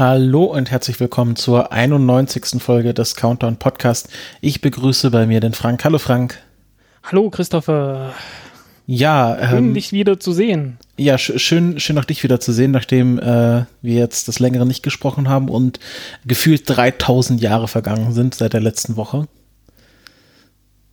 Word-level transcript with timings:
Hallo 0.00 0.44
und 0.44 0.70
herzlich 0.70 0.98
willkommen 0.98 1.36
zur 1.36 1.72
91. 1.72 2.62
Folge 2.62 2.94
des 2.94 3.16
Countdown 3.16 3.58
Podcast. 3.58 4.08
Ich 4.40 4.62
begrüße 4.62 5.10
bei 5.10 5.26
mir 5.26 5.40
den 5.40 5.52
Frank. 5.52 5.84
Hallo 5.84 5.98
Frank. 5.98 6.38
Hallo 7.02 7.28
Christopher. 7.28 8.14
Ja, 8.86 9.36
schön 9.50 9.58
ähm, 9.58 9.74
dich 9.74 9.92
wieder 9.92 10.18
zu 10.18 10.32
sehen. 10.32 10.78
Ja, 10.96 11.18
sch 11.18 11.32
schön, 11.36 11.78
schön 11.78 11.98
auch 11.98 12.06
dich 12.06 12.22
wieder 12.22 12.40
zu 12.40 12.50
sehen, 12.52 12.70
nachdem 12.70 13.18
äh, 13.18 13.66
wir 13.82 13.98
jetzt 13.98 14.26
das 14.28 14.38
längere 14.38 14.64
nicht 14.64 14.82
gesprochen 14.82 15.28
haben 15.28 15.50
und 15.50 15.80
gefühlt 16.24 16.62
3000 16.64 17.38
Jahre 17.42 17.68
vergangen 17.68 18.12
sind 18.12 18.34
seit 18.34 18.54
der 18.54 18.62
letzten 18.62 18.96
Woche. 18.96 19.28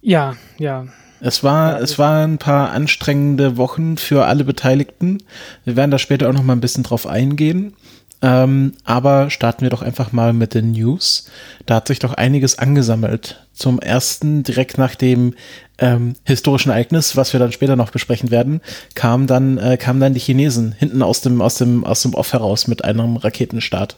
Ja, 0.02 0.36
ja. 0.58 0.86
Es 1.22 1.46
war, 1.46 1.78
ja, 1.78 1.80
es 1.80 1.98
waren 1.98 2.34
ein 2.34 2.38
paar 2.40 2.72
anstrengende 2.72 3.56
Wochen 3.56 3.96
für 3.96 4.26
alle 4.26 4.44
Beteiligten. 4.44 5.20
Wir 5.64 5.78
werden 5.78 5.92
da 5.92 5.98
später 5.98 6.28
auch 6.28 6.34
noch 6.34 6.44
mal 6.44 6.58
ein 6.58 6.62
bisschen 6.62 6.84
drauf 6.84 7.08
eingehen. 7.08 7.74
Ähm, 8.22 8.74
aber 8.84 9.30
starten 9.30 9.62
wir 9.62 9.70
doch 9.70 9.84
einfach 9.84 10.12
mal 10.12 10.34
mit 10.34 10.54
den 10.56 10.72
News. 10.72 11.30
Da 11.66 11.76
hat 11.76 11.88
sich 11.88 12.00
doch 12.00 12.16
einiges 12.16 12.58
angesammelt. 12.58 13.46
Zum 13.54 13.80
ersten, 13.80 14.44
direkt 14.44 14.78
nach 14.78 14.96
dem 14.96 15.36
ähm, 15.78 16.16
historischen 16.24 16.72
Ereignis, 16.72 17.16
was 17.16 17.34
wir 17.34 17.40
dann 17.40 17.52
später 17.52 17.76
noch 17.76 17.92
besprechen 17.92 18.32
werden, 18.32 18.62
kamen 18.96 19.28
dann, 19.28 19.58
äh, 19.60 19.78
kamen 19.78 20.00
dann 20.00 20.14
die 20.14 20.20
Chinesen 20.20 20.72
hinten 20.72 21.04
aus 21.04 21.22
dem, 21.22 21.42
aus 21.42 21.56
dem, 21.56 21.84
aus 21.84 22.02
dem 22.02 22.16
Off 22.16 22.34
heraus 22.34 22.68
mit 22.68 22.84
einem 22.84 23.18
Raketenstart. 23.18 23.98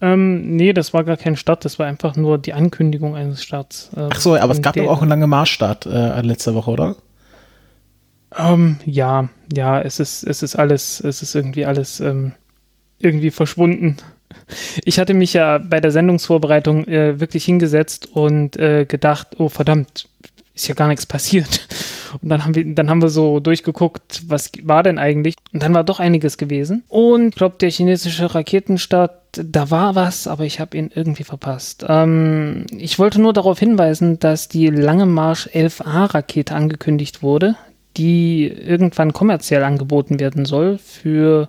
Ähm, 0.00 0.56
nee, 0.56 0.72
das 0.72 0.94
war 0.94 1.02
gar 1.02 1.16
kein 1.16 1.36
Start, 1.36 1.64
das 1.64 1.78
war 1.78 1.86
einfach 1.86 2.16
nur 2.16 2.38
die 2.38 2.52
Ankündigung 2.52 3.16
eines 3.16 3.42
Starts. 3.42 3.90
Äh, 3.96 4.08
Ach 4.12 4.20
so, 4.20 4.36
aber 4.36 4.52
es 4.52 4.62
gab 4.62 4.76
doch 4.76 4.86
auch 4.86 5.00
einen 5.00 5.08
langen 5.08 5.28
Marschstart 5.28 5.86
äh, 5.86 6.20
letzte 6.20 6.54
Woche, 6.54 6.70
oder? 6.70 6.96
Ähm, 8.36 8.78
ja, 8.84 9.28
ja, 9.52 9.80
es 9.80 9.98
ist, 9.98 10.22
es 10.22 10.42
ist 10.42 10.54
alles, 10.54 11.00
es 11.00 11.22
ist 11.22 11.34
irgendwie 11.34 11.64
alles, 11.64 11.98
ähm, 12.00 12.32
irgendwie 12.98 13.30
verschwunden. 13.30 13.96
Ich 14.84 14.98
hatte 14.98 15.14
mich 15.14 15.32
ja 15.32 15.58
bei 15.58 15.80
der 15.80 15.90
Sendungsvorbereitung 15.90 16.86
äh, 16.86 17.20
wirklich 17.20 17.44
hingesetzt 17.44 18.08
und 18.12 18.56
äh, 18.56 18.84
gedacht, 18.86 19.28
oh 19.38 19.48
verdammt, 19.48 20.08
ist 20.54 20.68
ja 20.68 20.74
gar 20.74 20.88
nichts 20.88 21.06
passiert. 21.06 21.66
Und 22.22 22.30
dann 22.30 22.44
haben 22.44 22.54
wir, 22.54 22.64
dann 22.74 22.88
haben 22.88 23.02
wir 23.02 23.10
so 23.10 23.40
durchgeguckt, 23.40 24.22
was 24.28 24.50
war 24.62 24.82
denn 24.82 24.98
eigentlich? 24.98 25.34
Und 25.52 25.62
dann 25.62 25.74
war 25.74 25.84
doch 25.84 26.00
einiges 26.00 26.38
gewesen. 26.38 26.82
Und 26.88 27.28
ich 27.28 27.34
glaube, 27.34 27.56
der 27.60 27.70
chinesische 27.70 28.34
Raketenstart, 28.34 29.12
da 29.32 29.70
war 29.70 29.94
was, 29.94 30.26
aber 30.26 30.44
ich 30.44 30.58
habe 30.58 30.76
ihn 30.76 30.90
irgendwie 30.94 31.24
verpasst. 31.24 31.84
Ähm, 31.86 32.66
ich 32.76 32.98
wollte 32.98 33.20
nur 33.20 33.32
darauf 33.32 33.58
hinweisen, 33.58 34.18
dass 34.18 34.48
die 34.48 34.68
Lange 34.68 35.06
Marsch 35.06 35.48
11A-Rakete 35.48 36.54
angekündigt 36.54 37.22
wurde, 37.22 37.56
die 37.96 38.46
irgendwann 38.46 39.12
kommerziell 39.12 39.62
angeboten 39.62 40.18
werden 40.18 40.44
soll 40.44 40.78
für 40.78 41.48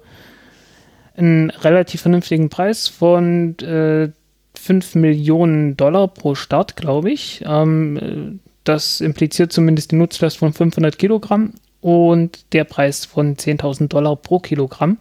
einen 1.19 1.49
relativ 1.49 2.01
vernünftigen 2.01 2.49
Preis 2.49 2.87
von 2.87 3.57
äh, 3.59 4.09
5 4.55 4.95
Millionen 4.95 5.77
Dollar 5.77 6.07
pro 6.07 6.35
Start, 6.35 6.75
glaube 6.75 7.11
ich. 7.11 7.43
Ähm, 7.45 8.39
das 8.63 9.01
impliziert 9.01 9.51
zumindest 9.51 9.91
die 9.91 9.95
Nutzlast 9.95 10.37
von 10.37 10.53
500 10.53 10.97
Kilogramm 10.97 11.53
und 11.81 12.53
der 12.53 12.65
Preis 12.65 13.05
von 13.05 13.35
10.000 13.35 13.87
Dollar 13.87 14.15
pro 14.15 14.39
Kilogramm. 14.39 14.97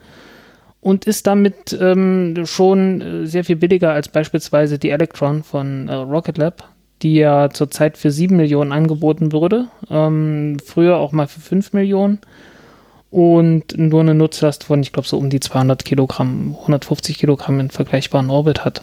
Und 0.81 1.07
ist 1.07 1.27
damit 1.27 1.77
ähm, 1.81 2.47
schon 2.47 3.27
sehr 3.27 3.45
viel 3.45 3.57
billiger 3.57 3.93
als 3.93 4.09
beispielsweise 4.09 4.79
die 4.79 4.91
Electron 4.91 5.43
von 5.43 5.89
äh, 5.89 5.95
Rocket 5.95 6.39
Lab, 6.39 6.69
die 7.03 7.17
ja 7.17 7.51
zurzeit 7.51 7.99
für 7.99 8.13
7 8.13 8.37
Millionen 8.37 8.71
angeboten 8.71 9.33
wurde, 9.33 9.67
ähm, 9.91 10.57
früher 10.65 10.99
auch 10.99 11.11
mal 11.11 11.27
für 11.27 11.41
5 11.41 11.73
Millionen 11.73 12.21
und 13.11 13.77
nur 13.79 14.01
eine 14.01 14.15
Nutzlast 14.15 14.65
von, 14.65 14.81
ich 14.81 14.93
glaube, 14.93 15.09
so 15.09 15.17
um 15.17 15.31
die 15.31 15.41
200 15.41 15.85
Kilogramm, 15.85 16.55
150 16.61 17.19
Kilogramm 17.19 17.61
in 17.61 17.71
vergleichbaren 17.71 18.31
Orbit 18.31 18.65
hat. 18.65 18.83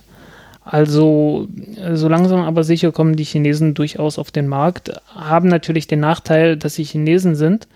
Also 0.63 1.47
so 1.93 2.07
langsam 2.07 2.39
aber 2.39 2.63
sicher 2.63 2.91
kommen 2.91 3.15
die 3.15 3.23
Chinesen 3.23 3.75
durchaus 3.75 4.17
auf 4.17 4.31
den 4.31 4.47
Markt, 4.47 4.91
haben 5.13 5.47
natürlich 5.47 5.85
den 5.85 5.99
Nachteil, 5.99 6.57
dass 6.57 6.73
sie 6.73 6.83
Chinesen 6.83 7.35
sind 7.35 7.67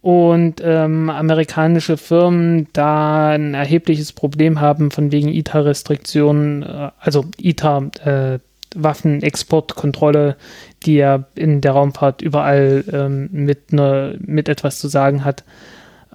und 0.00 0.62
ähm, 0.64 1.10
amerikanische 1.10 1.98
Firmen 1.98 2.68
da 2.72 3.28
ein 3.28 3.52
erhebliches 3.52 4.14
Problem 4.14 4.62
haben 4.62 4.90
von 4.90 5.12
wegen 5.12 5.28
ITA-Restriktionen, 5.28 6.62
äh, 6.62 6.90
also 6.98 7.26
ITA, 7.38 7.90
äh, 8.02 8.38
Waffenexportkontrolle, 8.74 10.36
die 10.84 10.94
ja 10.94 11.24
in 11.34 11.60
der 11.60 11.72
Raumfahrt 11.72 12.22
überall 12.22 12.82
ähm, 12.90 13.28
mit, 13.30 13.74
ne, 13.74 14.18
mit 14.20 14.48
etwas 14.48 14.78
zu 14.78 14.88
sagen 14.88 15.26
hat 15.26 15.44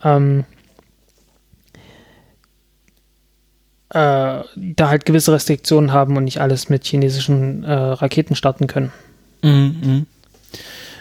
ähm, 0.03 0.45
äh, 3.89 4.43
da 4.55 4.89
halt 4.89 5.05
gewisse 5.05 5.31
Restriktionen 5.31 5.93
haben 5.93 6.17
und 6.17 6.25
nicht 6.25 6.41
alles 6.41 6.69
mit 6.69 6.85
chinesischen 6.85 7.63
äh, 7.63 7.73
Raketen 7.73 8.35
starten 8.35 8.67
können. 8.67 8.91
Mhm. 9.41 10.05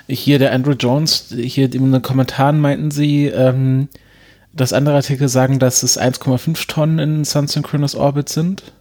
Hier 0.09 0.39
der 0.39 0.53
Andrew 0.53 0.73
Jones, 0.73 1.35
hier 1.37 1.73
in 1.73 1.93
den 1.93 2.03
Kommentaren 2.03 2.61
meinten 2.61 2.91
sie, 2.91 3.27
ähm, 3.27 3.89
dass 4.53 4.73
andere 4.73 4.95
Artikel 4.95 5.29
sagen, 5.29 5.59
dass 5.59 5.83
es 5.83 6.01
1,5 6.01 6.69
Tonnen 6.69 6.99
in 6.99 7.25
Sun 7.25 7.49
Synchronous 7.49 7.95
Orbit 7.95 8.29
sind. 8.29 8.73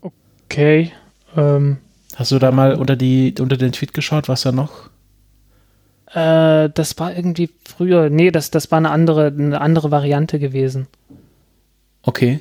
Okay. 0.00 0.92
Ähm, 1.36 1.78
Hast 2.16 2.32
du 2.32 2.38
da 2.38 2.50
mal 2.50 2.74
unter, 2.74 2.96
die, 2.96 3.34
unter 3.40 3.56
den 3.56 3.72
Tweet 3.72 3.94
geschaut, 3.94 4.28
was 4.28 4.42
da 4.42 4.52
noch? 4.52 4.89
Äh, 6.12 6.70
das 6.70 6.98
war 6.98 7.14
irgendwie 7.14 7.50
früher. 7.64 8.10
Nee, 8.10 8.30
das, 8.30 8.50
das 8.50 8.70
war 8.70 8.78
eine 8.78 8.90
andere, 8.90 9.26
eine 9.26 9.60
andere 9.60 9.90
Variante 9.90 10.38
gewesen. 10.38 10.86
Okay. 12.02 12.40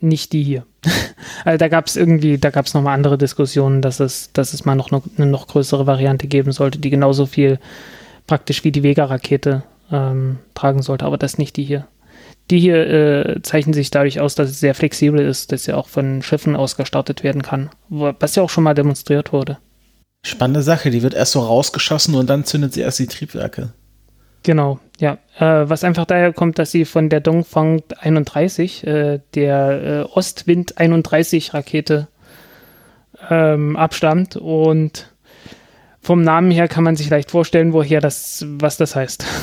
Nicht 0.00 0.32
die 0.32 0.44
hier. 0.44 0.64
also 1.44 1.58
da 1.58 1.68
gab 1.68 1.86
es 1.86 1.96
irgendwie, 1.96 2.38
da 2.38 2.50
gab 2.50 2.66
es 2.66 2.74
nochmal 2.74 2.94
andere 2.94 3.18
Diskussionen, 3.18 3.82
dass 3.82 3.98
es, 4.00 4.32
dass 4.32 4.54
es 4.54 4.64
mal 4.64 4.76
noch 4.76 4.90
eine 4.92 5.26
noch 5.26 5.48
größere 5.48 5.86
Variante 5.86 6.28
geben 6.28 6.52
sollte, 6.52 6.78
die 6.78 6.90
genauso 6.90 7.26
viel 7.26 7.58
praktisch 8.26 8.62
wie 8.62 8.70
die 8.70 8.82
Vega-Rakete 8.82 9.64
ähm, 9.90 10.38
tragen 10.54 10.82
sollte, 10.82 11.04
aber 11.04 11.18
das 11.18 11.38
nicht 11.38 11.56
die 11.56 11.64
hier. 11.64 11.88
Die 12.50 12.60
hier 12.60 12.86
äh, 12.86 13.42
zeichnen 13.42 13.74
sich 13.74 13.90
dadurch 13.90 14.20
aus, 14.20 14.34
dass 14.34 14.50
es 14.50 14.60
sehr 14.60 14.74
flexibel 14.74 15.20
ist, 15.20 15.50
dass 15.50 15.64
sie 15.64 15.72
auch 15.72 15.88
von 15.88 16.22
Schiffen 16.22 16.56
aus 16.56 16.76
gestartet 16.76 17.22
werden 17.22 17.42
kann, 17.42 17.70
was 17.88 18.36
ja 18.36 18.42
auch 18.42 18.50
schon 18.50 18.64
mal 18.64 18.74
demonstriert 18.74 19.32
wurde. 19.32 19.58
Spannende 20.22 20.62
Sache, 20.62 20.90
die 20.90 21.02
wird 21.02 21.14
erst 21.14 21.32
so 21.32 21.40
rausgeschossen 21.40 22.14
und 22.14 22.28
dann 22.28 22.44
zündet 22.44 22.74
sie 22.74 22.80
erst 22.80 22.98
die 22.98 23.06
Triebwerke. 23.06 23.72
Genau, 24.42 24.78
ja. 24.98 25.18
Äh, 25.38 25.68
was 25.68 25.84
einfach 25.84 26.04
daher 26.04 26.32
kommt, 26.32 26.58
dass 26.58 26.70
sie 26.70 26.84
von 26.84 27.08
der 27.08 27.20
Dongfang 27.20 27.82
31, 28.00 28.86
äh, 28.86 29.20
der 29.34 29.82
äh, 29.82 30.12
Ostwind 30.12 30.78
31 30.78 31.54
Rakete, 31.54 32.08
ähm, 33.30 33.76
abstammt 33.76 34.36
und 34.36 35.12
vom 36.00 36.22
Namen 36.22 36.50
her 36.50 36.68
kann 36.68 36.84
man 36.84 36.96
sich 36.96 37.10
leicht 37.10 37.30
vorstellen, 37.30 37.72
woher 37.72 38.00
das, 38.00 38.44
was 38.46 38.76
das 38.76 38.96
heißt. 38.96 39.24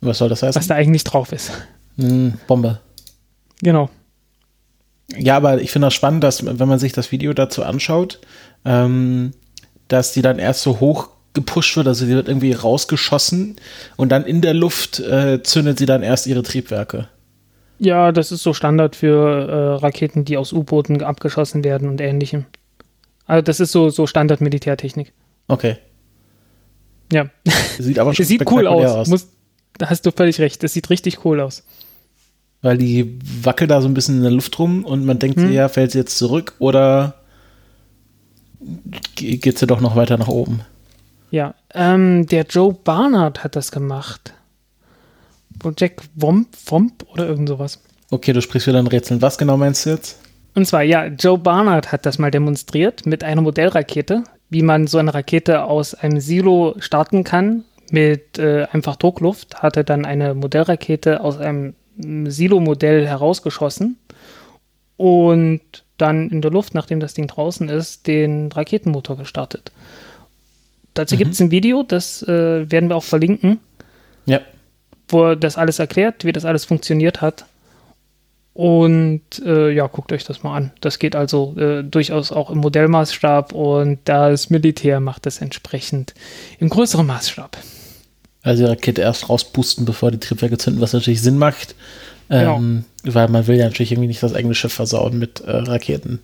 Was 0.00 0.18
soll 0.18 0.28
das 0.28 0.42
heißen? 0.42 0.60
Was 0.60 0.66
da 0.66 0.74
eigentlich 0.74 1.04
drauf 1.04 1.32
ist. 1.32 1.50
Mm, 1.96 2.32
Bombe. 2.46 2.80
Genau. 3.62 3.88
Ja, 5.16 5.38
aber 5.38 5.62
ich 5.62 5.70
finde 5.70 5.86
das 5.86 5.94
spannend, 5.94 6.22
dass, 6.22 6.44
wenn 6.44 6.68
man 6.68 6.78
sich 6.78 6.92
das 6.92 7.10
Video 7.10 7.32
dazu 7.32 7.62
anschaut, 7.64 8.20
ähm, 8.66 9.32
dass 9.88 10.12
die 10.12 10.22
dann 10.22 10.38
erst 10.38 10.62
so 10.62 10.80
hoch 10.80 11.10
gepusht 11.34 11.76
wird, 11.76 11.88
also 11.88 12.06
die 12.06 12.12
wird 12.12 12.28
irgendwie 12.28 12.52
rausgeschossen 12.52 13.56
und 13.96 14.10
dann 14.10 14.24
in 14.24 14.40
der 14.40 14.54
Luft 14.54 15.00
äh, 15.00 15.42
zündet 15.42 15.78
sie 15.78 15.86
dann 15.86 16.02
erst 16.02 16.26
ihre 16.26 16.42
Triebwerke. 16.42 17.08
Ja, 17.78 18.12
das 18.12 18.30
ist 18.30 18.44
so 18.44 18.54
Standard 18.54 18.94
für 18.94 19.48
äh, 19.48 19.84
Raketen, 19.84 20.24
die 20.24 20.36
aus 20.36 20.52
U-Booten 20.52 21.02
abgeschossen 21.02 21.64
werden 21.64 21.88
und 21.88 22.00
ähnlichem. 22.00 22.46
Also 23.26 23.42
das 23.42 23.58
ist 23.58 23.72
so, 23.72 23.90
so 23.90 24.06
Standard-Militärtechnik. 24.06 25.12
Okay. 25.48 25.76
Ja. 27.12 27.26
Sieht 27.78 27.98
aber 27.98 28.14
schon 28.14 28.24
sieht 28.24 28.50
cool 28.50 28.66
aus. 28.66 28.90
aus. 28.90 29.08
Muss, 29.08 29.28
da 29.76 29.90
hast 29.90 30.06
du 30.06 30.12
völlig 30.12 30.40
recht. 30.40 30.62
Das 30.62 30.72
sieht 30.72 30.88
richtig 30.90 31.24
cool 31.24 31.40
aus. 31.40 31.64
Weil 32.62 32.78
die 32.78 33.18
wackelt 33.42 33.70
da 33.70 33.82
so 33.82 33.88
ein 33.88 33.94
bisschen 33.94 34.16
in 34.16 34.22
der 34.22 34.30
Luft 34.30 34.58
rum 34.58 34.84
und 34.84 35.04
man 35.04 35.18
denkt, 35.18 35.38
hm. 35.38 35.52
ja, 35.52 35.68
fällt 35.68 35.92
sie 35.92 35.98
jetzt 35.98 36.16
zurück 36.16 36.54
oder 36.60 37.23
geht 39.16 39.58
sie 39.58 39.66
doch 39.66 39.80
noch 39.80 39.96
weiter 39.96 40.16
nach 40.16 40.28
oben? 40.28 40.60
Ja, 41.30 41.54
ähm, 41.72 42.26
der 42.26 42.44
Joe 42.44 42.72
Barnard 42.72 43.42
hat 43.42 43.56
das 43.56 43.72
gemacht. 43.72 44.34
Project 45.58 46.02
Womp, 46.14 46.48
Womp 46.66 47.04
oder 47.12 47.26
irgend 47.26 47.48
sowas. 47.48 47.80
Okay, 48.10 48.32
du 48.32 48.40
sprichst 48.40 48.68
wieder 48.68 48.78
ein 48.78 48.86
Rätsel. 48.86 49.20
Was 49.22 49.38
genau 49.38 49.56
meinst 49.56 49.86
du 49.86 49.90
jetzt? 49.90 50.20
Und 50.54 50.66
zwar, 50.66 50.82
ja, 50.82 51.06
Joe 51.06 51.38
Barnard 51.38 51.90
hat 51.90 52.06
das 52.06 52.18
mal 52.18 52.30
demonstriert 52.30 53.06
mit 53.06 53.24
einer 53.24 53.40
Modellrakete, 53.40 54.22
wie 54.50 54.62
man 54.62 54.86
so 54.86 54.98
eine 54.98 55.12
Rakete 55.12 55.64
aus 55.64 55.94
einem 55.94 56.20
Silo 56.20 56.76
starten 56.78 57.24
kann 57.24 57.64
mit 57.90 58.38
äh, 58.38 58.66
einfach 58.70 58.96
Druckluft. 58.96 59.62
Hatte 59.62 59.84
dann 59.84 60.04
eine 60.04 60.34
Modellrakete 60.34 61.20
aus 61.20 61.38
einem 61.38 61.74
Silo-Modell 61.96 63.06
herausgeschossen 63.06 63.98
und 64.96 65.83
dann 65.98 66.30
in 66.30 66.42
der 66.42 66.50
Luft, 66.50 66.74
nachdem 66.74 67.00
das 67.00 67.14
Ding 67.14 67.26
draußen 67.26 67.68
ist, 67.68 68.06
den 68.06 68.50
Raketenmotor 68.50 69.16
gestartet. 69.16 69.72
Dazu 70.94 71.14
mhm. 71.14 71.18
gibt 71.18 71.32
es 71.32 71.40
ein 71.40 71.50
Video, 71.50 71.82
das 71.82 72.22
äh, 72.22 72.70
werden 72.70 72.88
wir 72.88 72.96
auch 72.96 73.04
verlinken. 73.04 73.60
Ja. 74.26 74.40
Wo 75.08 75.34
das 75.34 75.56
alles 75.56 75.78
erklärt, 75.78 76.24
wie 76.24 76.32
das 76.32 76.44
alles 76.44 76.64
funktioniert 76.64 77.20
hat. 77.20 77.44
Und 78.54 79.22
äh, 79.44 79.72
ja, 79.72 79.88
guckt 79.88 80.12
euch 80.12 80.24
das 80.24 80.44
mal 80.44 80.56
an. 80.56 80.70
Das 80.80 81.00
geht 81.00 81.16
also 81.16 81.56
äh, 81.58 81.82
durchaus 81.82 82.30
auch 82.30 82.50
im 82.50 82.58
Modellmaßstab 82.58 83.52
und 83.52 83.98
das 84.04 84.48
Militär 84.48 85.00
macht 85.00 85.26
das 85.26 85.40
entsprechend 85.40 86.14
im 86.60 86.68
größeren 86.68 87.04
Maßstab. 87.04 87.58
Also 88.42 88.62
die 88.62 88.68
Rakete 88.68 89.00
erst 89.00 89.28
rauspusten, 89.28 89.84
bevor 89.84 90.12
die 90.12 90.20
Triebwerke 90.20 90.56
zünden, 90.56 90.80
was 90.80 90.92
natürlich 90.92 91.20
Sinn 91.20 91.36
macht. 91.36 91.74
Ähm, 92.30 92.84
genau. 93.02 93.14
Weil 93.14 93.28
man 93.28 93.46
will 93.46 93.56
ja 93.56 93.64
natürlich 93.64 93.92
irgendwie 93.92 94.08
nicht 94.08 94.22
das 94.22 94.34
eigene 94.34 94.54
Schiff 94.54 94.72
versauen 94.72 95.18
mit 95.18 95.40
äh, 95.40 95.50
Raketen. 95.50 96.20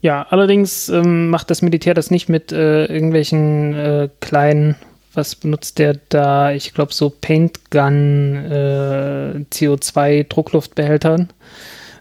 Ja, 0.00 0.26
allerdings 0.30 0.88
ähm, 0.88 1.30
macht 1.30 1.50
das 1.50 1.62
Militär 1.62 1.94
das 1.94 2.10
nicht 2.10 2.28
mit 2.28 2.52
äh, 2.52 2.84
irgendwelchen 2.84 3.74
äh, 3.74 4.08
kleinen, 4.20 4.76
was 5.14 5.34
benutzt 5.34 5.78
der 5.78 5.98
da? 6.08 6.52
Ich 6.52 6.74
glaube 6.74 6.92
so 6.92 7.10
Paintgun 7.10 8.36
äh, 8.36 9.40
CO2-Druckluftbehältern, 9.52 11.30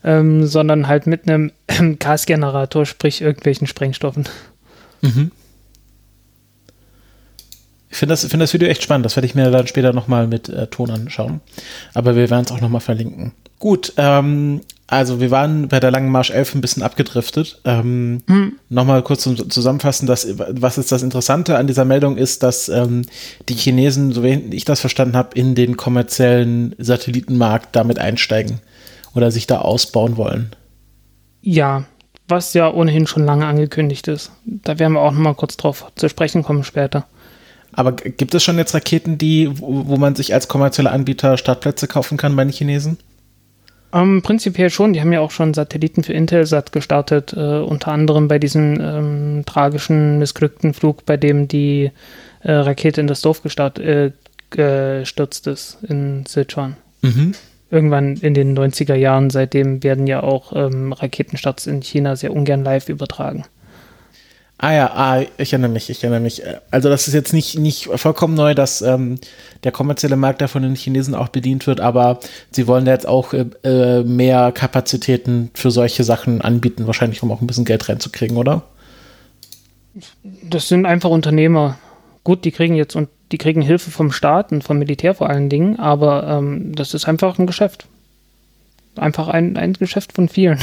ähm, 0.04 0.46
sondern 0.46 0.88
halt 0.88 1.08
mit 1.08 1.28
einem 1.28 1.52
Gasgenerator, 2.00 2.86
sprich 2.86 3.22
irgendwelchen 3.22 3.68
Sprengstoffen. 3.68 4.26
Mhm. 5.02 5.32
Ich 7.95 8.00
finde 8.00 8.12
das, 8.12 8.25
find 8.25 8.44
das 8.44 8.53
Video 8.53 8.68
echt 8.68 8.83
spannend. 8.83 9.06
Das 9.06 9.15
werde 9.15 9.25
ich 9.25 9.36
mir 9.36 9.50
dann 9.51 9.68
später 9.68 9.94
nochmal 9.94 10.27
mit 10.27 10.50
äh, 10.50 10.68
Ton 10.68 10.92
anschauen. 10.92 11.39
Aber 11.94 12.18
wir 12.18 12.30
werden 12.30 12.44
es 12.44 12.51
auch 12.51 12.59
nochmal 12.59 12.81
verlinken. 12.81 13.31
Gut, 13.57 13.94
ähm, 13.95 14.59
also 14.88 15.21
wir 15.21 15.31
waren 15.31 15.69
bei 15.69 15.80
der 15.80 15.92
Langen 15.92 16.12
Marsch 16.12 16.30
11 16.30 16.56
ein 16.56 16.62
bisschen 16.62 16.83
abgedriftet. 16.83 17.62
Ähm, 17.63 18.21
hm. 18.27 18.59
Nochmal 18.68 19.01
kurz 19.01 19.21
zum 19.21 19.50
Zusammenfassen, 19.50 20.07
dass, 20.07 20.27
was 20.38 20.77
ist 20.77 20.92
das 20.92 21.03
Interessante 21.03 21.57
an 21.57 21.68
dieser 21.68 21.86
Meldung 21.86 22.18
ist, 22.18 22.44
dass 22.44 22.68
ähm, 22.68 23.03
die 23.47 23.56
Chinesen, 23.56 24.12
so 24.12 24.24
wie 24.24 24.33
ich 24.51 24.65
das 24.65 24.81
verstanden 24.81 25.15
habe, 25.15 25.30
in 25.33 25.56
den 25.56 25.77
kommerziellen 25.77 26.75
Satellitenmarkt 26.77 27.77
damit 27.77 27.97
einsteigen 27.97 28.59
oder 29.13 29.31
sich 29.31 29.47
da 29.47 29.59
ausbauen 29.59 30.18
wollen. 30.18 30.51
Ja, 31.42 31.86
was 32.27 32.53
ja 32.56 32.69
ohnehin 32.74 33.07
schon 33.07 33.24
lange 33.24 33.45
angekündigt 33.45 34.09
ist. 34.09 34.33
Da 34.44 34.80
werden 34.80 34.94
wir 34.94 35.01
auch 35.01 35.13
nochmal 35.13 35.36
kurz 35.36 35.56
drauf 35.56 35.94
zu 35.95 36.09
sprechen 36.09 36.44
kommen 36.44 36.65
später. 36.65 37.06
Aber 37.75 37.92
gibt 37.92 38.33
es 38.33 38.44
schon 38.44 38.57
jetzt 38.57 38.74
Raketen, 38.74 39.18
die, 39.18 39.50
wo, 39.60 39.88
wo 39.88 39.98
man 39.98 40.16
sich 40.16 40.33
als 40.33 40.48
kommerzieller 40.48 40.92
Anbieter 40.92 41.38
Startplätze 41.38 41.88
kaufen 41.88 42.18
kann 42.18 42.36
bei 42.36 42.44
den 42.44 42.54
Chinesen? 42.54 42.98
Ähm, 43.94 44.22
prinzipiell 44.22 44.69
schon. 44.69 44.94
Die 44.94 45.01
haben 45.01 45.13
ja 45.13 45.19
auch 45.19 45.31
schon 45.31 45.54
Satelliten 45.54 46.04
für 46.04 46.13
Intelsat 46.13 46.72
gestartet, 46.72 47.33
äh, 47.33 47.60
unter 47.60 47.92
anderem 47.92 48.27
bei 48.27 48.39
diesem 48.39 48.80
ähm, 48.81 49.44
tragischen, 49.45 50.19
missglückten 50.19 50.74
Flug, 50.74 51.06
bei 51.06 51.18
dem 51.18 51.48
die 51.48 51.92
äh, 52.42 52.51
Rakete 52.51 53.01
in 53.01 53.07
das 53.07 53.22
Dorf 53.22 53.42
gestart, 53.42 53.80
äh, 53.80 54.12
gestürzt 54.50 55.48
ist 55.48 55.78
in 55.88 56.25
Sichuan. 56.25 56.78
Mhm. 57.01 57.33
Irgendwann 57.71 58.16
in 58.18 58.33
den 58.33 58.57
90er 58.57 58.95
Jahren. 58.95 59.30
Seitdem 59.30 59.83
werden 59.83 60.07
ja 60.07 60.24
auch 60.24 60.54
ähm, 60.56 60.94
Raketenstarts 60.94 61.68
in 61.68 61.81
China 61.81 62.16
sehr 62.16 62.33
ungern 62.33 62.63
live 62.63 62.89
übertragen. 62.89 63.45
Ah 64.57 64.72
ja, 64.72 64.92
ah, 64.94 65.22
ich 65.38 65.52
erinnere 65.52 65.72
mich, 65.72 65.90
ich 65.90 66.02
erinnere 66.02 66.22
mich. 66.22 66.42
Also 66.72 66.88
das 66.88 67.10
ist 67.10 67.13
jetzt 67.13 67.34
nicht, 67.34 67.60
nicht 67.60 67.90
vollkommen 67.96 68.36
neu, 68.36 68.56
dass 68.56 68.81
ähm, 68.81 69.19
der 69.63 69.74
kommerzielle 69.74 70.16
Markt 70.16 70.42
da 70.42 70.48
von 70.48 70.63
den 70.63 70.75
Chinesen 70.75 71.13
auch 71.13 71.28
bedient 71.28 71.68
wird, 71.68 71.81
aber 71.81 72.19
sie 72.52 72.66
wollen 72.66 72.86
jetzt 72.86 73.06
auch 73.06 73.34
äh, 73.34 74.04
mehr 74.04 74.54
Kapazitäten 74.54 75.52
für 75.54 75.72
solche 75.72 76.06
Sachen 76.06 76.42
anbieten, 76.42 76.88
wahrscheinlich 76.88 77.22
um 77.22 77.31
auch 77.31 77.42
ein 77.42 77.48
bisschen 77.48 77.66
Geld 77.66 77.90
reinzukriegen, 77.90 78.38
oder? 78.38 78.63
Das 80.42 80.69
sind 80.69 80.86
einfach 80.86 81.10
Unternehmer. 81.10 81.78
Gut, 82.24 82.46
die 82.46 82.52
kriegen 82.52 82.75
jetzt 82.75 82.96
und 82.96 83.10
die 83.34 83.38
kriegen 83.38 83.62
Hilfe 83.62 83.92
vom 83.92 84.12
Staat 84.12 84.54
und 84.54 84.63
vom 84.63 84.80
Militär 84.80 85.16
vor 85.16 85.30
allen 85.30 85.50
Dingen, 85.50 85.80
aber 85.80 86.28
ähm, 86.28 86.74
das 86.75 86.94
ist 86.94 87.07
einfach 87.07 87.38
ein 87.40 87.48
Geschäft. 87.48 87.88
Einfach 88.96 89.28
ein, 89.28 89.57
ein 89.57 89.74
Geschäft 89.74 90.13
von 90.13 90.30
vielen. 90.30 90.60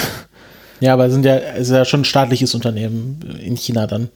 Ja, 0.82 0.94
aber 0.94 1.11
sind 1.11 1.25
ja, 1.25 1.37
ist 1.37 1.70
ja 1.70 1.84
schon 1.84 2.00
ein 2.00 2.05
staatliches 2.05 2.56
Unternehmen 2.56 3.38
in 3.40 3.56
China 3.56 3.87
dann. 3.87 4.08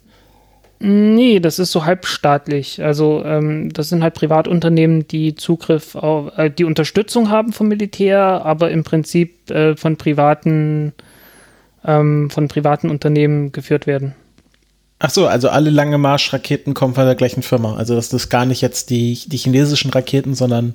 Nee, 0.81 1.39
das 1.39 1.61
ist 1.61 1.71
so 1.71 1.85
halbstaatlich. 1.85 2.83
Also 2.83 3.23
ähm, 3.25 3.73
das 3.73 3.89
sind 3.89 4.03
halt 4.03 4.15
Privatunternehmen, 4.15 5.07
die 5.07 5.37
Zugriff 5.37 5.95
auf, 5.95 6.37
äh, 6.37 6.51
die 6.51 6.65
Unterstützung 6.65 7.31
haben 7.31 7.53
vom 7.53 7.69
Militär, 7.69 8.19
aber 8.19 8.73
im 8.73 8.83
Prinzip 8.83 9.49
äh, 9.49 9.77
von 9.77 9.97
privaten 9.97 10.93
ähm, 11.85 12.31
von 12.31 12.49
privaten 12.49 12.91
Unternehmen 12.91 13.53
geführt 13.53 13.87
werden. 13.87 14.17
Ach 14.99 15.11
so, 15.11 15.29
also 15.29 15.49
alle 15.49 15.71
lange 15.71 15.99
Marsch-Raketen 15.99 16.75
kommen 16.75 16.95
von 16.95 17.07
der 17.07 17.15
gleichen 17.15 17.43
Firma. 17.43 17.77
Also 17.77 17.95
das 17.95 18.13
ist 18.13 18.29
gar 18.29 18.45
nicht 18.45 18.61
jetzt 18.61 18.91
die, 18.91 19.21
die 19.27 19.37
chinesischen 19.37 19.93
Raketen, 19.93 20.35
sondern 20.35 20.75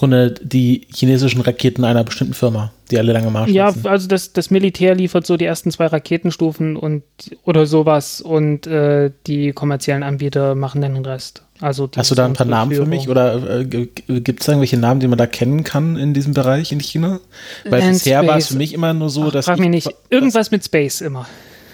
Grunde 0.00 0.34
die 0.42 0.86
chinesischen 0.94 1.42
Raketen 1.42 1.84
einer 1.84 2.04
bestimmten 2.04 2.32
Firma, 2.32 2.72
die 2.90 2.98
alle 2.98 3.12
lange 3.12 3.30
Marsch 3.30 3.50
Ja, 3.50 3.74
also 3.84 4.08
das, 4.08 4.32
das 4.32 4.50
Militär 4.50 4.94
liefert 4.94 5.26
so 5.26 5.36
die 5.36 5.44
ersten 5.44 5.70
zwei 5.70 5.88
Raketenstufen 5.88 6.74
und 6.76 7.02
oder 7.44 7.66
sowas 7.66 8.22
und 8.22 8.66
äh, 8.66 9.10
die 9.26 9.52
kommerziellen 9.52 10.02
Anbieter 10.02 10.54
machen 10.54 10.80
dann 10.80 10.94
den 10.94 11.04
Rest. 11.04 11.42
Also 11.60 11.90
Hast 11.94 12.10
du 12.10 12.14
da 12.14 12.24
ein 12.24 12.32
paar 12.32 12.46
Namen 12.46 12.74
für 12.74 12.86
mich 12.86 13.10
oder 13.10 13.60
äh, 13.60 13.66
gibt 13.66 14.40
es 14.40 14.48
irgendwelche 14.48 14.78
Namen, 14.78 15.00
die 15.00 15.06
man 15.06 15.18
da 15.18 15.26
kennen 15.26 15.64
kann 15.64 15.98
in 15.98 16.14
diesem 16.14 16.32
Bereich 16.32 16.72
in 16.72 16.80
China? 16.80 17.20
Weil 17.68 17.80
Land 17.80 17.92
bisher 17.92 18.26
war 18.26 18.38
es 18.38 18.46
für 18.46 18.56
mich 18.56 18.72
immer 18.72 18.94
nur 18.94 19.10
so, 19.10 19.24
Ach, 19.24 19.32
dass. 19.32 19.44
Frag 19.44 19.58
mich 19.58 19.68
nicht. 19.68 19.90
Irgendwas 20.08 20.50
mit 20.50 20.64
Space 20.64 21.02
immer. 21.02 21.26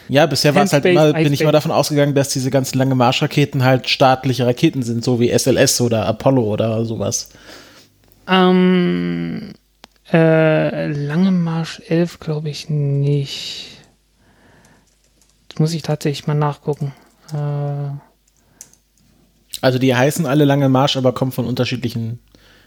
Ja, 0.08 0.26
bisher 0.26 0.52
war 0.56 0.64
es 0.64 0.73
halt 0.73 0.84
immer, 0.84 1.12
bin 1.12 1.32
ich 1.32 1.43
immer 1.43 1.52
davon 1.52 1.70
ausgegangen, 1.70 2.17
dass 2.17 2.31
diese 2.31 2.50
ganzen 2.50 2.76
lange 2.76 2.96
Marschraketen 2.96 3.62
halt 3.62 3.88
staatliche 3.88 4.44
Raketen 4.46 4.82
sind, 4.82 5.05
so 5.05 5.20
wie 5.20 5.31
SLS 5.31 5.81
oder 5.81 6.06
Apollo 6.06 6.42
oder 6.42 6.85
sowas. 6.85 7.28
Ähm, 8.28 9.52
äh, 10.12 10.88
Lange 10.88 11.30
Marsch 11.30 11.83
11 11.88 12.21
glaube 12.21 12.49
ich 12.49 12.68
nicht. 12.68 13.78
Das 15.49 15.59
muss 15.59 15.75
ich 15.75 15.83
tatsächlich 15.83 16.26
mal 16.26 16.35
nachgucken. 16.35 16.92
Äh, 17.33 17.90
also 19.62 19.78
die 19.78 19.95
heißen 19.95 20.26
alle 20.26 20.45
Lange 20.45 20.68
Marsch, 20.68 20.97
aber 20.97 21.12
kommen 21.12 21.33
von 21.33 21.47
unterschiedlichen 21.47 22.21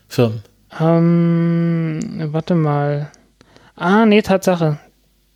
Firmen. 0.08 0.44
Ähm, 0.80 2.00
warte 2.32 2.56
mal. 2.56 3.12
Ah, 3.76 4.06
nee, 4.06 4.22
Tatsache. 4.22 4.80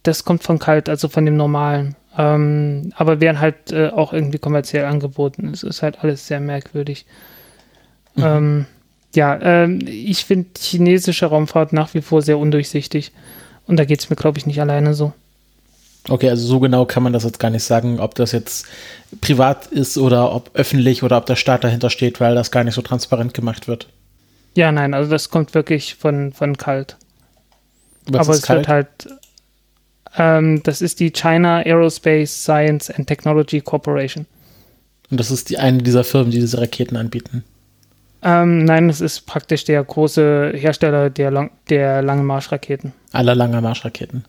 Das 0.03 0.25
kommt 0.25 0.43
von 0.43 0.59
Kalt, 0.59 0.89
also 0.89 1.07
von 1.07 1.25
dem 1.25 1.37
normalen. 1.37 1.95
Ähm, 2.17 2.91
aber 2.95 3.21
werden 3.21 3.39
halt 3.39 3.71
äh, 3.71 3.89
auch 3.89 4.13
irgendwie 4.13 4.37
kommerziell 4.37 4.85
angeboten. 4.85 5.49
Es 5.53 5.63
ist 5.63 5.81
halt 5.81 6.03
alles 6.03 6.27
sehr 6.27 6.39
merkwürdig. 6.39 7.05
Mhm. 8.15 8.23
Ähm, 8.23 8.65
ja, 9.15 9.39
ähm, 9.41 9.79
ich 9.85 10.25
finde 10.25 10.49
chinesische 10.59 11.27
Raumfahrt 11.27 11.73
nach 11.73 11.93
wie 11.93 12.01
vor 12.01 12.21
sehr 12.21 12.37
undurchsichtig. 12.37 13.11
Und 13.65 13.77
da 13.77 13.85
geht 13.85 13.99
es 13.99 14.09
mir, 14.09 14.15
glaube 14.15 14.37
ich, 14.37 14.45
nicht 14.45 14.59
alleine 14.59 14.93
so. 14.93 15.13
Okay, 16.09 16.29
also 16.29 16.45
so 16.45 16.59
genau 16.59 16.85
kann 16.85 17.03
man 17.03 17.13
das 17.13 17.23
jetzt 17.23 17.39
gar 17.39 17.49
nicht 17.49 17.63
sagen, 17.63 17.99
ob 17.99 18.15
das 18.15 18.33
jetzt 18.33 18.65
privat 19.21 19.67
ist 19.67 19.97
oder 19.97 20.33
ob 20.33 20.51
öffentlich 20.53 21.01
oder 21.01 21.17
ob 21.17 21.25
der 21.25 21.37
Staat 21.37 21.63
dahinter 21.63 21.89
steht, 21.89 22.19
weil 22.19 22.35
das 22.35 22.51
gar 22.51 22.65
nicht 22.65 22.73
so 22.73 22.81
transparent 22.81 23.33
gemacht 23.33 23.67
wird. 23.67 23.87
Ja, 24.55 24.71
nein, 24.71 24.93
also 24.93 25.09
das 25.09 25.29
kommt 25.29 25.53
wirklich 25.53 25.95
von, 25.95 26.33
von 26.33 26.57
kalt. 26.57 26.97
Was 28.05 28.27
Aber 28.27 28.37
es 28.37 28.41
kalt? 28.41 28.59
wird 28.59 28.67
halt, 28.67 28.87
ähm, 30.17 30.61
das 30.63 30.81
ist 30.81 30.99
die 30.99 31.11
China 31.11 31.59
Aerospace 31.59 32.43
Science 32.43 32.89
and 32.89 33.07
Technology 33.07 33.61
Corporation. 33.61 34.25
Und 35.09 35.19
das 35.19 35.31
ist 35.31 35.49
die 35.49 35.57
eine 35.57 35.83
dieser 35.83 36.03
Firmen, 36.03 36.31
die 36.31 36.39
diese 36.39 36.59
Raketen 36.59 36.97
anbieten. 36.97 37.45
Ähm, 38.23 38.63
nein, 38.63 38.89
es 38.89 39.01
ist 39.01 39.25
praktisch 39.25 39.65
der 39.65 39.83
große 39.83 40.53
Hersteller 40.55 41.09
der, 41.09 41.31
Long 41.31 41.51
der 41.69 42.01
langen 42.01 42.25
Marschraketen. 42.25 42.93
Aller 43.11 43.35
langer 43.35 43.61
Marschraketen. 43.61 44.23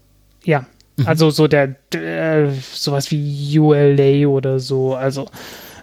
Ja, 0.45 0.67
mhm. 0.97 1.07
also 1.07 1.31
so 1.31 1.47
der, 1.47 1.77
der, 1.93 2.53
sowas 2.73 3.11
wie 3.11 3.59
ULA 3.59 4.27
oder 4.27 4.59
so. 4.59 4.95
Also 4.95 5.29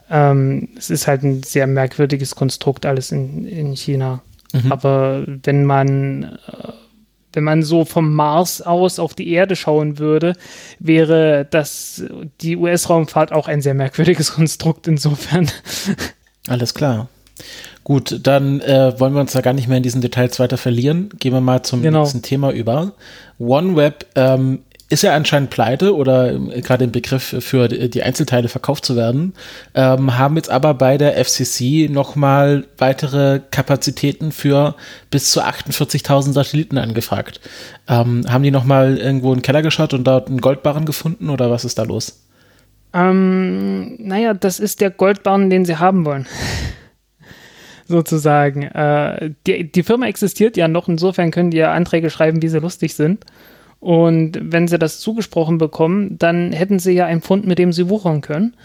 ähm, 0.09 0.69
es 0.77 0.89
ist 0.89 1.07
halt 1.07 1.23
ein 1.23 1.43
sehr 1.43 1.67
merkwürdiges 1.67 2.35
Konstrukt 2.35 2.85
alles 2.85 3.11
in, 3.11 3.45
in 3.45 3.75
China. 3.75 4.21
Mhm. 4.51 4.71
Aber 4.71 5.23
wenn 5.43 5.63
man 5.63 6.23
äh, 6.23 6.73
wenn 7.33 7.43
man 7.43 7.63
so 7.63 7.85
vom 7.85 8.13
Mars 8.13 8.61
aus 8.61 8.99
auf 8.99 9.13
die 9.13 9.31
Erde 9.31 9.55
schauen 9.55 9.99
würde, 9.99 10.33
wäre 10.79 11.47
das 11.49 12.03
die 12.41 12.57
US-Raumfahrt 12.57 13.31
auch 13.31 13.47
ein 13.47 13.61
sehr 13.61 13.73
merkwürdiges 13.73 14.33
Konstrukt 14.35 14.87
insofern. 14.87 15.49
Alles 16.47 16.73
klar. 16.73 17.07
Gut, 17.83 18.19
dann 18.23 18.61
äh, 18.61 18.99
wollen 18.99 19.13
wir 19.13 19.21
uns 19.21 19.31
da 19.31 19.41
gar 19.41 19.53
nicht 19.53 19.67
mehr 19.67 19.77
in 19.77 19.83
diesen 19.83 20.01
Details 20.01 20.39
weiter 20.39 20.57
verlieren. 20.57 21.09
Gehen 21.19 21.33
wir 21.33 21.41
mal 21.41 21.63
zum 21.63 21.81
genau. 21.81 22.01
nächsten 22.01 22.21
Thema 22.21 22.51
über. 22.51 22.93
OneWeb 23.39 24.05
ähm, 24.15 24.59
ist 24.91 25.03
ja 25.03 25.15
anscheinend 25.15 25.49
pleite 25.49 25.95
oder 25.95 26.33
äh, 26.33 26.61
gerade 26.61 26.83
im 26.83 26.91
Begriff 26.91 27.35
für 27.39 27.67
die 27.69 28.03
Einzelteile 28.03 28.49
verkauft 28.49 28.85
zu 28.85 28.95
werden, 28.95 29.33
ähm, 29.73 30.17
haben 30.17 30.35
jetzt 30.35 30.49
aber 30.49 30.73
bei 30.73 30.97
der 30.97 31.23
FCC 31.23 31.89
nochmal 31.89 32.65
weitere 32.77 33.39
Kapazitäten 33.51 34.31
für 34.31 34.75
bis 35.09 35.31
zu 35.31 35.41
48.000 35.41 36.33
Satelliten 36.33 36.77
angefragt. 36.77 37.39
Ähm, 37.87 38.25
haben 38.29 38.43
die 38.43 38.51
nochmal 38.51 38.97
irgendwo 38.97 39.29
in 39.29 39.39
den 39.39 39.43
Keller 39.43 39.61
geschaut 39.61 39.93
und 39.93 40.03
dort 40.03 40.27
einen 40.27 40.41
Goldbarren 40.41 40.85
gefunden 40.85 41.29
oder 41.29 41.49
was 41.49 41.65
ist 41.65 41.79
da 41.79 41.83
los? 41.83 42.21
Ähm, 42.93 43.95
naja, 43.97 44.33
das 44.33 44.59
ist 44.59 44.81
der 44.81 44.91
Goldbarren, 44.91 45.49
den 45.49 45.63
sie 45.63 45.77
haben 45.77 46.05
wollen. 46.05 46.27
Sozusagen. 47.91 48.63
Äh, 48.63 49.31
die, 49.45 49.71
die 49.71 49.83
Firma 49.83 50.07
existiert 50.07 50.57
ja 50.57 50.67
noch, 50.67 50.87
insofern 50.87 51.31
können 51.31 51.51
die 51.51 51.57
ja 51.57 51.73
Anträge 51.73 52.09
schreiben, 52.09 52.41
wie 52.41 52.47
sie 52.47 52.59
lustig 52.59 52.95
sind. 52.95 53.25
Und 53.79 54.39
wenn 54.41 54.67
sie 54.67 54.77
das 54.77 54.99
zugesprochen 54.99 55.57
bekommen, 55.57 56.17
dann 56.17 56.51
hätten 56.51 56.79
sie 56.79 56.93
ja 56.93 57.05
einen 57.05 57.21
Fund, 57.21 57.45
mit 57.45 57.59
dem 57.59 57.73
sie 57.73 57.89
wuchern 57.89 58.21
können. 58.21 58.55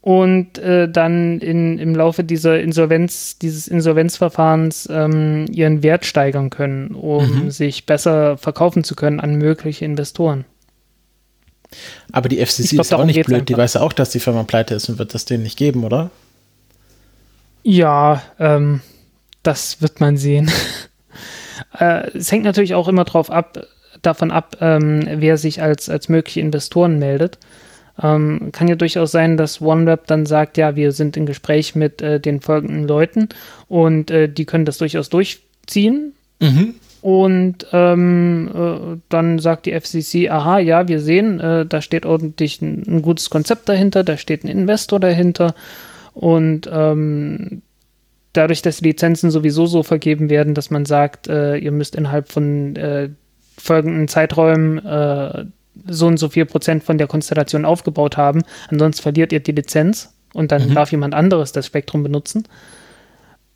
Und 0.00 0.58
äh, 0.58 0.88
dann 0.88 1.40
in, 1.40 1.78
im 1.78 1.96
Laufe 1.96 2.22
dieser 2.22 2.60
Insolvenz, 2.60 3.38
dieses 3.38 3.66
Insolvenzverfahrens 3.66 4.88
ähm, 4.90 5.46
ihren 5.50 5.82
Wert 5.82 6.06
steigern 6.06 6.50
können, 6.50 6.92
um 6.94 7.46
mhm. 7.46 7.50
sich 7.50 7.86
besser 7.86 8.36
verkaufen 8.36 8.84
zu 8.84 8.94
können 8.94 9.18
an 9.18 9.34
mögliche 9.34 9.84
Investoren. 9.84 10.44
Aber 12.12 12.28
die 12.28 12.44
FCC 12.44 12.70
glaub, 12.70 12.80
ist 12.86 12.94
auch 12.94 13.04
nicht 13.04 13.16
blöd, 13.26 13.34
einfach. 13.34 13.46
die 13.46 13.56
weiß 13.56 13.74
ja 13.74 13.80
auch, 13.80 13.92
dass 13.92 14.10
die 14.10 14.20
Firma 14.20 14.44
pleite 14.44 14.76
ist 14.76 14.88
und 14.88 15.00
wird 15.00 15.12
das 15.12 15.24
denen 15.24 15.42
nicht 15.42 15.58
geben, 15.58 15.82
oder? 15.82 16.10
Ja, 17.68 18.22
ähm, 18.38 18.80
das 19.42 19.82
wird 19.82 19.98
man 19.98 20.16
sehen. 20.16 20.48
äh, 21.80 22.08
es 22.16 22.30
hängt 22.30 22.44
natürlich 22.44 22.76
auch 22.76 22.86
immer 22.86 23.02
drauf 23.02 23.28
ab, 23.28 23.66
davon 24.02 24.30
ab, 24.30 24.58
ähm, 24.60 25.04
wer 25.16 25.36
sich 25.36 25.60
als, 25.60 25.90
als 25.90 26.08
mögliche 26.08 26.38
Investoren 26.38 27.00
meldet. 27.00 27.38
Ähm, 28.00 28.50
kann 28.52 28.68
ja 28.68 28.76
durchaus 28.76 29.10
sein, 29.10 29.36
dass 29.36 29.60
OneWeb 29.60 30.06
dann 30.06 30.26
sagt, 30.26 30.58
ja, 30.58 30.76
wir 30.76 30.92
sind 30.92 31.16
im 31.16 31.26
Gespräch 31.26 31.74
mit 31.74 32.00
äh, 32.02 32.20
den 32.20 32.40
folgenden 32.40 32.86
Leuten 32.86 33.30
und 33.66 34.12
äh, 34.12 34.28
die 34.28 34.44
können 34.44 34.64
das 34.64 34.78
durchaus 34.78 35.08
durchziehen. 35.08 36.12
Mhm. 36.38 36.76
Und 37.02 37.66
ähm, 37.72 38.48
äh, 38.54 39.00
dann 39.08 39.40
sagt 39.40 39.66
die 39.66 39.72
FCC, 39.72 40.30
aha, 40.30 40.60
ja, 40.60 40.86
wir 40.86 41.00
sehen, 41.00 41.40
äh, 41.40 41.66
da 41.66 41.82
steht 41.82 42.06
ordentlich 42.06 42.62
ein, 42.62 42.84
ein, 42.86 43.02
gutes 43.02 43.28
Konzept 43.28 43.68
dahinter, 43.68 44.04
da 44.04 44.16
steht 44.16 44.44
ein 44.44 44.48
Investor 44.48 45.00
dahinter. 45.00 45.56
Und 46.16 46.66
ähm, 46.72 47.60
dadurch, 48.32 48.62
dass 48.62 48.78
die 48.78 48.84
Lizenzen 48.84 49.30
sowieso 49.30 49.66
so 49.66 49.82
vergeben 49.82 50.30
werden, 50.30 50.54
dass 50.54 50.70
man 50.70 50.86
sagt, 50.86 51.28
äh, 51.28 51.58
ihr 51.58 51.72
müsst 51.72 51.94
innerhalb 51.94 52.32
von 52.32 52.74
äh, 52.76 53.10
folgenden 53.58 54.08
Zeiträumen 54.08 54.78
äh, 54.78 55.44
so 55.86 56.06
und 56.06 56.16
so 56.16 56.30
viel 56.30 56.46
Prozent 56.46 56.84
von 56.84 56.96
der 56.96 57.06
Konstellation 57.06 57.66
aufgebaut 57.66 58.16
haben. 58.16 58.44
Ansonsten 58.70 59.02
verliert 59.02 59.30
ihr 59.30 59.40
die 59.40 59.52
Lizenz 59.52 60.14
und 60.32 60.52
dann 60.52 60.70
mhm. 60.70 60.74
darf 60.74 60.90
jemand 60.90 61.12
anderes 61.12 61.52
das 61.52 61.66
Spektrum 61.66 62.02
benutzen. 62.02 62.44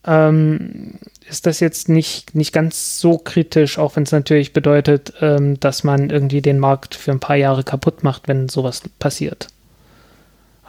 Ähm, 0.05 0.99
ist 1.27 1.47
das 1.47 1.61
jetzt 1.61 1.89
nicht, 1.89 2.35
nicht 2.35 2.53
ganz 2.53 3.01
so 3.01 3.17
kritisch, 3.17 3.79
auch 3.79 3.97
wenn 3.97 4.03
es 4.03 4.13
natürlich 4.13 4.53
bedeutet, 4.53 5.15
ähm, 5.23 5.59
dass 5.61 5.83
man 5.83 6.11
irgendwie 6.11 6.43
den 6.43 6.59
Markt 6.59 6.95
für 6.95 7.11
ein 7.11 7.21
paar 7.21 7.37
Jahre 7.37 7.65
kaputt 7.65 8.03
macht, 8.03 8.29
wenn 8.29 8.51
sowas 8.51 8.83
passiert. 8.99 9.49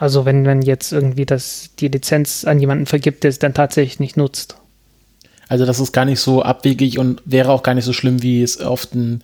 Also 0.02 0.24
wenn 0.24 0.42
man 0.42 0.62
jetzt 0.62 0.92
irgendwie 0.92 1.26
das, 1.26 1.70
die 1.78 1.86
Lizenz 1.86 2.44
an 2.44 2.58
jemanden 2.58 2.86
vergibt, 2.86 3.22
der 3.22 3.28
es 3.28 3.38
dann 3.38 3.54
tatsächlich 3.54 4.00
nicht 4.00 4.16
nutzt. 4.16 4.56
Also 5.46 5.64
das 5.64 5.78
ist 5.78 5.92
gar 5.92 6.04
nicht 6.04 6.18
so 6.18 6.42
abwegig 6.42 6.98
und 6.98 7.22
wäre 7.24 7.52
auch 7.52 7.62
gar 7.62 7.74
nicht 7.74 7.84
so 7.84 7.92
schlimm, 7.92 8.20
wie 8.20 8.42
es 8.42 8.60
auf 8.60 8.86
den 8.86 9.22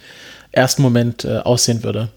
ersten 0.53 0.83
Moment 0.83 1.25
äh, 1.25 1.39
aussehen 1.39 1.83
würde. 1.83 2.11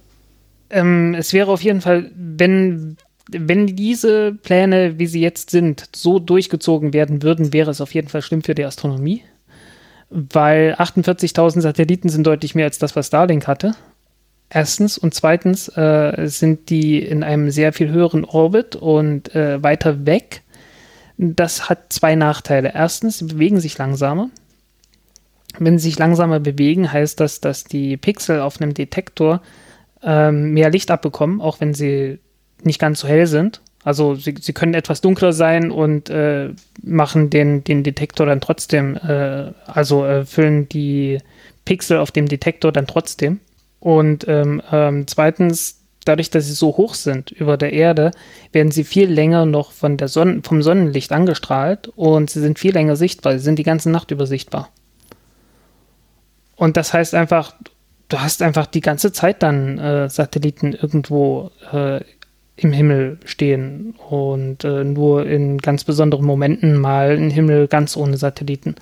Ähm, 0.70 1.16
es 1.16 1.34
wäre 1.34 1.50
auf 1.50 1.64
jeden 1.64 1.82
Fall, 1.82 2.12
wenn, 2.16 2.98
wenn 3.32 3.66
diese 3.66 4.32
Pläne, 4.32 5.00
wie 5.00 5.08
sie 5.08 5.22
jetzt 5.22 5.50
sind, 5.50 5.86
so 5.96 6.20
durchgezogen 6.20 6.94
werden 6.94 7.24
würden, 7.24 7.54
wäre 7.54 7.72
es 7.72 7.82
auf 7.82 7.96
jeden 7.96 8.10
Fall 8.10 8.22
schlimm 8.22 8.44
für 8.44 8.54
die 8.54 8.66
Astronomie. 8.66 9.24
Weil 10.12 10.76
48.000 10.78 11.62
Satelliten 11.62 12.10
sind 12.10 12.28
deutlich 12.28 12.54
mehr 12.54 12.66
als 12.66 12.78
das, 12.78 12.96
was 12.96 13.08
Starlink 13.08 13.48
hatte. 13.48 13.74
Erstens. 14.54 14.98
Und 14.98 15.14
zweitens 15.14 15.70
äh, 15.70 16.28
sind 16.28 16.70
die 16.70 17.00
in 17.00 17.24
einem 17.24 17.50
sehr 17.52 17.74
viel 17.74 17.90
höheren 17.90 18.26
Orbit 18.26 18.76
und 18.76 19.34
äh, 19.34 19.64
weiter 19.64 20.06
weg 20.06 20.44
das 21.22 21.70
hat 21.70 21.94
zwei 21.94 22.16
Nachteile. 22.16 22.72
Erstens, 22.74 23.20
sie 23.20 23.26
bewegen 23.26 23.60
sich 23.60 23.78
langsamer. 23.78 24.32
Wenn 25.60 25.78
sie 25.78 25.90
sich 25.90 26.00
langsamer 26.00 26.40
bewegen, 26.40 26.92
heißt 26.92 27.20
das, 27.20 27.42
dass 27.42 27.64
die 27.64 27.96
Pixel 27.96 28.40
auf 28.40 28.60
einem 28.60 28.74
Detektor 28.74 29.42
ähm, 30.02 30.54
mehr 30.54 30.72
Licht 30.72 30.90
abbekommen, 30.90 31.40
auch 31.40 31.60
wenn 31.60 31.76
sie 31.76 32.18
nicht 32.64 32.80
ganz 32.80 33.02
so 33.02 33.08
hell 33.08 33.28
sind. 33.28 33.62
Also 33.84 34.16
sie, 34.16 34.34
sie 34.40 34.54
können 34.54 34.74
etwas 34.74 35.02
dunkler 35.02 35.32
sein 35.32 35.70
und 35.70 36.10
äh, 36.10 36.50
machen 36.82 37.30
den, 37.30 37.64
den 37.64 37.84
Detektor 37.84 38.26
dann 38.26 38.42
trotzdem, 38.42 38.96
äh, 38.96 39.52
also 39.68 40.04
äh, 40.06 40.26
füllen 40.26 40.70
die 40.70 41.20
Pixel 41.66 41.98
auf 41.98 42.10
dem 42.10 42.28
Detektor 42.28 42.72
dann 42.72 42.88
trotzdem. 42.88 43.42
Und 43.82 44.28
ähm, 44.28 44.62
ähm, 44.72 45.08
zweitens, 45.08 45.82
dadurch, 46.06 46.30
dass 46.30 46.46
sie 46.46 46.54
so 46.54 46.78
hoch 46.78 46.94
sind 46.94 47.32
über 47.32 47.58
der 47.58 47.74
Erde, 47.74 48.12
werden 48.54 48.72
sie 48.72 48.84
viel 48.84 49.12
länger 49.12 49.46
noch 49.46 49.72
von 49.72 49.98
der 49.98 50.08
Sonne, 50.08 50.42
vom 50.44 50.62
Sonnenlicht 50.62 51.12
angestrahlt 51.12 51.92
und 51.96 52.30
sie 52.30 52.40
sind 52.40 52.60
viel 52.60 52.74
länger 52.74 52.96
sichtbar. 52.96 53.34
Sie 53.34 53.44
sind 53.44 53.58
die 53.58 53.64
ganze 53.64 53.90
Nacht 53.90 54.12
über 54.12 54.28
sichtbar. 54.28 54.70
Und 56.56 56.78
das 56.78 56.94
heißt 56.94 57.16
einfach, 57.16 57.56
du 58.08 58.20
hast 58.22 58.44
einfach 58.44 58.68
die 58.68 58.82
ganze 58.82 59.12
Zeit 59.12 59.42
dann 59.42 59.80
äh, 59.80 60.10
Satelliten 60.10 60.74
irgendwo 60.74 61.50
äh, 61.74 62.02
im 62.56 62.72
Himmel 62.72 63.18
stehen 63.26 63.96
und 64.10 64.64
äh, 64.64 64.84
nur 64.84 65.26
in 65.26 65.58
ganz 65.58 65.84
besonderen 65.84 66.26
Momenten 66.26 66.78
mal 66.78 67.18
ein 67.18 67.32
Himmel 67.32 67.68
ganz 67.68 67.98
ohne 67.98 68.18
Satelliten. 68.18 68.76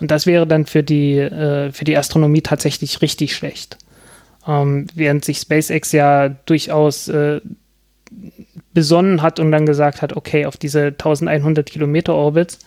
Und 0.00 0.10
das 0.10 0.24
wäre 0.24 0.46
dann 0.46 0.64
für 0.64 0.82
die, 0.82 1.18
äh, 1.18 1.70
für 1.72 1.84
die 1.84 1.98
Astronomie 1.98 2.40
tatsächlich 2.40 3.02
richtig 3.02 3.36
schlecht. 3.36 3.76
Ähm, 4.46 4.86
während 4.94 5.24
sich 5.24 5.38
SpaceX 5.38 5.92
ja 5.92 6.28
durchaus 6.28 7.08
äh, 7.08 7.40
besonnen 8.72 9.22
hat 9.22 9.40
und 9.40 9.50
dann 9.50 9.66
gesagt 9.66 10.02
hat, 10.02 10.14
okay, 10.16 10.46
auf 10.46 10.56
diese 10.56 10.86
1100 10.88 11.68
Kilometer 11.68 12.14
Orbits 12.14 12.58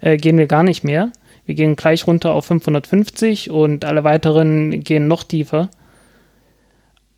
äh, 0.00 0.16
gehen 0.16 0.38
wir 0.38 0.46
gar 0.46 0.62
nicht 0.62 0.84
mehr. 0.84 1.10
Wir 1.46 1.54
gehen 1.54 1.76
gleich 1.76 2.06
runter 2.06 2.32
auf 2.32 2.46
550 2.46 3.50
und 3.50 3.84
alle 3.84 4.04
weiteren 4.04 4.82
gehen 4.82 5.08
noch 5.08 5.24
tiefer. 5.24 5.70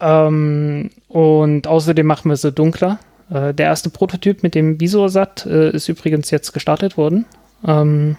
Ähm, 0.01 0.91
und 1.09 1.67
außerdem 1.67 2.07
machen 2.07 2.31
wir 2.31 2.37
sie 2.37 2.53
dunkler. 2.53 2.99
Äh, 3.31 3.55
der 3.55 3.67
erste 3.67 3.91
Prototyp 3.91 4.43
mit 4.43 4.55
dem 4.55 4.81
Visorsat 4.81 5.47
äh, 5.47 5.71
ist 5.71 5.89
übrigens 5.89 6.31
jetzt 6.31 6.53
gestartet 6.53 6.97
worden 6.97 7.27
ähm, 7.67 8.17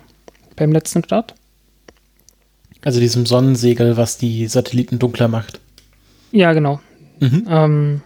beim 0.56 0.72
letzten 0.72 1.04
Start. 1.04 1.36
Also 2.84 3.00
diesem 3.00 3.26
Sonnensegel, 3.26 3.98
was 3.98 4.18
die 4.18 4.48
Satelliten 4.48 5.00
dunkler 5.00 5.28
macht. 5.28 5.60
Ja, 6.32 6.54
genau. 6.54 6.80
Mhm. 7.20 7.48
Ähm, 7.50 8.02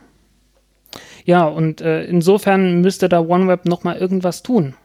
ja, 1.26 1.46
und 1.46 1.82
äh, 1.82 2.04
insofern 2.04 2.82
müsste 2.82 3.10
da 3.10 3.20
OneWeb 3.20 3.66
nochmal 3.66 3.98
irgendwas 3.98 4.44
tun, 4.44 4.76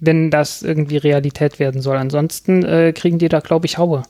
wenn 0.00 0.30
das 0.30 0.62
irgendwie 0.62 0.96
Realität 0.96 1.58
werden 1.58 1.80
soll. 1.80 1.96
Ansonsten 1.96 2.64
äh, 2.64 2.92
kriegen 2.92 3.18
die 3.18 3.28
da, 3.28 3.40
glaube 3.40 3.66
ich, 3.66 3.78
Haue. 3.78 4.02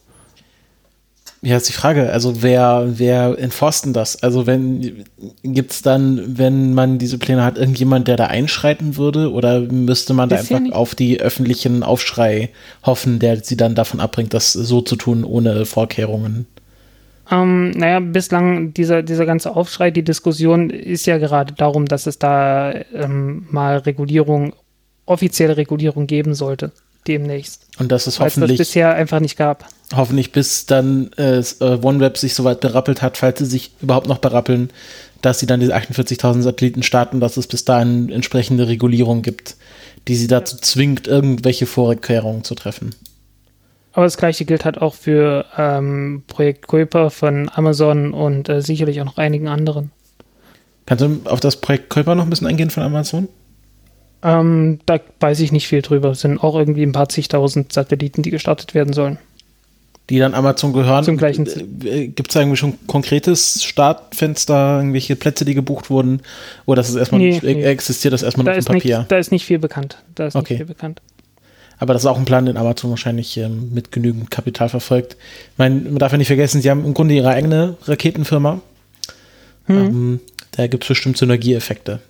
Ja, 1.42 1.58
ist 1.58 1.68
die 1.68 1.74
Frage. 1.74 2.10
Also 2.10 2.42
wer, 2.42 2.86
wer 2.96 3.38
enforst 3.38 3.84
denn 3.84 3.92
das? 3.92 4.22
Also 4.22 4.46
wenn 4.46 5.04
gibt 5.42 5.72
es 5.72 5.82
dann, 5.82 6.38
wenn 6.38 6.72
man 6.72 6.98
diese 6.98 7.18
Pläne 7.18 7.44
hat, 7.44 7.58
irgendjemand, 7.58 8.08
der 8.08 8.16
da 8.16 8.26
einschreiten 8.28 8.96
würde? 8.96 9.30
Oder 9.30 9.60
müsste 9.60 10.14
man 10.14 10.30
da 10.30 10.36
einfach 10.36 10.62
auf 10.72 10.94
die 10.94 11.20
öffentlichen 11.20 11.82
Aufschrei 11.82 12.48
hoffen, 12.82 13.18
der 13.18 13.44
sie 13.44 13.58
dann 13.58 13.74
davon 13.74 14.00
abbringt, 14.00 14.32
das 14.32 14.54
so 14.54 14.80
zu 14.80 14.96
tun, 14.96 15.22
ohne 15.22 15.66
Vorkehrungen? 15.66 16.46
Ähm, 17.30 17.70
naja, 17.70 18.00
bislang 18.00 18.74
dieser, 18.74 19.02
dieser 19.02 19.26
ganze 19.26 19.54
Aufschrei, 19.54 19.90
die 19.90 20.02
Diskussion 20.02 20.70
ist 20.70 21.06
ja 21.06 21.18
gerade 21.18 21.54
darum, 21.54 21.86
dass 21.86 22.06
es 22.06 22.18
da 22.18 22.72
ähm, 22.92 23.46
mal 23.50 23.78
Regulierung, 23.78 24.54
offizielle 25.06 25.56
Regulierung 25.56 26.06
geben 26.06 26.34
sollte, 26.34 26.72
demnächst. 27.06 27.66
Und 27.78 27.92
dass 27.92 28.06
es 28.06 28.20
hoffentlich 28.20 28.58
das 28.58 28.68
bisher 28.68 28.94
einfach 28.94 29.20
nicht 29.20 29.36
gab. 29.36 29.66
Hoffentlich 29.94 30.32
bis 30.32 30.66
dann 30.66 31.10
äh, 31.16 31.38
äh 31.38 31.78
OneWeb 31.82 32.16
sich 32.18 32.34
soweit 32.34 32.60
berappelt 32.60 33.00
hat, 33.00 33.16
falls 33.16 33.38
sie 33.38 33.46
sich 33.46 33.72
überhaupt 33.80 34.06
noch 34.06 34.18
berappeln, 34.18 34.70
dass 35.22 35.38
sie 35.38 35.46
dann 35.46 35.60
diese 35.60 35.74
48.000 35.74 36.42
Satelliten 36.42 36.82
starten, 36.82 37.20
dass 37.20 37.38
es 37.38 37.46
bis 37.46 37.64
dahin 37.64 38.10
entsprechende 38.10 38.68
Regulierung 38.68 39.22
gibt, 39.22 39.56
die 40.08 40.16
sie 40.16 40.26
dazu 40.26 40.56
zwingt, 40.58 41.06
irgendwelche 41.06 41.64
Vorkehrungen 41.64 42.44
zu 42.44 42.54
treffen. 42.54 42.94
Aber 43.94 44.04
das 44.04 44.16
gleiche 44.16 44.44
gilt 44.44 44.64
halt 44.64 44.80
auch 44.82 44.94
für 44.94 45.44
ähm, 45.56 46.24
Projekt 46.26 46.66
Kuiper 46.66 47.10
von 47.10 47.48
Amazon 47.54 48.12
und 48.12 48.48
äh, 48.48 48.60
sicherlich 48.60 49.00
auch 49.00 49.04
noch 49.04 49.18
einigen 49.18 49.48
anderen. 49.48 49.92
Kannst 50.86 51.04
du 51.04 51.20
auf 51.24 51.40
das 51.40 51.56
Projekt 51.56 51.90
Kuiper 51.90 52.14
noch 52.14 52.24
ein 52.24 52.30
bisschen 52.30 52.46
eingehen 52.48 52.70
von 52.70 52.82
Amazon? 52.82 53.28
Ähm, 54.22 54.80
da 54.86 54.98
weiß 55.20 55.40
ich 55.40 55.52
nicht 55.52 55.68
viel 55.68 55.80
drüber. 55.82 56.10
Es 56.10 56.20
sind 56.22 56.42
auch 56.42 56.56
irgendwie 56.56 56.82
ein 56.82 56.92
paar 56.92 57.08
zigtausend 57.08 57.72
Satelliten, 57.72 58.22
die 58.22 58.30
gestartet 58.30 58.74
werden 58.74 58.92
sollen. 58.92 59.18
Die 60.10 60.18
dann 60.18 60.34
Amazon 60.34 60.72
gehören. 60.72 61.04
Zum 61.04 61.16
gleichen 61.16 61.46
äh, 61.84 62.08
Gibt 62.08 62.28
es 62.30 62.36
irgendwie 62.36 62.56
schon 62.56 62.74
konkretes 62.86 63.62
Startfenster, 63.64 64.78
irgendwelche 64.78 65.16
Plätze, 65.16 65.44
die 65.46 65.54
gebucht 65.54 65.88
wurden? 65.88 66.20
Oder 66.66 66.76
das 66.76 66.90
ist 66.90 66.96
erstmal 66.96 67.20
Nee, 67.20 67.30
nicht, 67.30 67.42
nee. 67.42 67.62
existiert 67.64 68.12
das 68.12 68.22
erstmal 68.22 68.44
Da 68.44 68.50
nur 68.52 68.58
auf 68.58 68.64
dem 68.64 68.74
nicht, 68.74 68.82
Papier? 68.82 69.06
da 69.08 69.16
ist 69.18 69.30
nicht 69.32 69.46
viel 69.46 69.58
bekannt. 69.58 69.98
Da 70.14 70.26
ist 70.26 70.36
Okay. 70.36 70.54
nicht 70.54 70.58
viel 70.58 70.66
bekannt. 70.66 71.00
Aber 71.84 71.92
das 71.92 72.04
ist 72.04 72.06
auch 72.06 72.16
ein 72.16 72.24
Plan, 72.24 72.46
den 72.46 72.56
Amazon 72.56 72.88
wahrscheinlich 72.88 73.36
ähm, 73.36 73.68
mit 73.74 73.92
genügend 73.92 74.30
Kapital 74.30 74.70
verfolgt. 74.70 75.18
Ich 75.52 75.58
meine, 75.58 75.82
man 75.82 75.98
darf 75.98 76.12
ja 76.12 76.16
nicht 76.16 76.28
vergessen, 76.28 76.62
sie 76.62 76.70
haben 76.70 76.82
im 76.82 76.94
Grunde 76.94 77.12
ihre 77.12 77.28
eigene 77.28 77.76
Raketenfirma. 77.82 78.62
Ähm, 79.68 80.20
da 80.52 80.66
gibt 80.66 80.84
es 80.84 80.88
bestimmt 80.88 81.18
Synergieeffekte. 81.18 82.00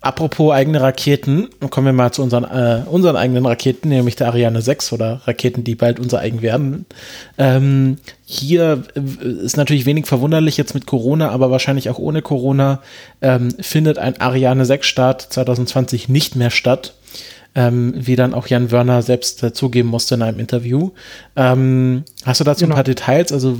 Apropos 0.00 0.52
eigene 0.52 0.80
Raketen, 0.80 1.50
kommen 1.70 1.86
wir 1.86 1.92
mal 1.92 2.10
zu 2.10 2.24
unseren, 2.24 2.42
äh, 2.42 2.82
unseren 2.90 3.14
eigenen 3.14 3.46
Raketen, 3.46 3.90
nämlich 3.90 4.16
der 4.16 4.26
Ariane 4.26 4.60
6 4.60 4.92
oder 4.92 5.20
Raketen, 5.24 5.62
die 5.62 5.76
bald 5.76 6.00
unser 6.00 6.18
eigen 6.18 6.42
werden. 6.42 6.84
Ähm, 7.38 7.98
hier 8.24 8.82
äh, 8.96 9.24
ist 9.24 9.56
natürlich 9.56 9.86
wenig 9.86 10.06
verwunderlich 10.06 10.56
jetzt 10.56 10.74
mit 10.74 10.86
Corona, 10.86 11.30
aber 11.30 11.52
wahrscheinlich 11.52 11.90
auch 11.90 11.98
ohne 12.00 12.22
Corona 12.22 12.82
ähm, 13.22 13.54
findet 13.60 13.98
ein 13.98 14.20
Ariane 14.20 14.64
6 14.64 14.84
Start 14.84 15.22
2020 15.32 16.08
nicht 16.08 16.34
mehr 16.34 16.50
statt 16.50 16.94
ähm, 17.54 17.92
wie 17.96 18.16
dann 18.16 18.34
auch 18.34 18.46
Jan 18.46 18.70
Wörner 18.70 19.02
selbst 19.02 19.42
äh, 19.42 19.52
zugeben 19.52 19.88
musste 19.88 20.14
in 20.14 20.22
einem 20.22 20.38
Interview. 20.38 20.90
Ähm, 21.36 22.04
hast 22.24 22.40
du 22.40 22.44
dazu 22.44 22.64
Genau. 22.64 22.74
ein 22.74 22.76
paar 22.76 22.84
Details? 22.84 23.32
Also 23.32 23.58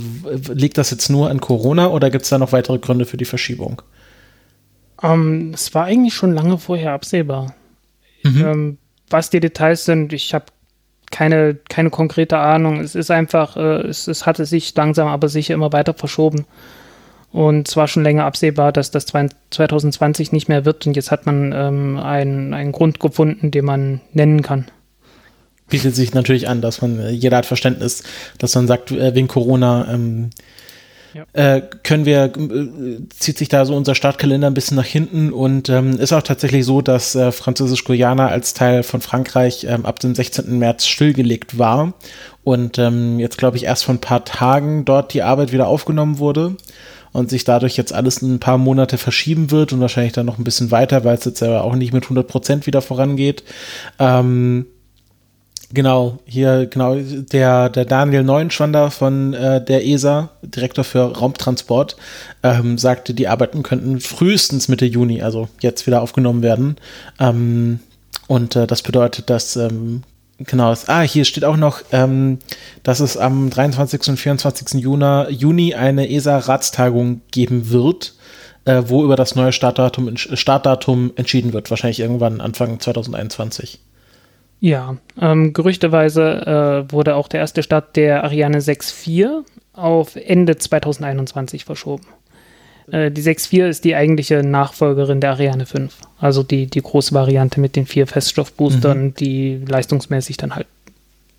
liegt 0.53 0.77
das 0.77 0.91
jetzt 0.91 1.09
nur 1.09 1.29
an 1.29 1.41
Corona 1.41 1.87
oder 1.89 2.09
gibt 2.09 2.23
es 2.23 2.29
da 2.29 2.37
noch 2.37 2.51
weitere 2.53 2.79
Gründe 2.79 3.05
für 3.05 3.17
die 3.17 3.25
Verschiebung? 3.25 3.81
Ähm, 5.03 5.51
es 5.53 5.73
war 5.73 5.85
eigentlich 5.85 6.13
schon 6.13 6.33
lange 6.33 6.57
vorher 6.57 6.93
absehbar. 6.93 7.53
Ähm, 8.23 8.77
was 9.09 9.29
die 9.31 9.39
Details 9.39 9.85
sind, 9.85 10.13
ich 10.13 10.33
habe 10.33 10.45
keine, 11.09 11.55
keine 11.69 11.89
konkrete 11.89 12.37
Ahnung. 12.37 12.79
Es 12.79 12.95
ist 12.95 13.11
einfach, 13.11 13.57
äh, 13.57 13.81
es, 13.87 14.07
es 14.07 14.25
hatte 14.25 14.45
sich 14.45 14.73
langsam 14.75 15.07
aber 15.07 15.27
sicher 15.27 15.53
immer 15.53 15.73
weiter 15.73 15.93
verschoben. 15.93 16.45
Und 17.31 17.69
es 17.69 17.77
war 17.77 17.87
schon 17.87 18.03
länger 18.03 18.25
absehbar, 18.25 18.71
dass 18.73 18.91
das 18.91 19.05
2020 19.05 20.31
nicht 20.31 20.49
mehr 20.49 20.65
wird. 20.65 20.85
Und 20.85 20.95
jetzt 20.95 21.11
hat 21.11 21.25
man 21.25 21.53
ähm, 21.53 21.97
einen, 21.97 22.53
einen 22.53 22.71
Grund 22.73 22.99
gefunden, 22.99 23.51
den 23.51 23.65
man 23.65 24.01
nennen 24.13 24.41
kann. 24.41 24.65
Bietet 25.69 25.95
sich 25.95 26.13
natürlich 26.13 26.49
an, 26.49 26.61
dass 26.61 26.81
man, 26.81 26.99
äh, 26.99 27.09
jeder 27.11 27.37
hat 27.37 27.45
Verständnis, 27.45 28.03
dass 28.37 28.53
man 28.55 28.67
sagt, 28.67 28.91
äh, 28.91 29.15
wegen 29.15 29.29
Corona 29.29 29.87
ähm, 29.93 30.31
Ja. 31.13 31.23
äh, 31.31 31.61
können 31.83 32.03
wir, 32.05 32.25
äh, 32.25 33.07
zieht 33.17 33.37
sich 33.37 33.47
da 33.47 33.63
so 33.63 33.77
unser 33.77 33.95
Startkalender 33.95 34.47
ein 34.47 34.53
bisschen 34.53 34.75
nach 34.75 34.85
hinten 34.85 35.31
und 35.31 35.69
ähm, 35.69 35.97
ist 35.99 36.11
auch 36.11 36.23
tatsächlich 36.23 36.65
so, 36.65 36.81
dass 36.81 37.15
äh, 37.15 37.31
Französisch-Guyana 37.31 38.27
als 38.27 38.53
Teil 38.53 38.83
von 38.83 38.99
Frankreich 38.99 39.65
ähm, 39.69 39.85
ab 39.85 39.99
dem 39.99 40.13
16. 40.15 40.59
März 40.59 40.85
stillgelegt 40.85 41.57
war 41.57 41.93
und 42.43 42.77
ähm, 42.77 43.19
jetzt 43.19 43.37
glaube 43.37 43.55
ich 43.55 43.63
erst 43.63 43.85
vor 43.85 43.95
ein 43.95 44.01
paar 44.01 44.25
Tagen 44.25 44.83
dort 44.83 45.13
die 45.13 45.23
Arbeit 45.23 45.53
wieder 45.53 45.67
aufgenommen 45.67 46.17
wurde 46.19 46.57
und 47.13 47.29
sich 47.29 47.43
dadurch 47.43 47.77
jetzt 47.77 47.93
alles 47.93 48.21
ein 48.21 48.39
paar 48.39 48.57
Monate 48.57 48.97
verschieben 48.97 49.51
wird 49.51 49.73
und 49.73 49.81
wahrscheinlich 49.81 50.13
dann 50.13 50.25
noch 50.25 50.37
ein 50.37 50.43
bisschen 50.43 50.71
weiter, 50.71 51.03
weil 51.03 51.17
es 51.17 51.25
jetzt 51.25 51.43
aber 51.43 51.63
auch 51.63 51.75
nicht 51.75 51.93
mit 51.93 52.03
100 52.03 52.27
Prozent 52.27 52.67
wieder 52.67 52.81
vorangeht. 52.81 53.43
Ähm, 53.99 54.65
Genau, 55.73 56.19
hier, 56.25 56.65
genau, 56.65 56.95
der, 56.95 57.69
der 57.69 57.85
Daniel 57.85 58.23
Neuenschwander 58.23 58.91
von 58.91 59.33
äh, 59.33 59.63
der 59.63 59.85
ESA, 59.85 60.29
Direktor 60.41 60.83
für 60.83 61.17
Raumtransport, 61.17 61.95
ähm, 62.43 62.77
sagte, 62.77 63.13
die 63.13 63.29
Arbeiten 63.29 63.63
könnten 63.63 64.01
frühestens 64.01 64.67
Mitte 64.67 64.85
Juni, 64.85 65.21
also 65.21 65.47
jetzt 65.61 65.87
wieder 65.87 66.01
aufgenommen 66.01 66.41
werden. 66.41 66.75
Ähm, 67.19 67.79
und 68.27 68.55
äh, 68.57 68.67
das 68.67 68.81
bedeutet, 68.81 69.29
dass, 69.29 69.55
ähm, 69.55 70.03
genau, 70.45 70.73
ah, 70.87 71.01
hier 71.01 71.25
steht 71.25 71.45
auch 71.45 71.57
noch, 71.57 71.81
ähm, 71.91 72.39
dass 72.83 72.99
es 72.99 73.17
am 73.17 73.49
23. 73.49 74.09
und 74.09 74.17
24. 74.17 74.81
Juni, 74.81 75.29
Juni 75.29 75.75
eine 75.75 76.09
ESA-Ratstagung 76.09 77.21
geben 77.31 77.69
wird, 77.69 78.15
äh, 78.65 78.83
wo 78.85 79.03
über 79.03 79.15
das 79.15 79.35
neue 79.35 79.51
Startdatum, 79.51 80.15
Startdatum 80.17 81.11
entschieden 81.15 81.53
wird, 81.53 81.69
wahrscheinlich 81.69 81.99
irgendwann 81.99 82.41
Anfang 82.41 82.79
2021. 82.79 83.79
Ja, 84.59 84.97
ähm, 85.19 85.53
gerüchteweise 85.53 86.85
äh, 86.87 86.91
wurde 86.91 87.15
auch 87.15 87.27
der 87.27 87.39
erste 87.39 87.63
Start 87.63 87.95
der 87.95 88.23
Ariane 88.23 88.59
6.4 88.59 89.43
auf 89.73 90.15
Ende 90.15 90.57
2021 90.57 91.65
verschoben. 91.65 92.05
Äh, 92.91 93.11
die 93.11 93.23
6.4 93.23 93.67
ist 93.67 93.83
die 93.83 93.95
eigentliche 93.95 94.43
Nachfolgerin 94.43 95.21
der 95.21 95.31
Ariane 95.31 95.65
5. 95.65 95.93
Also 96.19 96.43
die, 96.43 96.67
die 96.67 96.81
große 96.81 97.13
Variante 97.13 97.59
mit 97.59 97.75
den 97.75 97.85
vier 97.85 98.05
Feststoffboostern, 98.05 99.13
die 99.15 99.61
leistungsmäßig 99.65 100.37
dann 100.37 100.55
halt 100.55 100.67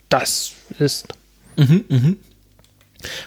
das 0.08 0.52
ist. 0.78 1.08
Mhm, 1.56 1.84
mhm. 1.88 2.16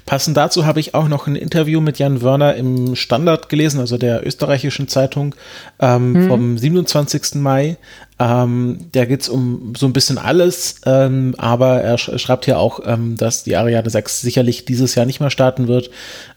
Passend 0.06 0.38
dazu 0.38 0.66
habe 0.66 0.80
ich 0.80 0.94
auch 0.94 1.08
noch 1.08 1.28
ein 1.28 1.36
Interview 1.36 1.82
mit 1.82 2.00
Jan 2.00 2.22
Wörner 2.22 2.56
im 2.56 2.96
Standard 2.96 3.50
gelesen, 3.50 3.80
also 3.80 3.98
der 3.98 4.26
österreichischen 4.26 4.88
Zeitung 4.88 5.36
ähm, 5.80 6.28
vom 6.28 6.58
27. 6.58 7.36
Mai. 7.36 7.78
Ähm, 8.18 8.80
da 8.94 9.04
geht 9.04 9.22
es 9.22 9.30
um 9.30 9.74
so 9.76 9.86
ein 9.86 9.94
bisschen 9.94 10.18
alles, 10.18 10.76
ähm, 10.86 11.36
aber 11.38 11.82
er 11.82 11.98
sch 11.98 12.12
schreibt 12.18 12.46
hier 12.46 12.60
auch, 12.60 12.80
ähm, 12.86 13.18
dass 13.18 13.44
die 13.44 13.58
Ariane 13.58 13.90
6 13.90 14.22
sicherlich 14.22 14.64
dieses 14.64 14.96
Jahr 14.96 15.06
nicht 15.06 15.20
mehr 15.20 15.30
starten 15.30 15.68
wird. 15.68 15.90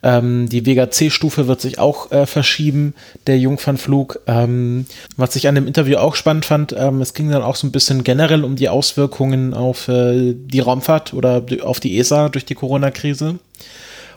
Ähm, 0.03 0.49
die 0.49 0.67
Vega 0.67 0.91
C-Stufe 0.91 1.47
wird 1.47 1.61
sich 1.61 1.79
auch 1.79 2.11
äh, 2.11 2.27
verschieben, 2.27 2.95
der 3.29 3.39
Jungfernflug. 3.39 4.21
Ähm, 4.27 4.87
was 5.17 5.37
ich 5.37 5.47
an 5.47 5.55
dem 5.55 5.69
Interview 5.69 5.99
auch 5.99 6.17
spannend 6.17 6.47
fand, 6.47 6.75
ähm, 6.77 7.01
es 7.01 7.15
ging 7.15 7.31
dann 7.31 7.43
auch 7.43 7.57
so 7.57 7.67
ein 7.67 7.73
bisschen 7.73 8.03
generell 8.03 8.43
um 8.43 8.57
die 8.57 8.69
Auswirkungen 8.69 9.55
auf 9.55 9.87
äh, 9.87 10.35
die 10.35 10.61
Raumfahrt 10.61 11.15
oder 11.15 11.45
auf 11.63 11.79
die 11.79 11.97
ESA 11.97 12.29
durch 12.29 12.45
die 12.45 12.57
Corona-Krise. 12.57 13.39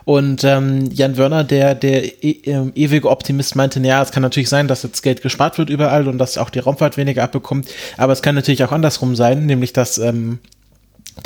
Und 0.04 0.44
ähm, 0.44 0.90
Jan 0.92 1.16
Wörner, 1.16 1.44
der, 1.44 1.74
der 1.74 2.24
e 2.24 2.40
ähm, 2.44 2.72
ewige 2.74 3.10
Optimist, 3.10 3.56
meinte, 3.56 3.80
naja, 3.80 4.02
es 4.02 4.10
kann 4.10 4.22
natürlich 4.22 4.48
sein, 4.48 4.68
dass 4.68 4.82
jetzt 4.82 5.02
Geld 5.02 5.22
gespart 5.22 5.58
wird 5.58 5.70
überall 5.70 6.08
und 6.08 6.18
dass 6.18 6.38
auch 6.38 6.50
die 6.50 6.58
Raumfahrt 6.58 6.96
weniger 6.96 7.22
abbekommt, 7.22 7.68
aber 7.96 8.12
es 8.12 8.22
kann 8.22 8.34
natürlich 8.34 8.64
auch 8.64 8.72
andersrum 8.72 9.16
sein, 9.16 9.46
nämlich 9.46 9.72
dass 9.72 9.98
ähm, 9.98 10.38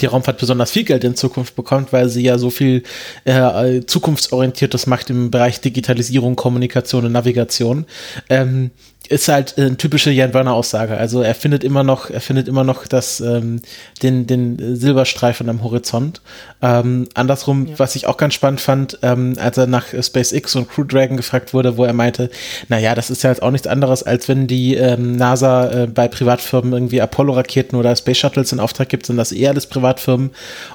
die 0.00 0.06
Raumfahrt 0.06 0.38
besonders 0.38 0.70
viel 0.70 0.84
Geld 0.84 1.04
in 1.04 1.14
Zukunft 1.14 1.54
bekommt, 1.54 1.92
weil 1.92 2.08
sie 2.08 2.22
ja 2.22 2.38
so 2.38 2.50
viel 2.50 2.82
äh, 3.24 3.82
zukunftsorientiertes 3.86 4.86
macht 4.86 5.10
im 5.10 5.30
Bereich 5.30 5.60
Digitalisierung, 5.60 6.36
Kommunikation 6.36 7.06
und 7.06 7.12
Navigation. 7.12 7.86
Ähm, 8.28 8.70
ist 9.10 9.28
halt 9.28 9.56
eine 9.56 9.76
typische 9.76 10.10
Jan 10.10 10.34
Werner 10.34 10.54
Aussage. 10.54 10.96
Also 10.96 11.22
er 11.22 11.34
findet 11.34 11.64
immer 11.64 11.82
noch, 11.82 12.10
er 12.10 12.20
findet 12.20 12.48
immer 12.48 12.64
noch 12.64 12.86
das, 12.86 13.20
ähm, 13.20 13.60
den, 14.02 14.26
den 14.26 14.76
Silberstreifen 14.76 15.48
am 15.48 15.62
Horizont. 15.62 16.20
Ähm, 16.62 17.08
andersrum, 17.14 17.68
was 17.76 17.96
ich 17.96 18.06
auch 18.06 18.16
ganz 18.16 18.34
spannend 18.34 18.60
fand, 18.60 18.98
ähm, 19.02 19.36
als 19.38 19.58
er 19.58 19.66
nach 19.66 19.86
SpaceX 19.88 20.56
und 20.56 20.68
Crew 20.68 20.84
Dragon 20.84 21.16
gefragt 21.16 21.54
wurde, 21.54 21.76
wo 21.76 21.84
er 21.84 21.92
meinte, 21.92 22.30
naja, 22.68 22.94
das 22.94 23.10
ist 23.10 23.22
ja 23.22 23.30
jetzt 23.30 23.42
auch 23.42 23.50
nichts 23.50 23.66
anderes, 23.66 24.02
als 24.02 24.28
wenn 24.28 24.46
die 24.46 24.74
ähm, 24.74 25.16
NASA 25.16 25.70
äh, 25.70 25.86
bei 25.86 26.08
Privatfirmen 26.08 26.72
irgendwie 26.72 27.00
Apollo-Raketen 27.00 27.76
oder 27.76 27.94
Space 27.96 28.18
Shuttles 28.18 28.52
in 28.52 28.60
Auftrag 28.60 28.88
gibt, 28.88 29.06
sind 29.06 29.16
das 29.16 29.32
eher 29.32 29.50
alles 29.50 29.66
Privatfirmen. 29.66 30.30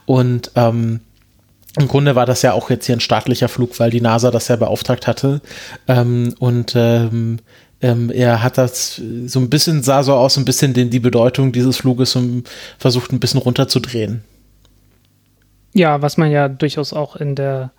Und 0.06 0.52
ähm, 0.56 1.02
im 1.80 1.88
Grunde 1.88 2.15
war 2.15 2.26
das 2.26 2.41
ja 2.41 2.54
auch 2.54 2.70
jetzt 2.70 2.86
hier 2.86 2.96
ein 2.96 3.02
staatlicher 3.02 3.48
Flug, 3.48 3.80
weil 3.80 3.91
die 3.91 4.02
NASA 4.02 4.30
das 4.30 4.48
ja 4.50 4.58
beauftragt 4.58 5.08
hatte. 5.08 5.41
Ähm, 5.88 6.36
und 6.39 6.74
ähm, 6.76 7.39
ähm, 7.82 8.12
er 8.12 8.44
hat 8.44 8.58
das 8.58 9.02
so 9.26 9.39
ein 9.39 9.50
bisschen, 9.50 9.84
sah 9.84 10.04
so 10.04 10.13
aus, 10.13 10.38
ein 10.38 10.46
bisschen 10.46 10.74
den, 10.74 10.89
die 10.89 11.00
Bedeutung 11.00 11.52
dieses 11.52 11.78
Fluges 11.78 12.15
um, 12.15 12.44
versucht 12.78 13.12
ein 13.12 13.20
bisschen 13.20 13.39
runterzudrehen. 13.39 14.24
Ja, 15.74 16.02
was 16.02 16.17
man 16.17 16.32
ja 16.32 16.48
durchaus 16.50 16.94
auch 16.94 17.15
in 17.15 17.36
der, 17.36 17.72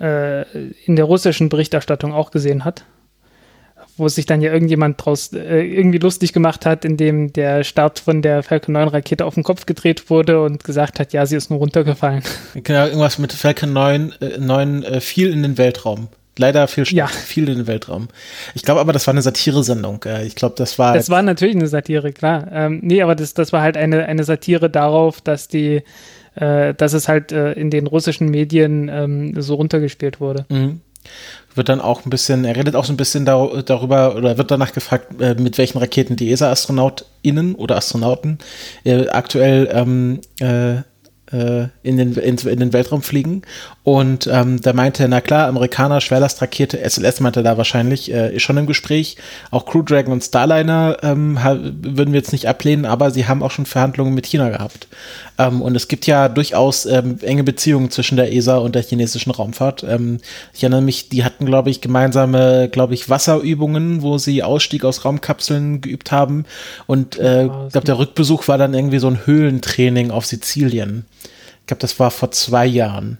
äh, 0.00 0.42
in 0.84 0.96
der 0.96 1.04
russischen 1.04 1.48
Berichterstattung 1.48 2.12
auch 2.12 2.30
gesehen 2.30 2.64
hat. 2.64 2.84
Wo 3.96 4.08
sich 4.08 4.24
dann 4.24 4.40
ja 4.40 4.52
irgendjemand 4.52 5.04
draus 5.04 5.32
äh, 5.32 5.60
irgendwie 5.60 5.98
lustig 5.98 6.32
gemacht 6.32 6.64
hat, 6.64 6.84
indem 6.84 7.32
der 7.32 7.64
Start 7.64 7.98
von 7.98 8.22
der 8.22 8.42
Falcon 8.42 8.72
9 8.72 8.88
Rakete 8.88 9.26
auf 9.26 9.34
den 9.34 9.42
Kopf 9.42 9.66
gedreht 9.66 10.08
wurde 10.08 10.42
und 10.42 10.64
gesagt 10.64 10.98
hat, 10.98 11.12
ja, 11.12 11.26
sie 11.26 11.36
ist 11.36 11.50
nur 11.50 11.58
runtergefallen. 11.58 12.22
Genau, 12.54 12.86
irgendwas 12.86 13.18
mit 13.18 13.32
Falcon 13.32 13.72
9, 13.74 14.12
äh, 14.20 14.38
9 14.38 14.82
äh, 14.82 15.00
viel 15.00 15.30
in 15.30 15.42
den 15.42 15.58
Weltraum. 15.58 16.08
Leider 16.40 16.66
viel, 16.68 16.84
Ja. 16.84 17.06
viel 17.06 17.48
in 17.50 17.58
den 17.58 17.66
Weltraum. 17.66 18.08
Ich 18.54 18.62
glaube 18.62 18.80
aber, 18.80 18.94
das 18.94 19.06
war 19.06 19.12
eine 19.12 19.20
Satire-Sendung. 19.20 20.02
Äh, 20.06 20.26
ich 20.26 20.36
glaube, 20.36 20.54
das 20.56 20.78
war. 20.78 20.94
Das 20.94 21.10
war 21.10 21.20
natürlich 21.20 21.54
eine 21.54 21.68
Satire, 21.68 22.12
klar. 22.12 22.48
Ähm, 22.50 22.80
nee, 22.82 23.02
aber 23.02 23.14
das, 23.14 23.34
das 23.34 23.52
war 23.52 23.60
halt 23.60 23.76
eine, 23.76 24.06
eine 24.06 24.24
Satire 24.24 24.70
darauf, 24.70 25.20
dass 25.20 25.48
die, 25.48 25.82
äh, 26.36 26.72
dass 26.72 26.94
es 26.94 27.08
halt 27.08 27.30
äh, 27.30 27.52
in 27.52 27.68
den 27.68 27.86
russischen 27.86 28.30
Medien 28.30 28.88
ähm, 28.88 29.40
so 29.40 29.56
runtergespielt 29.56 30.18
wurde. 30.18 30.46
Mhm. 30.48 30.80
Wird 31.54 31.68
dann 31.68 31.80
auch 31.82 32.06
ein 32.06 32.10
bisschen, 32.10 32.44
er 32.46 32.56
redet 32.56 32.74
auch 32.74 32.86
so 32.86 32.92
ein 32.92 32.96
bisschen 32.96 33.26
dar 33.26 33.62
darüber 33.62 34.16
oder 34.16 34.38
wird 34.38 34.50
danach 34.50 34.72
gefragt, 34.72 35.20
äh, 35.20 35.34
mit 35.34 35.58
welchen 35.58 35.76
Raketen 35.76 36.16
die 36.16 36.30
ESA-AstronautInnen 36.32 37.54
oder 37.54 37.76
Astronauten 37.76 38.38
äh, 38.84 39.08
aktuell 39.08 39.68
ähm, 39.72 40.20
äh, 40.40 40.82
in, 41.82 41.96
den, 41.96 42.14
in, 42.14 42.38
in, 42.38 42.58
den 42.58 42.72
Weltraum 42.72 43.02
fliegen. 43.02 43.42
Und 43.90 44.28
ähm, 44.32 44.60
da 44.60 44.72
meinte, 44.72 45.08
na 45.08 45.20
klar, 45.20 45.48
Amerikaner, 45.48 46.00
Schwerlastrakete, 46.00 46.78
SLS 46.88 47.18
meinte 47.18 47.42
da 47.42 47.58
wahrscheinlich, 47.58 48.12
äh, 48.12 48.36
ist 48.36 48.44
schon 48.44 48.56
im 48.56 48.68
Gespräch. 48.68 49.16
Auch 49.50 49.66
Crew 49.66 49.82
Dragon 49.82 50.12
und 50.12 50.22
Starliner 50.22 50.98
ähm, 51.02 51.36
würden 51.82 52.12
wir 52.12 52.20
jetzt 52.20 52.30
nicht 52.30 52.46
ablehnen, 52.46 52.86
aber 52.86 53.10
sie 53.10 53.26
haben 53.26 53.42
auch 53.42 53.50
schon 53.50 53.66
Verhandlungen 53.66 54.14
mit 54.14 54.26
China 54.26 54.48
gehabt. 54.48 54.86
Ähm, 55.38 55.60
und 55.60 55.74
es 55.74 55.88
gibt 55.88 56.06
ja 56.06 56.28
durchaus 56.28 56.86
ähm, 56.86 57.18
enge 57.20 57.42
Beziehungen 57.42 57.90
zwischen 57.90 58.14
der 58.16 58.32
ESA 58.32 58.58
und 58.58 58.76
der 58.76 58.84
chinesischen 58.84 59.32
Raumfahrt. 59.32 59.82
Ähm, 59.82 60.18
ich 60.54 60.62
erinnere 60.62 60.82
mich, 60.82 61.08
die 61.08 61.24
hatten, 61.24 61.44
glaube 61.44 61.70
ich, 61.70 61.80
gemeinsame, 61.80 62.68
glaube 62.68 62.94
ich, 62.94 63.10
Wasserübungen, 63.10 64.02
wo 64.02 64.18
sie 64.18 64.44
Ausstieg 64.44 64.84
aus 64.84 65.04
Raumkapseln 65.04 65.80
geübt 65.80 66.12
haben. 66.12 66.44
Und 66.86 67.18
äh, 67.18 67.46
ich 67.46 67.72
glaube, 67.72 67.86
der 67.86 67.98
Rückbesuch 67.98 68.46
war 68.46 68.56
dann 68.56 68.72
irgendwie 68.72 69.00
so 69.00 69.08
ein 69.08 69.26
Höhlentraining 69.26 70.12
auf 70.12 70.26
Sizilien. 70.26 71.06
Ich 71.62 71.66
glaube, 71.66 71.80
das 71.80 71.98
war 71.98 72.12
vor 72.12 72.30
zwei 72.30 72.66
Jahren. 72.66 73.18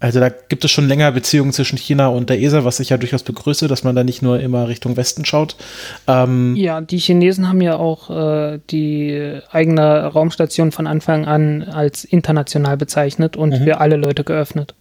Also 0.00 0.20
da 0.20 0.28
gibt 0.28 0.64
es 0.64 0.70
schon 0.70 0.86
länger 0.86 1.10
Beziehungen 1.10 1.52
zwischen 1.52 1.76
China 1.76 2.06
und 2.08 2.30
der 2.30 2.40
ESA, 2.40 2.64
was 2.64 2.78
ich 2.78 2.90
ja 2.90 2.96
durchaus 2.98 3.24
begrüße, 3.24 3.66
dass 3.66 3.82
man 3.82 3.96
da 3.96 4.04
nicht 4.04 4.22
nur 4.22 4.38
immer 4.38 4.68
Richtung 4.68 4.96
Westen 4.96 5.24
schaut. 5.24 5.56
Ähm 6.06 6.54
ja, 6.54 6.80
die 6.80 6.98
Chinesen 6.98 7.48
haben 7.48 7.60
ja 7.60 7.76
auch 7.76 8.10
äh, 8.10 8.60
die 8.70 9.40
eigene 9.50 10.06
Raumstation 10.06 10.70
von 10.70 10.86
Anfang 10.86 11.26
an 11.26 11.64
als 11.64 12.04
international 12.04 12.76
bezeichnet 12.76 13.36
und 13.36 13.50
mhm. 13.50 13.64
für 13.64 13.80
alle 13.80 13.96
Leute 13.96 14.22
geöffnet. 14.22 14.74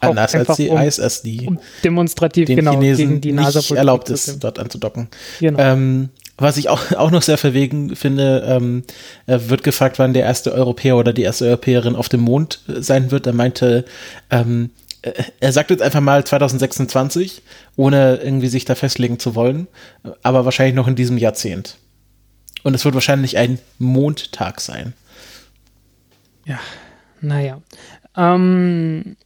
Anders 0.00 0.34
als 0.34 0.56
die 0.56 0.68
um, 0.68 0.80
ISS, 0.80 1.22
die 1.22 1.46
um 1.46 1.58
demonstrativ 1.82 2.46
den 2.46 2.56
genau, 2.56 2.72
Chinesen 2.72 3.08
gegen 3.08 3.20
die 3.20 3.32
NASA 3.32 3.60
nicht 3.60 3.70
erlaubt 3.70 4.10
ist, 4.10 4.42
dort 4.42 4.58
anzudocken. 4.58 5.08
Genau. 5.40 5.58
Ähm, 5.60 6.08
was 6.36 6.56
ich 6.56 6.68
auch, 6.68 6.92
auch 6.96 7.10
noch 7.10 7.22
sehr 7.22 7.38
verwegen 7.38 7.96
finde, 7.96 8.44
ähm, 8.46 8.84
wird 9.26 9.62
gefragt, 9.62 9.98
wann 9.98 10.14
der 10.14 10.24
erste 10.24 10.52
Europäer 10.52 10.96
oder 10.96 11.12
die 11.12 11.22
erste 11.22 11.46
Europäerin 11.46 11.96
auf 11.96 12.08
dem 12.08 12.20
Mond 12.20 12.60
sein 12.66 13.10
wird. 13.10 13.26
Er 13.26 13.32
meinte, 13.32 13.84
ähm, 14.30 14.70
er 15.40 15.52
sagt 15.52 15.70
jetzt 15.70 15.82
einfach 15.82 16.00
mal 16.00 16.24
2026, 16.24 17.42
ohne 17.76 18.16
irgendwie 18.16 18.48
sich 18.48 18.64
da 18.64 18.74
festlegen 18.74 19.18
zu 19.18 19.34
wollen, 19.34 19.68
aber 20.22 20.44
wahrscheinlich 20.44 20.74
noch 20.74 20.88
in 20.88 20.96
diesem 20.96 21.18
Jahrzehnt. 21.18 21.76
Und 22.62 22.74
es 22.74 22.84
wird 22.84 22.94
wahrscheinlich 22.94 23.36
ein 23.36 23.58
Mondtag 23.78 24.60
sein. 24.60 24.94
Ja, 26.46 26.58
naja. 27.20 27.60
Ähm, 28.16 29.16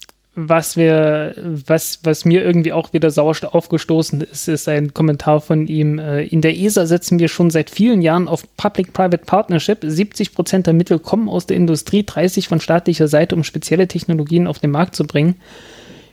was 0.40 0.76
wir, 0.76 1.34
was, 1.66 1.98
was 2.04 2.24
mir 2.24 2.44
irgendwie 2.44 2.72
auch 2.72 2.92
wieder 2.92 3.10
sauer 3.10 3.34
aufgestoßen 3.42 4.20
ist, 4.20 4.46
ist 4.46 4.68
ein 4.68 4.94
Kommentar 4.94 5.40
von 5.40 5.66
ihm. 5.66 5.98
Äh, 5.98 6.26
in 6.26 6.42
der 6.42 6.56
ESA 6.56 6.86
setzen 6.86 7.18
wir 7.18 7.26
schon 7.26 7.50
seit 7.50 7.70
vielen 7.70 8.02
Jahren 8.02 8.28
auf 8.28 8.44
Public-Private 8.56 9.24
Partnership. 9.24 9.78
70 9.82 10.34
Prozent 10.34 10.68
der 10.68 10.74
Mittel 10.74 11.00
kommen 11.00 11.28
aus 11.28 11.46
der 11.46 11.56
Industrie, 11.56 12.04
30 12.04 12.46
von 12.46 12.60
staatlicher 12.60 13.08
Seite, 13.08 13.34
um 13.34 13.42
spezielle 13.42 13.88
Technologien 13.88 14.46
auf 14.46 14.60
den 14.60 14.70
Markt 14.70 14.94
zu 14.94 15.04
bringen. 15.04 15.34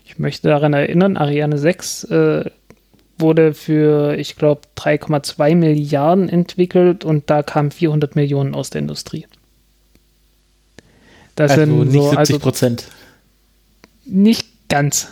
Ich 0.05 0.17
möchte 0.17 0.47
daran 0.47 0.73
erinnern, 0.73 1.17
Ariane 1.17 1.59
6 1.59 2.05
äh, 2.05 2.45
wurde 3.19 3.53
für, 3.53 4.17
ich 4.17 4.38
glaube, 4.38 4.61
3,2 4.75 5.55
Milliarden 5.55 6.29
entwickelt 6.29 7.05
und 7.05 7.29
da 7.29 7.43
kamen 7.43 7.69
400 7.69 8.15
Millionen 8.15 8.55
aus 8.55 8.71
der 8.71 8.81
Industrie. 8.81 9.27
Das 11.35 11.51
also 11.51 11.61
sind 11.61 11.91
nicht 11.91 12.01
so, 12.01 12.09
70 12.09 12.39
Prozent. 12.39 12.81
Also, 12.81 13.04
nicht 14.05 14.69
ganz. 14.69 15.09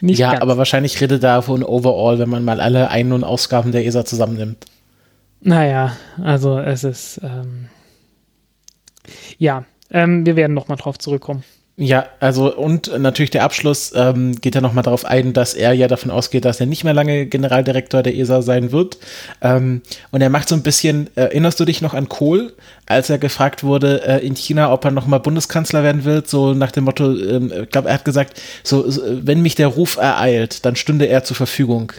Nicht 0.00 0.18
ja, 0.18 0.30
ganz. 0.32 0.42
aber 0.42 0.58
wahrscheinlich 0.58 1.00
redet 1.00 1.22
da 1.22 1.42
von 1.42 1.62
Overall, 1.62 2.18
wenn 2.18 2.28
man 2.28 2.44
mal 2.44 2.60
alle 2.60 2.90
Ein- 2.90 3.12
und 3.12 3.24
Ausgaben 3.24 3.72
der 3.72 3.84
ESA 3.86 4.04
zusammennimmt. 4.04 4.66
Naja, 5.40 5.96
also 6.22 6.58
es 6.58 6.84
ist. 6.84 7.20
Ähm, 7.22 7.68
ja, 9.38 9.64
ähm, 9.90 10.26
wir 10.26 10.36
werden 10.36 10.54
nochmal 10.54 10.76
drauf 10.76 10.98
zurückkommen. 10.98 11.44
Ja, 11.82 12.04
also 12.20 12.54
und 12.54 12.92
natürlich 12.98 13.30
der 13.30 13.42
Abschluss 13.42 13.94
ähm, 13.96 14.38
geht 14.38 14.54
ja 14.54 14.60
nochmal 14.60 14.84
darauf 14.84 15.06
ein, 15.06 15.32
dass 15.32 15.54
er 15.54 15.72
ja 15.72 15.88
davon 15.88 16.10
ausgeht, 16.10 16.44
dass 16.44 16.60
er 16.60 16.66
nicht 16.66 16.84
mehr 16.84 16.92
lange 16.92 17.24
Generaldirektor 17.24 18.02
der 18.02 18.14
ESA 18.14 18.42
sein 18.42 18.70
wird. 18.70 18.98
Ähm, 19.40 19.80
und 20.10 20.20
er 20.20 20.28
macht 20.28 20.50
so 20.50 20.54
ein 20.54 20.62
bisschen, 20.62 21.08
erinnerst 21.14 21.58
du 21.58 21.64
dich 21.64 21.80
noch 21.80 21.94
an 21.94 22.10
Kohl, 22.10 22.52
als 22.84 23.08
er 23.08 23.16
gefragt 23.16 23.64
wurde 23.64 24.06
äh, 24.06 24.18
in 24.26 24.36
China, 24.36 24.70
ob 24.74 24.84
er 24.84 24.90
nochmal 24.90 25.20
Bundeskanzler 25.20 25.82
werden 25.82 26.04
will, 26.04 26.22
so 26.26 26.52
nach 26.52 26.70
dem 26.70 26.84
Motto, 26.84 27.16
ähm, 27.16 27.50
ich 27.62 27.70
glaube, 27.70 27.88
er 27.88 27.94
hat 27.94 28.04
gesagt, 28.04 28.38
so, 28.62 28.84
wenn 28.86 29.40
mich 29.40 29.54
der 29.54 29.68
Ruf 29.68 29.96
ereilt, 29.96 30.66
dann 30.66 30.76
stünde 30.76 31.06
er 31.06 31.24
zur 31.24 31.36
Verfügung. 31.36 31.94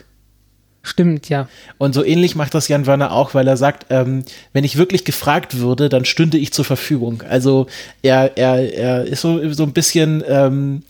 Stimmt, 0.84 1.30
ja. 1.30 1.48
Und 1.78 1.94
so 1.94 2.04
ähnlich 2.04 2.36
macht 2.36 2.56
das 2.56 2.68
Jan 2.68 2.88
Werner 2.88 3.12
auch, 3.12 3.36
weil 3.36 3.48
er 3.48 3.58
sagt, 3.58 3.86
ähm, 3.90 4.24
wenn 4.52 4.64
ich 4.64 4.78
wirklich 4.78 5.06
gefragt 5.06 5.60
würde, 5.60 5.90
dann 5.90 6.06
stünde 6.06 6.40
ich 6.40 6.54
zur 6.54 6.66
Verfügung. 6.66 7.22
Also 7.28 7.68
er, 8.02 8.36
er, 8.36 8.74
er 8.74 9.04
ist 9.06 9.22
so, 9.22 9.54
so 9.54 9.64
ein 9.64 9.74
bisschen, 9.74 10.24
ähm, 10.28 10.82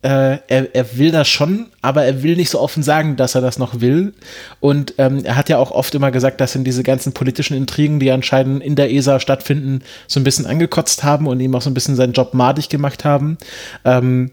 äh, 0.00 0.38
er, 0.48 0.74
er 0.74 0.98
will 0.98 1.10
das 1.10 1.28
schon, 1.28 1.66
aber 1.82 2.04
er 2.04 2.22
will 2.22 2.36
nicht 2.36 2.50
so 2.50 2.60
offen 2.60 2.82
sagen, 2.82 3.16
dass 3.16 3.34
er 3.34 3.42
das 3.42 3.58
noch 3.58 3.80
will. 3.80 4.14
Und 4.60 4.94
ähm, 4.96 5.24
er 5.24 5.36
hat 5.36 5.50
ja 5.50 5.58
auch 5.58 5.70
oft 5.70 5.94
immer 5.94 6.10
gesagt, 6.10 6.40
dass 6.40 6.54
ihn 6.54 6.64
diese 6.64 6.82
ganzen 6.82 7.12
politischen 7.12 7.54
Intrigen, 7.54 8.00
die 8.00 8.10
anscheinend 8.10 8.62
in 8.62 8.76
der 8.76 8.92
ESA 8.92 9.20
stattfinden, 9.20 9.82
so 10.06 10.20
ein 10.20 10.24
bisschen 10.24 10.46
angekotzt 10.46 11.04
haben 11.04 11.26
und 11.26 11.40
ihm 11.40 11.54
auch 11.54 11.62
so 11.62 11.68
ein 11.68 11.74
bisschen 11.74 11.96
seinen 11.96 12.14
Job 12.14 12.32
madig 12.32 12.70
gemacht 12.70 13.04
haben. 13.04 13.36
Ähm, 13.84 14.30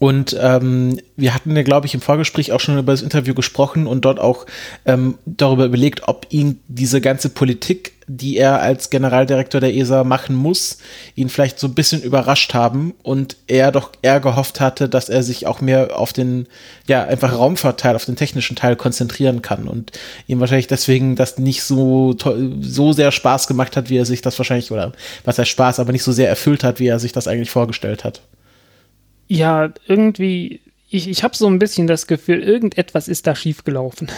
und 0.00 0.34
ähm, 0.40 0.98
wir 1.16 1.34
hatten 1.34 1.54
ja, 1.54 1.62
glaube 1.62 1.86
ich, 1.86 1.92
im 1.92 2.00
Vorgespräch 2.00 2.52
auch 2.52 2.60
schon 2.60 2.78
über 2.78 2.92
das 2.92 3.02
Interview 3.02 3.34
gesprochen 3.34 3.86
und 3.86 4.06
dort 4.06 4.18
auch 4.18 4.46
ähm, 4.86 5.18
darüber 5.26 5.66
überlegt, 5.66 6.08
ob 6.08 6.26
ihn 6.30 6.58
diese 6.68 7.02
ganze 7.02 7.28
Politik, 7.28 7.92
die 8.06 8.38
er 8.38 8.62
als 8.62 8.88
Generaldirektor 8.88 9.60
der 9.60 9.74
ESA 9.74 10.02
machen 10.04 10.34
muss, 10.34 10.78
ihn 11.16 11.28
vielleicht 11.28 11.58
so 11.58 11.66
ein 11.66 11.74
bisschen 11.74 12.00
überrascht 12.00 12.54
haben 12.54 12.94
und 13.02 13.36
er 13.46 13.72
doch 13.72 13.90
eher 14.00 14.20
gehofft 14.20 14.58
hatte, 14.58 14.88
dass 14.88 15.10
er 15.10 15.22
sich 15.22 15.46
auch 15.46 15.60
mehr 15.60 15.98
auf 15.98 16.14
den, 16.14 16.46
ja, 16.86 17.04
einfach 17.04 17.34
Raumfahrtteil, 17.34 17.94
auf 17.94 18.06
den 18.06 18.16
technischen 18.16 18.56
Teil 18.56 18.76
konzentrieren 18.76 19.42
kann 19.42 19.68
und 19.68 19.92
ihm 20.26 20.40
wahrscheinlich 20.40 20.66
deswegen 20.66 21.14
das 21.14 21.36
nicht 21.36 21.62
so, 21.62 22.16
so 22.62 22.94
sehr 22.94 23.12
Spaß 23.12 23.48
gemacht 23.48 23.76
hat, 23.76 23.90
wie 23.90 23.98
er 23.98 24.06
sich 24.06 24.22
das 24.22 24.38
wahrscheinlich, 24.38 24.72
oder 24.72 24.92
was 25.26 25.38
heißt 25.38 25.50
Spaß, 25.50 25.78
aber 25.78 25.92
nicht 25.92 26.04
so 26.04 26.12
sehr 26.12 26.30
erfüllt 26.30 26.64
hat, 26.64 26.80
wie 26.80 26.86
er 26.86 26.98
sich 26.98 27.12
das 27.12 27.28
eigentlich 27.28 27.50
vorgestellt 27.50 28.02
hat 28.02 28.22
ja, 29.30 29.72
irgendwie, 29.86 30.60
ich, 30.88 31.08
ich 31.08 31.22
habe 31.22 31.36
so 31.36 31.46
ein 31.46 31.60
bisschen 31.60 31.86
das 31.86 32.08
Gefühl, 32.08 32.42
irgendetwas 32.42 33.06
ist 33.06 33.28
da 33.28 33.36
schiefgelaufen. 33.36 34.10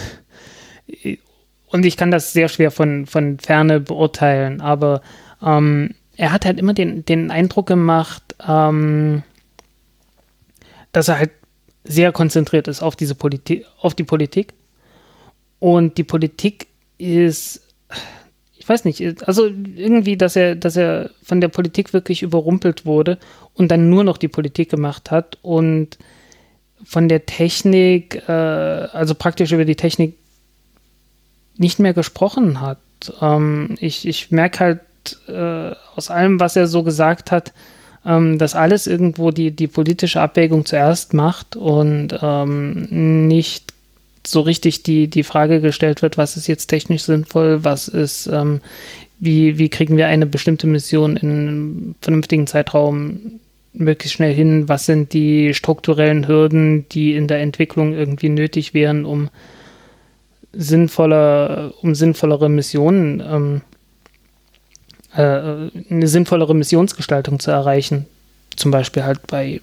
Und 1.66 1.85
ich 1.85 1.98
kann 1.98 2.11
das 2.11 2.33
sehr 2.33 2.48
schwer 2.48 2.70
von, 2.70 3.05
von 3.05 3.38
Ferne 3.38 3.79
beurteilen, 3.79 4.62
aber 4.62 5.03
ähm, 5.42 5.94
er 6.16 6.33
hat 6.33 6.46
halt 6.46 6.59
immer 6.59 6.72
den, 6.72 7.05
den 7.05 7.31
Eindruck 7.31 7.66
gemacht, 7.66 8.22
ähm, 8.46 9.22
dass 10.92 11.09
er 11.09 11.18
halt 11.18 11.31
sehr 11.85 12.11
konzentriert 12.11 12.66
ist 12.66 12.83
auf 12.83 12.96
diese 12.96 13.14
Politik, 13.14 13.66
auf 13.83 13.94
die 13.94 14.05
Politik. 14.05 14.55
Und 15.59 15.98
die 15.98 16.05
Politik 16.05 16.68
ist 16.96 17.61
ich 18.62 18.68
weiß 18.68 18.85
nicht, 18.85 19.27
also 19.27 19.46
irgendwie, 19.46 20.16
dass 20.16 20.37
er, 20.37 20.55
dass 20.55 20.77
er 20.77 21.11
von 21.20 21.40
der 21.40 21.48
Politik 21.48 21.92
wirklich 21.92 22.22
überrumpelt 22.22 22.87
wurde 22.87 23.18
und 23.55 23.72
dann 23.72 23.90
nur 23.90 24.05
noch 24.05 24.18
die 24.18 24.29
Politik 24.29 24.70
gemacht 24.70 25.11
hat 25.11 25.37
und 25.42 25.98
von 26.85 27.09
der 27.09 27.27
Technik, 27.27 28.22
äh, 28.29 28.33
also 28.33 29.16
praktisch 29.16 29.51
über 29.51 29.64
die 29.64 29.75
Technik 29.75 30.14
nicht 31.57 31.81
mehr 31.81 31.92
gesprochen 31.92 32.61
hat. 32.61 32.79
Ähm, 33.20 33.75
ich 33.81 34.07
ich 34.07 34.31
merke 34.31 34.61
halt 34.61 34.81
äh, 35.27 35.75
aus 35.96 36.12
allem, 36.12 36.38
was 36.38 36.55
er 36.55 36.68
so 36.68 36.85
gesagt 36.85 37.33
hat, 37.33 37.53
ähm, 38.07 38.38
dass 38.38 38.55
alles 38.55 38.87
irgendwo 38.87 39.33
die, 39.33 39.51
die 39.51 39.66
politische 39.66 40.20
Abwägung 40.20 40.66
zuerst 40.66 41.14
macht 41.14 41.57
und 41.57 42.16
ähm, 42.22 43.27
nicht 43.27 43.72
so 44.26 44.40
richtig 44.40 44.82
die, 44.82 45.08
die 45.08 45.22
Frage 45.22 45.61
gestellt 45.61 46.02
wird, 46.02 46.16
was 46.18 46.37
ist 46.37 46.46
jetzt 46.46 46.66
technisch 46.66 47.02
sinnvoll, 47.02 47.64
was 47.64 47.88
ist, 47.88 48.26
ähm, 48.26 48.61
wie, 49.18 49.58
wie 49.58 49.68
kriegen 49.68 49.96
wir 49.96 50.08
eine 50.08 50.26
bestimmte 50.26 50.66
Mission 50.66 51.16
in 51.16 51.30
einem 51.30 51.94
vernünftigen 52.00 52.46
Zeitraum 52.46 53.40
möglichst 53.72 54.16
schnell 54.16 54.35
hin, 54.35 54.68
was 54.68 54.87
sind 54.87 55.12
die 55.12 55.54
strukturellen 55.54 56.28
Hürden, 56.28 56.87
die 56.90 57.14
in 57.14 57.26
der 57.26 57.40
Entwicklung 57.40 57.94
irgendwie 57.94 58.28
nötig 58.28 58.74
wären, 58.74 59.04
um 59.04 59.30
sinnvoller, 60.52 61.72
um 61.80 61.94
sinnvollere 61.94 62.48
Missionen, 62.48 63.20
ähm, 63.20 63.61
äh, 65.14 65.70
eine 65.90 66.06
sinnvollere 66.06 66.54
Missionsgestaltung 66.54 67.40
zu 67.40 67.50
erreichen. 67.50 68.06
Zum 68.56 68.70
Beispiel 68.70 69.04
halt 69.04 69.26
bei 69.26 69.61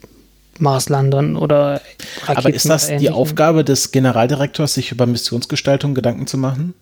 Marslandern 0.61 1.35
oder 1.35 1.81
Raketen. 2.23 2.37
Aber 2.37 2.53
ist 2.53 2.69
das 2.69 2.87
die 2.87 3.09
Aufgabe 3.09 3.63
des 3.63 3.91
Generaldirektors, 3.91 4.73
sich 4.73 4.91
über 4.91 5.05
Missionsgestaltung 5.05 5.93
Gedanken 5.93 6.27
zu 6.27 6.37
machen? 6.37 6.73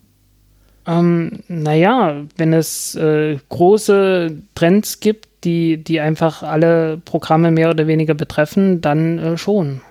Ähm, 0.87 1.39
naja, 1.47 2.23
wenn 2.37 2.53
es 2.53 2.95
äh, 2.95 3.37
große 3.49 4.37
Trends 4.55 4.99
gibt, 4.99 5.27
die, 5.43 5.83
die 5.83 5.99
einfach 5.99 6.43
alle 6.43 6.97
Programme 7.03 7.51
mehr 7.51 7.69
oder 7.69 7.87
weniger 7.87 8.13
betreffen, 8.13 8.81
dann 8.81 9.19
äh, 9.19 9.37
schon. 9.37 9.81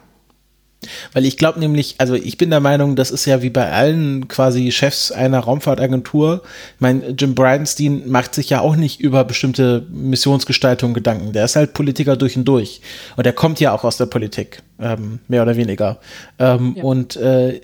Weil 1.13 1.25
ich 1.25 1.37
glaube 1.37 1.59
nämlich, 1.59 1.97
also 1.99 2.15
ich 2.15 2.39
bin 2.39 2.51
der 2.51 2.61
Meinung, 2.61 2.97
das 2.97 3.11
ist 3.11 3.25
ja 3.25 3.43
wie 3.43 3.51
bei 3.51 3.71
allen 3.73 4.29
quasi 4.29 4.71
Chefs 4.71 5.11
einer 5.11 5.41
Raumfahrtagentur. 5.41 6.43
Ich 6.75 6.81
meine, 6.81 7.11
Jim 7.11 7.35
Bridenstine 7.35 8.03
macht 8.07 8.35
sich 8.35 8.51
ja 8.51 8.61
auch 8.61 8.77
nicht 8.77 9.01
über 9.01 9.25
bestimmte 9.25 9.87
Missionsgestaltung 9.91 10.95
Gedanken. 10.95 11.33
Der 11.33 11.45
ist 11.45 11.57
halt 11.57 11.73
Politiker 11.73 12.17
durch 12.17 12.37
und 12.37 12.45
durch. 12.45 12.81
Und 13.17 13.27
er 13.27 13.33
kommt 13.33 13.61
ja 13.61 13.73
auch 13.73 13.85
aus 13.85 13.97
der 13.97 14.07
Politik, 14.07 14.63
ähm, 14.79 15.21
mehr 15.29 15.43
oder 15.43 15.57
weniger. 15.57 15.99
Ähm, 16.39 16.75
ja. 16.77 16.83
Und, 16.85 17.17
äh, 17.17 17.61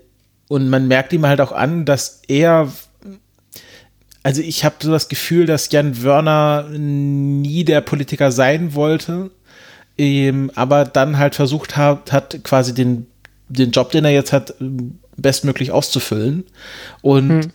und 0.48 0.68
man 0.68 0.88
merkt 0.88 1.12
ihm 1.12 1.27
halt 1.27 1.40
auch 1.40 1.53
an, 1.53 1.85
dass 1.85 2.22
er 2.29 2.68
also 4.25 4.40
ich 4.40 4.64
habe 4.64 4.77
so 4.81 4.92
das 4.92 5.09
Gefühl, 5.09 5.46
dass 5.46 5.72
Jan 5.72 6.01
Wörner 6.05 6.68
nie 6.70 7.64
der 7.64 7.81
Politiker 7.81 8.31
sein 8.31 8.75
wollte, 8.75 9.31
ähm, 9.98 10.50
aber 10.55 10.85
dann 10.85 11.18
halt 11.18 11.35
versucht 11.35 11.76
hat, 11.76 12.12
hat 12.12 12.42
quasi 12.44 12.74
den, 12.74 13.07
den 13.48 13.70
Job, 13.70 13.90
den 13.90 14.05
er 14.05 14.12
jetzt 14.12 14.33
hat, 14.33 14.55
bestmöglich 15.16 15.70
auszufüllen. 15.70 16.44
Und 17.00 17.28
hm. 17.28 17.50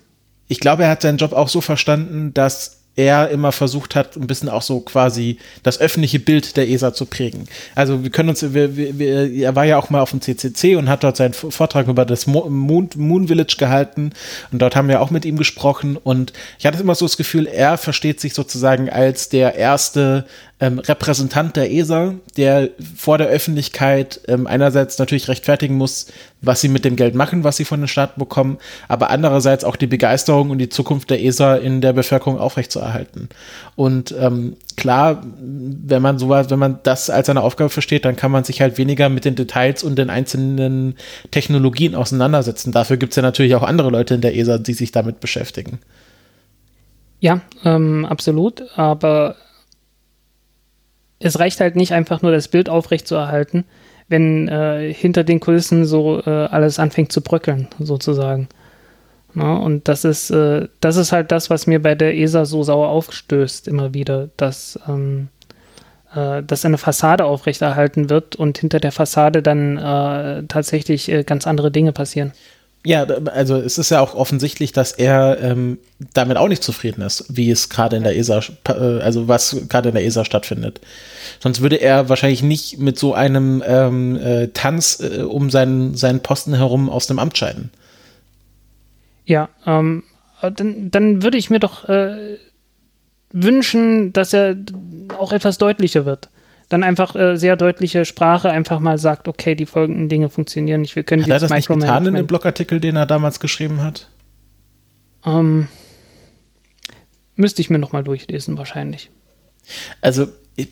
ich 0.47 0.59
glaube, 0.59 0.83
er 0.83 0.89
hat 0.89 1.01
seinen 1.01 1.17
Job 1.17 1.33
auch 1.33 1.49
so 1.49 1.61
verstanden, 1.61 2.33
dass 2.33 2.77
er 2.97 3.29
immer 3.29 3.51
versucht 3.51 3.95
hat, 3.95 4.17
ein 4.17 4.25
bisschen 4.25 4.49
auch 4.49 4.63
so 4.63 4.79
quasi 4.79 5.37
das 5.61 5.79
öffentliche 5.79 6.19
Bild 6.19 6.57
der 6.57 6.67
ESA 6.67 6.93
zu 6.93 7.05
prägen. 7.05 7.47
Also 7.75 8.03
wir 8.03 8.09
können 8.09 8.29
uns, 8.29 8.41
wir, 8.53 8.75
wir, 8.75 9.31
er 9.31 9.55
war 9.55 9.65
ja 9.65 9.77
auch 9.77 9.91
mal 9.91 10.01
auf 10.01 10.09
dem 10.09 10.19
CCC 10.19 10.75
und 10.75 10.89
hat 10.89 11.03
dort 11.03 11.15
seinen 11.15 11.33
Vortrag 11.33 11.87
über 11.87 12.05
das 12.05 12.25
Moon, 12.25 12.89
Moon 12.95 13.27
Village 13.27 13.55
gehalten 13.59 14.13
und 14.51 14.59
dort 14.59 14.75
haben 14.75 14.87
wir 14.87 14.99
auch 14.99 15.11
mit 15.11 15.25
ihm 15.25 15.37
gesprochen 15.37 15.95
und 15.95 16.33
ich 16.57 16.65
hatte 16.65 16.81
immer 16.81 16.95
so 16.95 17.05
das 17.05 17.17
Gefühl, 17.17 17.45
er 17.45 17.77
versteht 17.77 18.19
sich 18.19 18.33
sozusagen 18.33 18.89
als 18.89 19.29
der 19.29 19.53
erste 19.53 20.25
ähm, 20.59 20.79
Repräsentant 20.79 21.55
der 21.55 21.71
ESA, 21.71 22.15
der 22.35 22.69
vor 22.95 23.19
der 23.19 23.27
Öffentlichkeit 23.27 24.21
ähm, 24.27 24.47
einerseits 24.47 24.97
natürlich 24.97 25.27
rechtfertigen 25.27 25.75
muss, 25.75 26.07
was 26.41 26.61
sie 26.61 26.67
mit 26.67 26.83
dem 26.83 26.95
Geld 26.95 27.13
machen, 27.13 27.43
was 27.43 27.57
sie 27.57 27.65
von 27.65 27.79
den 27.79 27.87
Staaten 27.87 28.19
bekommen, 28.19 28.57
aber 28.87 29.11
andererseits 29.11 29.63
auch 29.63 29.75
die 29.75 29.85
Begeisterung 29.85 30.49
und 30.49 30.57
die 30.57 30.69
Zukunft 30.69 31.11
der 31.11 31.23
ESA 31.23 31.57
in 31.57 31.81
der 31.81 31.93
Bevölkerung 31.93 32.39
aufrechtzuerhalten. 32.39 33.29
Und 33.75 34.15
ähm, 34.19 34.55
klar, 34.77 35.23
wenn 35.39 36.01
man 36.01 36.17
sowas, 36.17 36.49
wenn 36.49 36.59
man 36.59 36.79
das 36.81 37.11
als 37.11 37.29
eine 37.29 37.43
Aufgabe 37.43 37.69
versteht, 37.69 38.05
dann 38.05 38.15
kann 38.15 38.31
man 38.31 38.43
sich 38.43 38.59
halt 38.59 38.79
weniger 38.79 39.09
mit 39.09 39.25
den 39.25 39.35
Details 39.35 39.83
und 39.83 39.95
den 39.95 40.09
einzelnen 40.09 40.95
Technologien 41.29 41.93
auseinandersetzen. 41.93 42.71
Dafür 42.71 42.97
gibt 42.97 43.11
es 43.11 43.17
ja 43.17 43.21
natürlich 43.21 43.53
auch 43.53 43.63
andere 43.63 43.91
Leute 43.91 44.15
in 44.15 44.21
der 44.21 44.35
ESA, 44.35 44.57
die 44.57 44.73
sich 44.73 44.91
damit 44.91 45.19
beschäftigen. 45.19 45.79
Ja, 47.19 47.41
ähm, 47.63 48.05
absolut. 48.05 48.63
Aber 48.75 49.35
es 51.19 51.39
reicht 51.39 51.59
halt 51.59 51.75
nicht 51.75 51.93
einfach 51.93 52.21
nur 52.21 52.31
das 52.31 52.47
Bild 52.47 52.69
aufrechtzuerhalten, 52.69 53.65
wenn 54.07 54.47
äh, 54.47 54.93
hinter 54.93 55.23
den 55.23 55.39
Kulissen 55.39 55.85
so 55.85 56.21
äh, 56.25 56.29
alles 56.29 56.79
anfängt 56.79 57.11
zu 57.11 57.21
bröckeln, 57.21 57.67
sozusagen. 57.79 58.47
Na, 59.33 59.57
und 59.57 59.87
das 59.87 60.03
ist, 60.03 60.31
äh, 60.31 60.67
das 60.79 60.95
ist 60.95 61.11
halt 61.11 61.31
das, 61.31 61.49
was 61.49 61.67
mir 61.67 61.81
bei 61.81 61.95
der 61.95 62.17
ESA 62.17 62.45
so 62.45 62.63
sauer 62.63 62.89
aufstößt, 62.89 63.67
immer 63.67 63.93
wieder, 63.93 64.29
dass, 64.37 64.79
ähm, 64.87 65.27
äh, 66.15 66.41
dass 66.43 66.65
eine 66.65 66.77
Fassade 66.77 67.25
aufrechterhalten 67.25 68.09
wird 68.09 68.35
und 68.35 68.57
hinter 68.57 68.79
der 68.79 68.91
Fassade 68.91 69.41
dann 69.41 69.77
äh, 69.77 70.43
tatsächlich 70.47 71.11
äh, 71.11 71.23
ganz 71.23 71.45
andere 71.45 71.71
Dinge 71.71 71.91
passieren. 71.91 72.31
Ja, 72.85 73.03
also 73.03 73.57
es 73.57 73.77
ist 73.77 73.89
ja 73.89 73.99
auch 73.99 74.15
offensichtlich, 74.15 74.71
dass 74.71 74.93
er 74.93 75.39
ähm, 75.41 75.79
damit 76.13 76.37
auch 76.37 76.47
nicht 76.47 76.63
zufrieden 76.63 77.01
ist, 77.01 77.25
wie 77.27 77.51
es 77.51 77.69
gerade 77.69 77.97
in 77.97 78.03
der 78.03 78.15
ESA, 78.17 78.41
äh, 78.69 79.01
also 79.01 79.27
was 79.27 79.67
gerade 79.67 79.89
in 79.89 79.95
der 79.95 80.05
ESA 80.05 80.23
stattfindet. 80.23 80.79
Sonst 81.39 81.61
würde 81.61 81.77
er 81.77 82.07
wahrscheinlich 82.07 82.43
nicht 82.43 82.79
mit 82.79 82.97
so 82.97 83.13
einem 83.13 83.61
ähm, 83.65 84.15
äh, 84.15 84.47
Tanz 84.49 85.01
äh, 85.01 85.23
um 85.23 85.49
seinen, 85.49 85.95
seinen 85.95 86.21
Posten 86.21 86.53
herum 86.53 86.89
aus 86.89 87.07
dem 87.07 87.19
Amt 87.19 87.37
scheiden. 87.37 87.71
Ja, 89.25 89.49
ähm, 89.65 90.03
dann, 90.41 90.89
dann 90.89 91.23
würde 91.23 91.37
ich 91.37 91.49
mir 91.49 91.59
doch 91.59 91.89
äh, 91.89 92.37
wünschen, 93.33 94.13
dass 94.13 94.33
er 94.33 94.55
auch 95.17 95.33
etwas 95.33 95.57
deutlicher 95.57 96.05
wird 96.05 96.29
dann 96.69 96.83
einfach 96.83 97.15
äh, 97.15 97.37
sehr 97.37 97.55
deutliche 97.55 98.05
Sprache 98.05 98.49
einfach 98.49 98.79
mal 98.79 98.97
sagt, 98.97 99.27
okay, 99.27 99.55
die 99.55 99.65
folgenden 99.65 100.09
Dinge 100.09 100.29
funktionieren 100.29 100.81
nicht, 100.81 100.95
wir 100.95 101.03
können 101.03 101.23
hat 101.23 101.29
er 101.29 101.39
das 101.39 101.51
nicht 101.51 101.67
getan 101.67 102.05
in 102.05 102.13
dem 102.13 102.27
Blogartikel, 102.27 102.79
den 102.79 102.95
er 102.95 103.05
damals 103.05 103.39
geschrieben 103.39 103.81
hat? 103.81 104.09
Ähm, 105.25 105.67
müsste 107.35 107.61
ich 107.61 107.69
mir 107.69 107.79
noch 107.79 107.93
mal 107.93 108.03
durchlesen 108.03 108.57
wahrscheinlich. 108.57 109.09
Also 110.01 110.27
ich, 110.55 110.69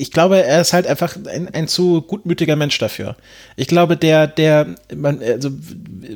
ich 0.00 0.10
glaube, 0.10 0.42
er 0.42 0.62
ist 0.62 0.72
halt 0.72 0.86
einfach 0.86 1.14
ein, 1.30 1.48
ein, 1.52 1.68
zu 1.68 2.00
gutmütiger 2.00 2.56
Mensch 2.56 2.78
dafür. 2.78 3.16
Ich 3.56 3.66
glaube, 3.66 3.98
der, 3.98 4.26
der, 4.26 4.66
man, 4.96 5.20
also 5.22 5.50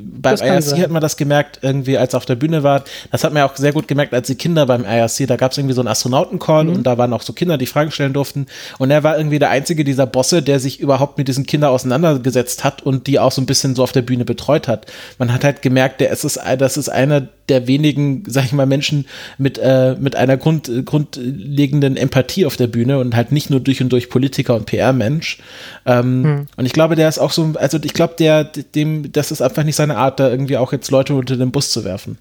beim 0.01 0.37
IRC 0.37 0.79
hat 0.79 0.89
man 0.89 1.03
das 1.03 1.17
gemerkt, 1.17 1.59
irgendwie, 1.61 1.95
als 1.97 2.15
er 2.15 2.17
auf 2.17 2.25
der 2.25 2.33
Bühne 2.33 2.63
war. 2.63 2.83
Das 3.11 3.23
hat 3.23 3.31
man 3.31 3.41
ja 3.41 3.45
auch 3.45 3.55
sehr 3.55 3.73
gut 3.73 3.87
gemerkt, 3.87 4.13
als 4.15 4.25
die 4.25 4.35
Kinder 4.35 4.65
beim 4.65 4.85
IRC, 4.85 5.27
da 5.27 5.35
gab 5.35 5.51
es 5.51 5.59
irgendwie 5.59 5.75
so 5.75 5.81
einen 5.81 5.87
Astronautencall 5.87 6.63
mhm. 6.63 6.73
und 6.73 6.83
da 6.83 6.97
waren 6.97 7.13
auch 7.13 7.21
so 7.21 7.33
Kinder, 7.33 7.59
die 7.59 7.67
Fragen 7.67 7.91
stellen 7.91 8.13
durften. 8.13 8.47
Und 8.79 8.89
er 8.89 9.03
war 9.03 9.17
irgendwie 9.17 9.37
der 9.37 9.51
einzige 9.51 9.83
dieser 9.83 10.07
Bosse, 10.07 10.41
der 10.41 10.59
sich 10.59 10.79
überhaupt 10.79 11.19
mit 11.19 11.27
diesen 11.27 11.45
Kindern 11.45 11.69
auseinandergesetzt 11.69 12.63
hat 12.63 12.81
und 12.81 13.05
die 13.05 13.19
auch 13.19 13.31
so 13.31 13.41
ein 13.41 13.45
bisschen 13.45 13.75
so 13.75 13.83
auf 13.83 13.91
der 13.91 14.01
Bühne 14.01 14.25
betreut 14.25 14.67
hat. 14.67 14.87
Man 15.19 15.31
hat 15.31 15.43
halt 15.43 15.61
gemerkt, 15.61 16.01
der, 16.01 16.11
es 16.11 16.23
ist, 16.23 16.39
das 16.57 16.77
ist 16.77 16.89
einer 16.89 17.27
der 17.49 17.67
wenigen, 17.67 18.23
sag 18.27 18.45
ich 18.45 18.53
mal, 18.53 18.65
Menschen 18.65 19.05
mit, 19.37 19.57
äh, 19.57 19.95
mit 19.99 20.15
einer 20.15 20.37
Grund, 20.37 20.71
grundlegenden 20.85 21.97
Empathie 21.97 22.45
auf 22.45 22.57
der 22.57 22.67
Bühne 22.67 22.99
und 22.99 23.15
halt 23.15 23.31
nicht 23.31 23.49
nur 23.49 23.59
durch 23.59 23.81
und 23.81 23.89
durch 23.89 24.09
Politiker 24.09 24.55
und 24.55 24.65
PR-Mensch. 24.65 25.39
Ähm, 25.85 26.23
hm. 26.23 26.47
Und 26.55 26.65
ich 26.65 26.73
glaube, 26.73 26.95
der 26.95 27.07
ist 27.07 27.19
auch 27.19 27.31
so, 27.31 27.53
also 27.55 27.77
ich 27.83 27.93
glaube, 27.93 28.15
der, 28.17 28.43
dem, 28.43 29.11
das 29.11 29.31
ist 29.31 29.41
einfach 29.41 29.63
nicht 29.63 29.75
seine 29.75 29.97
Art, 29.97 30.19
da 30.19 30.29
irgendwie 30.29 30.57
auch 30.57 30.71
jetzt 30.71 30.89
Leute 30.91 31.13
unter 31.13 31.37
den 31.37 31.51
Bus 31.51 31.71
zu 31.71 31.83
werfen. 31.83 32.17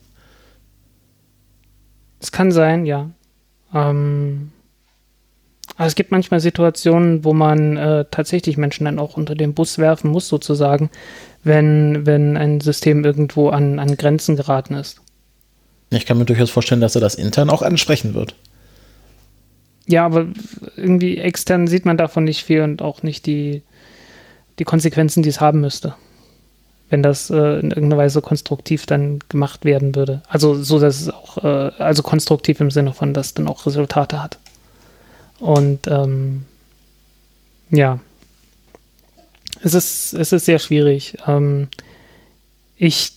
Es 2.21 2.33
kann 2.33 2.53
sein, 2.53 2.87
ja. 2.87 3.11
Ähm, 3.75 4.51
also 5.77 5.89
es 5.89 5.95
gibt 5.95 6.13
manchmal 6.13 6.41
Situationen, 6.41 7.25
wo 7.25 7.33
man 7.33 7.77
äh, 7.77 8.05
tatsächlich 8.11 8.57
Menschen 8.57 8.85
dann 8.85 8.99
auch 8.99 9.17
unter 9.17 9.35
den 9.35 9.55
Bus 9.55 9.79
werfen 9.79 10.11
muss, 10.11 10.29
sozusagen, 10.29 10.91
wenn, 11.43 12.07
wenn 12.07 12.37
ein 12.37 12.61
System 12.61 13.05
irgendwo 13.05 13.49
an, 13.49 13.79
an 13.79 13.97
Grenzen 13.97 14.37
geraten 14.37 14.75
ist. 14.75 15.01
Ich 15.97 16.07
kann 16.07 16.19
mir 16.19 16.25
durchaus 16.25 16.51
vorstellen, 16.51 16.81
dass 16.81 16.95
er 16.95 17.01
das 17.01 17.15
intern 17.15 17.51
auch 17.51 17.63
ansprechen 17.63 18.15
wird. 18.15 18.35
Ja, 19.87 20.07
aber 20.07 20.27
irgendwie 20.77 21.19
extern 21.19 21.67
sieht 21.67 21.85
man 21.85 21.99
davon 21.99 22.25
nicht 22.25 22.45
viel 22.45 22.63
und 22.63 22.81
auch 22.81 23.03
nicht 23.03 23.27
die, 23.27 23.63
die 24.59 24.65
Konsequenzen, 24.65 25.23
die 25.23 25.29
es 25.29 25.41
haben 25.41 25.61
müsste. 25.61 25.95
Wenn 26.89 27.03
das 27.03 27.31
äh, 27.31 27.59
in 27.59 27.71
irgendeiner 27.71 27.99
Weise 27.99 28.23
konstruktiv 28.23 28.87
dann 28.87 29.19
gemacht 29.29 29.65
werden 29.65 29.95
würde. 29.95 30.23
Also 30.29 30.55
so, 30.55 30.79
dass 30.79 31.01
es 31.01 31.11
auch, 31.11 31.39
äh, 31.43 31.73
also 31.79 32.03
konstruktiv 32.03 32.61
im 32.61 32.71
Sinne 32.71 32.93
von, 32.93 33.13
dass 33.13 33.27
es 33.27 33.35
dann 33.35 33.49
auch 33.49 33.67
Resultate 33.67 34.23
hat. 34.23 34.39
Und 35.39 35.87
ähm, 35.87 36.45
ja, 37.71 37.99
es 39.63 39.75
ist, 39.75 40.13
es 40.13 40.33
ist 40.33 40.45
sehr 40.45 40.59
schwierig. 40.59 41.17
Ähm, 41.27 41.69
ich 42.77 43.13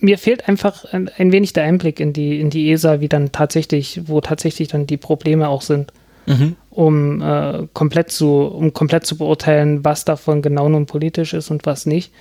mir 0.00 0.18
fehlt 0.18 0.48
einfach 0.48 0.84
ein, 0.84 1.10
ein, 1.16 1.32
wenig 1.32 1.52
der 1.52 1.64
Einblick 1.64 2.00
in 2.00 2.12
die, 2.12 2.40
in 2.40 2.50
die 2.50 2.70
ESA, 2.70 3.00
wie 3.00 3.08
dann 3.08 3.32
tatsächlich, 3.32 4.02
wo 4.06 4.20
tatsächlich 4.20 4.68
dann 4.68 4.86
die 4.86 4.96
Probleme 4.96 5.48
auch 5.48 5.62
sind, 5.62 5.92
mhm. 6.26 6.56
um 6.70 7.20
äh, 7.20 7.66
komplett 7.72 8.10
zu, 8.10 8.42
um 8.42 8.72
komplett 8.72 9.06
zu 9.06 9.16
beurteilen, 9.16 9.84
was 9.84 10.04
davon 10.04 10.42
genau 10.42 10.68
nun 10.68 10.86
politisch 10.86 11.34
ist 11.34 11.50
und 11.50 11.66
was 11.66 11.86
nicht. 11.86 12.12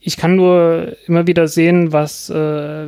Ich 0.00 0.16
kann 0.16 0.36
nur 0.36 0.96
immer 1.06 1.26
wieder 1.26 1.48
sehen, 1.48 1.92
was, 1.92 2.28
äh, 2.28 2.86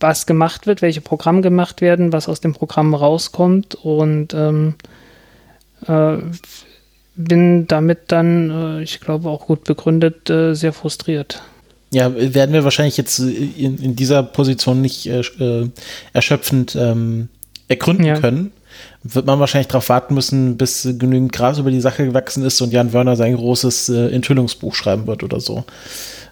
was 0.00 0.26
gemacht 0.26 0.66
wird, 0.66 0.82
welche 0.82 1.00
Programme 1.00 1.42
gemacht 1.42 1.80
werden, 1.80 2.12
was 2.12 2.28
aus 2.28 2.40
dem 2.40 2.54
Programm 2.54 2.94
rauskommt 2.94 3.74
und 3.74 4.34
ähm, 4.34 4.74
äh, 5.86 6.16
bin 7.16 7.66
damit 7.68 8.00
dann, 8.08 8.50
äh, 8.50 8.82
ich 8.82 9.00
glaube 9.00 9.28
auch 9.28 9.46
gut 9.46 9.64
begründet, 9.64 10.28
äh, 10.30 10.54
sehr 10.54 10.72
frustriert. 10.72 11.42
Ja, 11.94 12.12
werden 12.16 12.52
wir 12.52 12.64
wahrscheinlich 12.64 12.96
jetzt 12.96 13.20
in, 13.20 13.78
in 13.78 13.94
dieser 13.94 14.24
Position 14.24 14.80
nicht 14.80 15.06
äh, 15.06 15.20
äh, 15.20 15.70
erschöpfend 16.12 16.74
ähm, 16.74 17.28
ergründen 17.68 18.04
ja. 18.04 18.18
können. 18.18 18.50
Wird 19.04 19.26
man 19.26 19.38
wahrscheinlich 19.38 19.68
darauf 19.68 19.88
warten 19.88 20.14
müssen, 20.14 20.56
bis 20.56 20.82
genügend 20.98 21.32
Gras 21.32 21.58
über 21.58 21.70
die 21.70 21.80
Sache 21.80 22.04
gewachsen 22.04 22.44
ist 22.44 22.60
und 22.60 22.72
Jan 22.72 22.92
Wörner 22.92 23.14
sein 23.14 23.36
großes 23.36 23.90
äh, 23.90 24.08
Enthüllungsbuch 24.08 24.74
schreiben 24.74 25.06
wird 25.06 25.22
oder 25.22 25.38
so. 25.38 25.62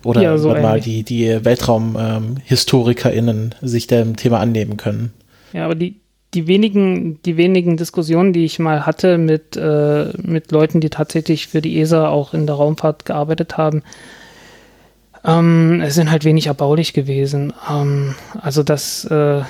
Oder 0.04 0.22
ja, 0.22 0.36
so 0.36 0.48
mal 0.48 0.80
die, 0.80 1.04
die 1.04 1.44
WeltraumhistorikerInnen 1.44 3.54
ähm, 3.62 3.68
sich 3.68 3.86
dem 3.86 4.16
Thema 4.16 4.40
annehmen 4.40 4.76
können. 4.76 5.12
Ja, 5.52 5.66
aber 5.66 5.76
die, 5.76 6.00
die 6.34 6.48
wenigen, 6.48 7.22
die 7.22 7.36
wenigen 7.36 7.76
Diskussionen, 7.76 8.32
die 8.32 8.44
ich 8.44 8.58
mal 8.58 8.84
hatte 8.84 9.16
mit, 9.16 9.56
äh, 9.56 10.06
mit 10.20 10.50
Leuten, 10.50 10.80
die 10.80 10.90
tatsächlich 10.90 11.46
für 11.46 11.62
die 11.62 11.78
ESA 11.78 12.08
auch 12.08 12.34
in 12.34 12.46
der 12.46 12.56
Raumfahrt 12.56 13.04
gearbeitet 13.04 13.56
haben, 13.56 13.84
ähm, 15.24 15.80
es 15.82 15.94
sind 15.94 16.10
halt 16.10 16.24
wenig 16.24 16.46
erbaulich 16.46 16.92
gewesen. 16.92 17.52
Ähm, 17.70 18.14
also 18.40 18.62
das, 18.62 19.04
äh, 19.06 19.42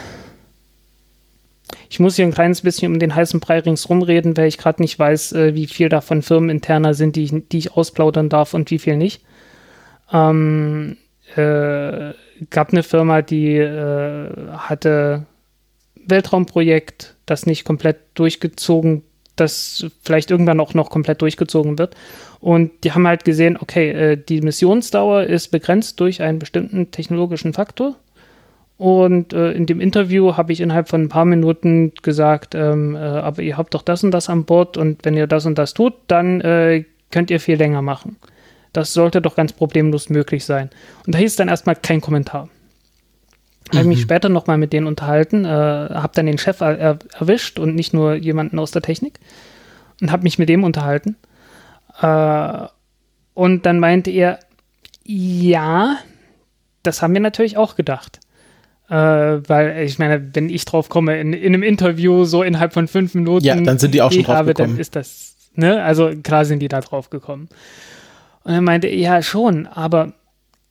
Ich 1.89 2.01
muss 2.01 2.17
hier 2.17 2.25
ein 2.27 2.33
kleines 2.33 2.63
bisschen 2.63 2.93
um 2.93 2.99
den 2.99 3.15
heißen 3.15 3.41
Brei 3.41 3.59
ringsrum 3.61 4.03
reden, 4.03 4.37
weil 4.37 4.49
ich 4.49 4.59
gerade 4.59 4.81
nicht 4.83 4.99
weiß, 4.99 5.33
äh, 5.33 5.55
wie 5.55 5.67
viel 5.67 5.89
davon 5.89 6.23
firmeninterner 6.23 6.95
sind, 6.95 7.17
die 7.17 7.25
ich, 7.25 7.33
die 7.51 7.59
ich 7.59 7.73
ausplaudern 7.77 8.29
darf 8.29 8.55
und 8.55 8.71
wie 8.71 8.79
viel 8.79 8.97
nicht. 8.97 9.23
Ähm, 10.13 10.97
äh, 11.37 12.13
gab 12.51 12.71
eine 12.73 12.83
Firma, 12.83 13.23
die 13.23 13.57
äh, 13.57 14.49
hatte 14.53 15.27
Weltraumprojekt, 16.07 17.15
das 17.27 17.47
nicht 17.47 17.65
komplett 17.65 17.99
durchgezogen, 18.15 19.03
das 19.37 19.87
vielleicht 20.03 20.31
irgendwann 20.31 20.61
auch 20.61 20.75
noch 20.75 20.91
komplett 20.91 21.23
durchgezogen 21.23 21.79
wird. 21.79 21.95
Und 22.41 22.71
die 22.85 22.93
haben 22.93 23.07
halt 23.07 23.25
gesehen, 23.25 23.57
okay, 23.61 23.91
äh, 23.91 24.17
die 24.17 24.41
Missionsdauer 24.41 25.25
ist 25.25 25.49
begrenzt 25.49 26.01
durch 26.01 26.23
einen 26.23 26.39
bestimmten 26.39 26.91
technologischen 26.91 27.53
Faktor. 27.53 27.97
Und 28.79 29.33
äh, 29.33 29.53
in 29.53 29.67
dem 29.67 29.81
Interview 29.81 30.37
habe 30.37 30.53
ich 30.53 30.61
innerhalb 30.61 30.89
von 30.89 31.03
ein 31.03 31.09
paar 31.09 31.25
Minuten 31.25 31.93
gesagt, 32.03 32.55
ähm, 32.55 32.97
äh, 32.97 32.99
aber 32.99 33.43
ihr 33.43 33.57
habt 33.57 33.75
doch 33.75 33.83
das 33.83 34.03
und 34.03 34.11
das 34.11 34.29
an 34.29 34.45
Bord 34.45 34.77
und 34.77 35.05
wenn 35.05 35.17
ihr 35.17 35.27
das 35.27 35.47
und 35.47 35.57
das 35.57 35.73
tut, 35.73 35.95
dann 36.09 36.85
könnt 37.11 37.31
ihr 37.31 37.39
viel 37.39 37.57
länger 37.57 37.83
machen. 37.83 38.17
Das 38.73 38.93
sollte 38.93 39.21
doch 39.21 39.37
ganz 39.37 39.53
problemlos 39.53 40.09
möglich 40.09 40.45
sein. 40.45 40.71
Und 41.07 41.15
da 41.15 41.19
hieß 41.19 41.37
dann 41.37 41.49
erstmal 41.49 41.77
kein 41.77 42.01
Kommentar. 42.01 42.49
Mhm. 43.71 43.79
Habe 43.79 43.89
mich 43.89 44.01
später 44.01 44.29
nochmal 44.29 44.59
mit 44.59 44.73
denen 44.73 44.87
unterhalten, 44.87 45.45
äh, 45.45 45.49
habe 45.49 46.13
dann 46.15 46.27
den 46.27 46.39
Chef 46.39 46.61
er 46.61 46.99
erwischt 47.19 47.59
und 47.59 47.75
nicht 47.75 47.93
nur 47.95 48.15
jemanden 48.15 48.59
aus 48.59 48.71
der 48.71 48.83
Technik 48.83 49.21
und 50.01 50.11
habe 50.11 50.25
mich 50.25 50.39
mit 50.39 50.49
dem 50.49 50.65
unterhalten. 50.65 51.17
Äh, 52.01 52.67
und 53.35 53.67
dann 53.67 53.79
meinte 53.79 54.11
er, 54.11 54.39
ja, 55.05 55.97
das 56.83 57.03
haben 57.03 57.15
wir 57.15 57.21
natürlich 57.21 57.57
auch 57.57 57.77
gedacht. 57.77 58.21
Äh, 58.89 58.95
weil 58.95 59.85
ich 59.85 59.99
meine, 59.99 60.35
wenn 60.35 60.51
ich 60.51 60.65
drauf 60.65 60.89
komme 60.89 61.19
in, 61.19 61.33
in 61.33 61.55
einem 61.55 61.63
Interview 61.63 62.25
so 62.25 62.43
innerhalb 62.43 62.75
von 62.75 62.89
fünf 62.89 63.15
Minuten, 63.15 63.45
ja, 63.45 63.59
dann 63.59 63.79
sind 63.79 63.95
die 63.95 64.03
auch 64.03 64.13
schon 64.13 64.25
drauf 64.25 64.37
habe, 64.37 64.53
gekommen. 64.53 64.75
Dann 64.75 64.81
ist 64.81 64.97
das, 64.97 65.35
ne? 65.55 65.83
Also 65.83 66.11
klar 66.23 66.45
sind 66.45 66.59
die 66.59 66.69
da 66.69 66.81
drauf 66.81 67.09
gekommen. 67.09 67.49
Und 68.43 68.53
er 68.53 68.61
meinte, 68.61 68.89
ja 68.89 69.23
schon, 69.23 69.67
aber 69.67 70.13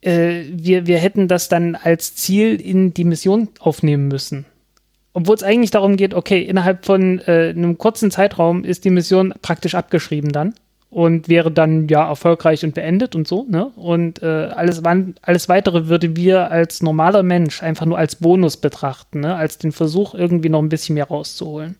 äh, 0.02 0.44
wir, 0.52 0.88
wir 0.88 0.98
hätten 0.98 1.28
das 1.28 1.50
dann 1.50 1.76
als 1.76 2.16
Ziel 2.16 2.60
in 2.60 2.94
die 2.94 3.04
Mission 3.04 3.50
aufnehmen 3.60 4.08
müssen. 4.08 4.46
Obwohl 5.14 5.36
es 5.36 5.44
eigentlich 5.44 5.72
darum 5.72 5.98
geht, 5.98 6.14
okay, 6.14 6.42
innerhalb 6.42 6.86
von 6.86 7.20
äh, 7.20 7.50
einem 7.50 7.78
kurzen 7.78 8.12
Zeitraum 8.12 8.64
ist 8.64 8.86
die 8.86 8.90
Mission 8.90 9.34
praktisch 9.42 9.76
abgeschrieben 9.76 10.32
dann 10.32 10.54
und 10.90 11.28
wäre 11.30 11.52
dann 11.52 11.88
ja 11.88 12.08
erfolgreich 12.08 12.64
und 12.64 12.76
beendet 12.76 13.16
und 13.16 13.28
so, 13.28 13.46
ne? 13.50 13.72
Und 13.76 14.22
äh, 14.22 14.26
alles, 14.26 14.82
alles 14.84 15.50
weitere 15.50 15.88
würde 15.88 16.16
wir 16.16 16.52
als 16.52 16.82
normaler 16.82 17.24
Mensch 17.24 17.64
einfach 17.64 17.86
nur 17.86 17.98
als 17.98 18.16
Bonus 18.16 18.58
betrachten, 18.58 19.22
ne? 19.22 19.36
Als 19.36 19.58
den 19.58 19.72
Versuch, 19.72 20.14
irgendwie 20.14 20.50
noch 20.50 20.62
ein 20.62 20.70
bisschen 20.70 20.96
mehr 20.96 21.08
rauszuholen. 21.08 21.76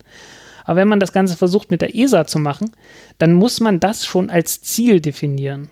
Aber 0.64 0.78
wenn 0.78 0.88
man 0.88 1.00
das 1.00 1.14
Ganze 1.14 1.36
versucht 1.36 1.72
mit 1.72 1.82
der 1.82 1.96
ESA 1.96 2.26
zu 2.26 2.40
machen, 2.40 2.72
dann 3.18 3.34
muss 3.34 3.60
man 3.60 3.80
das 3.80 4.06
schon 4.06 4.30
als 4.30 4.62
Ziel 4.62 5.02
definieren. 5.02 5.70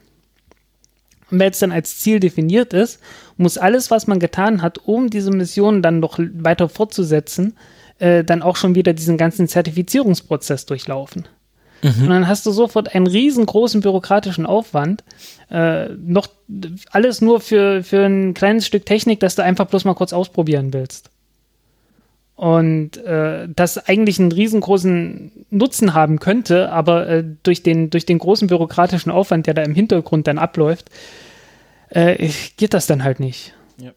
Und 1.32 1.40
wenn 1.40 1.52
es 1.52 1.60
dann 1.60 1.72
als 1.72 2.00
Ziel 2.00 2.20
definiert 2.20 2.74
ist, 2.74 3.00
muss 3.38 3.58
alles, 3.58 3.92
was 3.92 4.08
man 4.08 4.20
getan 4.20 4.62
hat, 4.62 4.80
um 4.86 5.10
diese 5.10 5.32
Mission 5.32 5.82
dann 5.82 6.00
noch 6.00 6.20
weiter 6.20 6.70
fortzusetzen, 6.70 7.56
äh, 8.00 8.24
dann 8.24 8.42
auch 8.42 8.56
schon 8.56 8.76
wieder 8.76 8.94
diesen 8.94 9.18
ganzen 9.18 9.48
Zertifizierungsprozess 9.48 10.66
durchlaufen. 10.66 11.28
Mhm. 11.82 12.04
Und 12.04 12.10
dann 12.10 12.28
hast 12.28 12.46
du 12.46 12.52
sofort 12.52 12.94
einen 12.94 13.08
riesengroßen 13.08 13.82
bürokratischen 13.82 14.46
Aufwand. 14.46 15.04
Äh, 15.50 15.90
noch 15.90 16.28
alles 16.92 17.22
nur 17.22 17.40
für, 17.40 17.84
für 17.84 18.06
ein 18.06 18.34
kleines 18.34 18.66
Stück 18.66 18.86
Technik, 18.86 19.20
das 19.20 19.36
du 19.36 19.44
einfach 19.44 19.68
bloß 19.68 19.86
mal 19.86 19.94
kurz 19.94 20.14
ausprobieren 20.14 20.74
willst. 20.74 21.10
Und 22.40 22.96
äh, 22.96 23.50
das 23.54 23.90
eigentlich 23.90 24.18
einen 24.18 24.32
riesengroßen 24.32 25.46
Nutzen 25.50 25.94
haben 25.94 26.22
könnte, 26.22 26.72
aber 26.72 27.10
äh, 27.10 27.26
durch, 27.44 27.64
den, 27.64 27.90
durch 27.90 28.06
den 28.06 28.18
großen 28.18 28.48
bürokratischen 28.48 29.12
Aufwand, 29.12 29.46
der 29.46 29.54
da 29.54 29.62
im 29.64 29.76
Hintergrund 29.76 30.26
dann 30.26 30.38
abläuft, 30.38 30.90
äh, 31.90 32.30
geht 32.56 32.74
das 32.74 32.88
dann 32.88 33.04
halt 33.04 33.20
nicht. 33.20 33.56
Ja. 33.78 33.92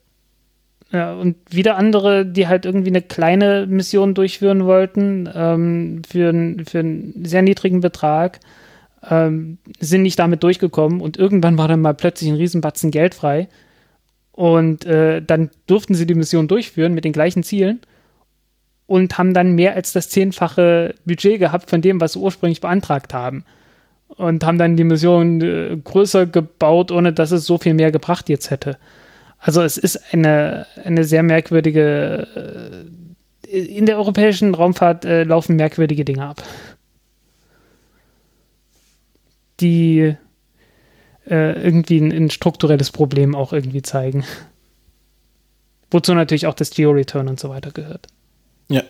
ja. 0.90 1.14
Und 1.14 1.36
wieder 1.50 1.76
andere, 1.76 2.26
die 2.26 2.48
halt 2.48 2.64
irgendwie 2.64 2.88
eine 2.88 3.02
kleine 3.02 3.68
Mission 3.68 4.12
durchführen 4.12 4.64
wollten, 4.64 5.30
ähm, 5.32 6.02
für, 6.04 6.32
für 6.68 6.80
einen 6.80 7.24
sehr 7.24 7.42
niedrigen 7.42 7.80
Betrag, 7.80 8.40
ähm, 9.08 9.58
sind 9.78 10.02
nicht 10.02 10.18
damit 10.18 10.42
durchgekommen 10.42 11.00
und 11.00 11.16
irgendwann 11.16 11.58
war 11.58 11.68
dann 11.68 11.80
mal 11.80 11.94
plötzlich 11.94 12.28
ein 12.28 12.38
Riesenbatzen 12.38 12.90
Geld 12.90 13.14
frei. 13.14 13.46
Und 14.32 14.84
äh, 14.84 15.22
dann 15.22 15.50
durften 15.68 15.94
sie 15.94 16.06
die 16.06 16.16
Mission 16.16 16.48
durchführen 16.48 16.92
mit 16.92 17.04
den 17.04 17.12
gleichen 17.12 17.44
Zielen 17.44 17.78
und 18.86 19.16
haben 19.18 19.34
dann 19.34 19.54
mehr 19.54 19.74
als 19.74 19.92
das 19.92 20.08
zehnfache 20.08 20.94
Budget 21.04 21.38
gehabt 21.38 21.70
von 21.70 21.80
dem, 21.80 22.00
was 22.00 22.14
sie 22.14 22.18
ursprünglich 22.18 22.60
beantragt 22.60 23.14
haben. 23.14 23.44
Und 24.08 24.44
haben 24.44 24.58
dann 24.58 24.76
die 24.76 24.84
Mission 24.84 25.40
äh, 25.40 25.76
größer 25.82 26.26
gebaut, 26.26 26.90
ohne 26.90 27.14
dass 27.14 27.30
es 27.30 27.46
so 27.46 27.56
viel 27.56 27.72
mehr 27.72 27.90
gebracht 27.90 28.28
jetzt 28.28 28.50
hätte. 28.50 28.76
Also 29.38 29.62
es 29.62 29.78
ist 29.78 30.12
eine, 30.12 30.66
eine 30.84 31.04
sehr 31.04 31.22
merkwürdige, 31.22 32.86
äh, 33.48 33.58
in 33.58 33.86
der 33.86 33.96
europäischen 33.96 34.54
Raumfahrt 34.54 35.04
äh, 35.04 35.24
laufen 35.24 35.56
merkwürdige 35.56 36.04
Dinge 36.04 36.26
ab. 36.26 36.42
Die 39.60 40.14
äh, 41.26 41.62
irgendwie 41.62 41.98
ein, 41.98 42.12
ein 42.12 42.30
strukturelles 42.30 42.90
Problem 42.90 43.34
auch 43.34 43.52
irgendwie 43.52 43.82
zeigen. 43.82 44.24
Wozu 45.90 46.14
natürlich 46.14 46.46
auch 46.46 46.54
das 46.54 46.70
Geo-Return 46.70 47.28
und 47.28 47.40
so 47.40 47.48
weiter 47.48 47.70
gehört. 47.70 48.08
Ja. 48.72 48.82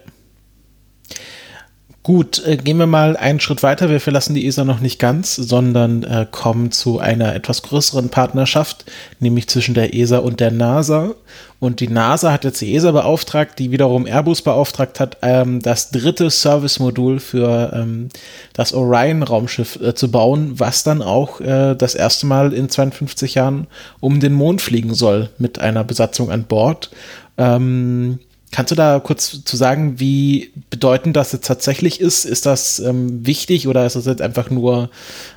Gut, 2.04 2.44
äh, 2.44 2.56
gehen 2.56 2.78
wir 2.78 2.88
mal 2.88 3.16
einen 3.16 3.38
Schritt 3.38 3.62
weiter. 3.62 3.88
Wir 3.88 4.00
verlassen 4.00 4.34
die 4.34 4.44
ESA 4.44 4.64
noch 4.64 4.80
nicht 4.80 4.98
ganz, 4.98 5.36
sondern 5.36 6.02
äh, 6.02 6.26
kommen 6.28 6.72
zu 6.72 6.98
einer 6.98 7.32
etwas 7.32 7.62
größeren 7.62 8.08
Partnerschaft, 8.08 8.86
nämlich 9.20 9.48
zwischen 9.48 9.74
der 9.74 9.94
ESA 9.94 10.18
und 10.18 10.40
der 10.40 10.50
NASA. 10.50 11.14
Und 11.60 11.78
die 11.78 11.86
NASA 11.86 12.32
hat 12.32 12.42
jetzt 12.42 12.60
die 12.60 12.74
ESA 12.74 12.90
beauftragt, 12.90 13.60
die 13.60 13.70
wiederum 13.70 14.04
Airbus 14.04 14.42
beauftragt 14.42 14.98
hat, 14.98 15.18
ähm, 15.22 15.62
das 15.62 15.92
dritte 15.92 16.28
Service-Modul 16.28 17.20
für 17.20 17.72
ähm, 17.72 18.08
das 18.52 18.72
Orion-Raumschiff 18.72 19.80
äh, 19.80 19.94
zu 19.94 20.10
bauen, 20.10 20.58
was 20.58 20.82
dann 20.82 21.02
auch 21.02 21.40
das 21.40 21.94
erste 21.94 22.26
Mal 22.26 22.52
in 22.52 22.68
52 22.68 23.34
Jahren 23.34 23.66
um 24.00 24.18
den 24.18 24.32
Mond 24.32 24.60
fliegen 24.60 24.94
soll 24.94 25.30
mit 25.38 25.60
einer 25.60 25.84
Besatzung 25.84 26.30
an 26.30 26.44
Bord. 26.44 26.90
Ähm, 27.38 28.18
Kannst 28.52 28.70
du 28.70 28.74
da 28.76 29.00
kurz 29.00 29.42
zu 29.44 29.56
sagen, 29.56 29.98
wie 29.98 30.52
bedeutend 30.70 31.16
das 31.16 31.32
jetzt 31.32 31.46
tatsächlich 31.46 32.00
ist? 32.00 32.24
Ist 32.24 32.46
das 32.46 32.78
ähm, 32.78 33.26
wichtig 33.26 33.66
oder 33.66 33.84
ist 33.84 33.96
das 33.96 34.06
jetzt 34.06 34.22
einfach 34.22 34.50
nur 34.50 34.90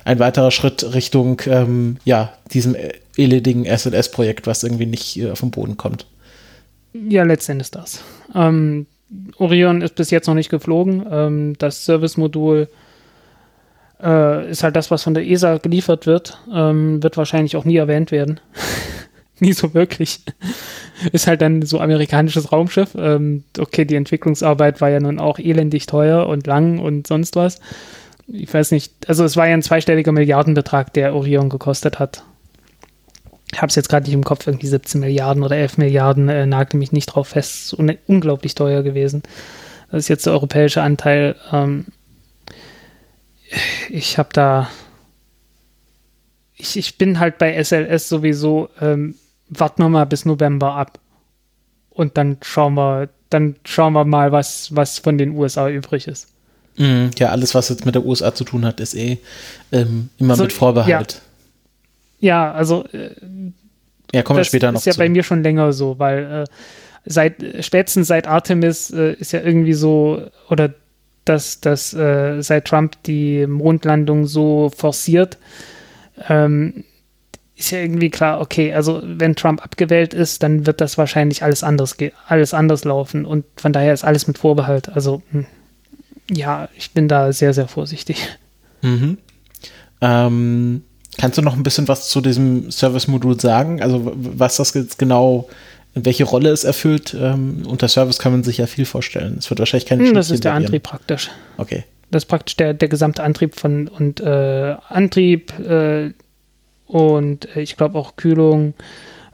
ein 0.04 0.20
weiterer 0.20 0.52
Schritt 0.52 0.94
Richtung 0.94 1.40
ja, 2.04 2.32
diesem 2.52 2.76
eledigen 3.16 3.64
SLS-Projekt, 3.64 4.46
was 4.46 4.62
irgendwie 4.62 4.86
nicht 4.86 5.16
äh, 5.16 5.34
vom 5.34 5.50
Boden 5.50 5.76
kommt? 5.76 6.06
Ja, 6.92 7.24
letztendlich 7.24 7.70
das. 7.70 8.02
Ähm, 8.34 8.86
Orion 9.38 9.82
ist 9.82 9.94
bis 9.94 10.10
jetzt 10.10 10.26
noch 10.26 10.34
nicht 10.34 10.50
geflogen. 10.50 11.04
Ähm, 11.10 11.54
das 11.58 11.84
Service-Modul 11.84 12.68
äh, 14.02 14.50
ist 14.50 14.62
halt 14.62 14.76
das, 14.76 14.90
was 14.90 15.02
von 15.02 15.14
der 15.14 15.26
ESA 15.26 15.58
geliefert 15.58 16.06
wird. 16.06 16.38
Ähm, 16.52 17.02
wird 17.02 17.16
wahrscheinlich 17.16 17.56
auch 17.56 17.64
nie 17.64 17.76
erwähnt 17.76 18.10
werden. 18.10 18.40
nie 19.40 19.52
so 19.52 19.74
wirklich. 19.74 20.20
Ist 21.12 21.26
halt 21.26 21.42
dann 21.42 21.62
so 21.62 21.80
amerikanisches 21.80 22.52
Raumschiff. 22.52 22.94
Ähm, 22.96 23.44
okay, 23.58 23.84
die 23.84 23.96
Entwicklungsarbeit 23.96 24.80
war 24.80 24.90
ja 24.90 25.00
nun 25.00 25.18
auch 25.18 25.38
elendig 25.38 25.86
teuer 25.86 26.26
und 26.26 26.46
lang 26.46 26.78
und 26.78 27.06
sonst 27.06 27.36
was. 27.36 27.60
Ich 28.28 28.52
weiß 28.52 28.72
nicht, 28.72 29.08
also 29.08 29.24
es 29.24 29.36
war 29.36 29.46
ja 29.46 29.54
ein 29.54 29.62
zweistelliger 29.62 30.12
Milliardenbetrag, 30.12 30.92
der 30.94 31.14
Orion 31.14 31.48
gekostet 31.48 31.98
hat. 31.98 32.24
Ich 33.52 33.62
habe 33.62 33.68
es 33.68 33.76
jetzt 33.76 33.88
gerade 33.88 34.06
nicht 34.06 34.14
im 34.14 34.24
Kopf, 34.24 34.46
irgendwie 34.46 34.66
17 34.66 35.00
Milliarden 35.00 35.44
oder 35.44 35.56
11 35.56 35.78
Milliarden, 35.78 36.28
äh, 36.28 36.46
nagte 36.46 36.76
mich 36.76 36.90
nicht 36.90 37.06
drauf 37.06 37.28
fest. 37.28 37.72
Ist 37.72 38.00
unglaublich 38.06 38.54
teuer 38.54 38.82
gewesen. 38.82 39.22
Das 39.90 40.00
ist 40.00 40.08
jetzt 40.08 40.26
der 40.26 40.32
europäische 40.32 40.82
Anteil. 40.82 41.36
Ähm, 41.52 41.86
ich 43.88 44.18
habe 44.18 44.30
da 44.32 44.68
ich, 46.56 46.76
ich 46.76 46.98
bin 46.98 47.20
halt 47.20 47.38
bei 47.38 47.62
SLS 47.62 48.08
sowieso 48.08 48.70
ähm, 48.80 49.14
warten 49.48 49.82
wir 49.82 49.88
mal 49.88 50.06
bis 50.06 50.24
November 50.24 50.74
ab. 50.74 50.98
Und 51.90 52.16
dann 52.16 52.38
schauen 52.42 52.74
wir, 52.74 53.08
dann 53.30 53.56
schauen 53.64 53.94
wir 53.94 54.04
mal, 54.04 54.32
was, 54.32 54.74
was 54.74 54.98
von 54.98 55.18
den 55.18 55.30
USA 55.30 55.68
übrig 55.68 56.08
ist. 56.08 56.28
Mhm, 56.76 57.10
ja, 57.18 57.30
alles, 57.30 57.54
was 57.54 57.70
jetzt 57.70 57.86
mit 57.86 57.94
der 57.94 58.04
USA 58.04 58.34
zu 58.34 58.44
tun 58.44 58.64
hat, 58.66 58.80
ist 58.80 58.94
eh 58.94 59.18
ähm, 59.72 60.10
immer 60.18 60.32
also, 60.32 60.44
mit 60.44 60.52
Vorbehalt. 60.52 61.22
Ja, 62.20 62.46
ja 62.46 62.52
also 62.52 62.84
äh, 62.92 63.10
ja, 64.14 64.22
kommen 64.22 64.38
wir 64.38 64.44
später 64.44 64.70
noch 64.70 64.80
ist 64.80 64.86
ja 64.86 64.92
zu. 64.92 64.98
bei 64.98 65.08
mir 65.08 65.22
schon 65.22 65.42
länger 65.42 65.72
so, 65.72 65.98
weil 65.98 66.44
äh, 66.44 66.44
seit 67.06 67.64
spätestens 67.64 68.08
seit 68.08 68.26
Artemis 68.26 68.90
äh, 68.90 69.14
ist 69.14 69.32
ja 69.32 69.40
irgendwie 69.40 69.72
so, 69.72 70.22
oder 70.50 70.74
dass, 71.24 71.60
dass 71.60 71.92
äh, 71.94 72.42
seit 72.42 72.66
Trump 72.66 73.02
die 73.04 73.46
Mondlandung 73.46 74.26
so 74.26 74.70
forciert, 74.74 75.38
ähm, 76.28 76.84
ist 77.56 77.70
ja 77.70 77.78
irgendwie 77.78 78.10
klar, 78.10 78.40
okay, 78.40 78.74
also 78.74 79.00
wenn 79.02 79.34
Trump 79.34 79.62
abgewählt 79.64 80.12
ist, 80.12 80.42
dann 80.42 80.66
wird 80.66 80.80
das 80.80 80.98
wahrscheinlich 80.98 81.42
alles 81.42 81.64
anders, 81.64 81.96
alles 82.26 82.52
anders 82.52 82.84
laufen 82.84 83.24
und 83.24 83.44
von 83.56 83.72
daher 83.72 83.94
ist 83.94 84.04
alles 84.04 84.26
mit 84.26 84.36
Vorbehalt. 84.36 84.90
Also 84.90 85.22
hm, 85.30 85.46
ja, 86.30 86.68
ich 86.76 86.92
bin 86.92 87.08
da 87.08 87.32
sehr, 87.32 87.54
sehr 87.54 87.66
vorsichtig. 87.66 88.28
Mhm. 88.82 89.16
Ähm, 90.02 90.82
kannst 91.16 91.38
du 91.38 91.42
noch 91.42 91.54
ein 91.54 91.62
bisschen 91.62 91.88
was 91.88 92.08
zu 92.10 92.20
diesem 92.20 92.70
Service-Modul 92.70 93.40
sagen? 93.40 93.80
Also 93.80 94.12
was 94.14 94.56
das 94.56 94.74
jetzt 94.74 94.98
genau, 94.98 95.48
welche 95.94 96.24
Rolle 96.24 96.50
es 96.50 96.64
erfüllt? 96.64 97.16
Ähm, 97.18 97.62
unter 97.66 97.88
Service 97.88 98.18
kann 98.18 98.32
man 98.32 98.44
sich 98.44 98.58
ja 98.58 98.66
viel 98.66 98.84
vorstellen. 98.84 99.36
Es 99.38 99.48
wird 99.48 99.60
wahrscheinlich 99.60 99.86
keine 99.86 100.06
hm, 100.06 100.14
Das 100.14 100.30
ist 100.30 100.44
der 100.44 100.52
Antrieb 100.52 100.82
praktisch. 100.82 101.30
Okay. 101.56 101.84
Das 102.10 102.24
ist 102.24 102.28
praktisch 102.28 102.56
der, 102.56 102.74
der 102.74 102.88
gesamte 102.88 103.22
Antrieb 103.22 103.56
von 103.56 103.88
und 103.88 104.20
äh, 104.20 104.76
Antrieb 104.88 105.58
äh, 105.58 106.12
und 106.86 107.56
äh, 107.56 107.60
ich 107.60 107.76
glaube 107.76 107.98
auch 107.98 108.16
Kühlung, 108.16 108.74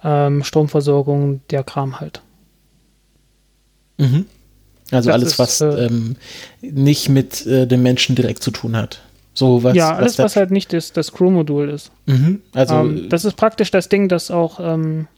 ähm, 0.03 0.43
Stromversorgung, 0.43 1.41
der 1.51 1.65
Kram 1.65 2.01
halt. 2.01 2.23
Mhm. 3.99 4.27
Also 4.91 5.09
das 5.09 5.15
alles, 5.15 5.33
ist, 5.33 5.39
was 5.39 5.61
äh, 5.61 5.87
ähm, 5.87 6.17
nicht 6.61 7.09
mit 7.09 7.47
äh, 7.47 7.67
dem 7.67 7.83
Menschen 7.83 8.15
direkt 8.15 8.43
zu 8.43 8.51
tun 8.51 8.77
hat. 8.77 9.01
So 9.35 9.63
was, 9.63 9.75
ja, 9.75 9.95
alles, 9.95 10.19
was, 10.19 10.25
was 10.25 10.37
halt 10.37 10.51
nicht 10.51 10.73
das, 10.73 10.93
das 10.93 11.13
Crew-Modul 11.13 11.71
ist. 11.71 11.91
Mhm. 12.07 12.43
Also, 12.53 12.75
ähm, 12.75 13.09
das 13.09 13.25
ist 13.25 13.37
praktisch 13.37 13.71
das 13.71 13.89
Ding, 13.89 14.09
das 14.09 14.31
auch 14.31 14.61
ähm, 14.61 15.09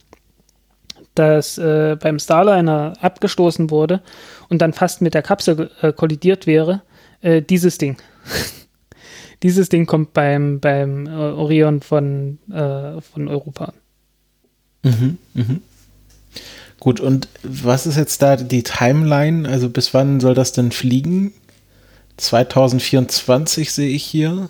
das 1.16 1.59
äh, 1.59 1.97
beim 2.01 2.18
Starliner 2.18 2.95
abgestoßen 3.01 3.70
wurde 3.70 4.03
und 4.49 4.62
dann 4.62 4.72
fast 4.72 5.03
mit 5.03 5.14
der 5.14 5.22
Kapsel 5.22 5.70
äh, 5.82 5.93
kollidiert 5.93 6.47
wäre. 6.47 6.82
Äh, 7.22 7.43
dieses 7.43 7.78
Ding. 7.78 7.97
dieses 9.45 9.69
Ding 9.69 9.85
kommt 9.85 10.15
beim, 10.15 10.59
beim 10.59 11.07
äh, 11.07 11.11
Orion 11.11 11.83
von, 11.83 12.39
äh, 12.51 13.01
von 13.03 13.29
Europa. 13.29 13.75
Mhm, 14.83 15.19
mhm. 15.35 15.61
Gut, 16.81 16.99
und 16.99 17.29
was 17.43 17.87
ist 17.87 17.97
jetzt 17.97 18.23
da 18.23 18.37
die 18.37 18.63
Timeline? 18.63 19.47
Also 19.47 19.69
bis 19.69 19.93
wann 19.93 20.19
soll 20.21 20.35
das 20.35 20.53
denn 20.53 20.73
fliegen? 20.73 21.35
2024 22.17 23.71
sehe 23.71 23.91
ich 23.91 24.03
hier. 24.03 24.49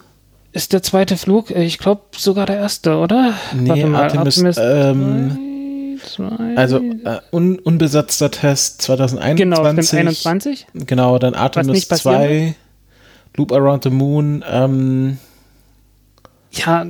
Ist 0.52 0.72
der 0.72 0.82
zweite 0.84 1.16
Flug, 1.16 1.50
äh, 1.50 1.64
ich 1.64 1.78
glaube 1.78 2.02
sogar 2.16 2.46
der 2.46 2.56
erste, 2.56 2.96
oder? 2.96 3.34
Nee, 3.52 3.84
mal, 3.84 4.04
Artemis, 4.04 4.38
Artemis 4.38 4.58
ähm, 4.60 5.98
zwei, 6.04 6.56
also 6.56 6.76
äh, 6.78 7.18
un, 7.32 7.58
unbesetzter 7.58 8.30
Test 8.30 8.82
2021. 8.82 9.36
Genau, 9.38 9.56
2021. 9.56 10.66
Genau, 10.86 11.18
dann 11.18 11.34
Artemis 11.34 11.88
2, 11.88 12.54
Loop 13.36 13.52
Around 13.52 13.84
the 13.84 13.90
Moon. 13.90 14.44
Ähm, 14.48 15.18
ja, 16.52 16.86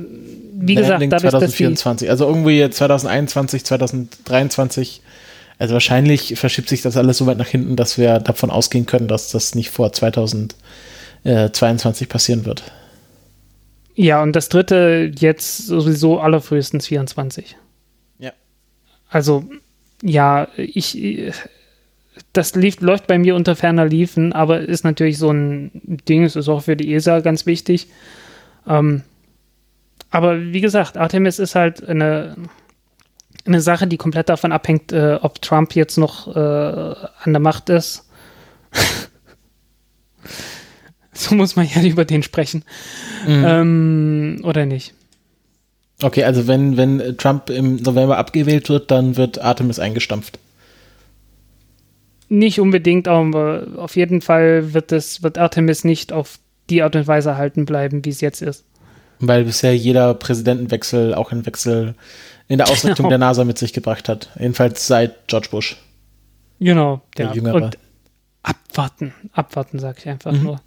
wie 0.53 0.75
gesagt, 0.75 1.01
dadurch, 1.01 1.31
2024. 1.31 2.09
also 2.09 2.27
irgendwie 2.27 2.69
2021, 2.69 3.65
2023 3.65 5.01
also 5.57 5.73
wahrscheinlich 5.73 6.37
verschiebt 6.37 6.67
sich 6.67 6.81
das 6.81 6.97
alles 6.97 7.17
so 7.17 7.27
weit 7.27 7.37
nach 7.37 7.47
hinten, 7.47 7.77
dass 7.77 7.97
wir 7.97 8.19
davon 8.19 8.49
ausgehen 8.49 8.85
können, 8.85 9.07
dass 9.07 9.31
das 9.31 9.55
nicht 9.55 9.69
vor 9.69 9.93
2022 9.93 12.09
passieren 12.09 12.43
wird. 12.45 12.63
Ja, 13.95 14.21
und 14.21 14.35
das 14.35 14.49
dritte 14.49 15.13
jetzt 15.17 15.67
sowieso 15.67 16.19
allerfrühestens 16.19 16.87
24. 16.87 17.55
Ja. 18.19 18.33
Also, 19.09 19.45
ja, 20.01 20.49
ich, 20.57 20.97
das 22.37 22.55
lief, 22.55 22.81
läuft 22.81 23.07
bei 23.07 23.17
mir 23.17 23.35
unter 23.35 23.55
ferner 23.55 23.85
Liefen, 23.85 24.33
aber 24.33 24.61
ist 24.61 24.83
natürlich 24.83 25.17
so 25.17 25.31
ein 25.31 25.71
Ding, 26.07 26.23
es 26.23 26.35
ist 26.35 26.49
auch 26.49 26.63
für 26.63 26.75
die 26.75 26.93
ESA 26.93 27.19
ganz 27.19 27.45
wichtig. 27.45 27.87
Ähm, 28.67 29.03
aber 30.11 30.39
wie 30.39 30.61
gesagt, 30.61 30.97
Artemis 30.97 31.39
ist 31.39 31.55
halt 31.55 31.87
eine 31.87 32.35
eine 33.45 33.61
Sache, 33.61 33.87
die 33.87 33.97
komplett 33.97 34.29
davon 34.29 34.51
abhängt, 34.51 34.91
äh, 34.91 35.19
ob 35.21 35.41
Trump 35.41 35.75
jetzt 35.75 35.97
noch 35.97 36.35
äh, 36.35 36.39
an 36.39 37.33
der 37.33 37.39
Macht 37.39 37.69
ist. 37.69 38.09
so 41.13 41.35
muss 41.35 41.55
man 41.55 41.67
ja 41.67 41.81
über 41.83 42.05
den 42.05 42.23
sprechen. 42.23 42.63
Mhm. 43.27 43.43
Ähm, 43.45 44.41
oder 44.43 44.65
nicht. 44.65 44.93
Okay, 46.01 46.23
also 46.23 46.47
wenn, 46.47 46.75
wenn 46.75 47.17
Trump 47.17 47.49
im 47.49 47.77
November 47.77 48.17
abgewählt 48.17 48.69
wird, 48.69 48.91
dann 48.91 49.15
wird 49.15 49.39
Artemis 49.39 49.79
eingestampft. 49.79 50.39
Nicht 52.27 52.59
unbedingt, 52.59 53.07
aber 53.07 53.67
auf 53.77 53.95
jeden 53.95 54.21
Fall 54.21 54.73
wird, 54.73 54.91
es, 54.91 55.21
wird 55.21 55.37
Artemis 55.37 55.83
nicht 55.83 56.11
auf 56.11 56.39
die 56.69 56.81
Art 56.81 56.95
und 56.95 57.07
Weise 57.07 57.29
erhalten 57.29 57.65
bleiben, 57.65 58.03
wie 58.03 58.09
es 58.09 58.21
jetzt 58.21 58.41
ist. 58.41 58.65
Weil 59.19 59.45
bisher 59.45 59.75
jeder 59.75 60.13
Präsidentenwechsel 60.13 61.13
auch 61.13 61.31
ein 61.31 61.45
Wechsel 61.45 61.95
in 62.47 62.57
der 62.57 62.67
Ausrichtung 62.67 63.05
genau. 63.05 63.09
der 63.09 63.17
NASA 63.19 63.43
mit 63.43 63.57
sich 63.57 63.73
gebracht 63.73 64.09
hat. 64.09 64.29
Jedenfalls 64.37 64.87
seit 64.87 65.27
George 65.27 65.47
Bush. 65.51 65.77
Genau, 66.59 67.01
der 67.17 67.27
ja. 67.27 67.33
Jüngere. 67.33 67.55
Und 67.55 67.77
abwarten, 68.43 69.13
abwarten, 69.31 69.79
sag 69.79 69.99
ich 69.99 70.07
einfach 70.07 70.31
mhm. 70.31 70.43
nur. 70.43 70.61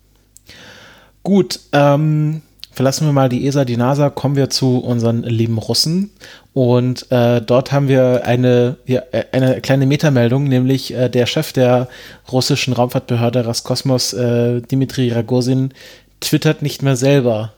Gut, 1.23 1.61
ähm, 1.73 2.43
verlassen 2.79 3.07
wir 3.07 3.13
mal 3.13 3.29
die 3.29 3.45
ESA, 3.45 3.65
die 3.65 3.77
NASA, 3.77 4.09
kommen 4.09 4.37
wir 4.37 4.51
zu 4.51 4.79
unseren 4.79 5.25
lieben 5.25 5.59
Russen. 5.59 6.13
Und 6.55 7.11
äh, 7.11 7.43
dort 7.43 7.73
haben 7.73 7.89
wir 7.89 8.23
eine, 8.25 8.77
ja, 8.87 9.03
äh, 9.11 9.25
eine 9.33 9.61
kleine 9.61 9.85
Metameldung, 9.85 10.45
nämlich 10.45 10.95
äh, 10.95 11.09
der 11.09 11.27
Chef 11.27 11.53
der 11.53 11.89
russischen 12.31 12.73
Raumfahrtbehörde 12.75 13.45
Raskosmos, 13.45 14.13
äh, 14.13 14.61
Dimitri 14.61 15.11
Ragozin, 15.11 15.75
twittert 16.21 16.63
nicht 16.63 16.85
mehr 16.85 16.95
selber. 16.95 17.53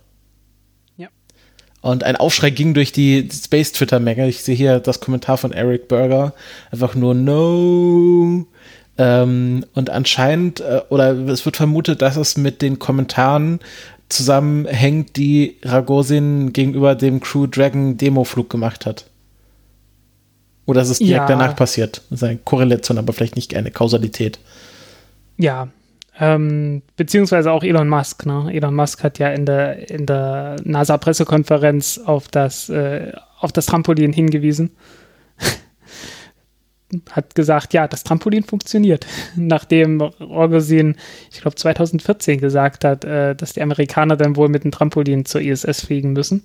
Und 1.82 2.02
ein 2.02 2.16
Aufschrei 2.16 2.48
ging 2.48 2.72
durch 2.72 2.90
die 2.90 3.28
Space-Twitter-Menge. 3.30 4.26
Ich 4.26 4.42
sehe 4.42 4.56
hier 4.56 4.80
das 4.80 5.00
Kommentar 5.00 5.36
von 5.36 5.52
Eric 5.52 5.88
Berger. 5.88 6.32
Einfach 6.70 6.94
nur 6.94 7.14
No. 7.14 8.46
Ähm, 8.96 9.66
und 9.74 9.90
anscheinend, 9.90 10.60
äh, 10.60 10.80
oder 10.88 11.12
es 11.28 11.44
wird 11.44 11.58
vermutet, 11.58 12.00
dass 12.00 12.16
es 12.16 12.38
mit 12.38 12.62
den 12.62 12.78
Kommentaren 12.78 13.60
zusammenhängt, 14.10 15.16
die 15.16 15.58
Ragosin 15.62 16.52
gegenüber 16.52 16.94
dem 16.94 17.20
Crew 17.20 17.46
Dragon 17.46 17.96
Demo-Flug 17.96 18.50
gemacht 18.50 18.86
hat. 18.86 19.06
Oder 20.66 20.80
dass 20.80 20.90
es 20.90 20.98
direkt 20.98 21.16
ja. 21.16 21.26
danach 21.26 21.56
passiert. 21.56 22.02
Das 22.10 22.20
ist 22.20 22.28
eine 22.28 22.38
Korrelation, 22.38 22.98
aber 22.98 23.12
vielleicht 23.12 23.36
nicht 23.36 23.54
eine 23.56 23.70
Kausalität. 23.70 24.38
Ja, 25.36 25.68
ähm, 26.20 26.82
beziehungsweise 26.96 27.50
auch 27.50 27.64
Elon 27.64 27.88
Musk. 27.88 28.26
Ne? 28.26 28.50
Elon 28.52 28.74
Musk 28.74 29.02
hat 29.02 29.18
ja 29.18 29.30
in 29.30 29.46
der, 29.46 29.90
in 29.90 30.06
der 30.06 30.56
NASA-Pressekonferenz 30.62 31.98
auf, 32.04 32.28
das, 32.28 32.68
äh, 32.68 33.12
auf 33.40 33.52
das 33.52 33.66
Trampolin 33.66 34.12
hingewiesen. 34.12 34.70
Hat 37.10 37.34
gesagt, 37.34 37.72
ja, 37.74 37.88
das 37.88 38.04
Trampolin 38.04 38.44
funktioniert. 38.44 39.06
Nachdem 39.36 40.00
Rogozin, 40.00 40.96
ich 41.30 41.40
glaube 41.40 41.56
2014 41.56 42.40
gesagt 42.40 42.84
hat, 42.84 43.04
äh, 43.04 43.34
dass 43.34 43.52
die 43.52 43.62
Amerikaner 43.62 44.16
dann 44.16 44.36
wohl 44.36 44.48
mit 44.48 44.64
dem 44.64 44.70
Trampolin 44.70 45.24
zur 45.24 45.40
ISS 45.40 45.84
fliegen 45.84 46.12
müssen, 46.12 46.44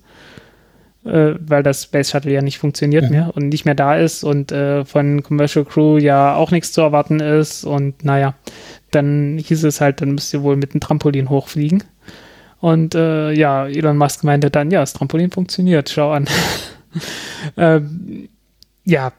äh, 1.04 1.34
weil 1.40 1.62
das 1.62 1.84
Space 1.84 2.10
Shuttle 2.10 2.32
ja 2.32 2.42
nicht 2.42 2.58
funktioniert 2.58 3.04
ja. 3.04 3.10
mehr 3.10 3.30
und 3.34 3.48
nicht 3.48 3.64
mehr 3.64 3.74
da 3.74 3.96
ist 3.96 4.24
und 4.24 4.52
äh, 4.52 4.84
von 4.84 5.22
Commercial 5.22 5.64
Crew 5.64 5.98
ja 5.98 6.34
auch 6.34 6.50
nichts 6.50 6.72
zu 6.72 6.80
erwarten 6.80 7.20
ist 7.20 7.64
und 7.64 8.04
naja, 8.04 8.34
dann 8.90 9.38
hieß 9.38 9.64
es 9.64 9.80
halt, 9.80 10.00
dann 10.00 10.12
müsst 10.12 10.32
ihr 10.32 10.42
wohl 10.42 10.56
mit 10.56 10.74
dem 10.74 10.80
Trampolin 10.80 11.28
hochfliegen. 11.28 11.84
Und 12.60 12.94
äh, 12.94 13.32
ja, 13.32 13.66
Elon 13.66 13.98
Musk 13.98 14.24
meinte 14.24 14.50
dann, 14.50 14.70
ja, 14.70 14.80
das 14.80 14.94
Trampolin 14.94 15.30
funktioniert, 15.30 15.90
schau 15.90 16.12
an. 16.12 16.26
ähm, 17.56 18.28
ja, 18.84 19.12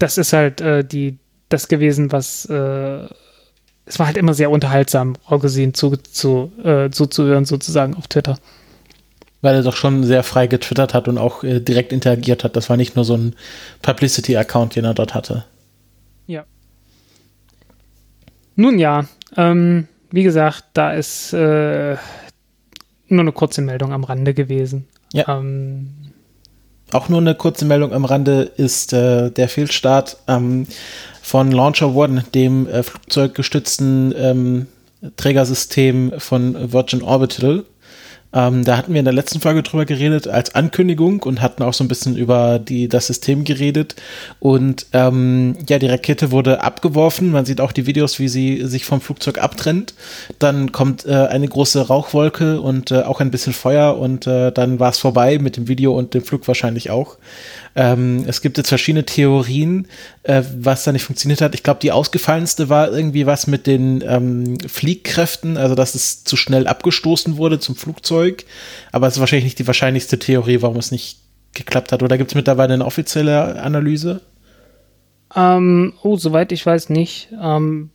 das 0.00 0.18
ist 0.18 0.32
halt 0.32 0.60
äh, 0.60 0.84
die, 0.84 1.18
das 1.48 1.68
gewesen, 1.68 2.10
was 2.10 2.46
äh, 2.46 3.06
es 3.90 3.98
war 3.98 4.06
halt 4.06 4.16
immer 4.16 4.34
sehr 4.34 4.50
unterhaltsam, 4.50 5.16
Rogozin 5.30 5.74
zu, 5.74 5.96
zu, 5.96 6.52
äh, 6.62 6.90
zuzuhören, 6.90 7.44
sozusagen 7.44 7.94
auf 7.94 8.06
Twitter. 8.08 8.38
Weil 9.42 9.56
er 9.56 9.62
doch 9.62 9.76
schon 9.76 10.04
sehr 10.04 10.22
frei 10.22 10.46
getwittert 10.46 10.94
hat 10.94 11.08
und 11.08 11.18
auch 11.18 11.42
äh, 11.42 11.60
direkt 11.60 11.92
interagiert 11.92 12.44
hat. 12.44 12.56
Das 12.56 12.70
war 12.70 12.76
nicht 12.76 12.94
nur 12.94 13.04
so 13.04 13.16
ein 13.16 13.34
Publicity-Account, 13.82 14.76
den 14.76 14.84
er 14.84 14.94
dort 14.94 15.14
hatte. 15.14 15.44
Ja. 16.26 16.44
Nun 18.54 18.78
ja, 18.78 19.06
ähm, 19.36 19.88
wie 20.10 20.22
gesagt, 20.22 20.64
da 20.74 20.92
ist 20.92 21.32
äh, 21.32 21.96
nur 23.08 23.20
eine 23.20 23.32
kurze 23.32 23.60
Meldung 23.60 23.92
am 23.92 24.04
Rande 24.04 24.34
gewesen. 24.34 24.86
Ja. 25.12 25.38
Ähm, 25.38 26.09
auch 26.92 27.08
nur 27.08 27.20
eine 27.20 27.34
kurze 27.34 27.64
Meldung 27.64 27.92
am 27.92 28.04
Rande 28.04 28.42
ist 28.56 28.92
äh, 28.92 29.30
der 29.30 29.48
Fehlstart 29.48 30.16
ähm, 30.28 30.66
von 31.22 31.52
Launcher 31.52 31.94
One, 31.94 32.24
dem 32.34 32.66
äh, 32.68 32.82
flugzeuggestützten 32.82 34.14
ähm, 34.16 34.66
Trägersystem 35.16 36.12
von 36.18 36.72
Virgin 36.72 37.02
Orbital. 37.02 37.64
Ähm, 38.32 38.64
da 38.64 38.76
hatten 38.76 38.92
wir 38.92 39.00
in 39.00 39.04
der 39.04 39.14
letzten 39.14 39.40
Folge 39.40 39.62
drüber 39.62 39.84
geredet 39.84 40.28
als 40.28 40.54
Ankündigung 40.54 41.22
und 41.22 41.40
hatten 41.40 41.62
auch 41.62 41.74
so 41.74 41.82
ein 41.82 41.88
bisschen 41.88 42.16
über 42.16 42.58
die, 42.58 42.88
das 42.88 43.08
System 43.08 43.44
geredet. 43.44 43.96
Und 44.38 44.86
ähm, 44.92 45.56
ja, 45.68 45.78
die 45.78 45.88
Rakete 45.88 46.30
wurde 46.30 46.62
abgeworfen. 46.62 47.30
Man 47.32 47.44
sieht 47.44 47.60
auch 47.60 47.72
die 47.72 47.86
Videos, 47.86 48.18
wie 48.18 48.28
sie 48.28 48.64
sich 48.66 48.84
vom 48.84 49.00
Flugzeug 49.00 49.38
abtrennt. 49.38 49.94
Dann 50.38 50.70
kommt 50.72 51.06
äh, 51.06 51.12
eine 51.12 51.48
große 51.48 51.88
Rauchwolke 51.88 52.60
und 52.60 52.90
äh, 52.90 53.02
auch 53.02 53.20
ein 53.20 53.30
bisschen 53.30 53.52
Feuer 53.52 53.98
und 53.98 54.26
äh, 54.26 54.52
dann 54.52 54.78
war 54.78 54.90
es 54.90 54.98
vorbei 54.98 55.38
mit 55.38 55.56
dem 55.56 55.68
Video 55.68 55.96
und 55.96 56.14
dem 56.14 56.22
Flug 56.22 56.46
wahrscheinlich 56.46 56.90
auch. 56.90 57.16
Ähm, 57.76 58.24
es 58.26 58.40
gibt 58.40 58.58
jetzt 58.58 58.68
verschiedene 58.68 59.04
Theorien, 59.04 59.86
äh, 60.24 60.42
was 60.58 60.84
da 60.84 60.92
nicht 60.92 61.04
funktioniert 61.04 61.40
hat. 61.40 61.54
Ich 61.54 61.62
glaube, 61.62 61.80
die 61.80 61.92
ausgefallenste 61.92 62.68
war 62.68 62.90
irgendwie 62.90 63.26
was 63.26 63.46
mit 63.46 63.66
den 63.66 64.02
ähm, 64.06 64.58
Fliehkräften, 64.66 65.56
also 65.56 65.74
dass 65.74 65.94
es 65.94 66.24
zu 66.24 66.36
schnell 66.36 66.66
abgestoßen 66.66 67.36
wurde 67.36 67.60
zum 67.60 67.76
Flugzeug. 67.76 68.44
Aber 68.92 69.06
es 69.06 69.14
ist 69.14 69.20
wahrscheinlich 69.20 69.44
nicht 69.44 69.58
die 69.58 69.66
wahrscheinlichste 69.66 70.18
Theorie, 70.18 70.62
warum 70.62 70.78
es 70.78 70.90
nicht 70.90 71.18
geklappt 71.54 71.92
hat. 71.92 72.02
Oder 72.02 72.18
gibt 72.18 72.30
es 72.30 72.34
mittlerweile 72.34 72.74
eine 72.74 72.86
offizielle 72.86 73.62
Analyse? 73.62 74.20
Ähm, 75.34 75.94
oh, 76.02 76.16
soweit 76.16 76.50
ich 76.52 76.66
weiß 76.66 76.90
nicht. 76.90 77.28
Ähm, 77.40 77.90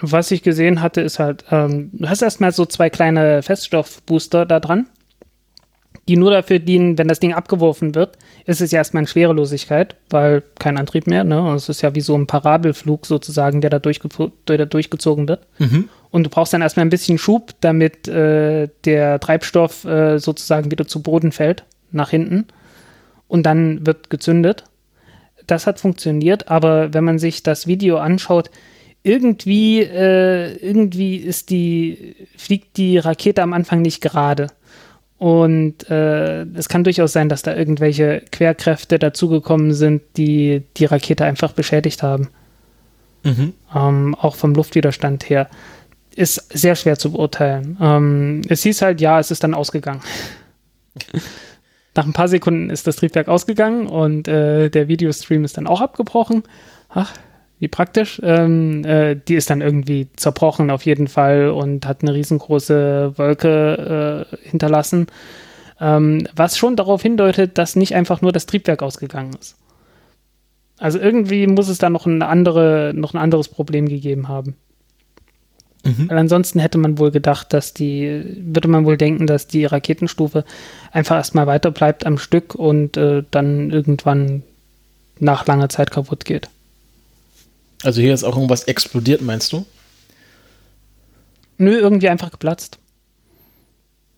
was 0.00 0.30
ich 0.30 0.42
gesehen 0.42 0.80
hatte, 0.80 1.02
ist 1.02 1.18
halt, 1.18 1.44
ähm, 1.50 1.90
du 1.92 2.08
hast 2.08 2.22
erstmal 2.22 2.52
so 2.52 2.64
zwei 2.64 2.88
kleine 2.88 3.42
Feststoffbooster 3.42 4.46
da 4.46 4.60
dran 4.60 4.86
die 6.08 6.16
nur 6.16 6.30
dafür 6.30 6.58
dienen, 6.58 6.98
wenn 6.98 7.08
das 7.08 7.20
Ding 7.20 7.32
abgeworfen 7.34 7.94
wird, 7.94 8.16
ist 8.44 8.60
es 8.60 8.72
ja 8.72 8.78
erstmal 8.78 9.04
in 9.04 9.06
Schwerelosigkeit, 9.06 9.96
weil 10.08 10.42
kein 10.58 10.78
Antrieb 10.78 11.06
mehr, 11.06 11.24
ne? 11.24 11.54
Es 11.54 11.68
ist 11.68 11.82
ja 11.82 11.94
wie 11.94 12.00
so 12.00 12.16
ein 12.16 12.26
Parabelflug 12.26 13.06
sozusagen, 13.06 13.60
der 13.60 13.70
da, 13.70 13.78
durchge 13.78 14.08
der 14.48 14.58
da 14.58 14.64
durchgezogen 14.64 15.28
wird. 15.28 15.46
Mhm. 15.58 15.88
Und 16.10 16.24
du 16.24 16.30
brauchst 16.30 16.52
dann 16.52 16.62
erstmal 16.62 16.86
ein 16.86 16.90
bisschen 16.90 17.18
Schub, 17.18 17.54
damit 17.60 18.08
äh, 18.08 18.68
der 18.84 19.20
Treibstoff 19.20 19.84
äh, 19.84 20.18
sozusagen 20.18 20.70
wieder 20.70 20.86
zu 20.86 21.02
Boden 21.02 21.32
fällt, 21.32 21.64
nach 21.92 22.10
hinten. 22.10 22.46
Und 23.28 23.44
dann 23.44 23.86
wird 23.86 24.10
gezündet. 24.10 24.64
Das 25.46 25.66
hat 25.66 25.80
funktioniert, 25.80 26.48
aber 26.48 26.92
wenn 26.92 27.04
man 27.04 27.18
sich 27.18 27.42
das 27.42 27.66
Video 27.66 27.98
anschaut, 27.98 28.50
irgendwie, 29.02 29.80
äh, 29.80 30.56
irgendwie 30.56 31.16
ist 31.16 31.50
die, 31.50 32.16
fliegt 32.36 32.76
die 32.76 32.98
Rakete 32.98 33.42
am 33.42 33.52
Anfang 33.52 33.80
nicht 33.82 34.02
gerade. 34.02 34.48
Und 35.20 35.90
äh, 35.90 36.44
es 36.54 36.70
kann 36.70 36.82
durchaus 36.82 37.12
sein, 37.12 37.28
dass 37.28 37.42
da 37.42 37.54
irgendwelche 37.54 38.22
Querkräfte 38.32 38.98
dazugekommen 38.98 39.74
sind, 39.74 40.00
die 40.16 40.62
die 40.78 40.86
Rakete 40.86 41.26
einfach 41.26 41.52
beschädigt 41.52 42.02
haben. 42.02 42.30
Mhm. 43.22 43.52
Ähm, 43.74 44.14
auch 44.14 44.34
vom 44.34 44.54
Luftwiderstand 44.54 45.28
her. 45.28 45.50
Ist 46.16 46.48
sehr 46.58 46.74
schwer 46.74 46.98
zu 46.98 47.12
beurteilen. 47.12 47.76
Ähm, 47.82 48.40
es 48.48 48.62
hieß 48.62 48.80
halt, 48.80 49.02
ja, 49.02 49.20
es 49.20 49.30
ist 49.30 49.44
dann 49.44 49.52
ausgegangen. 49.52 50.00
Nach 51.94 52.06
ein 52.06 52.14
paar 52.14 52.28
Sekunden 52.28 52.70
ist 52.70 52.86
das 52.86 52.96
Triebwerk 52.96 53.28
ausgegangen 53.28 53.88
und 53.88 54.26
äh, 54.26 54.70
der 54.70 54.88
Videostream 54.88 55.44
ist 55.44 55.58
dann 55.58 55.66
auch 55.66 55.82
abgebrochen. 55.82 56.44
Ach, 56.88 57.12
wie 57.60 57.68
praktisch. 57.68 58.20
Ähm, 58.24 58.84
äh, 58.84 59.14
die 59.16 59.34
ist 59.34 59.50
dann 59.50 59.60
irgendwie 59.60 60.08
zerbrochen 60.16 60.70
auf 60.70 60.84
jeden 60.84 61.06
Fall 61.06 61.50
und 61.50 61.86
hat 61.86 62.02
eine 62.02 62.14
riesengroße 62.14 63.12
Wolke 63.16 64.26
äh, 64.32 64.36
hinterlassen. 64.48 65.06
Ähm, 65.78 66.26
was 66.34 66.58
schon 66.58 66.76
darauf 66.76 67.02
hindeutet, 67.02 67.58
dass 67.58 67.76
nicht 67.76 67.94
einfach 67.94 68.22
nur 68.22 68.32
das 68.32 68.46
Triebwerk 68.46 68.82
ausgegangen 68.82 69.34
ist. 69.38 69.56
Also 70.78 70.98
irgendwie 70.98 71.46
muss 71.46 71.68
es 71.68 71.78
da 71.78 71.90
noch, 71.90 72.06
eine 72.06 72.26
andere, 72.26 72.92
noch 72.94 73.12
ein 73.12 73.20
anderes 73.20 73.48
Problem 73.48 73.86
gegeben 73.86 74.28
haben. 74.28 74.56
Mhm. 75.84 76.08
Weil 76.08 76.18
ansonsten 76.18 76.58
hätte 76.58 76.78
man 76.78 76.98
wohl 76.98 77.10
gedacht, 77.10 77.52
dass 77.52 77.74
die, 77.74 78.24
würde 78.40 78.68
man 78.68 78.86
wohl 78.86 78.96
denken, 78.96 79.26
dass 79.26 79.46
die 79.46 79.66
Raketenstufe 79.66 80.44
einfach 80.92 81.16
erstmal 81.16 81.46
weiter 81.46 81.70
bleibt 81.70 82.06
am 82.06 82.16
Stück 82.16 82.54
und 82.54 82.96
äh, 82.96 83.22
dann 83.30 83.70
irgendwann 83.70 84.42
nach 85.18 85.46
langer 85.46 85.68
Zeit 85.68 85.90
kaputt 85.90 86.24
geht. 86.24 86.48
Also 87.82 88.00
hier 88.00 88.14
ist 88.14 88.24
auch 88.24 88.36
irgendwas 88.36 88.64
explodiert, 88.64 89.22
meinst 89.22 89.52
du? 89.52 89.64
Nö, 91.58 91.78
irgendwie 91.78 92.08
einfach 92.08 92.30
geplatzt. 92.30 92.78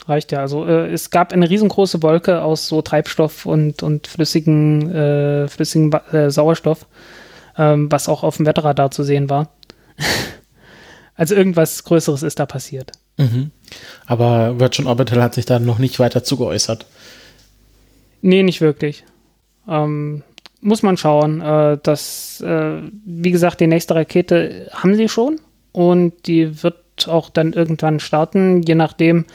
Reicht 0.06 0.32
ja. 0.32 0.40
Also 0.40 0.66
äh, 0.66 0.92
es 0.92 1.10
gab 1.10 1.32
eine 1.32 1.48
riesengroße 1.48 2.02
Wolke 2.02 2.42
aus 2.42 2.68
so 2.68 2.82
Treibstoff 2.82 3.46
und, 3.46 3.82
und 3.82 4.06
flüssigen, 4.06 4.90
äh, 4.90 5.48
flüssigen 5.48 5.92
äh, 6.12 6.30
Sauerstoff, 6.30 6.86
ähm, 7.56 7.90
was 7.90 8.08
auch 8.08 8.22
auf 8.22 8.36
dem 8.36 8.46
Wetterradar 8.46 8.90
zu 8.90 9.04
sehen 9.04 9.30
war. 9.30 9.50
also 11.14 11.34
irgendwas 11.34 11.84
Größeres 11.84 12.22
ist 12.22 12.40
da 12.40 12.46
passiert. 12.46 12.92
Mhm. 13.16 13.50
Aber 14.06 14.58
Virgin 14.58 14.86
Orbital 14.86 15.22
hat 15.22 15.34
sich 15.34 15.44
da 15.44 15.58
noch 15.58 15.78
nicht 15.78 16.00
weiter 16.00 16.24
zugeäußert. 16.24 16.86
Nee, 18.22 18.42
nicht 18.42 18.60
wirklich. 18.60 19.04
Ähm, 19.68 20.22
muss 20.62 20.82
man 20.82 20.96
schauen. 20.96 21.42
Äh, 21.42 21.78
dass, 21.82 22.40
äh, 22.40 22.78
wie 23.04 23.30
gesagt, 23.30 23.60
die 23.60 23.66
nächste 23.66 23.94
Rakete 23.94 24.68
haben 24.72 24.94
sie 24.94 25.08
schon 25.08 25.38
und 25.72 26.26
die 26.26 26.62
wird 26.62 26.76
auch 27.06 27.28
dann 27.28 27.52
irgendwann 27.52 28.00
starten, 28.00 28.62
je 28.62 28.74
nachdem, 28.74 29.26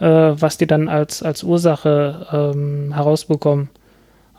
äh, 0.00 0.06
was 0.06 0.58
die 0.58 0.66
dann 0.66 0.88
als, 0.88 1.22
als 1.22 1.44
Ursache 1.44 2.26
ähm, 2.32 2.92
herausbekommen. 2.94 3.68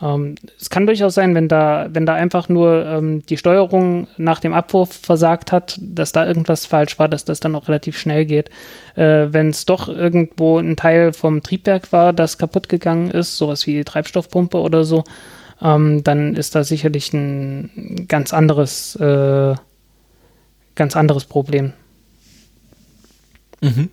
Ähm, 0.02 0.36
es 0.60 0.70
kann 0.70 0.88
durchaus 0.88 1.14
sein, 1.14 1.36
wenn 1.36 1.48
da, 1.48 1.88
wenn 1.92 2.06
da 2.06 2.16
einfach 2.16 2.50
nur 2.50 2.86
ähm, 2.86 3.24
die 3.28 3.38
Steuerung 3.38 4.08
nach 4.18 4.40
dem 4.40 4.54
Abwurf 4.54 4.92
versagt 4.92 5.52
hat, 5.52 5.78
dass 5.80 6.12
da 6.12 6.26
irgendwas 6.26 6.66
falsch 6.66 6.98
war, 6.98 7.08
dass 7.08 7.26
das 7.26 7.40
dann 7.40 7.56
auch 7.56 7.68
relativ 7.68 8.00
schnell 8.00 8.26
geht. 8.26 8.50
Äh, 8.96 9.28
wenn 9.32 9.50
es 9.50 9.66
doch 9.66 9.88
irgendwo 9.88 10.58
ein 10.58 10.76
Teil 10.76 11.14
vom 11.14 11.44
Triebwerk 11.44 11.92
war, 11.92 12.14
das 12.14 12.40
kaputt 12.40 12.68
gegangen 12.68 13.12
ist, 13.12 13.38
sowas 13.38 13.68
wie 13.68 13.74
die 13.74 13.84
Treibstoffpumpe 13.84 14.58
oder 14.58 14.84
so, 14.84 15.04
ähm, 15.62 16.04
dann 16.04 16.36
ist 16.36 16.56
da 16.56 16.64
sicherlich 16.64 17.14
ein 17.14 18.06
ganz 18.08 18.34
anderes, 18.34 18.96
äh, 18.96 19.56
ganz 20.76 20.96
anderes 20.96 21.26
Problem. 21.26 21.74
Mhm. 23.62 23.90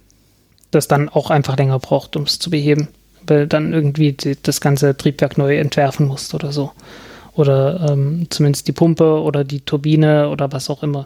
Das 0.70 0.88
dann 0.88 1.08
auch 1.08 1.30
einfach 1.30 1.56
länger 1.56 1.78
braucht, 1.78 2.16
um 2.16 2.22
es 2.22 2.38
zu 2.38 2.50
beheben. 2.50 2.88
Weil 3.26 3.46
dann 3.46 3.72
irgendwie 3.72 4.12
die, 4.12 4.36
das 4.40 4.60
ganze 4.60 4.96
Triebwerk 4.96 5.36
neu 5.36 5.58
entwerfen 5.58 6.06
muss 6.06 6.32
oder 6.32 6.52
so. 6.52 6.72
Oder 7.34 7.90
ähm, 7.90 8.26
zumindest 8.30 8.66
die 8.66 8.72
Pumpe 8.72 9.20
oder 9.20 9.44
die 9.44 9.60
Turbine 9.60 10.30
oder 10.30 10.50
was 10.50 10.70
auch 10.70 10.82
immer. 10.82 11.04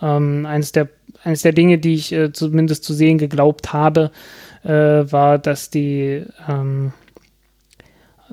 Ähm, 0.00 0.46
eines, 0.46 0.70
der, 0.72 0.88
eines 1.24 1.42
der 1.42 1.52
Dinge, 1.52 1.78
die 1.78 1.94
ich 1.94 2.12
äh, 2.12 2.32
zumindest 2.32 2.84
zu 2.84 2.94
sehen 2.94 3.18
geglaubt 3.18 3.72
habe, 3.72 4.12
äh, 4.62 4.70
war, 4.70 5.38
dass 5.38 5.70
die 5.70 6.24
ähm, 6.48 6.92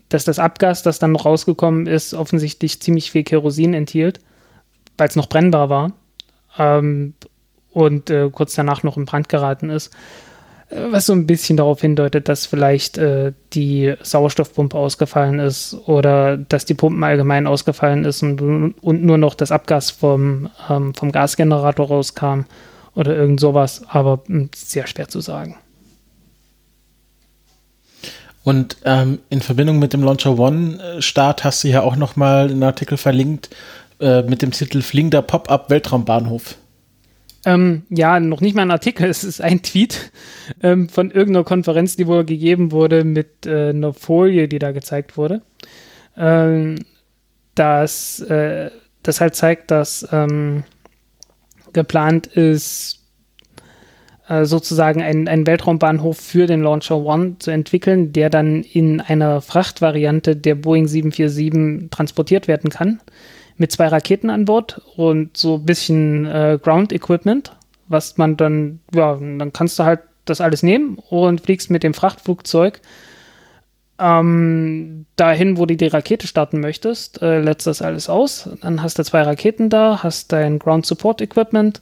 dass 0.09 0.25
das 0.25 0.39
Abgas, 0.39 0.83
das 0.83 0.99
dann 0.99 1.11
noch 1.11 1.25
rausgekommen 1.25 1.87
ist, 1.87 2.13
offensichtlich 2.13 2.81
ziemlich 2.81 3.11
viel 3.11 3.23
Kerosin 3.23 3.73
enthielt, 3.73 4.19
weil 4.97 5.07
es 5.07 5.15
noch 5.15 5.27
brennbar 5.27 5.69
war 5.69 5.91
ähm, 6.57 7.13
und 7.71 8.09
äh, 8.09 8.29
kurz 8.31 8.55
danach 8.55 8.83
noch 8.83 8.97
in 8.97 9.05
Brand 9.05 9.29
geraten 9.29 9.69
ist. 9.69 9.93
Äh, 10.69 10.91
was 10.91 11.07
so 11.07 11.13
ein 11.13 11.27
bisschen 11.27 11.57
darauf 11.57 11.81
hindeutet, 11.81 12.29
dass 12.29 12.45
vielleicht 12.45 12.97
äh, 12.97 13.33
die 13.53 13.93
Sauerstoffpumpe 14.01 14.77
ausgefallen 14.77 15.39
ist 15.39 15.75
oder 15.85 16.37
dass 16.37 16.65
die 16.65 16.73
Pumpen 16.73 17.03
allgemein 17.03 17.47
ausgefallen 17.47 18.05
ist 18.05 18.23
und, 18.23 18.41
und 18.81 19.03
nur 19.03 19.17
noch 19.17 19.35
das 19.35 19.51
Abgas 19.51 19.91
vom, 19.91 20.49
ähm, 20.69 20.93
vom 20.93 21.11
Gasgenerator 21.11 21.87
rauskam 21.87 22.41
oder 22.93 23.15
irgend 23.15 23.39
sowas, 23.39 23.83
aber 23.87 24.21
mh, 24.27 24.39
hm, 24.39 24.49
sehr 24.55 24.87
schwer 24.87 25.07
zu 25.07 25.19
sagen. 25.19 25.57
Und 28.45 28.77
ähm, 28.85 29.19
in 29.29 29.41
Verbindung 29.41 29.79
mit 29.79 29.91
dem 29.91 30.03
Launcher 30.03 30.37
One-Start 30.37 31.43
hast 31.43 31.63
du 31.63 31.67
ja 31.67 31.81
auch 31.81 31.95
nochmal 31.95 32.51
einen 32.51 32.61
Artikel 32.61 32.95
verlinkt 32.95 33.49
äh, 33.99 34.21
mit 34.21 34.43
dem 34.43 34.51
Titel 34.51 34.83
Fliegender 34.83 35.23
Pop-up 35.23 35.71
Weltraumbahnhof. 35.71 36.55
Ähm, 37.43 37.87
ja, 37.89 38.19
noch 38.19 38.41
nicht 38.41 38.55
mal 38.55 38.61
ein 38.61 38.69
Artikel, 38.69 39.05
es 39.09 39.23
ist 39.23 39.41
ein 39.41 39.63
Tweet 39.63 40.11
ähm, 40.61 40.89
von 40.89 41.09
irgendeiner 41.09 41.43
Konferenz, 41.43 41.95
die 41.95 42.05
wohl 42.05 42.23
gegeben 42.23 42.71
wurde 42.71 43.03
mit 43.03 43.47
äh, 43.47 43.69
einer 43.69 43.93
Folie, 43.93 44.47
die 44.47 44.59
da 44.59 44.73
gezeigt 44.73 45.17
wurde. 45.17 45.41
Ähm, 46.15 46.85
das, 47.55 48.19
äh, 48.19 48.69
das 49.01 49.21
halt 49.21 49.33
zeigt, 49.35 49.71
dass 49.71 50.07
ähm, 50.11 50.65
geplant 51.73 52.27
ist, 52.27 52.99
äh, 52.99 53.04
sozusagen 54.27 55.01
einen, 55.01 55.27
einen 55.27 55.45
Weltraumbahnhof 55.45 56.17
für 56.17 56.47
den 56.47 56.61
Launcher 56.61 56.97
One 56.97 57.35
zu 57.39 57.51
entwickeln, 57.51 58.11
der 58.11 58.29
dann 58.29 58.63
in 58.63 59.01
einer 59.01 59.41
Frachtvariante 59.41 60.35
der 60.35 60.55
Boeing 60.55 60.87
747 60.87 61.89
transportiert 61.91 62.47
werden 62.47 62.69
kann. 62.69 63.01
Mit 63.57 63.71
zwei 63.71 63.87
Raketen 63.87 64.29
an 64.29 64.45
Bord 64.45 64.81
und 64.95 65.37
so 65.37 65.55
ein 65.55 65.65
bisschen 65.65 66.25
äh, 66.25 66.59
Ground 66.61 66.91
Equipment, 66.91 67.55
was 67.87 68.17
man 68.17 68.35
dann, 68.35 68.79
ja, 68.93 69.13
dann 69.15 69.53
kannst 69.53 69.79
du 69.79 69.83
halt 69.83 70.01
das 70.25 70.41
alles 70.41 70.63
nehmen 70.63 70.97
und 71.09 71.41
fliegst 71.41 71.69
mit 71.69 71.83
dem 71.83 71.93
Frachtflugzeug 71.93 72.81
ähm, 73.99 75.05
dahin, 75.15 75.57
wo 75.57 75.65
du 75.65 75.75
die 75.75 75.87
Rakete 75.87 76.27
starten 76.27 76.59
möchtest, 76.59 77.21
äh, 77.21 77.39
lädst 77.39 77.67
das 77.67 77.81
alles 77.81 78.09
aus. 78.09 78.49
Dann 78.61 78.81
hast 78.81 78.99
du 78.99 79.03
zwei 79.03 79.21
Raketen 79.21 79.69
da, 79.69 80.03
hast 80.03 80.31
dein 80.31 80.59
Ground 80.59 80.85
Support 80.85 81.21
Equipment 81.21 81.79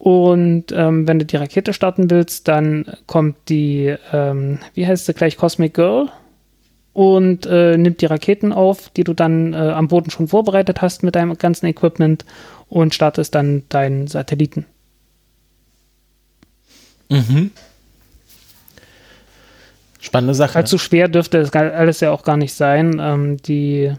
Und 0.00 0.72
ähm, 0.72 1.06
wenn 1.06 1.18
du 1.18 1.26
die 1.26 1.36
Rakete 1.36 1.74
starten 1.74 2.08
willst, 2.08 2.48
dann 2.48 2.86
kommt 3.06 3.36
die, 3.50 3.94
ähm, 4.14 4.58
wie 4.72 4.86
heißt 4.86 5.04
sie 5.04 5.12
gleich, 5.12 5.36
Cosmic 5.36 5.74
Girl 5.74 6.08
und 6.94 7.44
äh, 7.44 7.76
nimmt 7.76 8.00
die 8.00 8.06
Raketen 8.06 8.54
auf, 8.54 8.88
die 8.88 9.04
du 9.04 9.12
dann 9.12 9.52
äh, 9.52 9.56
am 9.56 9.88
Boden 9.88 10.10
schon 10.10 10.26
vorbereitet 10.26 10.80
hast 10.80 11.02
mit 11.02 11.16
deinem 11.16 11.36
ganzen 11.36 11.66
Equipment 11.66 12.24
und 12.70 12.94
startest 12.94 13.34
dann 13.34 13.64
deinen 13.68 14.06
Satelliten. 14.06 14.64
Mhm. 17.10 17.50
Spannende 20.00 20.32
Sache. 20.32 20.56
Allzu 20.56 20.78
schwer 20.78 21.08
dürfte 21.08 21.40
das 21.40 21.52
alles 21.52 22.00
ja 22.00 22.10
auch 22.10 22.22
gar 22.22 22.38
nicht 22.38 22.54
sein. 22.54 22.98
Ähm, 22.98 23.36
die, 23.36 23.92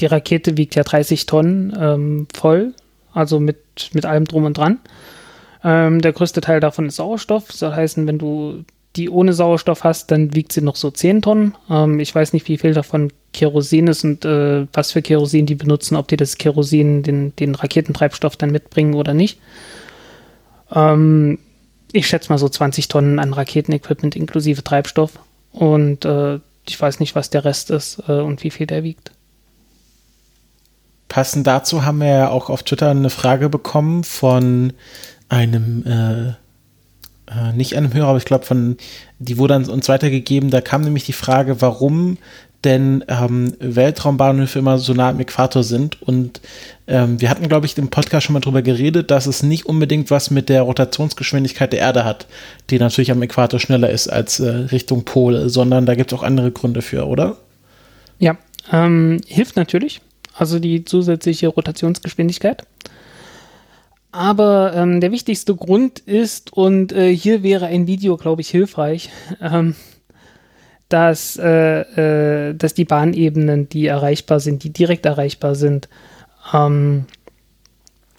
die 0.00 0.06
Rakete 0.06 0.56
wiegt 0.56 0.74
ja 0.74 0.82
30 0.82 1.26
Tonnen 1.26 1.72
ähm, 1.78 2.26
voll, 2.34 2.74
also 3.18 3.40
mit, 3.40 3.58
mit 3.92 4.06
allem 4.06 4.24
drum 4.24 4.44
und 4.44 4.56
dran. 4.56 4.78
Ähm, 5.64 6.00
der 6.00 6.12
größte 6.12 6.40
Teil 6.40 6.60
davon 6.60 6.86
ist 6.86 6.96
Sauerstoff. 6.96 7.48
Das 7.48 7.58
soll 7.58 7.74
heißen, 7.74 8.06
wenn 8.06 8.18
du 8.18 8.64
die 8.96 9.10
ohne 9.10 9.32
Sauerstoff 9.32 9.84
hast, 9.84 10.10
dann 10.10 10.34
wiegt 10.34 10.52
sie 10.52 10.62
noch 10.62 10.76
so 10.76 10.90
10 10.90 11.22
Tonnen. 11.22 11.54
Ähm, 11.68 12.00
ich 12.00 12.14
weiß 12.14 12.32
nicht, 12.32 12.48
wie 12.48 12.58
viel 12.58 12.74
davon 12.74 13.12
Kerosin 13.32 13.88
ist 13.88 14.04
und 14.04 14.24
äh, 14.24 14.66
was 14.72 14.92
für 14.92 15.02
Kerosin 15.02 15.46
die 15.46 15.56
benutzen, 15.56 15.96
ob 15.96 16.08
die 16.08 16.16
das 16.16 16.38
Kerosin, 16.38 17.02
den, 17.02 17.34
den 17.36 17.54
Raketentreibstoff 17.54 18.36
dann 18.36 18.50
mitbringen 18.50 18.94
oder 18.94 19.14
nicht. 19.14 19.40
Ähm, 20.72 21.38
ich 21.92 22.06
schätze 22.06 22.30
mal 22.30 22.38
so 22.38 22.48
20 22.48 22.88
Tonnen 22.88 23.18
an 23.18 23.32
Raketenequipment 23.32 24.16
inklusive 24.16 24.62
Treibstoff. 24.62 25.18
Und 25.52 26.04
äh, 26.04 26.38
ich 26.66 26.80
weiß 26.80 27.00
nicht, 27.00 27.14
was 27.14 27.30
der 27.30 27.44
Rest 27.44 27.70
ist 27.70 28.02
äh, 28.08 28.12
und 28.12 28.44
wie 28.44 28.50
viel 28.50 28.66
der 28.66 28.84
wiegt. 28.84 29.12
Passend 31.08 31.46
dazu 31.46 31.84
haben 31.84 32.00
wir 32.00 32.08
ja 32.08 32.28
auch 32.28 32.50
auf 32.50 32.62
Twitter 32.62 32.90
eine 32.90 33.10
Frage 33.10 33.48
bekommen 33.48 34.04
von 34.04 34.72
einem, 35.28 35.84
äh, 35.86 36.28
äh, 37.32 37.52
nicht 37.54 37.76
einem 37.76 37.94
Hörer, 37.94 38.08
aber 38.08 38.18
ich 38.18 38.24
glaube 38.24 38.44
von, 38.44 38.76
die 39.18 39.38
wurde 39.38 39.56
uns 39.56 39.88
weitergegeben. 39.88 40.50
Da 40.50 40.60
kam 40.60 40.82
nämlich 40.82 41.04
die 41.04 41.12
Frage, 41.12 41.60
warum 41.60 42.18
denn 42.64 43.04
ähm, 43.06 43.54
Weltraumbahnhöfe 43.60 44.58
immer 44.58 44.78
so 44.78 44.92
nah 44.92 45.10
am 45.10 45.20
Äquator 45.20 45.62
sind. 45.62 46.02
Und 46.02 46.40
ähm, 46.88 47.20
wir 47.20 47.30
hatten, 47.30 47.48
glaube 47.48 47.66
ich, 47.66 47.78
im 47.78 47.88
Podcast 47.88 48.26
schon 48.26 48.34
mal 48.34 48.40
drüber 48.40 48.62
geredet, 48.62 49.10
dass 49.10 49.26
es 49.26 49.42
nicht 49.42 49.66
unbedingt 49.66 50.10
was 50.10 50.30
mit 50.30 50.48
der 50.48 50.62
Rotationsgeschwindigkeit 50.62 51.72
der 51.72 51.80
Erde 51.80 52.04
hat, 52.04 52.26
die 52.70 52.78
natürlich 52.78 53.12
am 53.12 53.22
Äquator 53.22 53.60
schneller 53.60 53.90
ist 53.90 54.08
als 54.08 54.40
äh, 54.40 54.48
Richtung 54.48 55.04
Pole, 55.04 55.48
sondern 55.48 55.86
da 55.86 55.94
gibt 55.94 56.12
es 56.12 56.18
auch 56.18 56.24
andere 56.24 56.50
Gründe 56.50 56.82
für, 56.82 57.06
oder? 57.06 57.36
Ja, 58.18 58.36
ähm, 58.72 59.20
hilft 59.26 59.54
natürlich. 59.54 60.00
Also 60.38 60.60
die 60.60 60.84
zusätzliche 60.84 61.48
Rotationsgeschwindigkeit. 61.48 62.62
Aber 64.12 64.72
ähm, 64.74 65.00
der 65.00 65.10
wichtigste 65.10 65.54
Grund 65.54 65.98
ist, 65.98 66.52
und 66.52 66.92
äh, 66.92 67.14
hier 67.14 67.42
wäre 67.42 67.66
ein 67.66 67.86
Video, 67.86 68.16
glaube 68.16 68.40
ich, 68.40 68.48
hilfreich, 68.48 69.10
ähm, 69.42 69.74
dass, 70.88 71.36
äh, 71.36 71.80
äh, 72.50 72.54
dass 72.54 72.72
die 72.72 72.84
Bahnebenen, 72.84 73.68
die 73.68 73.86
erreichbar 73.86 74.40
sind, 74.40 74.62
die 74.62 74.72
direkt 74.72 75.04
erreichbar 75.04 75.54
sind, 75.54 75.88
ähm, 76.54 77.04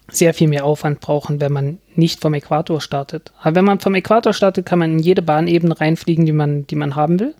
sehr 0.08 0.34
viel 0.34 0.48
mehr 0.48 0.64
Aufwand 0.64 1.00
brauchen, 1.00 1.40
wenn 1.40 1.52
man 1.52 1.78
nicht 1.94 2.20
vom 2.20 2.34
Äquator 2.34 2.80
startet. 2.80 3.32
Aber 3.40 3.56
wenn 3.56 3.64
man 3.64 3.80
vom 3.80 3.94
Äquator 3.94 4.32
startet, 4.32 4.66
kann 4.66 4.78
man 4.78 4.92
in 4.92 4.98
jede 4.98 5.22
Bahnebene 5.22 5.80
reinfliegen, 5.80 6.26
die 6.26 6.32
man, 6.32 6.66
die 6.66 6.76
man 6.76 6.96
haben 6.96 7.18
will. 7.18 7.34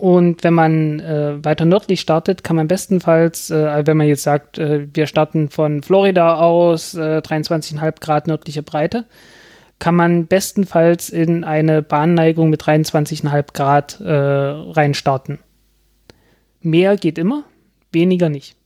Und 0.00 0.44
wenn 0.44 0.54
man 0.54 0.98
äh, 1.00 1.44
weiter 1.44 1.66
nördlich 1.66 2.00
startet, 2.00 2.42
kann 2.42 2.56
man 2.56 2.68
bestenfalls, 2.68 3.50
äh, 3.50 3.82
wenn 3.84 3.98
man 3.98 4.06
jetzt 4.06 4.22
sagt, 4.22 4.56
äh, 4.56 4.88
wir 4.94 5.06
starten 5.06 5.50
von 5.50 5.82
Florida 5.82 6.36
aus, 6.36 6.94
äh, 6.94 7.20
23,5 7.20 8.00
Grad 8.00 8.26
nördliche 8.26 8.62
Breite, 8.62 9.04
kann 9.78 9.94
man 9.94 10.26
bestenfalls 10.26 11.10
in 11.10 11.44
eine 11.44 11.82
Bahnneigung 11.82 12.48
mit 12.48 12.62
23,5 12.62 13.52
Grad 13.52 14.00
äh, 14.00 14.10
reinstarten. 14.10 15.38
Mehr 16.62 16.96
geht 16.96 17.18
immer, 17.18 17.44
weniger 17.92 18.30
nicht. 18.30 18.56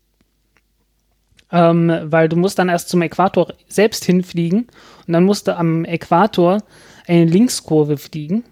Ähm, 1.51 1.93
weil 2.05 2.28
du 2.28 2.37
musst 2.37 2.61
dann 2.61 2.68
erst 2.68 2.91
zum 2.91 3.03
Äquator 3.03 3.55
selbst 3.66 4.05
hinfliegen 4.05 4.68
und 5.09 5.12
dann 5.12 5.24
musst 5.24 5.49
du 5.49 5.57
am 5.57 5.85
Äquator 5.85 6.62
eine 7.09 7.24
Linkskurve 7.24 7.97
fliegen, 7.97 8.45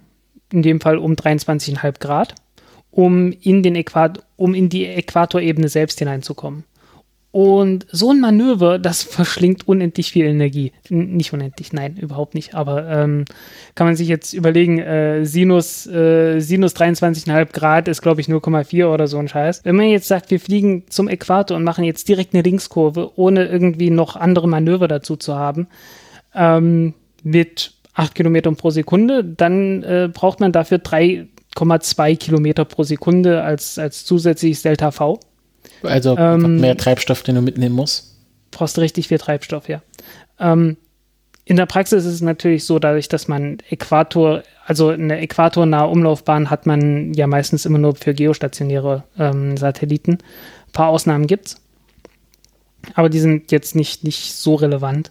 in 0.53 0.63
dem 0.63 0.81
Fall 0.81 0.99
um 0.99 1.13
23,5 1.13 2.01
Grad, 2.01 2.35
um 2.93 3.33
in, 3.33 3.65
den 3.65 3.75
Äquat 3.75 4.23
um 4.37 4.55
in 4.55 4.69
die 4.69 4.87
Äquatorebene 4.87 5.69
selbst 5.69 5.99
hineinzukommen. 5.99 6.65
Und 7.33 7.87
so 7.91 8.11
ein 8.11 8.21
Manöver, 8.21 8.79
das 8.79 9.03
verschlingt 9.03 9.67
unendlich 9.67 10.13
viel 10.13 10.27
Energie. 10.27 10.73
N 10.91 11.17
nicht 11.17 11.33
unendlich, 11.33 11.73
nein, 11.73 11.97
überhaupt 11.97 12.35
nicht. 12.35 12.55
Aber 12.55 12.87
ähm, 12.87 13.25
kann 13.75 13.87
man 13.87 13.97
sich 13.97 14.07
jetzt 14.07 14.35
überlegen, 14.35 14.79
äh, 14.79 15.25
Sinus, 15.25 15.87
äh, 15.87 16.41
Sinus 16.41 16.77
23,5 16.77 17.53
Grad 17.53 17.89
ist, 17.89 18.03
glaube 18.03 18.21
ich, 18.21 18.29
0,4 18.29 18.87
oder 18.87 19.09
so 19.09 19.19
ein 19.19 19.29
Scheiß. 19.29 19.65
Wenn 19.65 19.77
man 19.77 19.89
jetzt 19.89 20.09
sagt, 20.09 20.31
wir 20.31 20.39
fliegen 20.39 20.85
zum 20.91 21.09
Äquator 21.09 21.57
und 21.57 21.65
machen 21.65 21.85
jetzt 21.85 22.07
direkt 22.07 22.35
eine 22.35 22.43
Linkskurve, 22.43 23.13
ohne 23.17 23.47
irgendwie 23.47 23.89
noch 23.89 24.15
andere 24.15 24.47
Manöver 24.47 24.87
dazu 24.87 25.17
zu 25.17 25.35
haben, 25.35 25.69
ähm, 26.35 26.93
mit 27.23 27.73
8 27.95 28.15
Kilometern 28.15 28.57
pro 28.57 28.69
Sekunde, 28.69 29.25
dann 29.25 29.83
äh, 29.83 30.11
braucht 30.13 30.41
man 30.41 30.53
dafür 30.53 30.79
3,2 31.57 32.17
Kilometer 32.17 32.65
pro 32.65 32.83
Sekunde 32.83 33.43
als, 33.43 33.79
als 33.79 34.05
zusätzliches 34.05 34.63
Delta 34.63 34.91
V. 34.91 35.21
Also 35.83 36.17
ähm, 36.17 36.61
mehr 36.61 36.77
Treibstoff, 36.77 37.23
den 37.23 37.35
du 37.35 37.43
mitnehmen 37.43 37.75
musst. 37.75 38.17
Brauchst 38.51 38.79
richtig 38.79 39.09
viel 39.09 39.19
Treibstoff, 39.19 39.69
ja. 39.69 39.83
Ähm, 40.39 40.77
in 41.45 41.57
der 41.57 41.67
Praxis 41.67 42.05
ist 42.05 42.15
es 42.15 42.21
natürlich 42.21 42.65
so, 42.65 42.79
dadurch, 42.79 43.09
dass 43.09 43.27
man 43.27 43.59
Äquator, 43.69 44.43
also 44.65 44.91
eine 44.91 45.19
äquatornahe 45.21 45.89
Umlaufbahn 45.89 46.51
hat 46.51 46.67
man 46.67 47.15
ja 47.15 47.27
meistens 47.27 47.67
immer 47.67 47.79
nur 47.79 47.97
für 47.97 48.15
geostationäre 48.15 49.05
ähm, 49.19 49.57
Satelliten. 49.57 50.13
Ein 50.13 50.73
paar 50.73 50.89
Ausnahmen 50.89 51.27
gibt 51.27 51.47
es. 51.47 51.57
Aber 52.95 53.09
die 53.09 53.19
sind 53.19 53.51
jetzt 53.51 53.75
nicht, 53.75 54.05
nicht 54.05 54.35
so 54.35 54.55
relevant. 54.55 55.11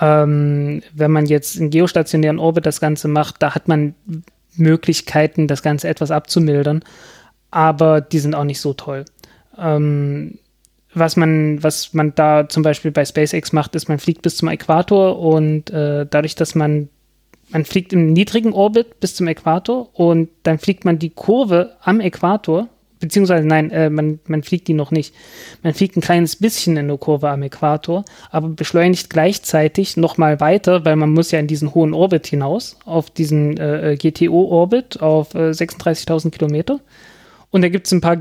Ähm, 0.00 0.82
wenn 0.94 1.10
man 1.10 1.26
jetzt 1.26 1.56
in 1.56 1.70
geostationären 1.70 2.38
Orbit 2.38 2.66
das 2.66 2.80
Ganze 2.80 3.08
macht, 3.08 3.42
da 3.42 3.54
hat 3.54 3.68
man 3.68 3.94
Möglichkeiten, 4.58 5.46
das 5.46 5.62
Ganze 5.62 5.88
etwas 5.88 6.10
abzumildern. 6.10 6.84
Aber 7.50 8.00
die 8.00 8.18
sind 8.18 8.34
auch 8.34 8.44
nicht 8.44 8.60
so 8.60 8.74
toll. 8.74 9.04
Ähm, 9.58 10.38
was 10.94 11.16
man, 11.16 11.62
was 11.62 11.94
man 11.94 12.14
da 12.14 12.48
zum 12.48 12.62
Beispiel 12.62 12.90
bei 12.90 13.04
SpaceX 13.04 13.52
macht, 13.52 13.74
ist, 13.74 13.88
man 13.88 13.98
fliegt 13.98 14.22
bis 14.22 14.36
zum 14.36 14.48
Äquator 14.48 15.18
und 15.18 15.70
äh, 15.70 16.06
dadurch, 16.08 16.34
dass 16.34 16.54
man, 16.54 16.88
man 17.50 17.64
fliegt 17.64 17.92
im 17.92 18.12
niedrigen 18.12 18.52
Orbit 18.52 19.00
bis 19.00 19.14
zum 19.14 19.26
Äquator 19.26 19.90
und 19.92 20.30
dann 20.42 20.58
fliegt 20.58 20.84
man 20.84 20.98
die 20.98 21.10
Kurve 21.10 21.76
am 21.82 22.00
Äquator, 22.00 22.68
beziehungsweise 23.00 23.46
nein, 23.46 23.70
äh, 23.70 23.90
man, 23.90 24.20
man 24.26 24.42
fliegt 24.42 24.68
die 24.68 24.74
noch 24.74 24.90
nicht. 24.90 25.14
Man 25.62 25.74
fliegt 25.74 25.96
ein 25.96 26.00
kleines 26.00 26.36
bisschen 26.36 26.76
in 26.76 26.88
der 26.88 26.98
Kurve 26.98 27.28
am 27.30 27.42
Äquator, 27.42 28.04
aber 28.30 28.48
beschleunigt 28.48 29.10
gleichzeitig 29.10 29.96
nochmal 29.96 30.40
weiter, 30.40 30.84
weil 30.84 30.96
man 30.96 31.10
muss 31.10 31.30
ja 31.30 31.38
in 31.38 31.46
diesen 31.46 31.74
hohen 31.74 31.94
Orbit 31.94 32.26
hinaus, 32.26 32.76
auf 32.84 33.10
diesen 33.10 33.56
äh, 33.56 33.96
GTO-Orbit 33.98 35.00
auf 35.00 35.34
äh, 35.34 35.50
36.000 35.50 36.30
Kilometer. 36.30 36.80
Und 37.50 37.62
da 37.62 37.68
gibt 37.68 37.86
es 37.86 37.92
ein 37.92 38.00
paar 38.00 38.18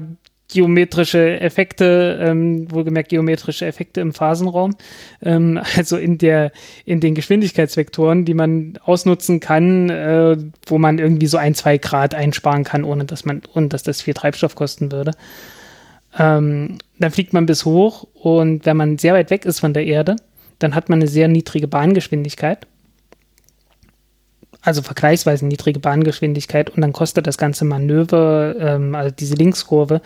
geometrische 0.49 1.39
Effekte, 1.39 2.19
ähm, 2.21 2.71
wohlgemerkt 2.71 3.09
geometrische 3.09 3.65
Effekte 3.65 4.01
im 4.01 4.13
Phasenraum, 4.13 4.75
ähm, 5.21 5.59
also 5.77 5.97
in 5.97 6.17
der 6.17 6.51
in 6.85 6.99
den 6.99 7.15
Geschwindigkeitsvektoren, 7.15 8.25
die 8.25 8.33
man 8.33 8.79
ausnutzen 8.83 9.39
kann, 9.39 9.89
äh, 9.89 10.37
wo 10.65 10.77
man 10.77 10.99
irgendwie 10.99 11.27
so 11.27 11.37
ein 11.37 11.53
zwei 11.53 11.77
Grad 11.77 12.15
einsparen 12.15 12.63
kann, 12.63 12.83
ohne 12.83 13.05
dass 13.05 13.25
man 13.25 13.41
und 13.53 13.73
dass 13.73 13.83
das 13.83 14.01
viel 14.01 14.13
Treibstoff 14.13 14.55
kosten 14.55 14.91
würde. 14.91 15.11
Ähm, 16.17 16.77
dann 16.99 17.11
fliegt 17.11 17.33
man 17.33 17.45
bis 17.45 17.65
hoch 17.65 18.07
und 18.13 18.65
wenn 18.65 18.77
man 18.77 18.97
sehr 18.97 19.13
weit 19.13 19.29
weg 19.29 19.45
ist 19.45 19.59
von 19.59 19.73
der 19.73 19.85
Erde, 19.85 20.15
dann 20.59 20.73
hat 20.73 20.89
man 20.89 20.99
eine 20.99 21.07
sehr 21.07 21.27
niedrige 21.27 21.67
Bahngeschwindigkeit 21.67 22.65
also 24.61 24.81
vergleichsweise 24.81 25.45
niedrige 25.45 25.79
Bahngeschwindigkeit 25.79 26.69
und 26.69 26.81
dann 26.81 26.93
kostet 26.93 27.27
das 27.27 27.37
ganze 27.37 27.65
Manöver, 27.65 28.55
ähm, 28.59 28.95
also 28.95 29.13
diese 29.17 29.35
Linkskurve, 29.35 30.01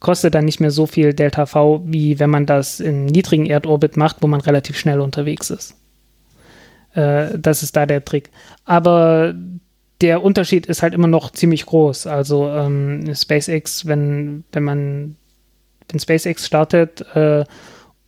kostet 0.00 0.34
dann 0.34 0.44
nicht 0.44 0.60
mehr 0.60 0.70
so 0.70 0.86
viel 0.86 1.12
Delta 1.12 1.46
V, 1.46 1.82
wie 1.84 2.18
wenn 2.18 2.30
man 2.30 2.46
das 2.46 2.80
im 2.80 3.06
niedrigen 3.06 3.46
Erdorbit 3.46 3.96
macht, 3.96 4.18
wo 4.20 4.26
man 4.26 4.40
relativ 4.40 4.78
schnell 4.78 5.00
unterwegs 5.00 5.50
ist. 5.50 5.76
Äh, 6.94 7.38
das 7.38 7.62
ist 7.62 7.76
da 7.76 7.86
der 7.86 8.04
Trick. 8.04 8.30
Aber 8.64 9.34
der 10.00 10.22
Unterschied 10.22 10.66
ist 10.66 10.82
halt 10.82 10.94
immer 10.94 11.08
noch 11.08 11.30
ziemlich 11.30 11.66
groß. 11.66 12.06
Also 12.06 12.48
ähm, 12.48 13.14
SpaceX, 13.14 13.86
wenn, 13.86 14.44
wenn 14.52 14.62
man, 14.62 15.16
wenn 15.90 16.00
SpaceX 16.00 16.46
startet, 16.46 17.04
äh, 17.14 17.44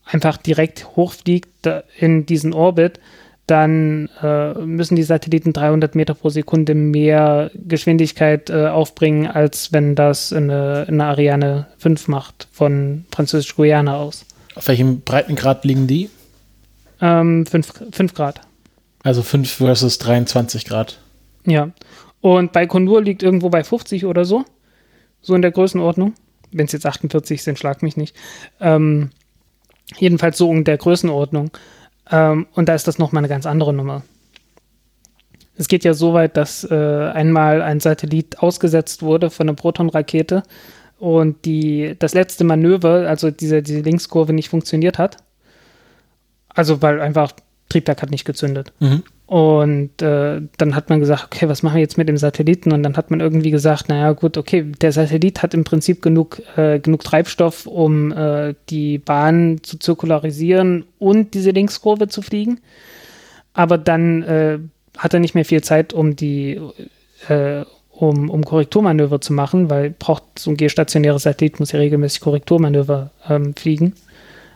einfach 0.05 0.36
direkt 0.38 0.96
hochfliegt 0.96 1.68
in 1.99 2.26
diesen 2.26 2.55
Orbit, 2.55 2.99
dann 3.51 4.11
äh, 4.22 4.53
müssen 4.55 4.94
die 4.94 5.03
Satelliten 5.03 5.53
300 5.53 5.94
Meter 5.94 6.14
pro 6.14 6.28
Sekunde 6.28 6.74
mehr 6.74 7.51
Geschwindigkeit 7.55 8.51
äh, 8.51 8.66
aufbringen, 8.66 9.26
als 9.26 9.72
wenn 9.72 9.94
das 9.94 10.32
eine, 10.32 10.84
eine 10.86 11.05
Ariane 11.07 11.66
5 11.78 12.09
macht 12.09 12.46
von 12.53 13.07
Französisch-Guyana 13.11 13.96
aus. 13.96 14.26
Auf 14.55 14.68
welchem 14.68 15.01
Breitengrad 15.01 15.64
liegen 15.64 15.86
die? 15.86 16.11
Ähm, 17.01 17.46
5 17.46 18.14
Grad. 18.14 18.40
Also 19.03 19.22
5 19.22 19.51
versus 19.51 19.99
23 19.99 20.64
Grad. 20.66 20.99
Ja. 21.46 21.70
Und 22.20 22.53
Baikonur 22.53 23.03
liegt 23.03 23.22
irgendwo 23.22 23.49
bei 23.49 23.64
50 23.64 24.05
oder 24.05 24.24
so. 24.24 24.44
So 25.22 25.34
in 25.34 25.42
der 25.42 25.53
Größenordnung. 25.53 26.14
Wenn 26.51 26.66
es 26.66 26.72
jetzt 26.72 26.86
48 26.86 27.42
sind, 27.42 27.59
schlag 27.59 27.82
mich 27.82 27.96
nicht. 27.96 28.14
Ähm, 28.61 29.11
jedenfalls 29.96 30.36
so 30.36 30.53
in 30.53 30.64
der 30.64 30.76
Größenordnung. 30.76 31.51
Ähm, 32.11 32.47
und 32.55 32.69
da 32.69 32.75
ist 32.75 32.87
das 32.89 32.99
nochmal 32.99 33.21
eine 33.21 33.29
ganz 33.29 33.47
andere 33.47 33.73
Nummer. 33.73 34.03
Es 35.57 35.69
geht 35.69 35.85
ja 35.85 35.93
so 35.93 36.15
weit, 36.15 36.37
dass 36.37 36.65
äh, 36.71 36.75
einmal 36.75 37.63
ein 37.63 37.81
Satellit 37.81 38.39
ausgesetzt 38.39 39.03
wurde 39.03 39.29
von 39.31 39.49
einer 39.49 39.57
Proton-Rakete 39.57 40.45
und 40.99 41.45
die, 41.45 41.97
das 41.99 42.15
letzte 42.15 42.45
Manöver, 42.45 43.09
also 43.09 43.31
diese, 43.31 43.63
diese 43.63 43.81
Linkskurve 43.81 44.33
nicht 44.33 44.49
funktioniert 44.49 44.99
hat. 44.99 45.17
Also 46.49 46.81
weil 46.83 47.01
einfach 47.01 47.33
Triebwerk 47.69 48.03
hat 48.03 48.11
nicht 48.11 48.25
gezündet. 48.25 48.73
Mhm. 48.79 49.03
Und 49.29 50.01
äh, 50.01 50.41
dann 50.57 50.74
hat 50.74 50.89
man 50.89 51.01
gesagt, 51.01 51.24
okay, 51.26 51.51
was 51.51 51.62
machen 51.62 51.74
wir 51.74 51.83
jetzt 51.83 51.99
mit 51.99 52.09
dem 52.09 52.16
Satelliten? 52.16 52.72
Und 52.72 52.83
dann 52.83 52.97
hat 52.97 53.11
man 53.11 53.20
irgendwie 53.20 53.51
gesagt, 53.51 53.91
naja 53.91 54.12
gut, 54.12 54.39
okay, 54.39 54.62
der 54.81 54.91
Satellit 54.91 55.43
hat 55.43 55.53
im 55.53 55.64
Prinzip 55.64 56.01
genug, 56.01 56.41
äh, 56.57 56.81
genug 56.81 57.05
Treibstoff, 57.05 57.66
um 57.66 58.11
äh, 58.11 58.55
die 58.70 58.97
Bahn 58.97 59.59
zu 59.62 59.79
zirkularisieren 59.79 60.85
und 60.99 61.35
diese 61.35 61.51
Linkskurve 61.51 62.09
zu 62.09 62.22
fliegen. 62.22 62.61
Aber 63.53 63.76
dann 63.76 64.22
äh, 64.22 64.61
hat 64.97 65.12
er 65.12 65.20
nicht 65.20 65.35
mehr 65.35 65.45
viel 65.45 65.62
Zeit, 65.62 65.93
um 65.93 66.16
die 66.16 66.59
äh, 67.29 67.66
um, 67.91 68.31
um 68.31 68.45
Korrekturmanöver 68.45 69.20
zu 69.20 69.35
machen, 69.35 69.68
weil 69.68 69.91
braucht 69.91 70.22
so 70.39 70.51
ein 70.51 70.57
geostationäres 70.57 71.24
Satellit 71.24 71.61
muss 71.61 71.72
ja 71.72 71.81
regelmäßig 71.81 72.22
Korrekturmanöver 72.22 73.11
ähm, 73.29 73.55
fliegen. 73.55 73.93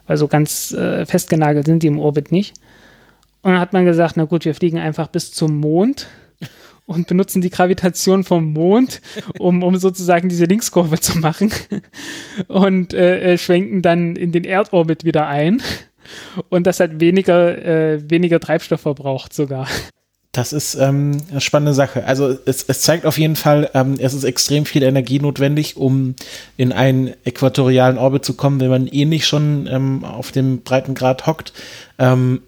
Weil 0.07 0.17
so 0.17 0.29
ganz 0.29 0.73
äh, 0.73 1.05
festgenagelt 1.05 1.67
sind 1.67 1.83
die 1.83 1.89
im 1.89 1.99
Orbit 1.99 2.33
nicht. 2.33 2.55
Und 3.43 3.53
dann 3.53 3.61
hat 3.61 3.73
man 3.73 3.85
gesagt, 3.85 4.17
na 4.17 4.25
gut, 4.25 4.45
wir 4.45 4.55
fliegen 4.55 4.79
einfach 4.79 5.09
bis 5.09 5.33
zum 5.33 5.59
Mond 5.59 6.07
und 6.87 7.07
benutzen 7.07 7.43
die 7.43 7.51
Gravitation 7.51 8.25
vom 8.25 8.53
Mond, 8.53 9.01
um, 9.39 9.63
um 9.63 9.77
sozusagen 9.77 10.29
diese 10.29 10.45
Linkskurve 10.45 11.01
zu 11.01 11.19
machen 11.19 11.53
und 12.49 12.95
äh, 12.95 13.33
äh, 13.33 13.39
schwenken 13.39 13.83
dann 13.83 14.17
in 14.17 14.33
den 14.33 14.45
Erdorbit 14.45 15.05
wieder 15.05 15.27
ein 15.27 15.63
und 16.49 16.67
das 16.67 16.81
hat 16.81 17.01
weniger, 17.01 17.65
äh, 17.65 18.11
weniger 18.11 18.41
Treibstoff 18.41 18.83
verbraucht 18.83 19.33
sogar. 19.33 19.69
Das 20.35 20.55
ist 20.55 20.77
ähm, 20.77 21.19
eine 21.31 21.43
spannende 21.43 21.75
Sache. 21.75 22.07
Also 22.07 22.35
es, 22.47 22.63
es 22.63 22.81
zeigt 22.81 23.05
auf 23.05 23.19
jeden 23.19 23.37
Fall, 23.37 23.69
ähm, 23.75 23.97
es 23.99 24.15
ist 24.15 24.25
extrem 24.25 24.65
viel 24.65 24.83
Energie 24.83 25.21
notwendig, 25.21 25.77
um 25.77 26.15
in 26.57 26.73
einen 26.73 27.13
äquatorialen 27.25 27.99
Orbit 27.99 28.25
zu 28.25 28.33
kommen, 28.33 28.59
wenn 28.59 28.71
man 28.71 28.87
eh 28.87 29.05
nicht 29.05 29.27
schon 29.27 29.69
ähm, 29.71 30.05
auf 30.05 30.33
dem 30.33 30.63
Breitengrad 30.63 31.27
hockt. 31.27 31.53
Ähm, 31.99 32.41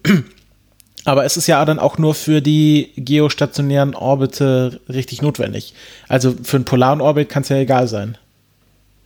aber 1.05 1.23
es 1.25 1.37
ist 1.37 1.47
ja 1.47 1.63
dann 1.65 1.79
auch 1.79 1.97
nur 1.97 2.13
für 2.13 2.41
die 2.41 2.91
geostationären 2.97 3.95
Orbite 3.95 4.81
richtig 4.89 5.21
notwendig. 5.21 5.73
Also 6.07 6.33
für 6.43 6.57
einen 6.57 6.65
polaren 6.65 7.01
Orbit 7.01 7.29
kann 7.29 7.43
es 7.43 7.49
ja 7.49 7.57
egal 7.57 7.87
sein. 7.87 8.17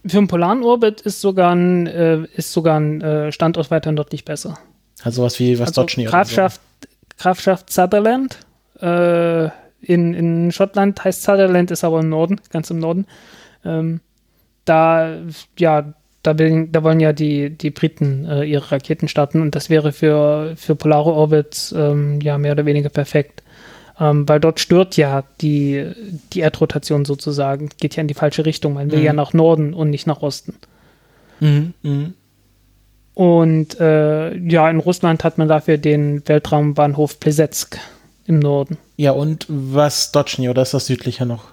Für 0.06 0.18
einen 0.18 0.28
polaren 0.28 0.64
Orbit 0.64 1.02
ist 1.02 1.22
sogar 1.22 1.54
ein, 1.54 1.88
äh, 1.88 2.24
ist 2.36 2.54
sogar 2.54 2.80
ein 2.80 3.02
äh, 3.02 3.32
Standort 3.32 3.70
weiter 3.70 3.92
nördlich 3.92 4.26
besser. 4.26 4.58
Also 5.04 5.24
was 5.24 5.40
wie 5.40 5.60
was 5.60 5.70
also 5.70 5.82
Dodge 5.82 6.04
Grafschaft, 6.06 6.62
so. 6.82 6.90
Grafschaft 7.18 7.72
Sutherland 7.72 8.38
äh, 8.80 9.50
in, 9.82 10.14
in 10.14 10.52
Schottland 10.52 11.04
heißt 11.04 11.24
Sutherland, 11.24 11.72
ist 11.72 11.84
aber 11.84 12.00
im 12.00 12.10
Norden, 12.10 12.40
ganz 12.50 12.70
im 12.70 12.80
Norden. 12.80 13.06
Ähm, 13.64 14.02
da, 14.66 15.18
ja, 15.58 15.94
da, 16.24 16.38
will, 16.38 16.68
da 16.72 16.84
wollen 16.84 17.00
ja 17.00 17.14
die, 17.14 17.50
die 17.50 17.70
Briten 17.70 18.26
äh, 18.26 18.44
ihre 18.44 18.72
Raketen 18.72 19.08
starten 19.08 19.42
und 19.42 19.56
das 19.56 19.70
wäre 19.70 19.92
für, 19.92 20.54
für 20.56 20.76
polare 20.76 21.14
Orbits 21.14 21.74
ähm, 21.78 22.20
ja 22.22 22.38
mehr 22.38 22.54
oder 22.54 22.66
weniger 22.66 22.90
perfekt. 22.90 23.44
Ähm, 24.00 24.28
weil 24.30 24.40
dort 24.40 24.60
stört 24.60 24.96
ja 24.96 25.24
die, 25.42 25.92
die 26.32 26.40
Erdrotation 26.40 27.04
sozusagen, 27.04 27.70
geht 27.80 27.96
ja 27.98 28.02
in 28.02 28.08
die 28.08 28.14
falsche 28.14 28.46
Richtung. 28.46 28.74
Man 28.74 28.92
will 28.92 29.00
mhm. 29.00 29.06
ja 29.06 29.14
nach 29.14 29.34
Norden 29.34 29.74
und 29.74 29.90
nicht 29.90 30.08
nach 30.08 30.22
Osten. 30.22 30.56
Mhm. 31.42 31.74
Mhm. 31.82 32.14
Und 33.14 33.80
äh, 33.82 34.38
ja, 34.38 34.70
in 34.70 34.80
Russland 34.80 35.26
hat 35.26 35.38
man 35.38 35.50
dafür 35.50 35.78
den 35.78 36.26
Weltraumbahnhof 36.26 37.20
Plesetsk 37.20 37.78
im 38.26 38.40
Norden. 38.40 38.78
Ja, 38.96 39.12
und 39.12 39.46
was 39.50 40.14
Dochny, 40.14 40.48
oder 40.48 40.62
ist 40.62 40.74
das 40.74 40.86
südlicher 40.86 41.26
noch? 41.26 41.46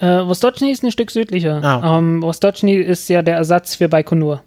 Äh, 0.00 0.26
Vostochny 0.26 0.70
ist 0.70 0.82
ein 0.82 0.90
Stück 0.90 1.10
südlicher. 1.10 1.62
Ah. 1.62 1.98
Ähm, 1.98 2.22
Vostochny 2.22 2.76
ist 2.76 3.08
ja 3.08 3.22
der 3.22 3.36
Ersatz 3.36 3.74
für 3.74 3.88
Baikonur. 3.88 4.42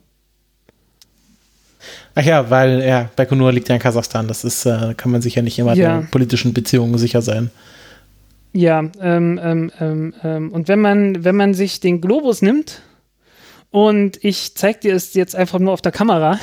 Ach 2.16 2.24
ja, 2.24 2.50
weil 2.50 2.82
ja, 2.84 3.10
Baikonur 3.16 3.52
liegt 3.52 3.70
ja 3.70 3.76
in 3.76 3.82
Kasachstan. 3.82 4.28
Das 4.28 4.44
ist, 4.44 4.66
äh, 4.66 4.94
kann 4.96 5.12
man 5.12 5.22
sich 5.22 5.36
ja 5.36 5.42
nicht 5.42 5.60
immer 5.60 5.76
ja. 5.76 6.00
der 6.00 6.08
politischen 6.08 6.54
Beziehungen 6.54 6.98
sicher 6.98 7.22
sein. 7.22 7.52
Ja, 8.52 8.80
ähm, 9.00 9.40
ähm, 9.42 9.72
ähm, 9.80 10.14
ähm, 10.24 10.52
und 10.52 10.68
wenn 10.68 10.80
man, 10.80 11.24
wenn 11.24 11.36
man 11.36 11.54
sich 11.54 11.80
den 11.80 12.02
Globus 12.02 12.42
nimmt 12.42 12.82
und 13.72 14.24
ich 14.24 14.56
zeige 14.56 14.80
dir 14.80 14.96
es 14.96 15.14
jetzt 15.16 15.36
einfach 15.36 15.60
nur 15.60 15.74
auf 15.74 15.82
der 15.82 15.92
Kamera, 15.92 16.40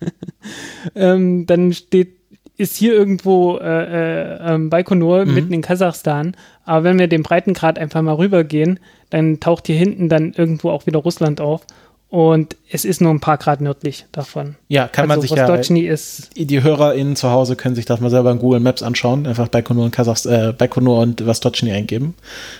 ähm, 0.94 1.46
dann 1.46 1.72
steht 1.72 2.19
ist 2.60 2.76
hier 2.76 2.92
irgendwo 2.92 3.56
äh, 3.56 3.64
äh, 3.64 4.54
ähm, 4.54 4.68
Baikonur 4.68 5.24
mhm. 5.24 5.34
mitten 5.34 5.52
in 5.54 5.62
Kasachstan. 5.62 6.36
Aber 6.64 6.84
wenn 6.84 6.98
wir 6.98 7.08
den 7.08 7.22
Breitengrad 7.22 7.78
einfach 7.78 8.02
mal 8.02 8.14
rübergehen, 8.14 8.78
dann 9.08 9.40
taucht 9.40 9.66
hier 9.66 9.76
hinten 9.76 10.10
dann 10.10 10.34
irgendwo 10.34 10.70
auch 10.70 10.86
wieder 10.86 10.98
Russland 10.98 11.40
auf. 11.40 11.62
Und 12.10 12.56
es 12.68 12.84
ist 12.84 13.00
nur 13.00 13.12
ein 13.12 13.20
paar 13.20 13.38
Grad 13.38 13.60
nördlich 13.60 14.04
davon. 14.12 14.56
Ja, 14.68 14.88
kann 14.88 15.04
also 15.04 15.20
man 15.20 15.20
sich 15.22 15.30
ja. 15.30 15.92
Ist 15.92 16.30
die 16.36 16.62
HörerInnen 16.62 17.16
zu 17.16 17.30
Hause 17.30 17.56
können 17.56 17.76
sich 17.76 17.86
das 17.86 18.00
mal 18.00 18.10
selber 18.10 18.32
in 18.32 18.40
Google 18.40 18.60
Maps 18.60 18.82
anschauen. 18.82 19.26
Einfach 19.26 19.48
Baikonur 19.48 19.84
und 19.84 19.92
Kasachs, 19.92 20.26
äh, 20.26 20.52
Baikonur 20.56 20.98
und 20.98 21.24
Vostochny 21.24 21.72
eingeben 21.72 22.14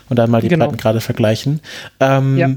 und 0.09 0.18
dann 0.18 0.30
mal 0.30 0.40
die 0.40 0.48
genau. 0.48 0.66
Breitengrade 0.66 1.01
vergleichen. 1.01 1.61
Ähm, 1.98 2.38
ja. 2.38 2.51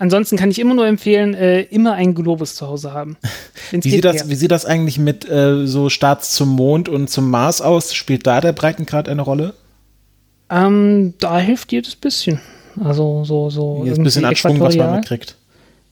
Ansonsten 0.00 0.36
kann 0.36 0.50
ich 0.50 0.58
immer 0.58 0.74
nur 0.74 0.86
empfehlen, 0.86 1.34
äh, 1.34 1.60
immer 1.60 1.92
einen 1.92 2.14
Globus 2.14 2.56
zu 2.56 2.66
Hause 2.66 2.92
haben. 2.92 3.16
Wie 3.70 3.88
sieht, 3.88 4.04
das, 4.04 4.28
wie 4.28 4.34
sieht 4.34 4.50
das 4.50 4.64
eigentlich 4.64 4.98
mit 4.98 5.28
äh, 5.28 5.64
so 5.64 5.90
Starts 5.90 6.32
zum 6.32 6.48
Mond 6.48 6.88
und 6.88 7.08
zum 7.08 7.30
Mars 7.30 7.60
aus? 7.60 7.94
Spielt 7.94 8.26
da 8.26 8.40
der 8.40 8.52
Breitengrad 8.52 9.08
eine 9.08 9.22
Rolle? 9.22 9.54
Ähm, 10.50 11.14
da 11.20 11.38
hilft 11.38 11.70
jedes 11.70 11.94
bisschen. 11.94 12.40
Also 12.82 13.22
so 13.24 13.48
so. 13.48 13.84
Ein 13.84 14.02
bisschen 14.02 14.24
Abschwung, 14.24 14.58
was 14.58 14.74
man 14.74 14.96
mitkriegt. 14.96 15.36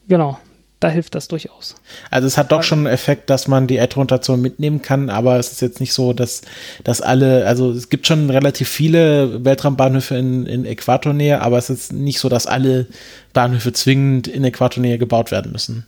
Genau 0.08 0.38
da 0.80 0.88
hilft 0.88 1.14
das 1.14 1.28
durchaus. 1.28 1.74
Also 2.10 2.26
es 2.26 2.38
hat 2.38 2.52
doch 2.52 2.62
schon 2.62 2.80
einen 2.80 2.86
Effekt, 2.86 3.30
dass 3.30 3.48
man 3.48 3.66
die 3.66 3.76
Erdrotation 3.76 4.40
mitnehmen 4.40 4.80
kann, 4.80 5.10
aber 5.10 5.38
es 5.38 5.52
ist 5.52 5.60
jetzt 5.60 5.80
nicht 5.80 5.92
so, 5.92 6.12
dass, 6.12 6.42
dass 6.84 7.00
alle, 7.00 7.46
also 7.46 7.70
es 7.72 7.88
gibt 7.88 8.06
schon 8.06 8.30
relativ 8.30 8.68
viele 8.68 9.44
Weltraumbahnhöfe 9.44 10.16
in, 10.16 10.46
in 10.46 10.64
Äquatornähe, 10.64 11.40
aber 11.40 11.58
es 11.58 11.68
ist 11.70 11.92
nicht 11.92 12.20
so, 12.20 12.28
dass 12.28 12.46
alle 12.46 12.86
Bahnhöfe 13.32 13.72
zwingend 13.72 14.28
in 14.28 14.44
Äquatornähe 14.44 14.98
gebaut 14.98 15.30
werden 15.30 15.52
müssen. 15.52 15.86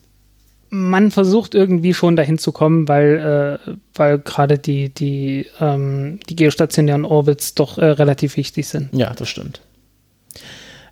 Man 0.72 1.10
versucht 1.10 1.54
irgendwie 1.54 1.94
schon 1.94 2.14
dahin 2.14 2.38
zu 2.38 2.52
kommen, 2.52 2.86
weil, 2.86 3.58
äh, 3.68 3.72
weil 3.94 4.18
gerade 4.18 4.58
die, 4.58 4.88
die, 4.88 5.46
ähm, 5.60 6.20
die 6.28 6.36
geostationären 6.36 7.04
Orbits 7.04 7.54
doch 7.54 7.78
äh, 7.78 7.86
relativ 7.86 8.36
wichtig 8.36 8.68
sind. 8.68 8.88
Ja, 8.92 9.12
das 9.12 9.28
stimmt. 9.28 9.60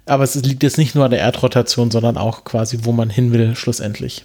Aber 0.09 0.25
es 0.25 0.35
liegt 0.35 0.63
jetzt 0.63 0.79
nicht 0.79 0.95
nur 0.95 1.05
an 1.05 1.11
der 1.11 1.21
Erdrotation, 1.21 1.91
sondern 1.91 2.17
auch 2.17 2.45
quasi, 2.45 2.81
wo 2.83 2.93
man 2.93 3.11
hin 3.11 3.33
will, 3.33 3.55
schlussendlich. 3.55 4.25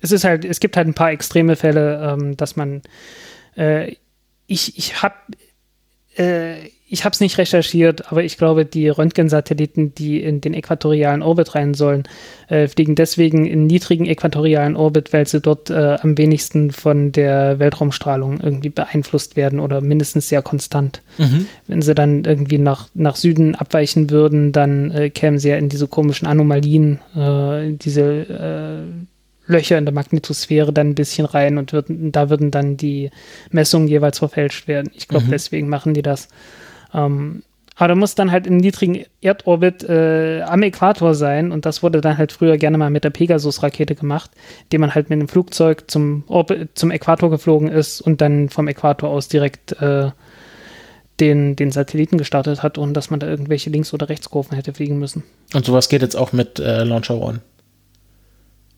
Es 0.00 0.12
ist 0.12 0.24
halt, 0.24 0.44
es 0.44 0.60
gibt 0.60 0.76
halt 0.76 0.88
ein 0.88 0.94
paar 0.94 1.12
extreme 1.12 1.56
Fälle, 1.56 2.02
ähm, 2.02 2.36
dass 2.36 2.56
man, 2.56 2.82
äh, 3.56 3.94
ich, 4.46 4.76
ich 4.76 5.02
habe 5.02 5.14
äh, 6.16 6.68
ich 6.92 7.06
habe 7.06 7.14
es 7.14 7.20
nicht 7.20 7.38
recherchiert, 7.38 8.12
aber 8.12 8.22
ich 8.22 8.36
glaube, 8.36 8.66
die 8.66 8.90
Röntgensatelliten, 8.90 9.94
die 9.94 10.22
in 10.22 10.42
den 10.42 10.52
äquatorialen 10.52 11.22
Orbit 11.22 11.54
rein 11.54 11.72
sollen, 11.72 12.02
äh, 12.48 12.68
fliegen 12.68 12.96
deswegen 12.96 13.46
in 13.46 13.66
niedrigen 13.66 14.04
äquatorialen 14.04 14.76
Orbit, 14.76 15.10
weil 15.14 15.26
sie 15.26 15.40
dort 15.40 15.70
äh, 15.70 15.96
am 16.02 16.18
wenigsten 16.18 16.70
von 16.70 17.10
der 17.10 17.58
Weltraumstrahlung 17.58 18.40
irgendwie 18.40 18.68
beeinflusst 18.68 19.36
werden 19.36 19.58
oder 19.58 19.80
mindestens 19.80 20.28
sehr 20.28 20.42
konstant. 20.42 21.00
Mhm. 21.16 21.46
Wenn 21.66 21.80
sie 21.80 21.94
dann 21.94 22.26
irgendwie 22.26 22.58
nach, 22.58 22.90
nach 22.92 23.16
Süden 23.16 23.54
abweichen 23.54 24.10
würden, 24.10 24.52
dann 24.52 24.90
äh, 24.90 25.08
kämen 25.08 25.38
sie 25.38 25.48
ja 25.48 25.56
in 25.56 25.70
diese 25.70 25.88
komischen 25.88 26.28
Anomalien, 26.28 26.98
äh, 27.16 27.72
diese 27.72 28.02
äh, 28.02 29.50
Löcher 29.50 29.78
in 29.78 29.86
der 29.86 29.94
Magnetosphäre 29.94 30.74
dann 30.74 30.90
ein 30.90 30.94
bisschen 30.94 31.24
rein 31.24 31.56
und 31.56 31.72
würden, 31.72 32.12
da 32.12 32.28
würden 32.28 32.50
dann 32.50 32.76
die 32.76 33.08
Messungen 33.50 33.88
jeweils 33.88 34.18
verfälscht 34.18 34.68
werden. 34.68 34.90
Ich 34.94 35.08
glaube, 35.08 35.24
mhm. 35.24 35.30
deswegen 35.30 35.70
machen 35.70 35.94
die 35.94 36.02
das. 36.02 36.28
Ähm, 36.92 37.42
aber 37.76 37.88
da 37.88 37.94
muss 37.94 38.14
dann 38.14 38.30
halt 38.30 38.46
im 38.46 38.58
niedrigen 38.58 39.04
Erdorbit 39.22 39.82
äh, 39.84 40.42
am 40.42 40.62
Äquator 40.62 41.14
sein 41.14 41.52
und 41.52 41.64
das 41.64 41.82
wurde 41.82 42.00
dann 42.00 42.18
halt 42.18 42.32
früher 42.32 42.58
gerne 42.58 42.78
mal 42.78 42.90
mit 42.90 43.04
der 43.04 43.10
Pegasus-Rakete 43.10 43.94
gemacht, 43.94 44.30
die 44.70 44.78
man 44.78 44.94
halt 44.94 45.08
mit 45.08 45.18
einem 45.18 45.28
Flugzeug 45.28 45.90
zum, 45.90 46.24
Orbit, 46.28 46.70
zum 46.74 46.90
Äquator 46.90 47.30
geflogen 47.30 47.68
ist 47.68 48.00
und 48.00 48.20
dann 48.20 48.50
vom 48.50 48.68
Äquator 48.68 49.08
aus 49.08 49.28
direkt 49.28 49.72
äh, 49.80 50.10
den, 51.18 51.56
den 51.56 51.70
Satelliten 51.70 52.18
gestartet 52.18 52.62
hat 52.62 52.78
und 52.78 52.94
dass 52.94 53.10
man 53.10 53.20
da 53.20 53.26
irgendwelche 53.26 53.70
Links- 53.70 53.94
oder 53.94 54.08
Rechtskurven 54.08 54.54
hätte 54.54 54.74
fliegen 54.74 54.98
müssen. 54.98 55.24
Und 55.54 55.64
sowas 55.64 55.88
geht 55.88 56.02
jetzt 56.02 56.16
auch 56.16 56.32
mit 56.32 56.58
äh, 56.58 56.84
Launcher 56.84 57.16
One. 57.16 57.40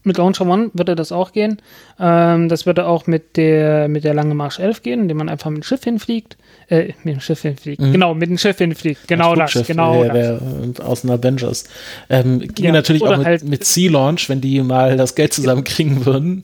Mit 0.02 0.18
Launcher 0.18 0.46
One 0.46 0.70
würde 0.74 0.94
das 0.94 1.10
auch 1.10 1.32
gehen. 1.32 1.60
Ähm, 1.98 2.48
das 2.48 2.66
würde 2.66 2.86
auch 2.86 3.06
mit 3.06 3.36
der, 3.36 3.88
mit 3.88 4.04
der 4.04 4.14
Lange 4.14 4.34
Marsch 4.34 4.58
11 4.58 4.82
gehen, 4.82 5.00
indem 5.00 5.16
man 5.16 5.28
einfach 5.28 5.50
mit 5.50 5.62
dem 5.62 5.64
Schiff 5.64 5.82
hinfliegt. 5.82 6.36
Äh, 6.68 6.92
mit 7.02 7.14
dem 7.14 7.20
Schiff 7.20 7.42
hinfliegt. 7.42 7.80
Mhm. 7.80 7.92
Genau, 7.92 8.14
mit 8.14 8.28
dem 8.28 8.38
Schiff 8.38 8.58
hinfliegt. 8.58 9.06
Genau 9.06 9.34
das. 9.34 9.52
Genau 9.66 10.04
der, 10.04 10.40
das. 10.40 10.80
aus 10.80 11.02
den 11.02 11.10
Avengers. 11.10 11.64
Ähm, 12.08 12.40
ging 12.40 12.66
ja, 12.66 12.72
natürlich 12.72 13.02
auch 13.02 13.16
mit, 13.18 13.26
halt 13.26 13.44
mit 13.44 13.64
Sea 13.64 13.90
Launch, 13.90 14.28
wenn 14.28 14.40
die 14.40 14.60
mal 14.62 14.96
das 14.96 15.14
Geld 15.14 15.32
zusammenkriegen 15.32 16.06
würden. 16.06 16.42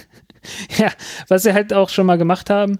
ja, 0.78 0.90
was 1.28 1.42
sie 1.44 1.54
halt 1.54 1.72
auch 1.72 1.88
schon 1.88 2.06
mal 2.06 2.18
gemacht 2.18 2.50
haben. 2.50 2.78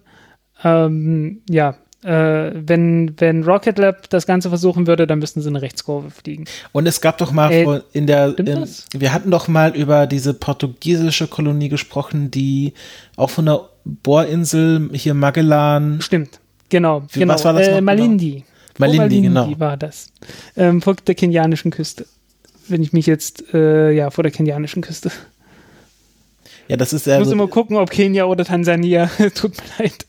Ähm, 0.63 1.43
ja, 1.49 1.77
äh, 2.05 2.53
wenn, 2.55 3.15
wenn 3.19 3.43
Rocket 3.43 3.79
Lab 3.79 4.09
das 4.11 4.27
Ganze 4.27 4.49
versuchen 4.51 4.87
würde, 4.87 5.07
dann 5.07 5.19
müssten 5.19 5.41
sie 5.41 5.49
eine 5.49 5.63
Rechtskurve 5.63 6.11
fliegen. 6.11 6.45
Und 6.73 6.87
es 6.87 7.01
gab 7.01 7.19
doch 7.19 7.33
mal 7.33 7.53
äh, 7.53 7.81
in 7.93 8.07
der, 8.07 8.39
in, 8.39 8.69
wir 8.93 9.13
hatten 9.13 9.31
doch 9.31 9.49
mal 9.49 9.75
über 9.75 10.07
diese 10.07 10.35
portugiesische 10.35 11.27
Kolonie 11.27 11.69
gesprochen, 11.69 12.31
die 12.31 12.75
auch 13.17 13.31
von 13.31 13.47
der 13.47 13.69
Bohrinsel 13.85 14.91
hier 14.93 15.15
Magellan. 15.15 16.01
Stimmt, 16.01 16.41
genau. 16.69 17.03
Wie, 17.13 17.21
genau. 17.21 17.35
Was 17.35 17.45
war 17.45 17.53
das 17.53 17.69
äh, 17.69 17.81
Malindi. 17.81 18.31
Genau? 18.31 18.45
Malindi, 18.79 18.99
Malindi, 18.99 19.29
genau. 19.29 19.61
war 19.61 19.77
das. 19.77 20.13
Ähm, 20.57 20.81
vor 20.81 20.95
der 20.95 21.15
kenianischen 21.15 21.71
Küste. 21.71 22.07
Wenn 22.69 22.83
ich 22.83 22.93
mich 22.93 23.07
jetzt, 23.07 23.53
äh, 23.53 23.91
ja, 23.91 24.11
vor 24.11 24.23
der 24.23 24.31
kenianischen 24.31 24.83
Küste. 24.83 25.11
Ja, 26.69 26.77
das 26.77 26.93
ist 26.93 27.07
ja. 27.07 27.15
Ich 27.15 27.25
muss 27.25 27.33
immer 27.33 27.49
gucken, 27.49 27.77
ob 27.77 27.91
Kenia 27.91 28.25
oder 28.25 28.45
Tansania. 28.45 29.11
Tut 29.35 29.57
mir 29.57 29.85
leid. 29.85 30.07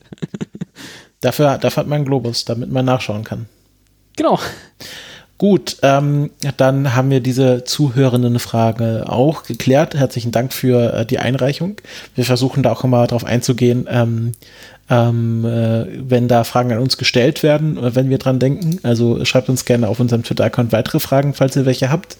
Dafür, 1.20 1.58
dafür 1.58 1.82
hat 1.82 1.86
man 1.86 1.96
einen 1.96 2.04
Globus, 2.04 2.44
damit 2.44 2.70
man 2.70 2.84
nachschauen 2.84 3.24
kann. 3.24 3.46
Genau. 4.16 4.38
Gut, 5.40 5.78
ähm, 5.82 6.30
dann 6.58 6.94
haben 6.94 7.08
wir 7.08 7.20
diese 7.20 7.64
zuhörenden 7.64 8.38
Frage 8.38 9.04
auch 9.08 9.44
geklärt. 9.44 9.94
Herzlichen 9.94 10.32
Dank 10.32 10.52
für 10.52 10.92
äh, 10.92 11.06
die 11.06 11.18
Einreichung. 11.18 11.76
Wir 12.14 12.26
versuchen 12.26 12.62
da 12.62 12.72
auch 12.72 12.84
immer 12.84 13.06
drauf 13.06 13.24
einzugehen, 13.24 13.88
ähm, 13.90 14.32
ähm, 14.90 15.44
äh, 15.44 15.86
wenn 16.10 16.26
da 16.26 16.42
Fragen 16.42 16.72
an 16.72 16.78
uns 16.78 16.98
gestellt 16.98 17.44
werden, 17.44 17.78
äh, 17.78 17.94
wenn 17.94 18.10
wir 18.10 18.18
dran 18.18 18.40
denken. 18.40 18.80
Also 18.82 19.24
schreibt 19.24 19.48
uns 19.48 19.64
gerne 19.64 19.88
auf 19.88 20.00
unserem 20.00 20.24
Twitter-Account 20.24 20.72
weitere 20.72 20.98
Fragen, 20.98 21.32
falls 21.32 21.54
ihr 21.54 21.64
welche 21.64 21.90
habt. 21.90 22.16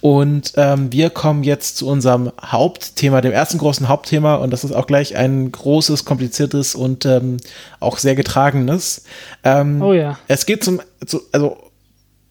Und 0.00 0.52
ähm, 0.56 0.92
wir 0.92 1.10
kommen 1.10 1.42
jetzt 1.42 1.76
zu 1.76 1.88
unserem 1.88 2.30
Hauptthema, 2.40 3.20
dem 3.20 3.32
ersten 3.32 3.58
großen 3.58 3.88
Hauptthema. 3.88 4.36
Und 4.36 4.52
das 4.52 4.62
ist 4.62 4.72
auch 4.72 4.86
gleich 4.86 5.16
ein 5.16 5.50
großes, 5.50 6.04
kompliziertes 6.04 6.76
und 6.76 7.04
ähm, 7.04 7.38
auch 7.80 7.98
sehr 7.98 8.14
getragenes. 8.14 9.04
Ähm, 9.42 9.82
oh 9.82 9.92
ja. 9.92 10.16
Es 10.28 10.46
geht 10.46 10.62
zum, 10.62 10.80
zu, 11.04 11.20
also 11.32 11.56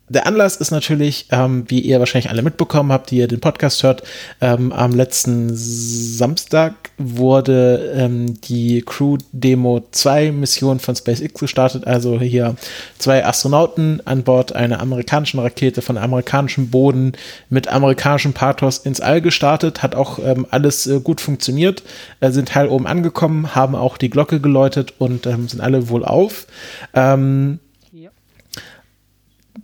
der 0.10 0.28
Anlass 0.28 0.58
ist 0.58 0.72
natürlich, 0.72 1.28
ähm, 1.32 1.64
wie 1.70 1.80
ihr 1.80 2.00
wahrscheinlich 2.00 2.30
alle 2.30 2.42
mitbekommen 2.42 2.92
habt, 2.92 3.10
die 3.10 3.18
ihr 3.18 3.28
den 3.30 3.40
Podcast 3.40 3.84
hört, 3.84 4.04
ähm, 4.42 4.74
am 4.74 4.94
letzten 4.94 5.52
Samstag 5.54 6.74
wurde 6.98 7.94
ähm, 7.96 8.40
die 8.42 8.84
Crew 8.86 9.18
Demo 9.32 9.88
2 9.92 10.34
Mission 10.34 10.80
von 10.80 10.96
SpaceX 10.96 11.40
gestartet. 11.40 11.88
Also 11.88 12.20
hier 12.20 12.56
zwei 13.00 13.26
Astronauten 13.26 14.02
an 14.06 14.24
Bord 14.24 14.54
einer 14.54 14.82
amerikanischen 14.82 15.40
Rakete 15.40 15.82
von 15.82 15.98
amerikanischem 15.98 16.70
Boden 16.70 17.14
mit 17.50 17.70
amerikanischem 17.70 18.34
Pathos 18.34 18.80
ins 18.80 19.00
All 19.00 19.22
gestartet. 19.22 19.84
Hat 19.84 19.96
auch 19.96 20.20
ähm, 20.20 20.46
alles 20.50 20.86
äh, 20.86 21.00
gut 21.00 21.22
funktioniert, 21.22 21.82
äh, 22.20 22.30
sind 22.32 22.54
heil 22.56 22.68
oben 22.68 22.88
angekommen, 22.88 23.56
haben 23.56 23.74
auch 23.74 23.98
die 23.98 24.10
Glocke 24.10 24.42
geläutet 24.42 24.94
und 24.98 25.26
ähm, 25.28 25.48
sind 25.48 25.62
alle 25.62 25.88
wohl 25.88 26.04
auf. 26.04 26.46
Ähm, 26.94 27.60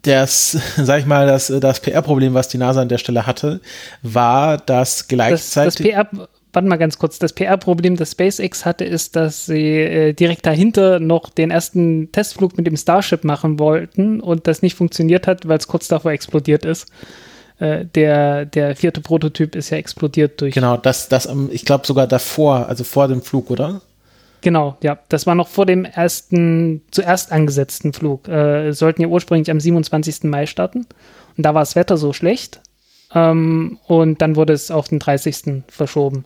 das, 0.02 0.58
sag 0.78 1.00
ich 1.00 1.06
mal, 1.06 1.28
das, 1.28 1.48
das 1.48 1.80
PR-Problem, 1.80 2.34
was 2.34 2.48
die 2.48 2.58
NASA 2.58 2.82
an 2.82 2.90
der 2.90 2.98
Stelle 2.98 3.26
hatte, 3.26 3.62
war, 4.02 4.58
dass 4.58 5.08
gleichzeitig. 5.08 5.76
Das, 5.76 5.76
das 5.76 6.10
PR, 6.12 6.28
warte 6.54 6.68
mal 6.68 6.78
ganz 6.78 6.98
kurz, 6.98 7.20
das 7.20 7.34
PR-Problem, 7.34 7.96
das 7.96 8.12
SpaceX 8.12 8.66
hatte, 8.66 8.86
ist, 8.86 9.16
dass 9.16 9.46
sie 9.46 9.78
äh, 9.78 10.14
direkt 10.14 10.46
dahinter 10.46 11.00
noch 11.00 11.30
den 11.30 11.52
ersten 11.52 12.12
Testflug 12.12 12.58
mit 12.58 12.68
dem 12.68 12.78
Starship 12.78 13.24
machen 13.24 13.60
wollten 13.60 14.20
und 14.20 14.48
das 14.48 14.62
nicht 14.62 14.76
funktioniert 14.76 15.28
hat, 15.28 15.48
weil 15.48 15.58
es 15.58 15.68
kurz 15.68 15.88
davor 15.88 16.12
explodiert 16.12 16.66
ist. 16.66 16.88
Äh, 17.60 17.86
der, 17.86 18.46
der 18.46 18.76
vierte 18.76 19.02
Prototyp 19.02 19.56
ist 19.56 19.70
ja 19.70 19.78
explodiert 19.78 20.40
durch. 20.42 20.54
Genau, 20.54 20.78
das, 20.78 21.10
das, 21.10 21.28
ich 21.52 21.66
glaube 21.66 21.86
sogar 21.86 22.08
davor, 22.08 22.68
also 22.68 22.84
vor 22.84 23.08
dem 23.08 23.22
Flug, 23.22 23.52
oder? 23.52 23.82
Genau, 24.42 24.78
ja. 24.82 25.00
Das 25.10 25.28
war 25.28 25.36
noch 25.36 25.48
vor 25.48 25.66
dem 25.66 25.86
ersten, 25.86 26.82
zuerst 26.92 27.32
angesetzten 27.32 27.94
Flug. 27.94 28.28
Äh, 28.28 28.72
sollten 28.72 29.02
ja 29.02 29.08
ursprünglich 29.08 29.52
am 29.52 29.60
27. 29.60 30.24
Mai 30.24 30.46
starten. 30.46 30.86
Und 31.38 31.46
da 31.46 31.54
war 31.54 31.62
das 31.62 31.76
Wetter 31.76 31.98
so 31.98 32.14
schlecht. 32.14 32.62
Ähm, 33.14 33.80
und 33.88 34.22
dann 34.22 34.36
wurde 34.36 34.54
es 34.54 34.72
auf 34.72 34.88
den 34.88 35.00
30. 35.00 35.64
verschoben. 35.68 36.26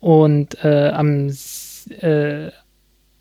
Und 0.00 0.62
äh, 0.64 0.88
am, 0.88 1.28
äh, 2.00 2.50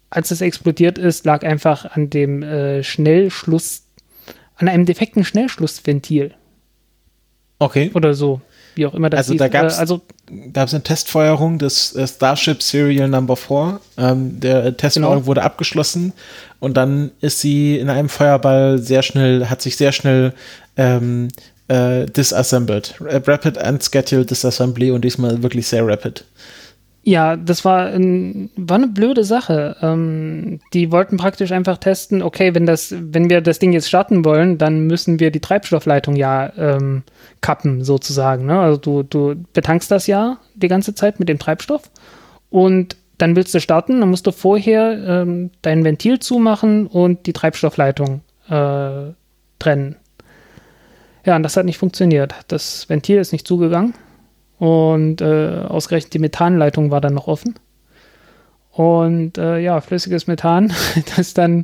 als 0.09 0.31
es 0.31 0.41
explodiert 0.41 0.97
ist, 0.97 1.25
lag 1.25 1.43
einfach 1.43 1.85
an 1.85 2.09
dem 2.09 2.43
äh, 2.43 2.83
Schnellschluss, 2.83 3.83
an 4.55 4.67
einem 4.67 4.85
defekten 4.85 5.23
Schnellschlussventil. 5.23 6.33
Okay. 7.59 7.91
Oder 7.93 8.13
so 8.13 8.41
wie 8.75 8.85
auch 8.85 8.93
immer 8.93 9.09
das 9.09 9.19
also 9.19 9.33
hieß. 9.33 9.39
Da 9.39 9.47
gab's, 9.47 9.77
äh, 9.77 9.79
also 9.79 10.01
gab 10.53 10.67
es 10.67 10.73
eine 10.73 10.83
Testfeuerung 10.83 11.59
des 11.59 11.95
äh, 11.95 12.07
Starship 12.07 12.61
Serial 12.61 13.07
Number 13.07 13.35
4. 13.35 13.79
Ähm, 13.97 14.39
der 14.39 14.75
Testfeuerung 14.77 15.15
genau. 15.15 15.25
wurde 15.25 15.43
abgeschlossen 15.43 16.13
und 16.59 16.77
dann 16.77 17.11
ist 17.21 17.39
sie 17.39 17.77
in 17.77 17.89
einem 17.89 18.09
Feuerball 18.09 18.79
sehr 18.79 19.01
schnell, 19.01 19.49
hat 19.49 19.61
sich 19.61 19.77
sehr 19.77 19.91
schnell 19.91 20.33
ähm, 20.77 21.29
äh, 21.67 22.05
disassembled. 22.05 22.95
Rapid 22.99 23.57
Unscheduled 23.57 24.29
Disassembly 24.29 24.91
und 24.91 25.03
diesmal 25.03 25.41
wirklich 25.43 25.67
sehr 25.67 25.85
rapid. 25.85 26.25
Ja, 27.03 27.37
das 27.37 27.63
war, 27.63 27.87
ein, 27.87 28.49
war 28.57 28.75
eine 28.75 28.87
blöde 28.87 29.23
Sache. 29.23 29.77
Ähm, 29.81 30.59
die 30.73 30.91
wollten 30.91 31.17
praktisch 31.17 31.51
einfach 31.51 31.77
testen, 31.77 32.21
okay, 32.21 32.53
wenn 32.53 32.65
das, 32.65 32.93
wenn 32.97 33.29
wir 33.29 33.41
das 33.41 33.59
Ding 33.59 33.71
jetzt 33.71 33.87
starten 33.87 34.25
wollen, 34.25 34.57
dann 34.57 34.81
müssen 34.81 35.19
wir 35.19 35.31
die 35.31 35.39
Treibstoffleitung 35.39 36.15
ja 36.15 36.51
ähm, 36.57 37.03
kappen, 37.41 37.83
sozusagen. 37.83 38.45
Ne? 38.45 38.59
Also 38.59 38.77
du, 38.77 39.03
du 39.03 39.35
betankst 39.53 39.89
das 39.89 40.07
ja 40.07 40.39
die 40.55 40.67
ganze 40.67 40.93
Zeit 40.93 41.19
mit 41.19 41.29
dem 41.29 41.39
Treibstoff 41.39 41.89
und 42.49 42.97
dann 43.17 43.35
willst 43.35 43.53
du 43.53 43.59
starten, 43.59 44.01
dann 44.01 44.09
musst 44.09 44.27
du 44.27 44.31
vorher 44.31 45.21
ähm, 45.21 45.51
dein 45.61 45.83
Ventil 45.83 46.19
zumachen 46.19 46.87
und 46.87 47.25
die 47.27 47.33
Treibstoffleitung 47.33 48.21
äh, 48.49 49.13
trennen. 49.57 49.95
Ja, 51.25 51.35
und 51.35 51.43
das 51.43 51.57
hat 51.57 51.65
nicht 51.65 51.77
funktioniert. 51.77 52.33
Das 52.47 52.89
Ventil 52.89 53.17
ist 53.17 53.31
nicht 53.31 53.47
zugegangen 53.47 53.93
und 54.59 55.21
äh, 55.21 55.63
ausgerechnet 55.67 56.13
die 56.13 56.19
Methanleitung 56.19 56.91
war 56.91 57.01
dann 57.01 57.15
noch 57.15 57.27
offen. 57.27 57.55
Und 58.71 59.37
äh, 59.37 59.59
ja, 59.59 59.81
flüssiges 59.81 60.27
Methan, 60.27 60.73
das 61.15 61.33
dann 61.33 61.63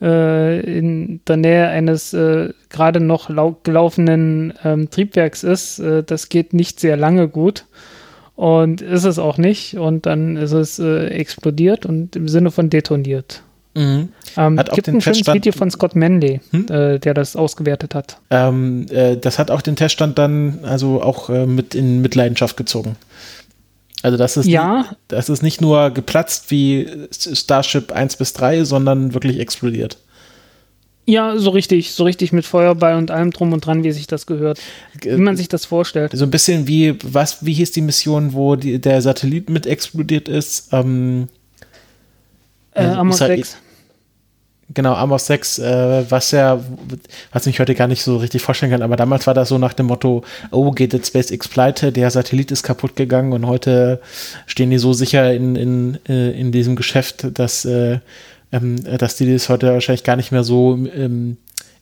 äh, 0.00 0.60
in 0.60 1.20
der 1.26 1.36
Nähe 1.38 1.68
eines 1.68 2.12
äh, 2.12 2.52
gerade 2.68 3.00
noch 3.00 3.30
gelaufenen 3.64 4.54
ähm, 4.62 4.90
Triebwerks 4.90 5.42
ist, 5.42 5.78
äh, 5.80 6.04
das 6.04 6.28
geht 6.28 6.52
nicht 6.52 6.80
sehr 6.80 6.96
lange 6.96 7.28
gut. 7.28 7.64
Und 8.36 8.82
ist 8.82 9.04
es 9.04 9.18
auch 9.18 9.36
nicht. 9.36 9.76
Und 9.78 10.06
dann 10.06 10.36
ist 10.36 10.52
es 10.52 10.78
äh, 10.78 11.08
explodiert 11.08 11.86
und 11.86 12.14
im 12.14 12.28
Sinne 12.28 12.52
von 12.52 12.70
detoniert. 12.70 13.42
Mhm. 13.78 14.08
Ähm, 14.36 14.58
hat 14.58 14.72
gibt 14.72 14.88
ein 14.88 15.00
schönes 15.00 15.26
Video 15.28 15.52
von 15.52 15.70
Scott 15.70 15.94
Manley, 15.94 16.40
hm? 16.50 16.66
äh, 16.68 16.98
der 16.98 17.14
das 17.14 17.36
ausgewertet 17.36 17.94
hat. 17.94 18.18
Ähm, 18.28 18.86
äh, 18.90 19.16
das 19.16 19.38
hat 19.38 19.52
auch 19.52 19.62
den 19.62 19.76
Teststand 19.76 20.18
dann 20.18 20.60
also 20.64 21.00
auch 21.00 21.30
äh, 21.30 21.46
mit 21.46 21.76
in 21.76 22.02
Mitleidenschaft 22.02 22.56
gezogen. 22.56 22.96
Also 24.02 24.16
das 24.16 24.36
ist, 24.36 24.46
ja. 24.46 24.78
nicht, 24.78 24.96
das 25.08 25.28
ist 25.28 25.42
nicht 25.42 25.60
nur 25.60 25.90
geplatzt 25.90 26.50
wie 26.50 26.88
Starship 27.12 27.92
1 27.92 28.16
bis 28.16 28.32
3, 28.32 28.64
sondern 28.64 29.14
wirklich 29.14 29.38
explodiert. 29.38 29.98
Ja, 31.04 31.38
so 31.38 31.50
richtig, 31.50 31.92
so 31.92 32.04
richtig 32.04 32.32
mit 32.32 32.46
Feuerball 32.46 32.96
und 32.96 33.10
allem 33.10 33.30
drum 33.30 33.52
und 33.52 33.64
dran, 33.64 33.82
wie 33.82 33.92
sich 33.92 34.06
das 34.08 34.26
gehört. 34.26 34.60
Wie 35.02 35.16
man 35.16 35.36
sich 35.36 35.48
das 35.48 35.64
vorstellt. 35.64 36.12
So 36.14 36.24
ein 36.24 36.30
bisschen 36.30 36.66
wie, 36.66 36.96
was, 37.02 37.44
wie 37.44 37.54
hieß 37.54 37.72
die 37.72 37.80
Mission, 37.80 38.34
wo 38.34 38.56
die, 38.56 38.80
der 38.80 39.02
Satellit 39.02 39.50
mit 39.50 39.66
explodiert 39.66 40.28
ist? 40.28 40.68
Ähm, 40.72 41.28
äh, 42.72 42.84
Amos 42.84 43.18
6. 43.18 43.56
Genau, 44.74 44.92
Amos 44.94 45.26
6, 45.26 45.60
äh, 45.60 46.04
was 46.10 46.30
ja, 46.30 46.60
was 47.32 47.46
ich 47.46 47.58
heute 47.58 47.74
gar 47.74 47.86
nicht 47.86 48.02
so 48.02 48.18
richtig 48.18 48.42
vorstellen 48.42 48.70
kann, 48.70 48.82
aber 48.82 48.96
damals 48.96 49.26
war 49.26 49.32
das 49.32 49.48
so 49.48 49.56
nach 49.56 49.72
dem 49.72 49.86
Motto, 49.86 50.24
oh, 50.50 50.72
geht 50.72 50.92
jetzt 50.92 51.08
SpaceX 51.08 51.48
pleite, 51.48 51.90
der 51.90 52.10
Satellit 52.10 52.50
ist 52.50 52.64
kaputt 52.64 52.94
gegangen 52.94 53.32
und 53.32 53.46
heute 53.46 54.00
stehen 54.46 54.68
die 54.70 54.76
so 54.76 54.92
sicher 54.92 55.32
in, 55.32 55.56
in, 55.56 55.98
äh, 56.06 56.38
in 56.38 56.52
diesem 56.52 56.76
Geschäft, 56.76 57.38
dass, 57.38 57.64
äh, 57.64 58.00
ähm, 58.52 58.76
dass 58.98 59.16
die 59.16 59.32
das 59.32 59.48
heute 59.48 59.72
wahrscheinlich 59.72 60.04
gar 60.04 60.16
nicht 60.16 60.32
mehr 60.32 60.44
so 60.44 60.74
ähm, 60.74 61.38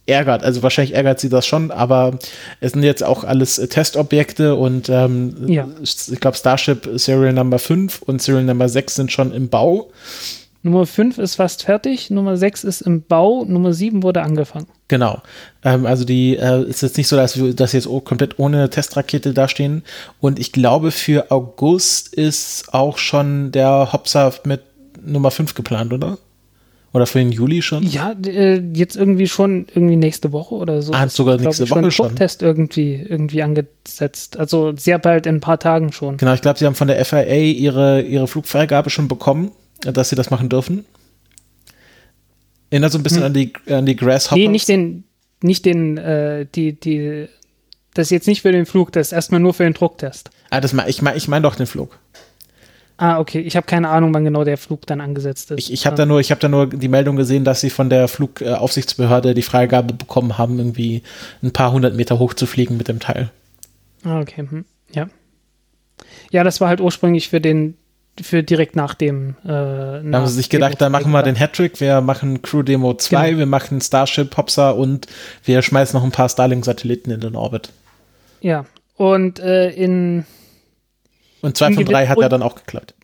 ärgert. 0.07 0.45
Also 0.45 0.63
wahrscheinlich 0.63 0.95
ärgert 0.95 1.19
sie 1.19 1.29
das 1.29 1.45
schon, 1.45 1.73
aber 1.73 2.19
es 2.61 2.73
sind 2.73 2.85
jetzt 2.85 3.03
auch 3.03 3.25
alles 3.25 3.59
äh, 3.59 3.67
Testobjekte 3.67 4.55
und 4.55 4.89
ähm, 4.89 5.35
ja. 5.49 5.67
ich 5.83 6.21
glaube 6.21 6.37
Starship 6.37 6.89
Serial 6.95 7.33
Number 7.33 7.59
5 7.59 8.03
und 8.03 8.23
Serial 8.23 8.45
Number 8.45 8.69
6 8.69 8.95
sind 8.95 9.11
schon 9.13 9.33
im 9.33 9.49
Bau. 9.49 9.91
Nummer 10.67 10.85
5 10.85 11.19
ist 11.19 11.37
fast 11.37 11.63
fertig, 11.63 12.11
Nummer 12.11 12.37
6 12.37 12.65
ist 12.65 12.81
im 12.81 13.03
Bau, 13.03 13.45
Nummer 13.45 13.73
7 13.73 14.03
wurde 14.03 14.23
angefangen. 14.23 14.67
Genau. 14.89 15.23
Ähm, 15.63 15.87
also 15.87 16.05
die 16.05 16.37
äh, 16.37 16.65
ist 16.65 16.83
jetzt 16.83 16.97
nicht 16.97 17.07
so, 17.07 17.15
dass 17.15 17.39
wir 17.39 17.55
dass 17.55 17.73
jetzt 17.73 17.89
komplett 18.05 18.41
ohne 18.41 18.69
Testrakete 18.69 19.33
dastehen. 19.33 19.85
Und 20.21 20.41
ich 20.41 20.51
glaube, 20.51 20.91
für 20.91 21.31
August 21.31 22.13
ist 22.13 22.75
auch 22.75 22.99
schon 22.99 23.53
der 23.53 23.93
Hopser 23.93 24.35
mit 24.45 24.63
Nummer 25.05 25.31
5 25.31 25.55
geplant, 25.55 25.93
oder? 25.93 26.19
Oder 26.93 27.07
für 27.07 27.19
den 27.19 27.31
Juli 27.31 27.63
schon? 27.63 27.85
Ja, 27.85 28.17
äh, 28.27 28.61
jetzt 28.75 28.97
irgendwie 28.97 29.29
schon 29.29 29.67
irgendwie 29.73 29.97
nächste 29.97 30.33
Woche 30.33 30.57
oder 30.57 30.83
so. 30.83 30.93
Ah, 30.95 31.09
sogar 31.09 31.37
nächste 31.37 31.65
ich, 31.65 31.71
Woche 31.71 31.93
schon. 31.93 32.09
Drucktest 32.09 32.43
irgendwie 32.43 32.95
irgendwie 32.95 33.43
angesetzt. 33.43 34.37
Also 34.37 34.75
sehr 34.77 34.99
bald 34.99 35.27
in 35.27 35.37
ein 35.37 35.41
paar 35.41 35.61
Tagen 35.61 35.93
schon. 35.93 36.17
Genau, 36.17 36.35
ich 36.35 36.41
glaube, 36.41 36.59
sie 36.59 36.67
haben 36.67 36.75
von 36.75 36.89
der 36.89 37.05
FIA 37.05 37.37
ihre 37.37 38.03
ihre 38.03 38.27
Flugfreigabe 38.27 38.91
schon 38.91 39.07
bekommen, 39.07 39.53
dass 39.81 40.09
sie 40.09 40.17
das 40.17 40.31
machen 40.31 40.49
dürfen. 40.49 40.85
Erinnert 42.71 42.93
so 42.93 42.99
ein 42.99 43.03
bisschen 43.03 43.19
hm. 43.19 43.27
an 43.27 43.35
die 43.35 43.53
an 43.69 43.87
die 43.87 43.97
Grasshoppers. 43.97 44.39
Nee, 44.39 44.49
nicht 44.49 44.69
den 44.69 45.05
nicht 45.43 45.65
den 45.65 45.99
äh, 45.99 46.47
die 46.55 46.79
die 46.79 47.29
das 47.95 48.09
ist 48.09 48.11
jetzt 48.11 48.27
nicht 48.27 48.43
für 48.43 48.53
den 48.53 48.67
Flug, 48.67 48.93
das 48.93 49.09
ist 49.09 49.13
erstmal 49.13 49.41
nur 49.41 49.55
für 49.55 49.65
den 49.65 49.73
Drucktest. 49.73 50.31
Ah, 50.51 50.61
das 50.61 50.73
ich 50.73 51.03
meine 51.03 51.17
ich 51.17 51.29
meine 51.29 51.43
doch 51.43 51.55
den 51.55 51.67
Flug. 51.67 51.99
Ah, 52.99 53.19
okay. 53.19 53.41
Ich 53.41 53.57
habe 53.57 53.67
keine 53.67 53.91
Ahnung, 53.91 54.15
wann 54.15 54.25
genau 54.25 54.45
der 54.45 54.57
Flug 54.57 54.87
dann 54.87 55.01
angesetzt 55.03 55.51
ist. 55.51 55.59
Ich, 55.59 55.73
ich 55.73 55.87
habe 55.87 55.97
da 55.97 56.07
nur, 56.07 56.19
ich 56.21 56.31
habe 56.31 56.41
da 56.41 56.49
nur 56.49 56.67
die 56.67 56.89
Meldung 56.89 57.17
gesehen, 57.17 57.45
dass 57.45 57.61
sie 57.61 57.69
von 57.69 57.91
der 57.91 58.09
Flugaufsichtsbehörde 58.09 59.35
die 59.35 59.43
Freigabe 59.43 59.93
bekommen 59.93 60.39
haben, 60.39 60.59
irgendwie 60.59 61.03
ein 61.43 61.53
paar 61.53 61.73
hundert 61.73 61.95
Meter 61.95 62.19
hoch 62.19 62.33
zu 62.33 62.47
fliegen 62.47 62.79
mit 62.79 62.89
dem 62.89 62.99
Teil. 62.99 63.31
Ah, 64.03 64.21
okay. 64.21 64.47
Hm. 64.49 64.65
Ja. 64.93 65.09
Ja, 66.31 66.43
das 66.43 66.61
war 66.61 66.69
halt 66.69 66.81
ursprünglich 66.81 67.29
für 67.29 67.41
den, 67.41 67.77
für 68.21 68.43
direkt 68.43 68.77
nach 68.77 68.95
dem. 68.95 69.37
Äh, 69.45 69.49
da 69.49 70.01
haben 70.13 70.27
sie 70.27 70.35
sich 70.35 70.51
gedacht, 70.51 70.81
da 70.81 70.89
machen 70.89 71.13
wir 71.13 71.23
den 71.23 71.37
Hattrick, 71.37 71.81
wir 71.81 72.01
machen 72.01 72.43
Crew 72.43 72.63
Demo 72.63 72.95
2, 72.95 73.27
genau. 73.27 73.39
wir 73.39 73.47
machen 73.47 73.81
Starship 73.81 74.37
Hopser 74.37 74.77
und 74.77 75.07
wir 75.45 75.63
schmeißen 75.63 75.99
noch 75.99 76.05
ein 76.05 76.13
paar 76.13 76.29
Starlink-Satelliten 76.29 77.11
in 77.11 77.21
den 77.21 77.37
Orbit. 77.37 77.71
Ja. 78.41 78.67
Und 78.97 79.39
äh, 79.41 79.71
in 79.71 80.25
und 81.43 81.57
zwei 81.57 81.73
von 81.73 81.85
drei 81.85 82.07
hat 82.07 82.19
ja 82.19 82.29
dann 82.29 82.43
auch 82.43 82.55
geklappt. 82.55 82.95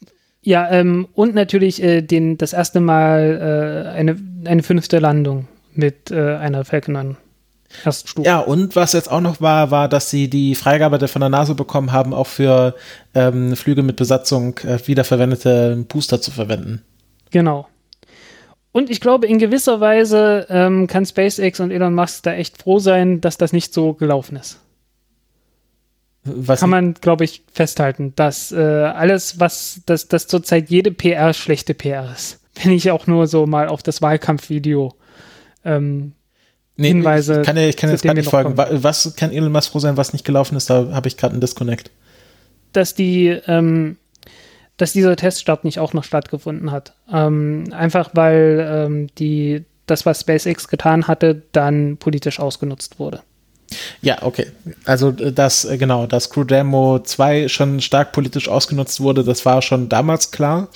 Ja, 0.43 0.69
ähm, 0.71 1.07
und 1.15 1.35
natürlich 1.35 1.83
äh, 1.83 2.03
den, 2.03 2.39
das 2.39 2.53
erste 2.53 2.81
Mal 2.81 3.87
äh, 3.95 3.97
eine, 3.97 4.17
eine 4.45 4.63
fünfte 4.63 4.99
Landung 4.99 5.47
mit 5.75 6.11
äh, 6.11 6.37
einer 6.37 6.65
Falcon 6.65 6.95
9 6.95 7.17
Erststufe. 7.85 8.27
Ja, 8.27 8.41
und 8.41 8.77
was 8.77 8.93
jetzt 8.93 9.11
auch 9.11 9.21
noch 9.21 9.41
war, 9.41 9.71
war, 9.71 9.89
dass 9.89 10.11
sie 10.11 10.29
die 10.29 10.55
Freigabe 10.55 11.07
von 11.09 11.21
der 11.21 11.29
NASA 11.29 11.55
bekommen 11.55 11.93
haben, 11.93 12.15
auch 12.15 12.27
für 12.27 12.75
ähm, 13.15 13.57
Flüge 13.57 13.83
mit 13.83 13.97
Besatzung 13.97 14.59
äh, 14.59 14.79
wiederverwendete 14.87 15.85
Booster 15.89 16.21
zu 16.21 16.31
verwenden. 16.31 16.83
Genau. 17.31 17.67
Und 18.73 18.89
ich 18.89 19.01
glaube, 19.01 19.27
in 19.27 19.39
gewisser 19.39 19.81
Weise 19.81 20.47
ähm, 20.49 20.87
kann 20.87 21.05
SpaceX 21.05 21.61
und 21.61 21.71
Elon 21.71 21.95
Musk 21.95 22.23
da 22.23 22.33
echt 22.33 22.63
froh 22.63 22.79
sein, 22.79 23.21
dass 23.21 23.37
das 23.37 23.53
nicht 23.53 23.75
so 23.75 23.93
gelaufen 23.93 24.37
ist. 24.37 24.59
Was 26.25 26.61
kann 26.61 26.71
man, 26.71 26.95
glaube 26.95 27.25
ich, 27.25 27.43
festhalten, 27.53 28.15
dass 28.15 28.53
äh, 28.53 28.57
alles, 28.57 29.41
was, 29.41 29.83
dass, 29.87 30.09
dass 30.09 30.29
zurzeit 30.29 30.71
jede 30.71 30.93
PR 30.93 31.35
schlechte 31.35 31.75
PR 31.75 32.11
ist. 32.13 32.41
Wenn 32.63 32.73
ich 32.73 32.91
auch 32.91 33.07
nur 33.07 33.27
so 33.27 33.47
mal 33.47 33.69
auf 33.69 33.83
das 33.83 34.01
Wahlkampfvideo 34.03 34.95
ähm, 35.65 36.13
nee, 36.77 36.89
Hinweise. 36.89 37.41
Ich 37.41 37.47
kann, 37.47 37.57
ja, 37.57 37.67
ich 37.69 37.77
kann 37.77 37.91
jetzt 37.91 38.03
gar 38.03 38.15
nicht 38.15 38.29
folgen. 38.29 38.55
Kommen. 38.57 38.83
Was 38.83 39.15
kann 39.17 39.33
Elon 39.33 39.53
Musk 39.53 39.73
froh 39.73 39.79
sein, 39.79 39.97
was 39.97 40.13
nicht 40.13 40.25
gelaufen 40.25 40.57
ist? 40.57 40.71
Da 40.71 40.89
habe 40.93 41.09
ich 41.09 41.17
gerade 41.17 41.33
einen 41.33 41.41
Disconnect. 41.41 41.91
Dass 42.73 42.95
die, 42.95 43.29
ähm, 43.47 43.97
dass 44.77 44.93
dieser 44.93 45.15
Teststart 45.17 45.65
nicht 45.65 45.79
auch 45.79 45.93
noch 45.93 46.05
stattgefunden 46.05 46.71
hat. 46.71 46.95
Ähm, 47.13 47.65
einfach 47.73 48.11
weil 48.15 48.67
ähm, 48.69 49.07
die, 49.19 49.65
das, 49.87 50.07
was 50.07 50.21
SpaceX 50.21 50.69
getan 50.69 51.07
hatte, 51.07 51.43
dann 51.53 51.99
politisch 51.99 52.41
ausgenutzt 52.41 52.99
wurde. 52.99 53.21
Ja, 54.01 54.23
okay. 54.23 54.47
Also 54.85 55.11
äh, 55.11 55.33
dass 55.33 55.65
äh, 55.65 55.79
genau, 55.79 56.07
dass 56.07 56.31
Crew 56.31 56.45
Demo 56.45 56.99
2 56.99 57.49
schon 57.49 57.81
stark 57.81 58.13
politisch 58.13 58.49
ausgenutzt 58.49 59.01
wurde, 59.01 59.25
das 59.25 59.45
war 59.45 59.63
schon 59.63 59.89
damals 59.89 60.31
klar. 60.31 60.69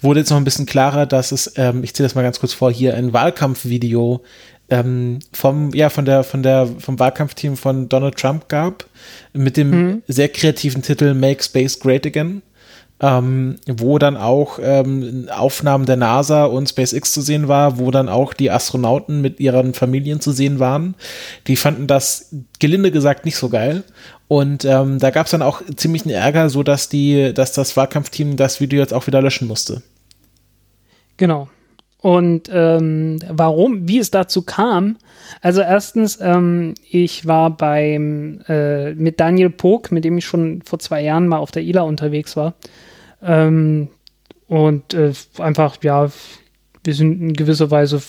Wurde 0.00 0.20
jetzt 0.20 0.30
noch 0.30 0.36
ein 0.36 0.44
bisschen 0.44 0.66
klarer, 0.66 1.06
dass 1.06 1.32
es, 1.32 1.52
ähm, 1.56 1.84
ich 1.84 1.94
ziehe 1.94 2.04
das 2.04 2.14
mal 2.14 2.22
ganz 2.22 2.40
kurz 2.40 2.52
vor, 2.52 2.72
hier 2.72 2.94
ein 2.94 3.12
Wahlkampfvideo 3.12 4.22
ähm, 4.74 5.18
vom, 5.32 5.70
ja, 5.74 5.90
von 5.90 6.04
der, 6.04 6.24
von 6.24 6.42
der, 6.42 6.66
vom 6.78 6.98
Wahlkampfteam 6.98 7.56
von 7.56 7.88
Donald 7.88 8.16
Trump 8.16 8.48
gab, 8.48 8.86
mit 9.32 9.56
dem 9.56 9.70
mhm. 9.70 10.02
sehr 10.08 10.28
kreativen 10.28 10.82
Titel 10.82 11.14
Make 11.14 11.42
Space 11.42 11.78
Great 11.78 12.06
Again 12.06 12.42
ähm, 13.00 13.56
wo 13.66 13.98
dann 13.98 14.16
auch 14.16 14.58
ähm, 14.62 15.28
Aufnahmen 15.30 15.84
der 15.84 15.96
NASA 15.96 16.44
und 16.44 16.68
SpaceX 16.68 17.12
zu 17.12 17.20
sehen 17.20 17.48
war, 17.48 17.78
wo 17.78 17.90
dann 17.90 18.08
auch 18.08 18.32
die 18.32 18.50
Astronauten 18.50 19.20
mit 19.20 19.40
ihren 19.40 19.74
Familien 19.74 20.20
zu 20.20 20.32
sehen 20.32 20.58
waren. 20.58 20.94
Die 21.46 21.56
fanden 21.56 21.86
das 21.86 22.34
gelinde 22.60 22.90
gesagt 22.90 23.24
nicht 23.24 23.36
so 23.36 23.48
geil. 23.48 23.82
Und 24.28 24.64
ähm, 24.64 25.00
da 25.00 25.10
gab 25.10 25.26
es 25.26 25.32
dann 25.32 25.42
auch 25.42 25.60
ziemlichen 25.76 26.10
Ärger, 26.10 26.48
so 26.48 26.62
dass 26.62 26.88
die, 26.88 27.34
dass 27.34 27.52
das 27.52 27.76
Wahlkampfteam 27.76 28.36
das 28.36 28.60
Video 28.60 28.80
jetzt 28.80 28.94
auch 28.94 29.06
wieder 29.06 29.20
löschen 29.20 29.48
musste. 29.48 29.82
Genau. 31.16 31.48
Und 32.04 32.50
ähm, 32.52 33.18
warum, 33.30 33.88
wie 33.88 33.98
es 33.98 34.10
dazu 34.10 34.42
kam, 34.42 34.98
also 35.40 35.62
erstens, 35.62 36.18
ähm, 36.20 36.74
ich 36.90 37.26
war 37.26 37.48
beim 37.48 38.42
äh, 38.46 38.92
mit 38.92 39.20
Daniel 39.20 39.48
Pog, 39.48 39.90
mit 39.90 40.04
dem 40.04 40.18
ich 40.18 40.26
schon 40.26 40.60
vor 40.66 40.78
zwei 40.78 41.00
Jahren 41.00 41.28
mal 41.28 41.38
auf 41.38 41.50
der 41.50 41.62
ILA 41.62 41.80
unterwegs 41.80 42.36
war. 42.36 42.56
Ähm, 43.22 43.88
und 44.48 44.92
äh, 44.92 45.14
einfach, 45.38 45.78
ja, 45.82 46.10
wir 46.84 46.94
sind 46.94 47.22
in 47.22 47.32
gewisser 47.32 47.70
Weise, 47.70 48.02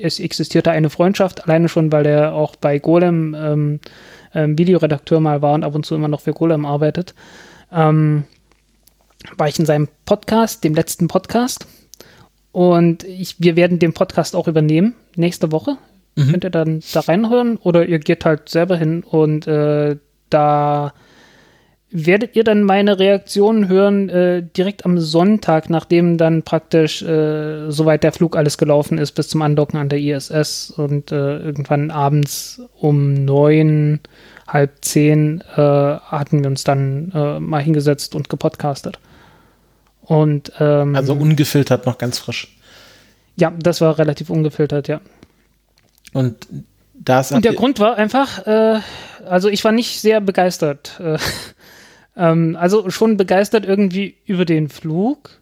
es 0.00 0.20
existierte 0.20 0.70
eine 0.70 0.88
Freundschaft, 0.88 1.42
alleine 1.42 1.68
schon, 1.68 1.90
weil 1.90 2.06
er 2.06 2.34
auch 2.34 2.54
bei 2.54 2.78
Golem 2.78 3.34
ähm, 3.36 3.80
ähm, 4.36 4.56
Videoredakteur 4.56 5.18
mal 5.18 5.42
war 5.42 5.54
und 5.54 5.64
ab 5.64 5.74
und 5.74 5.84
zu 5.84 5.96
immer 5.96 6.06
noch 6.06 6.20
für 6.20 6.32
Golem 6.32 6.64
arbeitet. 6.64 7.12
Ähm, 7.72 8.22
war 9.36 9.48
ich 9.48 9.58
in 9.58 9.66
seinem 9.66 9.88
Podcast, 10.04 10.62
dem 10.62 10.76
letzten 10.76 11.08
Podcast. 11.08 11.66
Und 12.52 13.04
ich, 13.04 13.36
wir 13.38 13.56
werden 13.56 13.78
den 13.78 13.94
Podcast 13.94 14.36
auch 14.36 14.46
übernehmen 14.46 14.94
nächste 15.16 15.52
Woche. 15.52 15.78
Mhm. 16.16 16.30
Könnt 16.30 16.44
ihr 16.44 16.50
dann 16.50 16.82
da 16.92 17.00
reinhören 17.00 17.56
oder 17.56 17.86
ihr 17.86 17.98
geht 17.98 18.24
halt 18.24 18.48
selber 18.48 18.76
hin 18.76 19.02
und 19.02 19.46
äh, 19.46 19.96
da 20.28 20.92
werdet 21.92 22.36
ihr 22.36 22.44
dann 22.44 22.62
meine 22.62 22.98
Reaktionen 22.98 23.68
hören 23.68 24.08
äh, 24.08 24.42
direkt 24.42 24.84
am 24.86 24.98
Sonntag, 24.98 25.68
nachdem 25.68 26.16
dann 26.16 26.42
praktisch 26.42 27.02
äh, 27.02 27.70
soweit 27.70 28.02
der 28.02 28.12
Flug 28.12 28.36
alles 28.36 28.56
gelaufen 28.56 28.98
ist 28.98 29.12
bis 29.12 29.28
zum 29.28 29.42
Andocken 29.42 29.78
an 29.78 29.90
der 29.90 29.98
ISS 29.98 30.70
und 30.70 31.12
äh, 31.12 31.38
irgendwann 31.38 31.90
abends 31.90 32.62
um 32.78 33.12
neun, 33.12 34.00
halb 34.46 34.72
zehn 34.80 35.42
äh, 35.54 35.60
hatten 35.60 36.42
wir 36.42 36.48
uns 36.48 36.64
dann 36.64 37.12
äh, 37.14 37.40
mal 37.40 37.62
hingesetzt 37.62 38.14
und 38.14 38.28
gepodcastet. 38.28 38.98
Und 40.12 40.52
ähm, 40.58 40.94
also 40.94 41.14
ungefiltert 41.14 41.86
noch 41.86 41.98
ganz 41.98 42.18
frisch. 42.18 42.56
Ja, 43.36 43.50
das 43.50 43.80
war 43.80 43.98
relativ 43.98 44.28
ungefiltert, 44.30 44.88
ja. 44.88 45.00
Und 46.12 46.46
das 46.94 47.32
und 47.32 47.44
der 47.44 47.54
Grund 47.54 47.80
war 47.80 47.96
einfach, 47.96 48.46
äh, 48.46 48.80
also 49.26 49.48
ich 49.48 49.64
war 49.64 49.72
nicht 49.72 50.00
sehr 50.00 50.20
begeistert 50.20 51.00
ähm, 52.16 52.56
also 52.58 52.90
schon 52.90 53.16
begeistert 53.16 53.64
irgendwie 53.64 54.16
über 54.26 54.44
den 54.44 54.68
Flug, 54.68 55.40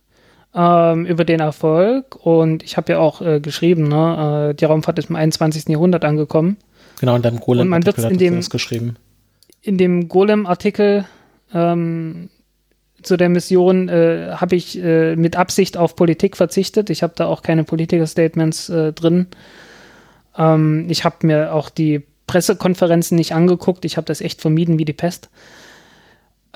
ähm, 0.54 1.06
über 1.06 1.24
den 1.24 1.40
Erfolg. 1.40 2.16
Und 2.24 2.62
ich 2.62 2.76
habe 2.76 2.92
ja 2.92 2.98
auch 2.98 3.20
äh, 3.20 3.40
geschrieben, 3.40 3.88
ne, 3.88 4.50
äh, 4.50 4.54
die 4.54 4.64
Raumfahrt 4.64 4.98
ist 4.98 5.10
im 5.10 5.16
21. 5.16 5.68
Jahrhundert 5.68 6.04
angekommen. 6.04 6.56
Genau, 7.00 7.16
in 7.16 7.22
deinem 7.22 7.40
Golem-Artikel 7.40 8.10
in 8.10 8.18
dem, 8.18 8.40
geschrieben. 8.40 8.96
In 9.62 9.78
dem 9.78 10.08
Golem-Artikel 10.08 11.06
ähm, 11.52 12.30
zu 13.02 13.16
der 13.16 13.28
Mission 13.28 13.88
äh, 13.88 14.32
habe 14.32 14.56
ich 14.56 14.82
äh, 14.82 15.16
mit 15.16 15.36
Absicht 15.36 15.76
auf 15.76 15.96
Politik 15.96 16.36
verzichtet. 16.36 16.90
Ich 16.90 17.02
habe 17.02 17.12
da 17.16 17.26
auch 17.26 17.42
keine 17.42 17.64
Politiker-Statements 17.64 18.68
äh, 18.68 18.92
drin. 18.92 19.26
Ähm, 20.36 20.86
ich 20.88 21.04
habe 21.04 21.26
mir 21.26 21.54
auch 21.54 21.70
die 21.70 22.02
Pressekonferenzen 22.26 23.16
nicht 23.16 23.34
angeguckt. 23.34 23.84
Ich 23.84 23.96
habe 23.96 24.06
das 24.06 24.20
echt 24.20 24.40
vermieden 24.40 24.78
wie 24.78 24.84
die 24.84 24.92
Pest 24.92 25.30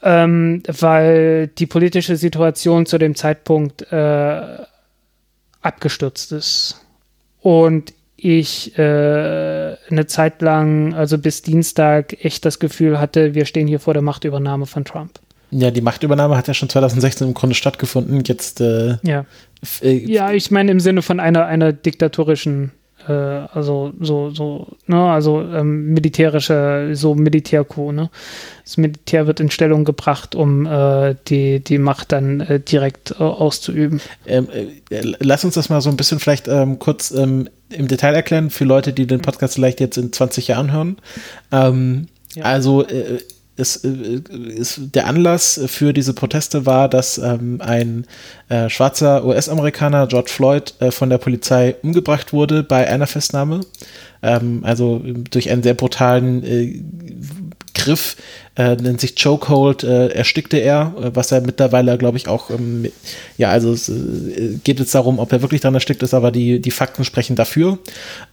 ähm, 0.04 0.62
weil 0.66 1.48
die 1.48 1.66
politische 1.66 2.16
Situation 2.16 2.86
zu 2.86 2.98
dem 2.98 3.14
Zeitpunkt 3.14 3.90
äh, 3.90 4.58
abgestürzt 5.62 6.30
ist. 6.32 6.80
Und 7.40 7.94
ich 8.16 8.78
äh, 8.78 8.82
eine 9.90 10.06
Zeit 10.06 10.42
lang, 10.42 10.94
also 10.94 11.18
bis 11.18 11.42
Dienstag, 11.42 12.24
echt 12.24 12.44
das 12.44 12.58
Gefühl 12.58 13.00
hatte, 13.00 13.34
wir 13.34 13.46
stehen 13.46 13.66
hier 13.66 13.80
vor 13.80 13.94
der 13.94 14.02
Machtübernahme 14.02 14.66
von 14.66 14.84
Trump. 14.84 15.18
Ja, 15.56 15.70
die 15.70 15.80
Machtübernahme 15.82 16.36
hat 16.36 16.48
ja 16.48 16.54
schon 16.54 16.68
2016 16.68 17.28
im 17.28 17.34
Grunde 17.34 17.54
stattgefunden. 17.54 18.24
Jetzt. 18.26 18.60
Äh, 18.60 18.96
ja. 19.02 19.24
Äh, 19.80 19.92
ja, 19.92 20.32
ich 20.32 20.50
meine 20.50 20.72
im 20.72 20.80
Sinne 20.80 21.00
von 21.02 21.20
einer, 21.20 21.46
einer 21.46 21.72
diktatorischen 21.72 22.72
äh, 23.06 23.12
also 23.12 23.92
so, 24.00 24.30
so, 24.30 24.66
ne, 24.86 25.00
also 25.10 25.42
ähm, 25.42 25.92
militärische, 25.92 26.90
so 26.94 27.14
Militärcoup, 27.14 27.92
ne? 27.92 28.10
Das 28.64 28.78
Militär 28.78 29.26
wird 29.26 29.40
in 29.40 29.50
Stellung 29.50 29.84
gebracht, 29.84 30.34
um 30.34 30.66
äh, 30.66 31.14
die, 31.28 31.60
die 31.60 31.78
Macht 31.78 32.12
dann 32.12 32.40
äh, 32.40 32.60
direkt 32.60 33.12
äh, 33.12 33.22
auszuüben. 33.22 34.00
Ähm, 34.26 34.48
äh, 34.90 35.14
lass 35.20 35.44
uns 35.44 35.54
das 35.54 35.68
mal 35.68 35.80
so 35.80 35.90
ein 35.90 35.96
bisschen 35.96 36.18
vielleicht 36.18 36.48
ähm, 36.48 36.78
kurz 36.78 37.10
ähm, 37.10 37.48
im 37.68 37.88
Detail 37.88 38.14
erklären 38.14 38.50
für 38.50 38.64
Leute, 38.64 38.92
die 38.92 39.06
den 39.06 39.20
Podcast 39.20 39.54
vielleicht 39.54 39.80
jetzt 39.80 39.98
in 39.98 40.12
20 40.12 40.48
Jahren 40.48 40.72
hören. 40.72 40.96
Ähm, 41.52 42.08
ja. 42.34 42.44
Also 42.44 42.86
äh, 42.86 43.18
ist, 43.56 43.84
ist, 43.84 44.80
der 44.94 45.06
Anlass 45.06 45.60
für 45.66 45.92
diese 45.92 46.12
Proteste 46.12 46.66
war, 46.66 46.88
dass 46.88 47.18
ähm, 47.18 47.60
ein 47.60 48.06
äh, 48.48 48.68
schwarzer 48.68 49.24
US-Amerikaner, 49.24 50.06
George 50.08 50.30
Floyd, 50.30 50.74
äh, 50.80 50.90
von 50.90 51.08
der 51.08 51.18
Polizei 51.18 51.76
umgebracht 51.82 52.32
wurde 52.32 52.62
bei 52.62 52.88
einer 52.88 53.06
Festnahme. 53.06 53.60
Ähm, 54.22 54.60
also 54.64 55.02
durch 55.30 55.50
einen 55.50 55.62
sehr 55.62 55.74
brutalen 55.74 56.42
äh, 56.42 56.82
Griff, 57.74 58.16
äh, 58.56 58.76
nennt 58.76 59.00
sich 59.00 59.14
Chokehold, 59.20 59.84
äh, 59.84 60.08
erstickte 60.08 60.56
er, 60.56 60.94
äh, 61.00 61.10
was 61.14 61.30
er 61.32 61.40
mittlerweile, 61.40 61.98
glaube 61.98 62.16
ich, 62.16 62.28
auch, 62.28 62.50
ähm, 62.50 62.90
ja, 63.36 63.50
also 63.50 63.72
es 63.72 63.88
äh, 63.88 64.58
geht 64.64 64.78
jetzt 64.78 64.94
darum, 64.94 65.18
ob 65.18 65.32
er 65.32 65.42
wirklich 65.42 65.60
dran 65.60 65.74
erstickt 65.74 66.02
ist, 66.02 66.14
aber 66.14 66.30
die, 66.30 66.60
die 66.60 66.70
Fakten 66.70 67.04
sprechen 67.04 67.36
dafür. 67.36 67.78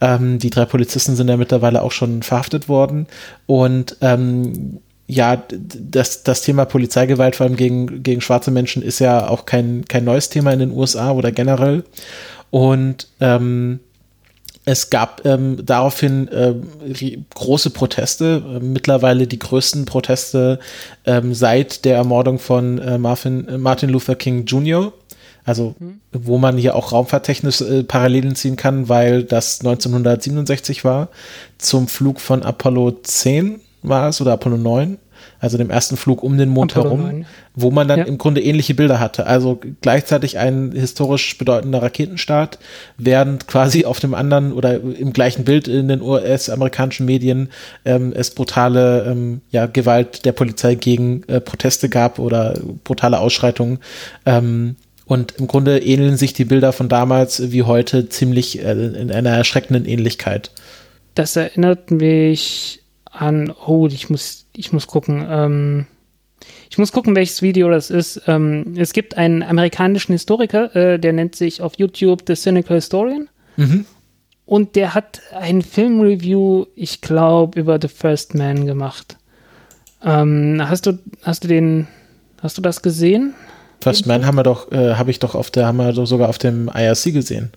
Ähm, 0.00 0.38
die 0.38 0.50
drei 0.50 0.64
Polizisten 0.64 1.16
sind 1.16 1.28
ja 1.28 1.36
mittlerweile 1.36 1.82
auch 1.82 1.92
schon 1.92 2.22
verhaftet 2.22 2.68
worden 2.68 3.06
und 3.46 3.96
ähm, 4.00 4.80
ja, 5.12 5.42
das, 5.46 6.22
das 6.22 6.40
Thema 6.40 6.64
Polizeigewalt 6.64 7.36
vor 7.36 7.44
allem 7.44 7.56
gegen, 7.56 8.02
gegen 8.02 8.22
schwarze 8.22 8.50
Menschen 8.50 8.82
ist 8.82 8.98
ja 8.98 9.28
auch 9.28 9.44
kein, 9.44 9.84
kein 9.84 10.04
neues 10.04 10.30
Thema 10.30 10.52
in 10.52 10.60
den 10.60 10.72
USA 10.72 11.12
oder 11.12 11.32
generell. 11.32 11.84
Und 12.50 13.08
ähm, 13.20 13.80
es 14.64 14.88
gab 14.88 15.26
ähm, 15.26 15.58
daraufhin 15.64 16.28
äh, 16.28 16.54
große 17.34 17.70
Proteste, 17.70 18.42
äh, 18.46 18.64
mittlerweile 18.64 19.26
die 19.26 19.38
größten 19.38 19.84
Proteste 19.84 20.60
ähm, 21.04 21.34
seit 21.34 21.84
der 21.84 21.96
Ermordung 21.96 22.38
von 22.38 22.78
äh, 22.78 22.96
Marvin, 22.96 23.46
äh, 23.48 23.58
Martin 23.58 23.90
Luther 23.90 24.14
King 24.14 24.46
Jr. 24.46 24.94
Also, 25.44 25.74
mhm. 25.78 26.00
wo 26.12 26.38
man 26.38 26.56
hier 26.56 26.74
auch 26.74 26.92
raumfahrttechnisch 26.92 27.60
äh, 27.60 27.82
Parallelen 27.82 28.34
ziehen 28.34 28.56
kann, 28.56 28.88
weil 28.88 29.24
das 29.24 29.60
1967 29.60 30.84
war, 30.84 31.08
zum 31.58 31.86
Flug 31.86 32.18
von 32.20 32.42
Apollo 32.42 33.00
10 33.02 33.60
war 33.82 34.08
es 34.08 34.20
oder 34.20 34.32
Apollo 34.32 34.58
9 34.58 34.98
also 35.40 35.58
dem 35.58 35.70
ersten 35.70 35.96
Flug 35.96 36.22
um 36.22 36.38
den 36.38 36.48
Mond 36.48 36.76
Apollo 36.76 36.90
herum, 36.90 37.02
9. 37.02 37.26
wo 37.54 37.70
man 37.70 37.88
dann 37.88 38.00
ja. 38.00 38.04
im 38.04 38.18
Grunde 38.18 38.40
ähnliche 38.42 38.74
Bilder 38.74 39.00
hatte. 39.00 39.26
Also 39.26 39.60
gleichzeitig 39.80 40.38
ein 40.38 40.72
historisch 40.72 41.36
bedeutender 41.38 41.82
Raketenstart, 41.82 42.58
während 42.96 43.46
quasi 43.46 43.84
auf 43.84 44.00
dem 44.00 44.14
anderen 44.14 44.52
oder 44.52 44.80
im 44.80 45.12
gleichen 45.12 45.44
Bild 45.44 45.68
in 45.68 45.88
den 45.88 46.02
US-amerikanischen 46.02 47.06
Medien 47.06 47.48
ähm, 47.84 48.12
es 48.14 48.30
brutale 48.30 49.04
ähm, 49.04 49.40
ja, 49.50 49.66
Gewalt 49.66 50.24
der 50.24 50.32
Polizei 50.32 50.74
gegen 50.74 51.24
äh, 51.24 51.40
Proteste 51.40 51.88
gab 51.88 52.18
oder 52.18 52.58
brutale 52.84 53.18
Ausschreitungen. 53.18 53.78
Ähm, 54.26 54.76
und 55.04 55.32
im 55.32 55.46
Grunde 55.46 55.78
ähneln 55.80 56.16
sich 56.16 56.32
die 56.32 56.44
Bilder 56.44 56.72
von 56.72 56.88
damals 56.88 57.50
wie 57.52 57.64
heute 57.64 58.08
ziemlich 58.08 58.64
äh, 58.64 58.72
in 58.72 59.10
einer 59.10 59.30
erschreckenden 59.30 59.84
Ähnlichkeit. 59.84 60.52
Das 61.14 61.36
erinnert 61.36 61.90
mich 61.90 62.81
an, 63.12 63.52
oh, 63.66 63.86
ich 63.86 64.10
muss, 64.10 64.46
ich 64.56 64.72
muss 64.72 64.86
gucken, 64.86 65.24
ähm, 65.28 65.86
ich 66.70 66.78
muss 66.78 66.92
gucken, 66.92 67.14
welches 67.14 67.42
Video 67.42 67.70
das 67.70 67.90
ist. 67.90 68.22
Ähm, 68.26 68.74
es 68.76 68.92
gibt 68.92 69.16
einen 69.16 69.42
amerikanischen 69.42 70.12
Historiker, 70.12 70.74
äh, 70.74 70.98
der 70.98 71.12
nennt 71.12 71.36
sich 71.36 71.62
auf 71.62 71.74
YouTube 71.76 72.22
The 72.26 72.34
Cynical 72.34 72.76
Historian. 72.76 73.28
Mhm. 73.56 73.84
Und 74.44 74.74
der 74.74 74.94
hat 74.94 75.20
ein 75.38 75.62
Filmreview, 75.62 76.66
ich 76.74 77.00
glaube, 77.00 77.60
über 77.60 77.78
The 77.80 77.88
First 77.88 78.34
Man 78.34 78.66
gemacht. 78.66 79.16
Ähm, 80.02 80.60
hast 80.66 80.86
du, 80.86 80.98
hast 81.22 81.44
du 81.44 81.48
den, 81.48 81.86
hast 82.40 82.58
du 82.58 82.62
das 82.62 82.82
gesehen? 82.82 83.34
First 83.80 84.06
Man 84.06 84.26
haben 84.26 84.36
wir 84.36 84.42
doch, 84.42 84.70
äh, 84.72 84.94
habe 84.94 85.10
ich 85.10 85.18
doch 85.18 85.34
auf 85.34 85.50
der, 85.50 85.66
haben 85.66 85.76
wir 85.76 85.92
doch 85.92 86.06
sogar 86.06 86.28
auf 86.28 86.38
dem 86.38 86.68
IRC 86.68 87.12
gesehen. 87.12 87.52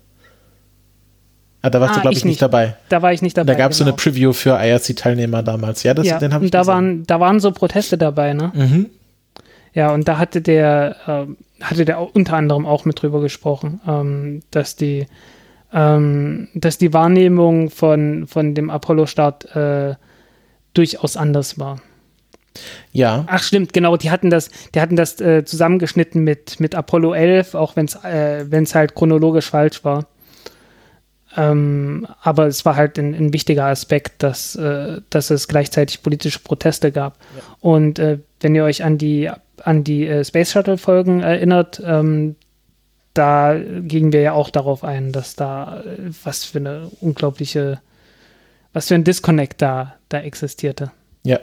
Ah, 1.66 1.72
da 1.72 1.82
warst 1.82 1.94
ah, 1.94 1.96
du, 1.96 2.02
glaube 2.02 2.14
ich, 2.14 2.24
nicht, 2.24 2.34
nicht 2.34 2.42
dabei. 2.44 2.76
Da 2.90 3.02
war 3.02 3.12
ich 3.12 3.24
nicht 3.24 3.36
dabei. 3.36 3.54
Da 3.54 3.58
gab 3.58 3.72
es 3.72 3.80
genau. 3.80 3.90
so 3.90 3.94
eine 3.94 3.98
genau. 3.98 4.04
Preview 4.04 4.34
für 4.34 4.52
IRC-Teilnehmer 4.52 5.42
damals. 5.42 5.82
Ja, 5.82 5.96
das, 5.96 6.06
ja, 6.06 6.20
den 6.20 6.32
habe 6.32 6.46
ich 6.46 6.52
da 6.52 6.60
gesehen. 6.60 6.74
waren, 6.74 7.04
da 7.08 7.20
waren 7.20 7.40
so 7.40 7.52
Proteste 7.52 7.98
dabei, 7.98 8.34
ne? 8.34 8.52
Mhm. 8.54 8.86
Ja, 9.74 9.92
und 9.92 10.08
da 10.08 10.20
hatte 10.20 10.44
der, 10.44 10.96
äh, 11.08 11.64
hatte 11.64 11.86
der 11.86 12.16
unter 12.16 12.36
anderem 12.36 12.68
auch 12.68 12.86
mit 12.86 13.02
drüber 13.02 13.20
gesprochen, 13.20 13.82
ähm, 13.88 14.44
dass 14.52 14.76
die, 14.76 15.08
ähm, 15.74 16.50
dass 16.54 16.78
die 16.78 16.94
Wahrnehmung 16.94 17.72
von, 17.72 18.28
von 18.28 18.54
dem 18.54 18.70
Apollo-Start 18.70 19.56
äh, 19.56 19.96
durchaus 20.76 21.18
anders 21.18 21.58
war. 21.58 21.82
Ja. 22.92 23.26
Ach 23.26 23.42
stimmt, 23.42 23.74
genau, 23.74 23.98
die 23.98 24.12
hatten 24.12 24.30
das, 24.30 24.52
die 24.76 24.82
hatten 24.82 24.96
das 24.96 25.20
äh, 25.20 25.44
zusammengeschnitten 25.44 26.24
mit, 26.24 26.60
mit 26.60 26.76
Apollo 26.76 27.16
11, 27.16 27.56
auch 27.56 27.76
wenn 27.76 27.86
es 27.86 27.96
äh, 28.04 28.66
halt 28.76 28.94
chronologisch 28.94 29.50
falsch 29.50 29.84
war. 29.84 30.06
Ähm, 31.38 32.08
aber 32.22 32.48
es 32.48 32.66
war 32.66 32.76
halt 32.76 32.98
ein, 32.98 33.14
ein 33.14 33.34
wichtiger 33.34 33.66
Aspekt, 33.66 34.24
dass, 34.24 34.56
äh, 34.56 35.02
dass 35.10 35.30
es 35.30 35.48
gleichzeitig 35.48 36.02
politische 36.02 36.40
Proteste 36.40 36.92
gab. 36.92 37.18
Ja. 37.36 37.44
Und 37.60 38.00
äh, 38.00 38.20
wenn 38.40 38.56
ihr 38.56 38.64
euch 38.64 38.84
an 38.84 38.98
die, 38.98 39.30
an 39.64 39.84
die 39.84 40.08
äh, 40.08 40.24
Space 40.24 40.52
Shuttle-Folgen 40.52 41.22
erinnert, 41.22 41.82
ähm, 41.86 42.36
da 43.14 43.56
gingen 43.58 44.12
wir 44.14 44.22
ja 44.22 44.34
auch 44.34 44.50
darauf 44.50 44.84
ein, 44.84 45.12
dass 45.12 45.36
da 45.36 45.82
äh, 45.82 46.12
was 46.24 46.44
für 46.46 46.60
eine 46.60 46.92
unglaubliche, 47.02 47.80
was 48.74 48.88
für 48.88 48.96
ein 48.96 49.04
Disconnect 49.04 49.62
da, 49.62 49.96
da 50.10 50.20
existierte. 50.20 50.92
Ja, 51.24 51.40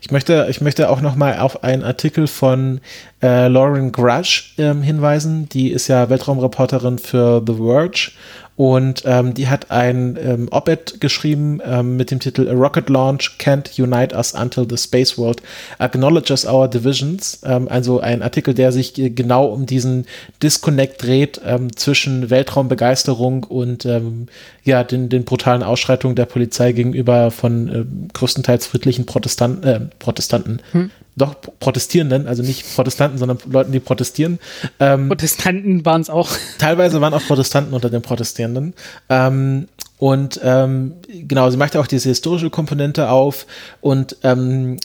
ich 0.00 0.10
möchte, 0.10 0.46
ich 0.48 0.62
möchte 0.62 0.88
auch 0.88 1.02
noch 1.02 1.14
mal 1.14 1.38
auf 1.40 1.62
einen 1.62 1.82
Artikel 1.82 2.26
von 2.26 2.80
äh, 3.22 3.48
Lauren 3.48 3.92
Grush 3.92 4.54
ähm, 4.56 4.80
hinweisen. 4.80 5.46
Die 5.50 5.72
ist 5.72 5.88
ja 5.88 6.08
Weltraumreporterin 6.08 6.98
für 6.98 7.42
The 7.46 7.52
Verge 7.52 8.12
und 8.56 9.02
ähm, 9.04 9.34
die 9.34 9.48
hat 9.48 9.70
ein 9.70 10.18
ähm, 10.18 10.48
Op-Ed 10.50 11.00
geschrieben 11.00 11.60
ähm, 11.62 11.96
mit 11.96 12.10
dem 12.10 12.20
Titel 12.20 12.48
A 12.48 12.52
Rocket 12.52 12.88
Launch 12.88 13.36
Can't 13.38 13.78
Unite 13.80 14.16
Us 14.16 14.32
Until 14.32 14.66
the 14.68 14.78
Space 14.78 15.18
World 15.18 15.42
Acknowledges 15.78 16.46
Our 16.46 16.66
Divisions. 16.66 17.40
Ähm, 17.44 17.68
also 17.68 18.00
ein 18.00 18.22
Artikel, 18.22 18.54
der 18.54 18.72
sich 18.72 18.94
genau 18.94 19.46
um 19.46 19.66
diesen 19.66 20.06
Disconnect 20.42 21.02
dreht 21.02 21.38
ähm, 21.44 21.76
zwischen 21.76 22.30
Weltraumbegeisterung 22.30 23.44
und 23.44 23.84
ähm, 23.84 24.28
ja, 24.64 24.84
den, 24.84 25.10
den 25.10 25.24
brutalen 25.24 25.62
Ausschreitungen 25.62 26.16
der 26.16 26.26
Polizei 26.26 26.72
gegenüber 26.72 27.30
von 27.30 27.68
äh, 27.68 27.84
größtenteils 28.14 28.66
friedlichen 28.66 29.04
Protestanten, 29.04 29.64
äh, 29.64 29.80
Protestanten, 29.98 30.60
hm 30.72 30.90
doch 31.16 31.34
Protestierenden, 31.58 32.28
also 32.28 32.42
nicht 32.42 32.74
Protestanten, 32.74 33.18
sondern 33.18 33.38
Leuten, 33.50 33.72
die 33.72 33.80
protestieren. 33.80 34.38
Ähm, 34.78 35.08
Protestanten 35.08 35.84
waren 35.84 36.02
es 36.02 36.10
auch. 36.10 36.28
Teilweise 36.58 37.00
waren 37.00 37.14
auch 37.14 37.26
Protestanten 37.26 37.74
unter 37.74 37.88
den 37.88 38.02
Protestierenden. 38.02 38.74
Ähm, 39.08 39.68
und 39.98 40.38
ähm, 40.42 40.96
genau, 41.08 41.48
sie 41.48 41.56
macht 41.56 41.76
auch 41.76 41.86
diese 41.86 42.10
historische 42.10 42.50
Komponente 42.50 43.08
auf 43.08 43.46
und 43.80 44.16
ähm, 44.22 44.76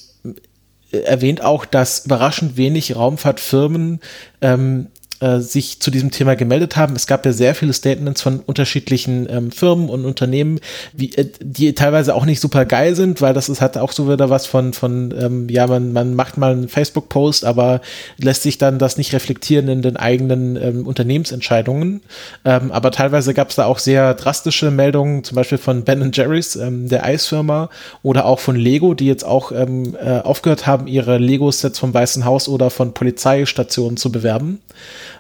erwähnt 0.92 1.44
auch, 1.44 1.66
dass 1.66 2.06
überraschend 2.06 2.56
wenig 2.56 2.96
Raumfahrtfirmen 2.96 4.00
ähm, 4.42 4.88
äh, 5.22 5.40
sich 5.40 5.80
zu 5.80 5.92
diesem 5.92 6.12
Thema 6.12 6.36
gemeldet 6.36 6.76
haben. 6.76 6.96
Es 6.96 7.08
gab 7.08 7.26
ja 7.26 7.32
sehr 7.32 7.56
viele 7.56 7.74
Statements 7.74 8.22
von 8.22 8.40
unterschiedlichen 8.40 9.28
ähm, 9.30 9.52
Firmen 9.52 9.90
und 9.90 10.06
Unternehmen, 10.06 10.60
wie, 10.94 11.14
äh, 11.16 11.28
die 11.40 11.74
teilweise 11.74 12.16
auch 12.16 12.26
nicht 12.26 12.40
super 12.40 12.66
geil 12.66 12.96
sind, 12.96 13.22
weil 13.22 13.34
das 13.34 13.48
ist, 13.48 13.62
hat 13.62 13.78
auch 13.78 13.92
so 13.92 14.12
wieder 14.12 14.30
was 14.30 14.46
von, 14.46 14.74
von 14.74 15.14
ähm, 15.18 15.48
ja, 15.50 15.68
man, 15.68 15.94
man 15.94 16.16
macht 16.16 16.38
mal 16.38 16.52
einen 16.52 16.68
Facebook-Post, 16.68 17.46
aber 17.46 17.82
lässt 18.18 18.44
sich 18.44 18.58
dann 18.58 18.80
das 18.80 18.98
nicht 18.98 19.14
reflektieren 19.14 19.68
in 19.68 19.82
den 19.82 19.96
eigenen 19.96 20.56
ähm, 20.56 20.88
Unternehmensentscheidungen. 20.88 22.02
Ähm, 22.44 22.72
aber 22.72 22.92
teilweise 22.92 23.34
gab 23.34 23.50
es 23.50 23.56
da 23.56 23.66
auch 23.66 23.80
sehr 23.80 24.16
drastische 24.16 24.72
Meldungen, 24.72 25.24
zum 25.24 25.36
Beispiel 25.36 25.58
von 25.58 25.84
Ben 25.84 26.12
Jerry's, 26.12 26.56
ähm, 26.56 26.90
der 26.90 27.06
Eisfirma, 27.06 27.70
oder 28.04 28.26
auch 28.26 28.40
von 28.40 28.56
Lego, 28.56 28.94
die 28.94 29.06
jetzt 29.06 29.24
auch 29.24 29.52
ähm, 29.52 29.96
äh, 30.04 30.20
aufgehört 30.20 30.66
haben, 30.66 30.88
ihre 30.88 31.18
Lego-Sets 31.18 31.80
vom 31.80 31.94
Weißen 31.94 32.26
Haus 32.26 32.48
oder 32.48 32.70
von 32.70 32.94
Polizeistationen 32.94 33.98
zu 33.98 34.12
bewerben. 34.12 34.60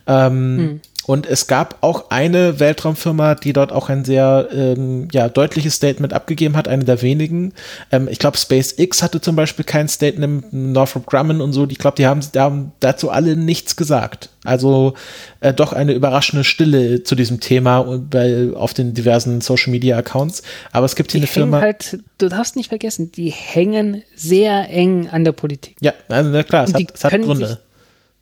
Ähm, 0.07 0.57
hm. 0.57 0.81
Und 1.07 1.25
es 1.25 1.47
gab 1.47 1.77
auch 1.81 2.11
eine 2.11 2.59
Weltraumfirma, 2.59 3.33
die 3.33 3.53
dort 3.53 3.71
auch 3.71 3.89
ein 3.89 4.05
sehr 4.05 4.49
ähm, 4.53 5.07
ja, 5.11 5.29
deutliches 5.29 5.75
Statement 5.75 6.13
abgegeben 6.13 6.55
hat, 6.55 6.67
eine 6.67 6.85
der 6.85 7.01
wenigen. 7.01 7.53
Ähm, 7.91 8.07
ich 8.09 8.19
glaube, 8.19 8.37
SpaceX 8.37 9.01
hatte 9.01 9.19
zum 9.19 9.35
Beispiel 9.35 9.65
kein 9.65 9.87
Statement, 9.87 10.53
Northrop 10.53 11.07
Grumman 11.07 11.41
und 11.41 11.53
so. 11.53 11.67
Ich 11.67 11.79
glaube, 11.79 11.97
die 11.97 12.05
haben, 12.05 12.21
die 12.33 12.39
haben 12.39 12.71
dazu 12.79 13.09
alle 13.09 13.35
nichts 13.35 13.75
gesagt. 13.75 14.29
Also 14.43 14.93
äh, 15.39 15.53
doch 15.53 15.73
eine 15.73 15.93
überraschende 15.93 16.43
Stille 16.43 17.03
zu 17.03 17.15
diesem 17.15 17.39
Thema 17.39 17.99
bei, 18.09 18.51
auf 18.53 18.75
den 18.75 18.93
diversen 18.93 19.41
Social 19.41 19.71
Media 19.71 19.97
Accounts. 19.97 20.43
Aber 20.71 20.85
es 20.85 20.95
gibt 20.95 21.11
hier 21.11 21.19
die 21.19 21.25
eine 21.25 21.33
Firma. 21.33 21.61
Halt, 21.61 21.99
du 22.19 22.29
darfst 22.29 22.55
nicht 22.55 22.69
vergessen, 22.69 23.11
die 23.11 23.31
hängen 23.31 24.03
sehr 24.15 24.69
eng 24.69 25.09
an 25.09 25.23
der 25.23 25.31
Politik. 25.31 25.77
Ja, 25.81 25.93
also 26.09 26.29
na 26.29 26.43
klar, 26.43 26.65
es 26.65 26.73
hat, 26.75 26.83
es 26.93 27.03
hat 27.03 27.11
Gründe. 27.21 27.59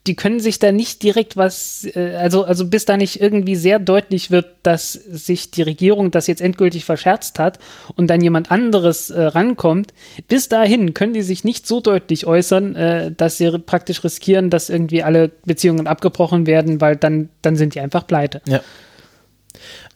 Die 0.07 0.15
können 0.15 0.39
sich 0.39 0.59
da 0.59 0.71
nicht 0.71 1.03
direkt 1.03 1.37
was, 1.37 1.85
äh, 1.93 2.15
also, 2.15 2.43
also 2.43 2.65
bis 2.65 2.85
da 2.85 2.97
nicht 2.97 3.21
irgendwie 3.21 3.55
sehr 3.55 3.79
deutlich 3.79 4.31
wird, 4.31 4.47
dass 4.63 4.93
sich 4.93 5.51
die 5.51 5.61
Regierung 5.61 6.09
das 6.09 6.27
jetzt 6.27 6.41
endgültig 6.41 6.85
verscherzt 6.85 7.37
hat 7.37 7.59
und 7.95 8.07
dann 8.07 8.21
jemand 8.21 8.49
anderes 8.49 9.09
äh, 9.09 9.21
rankommt, 9.21 9.93
bis 10.27 10.47
dahin 10.47 10.93
können 10.93 11.13
die 11.13 11.21
sich 11.21 11.43
nicht 11.43 11.67
so 11.67 11.81
deutlich 11.81 12.25
äußern, 12.25 12.75
äh, 12.75 13.11
dass 13.11 13.37
sie 13.37 13.51
praktisch 13.59 14.03
riskieren, 14.03 14.49
dass 14.49 14.69
irgendwie 14.69 15.03
alle 15.03 15.29
Beziehungen 15.45 15.85
abgebrochen 15.85 16.47
werden, 16.47 16.81
weil 16.81 16.95
dann, 16.95 17.29
dann 17.41 17.55
sind 17.55 17.75
die 17.75 17.81
einfach 17.81 18.07
pleite. 18.07 18.41
Ja. 18.47 18.61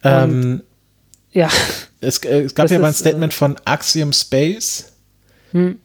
Ähm, 0.04 0.62
ja. 1.32 1.48
Es, 2.00 2.18
äh, 2.18 2.42
es 2.42 2.54
gab 2.54 2.64
Das 2.64 2.72
ja 2.72 2.78
mal 2.78 2.88
ein 2.88 2.90
ist, 2.90 2.98
Statement 2.98 3.34
von 3.34 3.56
Axiom 3.64 4.12
Space, 4.12 4.92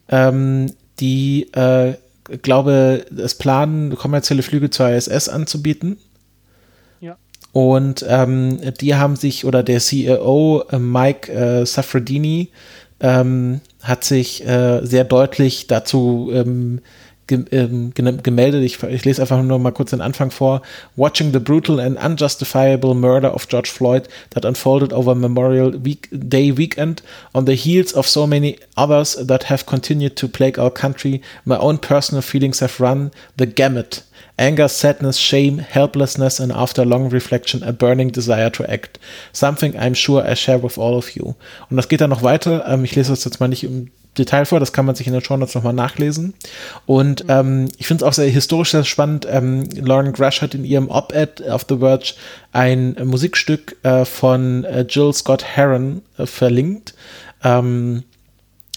ähm, 0.08 0.72
die, 0.98 1.52
äh, 1.52 1.94
glaube, 2.42 3.04
es 3.16 3.34
planen, 3.34 3.96
kommerzielle 3.96 4.42
Flüge 4.42 4.70
zur 4.70 4.90
ISS 4.90 5.28
anzubieten. 5.28 5.98
Ja. 7.00 7.16
Und 7.52 8.04
ähm, 8.08 8.58
die 8.80 8.94
haben 8.94 9.16
sich, 9.16 9.44
oder 9.44 9.62
der 9.62 9.80
CEO 9.80 10.64
äh, 10.70 10.78
Mike 10.78 11.32
äh, 11.32 11.66
Safradini 11.66 12.50
ähm, 13.00 13.60
hat 13.82 14.04
sich 14.04 14.46
äh, 14.46 14.84
sehr 14.84 15.04
deutlich 15.04 15.66
dazu 15.66 16.30
ähm, 16.32 16.80
ähm, 17.30 17.92
gem- 17.94 18.22
gemeldet. 18.22 18.62
Ich, 18.64 18.82
ich 18.82 19.04
lese 19.04 19.22
einfach 19.22 19.42
nur 19.42 19.58
mal 19.58 19.72
kurz 19.72 19.90
den 19.90 20.00
Anfang 20.00 20.30
vor. 20.30 20.62
Watching 20.96 21.32
the 21.32 21.38
brutal 21.38 21.80
and 21.80 21.96
unjustifiable 22.02 22.94
murder 22.94 23.34
of 23.34 23.48
George 23.48 23.70
Floyd 23.70 24.08
that 24.30 24.44
unfolded 24.44 24.92
over 24.92 25.14
Memorial 25.14 25.72
week 25.84 26.08
Day 26.12 26.56
weekend 26.56 27.02
on 27.32 27.46
the 27.46 27.54
heels 27.54 27.94
of 27.94 28.06
so 28.06 28.26
many 28.26 28.58
others 28.76 29.16
that 29.26 29.50
have 29.50 29.66
continued 29.66 30.16
to 30.16 30.28
plague 30.28 30.58
our 30.58 30.70
country, 30.70 31.22
my 31.44 31.56
own 31.58 31.78
personal 31.78 32.22
feelings 32.22 32.60
have 32.60 32.80
run 32.80 33.10
the 33.36 33.46
gamut. 33.46 34.02
Anger, 34.40 34.68
sadness, 34.68 35.20
shame, 35.20 35.58
helplessness, 35.58 36.40
and 36.40 36.50
after 36.50 36.84
long 36.86 37.10
reflection, 37.10 37.62
a 37.62 37.72
burning 37.72 38.10
desire 38.10 38.50
to 38.50 38.64
act. 38.64 38.98
Something 39.32 39.74
I'm 39.76 39.94
sure 39.94 40.24
I 40.24 40.34
share 40.34 40.62
with 40.62 40.78
all 40.78 40.96
of 40.96 41.10
you. 41.10 41.34
Und 41.68 41.76
das 41.76 41.88
geht 41.88 42.00
dann 42.00 42.10
noch 42.10 42.22
weiter. 42.22 42.64
Ähm, 42.66 42.84
ich 42.84 42.96
lese 42.96 43.10
das 43.10 43.24
jetzt 43.24 43.38
mal 43.38 43.48
nicht 43.48 43.64
im 43.64 43.90
Detail 44.16 44.44
vor, 44.44 44.58
das 44.58 44.72
kann 44.72 44.86
man 44.86 44.94
sich 44.94 45.06
in 45.06 45.12
den 45.12 45.22
Show 45.22 45.36
Notes 45.36 45.54
nochmal 45.54 45.72
nachlesen. 45.72 46.34
Und 46.86 47.26
ähm, 47.28 47.68
ich 47.78 47.86
finde 47.86 48.04
es 48.04 48.08
auch 48.08 48.14
sehr 48.14 48.28
historisch 48.28 48.70
sehr 48.70 48.84
spannend. 48.84 49.26
Ähm, 49.30 49.68
Lauren 49.76 50.12
Grush 50.12 50.42
hat 50.42 50.54
in 50.54 50.64
ihrem 50.64 50.88
Op-Ed 50.88 51.48
auf 51.48 51.66
The 51.68 51.78
Verge 51.78 52.14
ein 52.52 52.96
Musikstück 53.04 53.76
äh, 53.82 54.04
von 54.04 54.64
äh, 54.64 54.86
Jill 54.88 55.12
Scott 55.12 55.44
Heron 55.44 56.02
äh, 56.18 56.26
verlinkt. 56.26 56.94
Ähm, 57.44 58.04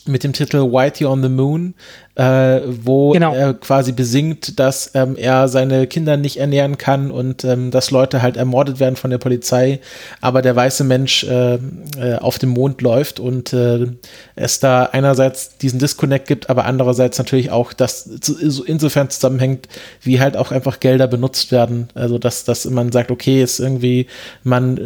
mit 0.06 0.24
dem 0.24 0.34
Titel 0.34 0.58
Whitey 0.58 1.06
on 1.06 1.22
the 1.24 1.30
Moon, 1.30 1.76
äh, 2.16 2.62
wo 2.68 3.12
Genau. 3.12 3.34
er 3.34 3.54
quasi 3.56 3.92
besingt, 3.92 4.60
dass 4.60 4.92
ähm, 4.94 5.16
er 5.16 5.48
seine 5.48 5.88
Kinder 5.88 6.16
nicht 6.16 6.38
ernähren 6.38 6.78
kann 6.78 7.10
und 7.10 7.44
ähm, 7.44 7.72
dass 7.72 7.90
Leute 7.90 8.22
halt 8.22 8.38
ermordet 8.38 8.80
werden 8.80 8.96
von 8.96 9.10
der 9.10 9.18
Polizei, 9.18 9.80
aber 10.22 10.42
der 10.44 10.56
weiße 10.56 10.84
Mensch 10.84 11.24
äh, 11.24 11.56
äh, 11.98 12.16
auf 12.20 12.38
dem 12.38 12.50
Mond 12.50 12.82
läuft 12.82 13.20
und 13.20 13.52
äh, 13.54 13.88
es 14.36 14.60
da 14.60 14.84
einerseits 14.86 15.58
diesen 15.58 15.80
Disconnect 15.80 16.28
gibt, 16.28 16.50
aber 16.52 16.66
andererseits 16.66 17.18
natürlich 17.18 17.50
auch, 17.50 17.74
dass 17.74 18.04
zu- 18.22 18.50
so 18.50 18.64
insofern 18.64 19.10
zusammenhängt, 19.10 19.68
wie 20.02 20.20
halt 20.20 20.38
auch 20.38 20.52
einfach 20.52 20.80
Gelder 20.80 21.08
benutzt 21.08 21.52
werden. 21.52 21.88
Also 21.96 22.20
dass, 22.20 22.44
dass 22.44 22.66
man 22.66 22.92
sagt, 22.92 23.10
okay, 23.10 23.42
ist 23.42 23.60
irgendwie, 23.60 24.06
man 24.44 24.80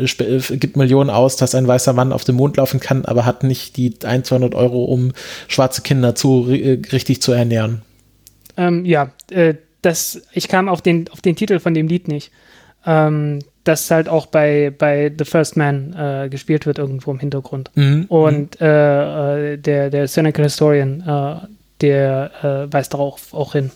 gibt 0.52 0.78
Millionen 0.78 1.10
aus, 1.10 1.36
dass 1.36 1.56
ein 1.56 1.68
weißer 1.68 1.92
Mann 1.92 2.14
auf 2.14 2.24
dem 2.24 2.36
Mond 2.36 2.56
laufen 2.58 2.80
kann, 2.80 3.04
aber 3.06 3.26
hat 3.26 3.44
nicht 3.44 3.76
die 3.76 3.94
1, 4.04 4.28
200 4.30 4.56
Euro, 4.56 4.86
um 4.86 5.12
schwarze 5.50 5.82
Kinder 5.82 6.16
zu 6.16 6.48
äh, 6.50 6.78
richtig 7.18 7.22
zu 7.22 7.32
ernähren. 7.32 7.82
Ähm, 8.56 8.86
ja, 8.86 9.12
äh, 9.32 9.56
das, 9.82 10.22
ich 10.32 10.48
kam 10.48 10.70
auf 10.70 10.82
den, 10.82 11.10
auf 11.10 11.22
den 11.22 11.36
Titel 11.36 11.60
von 11.60 11.74
dem 11.74 11.88
Lied 11.88 12.08
nicht. 12.08 12.32
Ähm, 12.86 13.40
das 13.64 13.92
halt 13.92 14.08
auch 14.08 14.28
bei, 14.28 14.74
bei 14.76 15.12
The 15.16 15.26
First 15.26 15.58
Man 15.58 15.94
äh, 15.94 16.30
gespielt 16.30 16.66
wird 16.66 16.78
irgendwo 16.78 17.12
im 17.12 17.20
Hintergrund. 17.20 17.70
Mhm. 17.76 18.06
Und 18.08 18.62
äh, 18.62 19.54
äh, 19.54 19.58
der, 19.58 19.90
der 19.90 20.08
Cynical 20.08 20.46
Historian, 20.46 21.02
äh, 21.02 21.48
der 21.82 22.32
äh, 22.42 22.74
weist 22.74 22.94
darauf 22.94 23.34
auch 23.34 23.54
hin. 23.54 23.72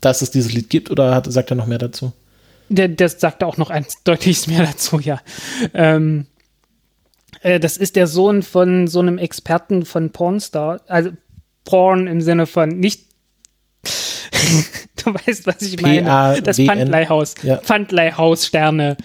Dass 0.00 0.22
es 0.22 0.30
dieses 0.30 0.52
Lied 0.52 0.70
gibt 0.70 0.90
oder 0.90 1.14
hat, 1.14 1.30
sagt 1.30 1.50
er 1.50 1.56
noch 1.56 1.66
mehr 1.66 1.78
dazu? 1.78 2.12
Der, 2.68 2.88
der 2.88 3.08
sagte 3.08 3.46
auch 3.46 3.56
noch 3.56 3.70
eins 3.70 3.96
deutliches 4.04 4.46
mehr 4.46 4.64
dazu, 4.64 5.00
ja. 5.00 5.20
Ähm, 5.74 6.26
äh, 7.42 7.58
das 7.58 7.76
ist 7.76 7.96
der 7.96 8.06
Sohn 8.06 8.42
von 8.42 8.86
so 8.86 9.00
einem 9.00 9.18
Experten 9.18 9.84
von 9.84 10.10
Pornstar, 10.10 10.80
also 10.86 11.10
Porn 11.70 12.08
im 12.08 12.20
Sinne 12.20 12.46
von 12.46 12.68
nicht. 12.68 13.06
du 15.04 15.14
weißt, 15.14 15.46
was 15.46 15.62
ich 15.62 15.80
meine. 15.80 16.40
Das. 16.42 16.58
Pfandleihhaus. 16.58 17.34
Ja. 17.42 17.58
Pfandleihhaus 17.58 18.46
Sterne. 18.46 18.96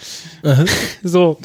So. 1.04 1.40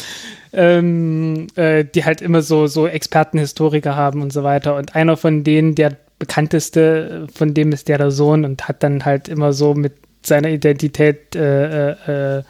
Ähm, 0.52 1.46
äh, 1.54 1.84
die 1.84 2.04
halt 2.04 2.22
immer 2.22 2.42
so, 2.42 2.66
so 2.66 2.88
Expertenhistoriker 2.88 3.94
haben 3.94 4.20
und 4.20 4.32
so 4.32 4.42
weiter. 4.42 4.74
Und 4.74 4.96
einer 4.96 5.16
von 5.16 5.44
denen, 5.44 5.76
der 5.76 5.96
bekannteste, 6.18 7.28
von 7.32 7.54
dem 7.54 7.70
ist 7.70 7.86
der 7.86 7.98
der 7.98 8.10
Sohn 8.10 8.44
und 8.44 8.66
hat 8.66 8.82
dann 8.82 9.04
halt 9.04 9.28
immer 9.28 9.52
so 9.52 9.74
mit 9.74 9.92
seiner 10.22 10.48
Identität 10.48 11.36
äh, 11.36 11.90
äh, 11.92 12.38
äh, 12.38 12.42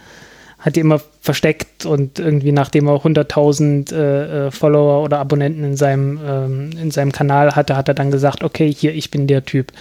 hat 0.60 0.76
die 0.76 0.80
immer 0.80 1.00
versteckt 1.20 1.86
und 1.86 2.18
irgendwie 2.18 2.52
nachdem 2.52 2.86
er 2.86 2.96
100.000 2.96 3.92
äh, 3.92 4.46
äh, 4.46 4.50
Follower 4.50 5.02
oder 5.02 5.18
Abonnenten 5.18 5.64
in 5.64 5.76
seinem, 5.76 6.20
ähm, 6.24 6.70
in 6.80 6.90
seinem 6.90 7.12
Kanal 7.12 7.56
hatte, 7.56 7.76
hat 7.76 7.88
er 7.88 7.94
dann 7.94 8.10
gesagt, 8.10 8.44
okay, 8.44 8.72
hier, 8.72 8.94
ich 8.94 9.10
bin 9.10 9.26
der 9.26 9.44
Typ. 9.44 9.72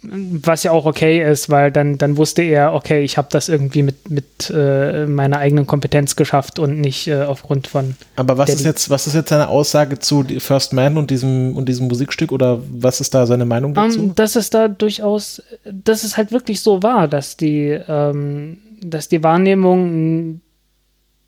Was 0.00 0.62
ja 0.62 0.70
auch 0.70 0.86
okay 0.86 1.28
ist, 1.28 1.50
weil 1.50 1.72
dann, 1.72 1.98
dann 1.98 2.16
wusste 2.16 2.42
er, 2.42 2.72
okay, 2.72 3.02
ich 3.02 3.18
habe 3.18 3.28
das 3.32 3.48
irgendwie 3.48 3.82
mit, 3.82 4.08
mit 4.08 4.50
äh, 4.54 5.06
meiner 5.06 5.38
eigenen 5.38 5.66
Kompetenz 5.66 6.14
geschafft 6.14 6.60
und 6.60 6.80
nicht 6.80 7.08
äh, 7.08 7.22
aufgrund 7.22 7.66
von. 7.66 7.96
Aber 8.14 8.38
was 8.38 8.48
ist 8.48 8.64
jetzt, 8.64 8.90
was 8.90 9.08
ist 9.08 9.14
jetzt 9.14 9.30
seine 9.30 9.48
Aussage 9.48 9.98
zu 9.98 10.24
First 10.38 10.72
Man 10.72 10.96
und 10.96 11.10
diesem 11.10 11.56
und 11.56 11.68
diesem 11.68 11.88
Musikstück 11.88 12.30
oder 12.30 12.60
was 12.70 13.00
ist 13.00 13.12
da 13.12 13.26
seine 13.26 13.44
Meinung 13.44 13.74
dazu? 13.74 13.98
Ähm, 13.98 14.14
dass 14.14 14.36
es 14.36 14.50
da 14.50 14.68
durchaus, 14.68 15.42
dass 15.64 16.04
es 16.04 16.16
halt 16.16 16.30
wirklich 16.30 16.60
so 16.60 16.80
war, 16.84 17.08
dass 17.08 17.36
die, 17.36 17.76
ähm, 17.88 18.58
dass 18.82 19.08
die 19.08 19.22
Wahrnehmung, 19.22 20.40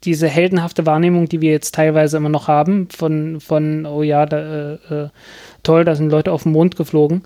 diese 0.04 0.28
heldenhafte 0.28 0.86
Wahrnehmung, 0.86 1.28
die 1.28 1.40
wir 1.40 1.50
jetzt 1.50 1.74
teilweise 1.74 2.16
immer 2.16 2.28
noch 2.28 2.48
haben, 2.48 2.88
von, 2.90 3.40
von 3.40 3.86
oh 3.86 4.02
ja, 4.02 4.26
da, 4.26 4.38
äh, 4.38 4.74
äh, 4.74 5.08
toll, 5.62 5.84
da 5.84 5.94
sind 5.94 6.10
Leute 6.10 6.32
auf 6.32 6.44
den 6.44 6.52
Mond 6.52 6.76
geflogen, 6.76 7.22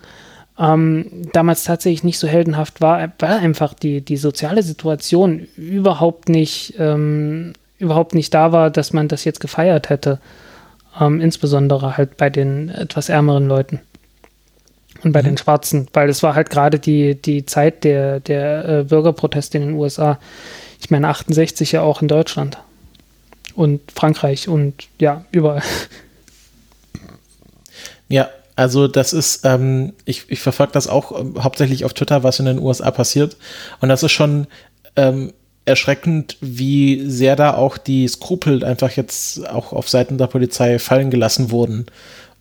ähm, 0.58 1.06
damals 1.32 1.64
tatsächlich 1.64 2.04
nicht 2.04 2.18
so 2.18 2.26
heldenhaft 2.26 2.80
war, 2.80 3.12
weil 3.18 3.32
einfach 3.32 3.74
die, 3.74 4.00
die 4.00 4.16
soziale 4.16 4.62
Situation 4.62 5.46
überhaupt 5.56 6.28
nicht, 6.28 6.74
ähm, 6.78 7.52
überhaupt 7.78 8.14
nicht 8.14 8.32
da 8.34 8.52
war, 8.52 8.70
dass 8.70 8.92
man 8.92 9.08
das 9.08 9.24
jetzt 9.24 9.40
gefeiert 9.40 9.90
hätte. 9.90 10.20
Ähm, 11.00 11.20
insbesondere 11.20 11.96
halt 11.96 12.16
bei 12.16 12.30
den 12.30 12.68
etwas 12.68 13.08
ärmeren 13.08 13.48
Leuten 13.48 13.80
und 15.04 15.12
bei 15.12 15.22
den 15.22 15.36
Schwarzen, 15.36 15.88
weil 15.92 16.08
es 16.08 16.22
war 16.22 16.34
halt 16.34 16.50
gerade 16.50 16.78
die, 16.78 17.14
die 17.14 17.46
Zeit 17.46 17.84
der, 17.84 18.20
der 18.20 18.68
äh, 18.68 18.84
Bürgerproteste 18.84 19.58
in 19.58 19.66
den 19.66 19.74
USA. 19.74 20.18
Ich 20.80 20.90
meine, 20.90 21.08
68 21.08 21.72
ja 21.72 21.82
auch 21.82 22.02
in 22.02 22.08
Deutschland 22.08 22.58
und 23.54 23.80
Frankreich 23.94 24.48
und 24.48 24.74
ja, 24.98 25.24
überall. 25.32 25.62
Ja, 28.08 28.28
also 28.56 28.86
das 28.86 29.12
ist, 29.12 29.44
ähm, 29.44 29.94
ich, 30.04 30.24
ich 30.28 30.40
verfolge 30.40 30.72
das 30.72 30.88
auch 30.88 31.18
ähm, 31.18 31.42
hauptsächlich 31.42 31.84
auf 31.84 31.94
Twitter, 31.94 32.22
was 32.22 32.38
in 32.38 32.46
den 32.46 32.58
USA 32.58 32.90
passiert. 32.90 33.36
Und 33.80 33.88
das 33.88 34.02
ist 34.02 34.12
schon 34.12 34.46
ähm, 34.96 35.32
erschreckend, 35.64 36.36
wie 36.40 37.08
sehr 37.08 37.36
da 37.36 37.54
auch 37.54 37.78
die 37.78 38.06
Skrupel 38.06 38.64
einfach 38.64 38.90
jetzt 38.92 39.48
auch 39.48 39.72
auf 39.72 39.88
Seiten 39.88 40.18
der 40.18 40.26
Polizei 40.26 40.78
fallen 40.78 41.10
gelassen 41.10 41.50
wurden. 41.50 41.86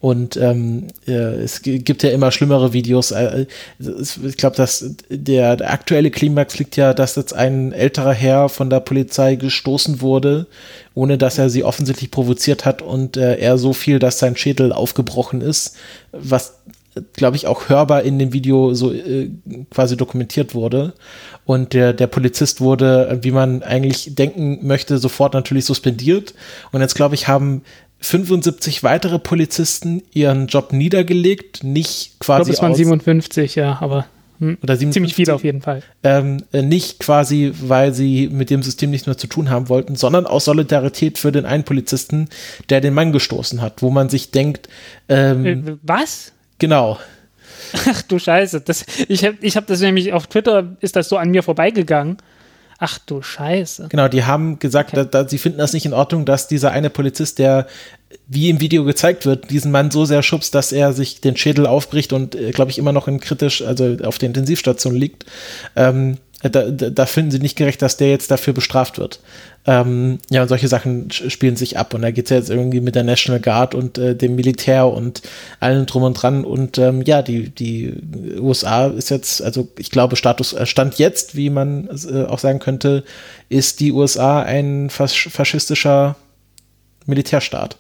Und 0.04 0.36
ähm, 0.36 0.88
äh, 1.08 1.14
es 1.14 1.62
gibt 1.62 2.04
ja 2.04 2.10
immer 2.10 2.30
schlimmere 2.32 2.74
Videos. 2.74 3.12
Äh, 3.12 3.46
ich 3.80 4.36
glaube, 4.36 4.58
dass 4.58 4.98
der, 5.10 5.56
der 5.56 5.72
aktuelle 5.72 6.12
Klimax 6.12 6.60
liegt 6.60 6.76
ja, 6.76 6.94
dass 6.94 7.16
jetzt 7.16 7.34
ein 7.34 7.72
älterer 7.72 8.12
Herr 8.12 8.50
von 8.50 8.70
der 8.70 8.82
Polizei 8.82 9.36
gestoßen 9.36 10.02
wurde, 10.02 10.48
ohne 10.94 11.18
dass 11.18 11.38
er 11.38 11.50
sie 11.50 11.64
offensichtlich 11.64 12.12
provoziert 12.12 12.66
hat 12.66 12.82
und 12.82 13.16
äh, 13.16 13.38
er 13.38 13.58
so 13.58 13.72
viel, 13.72 13.98
dass 13.98 14.20
sein 14.20 14.36
Schädel 14.36 14.74
aufgebrochen 14.74 15.40
ist, 15.40 15.78
was 16.12 16.56
glaube 17.14 17.38
ich, 17.38 17.48
auch 17.48 17.70
hörbar 17.70 18.04
in 18.04 18.20
dem 18.20 18.34
Video 18.34 18.76
so 18.76 18.94
äh, 18.94 19.32
quasi 19.72 19.98
dokumentiert 19.98 20.54
wurde. 20.54 20.94
Und 21.46 21.74
der, 21.74 21.94
der 21.94 22.08
Polizist 22.08 22.62
wurde, 22.62 23.20
wie 23.22 23.32
man 23.32 23.64
eigentlich 23.64 24.14
denken 24.14 24.60
möchte, 24.68 24.98
sofort 24.98 25.34
natürlich 25.34 25.66
suspendiert. 25.66 26.36
Und 26.72 26.82
jetzt, 26.82 26.94
glaube 26.94 27.16
ich, 27.16 27.28
haben 27.28 27.64
75 28.04 28.84
weitere 28.84 29.18
Polizisten 29.18 30.04
ihren 30.14 30.48
Job 30.48 30.74
niedergelegt, 30.74 31.64
nicht 31.64 31.88
Ich 32.14 32.20
glaube, 32.20 32.42
quasi 32.44 32.52
es 32.52 32.62
waren 32.62 32.72
aus- 32.74 32.78
57, 32.78 33.56
ja, 33.56 33.78
aber 33.80 34.06
hm, 34.40 34.58
oder 34.62 34.76
57, 34.76 34.92
ziemlich 34.94 35.16
viele 35.16 35.34
auf 35.34 35.44
jeden 35.44 35.62
Fall. 35.62 35.84
ähm, 36.04 36.44
äh, 36.52 36.62
nicht 36.62 37.00
quasi, 37.00 37.54
weil 37.62 37.94
sie 37.94 38.28
mit 38.28 38.50
dem 38.50 38.62
System 38.62 38.90
nichts 38.92 39.08
mehr 39.08 39.18
zu 39.18 39.28
tun 39.28 39.50
haben 39.50 39.70
wollten, 39.70 39.96
sondern 39.96 40.26
aus 40.26 40.46
Solidarität 40.46 41.18
für 41.18 41.32
den 41.32 41.46
einen 41.46 41.64
Polizisten, 41.64 42.28
der 42.70 42.82
den 42.82 42.94
Mann 42.94 43.14
gestoßen 43.14 43.62
hat, 43.62 43.82
wo 43.82 43.90
man 43.90 44.10
sich 44.10 44.32
denkt, 44.32 44.68
ähm, 45.08 45.46
Äh, 45.46 45.58
was? 45.82 46.34
Genau. 46.60 47.00
Ach 47.90 48.02
du 48.04 48.20
Scheiße. 48.20 48.62
Das, 48.62 48.86
ich 49.08 49.24
habe 49.24 49.38
ich 49.42 49.56
hab 49.56 49.66
das 49.68 49.80
nämlich 49.80 50.12
auf 50.14 50.28
Twitter, 50.28 50.76
ist 50.82 50.96
das 50.96 51.08
so 51.10 51.18
an 51.18 51.30
mir 51.32 51.42
vorbeigegangen. 51.42 52.18
Ach 52.85 52.99
du 52.99 53.22
Scheiße. 53.22 53.88
Genau, 53.88 54.10
die 54.10 54.26
haben 54.26 54.60
gesagt, 54.60 54.89
okay. 54.89 55.07
da, 55.10 55.23
da, 55.23 55.30
sie 55.30 55.38
finden 55.38 55.60
das 55.60 55.72
nicht 55.72 55.85
in 55.85 55.93
Ordnung, 55.93 56.26
dass 56.26 56.49
dieser 56.49 56.72
eine 56.72 56.89
Polizist, 56.89 57.39
der 57.39 57.65
wie 58.27 58.49
im 58.49 58.60
Video 58.60 58.84
gezeigt 58.84 59.26
wird, 59.26 59.49
diesen 59.51 59.72
Mann 59.72 59.89
so 59.89 60.03
sehr 60.03 60.22
schubst, 60.22 60.53
dass 60.53 60.73
er 60.73 60.91
sich 60.91 61.22
den 61.22 61.38
Schädel 61.38 61.65
aufbricht 61.65 62.11
und, 62.11 62.35
äh, 62.35 62.51
glaube 62.51 62.72
ich, 62.72 62.77
immer 62.77 62.91
noch 62.91 63.07
in 63.07 63.22
kritisch, 63.22 63.61
also 63.61 63.95
auf 64.03 64.18
der 64.18 64.27
Intensivstation 64.27 64.93
liegt. 64.95 65.26
Ähm, 65.77 66.18
da, 66.49 66.70
da, 66.70 67.06
finden 67.06 67.32
sie 67.32 67.40
nicht 67.40 67.57
gerecht, 67.57 67.82
dass 67.82 67.98
der 67.98 68.10
jetzt 68.10 68.30
dafür 68.30 68.53
bestraft 68.53 68.98
wird. 68.98 69.20
Ähm, 69.65 70.20
ja, 70.30 70.41
und 70.41 70.49
solche 70.49 70.68
Sachen 70.68 71.10
spielen 71.10 71.56
sich 71.56 71.78
ab. 71.78 71.94
Und 71.94 72.02
da 72.02 72.11
geht 72.11 72.26
es 72.26 72.32
ja 72.32 72.38
jetzt 72.38 72.49
irgendwie 72.49 72.82
mit 72.82 72.95
der 72.95 73.03
National 73.03 73.40
Guard 73.40 73.74
und 73.74 73.98
äh, 73.98 74.14
dem 74.15 74.36
Militär 74.36 74.88
und 74.88 75.22
allem 75.61 75.86
drum 75.86 76.03
und 76.03 76.15
dran. 76.15 76.44
Und 76.44 76.78
ähm, 76.78 77.02
ja, 77.03 77.22
die, 77.22 77.49
die 77.49 77.94
USA 78.40 78.88
ist 78.88 79.10
jetzt, 79.10 79.41
also 79.41 79.70
ich 79.78 79.90
glaube, 79.90 80.18
Status, 80.18 80.52
äh, 80.52 80.65
Stand 80.65 80.98
jetzt, 80.99 81.36
wie 81.36 81.49
man 81.49 81.88
äh, 81.88 82.26
auch 82.26 82.40
sagen 82.40 82.60
könnte, 82.60 83.06
ist 83.48 83.80
die 83.80 83.94
USA 83.94 84.41
ein 84.41 84.90
fas 84.90 85.14
faschistischer 85.14 86.18
Militärstaat. 87.06 87.78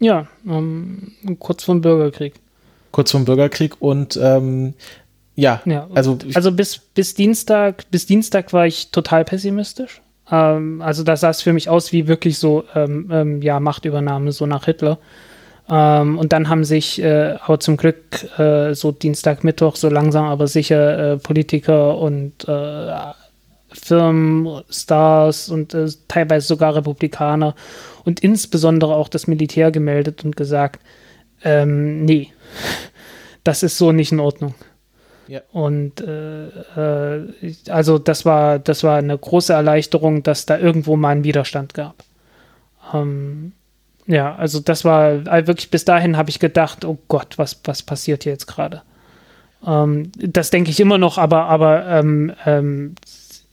Ja, 0.00 0.26
ähm, 0.46 1.12
kurz 1.38 1.64
vor 1.64 1.76
dem 1.76 1.82
Bürgerkrieg. 1.82 2.34
Kurz 2.90 3.12
vor 3.12 3.20
dem 3.20 3.26
Bürgerkrieg 3.26 3.80
und 3.80 4.18
ähm, 4.20 4.74
ja, 5.36 5.60
ja, 5.64 5.88
also, 5.94 6.18
also 6.34 6.52
bis, 6.52 6.78
bis 6.78 7.14
Dienstag, 7.14 7.90
bis 7.90 8.06
Dienstag 8.06 8.52
war 8.52 8.66
ich 8.66 8.90
total 8.90 9.24
pessimistisch. 9.24 10.00
Ähm, 10.30 10.80
also 10.80 11.02
da 11.02 11.16
sah 11.16 11.30
es 11.30 11.42
für 11.42 11.52
mich 11.52 11.68
aus 11.68 11.92
wie 11.92 12.06
wirklich 12.06 12.38
so, 12.38 12.64
ähm, 12.74 13.08
ähm, 13.10 13.42
ja, 13.42 13.60
Machtübernahme, 13.60 14.32
so 14.32 14.46
nach 14.46 14.64
Hitler. 14.64 14.98
Ähm, 15.68 16.18
und 16.18 16.32
dann 16.32 16.48
haben 16.48 16.64
sich 16.64 17.02
äh, 17.02 17.36
aber 17.44 17.58
zum 17.58 17.76
Glück 17.76 18.38
äh, 18.38 18.74
so 18.74 18.92
Dienstag, 18.92 19.44
Mittwoch 19.44 19.76
so 19.76 19.88
langsam 19.88 20.26
aber 20.26 20.46
sicher 20.46 21.12
äh, 21.12 21.16
Politiker 21.16 21.98
und 21.98 22.46
äh, 22.46 22.92
Firmen, 23.72 24.62
Stars 24.70 25.48
und 25.48 25.74
äh, 25.74 25.88
teilweise 26.06 26.46
sogar 26.46 26.76
Republikaner 26.76 27.54
und 28.04 28.20
insbesondere 28.20 28.94
auch 28.94 29.08
das 29.08 29.26
Militär 29.26 29.70
gemeldet 29.70 30.24
und 30.24 30.36
gesagt, 30.36 30.80
ähm, 31.42 32.04
nee, 32.04 32.28
das 33.44 33.62
ist 33.62 33.78
so 33.78 33.90
nicht 33.90 34.12
in 34.12 34.20
Ordnung. 34.20 34.54
Ja. 35.26 35.40
Und 35.52 36.00
äh, 36.00 36.46
äh, 36.48 37.54
also 37.68 37.98
das 37.98 38.24
war, 38.24 38.58
das 38.58 38.82
war 38.84 38.98
eine 38.98 39.16
große 39.16 39.52
Erleichterung, 39.52 40.22
dass 40.22 40.46
da 40.46 40.58
irgendwo 40.58 40.96
mal 40.96 41.10
einen 41.10 41.24
Widerstand 41.24 41.74
gab. 41.74 42.04
Ähm, 42.92 43.52
ja, 44.06 44.34
also 44.34 44.60
das 44.60 44.84
war 44.84 45.26
äh, 45.26 45.46
wirklich 45.46 45.70
bis 45.70 45.84
dahin 45.84 46.16
habe 46.16 46.30
ich 46.30 46.38
gedacht, 46.38 46.84
oh 46.84 46.98
Gott, 47.08 47.38
was, 47.38 47.60
was 47.64 47.82
passiert 47.82 48.24
hier 48.24 48.32
jetzt 48.32 48.46
gerade? 48.46 48.82
Ähm, 49.66 50.12
das 50.18 50.50
denke 50.50 50.70
ich 50.70 50.80
immer 50.80 50.98
noch, 50.98 51.16
aber, 51.16 51.46
aber 51.46 51.86
ähm, 51.86 52.32
ähm, 52.44 52.94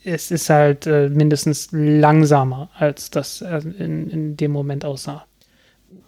es 0.03 0.31
ist 0.31 0.49
halt 0.49 0.87
äh, 0.87 1.09
mindestens 1.09 1.69
langsamer, 1.71 2.69
als 2.77 3.11
das 3.11 3.41
äh, 3.41 3.61
in, 3.77 4.09
in 4.09 4.37
dem 4.37 4.51
Moment 4.51 4.83
aussah. 4.83 5.25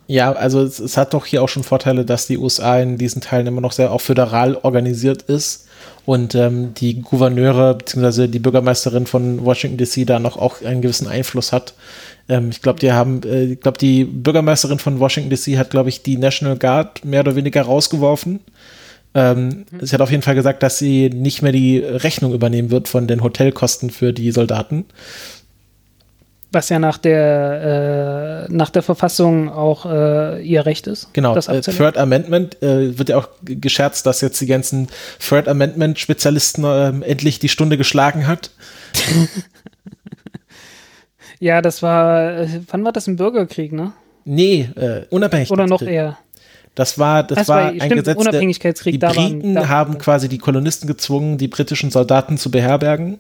Ja, 0.08 0.34
also 0.34 0.62
es, 0.62 0.80
es, 0.80 0.98
hat 0.98 1.14
doch 1.14 1.26
hier 1.26 1.42
auch 1.42 1.50
schon 1.50 1.64
Vorteile, 1.64 2.04
dass 2.04 2.28
die 2.28 2.38
USA 2.38 2.80
in 2.80 2.98
diesen 2.98 3.22
Teilen 3.22 3.48
immer 3.48 3.62
noch 3.62 3.72
sehr 3.72 3.92
auch 3.92 4.02
föderal 4.02 4.58
organisiert 4.62 5.24
ist 5.24 5.68
und 6.06 6.36
ähm, 6.36 6.74
die 6.74 7.02
Gouverneure 7.02 7.76
bzw. 7.76 8.28
die 8.28 8.40
Bürgermeisterin 8.40 9.06
von 9.06 9.46
Washington 9.46 9.78
DC 9.78 10.06
da 10.06 10.20
noch 10.20 10.38
auch 10.38 10.62
einen 10.62 10.82
gewissen 10.82 11.08
Einfluss 11.08 11.54
hat. 11.54 11.74
Ähm, 12.28 12.50
ich 12.50 12.62
glaube, 12.62 12.80
die 12.80 12.92
haben, 12.92 13.22
äh, 13.24 13.54
ich 13.54 13.62
glaube, 13.62 13.78
die 13.78 14.04
Bürgermeisterin 14.04 14.80
von 14.80 15.00
Washington 15.00 15.30
DC 15.30 15.58
hat, 15.58 15.70
glaube 15.70 15.90
ich, 15.90 16.04
die 16.04 16.18
National 16.18 16.58
Guard 16.58 17.06
mehr 17.06 17.22
oder 17.22 17.36
weniger 17.36 17.62
rausgeworfen. 17.62 18.42
Ähm, 19.16 19.66
mhm. 19.72 19.86
Sie 19.86 19.94
hat 19.94 20.02
auf 20.02 20.12
jeden 20.12 20.24
Fall 20.24 20.36
gesagt, 20.36 20.64
dass 20.64 20.78
sie 20.78 21.10
nicht 21.10 21.42
mehr 21.42 21.52
die 21.52 21.80
Rechnung 21.80 22.34
übernehmen 22.34 22.72
wird 22.72 22.88
von 22.88 23.08
den 23.08 23.24
Hotelkosten 23.24 23.90
für 23.90 24.12
die 24.12 24.32
Soldaten, 24.32 24.86
was 26.54 26.70
ja 26.70 26.80
nach 26.80 26.98
der, 26.98 28.48
äh, 28.48 28.54
nach 28.54 28.70
der 28.70 28.84
Verfassung 28.84 29.50
auch 29.50 29.86
äh, 29.86 30.42
ihr 30.42 30.66
Recht 30.66 30.88
ist. 30.88 31.14
Genau, 31.14 31.36
das 31.36 31.48
äh, 31.48 31.62
Third 31.62 31.98
Amendment 31.98 32.62
äh, 32.62 32.98
wird 32.98 33.10
ja 33.10 33.18
auch 33.18 33.30
gescherzt, 33.44 34.06
dass 34.06 34.22
jetzt 34.22 34.40
die 34.40 34.46
ganzen 34.46 34.88
Third 35.20 35.48
Amendment-Spezialisten 35.48 36.64
ähm, 36.66 37.04
endlich 37.04 37.40
die 37.40 37.50
Stunde 37.50 37.78
geschlagen 37.78 38.28
hat. 38.28 38.52
ja, 41.40 41.62
das 41.62 41.82
war, 41.82 42.38
äh, 42.40 42.62
wann 42.70 42.86
war 42.86 42.92
das 42.92 43.08
im 43.08 43.16
Bürgerkrieg, 43.16 43.74
ne? 43.74 43.94
Nee, 44.26 44.70
äh, 44.76 45.06
unabhängig. 45.10 45.52
Oder 45.52 45.68
noch 45.68 45.82
eher. 45.82 46.18
Das 46.76 46.98
war, 46.98 47.22
das, 47.22 47.38
das 47.38 47.48
war, 47.50 47.58
war 47.58 47.70
ein 47.70 47.80
stimmt, 47.80 48.00
Gesetz, 48.00 48.18
Unabhängigkeitskrieg, 48.18 48.94
die 48.94 48.98
Briten 48.98 49.56
waren, 49.56 49.70
haben 49.70 49.98
quasi 50.00 50.28
die 50.28 50.40
Kolonisten 50.40 50.88
gezwungen, 50.88 51.38
die 51.38 51.48
britischen 51.48 51.92
Soldaten 51.92 52.40
zu 52.40 52.50
beherbergen. 52.50 53.20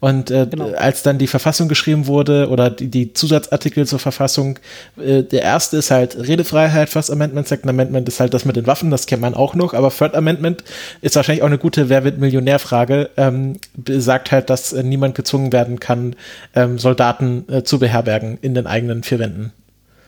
Und 0.00 0.30
äh, 0.30 0.46
genau. 0.50 0.72
als 0.72 1.02
dann 1.02 1.16
die 1.16 1.26
Verfassung 1.26 1.68
geschrieben 1.68 2.06
wurde 2.06 2.48
oder 2.50 2.68
die, 2.68 2.88
die 2.88 3.14
Zusatzartikel 3.14 3.86
zur 3.86 4.00
Verfassung, 4.00 4.58
äh, 4.98 5.22
der 5.22 5.40
erste 5.40 5.78
ist 5.78 5.90
halt 5.90 6.16
Redefreiheit, 6.18 6.90
First 6.90 7.10
Amendment, 7.10 7.48
Second 7.48 7.70
Amendment 7.70 8.06
ist 8.06 8.20
halt 8.20 8.34
das 8.34 8.44
mit 8.44 8.56
den 8.56 8.66
Waffen, 8.66 8.90
das 8.90 9.06
kennt 9.06 9.22
man 9.22 9.32
auch 9.32 9.54
noch, 9.54 9.72
aber 9.72 9.90
Third 9.90 10.14
Amendment 10.14 10.62
ist 11.00 11.16
wahrscheinlich 11.16 11.42
auch 11.42 11.46
eine 11.46 11.58
gute 11.58 11.88
Wer 11.88 12.04
wird 12.04 12.18
Millionär-Frage, 12.18 13.08
ähm, 13.16 13.54
sagt 13.88 14.30
halt, 14.30 14.50
dass 14.50 14.74
äh, 14.74 14.82
niemand 14.82 15.14
gezwungen 15.14 15.54
werden 15.54 15.80
kann, 15.80 16.16
ähm, 16.54 16.78
Soldaten 16.78 17.46
äh, 17.48 17.62
zu 17.62 17.78
beherbergen 17.78 18.36
in 18.42 18.54
den 18.54 18.66
eigenen 18.66 19.02
vier 19.04 19.18
Wänden. 19.18 19.52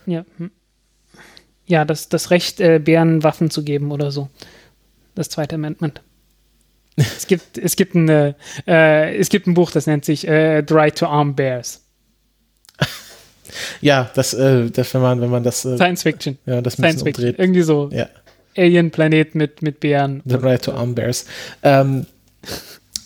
Ja. 0.05 0.25
Hm 0.37 0.51
ja, 1.73 1.85
das, 1.85 2.07
das 2.07 2.29
Recht, 2.29 2.59
äh, 2.59 2.77
Bären 2.77 3.23
Waffen 3.23 3.49
zu 3.49 3.63
geben 3.63 3.91
oder 3.91 4.11
so. 4.11 4.29
Das 5.15 5.29
zweite 5.29 5.55
Amendment. 5.55 6.01
es, 6.95 7.25
gibt, 7.25 7.57
es, 7.57 7.75
gibt 7.75 7.95
ein, 7.95 8.07
äh, 8.07 9.15
es 9.15 9.29
gibt 9.29 9.47
ein 9.47 9.55
Buch, 9.55 9.71
das 9.71 9.87
nennt 9.87 10.05
sich 10.05 10.27
äh, 10.27 10.63
The 10.67 10.71
Right 10.71 10.95
to 10.95 11.07
Arm 11.07 11.35
Bears. 11.35 11.81
Ja, 13.81 14.09
das, 14.15 14.33
äh, 14.33 14.71
das 14.71 14.91
wenn 14.95 15.01
man, 15.01 15.21
wenn 15.21 15.29
man 15.29 15.43
das. 15.43 15.63
Äh, 15.63 15.75
Science 15.75 16.01
Fiction. 16.01 16.39
Ja, 16.47 16.61
das 16.61 16.73
Science 16.73 17.03
Fiction. 17.03 17.35
Irgendwie 17.37 17.61
so. 17.61 17.87
Ja. 17.91 18.09
Alien-Planet 18.57 19.35
mit, 19.35 19.61
mit 19.61 19.79
Bären. 19.79 20.23
The 20.25 20.37
Right 20.37 20.63
to 20.63 20.71
Arm 20.71 20.95
Bears. 20.95 21.25
Ähm, 21.61 22.07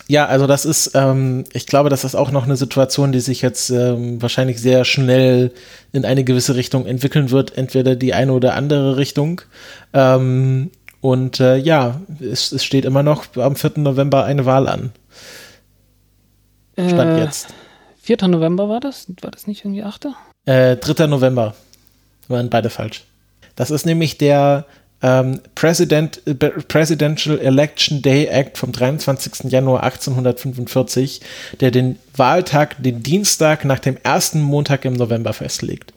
ja, 0.09 0.25
also 0.25 0.47
das 0.47 0.65
ist, 0.65 0.91
ähm, 0.95 1.43
ich 1.51 1.65
glaube, 1.65 1.89
das 1.89 2.05
ist 2.05 2.15
auch 2.15 2.31
noch 2.31 2.45
eine 2.45 2.55
Situation, 2.55 3.11
die 3.11 3.19
sich 3.19 3.41
jetzt 3.41 3.69
ähm, 3.69 4.21
wahrscheinlich 4.21 4.61
sehr 4.61 4.85
schnell 4.85 5.51
in 5.91 6.05
eine 6.05 6.23
gewisse 6.23 6.55
Richtung 6.55 6.85
entwickeln 6.85 7.29
wird, 7.29 7.57
entweder 7.57 7.95
die 7.95 8.13
eine 8.13 8.31
oder 8.31 8.53
andere 8.53 8.95
Richtung. 8.95 9.41
Ähm, 9.93 10.71
und 11.01 11.39
äh, 11.41 11.57
ja, 11.57 12.01
es, 12.19 12.53
es, 12.53 12.63
steht 12.63 12.85
immer 12.85 13.03
noch 13.03 13.35
am 13.35 13.55
4. 13.55 13.73
November 13.77 14.23
eine 14.23 14.45
Wahl 14.45 14.67
an. 14.67 14.91
Stand 16.73 17.17
äh, 17.17 17.23
jetzt. 17.23 17.53
4. 18.01 18.27
November 18.29 18.69
war 18.69 18.79
das? 18.79 19.07
War 19.21 19.31
das 19.31 19.45
nicht 19.45 19.65
irgendwie 19.65 19.84
8.? 19.84 20.07
Äh, 20.45 20.77
3. 20.77 21.07
November. 21.07 21.53
Waren 22.29 22.49
beide 22.49 22.69
falsch. 22.69 23.03
Das 23.55 23.71
ist 23.71 23.85
nämlich 23.85 24.17
der 24.17 24.65
ähm, 25.01 25.39
President, 25.55 26.21
äh, 26.25 26.33
Presidential 26.33 27.39
Election 27.39 28.01
Day 28.01 28.25
Act 28.25 28.57
vom 28.57 28.71
23. 28.71 29.51
Januar 29.51 29.83
1845, 29.83 31.21
der 31.59 31.71
den 31.71 31.97
Wahltag, 32.15 32.81
den 32.81 33.03
Dienstag 33.03 33.65
nach 33.65 33.79
dem 33.79 33.97
ersten 34.01 34.41
Montag 34.41 34.85
im 34.85 34.93
November 34.93 35.33
festlegt. 35.33 35.93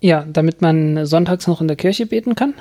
Ja, 0.00 0.26
damit 0.30 0.60
man 0.60 1.06
sonntags 1.06 1.46
noch 1.46 1.60
in 1.60 1.68
der 1.68 1.76
Kirche 1.76 2.06
beten 2.06 2.34
kann 2.34 2.54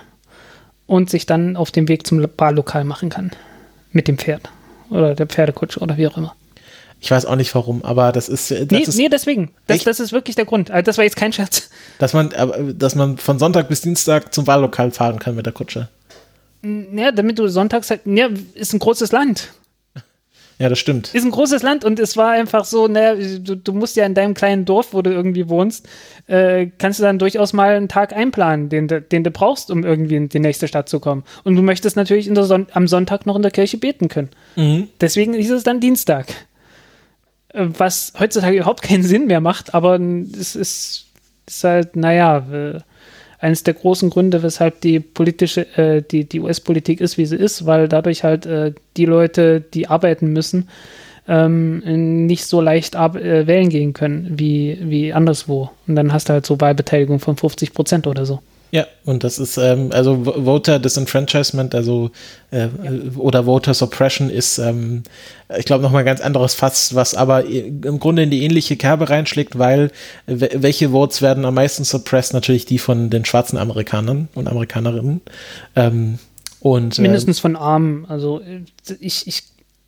und 0.86 1.10
sich 1.10 1.26
dann 1.26 1.58
auf 1.58 1.72
dem 1.72 1.88
Weg 1.88 2.06
zum 2.06 2.26
Wahllokal 2.38 2.84
machen 2.84 3.10
kann. 3.10 3.32
Mit 3.92 4.08
dem 4.08 4.18
Pferd 4.18 4.50
oder 4.90 5.16
der 5.16 5.26
Pferdekutsche 5.26 5.80
oder 5.80 5.98
wie 5.98 6.08
auch 6.08 6.18
immer. 6.18 6.36
Ich 7.04 7.10
weiß 7.10 7.26
auch 7.26 7.36
nicht 7.36 7.54
warum, 7.56 7.84
aber 7.84 8.12
das 8.12 8.30
ist. 8.30 8.52
Das 8.52 8.68
nee, 8.70 8.84
ist 8.84 8.96
nee, 8.96 9.10
deswegen. 9.10 9.52
Das, 9.66 9.84
das, 9.84 10.00
ist 10.00 10.14
wirklich 10.14 10.36
der 10.36 10.46
Grund. 10.46 10.70
Also 10.70 10.84
das 10.84 10.98
war 11.00 11.04
jetzt 11.04 11.16
kein 11.16 11.34
Scherz. 11.34 11.72
Dass 11.98 12.14
man, 12.14 12.32
dass 12.78 12.94
man 12.94 13.18
von 13.18 13.40
Sonntag 13.40 13.70
bis 13.70 13.82
Dienstag 13.82 14.32
zum 14.32 14.46
Wahllokal 14.46 14.92
fahren 14.92 15.18
kann 15.18 15.36
mit 15.36 15.48
der 15.48 15.54
Kutsche. 15.54 15.90
Ja, 16.64 17.12
damit 17.12 17.40
du 17.40 17.48
sonntags 17.48 17.90
halt. 17.90 18.02
Ja, 18.06 18.30
ist 18.54 18.74
ein 18.74 18.80
großes 18.80 19.12
Land. 19.12 19.50
Ja, 20.60 20.70
das 20.70 20.78
stimmt. 20.78 21.12
Ist 21.16 21.26
ein 21.26 21.32
großes 21.32 21.64
Land 21.64 21.84
und 21.84 22.00
es 22.00 22.18
war 22.18 22.34
einfach 22.34 22.66
so, 22.66 22.88
naja, 22.88 23.16
du, 23.16 23.56
du 23.56 23.74
musst 23.74 23.96
ja 23.96 24.06
in 24.06 24.14
deinem 24.14 24.36
kleinen 24.36 24.66
Dorf, 24.66 24.94
wo 24.94 25.02
du 25.02 25.10
irgendwie 25.10 25.50
wohnst, 25.50 25.90
äh, 26.28 26.68
kannst 26.78 27.00
du 27.00 27.04
dann 27.04 27.18
durchaus 27.18 27.52
mal 27.52 27.76
einen 27.76 27.88
Tag 27.88 28.14
einplanen, 28.14 28.70
den, 28.70 28.88
den 28.88 29.24
du 29.24 29.32
brauchst, 29.32 29.72
um 29.72 29.84
irgendwie 29.84 30.18
in 30.18 30.30
die 30.30 30.38
nächste 30.38 30.68
Stadt 30.68 30.88
zu 30.88 31.00
kommen. 31.00 31.24
Und 31.44 31.56
du 31.56 31.64
möchtest 31.64 31.96
natürlich 31.96 32.30
Son 32.32 32.68
am 32.74 32.88
Sonntag 32.88 33.26
noch 33.26 33.36
in 33.36 33.42
der 33.42 33.50
Kirche 33.50 33.80
beten 33.80 34.08
können. 34.08 34.30
Mhm. 34.56 34.90
Deswegen 35.02 35.34
ist 35.34 35.50
es 35.50 35.64
dann 35.64 35.80
Dienstag 35.80 36.28
was 37.54 38.14
heutzutage 38.20 38.58
überhaupt 38.58 38.82
keinen 38.82 39.04
Sinn 39.04 39.28
mehr 39.28 39.42
macht, 39.42 39.74
aber 39.74 40.00
es 40.00 40.56
ist, 40.56 41.08
ist 41.48 41.64
halt, 41.64 41.96
naja, 41.96 42.84
eines 43.42 43.64
der 43.64 43.74
großen 43.74 44.10
Gründe, 44.10 44.44
weshalb 44.44 44.82
die 44.82 45.00
politische, 45.00 45.62
äh, 45.78 46.04
die, 46.04 46.26
die 46.26 46.40
US-Politik 46.40 47.02
ist, 47.02 47.18
wie 47.18 47.26
sie 47.26 47.36
ist, 47.36 47.66
weil 47.66 47.88
dadurch 47.88 48.24
halt 48.24 48.46
äh, 48.46 48.74
die 48.98 49.06
Leute, 49.06 49.62
die 49.62 49.88
arbeiten 49.88 50.32
müssen, 50.32 50.70
ähm, 51.28 51.80
nicht 52.28 52.46
so 52.46 52.62
leicht 52.62 52.96
äh, 52.96 53.48
wählen 53.48 53.70
gehen 53.70 53.94
können 53.94 54.34
wie, 54.38 54.78
wie 54.82 55.14
anderswo. 55.14 55.72
Und 55.88 55.96
dann 55.96 56.14
hast 56.14 56.30
du 56.30 56.34
halt 56.34 56.46
so 56.46 56.62
Wahlbeteiligung 56.62 57.20
von 57.20 57.36
50 57.36 57.74
Prozent 57.74 58.08
oder 58.08 58.26
so. 58.26 58.42
Ja, 58.72 58.88
und 59.04 59.26
das 59.26 59.38
ist, 59.38 59.58
ähm, 59.58 59.90
also 59.92 60.24
Voter 60.24 60.80
Disenfranchisement, 60.80 61.76
also 61.76 62.10
äh, 62.52 62.62
ja. 62.62 63.18
oder 63.18 63.44
Voter 63.44 63.74
Suppression 63.74 64.30
ist, 64.30 64.60
ähm, 64.60 65.04
ich 65.58 65.66
glaube, 65.66 65.84
nochmal 65.84 66.04
ein 66.04 66.06
ganz 66.06 66.22
anderes 66.22 66.54
Fass, 66.54 66.96
was 66.96 67.14
aber 67.14 67.44
im 67.44 68.00
Grunde 68.00 68.24
in 68.24 68.32
die 68.32 68.46
ähnliche 68.46 68.78
Kerbe 68.78 69.10
reinschlägt, 69.10 69.60
weil 69.60 69.92
welche 70.26 70.92
Votes 70.92 71.22
werden 71.22 71.44
am 71.44 71.56
meisten 71.56 71.84
suppressed? 71.84 72.34
Natürlich 72.34 72.66
die 72.66 72.80
von 72.80 73.10
den 73.10 73.26
schwarzen 73.26 73.58
Amerikanern 73.58 74.30
und 74.36 74.48
Amerikanerinnen. 74.48 75.20
Ähm, 75.76 76.20
und, 76.62 76.98
Mindestens 77.00 77.40
äh, 77.40 77.42
von 77.42 77.56
Armen. 77.58 78.06
Also 78.08 78.40
äh, 78.40 78.62
ich, 79.00 79.28
ich 79.28 79.44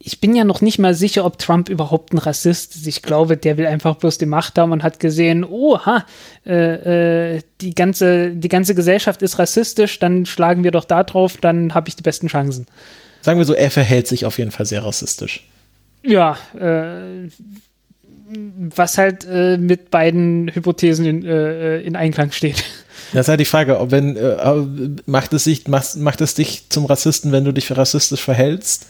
ich 0.05 0.19
bin 0.19 0.35
ja 0.35 0.43
noch 0.43 0.61
nicht 0.61 0.79
mal 0.79 0.93
sicher, 0.93 1.23
ob 1.23 1.37
Trump 1.37 1.69
überhaupt 1.69 2.13
ein 2.13 2.17
Rassist 2.17 2.75
ist. 2.75 2.87
Ich 2.87 3.01
glaube, 3.01 3.37
der 3.37 3.57
will 3.57 3.65
einfach 3.65 3.95
bloß 3.95 4.17
die 4.17 4.25
Macht 4.25 4.57
haben 4.57 4.73
und 4.73 4.83
hat 4.83 4.99
gesehen, 4.99 5.45
oha, 5.45 6.05
äh, 6.45 7.35
äh, 7.35 7.41
die, 7.61 7.73
ganze, 7.73 8.31
die 8.31 8.49
ganze 8.49 8.75
Gesellschaft 8.75 9.21
ist 9.21 9.39
rassistisch, 9.39 9.99
dann 9.99 10.25
schlagen 10.25 10.63
wir 10.65 10.71
doch 10.71 10.83
da 10.83 11.03
drauf, 11.03 11.37
dann 11.37 11.73
habe 11.73 11.87
ich 11.87 11.95
die 11.95 12.03
besten 12.03 12.27
Chancen. 12.27 12.67
Sagen 13.21 13.39
wir 13.39 13.45
so, 13.45 13.53
er 13.53 13.71
verhält 13.71 14.07
sich 14.07 14.25
auf 14.25 14.37
jeden 14.37 14.51
Fall 14.51 14.65
sehr 14.65 14.83
rassistisch. 14.83 15.47
Ja, 16.03 16.37
äh, 16.59 17.29
was 18.75 18.97
halt 18.97 19.25
äh, 19.29 19.57
mit 19.57 19.89
beiden 19.89 20.51
Hypothesen 20.53 21.05
in, 21.05 21.25
äh, 21.25 21.79
in 21.79 21.95
Einklang 21.95 22.31
steht. 22.31 22.65
Das 23.13 23.27
ist 23.27 23.29
halt 23.29 23.39
die 23.39 23.45
Frage, 23.45 23.79
ob 23.79 23.91
wenn 23.91 24.17
äh, 24.17 24.33
macht 25.05 25.33
es 25.33 25.45
sich 25.45 25.67
macht, 25.67 25.95
macht 25.97 26.19
es 26.19 26.33
dich 26.33 26.69
zum 26.69 26.85
Rassisten, 26.85 27.31
wenn 27.31 27.45
du 27.45 27.53
dich 27.53 27.67
für 27.67 27.77
rassistisch 27.77 28.21
verhältst? 28.21 28.87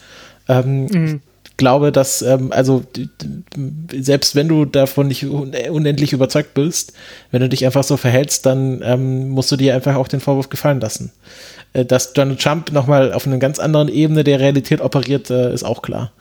Ähm, 0.47 0.85
mhm. 0.85 1.21
Ich 1.45 1.57
glaube, 1.57 1.91
dass, 1.91 2.21
ähm, 2.23 2.51
also 2.51 2.83
selbst 3.93 4.35
wenn 4.35 4.47
du 4.47 4.65
davon 4.65 5.07
nicht 5.07 5.25
unendlich 5.25 6.11
überzeugt 6.11 6.55
bist, 6.55 6.93
wenn 7.29 7.41
du 7.41 7.49
dich 7.49 7.63
einfach 7.65 7.83
so 7.83 7.95
verhältst, 7.95 8.45
dann 8.45 8.81
ähm, 8.83 9.29
musst 9.29 9.51
du 9.51 9.55
dir 9.55 9.75
einfach 9.75 9.95
auch 9.95 10.07
den 10.07 10.19
Vorwurf 10.19 10.49
gefallen 10.49 10.81
lassen. 10.81 11.11
Äh, 11.73 11.85
dass 11.85 12.13
Donald 12.13 12.41
Trump 12.41 12.71
nochmal 12.71 13.13
auf 13.13 13.27
einer 13.27 13.37
ganz 13.37 13.59
anderen 13.59 13.87
Ebene 13.87 14.23
der 14.23 14.39
Realität 14.39 14.81
operiert, 14.81 15.29
äh, 15.29 15.53
ist 15.53 15.63
auch 15.63 15.81
klar. 15.81 16.11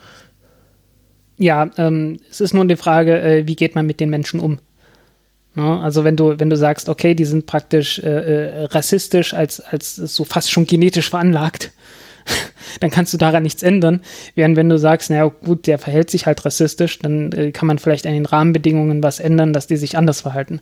Ja, 1.38 1.70
ähm, 1.76 2.18
es 2.30 2.40
ist 2.40 2.54
nur 2.54 2.64
die 2.66 2.76
Frage, 2.76 3.20
äh, 3.20 3.46
wie 3.46 3.56
geht 3.56 3.74
man 3.74 3.86
mit 3.86 4.00
den 4.00 4.10
Menschen 4.10 4.38
um? 4.38 4.58
No, 5.54 5.76
ne? 5.76 5.82
also 5.82 6.04
wenn 6.04 6.16
du, 6.16 6.38
wenn 6.38 6.50
du 6.50 6.56
sagst, 6.56 6.88
okay, 6.88 7.14
die 7.14 7.24
sind 7.24 7.46
praktisch 7.46 7.98
äh, 7.98 8.08
äh, 8.08 8.64
rassistisch 8.64 9.34
als, 9.34 9.60
als 9.60 9.96
so 9.96 10.24
fast 10.24 10.50
schon 10.50 10.66
genetisch 10.66 11.10
veranlagt, 11.10 11.72
dann 12.80 12.90
kannst 12.90 13.12
du 13.12 13.18
daran 13.18 13.42
nichts 13.42 13.62
ändern. 13.62 14.00
Während 14.34 14.56
wenn 14.56 14.68
du 14.68 14.78
sagst, 14.78 15.10
naja, 15.10 15.24
gut, 15.44 15.66
der 15.66 15.78
verhält 15.78 16.10
sich 16.10 16.26
halt 16.26 16.44
rassistisch, 16.44 16.98
dann 16.98 17.32
äh, 17.32 17.52
kann 17.52 17.66
man 17.66 17.78
vielleicht 17.78 18.06
an 18.06 18.12
den 18.12 18.26
Rahmenbedingungen 18.26 19.02
was 19.02 19.20
ändern, 19.20 19.52
dass 19.52 19.66
die 19.66 19.76
sich 19.76 19.96
anders 19.96 20.20
verhalten. 20.20 20.60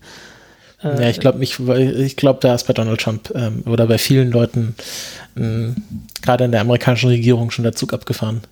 Äh, 0.83 1.03
ja, 1.03 1.09
ich 1.11 1.21
glaube, 1.21 1.43
ich, 1.43 1.59
ich 1.61 2.17
glaube, 2.17 2.41
da 2.43 2.55
ist 2.55 2.67
bei 2.67 2.73
Donald 2.73 3.01
Trump 3.01 3.33
ähm, 3.35 3.63
oder 3.67 3.87
bei 3.87 3.99
vielen 3.99 4.31
Leuten 4.31 4.75
ähm, 5.37 5.77
gerade 6.23 6.45
in 6.45 6.53
der 6.53 6.63
amerikanischen 6.63 7.11
Regierung 7.11 7.51
schon 7.51 7.65
der 7.65 7.75
Zug 7.75 7.93
abgefahren 7.93 8.43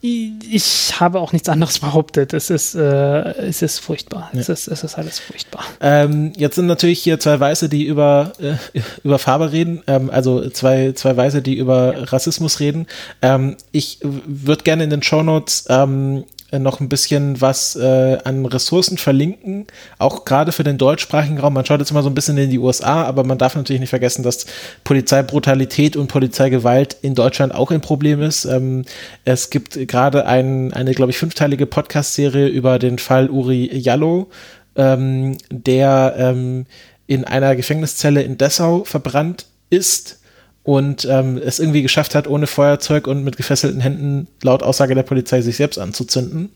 ich 0.00 1.00
habe 1.00 1.20
auch 1.20 1.32
nichts 1.32 1.48
anderes 1.48 1.78
behauptet. 1.78 2.32
Es 2.32 2.50
ist, 2.50 2.74
äh, 2.74 2.80
es 2.80 3.62
ist 3.62 3.78
furchtbar. 3.78 4.30
Ja. 4.32 4.40
Es, 4.40 4.48
ist, 4.48 4.68
es 4.68 4.84
ist 4.84 4.98
alles 4.98 5.18
furchtbar. 5.18 5.64
Ähm, 5.80 6.32
jetzt 6.36 6.56
sind 6.56 6.66
natürlich 6.66 7.00
hier 7.00 7.18
zwei 7.18 7.40
Weiße, 7.40 7.68
die 7.68 7.84
über, 7.84 8.32
äh, 8.38 8.80
über 9.02 9.18
Farbe 9.18 9.52
reden, 9.52 9.82
ähm, 9.86 10.10
also 10.10 10.48
zwei, 10.50 10.92
zwei 10.92 11.16
Weiße, 11.16 11.42
die 11.42 11.56
über 11.56 11.94
ja. 11.96 12.04
Rassismus 12.04 12.60
reden. 12.60 12.86
Ähm, 13.22 13.56
ich 13.72 13.98
würde 14.02 14.64
gerne 14.64 14.84
in 14.84 14.90
den 14.90 15.02
Shownotes 15.02 15.64
ähm, 15.68 16.18
äh, 16.18 16.35
noch 16.52 16.80
ein 16.80 16.88
bisschen 16.88 17.40
was 17.40 17.76
äh, 17.76 18.18
an 18.24 18.46
Ressourcen 18.46 18.98
verlinken, 18.98 19.66
auch 19.98 20.24
gerade 20.24 20.52
für 20.52 20.62
den 20.62 20.78
deutschsprachigen 20.78 21.38
Raum. 21.38 21.54
Man 21.54 21.66
schaut 21.66 21.80
jetzt 21.80 21.90
immer 21.90 22.02
so 22.02 22.10
ein 22.10 22.14
bisschen 22.14 22.38
in 22.38 22.50
die 22.50 22.58
USA, 22.58 23.04
aber 23.04 23.24
man 23.24 23.38
darf 23.38 23.56
natürlich 23.56 23.80
nicht 23.80 23.90
vergessen, 23.90 24.22
dass 24.22 24.46
Polizeibrutalität 24.84 25.96
und 25.96 26.06
Polizeigewalt 26.06 26.96
in 27.02 27.14
Deutschland 27.14 27.54
auch 27.54 27.70
ein 27.70 27.80
Problem 27.80 28.22
ist. 28.22 28.44
Ähm, 28.44 28.84
es 29.24 29.50
gibt 29.50 29.88
gerade 29.88 30.26
ein, 30.26 30.72
eine, 30.72 30.92
glaube 30.92 31.10
ich, 31.10 31.18
fünfteilige 31.18 31.66
Podcast-Serie 31.66 32.46
über 32.46 32.78
den 32.78 32.98
Fall 32.98 33.28
Uri 33.28 33.76
Jallo, 33.76 34.28
ähm, 34.76 35.36
der 35.50 36.14
ähm, 36.16 36.66
in 37.06 37.24
einer 37.24 37.56
Gefängniszelle 37.56 38.22
in 38.22 38.38
Dessau 38.38 38.84
verbrannt 38.84 39.46
ist 39.70 40.20
und 40.66 41.04
ähm, 41.08 41.38
es 41.38 41.60
irgendwie 41.60 41.82
geschafft 41.82 42.16
hat, 42.16 42.26
ohne 42.26 42.48
Feuerzeug 42.48 43.06
und 43.06 43.22
mit 43.22 43.36
gefesselten 43.36 43.80
Händen 43.80 44.26
laut 44.42 44.64
Aussage 44.64 44.96
der 44.96 45.04
Polizei 45.04 45.40
sich 45.40 45.56
selbst 45.58 45.78
anzuzünden. 45.78 46.50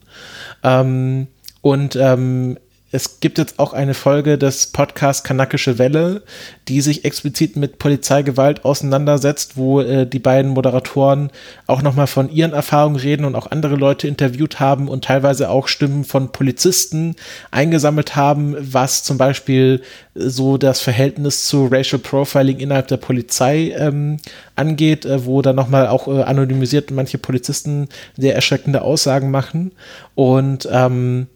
Ähm, 0.65 1.29
und 1.61 1.95
ähm, 1.95 2.59
es 2.93 3.21
gibt 3.21 3.39
jetzt 3.39 3.59
auch 3.61 3.73
eine 3.73 3.95
Folge 3.95 4.37
des 4.37 4.67
Podcasts 4.69 5.23
Kanakische 5.23 5.79
Welle, 5.79 6.23
die 6.67 6.81
sich 6.81 7.05
explizit 7.05 7.57
mit 7.57 7.79
Polizeigewalt 7.79 8.65
auseinandersetzt, 8.65 9.57
wo 9.57 9.81
äh, 9.81 10.07
die 10.07 10.19
beiden 10.19 10.51
Moderatoren 10.51 11.31
auch 11.69 11.83
nochmal 11.83 12.09
von 12.09 12.31
ihren 12.31 12.53
Erfahrungen 12.53 12.97
reden 12.97 13.25
und 13.25 13.37
auch 13.37 13.51
andere 13.51 13.77
Leute 13.77 14.09
interviewt 14.09 14.59
haben 14.59 14.89
und 14.89 15.05
teilweise 15.05 15.51
auch 15.51 15.69
Stimmen 15.69 16.05
von 16.05 16.33
Polizisten 16.33 17.15
eingesammelt 17.53 18.17
haben, 18.17 18.57
was 18.59 19.05
zum 19.05 19.19
Beispiel 19.19 19.83
so 20.15 20.59
das 20.59 20.81
Verhältnis 20.81 21.47
zu 21.47 21.67
Racial 21.67 22.01
Profiling 22.01 22.59
innerhalb 22.59 22.89
der 22.89 22.97
Polizei 22.97 23.73
ähm, 23.77 24.17
angeht, 24.57 25.05
äh, 25.05 25.25
wo 25.25 25.43
dann 25.43 25.55
nochmal 25.55 25.87
auch 25.87 26.09
äh, 26.09 26.23
anonymisiert 26.23 26.91
manche 26.91 27.19
Polizisten 27.19 27.89
sehr 28.17 28.35
erschreckende 28.35 28.83
Aussagen 28.83 29.31
machen. 29.31 29.71
Und 30.17 30.69
ähm, 30.73 31.29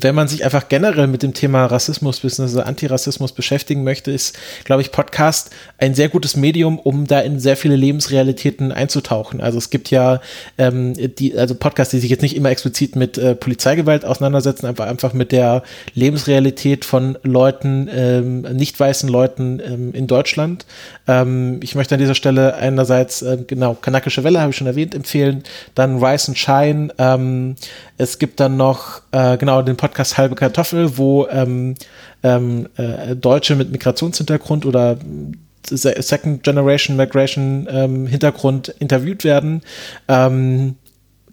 wenn 0.00 0.14
man 0.14 0.28
sich 0.28 0.44
einfach 0.44 0.68
generell 0.68 1.06
mit 1.06 1.22
dem 1.22 1.34
Thema 1.34 1.66
Rassismus 1.66 2.20
bzw. 2.20 2.62
Antirassismus 2.62 3.32
beschäftigen 3.32 3.84
möchte, 3.84 4.10
ist, 4.10 4.36
glaube 4.64 4.82
ich, 4.82 4.90
Podcast 4.90 5.50
ein 5.78 5.94
sehr 5.94 6.08
gutes 6.08 6.36
Medium, 6.36 6.78
um 6.78 7.06
da 7.06 7.20
in 7.20 7.38
sehr 7.38 7.56
viele 7.56 7.76
Lebensrealitäten 7.76 8.72
einzutauchen. 8.72 9.40
Also 9.40 9.58
es 9.58 9.70
gibt 9.70 9.90
ja 9.90 10.20
ähm, 10.58 10.94
die, 11.18 11.38
also 11.38 11.54
Podcasts, 11.54 11.92
die 11.92 12.00
sich 12.00 12.10
jetzt 12.10 12.22
nicht 12.22 12.34
immer 12.34 12.50
explizit 12.50 12.96
mit 12.96 13.18
äh, 13.18 13.34
Polizeigewalt 13.36 14.04
auseinandersetzen, 14.04 14.66
aber 14.66 14.84
einfach 14.86 15.12
mit 15.12 15.30
der 15.30 15.62
Lebensrealität 15.94 16.84
von 16.84 17.16
Leuten, 17.22 17.88
ähm, 17.94 18.40
nicht 18.40 18.78
weißen 18.78 19.08
Leuten 19.08 19.60
ähm, 19.64 19.94
in 19.94 20.06
Deutschland. 20.06 20.66
Ähm, 21.06 21.60
ich 21.62 21.74
möchte 21.76 21.94
an 21.94 22.00
dieser 22.00 22.14
Stelle 22.14 22.56
einerseits, 22.56 23.22
äh, 23.22 23.38
genau, 23.46 23.74
Kanakische 23.74 24.24
Welle 24.24 24.40
habe 24.40 24.50
ich 24.50 24.56
schon 24.56 24.66
erwähnt, 24.66 24.94
empfehlen, 24.94 25.44
dann 25.74 26.02
Rise 26.02 26.28
and 26.28 26.38
Shine. 26.38 26.88
Ähm, 26.98 27.54
es 27.96 28.18
gibt 28.18 28.40
dann 28.40 28.56
noch, 28.56 29.02
äh, 29.12 29.36
genau, 29.36 29.62
den 29.62 29.76
Podcast 29.76 29.83
Halbe 30.16 30.34
Kartoffel, 30.34 30.96
wo 30.96 31.26
ähm, 31.28 31.74
ähm, 32.22 32.68
äh, 32.76 33.14
Deutsche 33.16 33.56
mit 33.56 33.70
Migrationshintergrund 33.70 34.66
oder 34.66 34.98
Second 35.66 36.42
Generation 36.42 36.96
Migration 36.96 37.66
ähm, 37.70 38.06
Hintergrund 38.06 38.68
interviewt 38.78 39.24
werden. 39.24 39.62
Ähm, 40.08 40.76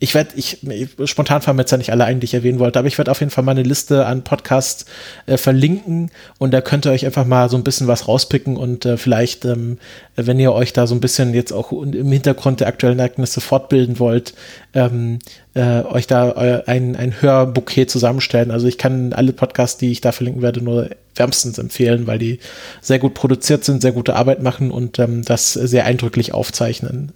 ich 0.01 0.15
werde, 0.15 0.31
ich, 0.35 0.57
spontan 1.05 1.43
fallen 1.43 1.57
mir 1.57 1.61
jetzt 1.61 1.69
ja 1.69 1.77
nicht 1.77 1.91
alle 1.91 2.05
ein, 2.05 2.19
die 2.19 2.25
ich 2.25 2.33
erwähnen 2.33 2.57
wollte, 2.57 2.79
aber 2.79 2.87
ich 2.87 2.97
werde 2.97 3.11
auf 3.11 3.19
jeden 3.19 3.29
Fall 3.29 3.43
mal 3.43 3.51
eine 3.51 3.61
Liste 3.61 4.07
an 4.07 4.23
Podcasts 4.23 4.87
äh, 5.27 5.37
verlinken 5.37 6.09
und 6.39 6.51
da 6.51 6.59
könnt 6.59 6.87
ihr 6.87 6.91
euch 6.91 7.05
einfach 7.05 7.23
mal 7.23 7.49
so 7.49 7.55
ein 7.55 7.63
bisschen 7.63 7.85
was 7.85 8.07
rauspicken 8.07 8.57
und 8.57 8.83
äh, 8.83 8.97
vielleicht, 8.97 9.45
ähm, 9.45 9.77
wenn 10.15 10.39
ihr 10.39 10.53
euch 10.53 10.73
da 10.73 10.87
so 10.87 10.95
ein 10.95 11.01
bisschen 11.01 11.35
jetzt 11.35 11.53
auch 11.53 11.71
im 11.71 12.11
Hintergrund 12.11 12.61
der 12.61 12.67
aktuellen 12.67 12.97
Ereignisse 12.97 13.41
fortbilden 13.41 13.99
wollt, 13.99 14.33
ähm, 14.73 15.19
äh, 15.53 15.83
euch 15.83 16.07
da 16.07 16.31
ein, 16.31 16.95
ein 16.95 17.21
Hörbouquet 17.21 17.85
zusammenstellen. 17.85 18.49
Also 18.49 18.65
ich 18.65 18.79
kann 18.79 19.13
alle 19.13 19.33
Podcasts, 19.33 19.77
die 19.77 19.91
ich 19.91 20.01
da 20.01 20.11
verlinken 20.11 20.41
werde, 20.41 20.63
nur 20.63 20.89
wärmstens 21.13 21.59
empfehlen, 21.59 22.07
weil 22.07 22.17
die 22.17 22.39
sehr 22.81 22.97
gut 22.97 23.13
produziert 23.13 23.65
sind, 23.65 23.83
sehr 23.83 23.91
gute 23.91 24.15
Arbeit 24.15 24.41
machen 24.41 24.71
und 24.71 24.97
ähm, 24.97 25.23
das 25.23 25.53
sehr 25.53 25.85
eindrücklich 25.85 26.33
aufzeichnen. 26.33 27.11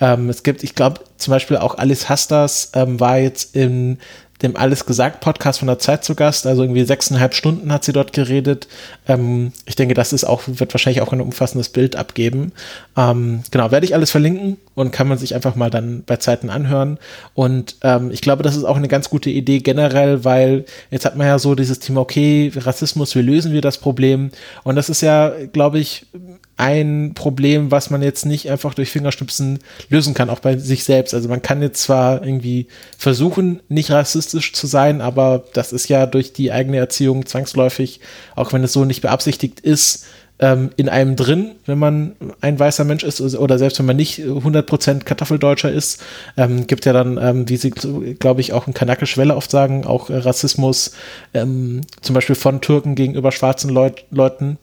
Ähm, 0.00 0.28
es 0.28 0.42
gibt, 0.42 0.62
ich 0.62 0.74
glaube, 0.74 1.00
zum 1.16 1.32
Beispiel 1.32 1.56
auch 1.56 1.78
Alice 1.78 2.08
Hastas 2.08 2.70
ähm, 2.74 3.00
war 3.00 3.18
jetzt 3.18 3.54
in 3.54 3.98
dem 4.42 4.56
Alles 4.56 4.84
gesagt 4.84 5.20
Podcast 5.20 5.60
von 5.60 5.68
der 5.68 5.78
Zeit 5.78 6.04
zu 6.04 6.14
Gast. 6.14 6.46
Also 6.46 6.62
irgendwie 6.62 6.84
sechseinhalb 6.84 7.34
Stunden 7.34 7.72
hat 7.72 7.84
sie 7.84 7.92
dort 7.92 8.12
geredet. 8.12 8.68
Ähm, 9.08 9.52
ich 9.64 9.76
denke, 9.76 9.94
das 9.94 10.12
ist 10.12 10.24
auch, 10.24 10.42
wird 10.46 10.74
wahrscheinlich 10.74 11.02
auch 11.02 11.12
ein 11.12 11.20
umfassendes 11.20 11.68
Bild 11.68 11.96
abgeben. 11.96 12.52
Ähm, 12.96 13.42
genau, 13.50 13.70
werde 13.70 13.86
ich 13.86 13.94
alles 13.94 14.10
verlinken 14.10 14.58
und 14.74 14.90
kann 14.90 15.08
man 15.08 15.18
sich 15.18 15.34
einfach 15.34 15.54
mal 15.54 15.70
dann 15.70 16.02
bei 16.04 16.16
Zeiten 16.16 16.50
anhören. 16.50 16.98
Und 17.34 17.76
ähm, 17.82 18.10
ich 18.10 18.20
glaube, 18.20 18.42
das 18.42 18.56
ist 18.56 18.64
auch 18.64 18.76
eine 18.76 18.88
ganz 18.88 19.08
gute 19.08 19.30
Idee 19.30 19.60
generell, 19.60 20.24
weil 20.24 20.64
jetzt 20.90 21.04
hat 21.04 21.16
man 21.16 21.26
ja 21.26 21.38
so 21.38 21.54
dieses 21.54 21.78
Thema, 21.78 22.00
okay, 22.00 22.52
Rassismus, 22.54 23.14
wie 23.14 23.22
lösen 23.22 23.52
wir 23.52 23.60
das 23.60 23.78
Problem? 23.78 24.30
Und 24.64 24.76
das 24.76 24.88
ist 24.88 25.00
ja, 25.00 25.32
glaube 25.52 25.78
ich, 25.78 26.06
ein 26.56 27.12
Problem, 27.14 27.70
was 27.70 27.90
man 27.90 28.02
jetzt 28.02 28.26
nicht 28.26 28.50
einfach 28.50 28.74
durch 28.74 28.90
Fingerschnipsen 28.90 29.58
lösen 29.88 30.14
kann, 30.14 30.30
auch 30.30 30.38
bei 30.38 30.56
sich 30.56 30.84
selbst. 30.84 31.12
Also 31.14 31.28
man 31.28 31.42
kann 31.42 31.62
jetzt 31.62 31.82
zwar 31.82 32.24
irgendwie 32.24 32.68
versuchen, 32.96 33.60
nicht 33.68 33.90
rassistisch 33.90 34.52
zu 34.52 34.66
sein, 34.66 35.00
aber 35.00 35.44
das 35.52 35.72
ist 35.72 35.88
ja 35.88 36.06
durch 36.06 36.32
die 36.32 36.52
eigene 36.52 36.76
Erziehung 36.76 37.26
zwangsläufig, 37.26 38.00
auch 38.36 38.52
wenn 38.52 38.62
es 38.62 38.72
so 38.72 38.84
nicht 38.84 39.02
beabsichtigt 39.02 39.60
ist, 39.60 40.06
ähm, 40.40 40.70
in 40.76 40.88
einem 40.88 41.14
drin, 41.16 41.52
wenn 41.66 41.78
man 41.78 42.16
ein 42.40 42.58
weißer 42.58 42.84
Mensch 42.84 43.04
ist 43.04 43.20
oder 43.20 43.58
selbst 43.58 43.78
wenn 43.78 43.86
man 43.86 43.96
nicht 43.96 44.18
100% 44.18 45.04
Kartoffeldeutscher 45.04 45.70
ist, 45.70 46.02
ähm, 46.36 46.66
gibt 46.66 46.84
ja 46.86 46.92
dann, 46.92 47.18
ähm, 47.22 47.48
wie 47.48 47.56
sie, 47.56 47.70
glaube 47.70 48.40
ich, 48.40 48.52
auch 48.52 48.66
in 48.66 48.74
Kanakisch 48.74 49.16
Welle 49.16 49.36
oft 49.36 49.50
sagen, 49.50 49.86
auch 49.86 50.10
Rassismus, 50.10 50.92
ähm, 51.34 51.82
zum 52.00 52.14
Beispiel 52.14 52.34
von 52.34 52.60
Türken 52.60 52.96
gegenüber 52.96 53.30
schwarzen 53.30 53.70
Leut 53.70 54.04
Leuten 54.10 54.58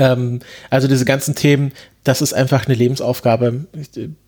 Ähm, 0.00 0.40
also 0.70 0.88
diese 0.88 1.04
ganzen 1.04 1.34
Themen, 1.34 1.72
das 2.04 2.22
ist 2.22 2.32
einfach 2.32 2.66
eine 2.66 2.74
Lebensaufgabe, 2.74 3.66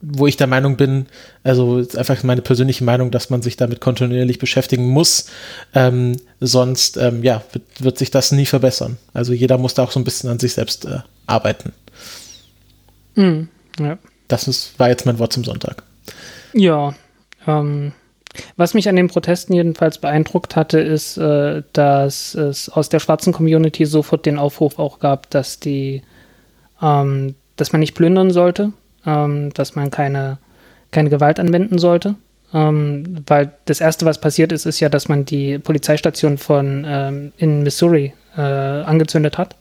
wo 0.02 0.26
ich 0.26 0.36
der 0.36 0.46
Meinung 0.46 0.76
bin, 0.76 1.06
also 1.42 1.78
ist 1.78 1.96
einfach 1.96 2.22
meine 2.22 2.42
persönliche 2.42 2.84
Meinung, 2.84 3.10
dass 3.10 3.30
man 3.30 3.40
sich 3.40 3.56
damit 3.56 3.80
kontinuierlich 3.80 4.38
beschäftigen 4.38 4.86
muss. 4.88 5.30
Ähm, 5.74 6.18
sonst, 6.40 6.98
ähm, 6.98 7.24
ja, 7.24 7.42
wird, 7.52 7.64
wird, 7.82 7.98
sich 7.98 8.10
das 8.10 8.30
nie 8.32 8.44
verbessern. 8.44 8.98
Also 9.14 9.32
jeder 9.32 9.56
muss 9.56 9.72
da 9.72 9.82
auch 9.82 9.90
so 9.90 9.98
ein 9.98 10.04
bisschen 10.04 10.28
an 10.28 10.38
sich 10.38 10.52
selbst 10.52 10.84
äh, 10.84 10.98
arbeiten. 11.26 11.72
Mhm, 13.14 13.48
ja. 13.80 13.98
Das 14.28 14.48
ist, 14.48 14.78
war 14.78 14.90
jetzt 14.90 15.06
mein 15.06 15.18
Wort 15.18 15.32
zum 15.32 15.44
Sonntag. 15.44 15.82
Ja, 16.52 16.94
ähm, 17.46 17.92
was 18.56 18.74
mich 18.74 18.88
an 18.88 18.96
den 18.96 19.08
Protesten 19.08 19.52
jedenfalls 19.52 19.98
beeindruckt 19.98 20.56
hatte, 20.56 20.80
ist, 20.80 21.16
äh, 21.18 21.62
dass 21.72 22.34
es 22.34 22.68
aus 22.68 22.88
der 22.88 23.00
schwarzen 23.00 23.32
Community 23.32 23.84
sofort 23.84 24.26
den 24.26 24.38
Aufruf 24.38 24.78
auch 24.78 24.98
gab, 24.98 25.28
dass 25.30 25.60
die, 25.60 26.02
ähm, 26.80 27.34
dass 27.56 27.72
man 27.72 27.80
nicht 27.80 27.94
plündern 27.94 28.30
sollte, 28.30 28.72
ähm, 29.06 29.52
dass 29.52 29.74
man 29.74 29.90
keine, 29.90 30.38
keine 30.90 31.10
Gewalt 31.10 31.38
anwenden 31.40 31.78
sollte. 31.78 32.14
Ähm, 32.54 33.24
weil 33.26 33.52
das 33.64 33.80
erste, 33.80 34.04
was 34.04 34.20
passiert 34.20 34.52
ist, 34.52 34.66
ist 34.66 34.80
ja, 34.80 34.88
dass 34.88 35.08
man 35.08 35.24
die 35.24 35.58
Polizeistation 35.58 36.38
von 36.38 36.84
ähm, 36.86 37.32
in 37.36 37.62
Missouri 37.62 38.14
äh, 38.36 38.40
angezündet 38.40 39.38
hat. 39.38 39.56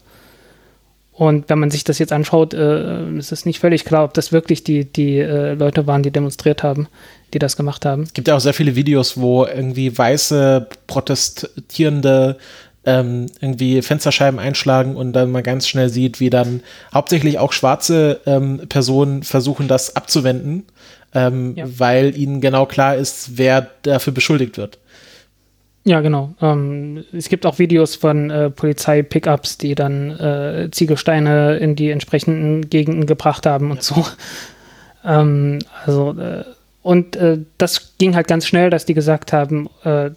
Und 1.14 1.50
wenn 1.50 1.60
man 1.60 1.72
sich 1.72 1.84
das 1.84 2.00
jetzt 2.00 2.14
anschaut, 2.14 2.54
äh, 2.54 3.10
ist 3.18 3.32
es 3.32 3.46
nicht 3.46 3.60
völlig 3.60 3.86
klar, 3.86 4.06
ob 4.06 4.14
das 4.14 4.32
wirklich 4.32 4.64
die, 4.64 4.86
die 4.86 5.20
äh, 5.20 5.54
Leute 5.54 5.86
waren, 5.86 6.04
die 6.04 6.12
demonstriert 6.12 6.64
haben 6.64 6.88
die 7.34 7.40
das 7.40 7.58
gemacht 7.58 7.86
haben. 7.86 8.04
Es 8.04 8.14
gibt 8.14 8.28
ja 8.28 8.36
auch 8.36 8.42
sehr 8.42 8.54
viele 8.54 8.76
Videos, 8.76 9.18
wo 9.18 9.46
irgendwie 9.46 9.98
weiße 9.98 10.68
Protestierende 10.88 12.38
ähm, 12.86 13.28
irgendwie 13.40 13.82
Fensterscheiben 13.82 14.40
einschlagen 14.40 14.96
und 14.96 15.14
dann 15.14 15.32
man 15.32 15.44
ganz 15.44 15.68
schnell 15.68 15.90
sieht, 15.90 16.20
wie 16.20 16.30
dann 16.30 16.62
hauptsächlich 16.94 17.38
auch 17.38 17.54
schwarze 17.54 18.22
ähm, 18.26 18.62
Personen 18.70 19.24
versuchen, 19.24 19.68
das 19.68 19.96
abzuwenden, 19.96 20.66
ähm, 21.14 21.54
ja. 21.56 21.66
weil 21.78 22.18
ihnen 22.18 22.42
genau 22.42 22.66
klar 22.66 22.96
ist, 22.96 23.38
wer 23.38 23.68
dafür 23.84 24.14
beschuldigt 24.14 24.58
wird. 24.58 24.80
Ja, 25.84 26.02
genau. 26.02 26.34
Ähm, 26.42 27.04
es 27.12 27.28
gibt 27.30 27.46
auch 27.46 27.58
Videos 27.58 27.96
von 27.96 28.30
äh, 28.30 28.50
Polizei-Pickups, 28.52 29.58
die 29.58 29.74
dann 29.74 30.12
äh, 30.12 30.70
Ziegelsteine 30.72 31.58
in 31.58 31.76
die 31.76 31.90
entsprechenden 31.90 32.70
Gegenden 32.70 33.08
gebracht 33.08 33.46
haben 33.46 33.72
und 33.72 33.78
ja. 33.78 33.96
so. 33.96 34.06
Ähm, 35.04 35.60
also 35.84 36.16
äh, 36.20 36.44
und 36.82 37.16
äh, 37.16 37.40
das 37.58 37.98
ging 37.98 38.16
halt 38.16 38.28
ganz 38.28 38.48
schnell, 38.48 38.70
dass 38.70 38.86
die 38.86 38.94
gesagt 38.94 39.34
haben, 39.34 39.70
äh, 39.84 40.12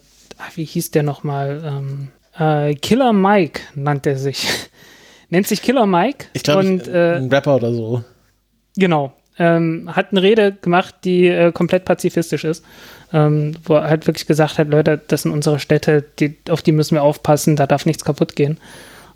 wie 0.55 0.65
hieß 0.65 0.91
der 0.91 1.03
nochmal? 1.03 1.61
Ähm, 1.63 2.07
äh, 2.37 2.75
Killer 2.75 3.13
Mike 3.13 3.61
nannte 3.75 4.11
er 4.11 4.17
sich. 4.17 4.47
Nennt 5.29 5.47
sich 5.47 5.61
Killer 5.61 5.85
Mike. 5.85 6.25
Ich 6.33 6.43
glaube, 6.43 6.63
äh, 6.63 7.17
ein 7.17 7.29
Rapper 7.31 7.55
oder 7.55 7.71
so. 7.71 8.03
Genau. 8.77 9.13
Ähm, 9.37 9.89
hat 9.93 10.11
eine 10.11 10.21
Rede 10.21 10.53
gemacht, 10.53 10.95
die 11.03 11.27
äh, 11.27 11.51
komplett 11.51 11.83
pazifistisch 11.83 12.45
ist, 12.45 12.63
ähm, 13.11 13.55
wo 13.65 13.75
er 13.75 13.89
halt 13.89 14.07
wirklich 14.07 14.27
gesagt 14.27 14.57
hat, 14.57 14.69
Leute, 14.69 14.99
das 15.07 15.23
sind 15.23 15.33
unsere 15.33 15.59
Städte, 15.59 16.05
die, 16.19 16.37
auf 16.49 16.61
die 16.61 16.71
müssen 16.71 16.95
wir 16.95 17.03
aufpassen, 17.03 17.57
da 17.57 17.67
darf 17.67 17.85
nichts 17.85 18.05
kaputt 18.05 18.37
gehen. 18.37 18.59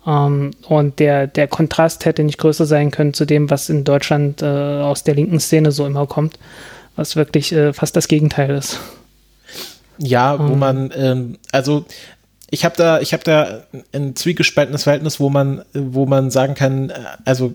Ähm, 0.06 0.50
und 0.68 0.98
der, 0.98 1.26
der 1.26 1.48
Kontrast 1.48 2.04
hätte 2.04 2.22
nicht 2.22 2.38
größer 2.38 2.66
sein 2.66 2.90
können 2.90 3.14
zu 3.14 3.24
dem, 3.24 3.48
was 3.48 3.70
in 3.70 3.84
Deutschland 3.84 4.42
äh, 4.42 4.46
aus 4.46 5.04
der 5.04 5.14
linken 5.14 5.40
Szene 5.40 5.72
so 5.72 5.86
immer 5.86 6.06
kommt 6.06 6.38
was 7.00 7.16
wirklich 7.16 7.52
äh, 7.52 7.72
fast 7.72 7.96
das 7.96 8.08
Gegenteil 8.08 8.50
ist. 8.50 8.78
Ja, 9.98 10.38
wo 10.38 10.52
um. 10.52 10.58
man, 10.58 10.92
ähm, 10.94 11.38
also 11.50 11.86
ich 12.50 12.64
habe 12.64 12.76
da, 12.76 13.00
ich 13.00 13.12
habe 13.12 13.24
da 13.24 13.62
ein 13.92 14.14
zwiegespaltenes 14.14 14.82
Verhältnis, 14.84 15.18
wo 15.18 15.30
man, 15.30 15.64
wo 15.72 16.04
man 16.04 16.30
sagen 16.30 16.54
kann, 16.54 16.90
äh, 16.90 16.94
also 17.24 17.54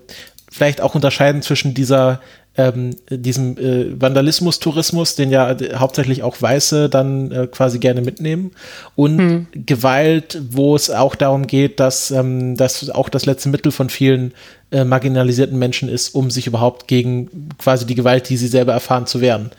vielleicht 0.55 0.79
auch 0.79 0.95
unterscheiden 0.95 1.41
zwischen 1.41 1.73
dieser 1.73 2.21
ähm, 2.57 2.95
diesem 3.09 3.57
äh, 3.57 4.01
Vandalismus-Tourismus, 4.01 5.15
den 5.15 5.29
ja 5.29 5.57
hauptsächlich 5.75 6.23
auch 6.23 6.41
Weiße 6.41 6.87
dann 6.87 7.29
äh, 7.29 7.47
quasi 7.47 7.79
gerne 7.79 8.01
mitnehmen, 8.01 8.51
und 8.95 9.17
hm. 9.17 9.47
Gewalt, 9.51 10.39
wo 10.51 10.73
es 10.73 10.89
auch 10.89 11.15
darum 11.15 11.47
geht, 11.47 11.81
dass 11.81 12.11
ähm, 12.11 12.55
das 12.55 12.89
auch 12.89 13.09
das 13.09 13.25
letzte 13.25 13.49
Mittel 13.49 13.73
von 13.73 13.89
vielen 13.89 14.33
äh, 14.71 14.85
marginalisierten 14.85 15.59
Menschen 15.59 15.89
ist, 15.89 16.15
um 16.15 16.31
sich 16.31 16.47
überhaupt 16.47 16.87
gegen 16.87 17.49
quasi 17.57 17.85
die 17.85 17.95
Gewalt, 17.95 18.29
die 18.29 18.37
sie 18.37 18.47
selber 18.47 18.71
erfahren, 18.71 19.05
zu 19.05 19.19
wehren. 19.19 19.51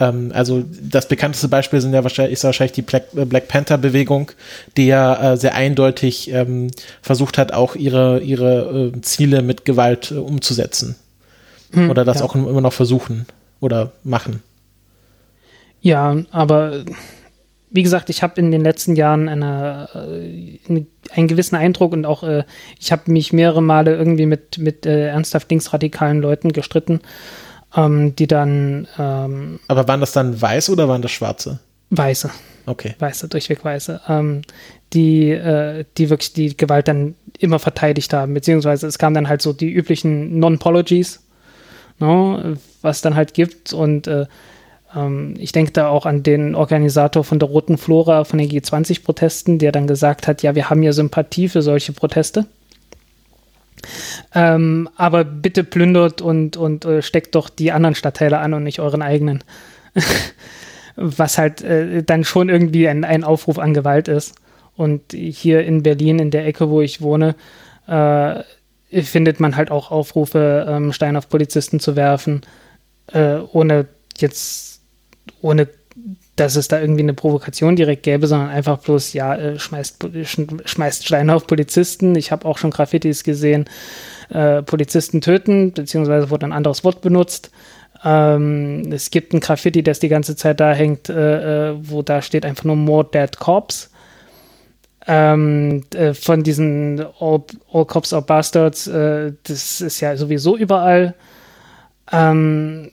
Ähm, 0.00 0.32
also 0.34 0.64
das 0.82 1.06
bekannteste 1.06 1.48
Beispiel 1.48 1.80
sind 1.80 1.92
ja 1.92 2.02
wahrscheinlich, 2.02 2.32
ist 2.32 2.44
wahrscheinlich 2.44 2.72
die 2.72 2.82
Black, 2.82 3.04
äh, 3.14 3.26
Black 3.26 3.46
Panther-Bewegung, 3.48 4.32
die 4.76 4.86
ja 4.86 5.34
äh, 5.34 5.36
sehr 5.36 5.54
eindeutig 5.54 6.32
ähm, 6.32 6.70
versucht 7.02 7.38
hat, 7.38 7.52
auch 7.52 7.76
ihre, 7.76 8.20
ihre 8.20 8.92
äh, 8.96 9.00
Ziele 9.02 9.42
mit 9.42 9.64
Gewalt 9.64 10.10
umzusetzen. 10.10 10.96
Hm, 11.72 11.90
oder 11.90 12.04
das 12.04 12.18
ja. 12.18 12.24
auch 12.24 12.34
immer 12.34 12.60
noch 12.60 12.72
versuchen 12.72 13.26
oder 13.60 13.92
machen. 14.02 14.42
Ja, 15.82 16.16
aber 16.30 16.84
wie 17.70 17.82
gesagt, 17.82 18.10
ich 18.10 18.22
habe 18.22 18.40
in 18.40 18.50
den 18.50 18.62
letzten 18.62 18.96
Jahren 18.96 19.28
eine, 19.28 19.88
äh, 19.94 20.58
eine, 20.68 20.86
einen 21.12 21.28
gewissen 21.28 21.56
Eindruck 21.56 21.92
und 21.92 22.04
auch 22.04 22.22
äh, 22.22 22.44
ich 22.78 22.90
habe 22.90 23.10
mich 23.12 23.32
mehrere 23.32 23.62
Male 23.62 23.94
irgendwie 23.94 24.26
mit, 24.26 24.58
mit 24.58 24.86
äh, 24.86 25.08
ernsthaft 25.08 25.50
linksradikalen 25.50 26.20
Leuten 26.20 26.52
gestritten, 26.52 27.00
ähm, 27.76 28.16
die 28.16 28.26
dann. 28.26 28.88
Ähm, 28.98 29.60
Aber 29.68 29.88
waren 29.88 30.00
das 30.00 30.12
dann 30.12 30.40
Weiße 30.40 30.72
oder 30.72 30.88
waren 30.88 31.02
das 31.02 31.10
Schwarze? 31.10 31.60
Weiße. 31.90 32.30
Okay. 32.66 32.94
Weiße, 32.98 33.28
durchweg 33.28 33.64
Weiße. 33.64 34.00
Ähm, 34.08 34.42
die, 34.92 35.30
äh, 35.30 35.84
die 35.96 36.10
wirklich 36.10 36.32
die 36.32 36.56
Gewalt 36.56 36.88
dann 36.88 37.14
immer 37.38 37.58
verteidigt 37.58 38.12
haben, 38.12 38.34
beziehungsweise 38.34 38.86
es 38.86 38.98
kamen 38.98 39.14
dann 39.14 39.28
halt 39.28 39.42
so 39.42 39.52
die 39.52 39.70
üblichen 39.70 40.38
Non-Pologies 40.38 41.20
ne, 42.00 42.56
was 42.82 43.00
dann 43.00 43.14
halt 43.14 43.34
gibt. 43.34 43.72
Und 43.72 44.06
äh, 44.06 44.26
ähm, 44.96 45.34
ich 45.38 45.52
denke 45.52 45.72
da 45.72 45.88
auch 45.88 46.06
an 46.06 46.22
den 46.22 46.54
Organisator 46.54 47.22
von 47.22 47.38
der 47.38 47.48
Roten 47.48 47.78
Flora 47.78 48.24
von 48.24 48.38
den 48.38 48.50
G20-Protesten, 48.50 49.58
der 49.58 49.72
dann 49.72 49.86
gesagt 49.86 50.26
hat, 50.26 50.42
ja, 50.42 50.54
wir 50.54 50.70
haben 50.70 50.82
ja 50.82 50.92
Sympathie 50.92 51.48
für 51.48 51.62
solche 51.62 51.92
Proteste. 51.92 52.46
Ähm, 54.34 54.88
aber 54.96 55.24
bitte 55.24 55.64
plündert 55.64 56.20
und, 56.20 56.56
und 56.56 56.84
äh, 56.84 57.02
steckt 57.02 57.34
doch 57.34 57.48
die 57.48 57.72
anderen 57.72 57.94
Stadtteile 57.94 58.38
an 58.38 58.54
und 58.54 58.62
nicht 58.62 58.80
euren 58.80 59.02
eigenen. 59.02 59.44
Was 60.96 61.38
halt 61.38 61.62
äh, 61.62 62.02
dann 62.02 62.24
schon 62.24 62.48
irgendwie 62.48 62.88
ein, 62.88 63.04
ein 63.04 63.24
Aufruf 63.24 63.58
an 63.58 63.74
Gewalt 63.74 64.08
ist. 64.08 64.34
Und 64.76 65.12
hier 65.12 65.64
in 65.64 65.82
Berlin, 65.82 66.18
in 66.18 66.30
der 66.30 66.46
Ecke, 66.46 66.70
wo 66.70 66.80
ich 66.80 67.00
wohne, 67.00 67.34
äh, 67.86 68.42
findet 69.02 69.40
man 69.40 69.56
halt 69.56 69.70
auch 69.70 69.90
Aufrufe, 69.90 70.66
ähm, 70.68 70.92
Steine 70.92 71.18
auf 71.18 71.28
Polizisten 71.28 71.80
zu 71.80 71.96
werfen, 71.96 72.42
äh, 73.12 73.36
ohne 73.52 73.86
jetzt, 74.18 74.80
ohne 75.40 75.68
dass 76.40 76.56
es 76.56 76.68
da 76.68 76.80
irgendwie 76.80 77.02
eine 77.02 77.14
Provokation 77.14 77.76
direkt 77.76 78.02
gäbe, 78.02 78.26
sondern 78.26 78.48
einfach 78.48 78.78
bloß, 78.78 79.12
ja, 79.12 79.34
äh, 79.36 79.58
schmeißt, 79.58 80.08
schmeißt 80.64 81.06
Steine 81.06 81.34
auf 81.34 81.46
Polizisten. 81.46 82.16
Ich 82.16 82.32
habe 82.32 82.46
auch 82.46 82.56
schon 82.56 82.70
Graffitis 82.70 83.24
gesehen, 83.24 83.66
äh, 84.30 84.62
Polizisten 84.62 85.20
töten, 85.20 85.72
beziehungsweise 85.72 86.30
wurde 86.30 86.46
ein 86.46 86.52
anderes 86.52 86.82
Wort 86.82 87.02
benutzt. 87.02 87.50
Ähm, 88.02 88.90
es 88.90 89.10
gibt 89.10 89.34
ein 89.34 89.40
Graffiti, 89.40 89.82
das 89.82 89.98
die 89.98 90.08
ganze 90.08 90.34
Zeit 90.34 90.60
da 90.60 90.72
hängt, 90.72 91.10
äh, 91.10 91.72
äh 91.72 91.74
wo 91.78 92.00
da 92.00 92.22
steht 92.22 92.46
einfach 92.46 92.64
nur 92.64 92.76
More 92.76 93.06
Dead 93.12 93.38
Corps 93.38 93.90
ähm, 95.06 95.84
äh, 95.94 96.14
von 96.14 96.42
diesen 96.42 97.04
All, 97.18 97.42
All, 97.72 97.84
Cops 97.84 98.12
are 98.12 98.22
Bastards, 98.22 98.86
äh, 98.86 99.32
das 99.44 99.80
ist 99.80 100.00
ja 100.00 100.16
sowieso 100.16 100.56
überall. 100.56 101.14
Ähm, 102.12 102.90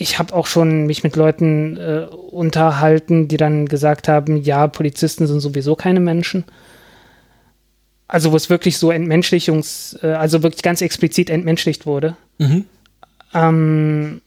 ich 0.00 0.18
habe 0.18 0.34
auch 0.34 0.46
schon 0.46 0.86
mich 0.86 1.04
mit 1.04 1.14
Leuten 1.14 1.76
äh, 1.76 2.06
unterhalten, 2.10 3.28
die 3.28 3.36
dann 3.36 3.66
gesagt 3.66 4.08
haben, 4.08 4.38
ja, 4.38 4.66
Polizisten 4.66 5.26
sind 5.26 5.40
sowieso 5.40 5.76
keine 5.76 6.00
Menschen. 6.00 6.44
Also 8.08 8.32
wo 8.32 8.36
es 8.36 8.48
wirklich 8.48 8.78
so 8.78 8.90
Entmenschlichungs, 8.90 9.98
äh, 10.02 10.06
also 10.06 10.42
wirklich 10.42 10.62
ganz 10.62 10.80
explizit 10.80 11.28
entmenschlicht 11.28 11.84
wurde. 11.84 12.16
Mhm. 12.38 12.64
Ähm, 13.34 14.22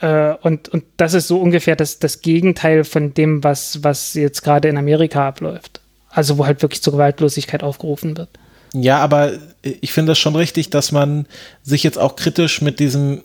äh, 0.00 0.32
und, 0.40 0.70
und 0.70 0.84
das 0.96 1.12
ist 1.12 1.28
so 1.28 1.38
ungefähr 1.42 1.76
das, 1.76 1.98
das 1.98 2.22
Gegenteil 2.22 2.84
von 2.84 3.12
dem, 3.12 3.44
was, 3.44 3.84
was 3.84 4.14
jetzt 4.14 4.42
gerade 4.42 4.68
in 4.68 4.78
Amerika 4.78 5.28
abläuft. 5.28 5.82
Also 6.08 6.38
wo 6.38 6.46
halt 6.46 6.62
wirklich 6.62 6.82
zur 6.82 6.94
Gewaltlosigkeit 6.94 7.62
aufgerufen 7.62 8.16
wird. 8.16 8.30
Ja, 8.72 8.96
aber 8.98 9.32
ich 9.62 9.92
finde 9.92 10.12
es 10.12 10.18
schon 10.18 10.36
richtig, 10.36 10.70
dass 10.70 10.90
man 10.90 11.26
sich 11.62 11.82
jetzt 11.82 11.98
auch 11.98 12.16
kritisch 12.16 12.62
mit 12.62 12.80
diesem 12.80 13.22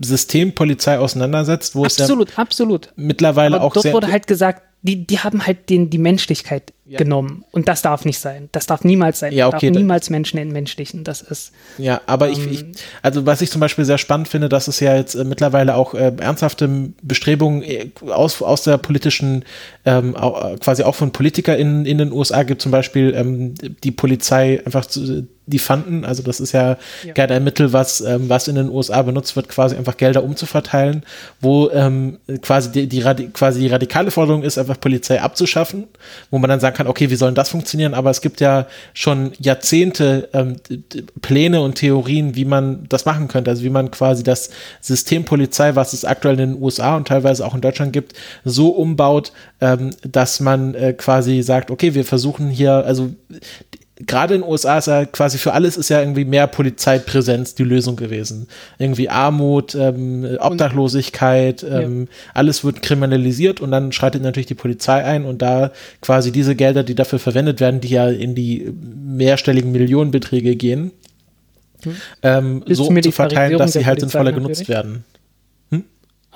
System 0.00 0.54
Polizei 0.54 0.98
auseinandersetzt, 0.98 1.74
wo 1.74 1.84
absolut, 1.84 2.30
es 2.30 2.36
ja 2.36 2.42
absolut. 2.42 2.92
mittlerweile 2.96 3.56
aber 3.56 3.64
auch 3.66 3.74
dort 3.74 3.92
wurde 3.92 4.10
halt 4.10 4.26
gesagt, 4.26 4.62
die, 4.82 5.06
die 5.06 5.18
haben 5.18 5.46
halt 5.46 5.68
den, 5.68 5.90
die 5.90 5.98
Menschlichkeit 5.98 6.72
ja. 6.90 6.98
genommen. 6.98 7.44
Und 7.52 7.68
das 7.68 7.82
darf 7.82 8.04
nicht 8.04 8.18
sein. 8.18 8.48
Das 8.50 8.66
darf 8.66 8.82
niemals 8.82 9.20
sein. 9.20 9.32
Ja, 9.32 9.46
okay, 9.46 9.70
darf 9.70 9.78
niemals 9.78 10.10
Menschen 10.10 10.38
entmenschlichen. 10.38 11.04
Das 11.04 11.22
ist. 11.22 11.52
Ja, 11.78 12.00
aber 12.06 12.26
ähm, 12.26 12.32
ich, 12.32 12.50
ich, 12.50 12.64
also 13.00 13.26
was 13.26 13.40
ich 13.42 13.50
zum 13.50 13.60
Beispiel 13.60 13.84
sehr 13.84 13.96
spannend 13.96 14.26
finde, 14.26 14.48
dass 14.48 14.66
es 14.66 14.80
ja 14.80 14.96
jetzt 14.96 15.14
äh, 15.14 15.22
mittlerweile 15.22 15.76
auch 15.76 15.94
äh, 15.94 16.12
ernsthafte 16.18 16.68
Bestrebungen 17.00 17.62
äh, 17.62 17.90
aus, 18.08 18.42
aus 18.42 18.64
der 18.64 18.76
politischen, 18.78 19.44
ähm, 19.84 20.16
auch, 20.16 20.58
quasi 20.58 20.82
auch 20.82 20.96
von 20.96 21.12
PolitikerInnen 21.12 21.86
in 21.86 21.98
den 21.98 22.10
USA 22.10 22.42
gibt, 22.42 22.60
zum 22.60 22.72
Beispiel 22.72 23.14
ähm, 23.14 23.54
die 23.84 23.92
Polizei 23.92 24.60
einfach 24.64 24.84
zu 24.84 25.28
die 25.50 25.58
fanden. 25.58 26.04
Also 26.04 26.22
das 26.22 26.40
ist 26.40 26.52
ja, 26.52 26.76
ja. 27.04 27.12
gerne 27.12 27.34
ein 27.34 27.44
Mittel, 27.44 27.72
was, 27.72 28.00
ähm, 28.00 28.28
was 28.28 28.48
in 28.48 28.54
den 28.54 28.70
USA 28.70 29.02
benutzt 29.02 29.36
wird, 29.36 29.48
quasi 29.48 29.76
einfach 29.76 29.96
Gelder 29.96 30.22
umzuverteilen, 30.22 31.02
wo 31.40 31.70
ähm, 31.70 32.18
quasi 32.40 32.70
die, 32.70 32.88
die, 32.88 33.02
quasi 33.32 33.60
die 33.60 33.68
radikale 33.68 34.10
Forderung 34.10 34.42
ist, 34.42 34.58
einfach 34.58 34.80
Polizei 34.80 35.20
abzuschaffen, 35.20 35.88
wo 36.30 36.38
man 36.38 36.48
dann 36.48 36.60
sagen 36.60 36.76
kann, 36.80 36.86
okay, 36.86 37.10
wie 37.10 37.16
soll 37.16 37.34
das 37.34 37.50
funktionieren? 37.50 37.92
Aber 37.92 38.08
es 38.08 38.22
gibt 38.22 38.40
ja 38.40 38.66
schon 38.94 39.32
Jahrzehnte 39.38 40.30
ähm, 40.32 40.56
Pläne 41.20 41.60
und 41.60 41.74
Theorien, 41.74 42.36
wie 42.36 42.46
man 42.46 42.86
das 42.88 43.04
machen 43.04 43.28
könnte. 43.28 43.50
Also 43.50 43.62
wie 43.64 43.70
man 43.70 43.90
quasi 43.90 44.22
das 44.22 44.48
System 44.80 45.26
Polizei, 45.26 45.74
was 45.74 45.92
es 45.92 46.06
aktuell 46.06 46.40
in 46.40 46.54
den 46.54 46.62
USA 46.62 46.96
und 46.96 47.06
teilweise 47.06 47.44
auch 47.44 47.54
in 47.54 47.60
Deutschland 47.60 47.92
gibt, 47.92 48.14
so 48.44 48.70
umbaut, 48.70 49.32
ähm, 49.60 49.90
dass 50.00 50.40
man 50.40 50.74
äh, 50.74 50.94
quasi 50.94 51.42
sagt, 51.42 51.70
okay, 51.70 51.92
wir 51.92 52.06
versuchen 52.06 52.48
hier, 52.48 52.72
also 52.72 53.10
gerade 54.06 54.34
in 54.34 54.40
den 54.42 54.50
USA 54.50 54.78
ist 54.78 54.86
ja 54.86 55.04
quasi 55.04 55.38
für 55.38 55.52
alles 55.52 55.76
ist 55.76 55.90
ja 55.90 56.00
irgendwie 56.00 56.24
mehr 56.24 56.46
Polizeipräsenz 56.46 57.54
die 57.54 57.64
Lösung 57.64 57.96
gewesen. 57.96 58.48
Irgendwie 58.78 59.08
Armut, 59.08 59.74
ähm, 59.74 60.38
Obdachlosigkeit, 60.38 61.62
ähm, 61.62 62.02
ja. 62.02 62.30
alles 62.34 62.64
wird 62.64 62.82
kriminalisiert 62.82 63.60
und 63.60 63.70
dann 63.70 63.92
schreitet 63.92 64.22
natürlich 64.22 64.46
die 64.46 64.54
Polizei 64.54 65.04
ein 65.04 65.24
und 65.24 65.42
da 65.42 65.72
quasi 66.00 66.32
diese 66.32 66.54
Gelder, 66.54 66.82
die 66.82 66.94
dafür 66.94 67.18
verwendet 67.18 67.60
werden, 67.60 67.80
die 67.80 67.88
ja 67.88 68.08
in 68.08 68.34
die 68.34 68.72
mehrstelligen 69.04 69.72
Millionenbeträge 69.72 70.56
gehen, 70.56 70.92
hm. 71.82 71.96
ähm, 72.22 72.64
so 72.68 72.88
zu 72.88 73.12
verteilen, 73.12 73.58
dass 73.58 73.72
sie 73.72 73.84
halt 73.84 74.00
sinnvoller 74.00 74.32
genutzt 74.32 74.68
werden. 74.68 75.04
Hm? 75.70 75.84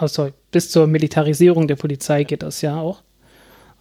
Oh, 0.00 0.06
sorry. 0.06 0.32
Bis 0.50 0.70
zur 0.70 0.86
Militarisierung 0.86 1.66
der 1.66 1.76
Polizei 1.76 2.24
geht 2.24 2.42
das 2.42 2.60
ja 2.60 2.76
auch. 2.76 3.02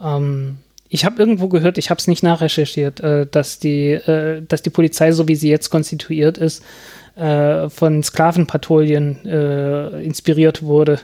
Ähm, 0.01 0.57
ich 0.93 1.05
habe 1.05 1.19
irgendwo 1.19 1.47
gehört, 1.47 1.79
ich 1.79 1.89
habe 1.89 1.97
es 1.97 2.07
nicht 2.07 2.21
nachrecherchiert, 2.21 2.99
äh, 2.99 3.25
dass, 3.25 3.57
die, 3.57 3.93
äh, 3.93 4.43
dass 4.47 4.61
die 4.61 4.69
Polizei, 4.69 5.11
so 5.11 5.27
wie 5.27 5.35
sie 5.35 5.49
jetzt 5.49 5.71
konstituiert 5.71 6.37
ist, 6.37 6.63
äh, 7.15 7.67
von 7.69 8.03
Sklavenpatrouillen 8.03 9.25
äh, 9.25 10.03
inspiriert 10.03 10.61
wurde, 10.61 10.99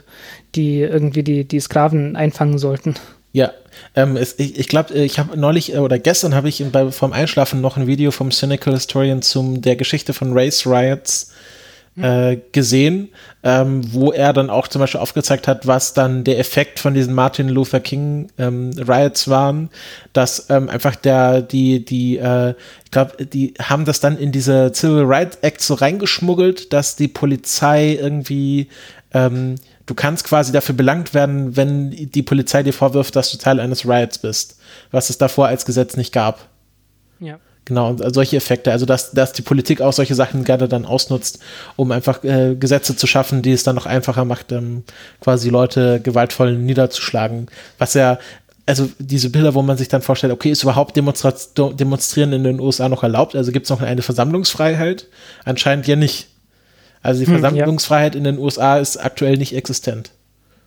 die 0.54 0.78
irgendwie 0.78 1.24
die, 1.24 1.44
die 1.44 1.58
Sklaven 1.58 2.14
einfangen 2.14 2.58
sollten. 2.58 2.94
Ja, 3.32 3.50
ähm, 3.96 4.16
es, 4.16 4.38
ich, 4.38 4.60
ich 4.60 4.68
glaube, 4.68 4.94
ich 4.94 5.18
habe 5.18 5.36
neulich 5.36 5.74
äh, 5.74 5.78
oder 5.78 5.98
gestern 5.98 6.36
habe 6.36 6.48
ich 6.48 6.64
bei, 6.70 6.92
vom 6.92 7.12
Einschlafen 7.12 7.60
noch 7.60 7.76
ein 7.76 7.88
Video 7.88 8.12
vom 8.12 8.30
Cynical 8.30 8.74
Historian 8.74 9.22
zum 9.22 9.60
der 9.60 9.74
Geschichte 9.74 10.12
von 10.12 10.32
Race 10.32 10.68
Riots 10.68 11.32
äh, 11.32 11.59
gesehen, 12.52 13.08
ähm, 13.42 13.82
wo 13.92 14.12
er 14.12 14.32
dann 14.32 14.48
auch 14.48 14.68
zum 14.68 14.80
Beispiel 14.80 15.00
aufgezeigt 15.00 15.48
hat, 15.48 15.66
was 15.66 15.92
dann 15.92 16.24
der 16.24 16.38
Effekt 16.38 16.78
von 16.78 16.94
diesen 16.94 17.14
Martin 17.14 17.48
Luther 17.48 17.80
King 17.80 18.30
ähm, 18.38 18.70
Riots 18.78 19.28
waren, 19.28 19.68
dass 20.12 20.48
ähm, 20.50 20.70
einfach 20.70 20.96
der, 20.96 21.42
die, 21.42 21.84
die, 21.84 22.16
äh, 22.16 22.54
ich 22.84 22.90
glaube, 22.90 23.26
die 23.26 23.54
haben 23.60 23.84
das 23.84 24.00
dann 24.00 24.16
in 24.16 24.32
diese 24.32 24.72
Civil 24.72 25.04
Rights 25.04 25.38
Act 25.42 25.60
so 25.60 25.74
reingeschmuggelt, 25.74 26.72
dass 26.72 26.96
die 26.96 27.08
Polizei 27.08 27.98
irgendwie 28.00 28.68
ähm, 29.12 29.56
du 29.90 29.94
kannst 29.94 30.24
quasi 30.24 30.52
dafür 30.52 30.74
belangt 30.74 31.14
werden, 31.14 31.56
wenn 31.56 31.90
die 31.90 32.22
Polizei 32.22 32.62
dir 32.62 32.72
vorwirft, 32.72 33.16
dass 33.16 33.30
du 33.32 33.38
Teil 33.38 33.58
eines 33.58 33.84
Riots 33.84 34.18
bist, 34.18 34.60
was 34.92 35.10
es 35.10 35.18
davor 35.18 35.48
als 35.48 35.64
Gesetz 35.64 35.96
nicht 35.96 36.12
gab. 36.12 36.48
Ja. 37.18 37.38
Genau, 37.66 37.96
solche 38.08 38.36
Effekte, 38.36 38.72
also 38.72 38.86
dass, 38.86 39.12
dass 39.12 39.32
die 39.32 39.42
Politik 39.42 39.80
auch 39.80 39.92
solche 39.92 40.14
Sachen 40.14 40.44
gerne 40.44 40.66
dann 40.66 40.84
ausnutzt, 40.84 41.40
um 41.76 41.92
einfach 41.92 42.24
äh, 42.24 42.56
Gesetze 42.56 42.96
zu 42.96 43.06
schaffen, 43.06 43.42
die 43.42 43.52
es 43.52 43.62
dann 43.62 43.76
noch 43.76 43.86
einfacher 43.86 44.24
macht, 44.24 44.50
ähm, 44.50 44.82
quasi 45.20 45.50
Leute 45.50 46.00
gewaltvoll 46.00 46.56
niederzuschlagen. 46.56 47.46
Was 47.78 47.94
ja, 47.94 48.18
also 48.66 48.88
diese 48.98 49.30
Bilder, 49.30 49.54
wo 49.54 49.62
man 49.62 49.76
sich 49.76 49.88
dann 49.88 50.02
vorstellt, 50.02 50.32
okay, 50.32 50.50
ist 50.50 50.62
überhaupt 50.62 50.96
Demonstra 50.96 51.32
Demonstrieren 51.72 52.32
in 52.32 52.44
den 52.44 52.60
USA 52.60 52.88
noch 52.88 53.02
erlaubt? 53.02 53.36
Also 53.36 53.52
gibt 53.52 53.64
es 53.64 53.70
noch 53.70 53.82
eine 53.82 54.02
Versammlungsfreiheit? 54.02 55.06
Anscheinend 55.44 55.86
ja 55.86 55.96
nicht. 55.96 56.28
Also 57.02 57.20
die 57.20 57.26
hm, 57.26 57.40
Versammlungsfreiheit 57.40 58.14
ja. 58.14 58.18
in 58.18 58.24
den 58.24 58.38
USA 58.38 58.78
ist 58.78 58.96
aktuell 58.96 59.36
nicht 59.36 59.54
existent. 59.54 60.10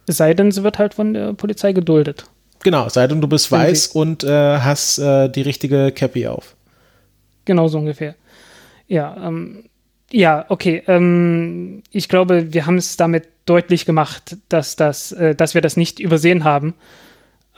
Es 0.07 0.17
sei 0.17 0.33
denn, 0.33 0.51
sie 0.51 0.63
wird 0.63 0.79
halt 0.79 0.93
von 0.93 1.13
der 1.13 1.33
Polizei 1.33 1.73
geduldet. 1.73 2.25
Genau, 2.63 2.87
sei 2.89 3.07
denn, 3.07 3.21
du 3.21 3.27
bist 3.27 3.51
weiß 3.51 3.87
und 3.87 4.23
äh, 4.23 4.59
hast 4.59 4.97
äh, 4.99 5.29
die 5.29 5.41
richtige 5.41 5.91
Cappy 5.91 6.27
auf. 6.27 6.55
Genau 7.45 7.67
so 7.67 7.77
ungefähr. 7.77 8.15
Ja, 8.87 9.15
ähm, 9.27 9.65
ja, 10.11 10.45
okay. 10.49 10.83
Ähm, 10.87 11.83
ich 11.91 12.07
glaube, 12.07 12.53
wir 12.53 12.65
haben 12.65 12.77
es 12.77 12.97
damit 12.97 13.27
deutlich 13.45 13.85
gemacht, 13.85 14.37
dass, 14.49 14.75
das, 14.75 15.11
äh, 15.11 15.35
dass 15.35 15.53
wir 15.53 15.61
das 15.61 15.75
nicht 15.75 15.99
übersehen 15.99 16.43
haben. 16.43 16.75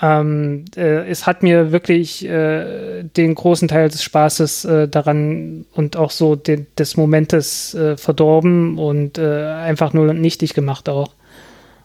Ähm, 0.01 0.65
äh, 0.75 1.09
es 1.09 1.25
hat 1.25 1.43
mir 1.43 1.71
wirklich 1.71 2.25
äh, 2.25 3.03
den 3.03 3.35
großen 3.35 3.67
Teil 3.67 3.89
des 3.89 4.03
Spaßes 4.03 4.65
äh, 4.65 4.87
daran 4.87 5.65
und 5.73 5.95
auch 5.95 6.11
so 6.11 6.35
den, 6.35 6.67
des 6.77 6.97
Momentes 6.97 7.73
äh, 7.73 7.95
verdorben 7.95 8.77
und 8.77 9.17
äh, 9.17 9.43
einfach 9.45 9.93
nur 9.93 10.13
nichtig 10.13 10.53
gemacht 10.53 10.89
auch. 10.89 11.13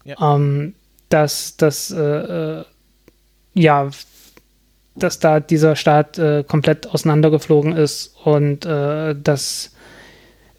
Ja. 0.04 0.34
Ähm, 0.34 0.74
dass 1.08 1.56
das 1.56 1.90
ja 3.52 3.90
dass 5.02 5.18
da 5.18 5.40
dieser 5.40 5.76
Staat 5.76 6.18
äh, 6.18 6.44
komplett 6.46 6.88
auseinandergeflogen 6.88 7.76
ist 7.76 8.14
und 8.24 8.64
äh, 8.64 9.14
dass 9.14 9.72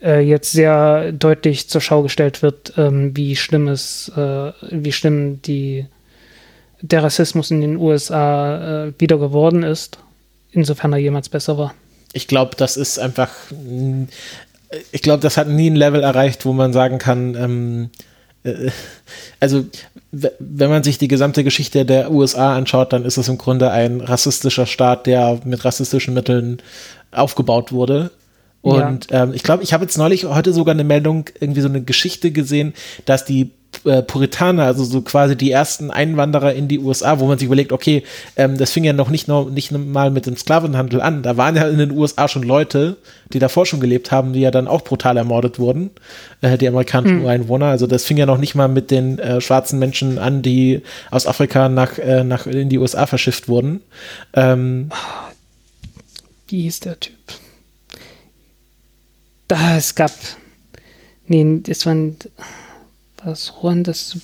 äh, 0.02 0.20
jetzt 0.22 0.52
sehr 0.52 1.12
deutlich 1.12 1.70
zur 1.70 1.82
Schau 1.82 2.04
gestellt 2.04 2.42
wird, 2.42 2.74
ähm, 2.78 3.16
wie 3.16 3.36
schlimm 3.36 3.68
es, 3.68 4.12
äh, 4.16 4.52
wie 4.70 4.92
schlimm 4.92 5.42
die, 5.42 5.86
der 6.82 7.04
Rassismus 7.04 7.52
in 7.52 7.62
den 7.62 7.78
USA 7.78 8.86
äh, 8.88 8.94
wieder 8.98 9.18
geworden 9.18 9.64
ist, 9.64 10.00
insofern 10.52 10.94
er 10.94 11.00
jemals 11.00 11.30
besser 11.30 11.58
war. 11.58 11.74
Ich 12.14 12.28
glaube, 12.28 12.56
das 12.58 12.78
ist 12.78 13.00
einfach, 13.00 13.30
ich 14.92 15.02
glaube, 15.02 15.22
das 15.22 15.38
hat 15.38 15.48
nie 15.48 15.70
ein 15.70 15.76
Level 15.76 16.04
erreicht, 16.04 16.46
wo 16.46 16.54
man 16.54 16.74
sagen 16.74 16.98
kann, 16.98 17.36
ähm, 17.36 17.90
äh, 17.94 18.11
also 19.40 19.66
wenn 20.12 20.70
man 20.70 20.84
sich 20.84 20.98
die 20.98 21.08
gesamte 21.08 21.44
Geschichte 21.44 21.86
der 21.86 22.12
USA 22.12 22.56
anschaut, 22.56 22.94
dann 22.94 23.06
ist 23.06 23.18
es 23.18 23.28
im 23.28 23.38
Grunde 23.38 23.72
ein 23.72 24.02
rassistischer 24.02 24.66
Staat, 24.66 25.08
der 25.08 25.40
mit 25.46 25.64
rassistischen 25.64 26.14
Mitteln 26.14 26.62
aufgebaut 27.12 27.72
wurde. 27.72 28.12
Und 28.62 29.10
ja. 29.10 29.24
ähm, 29.24 29.34
ich 29.34 29.44
glaube, 29.44 29.64
ich 29.64 29.74
habe 29.74 29.84
jetzt 29.84 29.98
neulich 29.98 30.26
heute 30.26 30.54
sogar 30.54 30.74
eine 30.74 30.84
Meldung, 30.84 31.26
irgendwie 31.40 31.62
so 31.62 31.68
eine 31.68 31.82
Geschichte 31.82 32.32
gesehen, 32.32 32.74
dass 33.06 33.26
die 33.26 33.52
äh, 33.84 34.03
Puritaner, 34.03 34.65
also 34.65 34.84
so 34.84 35.02
quasi 35.02 35.35
die 35.35 35.49
ersten 35.49 35.89
Einwanderer 35.91 36.53
in 36.53 36.68
die 36.68 36.80
USA, 36.80 37.19
wo 37.19 37.26
man 37.26 37.39
sich 37.39 37.48
überlegt, 37.48 37.72
okay, 37.72 38.03
ähm, 38.35 38.57
das 38.57 38.72
fing 38.72 38.84
ja 38.84 38.93
noch 38.93 39.10
nicht, 39.10 39.27
noch 39.27 39.49
nicht 39.49 39.72
mal 39.72 40.11
mit 40.11 40.26
dem 40.26 40.38
Sklavenhandel 40.38 41.02
an. 41.02 41.23
Da 41.23 41.38
waren 41.38 41.56
ja 41.56 41.68
in 41.68 41.80
den 41.80 41.91
USA 41.91 42.27
schon 42.27 42.43
Leute, 42.43 42.98
die 43.34 43.39
davor 43.39 43.65
schon 43.65 43.80
gelebt 43.80 44.11
haben, 44.11 44.34
die 44.34 44.41
ja 44.41 44.52
dann 44.52 44.68
auch 44.68 44.84
brutal 44.84 45.18
ermordet 45.18 45.57
wurden, 45.57 45.89
äh, 46.41 46.57
die 46.57 46.68
amerikanischen 46.68 47.19
mhm. 47.19 47.23
Ureinwohner. 47.23 47.68
Also 47.68 47.88
das 47.88 48.06
fing 48.06 48.18
ja 48.18 48.26
noch 48.26 48.38
nicht 48.38 48.56
mal 48.56 48.68
mit 48.68 48.91
den 48.91 49.18
äh, 49.18 49.41
schwarzen 49.41 49.80
Menschen 49.80 50.19
an, 50.19 50.41
die 50.41 50.84
aus 51.10 51.26
Afrika 51.26 51.68
nach, 51.69 51.98
äh, 51.98 52.23
nach 52.23 52.45
in 52.45 52.69
die 52.69 52.77
USA 52.77 53.07
verschifft 53.07 53.48
wurden. 53.48 53.81
Ähm, 54.34 54.91
Wie 56.48 56.64
hieß 56.64 56.81
der 56.81 56.99
Typ? 56.99 57.15
Da, 59.48 59.76
es 59.76 59.95
gab. 59.95 60.11
Nee, 61.27 61.61
das 61.64 61.85
waren 61.85 62.18
was 63.23 63.52
Juan 63.61 63.84
das 63.84 64.18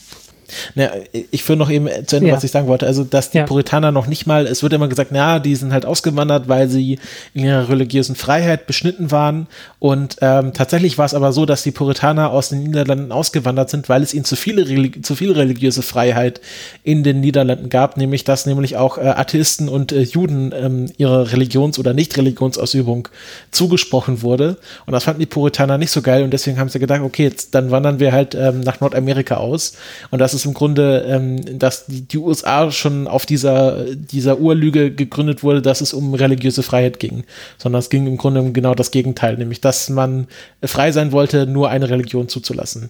na, 0.76 0.90
ich 1.32 1.44
führe 1.44 1.58
noch 1.58 1.70
eben 1.70 1.88
zu 2.06 2.18
Ende, 2.18 2.30
ja. 2.30 2.36
was 2.36 2.44
ich 2.44 2.52
sagen 2.52 2.68
wollte. 2.68 2.86
Also, 2.86 3.04
dass 3.04 3.32
die 3.32 3.40
ja. 3.40 3.46
Puritaner 3.46 3.92
noch 3.92 4.08
nicht 4.08 4.28
mal, 4.28 4.48
es 4.48 4.64
wird 4.64 4.74
immer 4.74 4.88
gesagt, 4.88 5.12
na, 5.12 5.40
die 5.40 5.56
sind 5.56 5.74
halt 5.74 5.86
ausgewandert, 5.86 6.48
weil 6.48 6.70
sie 6.70 7.00
in 7.34 7.46
ihrer 7.46 7.70
religiösen 7.70 8.16
Freiheit 8.16 8.68
beschnitten 8.68 9.12
waren. 9.12 9.48
Und 9.80 10.18
ähm, 10.22 10.54
tatsächlich 10.54 10.98
war 10.98 11.06
es 11.06 11.14
aber 11.14 11.32
so, 11.32 11.46
dass 11.46 11.64
die 11.64 11.72
Puritaner 11.72 12.32
aus 12.32 12.50
den 12.50 12.64
Niederlanden 12.64 13.12
ausgewandert 13.12 13.70
sind, 13.70 13.90
weil 13.90 14.04
es 14.04 14.14
ihnen 14.14 14.26
zu, 14.26 14.36
viele, 14.36 14.92
zu 15.02 15.16
viel 15.16 15.32
religiöse 15.32 15.82
Freiheit 15.82 16.42
in 16.84 17.04
den 17.04 17.20
Niederlanden 17.20 17.70
gab, 17.70 17.98
nämlich 17.98 18.24
dass 18.24 18.46
nämlich 18.46 18.78
auch 18.78 18.98
äh, 18.98 19.02
Atheisten 19.02 19.70
und 19.70 19.92
äh, 19.92 20.02
Juden 20.02 20.54
ähm, 20.56 20.92
ihre 20.98 21.32
Religions- 21.32 21.80
oder 21.80 21.94
Nicht-Religionsausübung 21.94 23.10
zugesprochen 23.52 24.22
wurde. 24.22 24.58
Und 24.86 24.94
das 24.94 25.04
fanden 25.04 25.20
die 25.20 25.26
Puritaner 25.26 25.78
nicht 25.78 25.92
so 25.92 26.02
geil 26.02 26.24
und 26.24 26.32
deswegen 26.32 26.60
haben 26.60 26.70
sie 26.70 26.80
gedacht, 26.80 27.02
okay, 27.02 27.24
jetzt 27.24 27.56
dann 27.56 27.72
wandern 27.72 28.00
wir 28.00 28.12
halt 28.12 28.36
ähm, 28.36 28.62
nach 28.62 28.80
Nordamerika 28.80 29.38
aus. 29.38 29.74
Und 30.12 30.20
das 30.20 30.34
ist 30.34 30.37
im 30.46 30.54
Grunde, 30.54 31.06
ähm, 31.08 31.60
dass 31.60 31.86
die, 31.86 32.02
die, 32.02 32.18
USA 32.18 32.72
schon 32.72 33.08
auf 33.08 33.26
dieser, 33.26 33.96
dieser 33.96 34.40
Urlüge 34.40 34.92
gegründet 34.92 35.44
wurde, 35.44 35.62
dass 35.62 35.82
es 35.82 35.94
um 35.94 36.14
religiöse 36.14 36.64
Freiheit 36.64 37.00
ging, 37.00 37.24
sondern 37.58 37.80
es 37.80 37.90
ging 37.90 38.08
im 38.08 38.18
Grunde 38.18 38.42
um 38.42 38.54
genau 38.54 38.76
das 38.76 38.92
Gegenteil, 38.92 39.38
nämlich 39.38 39.62
dass 39.62 39.90
man 39.90 40.28
frei 40.64 40.92
sein 40.92 41.12
wollte, 41.12 41.48
nur 41.48 41.70
eine 41.70 41.90
Religion 41.90 42.28
zuzulassen. 42.28 42.90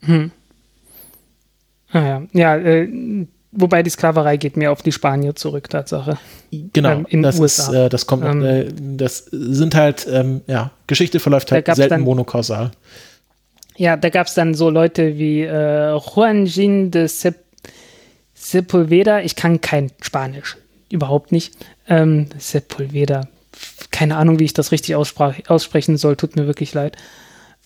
Hm. 0.00 0.30
Ah 1.90 2.00
ja, 2.00 2.22
ja 2.32 2.56
äh, 2.56 2.88
wobei 3.52 3.82
die 3.82 3.90
Sklaverei 3.90 4.36
geht 4.36 4.56
mehr 4.56 4.72
auf 4.72 4.82
die 4.82 4.92
Spanier 4.92 5.34
zurück, 5.34 5.68
Tatsache. 5.70 6.18
Genau, 6.50 6.90
ähm, 6.90 7.06
in 7.08 7.22
das, 7.22 7.38
USA. 7.38 7.70
Ist, 7.70 7.74
äh, 7.74 7.88
das 7.88 8.06
kommt, 8.06 8.24
Ähm, 8.24 8.44
äh, 8.44 8.66
das 8.96 9.26
sind 9.30 9.74
halt, 9.74 10.06
ähm, 10.10 10.42
ja, 10.46 10.70
Geschichte 10.86 11.20
verläuft 11.20 11.52
halt 11.52 11.66
selten 11.74 12.00
monokausal. 12.02 12.70
Ja, 13.78 13.96
da 13.96 14.08
gab 14.10 14.26
es 14.26 14.34
dann 14.34 14.54
so 14.54 14.70
Leute 14.70 15.18
wie 15.18 15.42
äh, 15.42 15.96
Juan 15.96 16.46
Gin 16.46 16.90
de 16.90 17.06
Sep 17.06 17.36
Sepulveda. 18.34 19.20
Ich 19.20 19.36
kann 19.36 19.60
kein 19.60 19.92
Spanisch, 20.00 20.56
überhaupt 20.90 21.30
nicht. 21.30 21.54
Ähm, 21.88 22.26
Sepulveda. 22.36 23.28
Keine 23.92 24.16
Ahnung, 24.16 24.40
wie 24.40 24.44
ich 24.44 24.52
das 24.52 24.72
richtig 24.72 24.96
aussprechen 24.96 25.96
soll. 25.96 26.16
Tut 26.16 26.34
mir 26.34 26.46
wirklich 26.48 26.74
leid. 26.74 26.96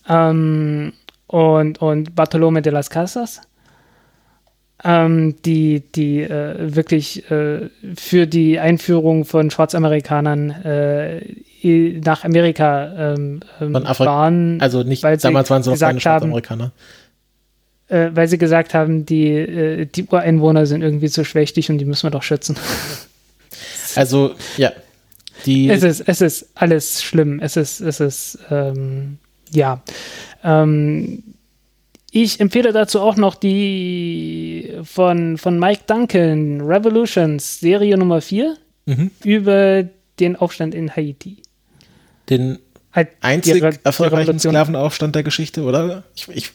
Ähm, 0.07 0.93
und, 1.25 1.81
und 1.81 2.15
Bartolome 2.15 2.61
de 2.61 2.71
las 2.71 2.91
Casas. 2.91 3.41
Ähm, 4.85 5.35
die 5.45 5.81
die 5.95 6.21
äh, 6.23 6.75
wirklich 6.75 7.29
äh, 7.31 7.69
für 7.95 8.27
die 8.27 8.59
Einführung 8.59 9.23
von 9.23 9.49
Schwarzamerikanern 9.49 10.49
äh, 10.49 11.21
nach 12.03 12.25
Amerika 12.25 13.13
ähm, 13.13 13.39
ähm, 13.61 13.73
waren. 13.73 14.59
Also 14.59 14.83
nicht, 14.83 15.01
damals 15.01 15.49
waren 15.49 15.63
sie 15.63 15.69
noch 15.69 15.79
keine 15.79 15.93
gesagt 15.93 16.05
haben, 16.05 16.31
Schwarzamerikaner. 16.31 16.71
äh, 17.87 18.09
weil 18.13 18.27
sie 18.27 18.37
gesagt 18.37 18.73
haben, 18.73 19.05
die, 19.05 19.29
äh, 19.29 19.85
die 19.85 20.03
Ureinwohner 20.03 20.65
sind 20.65 20.81
irgendwie 20.81 21.09
zu 21.09 21.23
schwächtig 21.23 21.69
und 21.69 21.77
die 21.77 21.85
müssen 21.85 22.03
wir 22.03 22.11
doch 22.11 22.23
schützen. 22.23 22.57
Also, 23.95 24.33
ja. 24.57 24.71
Die, 25.45 25.69
es 25.69 25.83
ist, 25.83 26.01
es 26.07 26.21
ist 26.21 26.49
alles 26.55 27.03
schlimm. 27.03 27.39
Es 27.39 27.57
ist, 27.57 27.79
es 27.79 27.99
ist, 27.99 28.39
ähm, 28.49 29.17
ja. 29.51 29.81
Ähm, 30.43 31.32
ich 32.15 32.39
empfehle 32.39 32.71
dazu 32.71 33.01
auch 33.01 33.15
noch 33.17 33.35
die 33.35 34.71
von, 34.83 35.37
von 35.37 35.59
Mike 35.59 35.83
Duncan, 35.87 36.61
Revolutions, 36.61 37.59
Serie 37.59 37.97
Nummer 37.97 38.21
4, 38.21 38.55
Mhm. 38.85 39.11
über 39.23 39.85
den 40.19 40.35
Aufstand 40.35 40.75
in 40.75 40.93
Haiti. 40.93 41.37
den 42.29 42.59
Halt 42.91 43.07
einzig 43.21 43.61
die 43.61 43.79
erfolgreichen 43.85 44.37
Sklavenaufstand 44.39 45.15
der 45.15 45.23
Geschichte, 45.23 45.63
oder? 45.63 46.03
Ich, 46.15 46.27
ich 46.29 46.51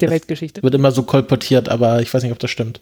der 0.00 0.10
Weltgeschichte. 0.10 0.62
wird 0.62 0.74
immer 0.74 0.92
so 0.92 1.02
kolportiert, 1.02 1.68
aber 1.68 2.00
ich 2.02 2.14
weiß 2.14 2.22
nicht, 2.22 2.30
ob 2.32 2.38
das 2.38 2.50
stimmt. 2.52 2.80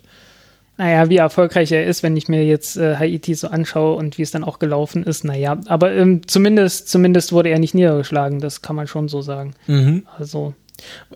Naja, 0.77 1.09
wie 1.09 1.17
erfolgreich 1.17 1.73
er 1.73 1.87
ist, 1.87 2.03
wenn 2.03 2.15
ich 2.17 2.29
mir 2.29 2.45
jetzt 2.45 2.77
äh, 2.77 2.97
Haiti 2.97 3.35
so 3.35 3.49
anschaue 3.49 3.95
und 3.97 4.19
wie 4.19 4.23
es 4.23 4.33
dann 4.33 4.45
auch 4.45 4.59
gelaufen 4.59 5.03
ist, 5.05 5.25
naja, 5.25 5.59
aber 5.67 5.93
ähm, 5.93 6.27
zumindest, 6.29 6.89
zumindest 6.91 7.33
wurde 7.33 7.49
er 7.49 7.59
nicht 7.59 7.75
niedergeschlagen, 7.75 8.39
das 8.41 8.61
kann 8.61 8.77
man 8.77 8.87
schon 8.87 9.09
so 9.09 9.23
sagen. 9.23 9.55
Mhm. 9.67 10.07
Also, 10.19 10.53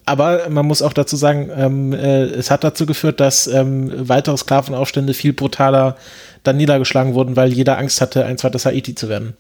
Aber 0.05 0.49
man 0.49 0.67
muss 0.67 0.83
auch 0.83 0.93
dazu 0.93 1.17
sagen, 1.17 1.51
ähm, 1.55 1.93
äh, 1.93 2.25
es 2.25 2.51
hat 2.51 2.65
dazu 2.65 2.87
geführt, 2.87 3.21
dass 3.21 3.47
ähm, 3.47 3.93
weitere 4.09 4.37
Sklavenaufstände 4.37 5.15
viel 5.15 5.33
brutaler 5.33 5.97
dann 6.45 6.57
niedergeschlagen 6.57 7.15
wurden, 7.15 7.37
weil 7.37 7.53
jeder 7.53 7.79
Angst 7.79 8.01
hatte, 8.01 8.25
ein 8.25 8.39
zweites 8.39 8.65
Haiti 8.65 8.95
zu 8.95 9.09
werden. 9.09 9.37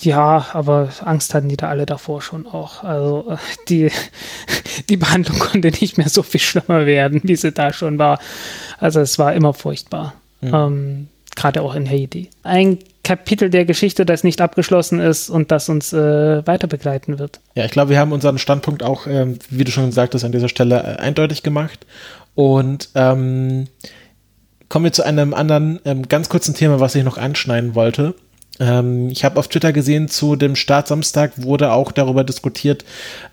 ja, 0.00 0.46
aber 0.52 0.88
Angst 1.04 1.34
hatten 1.34 1.48
die 1.48 1.56
da 1.56 1.68
alle 1.68 1.86
davor 1.86 2.22
schon 2.22 2.46
auch. 2.46 2.82
Also, 2.82 3.38
die, 3.68 3.90
die 4.88 4.96
Behandlung 4.96 5.38
konnte 5.38 5.68
nicht 5.68 5.98
mehr 5.98 6.08
so 6.08 6.22
viel 6.22 6.40
schlimmer 6.40 6.86
werden, 6.86 7.20
wie 7.24 7.36
sie 7.36 7.52
da 7.52 7.72
schon 7.72 7.98
war. 7.98 8.18
Also, 8.78 9.00
es 9.00 9.18
war 9.18 9.34
immer 9.34 9.54
furchtbar. 9.54 10.14
Ähm, 10.42 11.08
Gerade 11.34 11.62
auch 11.62 11.74
in 11.74 11.88
Haiti. 11.88 12.30
Ein 12.42 12.78
Kapitel 13.06 13.50
der 13.50 13.64
Geschichte, 13.64 14.04
das 14.04 14.24
nicht 14.24 14.40
abgeschlossen 14.40 14.98
ist 14.98 15.30
und 15.30 15.52
das 15.52 15.68
uns 15.68 15.92
äh, 15.92 16.44
weiter 16.44 16.66
begleiten 16.66 17.20
wird. 17.20 17.38
Ja, 17.54 17.64
ich 17.64 17.70
glaube, 17.70 17.90
wir 17.90 18.00
haben 18.00 18.10
unseren 18.10 18.36
Standpunkt 18.36 18.82
auch, 18.82 19.06
ähm, 19.06 19.38
wie 19.48 19.62
du 19.62 19.70
schon 19.70 19.86
gesagt 19.86 20.14
hast, 20.14 20.24
an 20.24 20.32
dieser 20.32 20.48
Stelle 20.48 20.76
äh, 20.76 21.00
eindeutig 21.00 21.44
gemacht. 21.44 21.86
Und 22.34 22.88
ähm, 22.96 23.68
kommen 24.68 24.86
wir 24.86 24.92
zu 24.92 25.04
einem 25.04 25.34
anderen 25.34 25.78
ähm, 25.84 26.08
ganz 26.08 26.28
kurzen 26.28 26.56
Thema, 26.56 26.80
was 26.80 26.96
ich 26.96 27.04
noch 27.04 27.16
anschneiden 27.16 27.76
wollte. 27.76 28.16
Ähm, 28.58 29.08
ich 29.10 29.24
habe 29.24 29.38
auf 29.38 29.46
Twitter 29.46 29.72
gesehen, 29.72 30.08
zu 30.08 30.34
dem 30.34 30.56
Startsamstag 30.56 31.30
wurde 31.36 31.70
auch 31.70 31.92
darüber 31.92 32.24
diskutiert, 32.24 32.84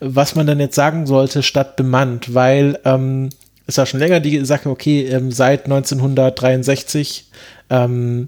was 0.02 0.36
man 0.36 0.45
denn 0.45 0.60
jetzt 0.60 0.76
sagen 0.76 1.08
sollte 1.08 1.41
statt 1.41 1.78
bemannt, 1.78 2.36
weil 2.36 2.78
ähm, 2.86 3.30
es 3.66 3.80
war 3.80 3.88
schon 3.88 4.02
länger 4.02 4.20
die 4.20 4.45
Sache, 4.45 4.70
okay, 4.70 5.08
ähm, 5.08 5.32
seit 5.32 5.66
1963 5.66 7.32
ähm, 7.72 8.28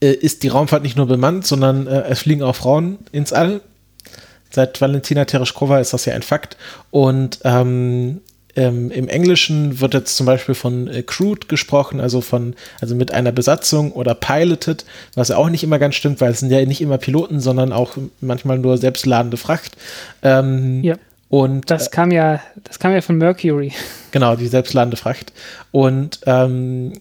äh, 0.00 0.12
ist 0.12 0.42
die 0.42 0.48
Raumfahrt 0.48 0.82
nicht 0.82 0.96
nur 0.96 1.06
bemannt, 1.06 1.46
sondern 1.46 1.86
äh, 1.86 2.02
es 2.08 2.20
fliegen 2.20 2.42
auch 2.42 2.56
Frauen 2.56 2.98
ins 3.12 3.32
All. 3.32 3.60
Seit 4.50 4.80
Valentina 4.80 5.24
Tereshkova 5.24 5.78
ist 5.78 5.92
das 5.92 6.04
ja 6.06 6.14
ein 6.14 6.22
Fakt. 6.22 6.56
Und 6.90 7.40
ähm, 7.44 8.20
ähm, 8.56 8.90
im 8.90 9.08
Englischen 9.08 9.80
wird 9.80 9.94
jetzt 9.94 10.16
zum 10.16 10.26
Beispiel 10.26 10.54
von 10.54 10.88
äh, 10.88 11.02
crewed 11.02 11.48
gesprochen, 11.48 12.00
also 12.00 12.20
von, 12.20 12.54
also 12.80 12.94
mit 12.94 13.12
einer 13.12 13.30
Besatzung 13.30 13.92
oder 13.92 14.14
piloted, 14.14 14.84
was 15.14 15.28
ja 15.28 15.36
auch 15.36 15.48
nicht 15.48 15.62
immer 15.62 15.78
ganz 15.78 15.94
stimmt, 15.94 16.20
weil 16.20 16.32
es 16.32 16.40
sind 16.40 16.50
ja 16.50 16.64
nicht 16.64 16.80
immer 16.80 16.98
Piloten, 16.98 17.40
sondern 17.40 17.72
auch 17.72 17.96
manchmal 18.20 18.58
nur 18.58 18.76
selbstladende 18.78 19.36
Fracht. 19.36 19.76
Ähm, 20.22 20.82
Ja. 20.82 20.96
Und 21.30 21.70
Das 21.70 21.90
kam 21.90 22.10
ja, 22.10 22.40
das 22.64 22.78
kam 22.78 22.92
ja 22.92 23.02
von 23.02 23.18
Mercury. 23.18 23.72
Genau, 24.10 24.34
die 24.34 24.48
selbstladende 24.48 24.96
Fracht. 24.96 25.32
Und 25.70 26.20
ähm, 26.24 26.94
äh, 26.94 26.98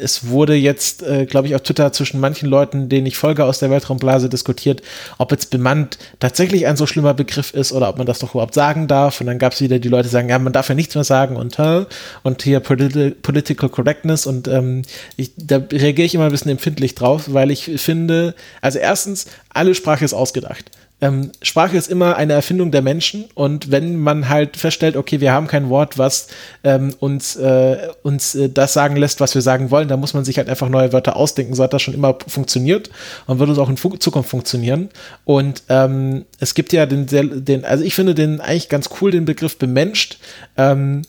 es 0.00 0.28
wurde 0.28 0.54
jetzt, 0.54 1.02
äh, 1.02 1.26
glaube 1.26 1.48
ich, 1.48 1.54
auf 1.54 1.62
Twitter 1.62 1.92
zwischen 1.92 2.20
manchen 2.20 2.48
Leuten, 2.48 2.88
denen 2.88 3.06
ich 3.06 3.16
folge 3.16 3.44
aus 3.44 3.58
der 3.58 3.70
Weltraumblase, 3.70 4.28
diskutiert, 4.28 4.82
ob 5.18 5.32
jetzt 5.32 5.50
bemannt 5.50 5.98
tatsächlich 6.20 6.66
ein 6.66 6.76
so 6.76 6.86
schlimmer 6.86 7.14
Begriff 7.14 7.52
ist 7.52 7.72
oder 7.72 7.88
ob 7.88 7.98
man 7.98 8.06
das 8.06 8.20
doch 8.20 8.34
überhaupt 8.34 8.54
sagen 8.54 8.86
darf. 8.86 9.20
Und 9.20 9.26
dann 9.26 9.38
gab 9.38 9.52
es 9.52 9.60
wieder 9.60 9.78
die 9.78 9.88
Leute, 9.88 10.04
die 10.04 10.12
sagen, 10.12 10.28
ja, 10.28 10.38
man 10.38 10.52
darf 10.52 10.68
ja 10.68 10.74
nichts 10.74 10.94
mehr 10.94 11.04
sagen 11.04 11.36
und 11.36 11.58
äh, 11.58 11.84
und 12.22 12.42
hier 12.42 12.60
politi 12.60 13.10
Political 13.10 13.68
Correctness. 13.68 14.26
Und 14.26 14.48
ähm, 14.48 14.82
ich, 15.16 15.32
da 15.36 15.56
reagiere 15.56 16.06
ich 16.06 16.14
immer 16.14 16.26
ein 16.26 16.30
bisschen 16.30 16.50
empfindlich 16.50 16.94
drauf, 16.94 17.24
weil 17.32 17.50
ich 17.50 17.64
finde, 17.76 18.34
also 18.60 18.78
erstens, 18.78 19.26
alle 19.50 19.74
Sprache 19.74 20.04
ist 20.04 20.14
ausgedacht 20.14 20.70
ähm, 21.02 21.32
Sprache 21.42 21.76
ist 21.76 21.90
immer 21.90 22.16
eine 22.16 22.32
Erfindung 22.32 22.70
der 22.70 22.80
Menschen 22.80 23.24
und 23.34 23.72
wenn 23.72 23.96
man 23.96 24.28
halt 24.28 24.56
feststellt, 24.56 24.96
okay, 24.96 25.20
wir 25.20 25.32
haben 25.32 25.48
kein 25.48 25.68
Wort, 25.68 25.98
was 25.98 26.28
ähm, 26.62 26.94
uns, 27.00 27.34
äh, 27.34 27.88
uns 28.04 28.36
äh, 28.36 28.48
das 28.48 28.72
sagen 28.72 28.94
lässt, 28.94 29.20
was 29.20 29.34
wir 29.34 29.42
sagen 29.42 29.72
wollen, 29.72 29.88
dann 29.88 29.98
muss 29.98 30.14
man 30.14 30.24
sich 30.24 30.38
halt 30.38 30.48
einfach 30.48 30.68
neue 30.68 30.92
Wörter 30.92 31.16
ausdenken. 31.16 31.54
So 31.54 31.64
hat 31.64 31.72
das 31.72 31.82
schon 31.82 31.94
immer 31.94 32.16
funktioniert 32.28 32.88
und 33.26 33.40
wird 33.40 33.50
es 33.50 33.58
auch 33.58 33.68
in 33.68 33.76
Fu 33.76 33.90
Zukunft 33.96 34.30
funktionieren. 34.30 34.90
Und 35.24 35.64
ähm, 35.68 36.24
es 36.38 36.54
gibt 36.54 36.72
ja 36.72 36.86
den, 36.86 37.06
den, 37.08 37.64
also 37.64 37.82
ich 37.82 37.96
finde 37.96 38.14
den 38.14 38.40
eigentlich 38.40 38.68
ganz 38.68 38.88
cool, 39.00 39.10
den 39.10 39.24
Begriff 39.24 39.58
bemenscht. 39.58 40.18
Ähm, 40.56 41.02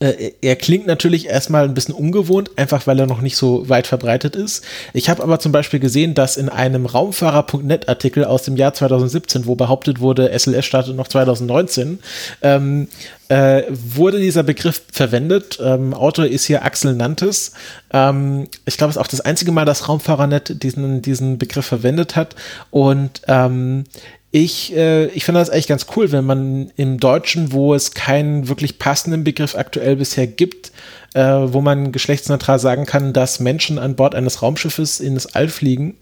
äh, 0.00 0.32
er 0.40 0.56
klingt 0.56 0.86
natürlich 0.86 1.26
erstmal 1.26 1.64
ein 1.64 1.74
bisschen 1.74 1.94
ungewohnt, 1.94 2.50
einfach 2.56 2.86
weil 2.86 2.98
er 3.00 3.06
noch 3.06 3.20
nicht 3.20 3.36
so 3.36 3.68
weit 3.68 3.86
verbreitet 3.86 4.36
ist. 4.36 4.64
Ich 4.92 5.08
habe 5.10 5.22
aber 5.22 5.40
zum 5.40 5.50
Beispiel 5.50 5.80
gesehen, 5.80 6.14
dass 6.14 6.36
in 6.36 6.48
einem 6.48 6.86
Raumfahrer.net 6.86 7.88
Artikel 7.88 8.24
aus 8.24 8.44
dem 8.44 8.56
Jahr 8.56 8.74
2017, 8.74 9.46
wo 9.46 9.56
behauptet 9.56 10.00
wurde, 10.00 10.30
SLS 10.38 10.64
startet 10.64 10.94
noch 10.94 11.08
2019, 11.08 11.98
ähm, 12.42 12.88
äh, 13.28 13.64
wurde 13.68 14.20
dieser 14.20 14.42
Begriff 14.42 14.82
verwendet. 14.90 15.58
Ähm, 15.62 15.92
Autor 15.92 16.26
ist 16.26 16.46
hier 16.46 16.64
Axel 16.64 16.94
Nantes. 16.94 17.52
Ähm, 17.92 18.48
ich 18.64 18.78
glaube, 18.78 18.90
es 18.90 18.96
ist 18.96 19.02
auch 19.02 19.08
das 19.08 19.20
einzige 19.20 19.52
Mal, 19.52 19.64
dass 19.64 19.88
Raumfahrernet 19.88 20.62
diesen, 20.62 21.02
diesen 21.02 21.38
Begriff 21.38 21.66
verwendet 21.66 22.16
hat. 22.16 22.36
Und 22.70 23.22
ähm, 23.26 23.84
ich, 24.30 24.76
äh, 24.76 25.06
ich 25.06 25.24
finde 25.24 25.40
das 25.40 25.50
eigentlich 25.50 25.68
ganz 25.68 25.86
cool, 25.96 26.12
wenn 26.12 26.24
man 26.24 26.70
im 26.76 27.00
Deutschen, 27.00 27.52
wo 27.52 27.74
es 27.74 27.94
keinen 27.94 28.48
wirklich 28.48 28.78
passenden 28.78 29.24
Begriff 29.24 29.54
aktuell 29.54 29.96
bisher 29.96 30.26
gibt, 30.26 30.70
äh, 31.14 31.22
wo 31.22 31.62
man 31.62 31.92
geschlechtsneutral 31.92 32.58
sagen 32.58 32.84
kann, 32.84 33.14
dass 33.14 33.40
Menschen 33.40 33.78
an 33.78 33.96
Bord 33.96 34.14
eines 34.14 34.42
Raumschiffes 34.42 35.00
in 35.00 35.14
das 35.14 35.34
All 35.34 35.48
fliegen, 35.48 35.96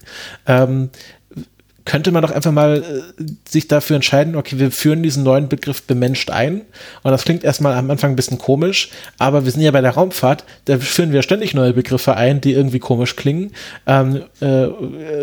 ähm, 0.45 0.89
könnte 1.87 2.11
man 2.11 2.21
doch 2.21 2.31
einfach 2.31 2.51
mal 2.51 2.83
äh, 2.83 3.23
sich 3.47 3.69
dafür 3.69 3.95
entscheiden, 3.95 4.35
okay, 4.35 4.59
wir 4.59 4.71
führen 4.71 5.03
diesen 5.03 5.23
neuen 5.23 5.47
Begriff 5.47 5.83
bemenscht 5.83 6.29
ein. 6.29 6.61
Und 7.01 7.11
das 7.11 7.23
klingt 7.23 7.45
erstmal 7.45 7.75
am 7.75 7.89
Anfang 7.89 8.11
ein 8.11 8.15
bisschen 8.17 8.37
komisch, 8.37 8.89
aber 9.17 9.45
wir 9.45 9.51
sind 9.51 9.61
ja 9.61 9.71
bei 9.71 9.79
der 9.79 9.91
Raumfahrt, 9.91 10.43
da 10.65 10.77
führen 10.79 11.13
wir 11.13 11.21
ständig 11.21 11.53
neue 11.53 11.71
Begriffe 11.71 12.17
ein, 12.17 12.41
die 12.41 12.51
irgendwie 12.51 12.79
komisch 12.79 13.15
klingen. 13.15 13.53
Ähm, 13.85 14.23
äh, 14.41 14.67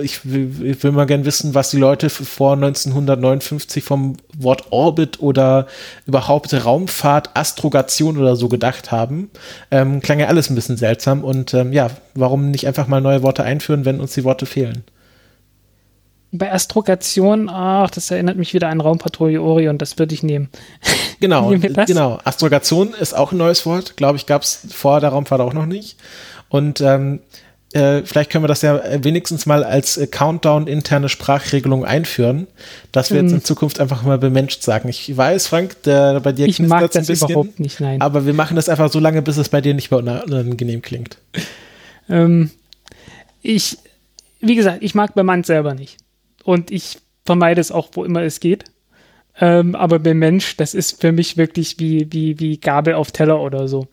ich, 0.00 0.20
ich 0.24 0.82
will 0.82 0.92
mal 0.92 1.04
gern 1.04 1.26
wissen, 1.26 1.54
was 1.54 1.70
die 1.70 1.76
Leute 1.76 2.08
vor 2.08 2.54
1959 2.54 3.84
vom 3.84 4.16
Wort 4.38 4.64
Orbit 4.70 5.20
oder 5.20 5.66
überhaupt 6.06 6.54
Raumfahrt, 6.54 7.36
Astrogation 7.36 8.16
oder 8.16 8.36
so 8.36 8.48
gedacht 8.48 8.90
haben. 8.90 9.28
Ähm, 9.70 10.00
klang 10.00 10.18
ja 10.18 10.28
alles 10.28 10.48
ein 10.48 10.54
bisschen 10.54 10.78
seltsam 10.78 11.24
und 11.24 11.52
ähm, 11.52 11.74
ja, 11.74 11.90
warum 12.14 12.50
nicht 12.50 12.66
einfach 12.66 12.86
mal 12.86 13.02
neue 13.02 13.22
Worte 13.22 13.44
einführen, 13.44 13.84
wenn 13.84 14.00
uns 14.00 14.14
die 14.14 14.24
Worte 14.24 14.46
fehlen? 14.46 14.84
Bei 16.36 16.52
Astrogation, 16.52 17.48
ach, 17.48 17.90
das 17.90 18.10
erinnert 18.10 18.36
mich 18.36 18.54
wieder 18.54 18.68
an 18.68 18.80
Raumpatrouille 18.80 19.40
Orion, 19.40 19.78
das 19.78 19.98
würde 19.98 20.14
ich 20.14 20.22
nehmen. 20.22 20.48
Genau, 21.20 21.48
Nehmen 21.48 21.72
genau. 21.86 22.18
Astrogation 22.24 22.92
ist 22.92 23.16
auch 23.16 23.30
ein 23.32 23.38
neues 23.38 23.64
Wort. 23.64 23.96
Glaube 23.96 24.16
ich, 24.18 24.26
gab 24.26 24.42
es 24.42 24.66
vor 24.72 25.00
der 25.00 25.10
Raumfahrt 25.10 25.40
auch 25.40 25.54
noch 25.54 25.64
nicht. 25.64 25.96
Und 26.48 26.80
ähm, 26.82 27.20
äh, 27.72 28.02
vielleicht 28.04 28.30
können 28.30 28.42
wir 28.44 28.48
das 28.48 28.62
ja 28.62 28.80
wenigstens 29.02 29.46
mal 29.46 29.64
als 29.64 29.96
äh, 29.96 30.06
Countdown-interne 30.08 31.08
Sprachregelung 31.08 31.84
einführen, 31.84 32.46
dass 32.92 33.10
wir 33.10 33.22
jetzt 33.22 33.30
Mhm. 33.30 33.36
in 33.38 33.44
Zukunft 33.44 33.80
einfach 33.80 34.02
mal 34.02 34.18
bemenscht 34.18 34.62
sagen. 34.64 34.88
Ich 34.88 35.16
weiß, 35.16 35.46
Frank, 35.46 35.82
der, 35.84 36.20
bei 36.20 36.32
dir 36.32 36.46
Ich 36.46 36.58
mag 36.58 36.90
das 36.90 37.08
überhaupt 37.08 37.58
nicht, 37.60 37.80
nein. 37.80 38.00
aber 38.02 38.26
wir 38.26 38.34
machen 38.34 38.56
das 38.56 38.68
einfach 38.68 38.90
so 38.90 38.98
lange, 38.98 39.22
bis 39.22 39.36
es 39.38 39.48
bei 39.48 39.60
dir 39.60 39.72
nicht 39.72 39.90
mehr 39.92 39.98
unangenehm 40.00 40.82
klingt. 40.82 41.16
Ähm, 42.10 42.50
ich, 43.40 43.78
wie 44.40 44.56
gesagt, 44.56 44.82
ich 44.82 44.94
mag 44.94 45.14
bemannt 45.14 45.46
selber 45.46 45.74
nicht. 45.74 45.96
Und 46.44 46.70
ich 46.70 46.98
vermeide 47.24 47.60
es 47.60 47.72
auch, 47.72 47.88
wo 47.92 48.04
immer 48.04 48.22
es 48.22 48.40
geht. 48.40 48.64
Ähm, 49.40 49.74
aber 49.74 49.98
beim 49.98 50.18
Mensch, 50.18 50.56
das 50.56 50.74
ist 50.74 51.00
für 51.00 51.10
mich 51.10 51.36
wirklich 51.36 51.78
wie, 51.80 52.06
wie, 52.12 52.38
wie 52.38 52.58
Gabel 52.58 52.94
auf 52.94 53.10
Teller 53.10 53.40
oder 53.40 53.66
so. 53.66 53.88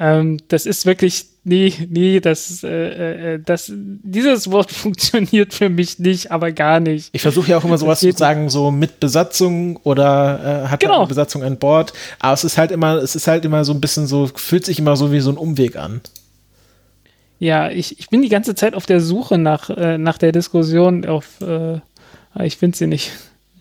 Ähm, 0.00 0.38
das 0.48 0.66
ist 0.66 0.86
wirklich, 0.86 1.26
nee, 1.44 1.72
nee, 1.88 2.18
das, 2.18 2.64
äh, 2.64 3.34
äh, 3.34 3.38
das, 3.44 3.70
dieses 3.72 4.50
Wort 4.50 4.72
funktioniert 4.72 5.54
für 5.54 5.68
mich 5.68 6.00
nicht, 6.00 6.32
aber 6.32 6.50
gar 6.50 6.80
nicht. 6.80 7.10
Ich 7.12 7.22
versuche 7.22 7.50
ja 7.50 7.58
auch 7.58 7.64
immer 7.64 7.78
sowas 7.78 8.00
zu 8.00 8.10
sagen, 8.10 8.48
so 8.48 8.72
mit 8.72 8.98
Besatzung 8.98 9.76
oder 9.84 10.64
äh, 10.64 10.68
hat 10.68 10.80
Genau. 10.80 10.98
eine 11.00 11.06
Besatzung 11.06 11.44
an 11.44 11.58
Bord. 11.58 11.92
Aber 12.18 12.32
es 12.32 12.42
ist 12.42 12.58
halt 12.58 12.72
immer, 12.72 12.96
es 12.96 13.14
ist 13.14 13.28
halt 13.28 13.44
immer 13.44 13.64
so 13.64 13.72
ein 13.72 13.80
bisschen 13.80 14.08
so, 14.08 14.28
fühlt 14.34 14.64
sich 14.64 14.80
immer 14.80 14.96
so 14.96 15.12
wie 15.12 15.20
so 15.20 15.30
ein 15.30 15.36
Umweg 15.36 15.76
an. 15.76 16.00
Ja, 17.42 17.70
ich, 17.70 17.98
ich 17.98 18.08
bin 18.08 18.22
die 18.22 18.28
ganze 18.28 18.54
Zeit 18.54 18.76
auf 18.76 18.86
der 18.86 19.00
Suche 19.00 19.36
nach, 19.36 19.68
äh, 19.68 19.98
nach 19.98 20.16
der 20.16 20.30
Diskussion 20.30 21.04
auf, 21.04 21.40
äh, 21.40 21.80
ich 22.40 22.56
finde 22.56 22.78
sie 22.78 22.86
nicht. 22.86 23.10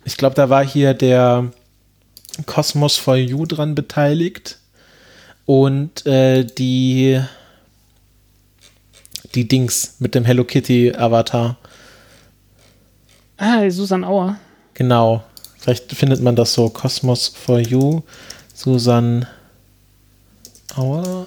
Ich 0.06 0.18
glaube, 0.18 0.36
da 0.36 0.52
war 0.52 0.64
hier 0.64 0.94
der 0.94 1.52
Cosmos 2.46 2.98
for 2.98 3.16
You 3.16 3.48
dran 3.48 3.74
beteiligt 3.74 4.60
und 5.48 6.06
äh, 6.06 6.46
die 6.46 7.24
die 9.34 9.48
Dings 9.48 9.96
mit 9.98 10.14
dem 10.14 10.26
Hello 10.26 10.44
Kitty 10.44 10.94
Avatar. 10.96 11.58
Ah, 13.38 13.68
Susan 13.68 14.04
Auer. 14.04 14.38
Genau. 14.76 15.24
Vielleicht 15.58 15.92
findet 15.94 16.22
man 16.22 16.36
das 16.36 16.54
so 16.54 16.70
Cosmos 16.70 17.30
for 17.30 17.58
You, 17.58 18.04
Susan 18.54 19.26
Auer. 20.76 21.26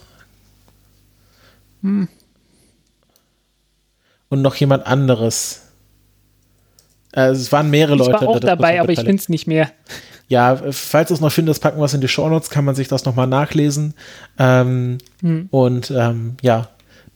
Und 4.34 4.42
noch 4.42 4.56
jemand 4.56 4.84
anderes. 4.84 5.60
Äh, 7.12 7.26
es 7.28 7.52
waren 7.52 7.70
mehrere 7.70 7.92
Ich 7.94 8.00
Leute. 8.00 8.12
war 8.14 8.22
auch 8.28 8.34
da- 8.34 8.40
da- 8.40 8.46
dabei, 8.56 8.80
aber 8.80 8.90
ich 8.90 8.98
finde 8.98 9.14
es 9.14 9.28
nicht 9.28 9.46
mehr. 9.46 9.70
Ja, 10.26 10.60
falls 10.72 11.08
du 11.08 11.14
es 11.14 11.20
noch 11.20 11.30
findest, 11.30 11.62
packen 11.62 11.78
wir 11.78 11.84
es 11.84 11.94
in 11.94 12.00
die 12.00 12.08
Shownotes, 12.08 12.50
kann 12.50 12.64
man 12.64 12.74
sich 12.74 12.88
das 12.88 13.04
nochmal 13.04 13.28
nachlesen. 13.28 13.94
Ähm, 14.36 14.98
Hm. 15.20 15.46
Und 15.52 15.92
ähm, 15.92 16.36
ja, 16.42 16.68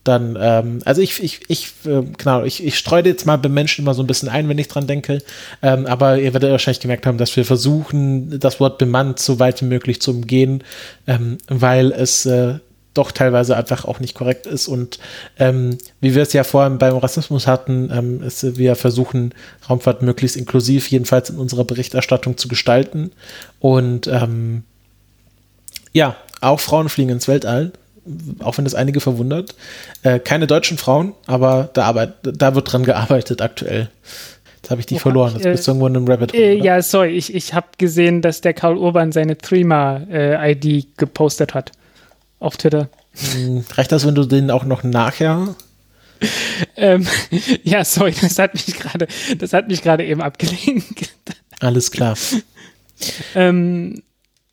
dann, 0.05 0.39
ähm, 0.41 0.79
also 0.85 1.03
ich, 1.03 1.21
ich, 1.21 1.41
ich, 1.49 1.73
äh, 1.87 2.03
genau, 2.17 2.45
ich, 2.45 2.63
ich 2.65 2.79
streue 2.79 3.03
jetzt 3.05 3.27
mal 3.27 3.37
beim 3.37 3.53
Menschen 3.53 3.83
immer 3.85 3.95
so 3.95 4.05
ein 4.05 4.07
bisschen 4.07 4.29
ein, 4.29 4.49
wenn 4.49 4.59
ich 4.59 4.69
dran 4.69 4.87
denke. 4.87 5.19
Ähm, 5.61 5.87
aber 5.87 6.21
ihr 6.21 6.33
werdet 6.35 6.53
wahrscheinlich 6.53 6.79
gemerkt 6.81 7.05
haben, 7.05 7.19
dass 7.19 7.37
wir 7.37 7.45
versuchen, 7.45 8.39
das 8.39 8.61
Wort 8.61 8.79
bemannt 8.79 9.19
so 9.19 9.41
weit 9.41 9.61
wie 9.61 9.67
möglich 9.67 10.01
zu 10.01 10.13
umgehen, 10.13 10.63
ähm, 11.09 11.39
weil 11.49 11.91
es 11.91 12.27
äh, 12.27 12.61
doch 12.99 13.13
teilweise 13.13 13.57
einfach 13.57 13.85
auch 13.85 14.01
nicht 14.01 14.15
korrekt 14.15 14.47
ist. 14.47 14.69
Und 14.69 14.99
ähm, 15.39 15.79
wie 16.01 16.15
wir 16.15 16.23
es 16.23 16.33
ja 16.33 16.45
vorhin 16.45 16.79
beim 16.79 16.97
Rassismus 16.97 17.47
hatten, 17.47 17.91
ähm, 17.93 18.23
ist, 18.23 18.59
wir 18.59 18.75
versuchen, 18.77 19.33
Raumfahrt 19.69 20.03
möglichst 20.03 20.37
inklusiv, 20.37 20.91
jedenfalls 20.91 21.31
in 21.31 21.39
unserer 21.39 21.65
Berichterstattung 21.65 22.37
zu 22.37 22.49
gestalten. 22.49 23.13
Und 23.61 24.09
ähm, 24.09 24.65
ja, 25.93 26.17
auch 26.41 26.61
Frauen 26.61 26.89
fliegen 26.89 27.11
ins 27.11 27.29
Weltall, 27.29 27.73
auch 28.41 28.59
wenn 28.59 28.65
das 28.65 28.75
einige 28.75 29.01
verwundert. 29.01 29.55
Äh, 30.03 30.19
keine 30.19 30.47
deutschen 30.47 30.77
Frauen, 30.77 31.15
aber 31.27 31.71
da, 31.73 31.85
arbeit, 31.85 32.15
da 32.23 32.55
wird 32.55 32.73
dran 32.73 32.85
gearbeitet 32.85 33.41
aktuell. 33.41 33.91
Jetzt 34.57 34.71
habe 34.71 34.81
ich 34.81 34.87
dich 34.87 34.97
Wo 34.97 34.99
hab 34.99 35.03
verloren. 35.03 35.35
Jetzt 35.35 35.47
äh, 35.47 35.51
bist 35.53 35.67
du 35.67 35.71
irgendwo 35.71 35.87
in 35.87 35.97
einem 35.97 36.09
Rabbit 36.09 36.33
Hole. 36.33 36.43
Äh, 36.43 36.55
ja, 36.55 36.83
sorry, 36.83 37.11
ich, 37.11 37.33
ich 37.33 37.55
habe 37.55 37.69
gesehen, 37.79 38.23
dass 38.23 38.41
der 38.41 38.55
Karl 38.55 38.77
Urban 38.77 39.13
seine 39.13 39.39
Threema-ID 39.39 40.97
gepostet 40.97 41.55
hat 41.55 41.73
auf 42.39 42.57
Twitter. 42.57 42.89
Hm, 43.15 43.65
Reicht 43.73 43.93
das, 43.93 44.07
wenn 44.07 44.15
du 44.15 44.25
den 44.25 44.51
auch 44.51 44.65
noch 44.65 44.83
nachher? 44.83 45.55
Ähm, 46.77 47.07
ja, 47.63 47.85
sorry, 47.85 48.13
das 48.21 48.41
hat 48.41 48.55
mich 48.55 48.67
gerade, 48.67 49.07
das 49.39 49.53
hat 49.53 49.69
mich 49.69 49.83
gerade 49.83 50.05
eben 50.05 50.21
abgelenkt. 50.21 51.15
Alles 51.61 51.93
klar. 51.93 52.17
ähm, 53.37 54.03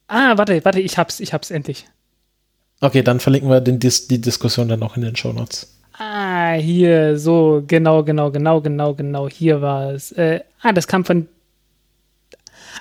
ah, 0.08 0.38
warte, 0.38 0.64
warte, 0.64 0.80
ich 0.80 1.00
hab's, 1.00 1.20
ich 1.20 1.34
hab's 1.34 1.50
endlich. 1.50 1.88
Okay, 2.82 3.02
dann 3.02 3.20
verlinken 3.20 3.50
wir 3.50 3.62
den, 3.62 3.80
Dis 3.80 4.08
die 4.08 4.22
Diskussion 4.22 4.68
dann 4.68 4.80
noch 4.80 4.96
in 4.96 5.02
den 5.02 5.16
Shownotes. 5.16 5.76
Ah, 5.98 6.54
hier, 6.54 7.18
so, 7.18 7.64
genau, 7.66 8.04
genau, 8.04 8.30
genau, 8.30 8.62
genau, 8.62 8.94
genau, 8.94 9.30
hier 9.30 9.62
war 9.62 9.92
es. 9.92 10.12
Äh, 10.12 10.42
ah, 10.62 10.74
das 10.74 10.88
kam 10.88 11.06
von. 11.06 11.28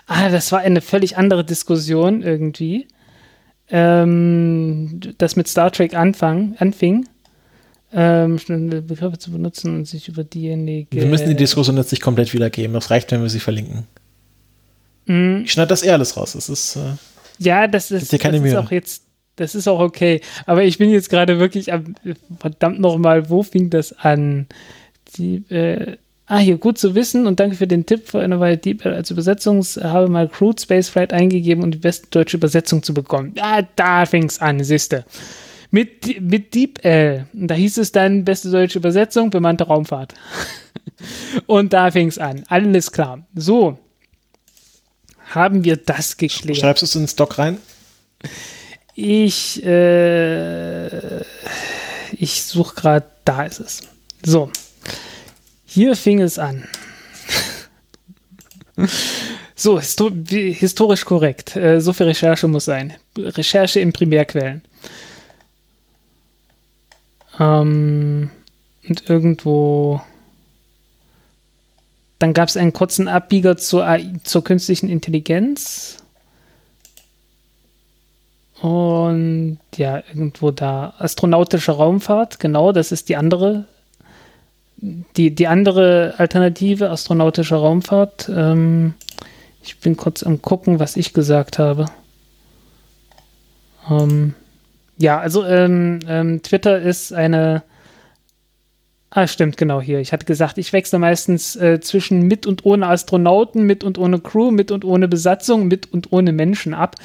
Ah, 0.07 0.29
das 0.29 0.51
war 0.53 0.61
eine 0.61 0.81
völlig 0.81 1.17
andere 1.17 1.45
Diskussion 1.45 2.23
irgendwie. 2.23 2.89
Ähm, 3.71 5.01
das 5.19 5.37
mit 5.37 5.49
Star 5.49 5.71
Trek 5.73 5.95
anfang, 5.95 6.55
anfing. 6.59 7.07
Ähm, 7.97 8.39
Begriffe 8.87 9.19
zu 9.19 9.31
benutzen 9.31 9.77
und 9.77 9.85
sich 9.87 10.09
über 10.09 10.25
diejenige. 10.25 10.89
Wir 10.91 11.07
müssen 11.07 11.29
die 11.29 11.37
Diskussion 11.37 11.77
jetzt 11.77 11.93
nicht 11.93 12.03
komplett 12.03 12.35
wiedergeben. 12.35 12.75
Das 12.75 12.91
reicht, 12.91 13.13
wenn 13.13 13.23
wir 13.23 13.31
sie 13.31 13.39
verlinken. 13.39 13.87
Mhm. 15.07 15.43
Ich 15.45 15.53
schneide 15.53 15.69
das 15.69 15.83
eher 15.83 15.95
alles 15.95 16.17
raus. 16.17 16.33
Das 16.33 16.49
ist, 16.49 16.77
äh, 16.77 16.95
Ja, 17.39 17.69
das 17.69 17.91
ist, 17.93 18.13
das 18.13 18.21
ist 18.21 18.41
Mühe. 18.41 18.59
auch 18.59 18.73
jetzt, 18.73 19.05
das 19.37 19.55
ist 19.55 19.69
auch 19.69 19.79
okay. 19.81 20.21
Aber 20.47 20.65
ich 20.65 20.79
bin 20.79 20.91
jetzt 20.91 21.09
gerade 21.09 21.39
wirklich 21.39 21.73
am, 21.73 21.95
verdammt 22.41 22.81
nochmal, 22.81 23.31
wo 23.31 23.43
fing 23.45 23.71
das 23.71 23.93
an? 23.93 24.47
Die, 25.17 25.37
äh, 25.51 25.97
ah, 26.27 26.39
hier, 26.39 26.59
gut 26.59 26.79
zu 26.79 26.95
wissen 26.95 27.27
und 27.27 27.41
danke 27.41 27.57
für 27.57 27.67
den 27.67 27.87
Tipp 27.87 28.09
für 28.09 28.21
eine 28.21 28.41
Weile 28.41 28.59
Deep 28.59 28.85
als 28.87 29.11
Übersetzung. 29.11 29.63
Habe 29.63 30.09
mal 30.09 30.29
Crude 30.29 30.61
Spaceflight 30.61 31.13
eingegeben, 31.13 31.63
um 31.65 31.71
die 31.71 31.79
beste 31.79 32.09
deutsche 32.11 32.37
Übersetzung 32.37 32.83
zu 32.83 32.95
bekommen. 32.95 33.35
Ah, 33.41 33.63
da 33.77 34.07
fing's 34.07 34.41
an, 34.41 34.63
siehste. 34.63 35.05
Mit, 35.71 36.21
mit 36.21 36.55
Deep 36.55 36.85
L. 36.85 37.27
Und 37.35 37.49
Da 37.49 37.55
hieß 37.55 37.79
es 37.79 37.91
dann, 37.91 38.25
beste 38.25 38.51
deutsche 38.51 38.79
Übersetzung, 38.79 39.31
bemannte 39.31 39.65
Raumfahrt. 39.65 40.15
und 41.47 41.73
da 41.73 41.91
fing's 41.91 42.19
an. 42.19 42.45
Alles 42.49 42.93
klar. 42.93 43.27
So. 43.35 43.79
Haben 45.31 45.65
wir 45.65 45.77
das 45.77 46.17
geklärt. 46.17 46.59
schreibst 46.59 46.83
du 46.83 46.87
es 46.87 46.95
in 46.95 47.03
den 47.03 47.09
Stock 47.09 47.39
rein? 47.39 47.59
Ich, 48.95 49.65
äh, 49.65 51.21
ich 52.13 52.45
suche 52.45 52.77
gerade, 52.77 53.07
da 53.25 53.43
ist 53.45 53.59
es. 53.59 53.81
So, 54.25 54.51
hier 55.75 55.97
fing 55.97 56.21
es 56.21 56.39
an. 56.39 56.69
so, 59.57 59.79
histo 59.81 60.11
wie- 60.13 60.53
historisch 60.53 61.05
korrekt. 61.05 61.57
Äh, 61.57 61.81
so 61.81 61.93
viel 61.93 62.07
Recherche 62.07 62.47
muss 62.49 62.65
sein. 62.65 62.95
Recherche 63.19 63.81
in 63.81 63.93
Primärquellen. 63.93 64.63
Ähm, 67.41 68.31
und 68.89 69.09
irgendwo. 69.11 70.01
Dann 72.21 72.33
gab 72.35 72.49
es 72.49 72.57
einen 72.57 72.73
kurzen 72.73 73.09
Abbieger 73.09 73.57
zur, 73.57 73.85
AI, 73.85 74.13
zur 74.23 74.45
künstlichen 74.45 74.89
Intelligenz. 74.89 75.99
Und 78.61 79.59
ja, 79.77 80.03
irgendwo 80.09 80.53
da. 80.53 80.95
Astronautische 80.99 81.73
Raumfahrt, 81.73 82.39
genau, 82.39 82.71
das 82.73 82.93
ist 82.93 83.09
die 83.09 83.17
andere. 83.17 83.67
Die, 85.17 85.35
die 85.35 85.47
andere 85.47 86.15
Alternative, 86.19 86.91
astronautische 86.91 87.55
Raumfahrt. 87.55 88.29
Ähm, 88.29 88.93
ich 89.63 89.79
bin 89.81 89.97
kurz 89.97 90.23
am 90.23 90.43
gucken, 90.43 90.79
was 90.79 90.99
ich 90.99 91.15
gesagt 91.15 91.59
habe. 91.59 91.87
Ähm, 93.89 94.35
ja, 94.99 95.19
also 95.19 95.43
ähm, 95.45 96.01
ähm, 96.07 96.43
Twitter 96.43 96.81
ist 96.81 97.15
eine. 97.15 97.63
Ah, 99.09 99.27
stimmt, 99.27 99.57
genau 99.57 99.81
hier. 99.81 100.01
Ich 100.01 100.13
hatte 100.13 100.27
gesagt, 100.27 100.59
ich 100.59 100.73
wechsle 100.75 100.99
meistens 100.99 101.57
äh, 101.57 101.81
zwischen 101.81 102.23
mit 102.23 102.47
und 102.47 102.67
ohne 102.67 102.89
Astronauten, 102.89 103.63
mit 103.63 103.85
und 103.85 103.97
ohne 103.97 104.19
Crew, 104.19 104.51
mit 104.51 104.71
und 104.71 104.85
ohne 104.85 105.09
Besatzung, 105.09 105.67
mit 105.67 105.91
und 105.95 106.13
ohne 106.13 106.33
Menschen 106.33 106.75
ab. 106.75 106.97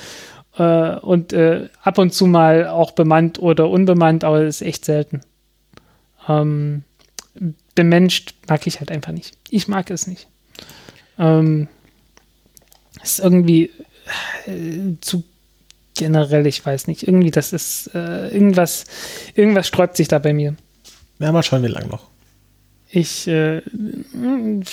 Äh, 0.57 0.97
und 0.97 1.31
äh, 1.31 1.69
ab 1.81 1.97
und 1.97 2.13
zu 2.13 2.25
mal 2.25 2.67
auch 2.67 2.91
bemannt 2.91 3.39
oder 3.39 3.69
unbemannt, 3.69 4.25
aber 4.25 4.43
das 4.43 4.59
ist 4.59 4.67
echt 4.67 4.83
selten. 4.83 5.21
Ähm, 6.27 6.83
bemenscht 7.75 8.33
mag 8.47 8.67
ich 8.67 8.79
halt 8.79 8.91
einfach 8.91 9.11
nicht. 9.11 9.37
Ich 9.49 9.67
mag 9.67 9.89
es 9.89 10.07
nicht. 10.07 10.27
Ähm, 11.17 11.67
es 13.01 13.13
ist 13.13 13.19
irgendwie 13.19 13.71
äh, 14.45 14.95
zu 15.01 15.23
generell, 15.95 16.47
ich 16.47 16.65
weiß 16.65 16.87
nicht. 16.87 17.03
Irgendwie, 17.03 17.31
das 17.31 17.53
ist 17.53 17.91
äh, 17.93 18.29
irgendwas, 18.29 18.85
irgendwas 19.35 19.67
sträubt 19.67 19.97
sich 19.97 20.07
da 20.07 20.19
bei 20.19 20.33
mir. 20.33 20.55
Ja, 21.19 21.31
mal 21.31 21.43
schauen, 21.43 21.63
wie 21.63 21.67
lang 21.67 21.89
noch. 21.89 22.07
Ich, 22.89 23.27
äh, 23.27 23.59
mm, 23.59 24.63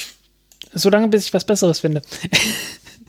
so 0.73 0.91
lange, 0.91 1.09
bis 1.09 1.27
ich 1.27 1.35
was 1.35 1.45
Besseres 1.45 1.81
finde. 1.81 2.03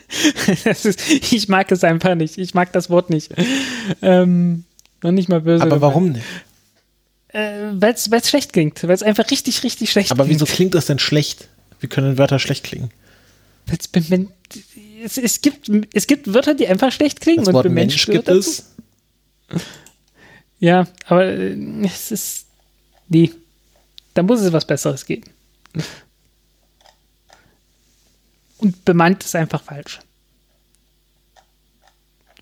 ist, 0.65 1.09
ich 1.09 1.47
mag 1.47 1.71
es 1.71 1.83
einfach 1.83 2.15
nicht. 2.15 2.37
Ich 2.37 2.53
mag 2.53 2.71
das 2.73 2.89
Wort 2.89 3.09
nicht. 3.09 3.33
Ähm, 4.01 4.65
noch 5.03 5.11
nicht 5.11 5.29
mal 5.29 5.41
böse. 5.41 5.61
Aber 5.61 5.75
gemeint. 5.75 5.81
warum 5.81 6.09
nicht? 6.09 6.25
Äh, 7.29 7.71
weil 7.73 7.93
es 7.93 8.29
schlecht 8.29 8.53
klingt, 8.53 8.81
weil 8.83 8.91
es 8.91 9.03
einfach 9.03 9.29
richtig, 9.29 9.63
richtig 9.63 9.91
schlecht 9.91 10.11
Aber 10.11 10.23
klingt. 10.23 10.39
wieso 10.41 10.51
klingt 10.51 10.73
das 10.73 10.85
denn 10.85 10.99
schlecht? 10.99 11.49
Wie 11.79 11.87
können 11.87 12.17
Wörter 12.17 12.39
schlecht 12.39 12.63
klingen? 12.63 12.89
Weil's 13.65 13.87
bemen- 13.91 14.29
Es, 15.03 15.17
es, 15.17 15.41
gibt, 15.41 15.69
es 15.93 16.07
gibt 16.07 16.33
Wörter, 16.33 16.53
die 16.55 16.67
einfach 16.67 16.91
schlecht 16.91 17.19
klingen 17.19 17.43
Das 17.45 17.53
Wort 17.53 17.65
und 17.65 17.73
Mensch 17.73 18.05
gibt 18.05 18.27
es. 18.29 18.63
dazu. 19.49 19.63
Ja, 20.59 20.87
aber 21.05 21.25
äh, 21.25 21.55
es 21.85 22.11
ist. 22.11 22.45
Nee. 23.09 23.31
Da 24.13 24.23
muss 24.23 24.41
es 24.41 24.51
was 24.51 24.65
Besseres 24.65 25.05
geben. 25.05 25.29
Und 28.57 28.83
bemannt 28.85 29.23
ist 29.23 29.35
einfach 29.35 29.61
falsch. 29.61 29.99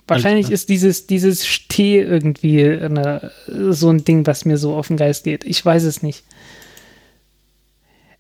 Wahrscheinlich 0.08 0.52
ist 0.52 0.70
dieses, 0.70 1.08
dieses 1.08 1.48
Steh 1.48 2.00
irgendwie 2.00 2.64
eine, 2.64 3.32
so 3.48 3.90
ein 3.90 4.04
Ding, 4.04 4.28
was 4.28 4.46
mir 4.46 4.58
so 4.58 4.76
auf 4.76 4.88
den 4.88 4.98
Geist 4.98 5.24
geht. 5.24 5.44
Ich 5.44 5.66
weiß 5.66 5.84
es 5.84 6.04
nicht. 6.04 6.24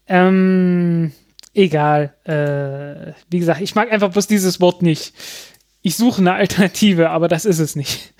Ähm, 0.07 1.11
egal. 1.53 2.15
Äh, 2.23 3.13
wie 3.29 3.39
gesagt, 3.39 3.61
ich 3.61 3.75
mag 3.75 3.91
einfach 3.91 4.11
bloß 4.11 4.27
dieses 4.27 4.59
Wort 4.59 4.81
nicht. 4.81 5.13
Ich 5.81 5.95
suche 5.95 6.21
eine 6.21 6.33
Alternative, 6.33 7.11
aber 7.11 7.27
das 7.27 7.45
ist 7.45 7.59
es 7.59 7.75
nicht. 7.75 8.13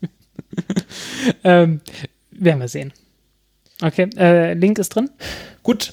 ähm, 1.44 1.80
werden 2.32 2.60
wir 2.60 2.68
sehen. 2.68 2.92
Okay, 3.80 4.08
äh, 4.16 4.54
Link 4.54 4.78
ist 4.78 4.90
drin. 4.90 5.10
Gut, 5.62 5.92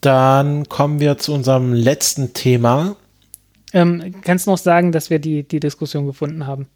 dann 0.00 0.68
kommen 0.68 1.00
wir 1.00 1.18
zu 1.18 1.32
unserem 1.32 1.72
letzten 1.72 2.34
Thema. 2.34 2.96
Ähm, 3.76 4.14
kannst 4.22 4.46
du 4.46 4.52
noch 4.52 4.58
sagen, 4.58 4.90
dass 4.90 5.10
wir 5.10 5.18
die, 5.18 5.42
die 5.42 5.60
Diskussion 5.60 6.06
gefunden 6.06 6.46
haben? 6.46 6.66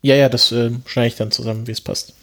Ja, 0.00 0.14
ja, 0.14 0.30
das 0.30 0.52
äh, 0.52 0.70
schneide 0.86 1.08
ich 1.08 1.16
dann 1.16 1.30
zusammen, 1.30 1.66
wie 1.66 1.72
es 1.72 1.82
passt. 1.82 2.14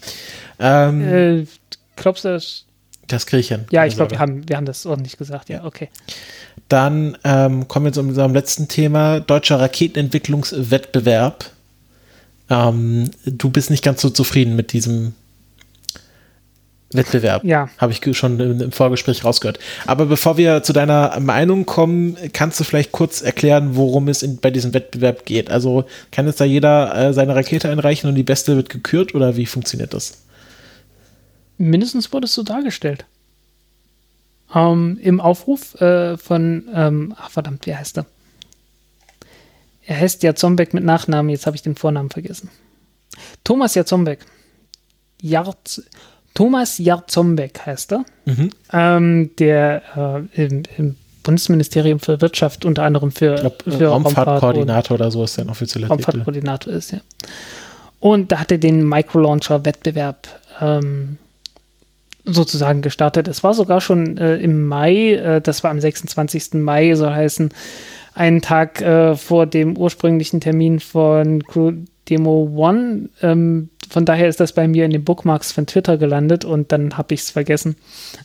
Ähm, 0.58 1.00
Äh, 1.06 1.46
glaubst 1.94 2.24
du 2.24 2.30
das? 2.30 2.64
das 3.06 3.26
kriege 3.26 3.40
ich 3.40 3.48
hin. 3.48 3.66
Ja, 3.70 3.84
ich 3.86 3.94
glaube, 3.94 4.10
Also, 4.10 4.16
wir 4.16 4.18
haben, 4.20 4.48
wir 4.48 4.56
haben 4.56 4.64
das 4.64 4.86
ordentlich 4.86 5.16
gesagt. 5.18 5.50
Ja, 5.50 5.64
okay. 5.64 5.88
Dann 6.68 7.16
ähm, 7.22 7.68
kommen 7.68 7.86
wir 7.86 7.92
zu 7.92 8.00
unserem 8.00 8.34
letzten 8.34 8.66
Thema, 8.66 9.20
deutscher 9.20 9.60
Raketenentwicklungswettbewerb. 9.60 11.50
Ähm, 12.50 13.10
du 13.24 13.50
bist 13.50 13.70
nicht 13.70 13.84
ganz 13.84 14.00
so 14.00 14.10
zufrieden 14.10 14.56
mit 14.56 14.72
diesem 14.72 15.14
Wettbewerb. 16.94 17.44
Ja. 17.44 17.68
Habe 17.78 17.92
ich 17.92 18.16
schon 18.16 18.40
im, 18.40 18.72
Vorgespräch 18.72 19.24
rausgehört. 19.24 19.58
Aber 19.86 20.06
bevor 20.06 20.36
wir 20.36 20.62
zu 20.62 20.72
deiner 20.72 21.18
Meinung 21.20 21.66
kommen, 21.66 22.16
kannst 22.32 22.60
du 22.60 22.64
vielleicht 22.64 22.92
kurz 22.92 23.22
erklären, 23.22 23.76
worum 23.76 24.08
es 24.08 24.22
in, 24.22 24.38
bei 24.38 24.50
diesem 24.50 24.74
Wettbewerb 24.74 25.24
geht. 25.24 25.50
Also 25.50 25.84
kann 26.10 26.26
jetzt 26.26 26.40
da 26.40 26.44
jeder 26.44 26.94
äh, 26.94 27.12
seine 27.12 27.34
Rakete 27.34 27.68
einreichen 27.68 28.08
und 28.08 28.14
die 28.14 28.22
beste 28.22 28.56
wird 28.56 28.68
gekürt 28.68 29.14
oder 29.14 29.36
wie 29.36 29.46
funktioniert 29.46 29.94
das? 29.94 30.22
Mindestens 31.58 32.12
wurde 32.12 32.26
es 32.26 32.34
so 32.34 32.42
dargestellt. 32.42 33.04
Ähm, 34.54 34.98
Im 35.02 35.20
Aufruf 35.20 35.80
äh, 35.80 36.16
von, 36.16 36.68
ähm, 36.74 37.14
ach 37.18 37.30
verdammt, 37.30 37.66
wie 37.66 37.74
heißt 37.74 37.98
er? 37.98 38.06
Er 39.86 40.00
heißt 40.00 40.22
Jazombek 40.22 40.72
mit 40.72 40.84
Nachnamen, 40.84 41.30
jetzt 41.30 41.46
habe 41.46 41.56
ich 41.56 41.62
den 41.62 41.76
Vornamen 41.76 42.10
vergessen. 42.10 42.50
Thomas 43.42 43.74
Jazombek. 43.74 44.20
Jarz, 45.20 45.82
Thomas 46.34 46.78
Jarzombeck 46.78 47.60
heißt 47.64 47.92
er. 47.92 48.04
Ähm, 48.72 49.30
der 49.38 50.26
äh, 50.36 50.44
im, 50.44 50.62
im 50.76 50.96
Bundesministerium 51.22 52.00
für 52.00 52.20
Wirtschaft 52.20 52.64
unter 52.64 52.82
anderem 52.82 53.10
für, 53.10 53.34
Ich 53.34 53.40
glaube, 53.40 53.70
für 53.70 53.86
Raumfahrtkoordinator 53.86 54.96
oder 54.96 55.10
so 55.10 55.24
ist 55.24 55.38
der 55.38 55.48
offizielle 55.48 55.86
Titel. 55.86 55.92
Raumfahrtkoordinator 55.92 56.72
ist, 56.72 56.92
ja. 56.92 56.98
Und 58.00 58.32
da 58.32 58.40
hat 58.40 58.52
er 58.52 58.58
den 58.58 58.86
Microlauncher-Wettbewerb 58.86 60.28
ähm, 60.60 61.16
sozusagen 62.24 62.82
gestartet. 62.82 63.28
Es 63.28 63.42
war 63.42 63.54
sogar 63.54 63.80
schon 63.80 64.18
äh, 64.18 64.36
im 64.36 64.66
Mai, 64.66 65.14
äh, 65.14 65.40
das 65.40 65.64
war 65.64 65.70
am 65.70 65.80
26. 65.80 66.54
Mai, 66.54 66.94
soll 66.94 67.12
heißen, 67.12 67.50
einen 68.14 68.42
Tag 68.42 68.80
äh, 68.82 69.16
vor 69.16 69.46
dem 69.46 69.76
ursprünglichen 69.76 70.40
Termin 70.40 70.80
von 70.80 71.42
Crew 71.44 71.72
Demo 72.08 72.50
One. 72.54 73.08
Ähm, 73.22 73.70
von 73.88 74.04
daher 74.04 74.28
ist 74.28 74.40
das 74.40 74.52
bei 74.52 74.68
mir 74.68 74.84
in 74.84 74.90
den 74.90 75.04
Bookmarks 75.04 75.52
von 75.52 75.66
Twitter 75.66 75.96
gelandet 75.96 76.44
und 76.44 76.72
dann 76.72 76.96
habe 76.96 77.14
ich 77.14 77.20
es 77.20 77.30
vergessen. 77.30 77.76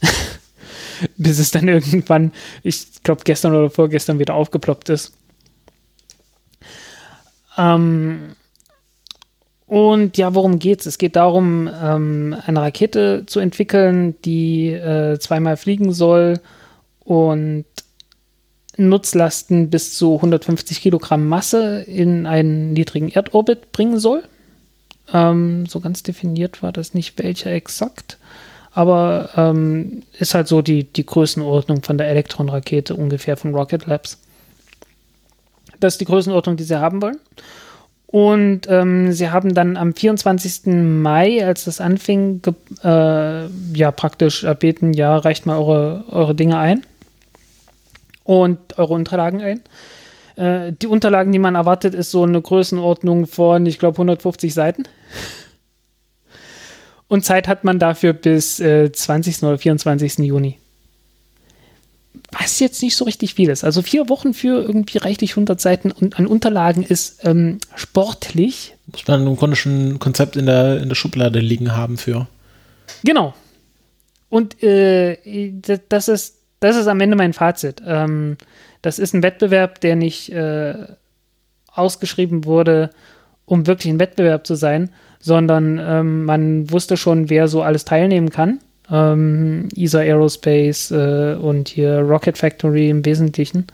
Bis 1.17 1.39
es 1.39 1.51
dann 1.51 1.67
irgendwann, 1.67 2.33
ich 2.63 3.03
glaube 3.03 3.21
gestern 3.23 3.55
oder 3.55 3.69
vorgestern 3.69 4.19
wieder 4.19 4.33
aufgeploppt 4.33 4.89
ist. 4.89 5.13
Ähm, 7.57 8.35
und 9.65 10.17
ja, 10.17 10.33
worum 10.33 10.57
geht's? 10.57 10.87
Es 10.87 10.97
geht 10.97 11.15
darum, 11.15 11.69
ähm, 11.81 12.35
eine 12.45 12.61
Rakete 12.61 13.25
zu 13.27 13.39
entwickeln, 13.39 14.15
die 14.25 14.69
äh, 14.69 15.19
zweimal 15.19 15.57
fliegen 15.57 15.93
soll 15.93 16.39
und 16.99 17.65
Nutzlasten 18.77 19.69
bis 19.69 19.95
zu 19.95 20.15
150 20.15 20.81
Kilogramm 20.81 21.27
Masse 21.27 21.81
in 21.81 22.25
einen 22.25 22.73
niedrigen 22.73 23.09
Erdorbit 23.09 23.71
bringen 23.71 23.99
soll. 23.99 24.23
Ähm, 25.13 25.65
so 25.65 25.79
ganz 25.79 26.03
definiert 26.03 26.61
war 26.61 26.71
das 26.71 26.93
nicht, 26.93 27.17
welcher 27.17 27.51
exakt. 27.51 28.17
Aber 28.71 29.29
ähm, 29.35 30.03
ist 30.19 30.35
halt 30.35 30.47
so 30.47 30.61
die, 30.61 30.83
die 30.83 31.05
Größenordnung 31.05 31.83
von 31.83 31.97
der 31.97 32.07
Elektron-Rakete 32.09 32.95
ungefähr 32.95 33.35
von 33.35 33.53
Rocket 33.53 33.87
Labs. 33.87 34.19
Das 35.79 35.95
ist 35.95 36.01
die 36.01 36.05
Größenordnung, 36.05 36.57
die 36.57 36.63
sie 36.63 36.79
haben 36.79 37.01
wollen. 37.01 37.17
Und 38.11 38.61
ähm, 38.69 39.11
sie 39.11 39.29
haben 39.29 39.53
dann 39.53 39.77
am 39.77 39.93
24. 39.93 40.65
Mai, 40.65 41.45
als 41.45 41.65
das 41.65 41.79
anfing, 41.79 42.41
äh, 42.83 43.45
ja 43.45 43.91
praktisch 43.91 44.43
erbeten, 44.43 44.93
ja, 44.93 45.15
reicht 45.17 45.45
mal 45.45 45.57
eure, 45.57 46.05
eure 46.09 46.33
Dinge 46.33 46.57
ein 46.57 46.83
und 48.23 48.57
eure 48.79 48.95
Unterlagen 48.95 49.41
ein. 49.41 49.61
Äh, 50.39 50.71
die 50.73 50.87
Unterlagen, 50.87 51.33
die 51.33 51.39
man 51.39 51.55
erwartet, 51.55 51.93
ist 51.93 52.11
so 52.11 52.23
eine 52.23 52.41
Größenordnung 52.41 53.27
von, 53.27 53.65
ich 53.65 53.77
glaube, 53.77 53.95
150 53.95 54.53
Seiten. 54.53 54.83
Und 57.09 57.25
Zeit 57.25 57.47
hat 57.47 57.65
man 57.65 57.77
dafür 57.77 58.13
bis 58.13 58.59
äh, 58.61 58.91
20. 58.91 59.43
oder 59.43 59.57
24. 59.57 60.19
Juni. 60.19 60.57
Was 62.31 62.59
jetzt 62.59 62.81
nicht 62.81 62.95
so 62.95 63.05
richtig 63.05 63.33
viel 63.33 63.49
ist. 63.49 63.63
Also 63.63 63.81
vier 63.81 64.07
Wochen 64.07 64.33
für 64.33 64.61
irgendwie 64.61 64.99
reichlich 64.99 65.31
100 65.31 65.59
Seiten 65.59 65.91
an 66.13 66.27
Unterlagen 66.27 66.83
ist 66.83 67.25
ähm, 67.25 67.57
sportlich. 67.75 68.75
Muss 68.91 69.07
man 69.07 69.25
im 69.27 69.35
Grunde 69.35 69.55
schon 69.55 69.89
ein 69.89 69.99
Konzept 69.99 70.35
in 70.37 70.45
der, 70.45 70.81
in 70.81 70.89
der 70.89 70.95
Schublade 70.95 71.39
liegen 71.39 71.75
haben 71.75 71.97
für. 71.97 72.27
Genau. 73.03 73.33
Und 74.29 74.61
äh, 74.63 75.17
das, 75.89 76.07
ist, 76.07 76.35
das 76.59 76.77
ist 76.77 76.87
am 76.87 77.01
Ende 77.01 77.17
mein 77.17 77.33
Fazit. 77.33 77.81
Ähm, 77.85 78.37
das 78.81 78.99
ist 78.99 79.13
ein 79.13 79.23
Wettbewerb, 79.23 79.81
der 79.81 79.95
nicht 79.95 80.31
äh, 80.31 80.73
ausgeschrieben 81.73 82.45
wurde, 82.45 82.91
um 83.45 83.67
wirklich 83.67 83.91
ein 83.91 83.99
Wettbewerb 83.99 84.45
zu 84.45 84.55
sein, 84.55 84.91
sondern 85.19 85.79
ähm, 85.81 86.25
man 86.25 86.71
wusste 86.71 86.97
schon, 86.97 87.29
wer 87.29 87.47
so 87.47 87.61
alles 87.61 87.85
teilnehmen 87.85 88.29
kann. 88.29 88.59
Ähm, 88.91 89.69
ESA 89.75 89.99
Aerospace 89.99 90.91
äh, 90.91 91.35
und 91.35 91.67
hier 91.67 91.99
Rocket 91.99 92.37
Factory 92.37 92.89
im 92.89 93.05
Wesentlichen. 93.05 93.67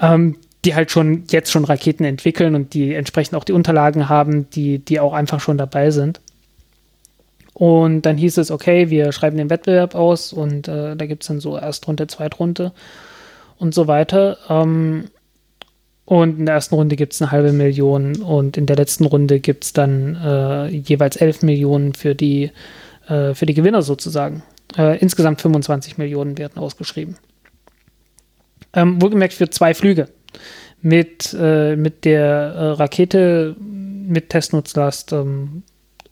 Ähm, 0.00 0.36
die 0.64 0.74
halt 0.74 0.90
schon 0.90 1.24
jetzt 1.30 1.50
schon 1.50 1.64
Raketen 1.64 2.04
entwickeln 2.04 2.54
und 2.54 2.74
die 2.74 2.94
entsprechend 2.94 3.34
auch 3.34 3.44
die 3.44 3.52
Unterlagen 3.52 4.08
haben, 4.08 4.50
die, 4.50 4.78
die 4.78 5.00
auch 5.00 5.14
einfach 5.14 5.40
schon 5.40 5.56
dabei 5.56 5.90
sind. 5.90 6.20
Und 7.54 8.02
dann 8.02 8.16
hieß 8.16 8.38
es, 8.38 8.50
okay, 8.50 8.90
wir 8.90 9.12
schreiben 9.12 9.36
den 9.36 9.50
Wettbewerb 9.50 9.94
aus 9.94 10.32
und 10.32 10.68
äh, 10.68 10.96
da 10.96 11.06
gibt 11.06 11.22
es 11.22 11.28
dann 11.28 11.40
so 11.40 11.56
Erstrunde, 11.56 12.06
Zweitrunde 12.06 12.72
und 13.60 13.74
so 13.74 13.86
weiter. 13.86 14.38
Ähm, 14.48 15.10
und 16.04 16.40
in 16.40 16.46
der 16.46 16.56
ersten 16.56 16.74
Runde 16.74 16.96
gibt 16.96 17.12
es 17.12 17.22
eine 17.22 17.30
halbe 17.30 17.52
Million 17.52 18.16
und 18.16 18.56
in 18.56 18.66
der 18.66 18.74
letzten 18.74 19.04
Runde 19.04 19.38
gibt 19.38 19.64
es 19.64 19.72
dann 19.72 20.16
äh, 20.16 20.66
jeweils 20.66 21.16
11 21.16 21.42
Millionen 21.42 21.94
für 21.94 22.16
die, 22.16 22.50
äh, 23.06 23.34
für 23.34 23.46
die 23.46 23.54
Gewinner 23.54 23.82
sozusagen. 23.82 24.42
Äh, 24.76 24.98
insgesamt 24.98 25.40
25 25.40 25.98
Millionen 25.98 26.36
werden 26.36 26.58
ausgeschrieben. 26.58 27.16
Ähm, 28.72 29.00
wohlgemerkt 29.00 29.34
für 29.34 29.50
zwei 29.50 29.74
Flüge. 29.74 30.08
Mit, 30.82 31.36
äh, 31.38 31.76
mit 31.76 32.04
der 32.04 32.26
äh, 32.26 32.66
Rakete 32.70 33.54
mit 33.60 34.30
Testnutzlast. 34.30 35.12
Ähm, 35.12 35.62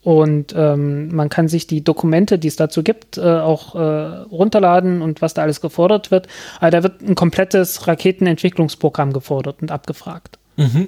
und 0.09 0.55
ähm, 0.57 1.15
man 1.15 1.29
kann 1.29 1.49
sich 1.49 1.67
die 1.67 1.85
Dokumente, 1.85 2.39
die 2.39 2.49
es 2.49 2.57
dazu 2.57 2.83
gibt, 2.83 3.19
äh, 3.19 3.21
auch 3.21 3.75
äh, 3.75 3.79
runterladen 3.79 5.03
und 5.03 5.21
was 5.21 5.35
da 5.35 5.43
alles 5.43 5.61
gefordert 5.61 6.11
wird. 6.11 6.29
Aber 6.61 6.71
da 6.71 6.83
wird 6.83 7.03
ein 7.03 7.15
komplettes 7.15 7.87
Raketenentwicklungsprogramm 7.87 9.13
gefordert 9.13 9.61
und 9.61 9.71
abgefragt, 9.71 10.39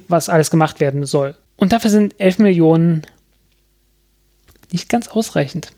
was 0.08 0.30
alles 0.30 0.50
gemacht 0.50 0.80
werden 0.80 1.04
soll. 1.04 1.34
Und 1.58 1.72
dafür 1.72 1.90
sind 1.90 2.18
11 2.18 2.38
Millionen 2.38 3.02
nicht 4.72 4.88
ganz 4.88 5.08
ausreichend, 5.08 5.72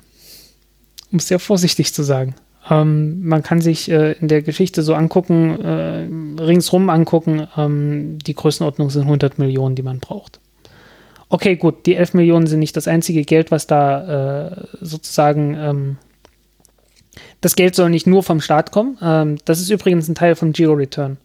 um 1.10 1.18
es 1.18 1.26
sehr 1.26 1.40
vorsichtig 1.40 1.92
zu 1.92 2.04
sagen. 2.04 2.36
Ähm, 2.70 3.26
man 3.26 3.42
kann 3.42 3.60
sich 3.60 3.90
äh, 3.90 4.12
in 4.12 4.28
der 4.28 4.42
Geschichte 4.42 4.84
so 4.84 4.94
angucken, 4.94 5.60
äh, 5.60 6.40
ringsrum 6.40 6.88
angucken, 6.90 7.48
ähm, 7.56 8.18
die 8.24 8.34
Größenordnung 8.34 8.90
sind 8.90 9.02
100 9.02 9.40
Millionen, 9.40 9.74
die 9.74 9.82
man 9.82 9.98
braucht. 9.98 10.38
Okay, 11.32 11.56
gut, 11.56 11.86
die 11.86 11.96
11 11.96 12.14
Millionen 12.14 12.46
sind 12.46 12.58
nicht 12.58 12.76
das 12.76 12.86
einzige 12.86 13.24
Geld, 13.24 13.50
was 13.50 13.66
da 13.66 14.48
äh, 14.48 14.66
sozusagen, 14.80 15.56
ähm, 15.58 15.96
das 17.40 17.56
Geld 17.56 17.74
soll 17.74 17.88
nicht 17.88 18.06
nur 18.06 18.22
vom 18.22 18.42
Staat 18.42 18.70
kommen. 18.70 18.98
Ähm, 19.02 19.38
das 19.46 19.58
ist 19.58 19.70
übrigens 19.70 20.08
ein 20.08 20.14
Teil 20.14 20.34
vom 20.34 20.52
Geo-Return 20.52 21.16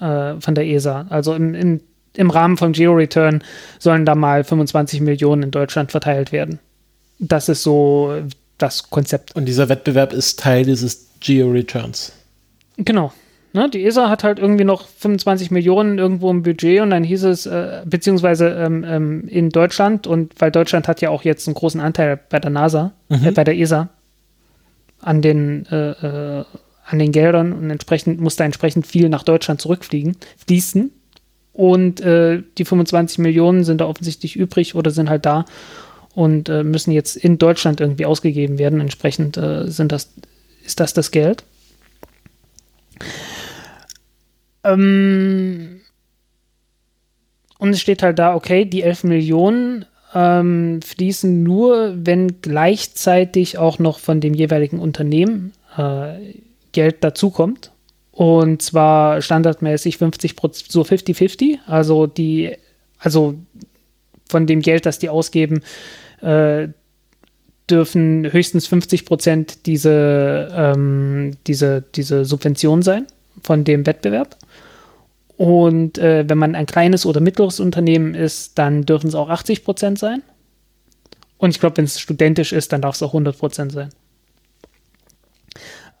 äh, 0.00 0.34
von 0.40 0.54
der 0.54 0.66
ESA. 0.66 1.06
Also 1.10 1.34
im, 1.34 1.54
im, 1.54 1.80
im 2.14 2.30
Rahmen 2.30 2.56
vom 2.56 2.72
Geo-Return 2.72 3.42
sollen 3.80 4.06
da 4.06 4.14
mal 4.14 4.44
25 4.44 5.00
Millionen 5.00 5.42
in 5.42 5.50
Deutschland 5.50 5.90
verteilt 5.90 6.30
werden. 6.30 6.60
Das 7.18 7.48
ist 7.48 7.64
so 7.64 8.14
das 8.58 8.90
Konzept. 8.90 9.34
Und 9.34 9.46
dieser 9.46 9.68
Wettbewerb 9.68 10.12
ist 10.12 10.38
Teil 10.38 10.64
dieses 10.64 11.08
Geo-Returns. 11.18 12.12
Genau. 12.76 13.12
Ne, 13.54 13.68
die 13.68 13.84
ESA 13.84 14.08
hat 14.08 14.24
halt 14.24 14.38
irgendwie 14.38 14.64
noch 14.64 14.86
25 14.86 15.50
Millionen 15.50 15.98
irgendwo 15.98 16.30
im 16.30 16.42
Budget 16.42 16.80
und 16.80 16.88
dann 16.88 17.04
hieß 17.04 17.24
es, 17.24 17.44
äh, 17.44 17.82
beziehungsweise 17.84 18.48
ähm, 18.48 18.82
ähm, 18.88 19.28
in 19.28 19.50
Deutschland 19.50 20.06
und 20.06 20.32
weil 20.38 20.50
Deutschland 20.50 20.88
hat 20.88 21.02
ja 21.02 21.10
auch 21.10 21.22
jetzt 21.22 21.46
einen 21.46 21.54
großen 21.54 21.78
Anteil 21.78 22.18
bei 22.30 22.38
der 22.38 22.50
NASA, 22.50 22.92
mhm. 23.10 23.26
äh, 23.26 23.30
bei 23.30 23.44
der 23.44 23.58
ESA 23.58 23.90
an 25.00 25.20
den, 25.20 25.66
äh, 25.66 25.90
äh, 25.90 26.44
an 26.86 26.98
den 26.98 27.12
Geldern 27.12 27.52
und 27.52 27.68
entsprechend 27.68 28.22
muss 28.22 28.36
da 28.36 28.44
entsprechend 28.44 28.86
viel 28.86 29.10
nach 29.10 29.22
Deutschland 29.22 29.60
zurückfliegen, 29.60 30.16
fließen. 30.46 30.90
Und 31.52 32.00
äh, 32.00 32.42
die 32.56 32.64
25 32.64 33.18
Millionen 33.18 33.64
sind 33.64 33.82
da 33.82 33.86
offensichtlich 33.86 34.34
übrig 34.34 34.74
oder 34.74 34.90
sind 34.90 35.10
halt 35.10 35.26
da 35.26 35.44
und 36.14 36.48
äh, 36.48 36.64
müssen 36.64 36.92
jetzt 36.92 37.16
in 37.16 37.36
Deutschland 37.36 37.82
irgendwie 37.82 38.06
ausgegeben 38.06 38.58
werden. 38.58 38.80
Entsprechend 38.80 39.38
sind 39.64 39.92
das, 39.92 40.14
ist 40.64 40.80
das 40.80 40.94
das 40.94 41.10
Geld. 41.10 41.44
Ähm, 44.64 45.80
und 47.58 47.70
es 47.70 47.80
steht 47.80 48.02
halt 48.02 48.18
da, 48.18 48.34
okay, 48.34 48.64
die 48.64 48.82
11 48.82 49.04
Millionen 49.04 49.86
ähm, 50.14 50.80
fließen 50.82 51.42
nur, 51.42 51.94
wenn 51.96 52.40
gleichzeitig 52.42 53.58
auch 53.58 53.78
noch 53.78 53.98
von 53.98 54.20
dem 54.20 54.34
jeweiligen 54.34 54.78
Unternehmen 54.78 55.52
äh, 55.76 56.34
Geld 56.72 57.04
dazukommt. 57.04 57.70
Und 58.10 58.60
zwar 58.62 59.22
standardmäßig 59.22 59.96
50 59.96 60.36
Prozent, 60.36 60.70
so 60.70 60.82
50-50. 60.82 61.58
Also 61.66 62.06
die, 62.06 62.56
also 62.98 63.34
von 64.28 64.46
dem 64.46 64.60
Geld, 64.60 64.84
das 64.84 64.98
die 64.98 65.08
ausgeben, 65.08 65.62
äh, 66.20 66.68
dürfen 67.70 68.30
höchstens 68.32 68.66
50 68.66 69.06
Prozent 69.06 69.66
diese, 69.66 70.48
ähm, 70.52 71.36
diese, 71.46 71.82
diese 71.94 72.24
Subvention 72.24 72.82
sein 72.82 73.06
von 73.42 73.64
dem 73.64 73.86
Wettbewerb. 73.86 74.36
Und 75.36 75.98
äh, 75.98 76.24
wenn 76.28 76.38
man 76.38 76.54
ein 76.54 76.66
kleines 76.66 77.06
oder 77.06 77.20
mittleres 77.20 77.58
Unternehmen 77.60 78.14
ist, 78.14 78.58
dann 78.58 78.84
dürfen 78.84 79.08
es 79.08 79.14
auch 79.14 79.28
80 79.28 79.64
Prozent 79.64 79.98
sein. 79.98 80.22
Und 81.38 81.50
ich 81.50 81.58
glaube, 81.58 81.78
wenn 81.78 81.84
es 81.84 81.98
studentisch 81.98 82.52
ist, 82.52 82.72
dann 82.72 82.82
darf 82.82 82.94
es 82.94 83.02
auch 83.02 83.08
100 83.08 83.36
Prozent 83.36 83.72
sein. 83.72 83.90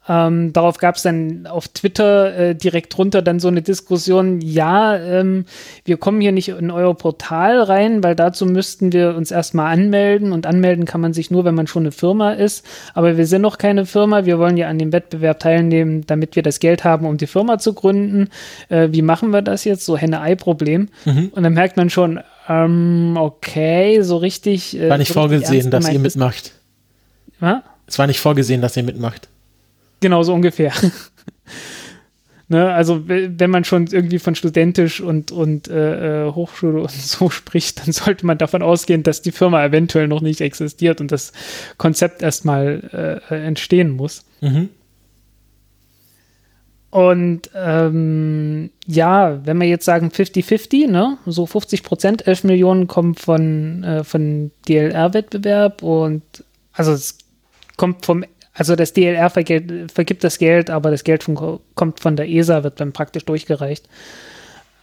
Ähm, 0.08 0.52
darauf 0.52 0.78
gab 0.78 0.96
es 0.96 1.02
dann 1.02 1.46
auf 1.46 1.68
Twitter 1.68 2.34
äh, 2.36 2.54
direkt 2.56 2.96
drunter 2.96 3.22
dann 3.22 3.38
so 3.38 3.46
eine 3.46 3.62
Diskussion, 3.62 4.40
ja, 4.40 4.96
ähm, 4.96 5.44
wir 5.84 5.96
kommen 5.96 6.20
hier 6.20 6.32
nicht 6.32 6.48
in 6.48 6.72
euer 6.72 6.96
Portal 6.96 7.62
rein, 7.62 8.02
weil 8.02 8.16
dazu 8.16 8.44
müssten 8.44 8.92
wir 8.92 9.14
uns 9.14 9.30
erstmal 9.30 9.72
anmelden 9.72 10.32
und 10.32 10.46
anmelden 10.46 10.86
kann 10.86 11.00
man 11.00 11.12
sich 11.12 11.30
nur, 11.30 11.44
wenn 11.44 11.54
man 11.54 11.68
schon 11.68 11.84
eine 11.84 11.92
Firma 11.92 12.32
ist. 12.32 12.66
Aber 12.94 13.16
wir 13.16 13.26
sind 13.26 13.42
noch 13.42 13.58
keine 13.58 13.86
Firma, 13.86 14.24
wir 14.24 14.40
wollen 14.40 14.56
ja 14.56 14.68
an 14.68 14.78
dem 14.78 14.92
Wettbewerb 14.92 15.38
teilnehmen, 15.38 16.04
damit 16.06 16.34
wir 16.34 16.42
das 16.42 16.58
Geld 16.58 16.82
haben, 16.82 17.06
um 17.06 17.16
die 17.16 17.28
Firma 17.28 17.58
zu 17.58 17.72
gründen. 17.72 18.28
Äh, 18.70 18.88
wie 18.90 19.02
machen 19.02 19.30
wir 19.30 19.42
das 19.42 19.64
jetzt? 19.64 19.84
So 19.84 19.96
Henne-Ei-Problem. 19.96 20.88
Mhm. 21.04 21.30
Und 21.32 21.42
dann 21.44 21.54
merkt 21.54 21.76
man 21.76 21.90
schon, 21.90 22.18
ähm, 22.48 23.16
okay, 23.16 24.02
so 24.02 24.16
richtig. 24.16 24.76
Äh, 24.76 24.90
war 24.90 24.98
nicht 24.98 25.08
so 25.08 25.14
vorgesehen, 25.14 25.70
dass 25.70 25.88
ihr 25.88 26.00
mitmacht. 26.00 26.52
Was? 27.38 27.62
Es 27.86 27.98
war 27.98 28.06
nicht 28.06 28.20
vorgesehen, 28.20 28.60
dass 28.60 28.76
ihr 28.76 28.82
mitmacht. 28.82 29.28
Genau 30.02 30.22
so 30.22 30.34
ungefähr. 30.34 30.72
ne, 32.48 32.72
also 32.72 33.02
wenn 33.06 33.50
man 33.50 33.64
schon 33.64 33.86
irgendwie 33.86 34.18
von 34.18 34.34
studentisch 34.34 35.00
und, 35.00 35.32
und 35.32 35.68
äh, 35.68 36.26
äh 36.26 36.32
Hochschule 36.32 36.80
und 36.82 36.90
so 36.90 37.30
spricht, 37.30 37.80
dann 37.80 37.92
sollte 37.92 38.26
man 38.26 38.36
davon 38.36 38.62
ausgehen, 38.62 39.02
dass 39.02 39.22
die 39.22 39.32
Firma 39.32 39.64
eventuell 39.64 40.08
noch 40.08 40.20
nicht 40.20 40.40
existiert 40.40 41.00
und 41.00 41.10
das 41.10 41.32
Konzept 41.78 42.20
erstmal 42.20 43.22
äh, 43.30 43.34
äh, 43.34 43.46
entstehen 43.46 43.90
muss. 43.90 44.24
Mhm. 44.40 44.68
Und 46.90 47.48
ähm, 47.54 48.68
ja, 48.86 49.40
wenn 49.46 49.58
wir 49.58 49.66
jetzt 49.66 49.86
sagen 49.86 50.08
50-50, 50.08 50.88
ne, 50.88 51.16
so 51.24 51.46
50 51.46 51.84
Prozent, 51.84 52.26
11 52.26 52.44
Millionen 52.44 52.86
kommen 52.86 53.14
von, 53.14 53.82
äh, 53.82 54.04
von 54.04 54.50
DLR-Wettbewerb 54.68 55.82
und 55.82 56.22
also 56.74 56.92
es 56.92 57.16
kommt 57.78 58.04
vom 58.04 58.24
also 58.54 58.76
das 58.76 58.92
DLR 58.92 59.30
vergibt 59.30 60.24
das 60.24 60.38
Geld, 60.38 60.68
aber 60.68 60.90
das 60.90 61.04
Geld 61.04 61.22
von, 61.22 61.60
kommt 61.74 62.00
von 62.00 62.16
der 62.16 62.28
ESA, 62.28 62.64
wird 62.64 62.80
dann 62.80 62.92
praktisch 62.92 63.24
durchgereicht. 63.24 63.88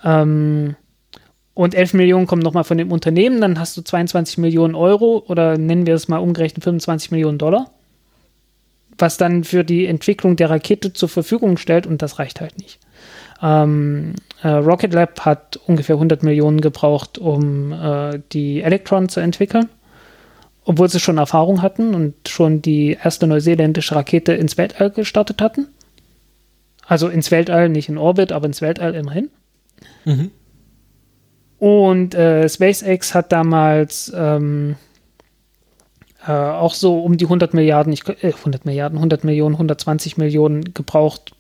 Ähm, 0.04 0.76
und 1.54 1.76
11 1.76 1.94
Millionen 1.94 2.26
kommen 2.26 2.42
nochmal 2.42 2.64
von 2.64 2.78
dem 2.78 2.92
Unternehmen, 2.92 3.42
dann 3.42 3.60
hast 3.60 3.76
du 3.78 3.82
22 3.82 4.38
Millionen 4.38 4.76
Euro 4.76 5.24
oder 5.28 5.58
nennen 5.58 5.86
wir 5.86 5.94
es 5.94 6.08
mal 6.08 6.18
umgerechnet 6.18 6.64
25 6.64 7.12
Millionen 7.12 7.38
Dollar, 7.38 7.70
was 8.98 9.18
dann 9.18 9.44
für 9.44 9.64
die 9.64 9.86
Entwicklung 9.86 10.36
der 10.36 10.50
Rakete 10.50 10.94
zur 10.94 11.10
Verfügung 11.10 11.58
stellt 11.58 11.86
und 11.86 12.02
das 12.02 12.18
reicht 12.18 12.42
halt 12.42 12.58
nicht. 12.58 12.80
Ähm, 13.42 14.16
äh, 14.42 14.48
Rocket 14.48 14.94
Lab 14.94 15.26
hat 15.26 15.60
ungefähr 15.68 15.96
100 15.96 16.24
Millionen 16.24 16.62
gebraucht, 16.62 17.18
um 17.18 17.72
äh, 17.74 18.20
die 18.32 18.62
Electron 18.62 19.10
zu 19.10 19.20
entwickeln 19.20 19.70
obwohl 20.66 20.90
sie 20.90 21.00
schon 21.00 21.18
Erfahrung 21.18 21.62
hatten 21.62 21.96
und 21.96 22.28
schon 22.28 22.62
die 22.62 22.98
erste 23.02 23.28
neuseeländische 23.28 23.96
Rakete 23.96 24.34
ins 24.34 24.58
Weltall 24.58 24.92
gestartet 24.92 25.42
hatten. 25.42 25.68
Also 26.86 27.08
ins 27.08 27.32
Weltall, 27.32 27.70
nicht 27.70 27.90
in 27.90 27.98
Orbit, 27.98 28.32
aber 28.32 28.48
ins 28.48 28.62
Weltall 28.62 28.96
immerhin. 28.96 29.30
Mhm. 30.06 30.32
Und 31.60 32.16
äh, 32.16 32.48
SpaceX 32.48 33.14
hat 33.14 33.32
damals 33.32 34.12
ähm, 34.16 34.76
äh, 36.26 36.32
auch 36.32 36.74
so 36.74 37.00
um 37.00 37.18
die 37.18 37.26
100 37.26 37.54
Milliarden, 37.54 37.94
ich, 37.94 38.08
äh, 38.08 38.34
100 38.34 38.66
Milliarden, 38.66 38.98
100 38.98 39.24
Millionen, 39.24 39.56
120 39.56 40.18
Millionen 40.18 40.74
gebraucht, 40.74 41.34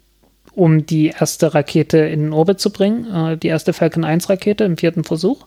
um 0.54 0.86
die 0.86 1.08
erste 1.08 1.54
Rakete 1.54 2.00
in 2.00 2.24
den 2.24 2.34
Orbit 2.34 2.60
zu 2.60 2.72
bringen, 2.72 3.06
äh, 3.14 3.38
die 3.38 3.48
erste 3.48 3.74
Falcon 3.74 4.04
1 4.04 4.30
Rakete 4.30 4.66
im 4.66 4.78
vierten 4.78 5.04
Versuch. 5.04 5.46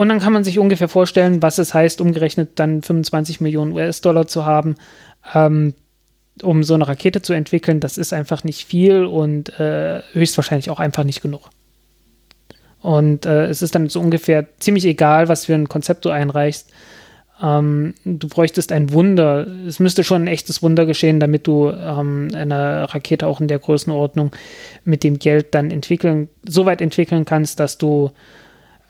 Und 0.00 0.08
dann 0.08 0.18
kann 0.18 0.32
man 0.32 0.44
sich 0.44 0.58
ungefähr 0.58 0.88
vorstellen, 0.88 1.42
was 1.42 1.58
es 1.58 1.74
heißt, 1.74 2.00
umgerechnet 2.00 2.52
dann 2.54 2.80
25 2.80 3.42
Millionen 3.42 3.72
US-Dollar 3.72 4.26
zu 4.26 4.46
haben, 4.46 4.76
ähm, 5.34 5.74
um 6.40 6.64
so 6.64 6.72
eine 6.72 6.88
Rakete 6.88 7.20
zu 7.20 7.34
entwickeln. 7.34 7.80
Das 7.80 7.98
ist 7.98 8.14
einfach 8.14 8.42
nicht 8.42 8.64
viel 8.64 9.04
und 9.04 9.60
äh, 9.60 10.00
höchstwahrscheinlich 10.14 10.70
auch 10.70 10.80
einfach 10.80 11.04
nicht 11.04 11.20
genug. 11.20 11.50
Und 12.80 13.26
äh, 13.26 13.48
es 13.48 13.60
ist 13.60 13.74
dann 13.74 13.90
so 13.90 14.00
ungefähr 14.00 14.46
ziemlich 14.58 14.86
egal, 14.86 15.28
was 15.28 15.44
für 15.44 15.54
ein 15.54 15.68
Konzept 15.68 16.06
du 16.06 16.08
einreichst. 16.08 16.70
Ähm, 17.42 17.92
du 18.06 18.26
bräuchtest 18.26 18.72
ein 18.72 18.94
Wunder. 18.94 19.46
Es 19.66 19.80
müsste 19.80 20.02
schon 20.02 20.22
ein 20.22 20.28
echtes 20.28 20.62
Wunder 20.62 20.86
geschehen, 20.86 21.20
damit 21.20 21.46
du 21.46 21.68
ähm, 21.68 22.28
eine 22.32 22.90
Rakete 22.94 23.26
auch 23.26 23.42
in 23.42 23.48
der 23.48 23.58
Größenordnung 23.58 24.32
mit 24.82 25.04
dem 25.04 25.18
Geld 25.18 25.54
dann 25.54 25.70
entwickeln, 25.70 26.30
so 26.48 26.64
weit 26.64 26.80
entwickeln 26.80 27.26
kannst, 27.26 27.60
dass 27.60 27.76
du 27.76 28.12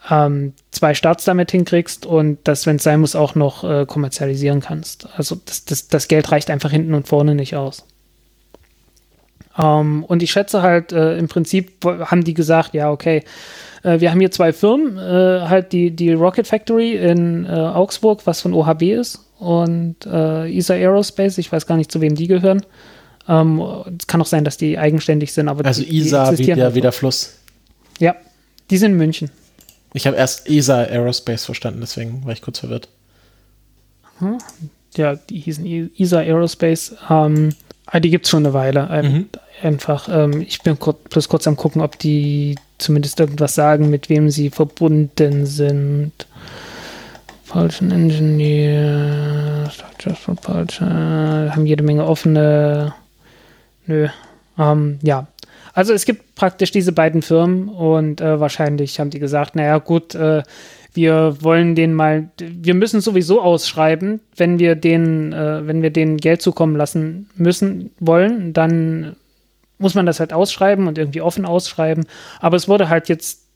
ähm, 0.09 0.55
zwei 0.71 0.95
Starts 0.95 1.25
damit 1.25 1.51
hinkriegst 1.51 2.07
und 2.07 2.39
das, 2.45 2.67
wenn 2.67 2.77
es 2.77 2.83
sein 2.83 3.01
muss, 3.01 3.15
auch 3.15 3.35
noch 3.35 3.65
äh, 3.65 3.87
kommerzialisieren 3.87 4.61
kannst. 4.61 5.09
Also 5.17 5.37
das, 5.45 5.65
das, 5.65 5.89
das 5.89 6.09
Geld 6.09 6.31
reicht 6.33 6.51
einfach 6.51 6.71
hinten 6.71 6.95
und 6.95 7.09
vorne 7.09 7.35
nicht 7.35 7.57
aus. 7.57 7.85
Ähm, 9.59 10.05
und 10.05 10.23
ich 10.23 10.31
schätze 10.31 10.63
halt, 10.63 10.93
äh, 10.93 11.19
im 11.19 11.29
Prinzip 11.29 11.85
haben 11.85 12.25
die 12.25 12.35
gesagt, 12.35 12.73
ja, 12.75 12.91
okay, 12.91 13.25
äh, 13.83 14.01
wir 14.01 14.11
haben 14.11 14.21
hier 14.21 14.31
zwei 14.31 14.53
Firmen, 14.53 14.97
äh, 14.97 15.49
halt 15.49 15.73
die, 15.73 15.91
die 15.91 16.13
Rocket 16.13 16.47
Factory 16.47 16.97
in 16.97 17.45
äh, 17.45 17.51
Augsburg, 17.51 18.23
was 18.25 18.41
von 18.41 18.55
OHB 18.55 18.83
ist, 18.83 19.27
und 19.39 19.97
äh, 20.07 20.57
ESA 20.57 20.75
Aerospace, 20.75 21.39
ich 21.39 21.51
weiß 21.51 21.67
gar 21.67 21.77
nicht, 21.77 21.91
zu 21.91 22.01
wem 22.01 22.15
die 22.15 22.27
gehören. 22.27 22.63
Ähm, 23.29 23.63
es 23.99 24.07
kann 24.07 24.21
auch 24.21 24.27
sein, 24.27 24.45
dass 24.45 24.57
die 24.57 24.79
eigenständig 24.79 25.33
sind, 25.33 25.49
aber 25.49 25.65
Also 25.67 25.83
die, 25.83 25.99
ESA 25.99 26.39
wie 26.39 26.47
der, 26.47 26.75
wie 26.75 26.81
der 26.81 26.93
Fluss. 26.93 27.39
Ja, 27.99 28.17
die 28.71 28.77
sind 28.77 28.93
in 28.93 28.99
München. 28.99 29.31
Ich 29.93 30.07
habe 30.07 30.17
erst 30.17 30.49
ESA 30.49 30.83
Aerospace 30.83 31.45
verstanden, 31.45 31.81
deswegen 31.81 32.25
war 32.25 32.33
ich 32.33 32.43
kurz 32.43 32.61
verwirrt. 32.61 32.89
Hm. 34.19 34.39
Ja, 34.97 35.17
die 35.17 35.41
hießen 35.41 35.67
e-, 35.67 35.91
ESA 35.99 36.19
Aerospace. 36.19 36.97
Ähm, 37.09 37.51
ah, 37.87 38.01
die 38.01 38.11
gibt 38.11 38.27
es 38.27 38.31
schon 38.31 38.45
eine 38.45 38.55
Weile. 38.55 39.03
Mhm. 39.03 39.29
Einfach, 39.63 40.09
ähm, 40.11 40.41
ich 40.41 40.63
bin 40.63 40.79
kurz, 40.79 40.99
bloß 41.09 41.29
kurz 41.29 41.47
am 41.47 41.57
gucken, 41.57 41.83
ob 41.83 41.99
die 41.99 42.57
zumindest 42.79 43.21
irgendwas 43.21 43.55
sagen, 43.55 43.91
mit 43.91 44.09
wem 44.09 44.31
sie 44.31 44.51
verbunden 44.51 45.47
sind. 45.47 46.13
Falschen 47.45 47.91
Engineer, 47.91 49.69
Structures 49.71 50.21
Propulsion, 50.21 50.89
haben 50.89 51.67
jede 51.67 51.83
Menge 51.83 52.07
offene. 52.07 52.95
Nö. 53.87 54.09
Ähm, 54.57 54.99
ja, 55.03 55.27
also 55.73 55.93
es 55.93 56.05
gibt 56.05 56.35
praktisch 56.35 56.71
diese 56.71 56.93
beiden 56.93 57.23
Firmen 57.23 57.69
und 57.69 58.21
äh, 58.21 58.41
wahrscheinlich 58.41 58.99
haben 58.99 59.11
die 59.11 59.19
gesagt, 59.19 59.55
naja 59.55 59.79
gut, 59.79 60.15
äh, 60.15 60.43
wir 60.93 61.37
wollen 61.41 61.75
den 61.75 61.95
mal, 61.95 62.31
wir 62.39 62.75
müssen 62.75 63.01
sowieso 63.01 63.41
ausschreiben, 63.41 64.21
wenn 64.37 64.59
wir 64.59 64.75
den, 64.75 65.33
äh, 65.33 65.67
wenn 65.67 65.83
wir 65.83 65.91
den 65.91 66.17
Geld 66.17 66.43
zukommen 66.43 66.77
lassen 66.77 67.31
müssen, 67.37 67.91
wollen, 68.01 68.53
dann 68.53 69.17
muss 69.79 69.95
man 69.95 70.07
das 70.07 70.21
halt 70.21 70.33
ausschreiben 70.33 70.89
und 70.89 70.99
irgendwie 70.99 71.23
offen 71.23 71.47
ausschreiben. 71.47 72.07
Aber 72.41 72.57
es 72.57 72.69
wurde 72.69 72.89
halt 72.89 73.09
jetzt, 73.09 73.47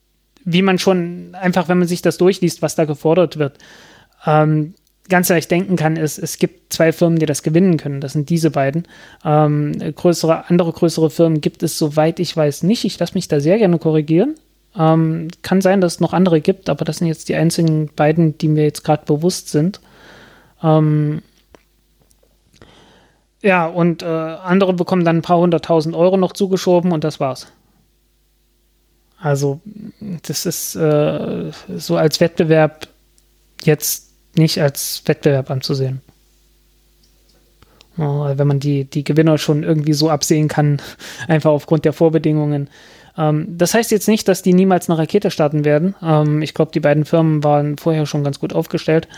wie 0.44 0.62
man 0.62 0.78
schon 0.78 1.34
einfach, 1.34 1.68
wenn 1.68 1.78
man 1.78 1.88
sich 1.88 2.02
das 2.02 2.18
durchliest, 2.18 2.62
was 2.62 2.76
da 2.76 2.84
gefordert 2.84 3.38
wird, 3.38 3.58
ähm, 4.26 4.74
ganz 5.08 5.28
leicht 5.28 5.50
denken 5.50 5.76
kann, 5.76 5.96
ist, 5.96 6.18
es 6.18 6.38
gibt 6.38 6.72
zwei 6.72 6.92
Firmen, 6.92 7.18
die 7.18 7.26
das 7.26 7.42
gewinnen 7.42 7.76
können. 7.76 8.00
Das 8.00 8.14
sind 8.14 8.30
diese 8.30 8.50
beiden. 8.50 8.88
Ähm, 9.24 9.72
größere, 9.94 10.48
andere 10.48 10.72
größere 10.72 11.10
Firmen 11.10 11.40
gibt 11.40 11.62
es, 11.62 11.78
soweit 11.78 12.20
ich 12.20 12.36
weiß, 12.36 12.62
nicht. 12.62 12.84
Ich 12.84 12.98
lasse 12.98 13.14
mich 13.14 13.28
da 13.28 13.40
sehr 13.40 13.58
gerne 13.58 13.78
korrigieren. 13.78 14.34
Ähm, 14.76 15.28
kann 15.42 15.60
sein, 15.60 15.80
dass 15.80 15.94
es 15.94 16.00
noch 16.00 16.12
andere 16.12 16.40
gibt, 16.40 16.68
aber 16.68 16.84
das 16.84 16.98
sind 16.98 17.06
jetzt 17.06 17.28
die 17.28 17.36
einzigen 17.36 17.90
beiden, 17.94 18.38
die 18.38 18.48
mir 18.48 18.64
jetzt 18.64 18.82
gerade 18.82 19.04
bewusst 19.04 19.50
sind. 19.50 19.80
Ähm, 20.62 21.22
ja, 23.42 23.66
und 23.66 24.02
äh, 24.02 24.06
andere 24.06 24.72
bekommen 24.72 25.04
dann 25.04 25.18
ein 25.18 25.22
paar 25.22 25.38
hunderttausend 25.38 25.94
Euro 25.94 26.16
noch 26.16 26.32
zugeschoben 26.32 26.92
und 26.92 27.04
das 27.04 27.20
war's. 27.20 27.46
Also, 29.20 29.60
das 30.22 30.44
ist 30.46 30.74
äh, 30.76 31.50
so 31.76 31.96
als 31.96 32.20
Wettbewerb 32.20 32.88
jetzt 33.62 34.13
nicht 34.36 34.60
als 34.60 35.02
Wettbewerb 35.06 35.50
anzusehen. 35.50 36.00
wenn 37.96 38.46
man 38.46 38.58
die, 38.58 38.84
die 38.84 39.04
Gewinner 39.04 39.38
schon 39.38 39.62
irgendwie 39.62 39.92
so 39.92 40.10
absehen 40.10 40.48
kann, 40.48 40.82
einfach 41.28 41.50
aufgrund 41.50 41.84
der 41.84 41.92
Vorbedingungen. 41.92 42.68
Ähm, 43.16 43.46
das 43.48 43.74
heißt 43.74 43.90
jetzt 43.90 44.08
nicht, 44.08 44.26
dass 44.28 44.42
die 44.42 44.54
niemals 44.54 44.88
eine 44.88 44.98
Rakete 44.98 45.30
starten 45.30 45.64
werden. 45.64 45.94
Ähm, 46.02 46.42
ich 46.42 46.54
glaube, 46.54 46.72
die 46.72 46.80
beiden 46.80 47.04
Firmen 47.04 47.44
waren 47.44 47.78
vorher 47.78 48.06
schon 48.06 48.24
ganz 48.24 48.40
gut 48.40 48.52
aufgestellt. 48.52 49.08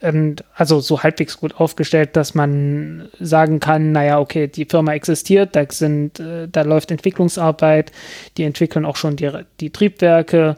Und 0.00 0.44
also 0.56 0.80
so 0.80 1.04
halbwegs 1.04 1.38
gut 1.38 1.60
aufgestellt, 1.60 2.16
dass 2.16 2.34
man 2.34 3.08
sagen 3.20 3.60
kann, 3.60 3.92
naja, 3.92 4.18
okay, 4.18 4.48
die 4.48 4.64
Firma 4.64 4.94
existiert, 4.94 5.54
da 5.54 5.64
sind, 5.70 6.18
äh, 6.18 6.48
da 6.50 6.62
läuft 6.62 6.90
Entwicklungsarbeit, 6.90 7.92
die 8.36 8.42
entwickeln 8.42 8.84
auch 8.84 8.96
schon 8.96 9.14
die, 9.14 9.30
die 9.60 9.70
Triebwerke 9.70 10.56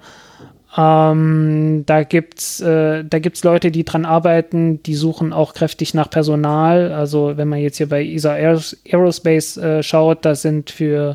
ähm, 0.76 1.84
da 1.86 2.02
gibt's, 2.02 2.60
äh, 2.60 3.05
da 3.05 3.18
gibt's 3.20 3.44
Leute, 3.44 3.70
die 3.70 3.84
dran 3.84 4.05
arbeiten, 4.05 4.82
die 4.82 4.94
suchen 4.94 5.32
auch 5.32 5.55
kräftig 5.55 5.94
nach 5.94 6.10
Personal. 6.10 6.92
Also 6.92 7.36
wenn 7.36 7.48
man 7.48 7.60
jetzt 7.60 7.76
hier 7.76 7.88
bei 7.88 8.05
ESA 8.05 8.32
Aerospace 8.32 9.56
äh, 9.56 9.82
schaut, 9.82 10.24
da 10.24 10.34
sind 10.34 10.70
für 10.70 11.14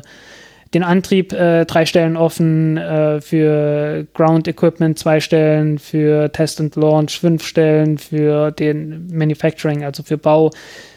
den 0.72 0.82
Antrieb 0.82 1.32
äh, 1.32 1.66
drei 1.66 1.84
Stellen 1.84 2.16
offen, 2.16 2.76
äh, 2.78 3.20
für 3.20 4.06
Ground 4.14 4.48
Equipment 4.48 4.98
zwei 4.98 5.20
Stellen, 5.20 5.78
für 5.78 6.32
Test 6.32 6.60
and 6.60 6.76
Launch 6.76 7.18
fünf 7.18 7.44
Stellen, 7.44 7.98
für 7.98 8.52
den 8.52 9.08
Manufacturing, 9.12 9.84
also 9.84 10.02
für 10.02 10.16
Bau 10.16 10.50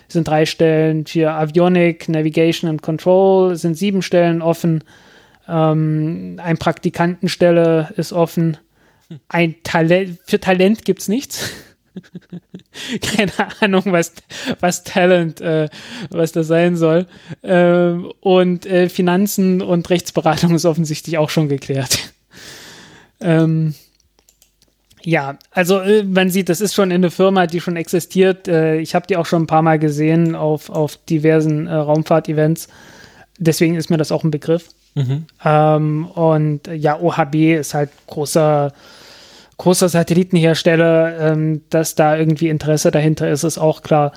sind 0.07 0.27
drei 0.27 0.45
Stellen, 0.45 1.05
für 1.05 1.31
Avionic, 1.31 2.07
Navigation 2.07 2.69
and 2.69 2.81
Control 2.81 3.55
sind 3.55 3.75
sieben 3.75 4.01
Stellen 4.01 4.41
offen. 4.41 4.83
Ähm, 5.53 6.39
ein 6.41 6.57
Praktikantenstelle 6.57 7.93
ist 7.95 8.11
offen. 8.11 8.57
Ein 9.27 9.55
Talent, 9.63 10.19
für 10.25 10.39
Talent 10.39 10.83
gibt 10.83 11.01
es 11.01 11.07
nichts. 11.07 11.51
Keine 13.01 13.31
Ahnung, 13.59 13.83
was, 13.85 14.13
was 14.59 14.83
Talent, 14.83 15.41
äh, 15.41 15.69
was 16.09 16.31
das 16.31 16.47
sein 16.47 16.75
soll. 16.75 17.05
Ähm, 17.43 18.11
und 18.19 18.65
äh, 18.65 18.89
Finanzen 18.89 19.61
und 19.61 19.91
Rechtsberatung 19.91 20.55
ist 20.55 20.65
offensichtlich 20.65 21.19
auch 21.19 21.29
schon 21.29 21.49
geklärt. 21.49 21.99
ähm, 23.21 23.75
ja, 25.03 25.37
also 25.51 25.81
äh, 25.81 26.01
man 26.01 26.31
sieht, 26.31 26.49
das 26.49 26.61
ist 26.61 26.73
schon 26.73 26.91
eine 26.91 27.11
Firma, 27.11 27.45
die 27.45 27.61
schon 27.61 27.75
existiert. 27.75 28.47
Äh, 28.47 28.79
ich 28.79 28.95
habe 28.95 29.05
die 29.05 29.17
auch 29.17 29.27
schon 29.27 29.43
ein 29.43 29.47
paar 29.47 29.61
Mal 29.61 29.77
gesehen 29.77 30.33
auf, 30.33 30.71
auf 30.71 30.97
diversen 30.97 31.67
äh, 31.67 31.75
Raumfahrt-Events. 31.75 32.69
Deswegen 33.37 33.75
ist 33.75 33.91
mir 33.91 33.97
das 33.97 34.11
auch 34.11 34.23
ein 34.23 34.31
Begriff. 34.31 34.69
Mhm. 34.95 35.25
Ähm, 35.43 36.05
und 36.05 36.67
ja, 36.67 36.99
OHB 36.99 37.35
ist 37.59 37.73
halt 37.73 37.89
großer, 38.07 38.73
großer 39.57 39.89
Satellitenhersteller. 39.89 41.19
Ähm, 41.19 41.61
dass 41.69 41.95
da 41.95 42.15
irgendwie 42.15 42.49
Interesse 42.49 42.91
dahinter 42.91 43.29
ist, 43.29 43.43
ist 43.43 43.57
auch 43.57 43.81
klar. 43.81 44.13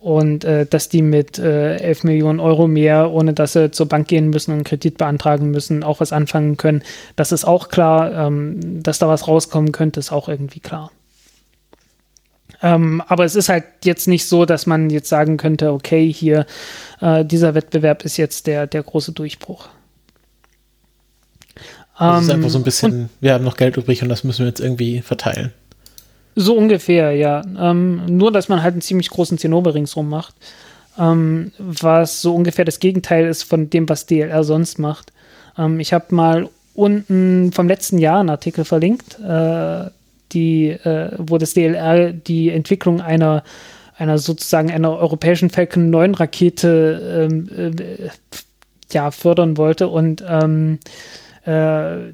Und 0.00 0.44
äh, 0.44 0.64
dass 0.64 0.88
die 0.88 1.02
mit 1.02 1.38
äh, 1.38 1.76
11 1.76 2.04
Millionen 2.04 2.40
Euro 2.40 2.66
mehr, 2.66 3.10
ohne 3.10 3.34
dass 3.34 3.52
sie 3.52 3.70
zur 3.70 3.86
Bank 3.86 4.08
gehen 4.08 4.30
müssen 4.30 4.52
und 4.52 4.58
einen 4.58 4.64
Kredit 4.64 4.96
beantragen 4.96 5.50
müssen, 5.50 5.82
auch 5.82 6.00
was 6.00 6.12
anfangen 6.12 6.56
können, 6.56 6.82
das 7.16 7.32
ist 7.32 7.44
auch 7.44 7.68
klar. 7.68 8.12
Ähm, 8.12 8.82
dass 8.82 8.98
da 8.98 9.08
was 9.08 9.28
rauskommen 9.28 9.72
könnte, 9.72 10.00
ist 10.00 10.12
auch 10.12 10.28
irgendwie 10.28 10.60
klar. 10.60 10.90
Ähm, 12.62 13.02
aber 13.06 13.24
es 13.24 13.36
ist 13.36 13.48
halt 13.48 13.64
jetzt 13.84 14.06
nicht 14.06 14.26
so, 14.26 14.44
dass 14.44 14.66
man 14.66 14.90
jetzt 14.90 15.08
sagen 15.08 15.36
könnte, 15.36 15.72
okay, 15.72 16.12
hier, 16.12 16.46
äh, 17.00 17.24
dieser 17.24 17.54
Wettbewerb 17.54 18.04
ist 18.04 18.16
jetzt 18.16 18.46
der, 18.46 18.66
der 18.66 18.82
große 18.82 19.12
Durchbruch. 19.12 19.68
Das 22.00 22.24
ist 22.24 22.30
einfach 22.30 22.48
so 22.48 22.58
ein 22.58 22.60
ähm, 22.60 22.64
bisschen, 22.64 23.10
wir 23.20 23.34
haben 23.34 23.44
noch 23.44 23.56
Geld 23.56 23.76
übrig 23.76 24.02
und 24.02 24.08
das 24.08 24.24
müssen 24.24 24.40
wir 24.40 24.48
jetzt 24.48 24.60
irgendwie 24.60 25.02
verteilen. 25.02 25.52
So 26.34 26.56
ungefähr, 26.56 27.12
ja. 27.12 27.42
Ähm, 27.58 28.06
nur, 28.06 28.32
dass 28.32 28.48
man 28.48 28.62
halt 28.62 28.72
einen 28.72 28.80
ziemlich 28.80 29.10
großen 29.10 29.36
Zinnober 29.36 29.74
ringsrum 29.74 30.08
macht. 30.08 30.34
Ähm, 30.98 31.52
was 31.58 32.22
so 32.22 32.34
ungefähr 32.34 32.64
das 32.64 32.80
Gegenteil 32.80 33.26
ist 33.26 33.42
von 33.42 33.68
dem, 33.68 33.88
was 33.88 34.06
DLR 34.06 34.44
sonst 34.44 34.78
macht. 34.78 35.12
Ähm, 35.58 35.78
ich 35.78 35.92
habe 35.92 36.14
mal 36.14 36.48
unten 36.74 37.52
vom 37.52 37.68
letzten 37.68 37.98
Jahr 37.98 38.20
einen 38.20 38.30
Artikel 38.30 38.64
verlinkt, 38.64 39.18
äh, 39.20 39.90
die, 40.32 40.70
äh, 40.70 41.10
wo 41.18 41.36
das 41.36 41.52
DLR 41.52 42.12
die 42.12 42.48
Entwicklung 42.50 43.02
einer, 43.02 43.44
einer 43.98 44.16
sozusagen 44.16 44.70
einer 44.70 44.96
europäischen 44.96 45.50
Falcon 45.50 45.90
9 45.90 46.14
Rakete 46.14 47.28
ähm, 47.30 47.74
äh, 47.76 48.08
ja, 48.92 49.10
fördern 49.10 49.58
wollte 49.58 49.88
und 49.88 50.24
ähm, 50.26 50.78
äh, 51.44 52.12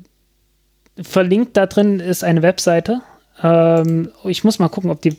verlinkt 1.02 1.56
da 1.56 1.66
drin 1.66 2.00
ist 2.00 2.24
eine 2.24 2.42
Webseite. 2.42 3.02
Ähm, 3.42 4.10
ich 4.24 4.44
muss 4.44 4.58
mal 4.58 4.68
gucken, 4.68 4.90
ob 4.90 5.02
die. 5.02 5.16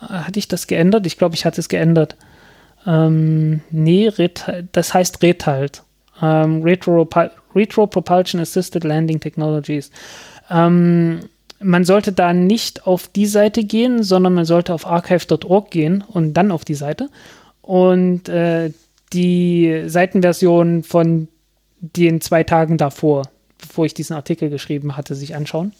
Hatte 0.00 0.38
ich 0.38 0.48
das 0.48 0.66
geändert? 0.66 1.06
Ich 1.06 1.18
glaube, 1.18 1.34
ich 1.34 1.44
hatte 1.44 1.60
es 1.60 1.68
geändert. 1.68 2.16
Ähm, 2.86 3.60
nee, 3.70 4.10
das 4.72 4.94
heißt 4.94 5.22
Retalt. 5.22 5.82
Ähm, 6.22 6.62
Retro, 6.62 7.08
Retro 7.54 7.86
Propulsion 7.86 8.40
Assisted 8.40 8.84
Landing 8.84 9.20
Technologies. 9.20 9.90
Ähm, 10.50 11.20
man 11.60 11.84
sollte 11.84 12.12
da 12.12 12.32
nicht 12.32 12.86
auf 12.86 13.08
die 13.08 13.26
Seite 13.26 13.64
gehen, 13.64 14.02
sondern 14.02 14.34
man 14.34 14.44
sollte 14.44 14.74
auf 14.74 14.86
archive.org 14.86 15.70
gehen 15.70 16.04
und 16.06 16.34
dann 16.34 16.50
auf 16.50 16.64
die 16.64 16.74
Seite. 16.74 17.08
Und 17.62 18.28
äh, 18.28 18.70
die 19.12 19.84
Seitenversion 19.86 20.82
von 20.82 21.28
den 21.80 22.20
zwei 22.20 22.44
Tagen 22.44 22.78
davor 22.78 23.24
bevor 23.66 23.86
ich 23.86 23.94
diesen 23.94 24.14
Artikel 24.14 24.50
geschrieben 24.50 24.96
hatte, 24.96 25.14
sich 25.14 25.34
anschauen. 25.34 25.72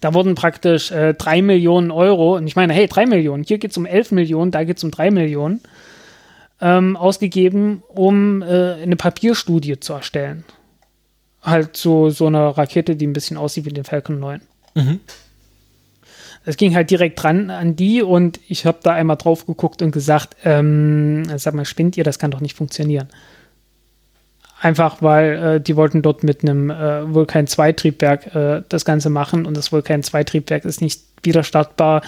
Da 0.00 0.12
wurden 0.12 0.34
praktisch 0.34 0.90
äh, 0.90 1.14
3 1.14 1.42
Millionen 1.42 1.90
Euro, 1.90 2.36
und 2.36 2.46
ich 2.46 2.56
meine, 2.56 2.72
hey, 2.74 2.86
3 2.86 3.06
Millionen, 3.06 3.44
hier 3.44 3.58
geht 3.58 3.70
es 3.70 3.76
um 3.76 3.86
11 3.86 4.12
Millionen, 4.12 4.50
da 4.50 4.64
geht 4.64 4.76
es 4.76 4.84
um 4.84 4.90
3 4.90 5.10
Millionen, 5.10 5.60
ähm, 6.60 6.96
ausgegeben, 6.96 7.82
um 7.88 8.42
äh, 8.42 8.74
eine 8.74 8.96
Papierstudie 8.96 9.80
zu 9.80 9.94
erstellen. 9.94 10.44
Halt 11.42 11.76
so, 11.76 12.10
so 12.10 12.26
eine 12.26 12.56
Rakete, 12.56 12.96
die 12.96 13.06
ein 13.06 13.12
bisschen 13.12 13.36
aussieht 13.36 13.64
wie 13.64 13.70
den 13.70 13.84
Falcon 13.84 14.20
9. 14.20 14.40
Mhm. 14.74 15.00
Es 16.46 16.56
ging 16.56 16.74
halt 16.74 16.90
direkt 16.90 17.22
dran 17.22 17.50
an 17.50 17.74
die 17.74 18.02
und 18.02 18.38
ich 18.48 18.66
habe 18.66 18.78
da 18.82 18.92
einmal 18.92 19.16
drauf 19.16 19.46
geguckt 19.46 19.80
und 19.80 19.92
gesagt, 19.92 20.36
ähm, 20.44 21.24
sag 21.38 21.54
mal, 21.54 21.64
spinnt 21.64 21.96
ihr, 21.96 22.04
das 22.04 22.18
kann 22.18 22.30
doch 22.30 22.40
nicht 22.40 22.54
funktionieren. 22.54 23.08
Einfach 24.60 25.02
weil 25.02 25.56
äh, 25.56 25.60
die 25.60 25.76
wollten 25.76 26.02
dort 26.02 26.22
mit 26.22 26.42
einem 26.42 26.70
äh, 26.70 27.12
Vulkan 27.12 27.46
2 27.46 27.72
Triebwerk 27.72 28.34
äh, 28.34 28.62
das 28.68 28.84
Ganze 28.84 29.10
machen 29.10 29.46
und 29.46 29.56
das 29.56 29.72
Vulkan 29.72 30.02
2 30.02 30.24
Triebwerk 30.24 30.64
ist 30.64 30.80
nicht 30.80 31.00
wieder 31.24 31.42
startbar, 31.42 32.02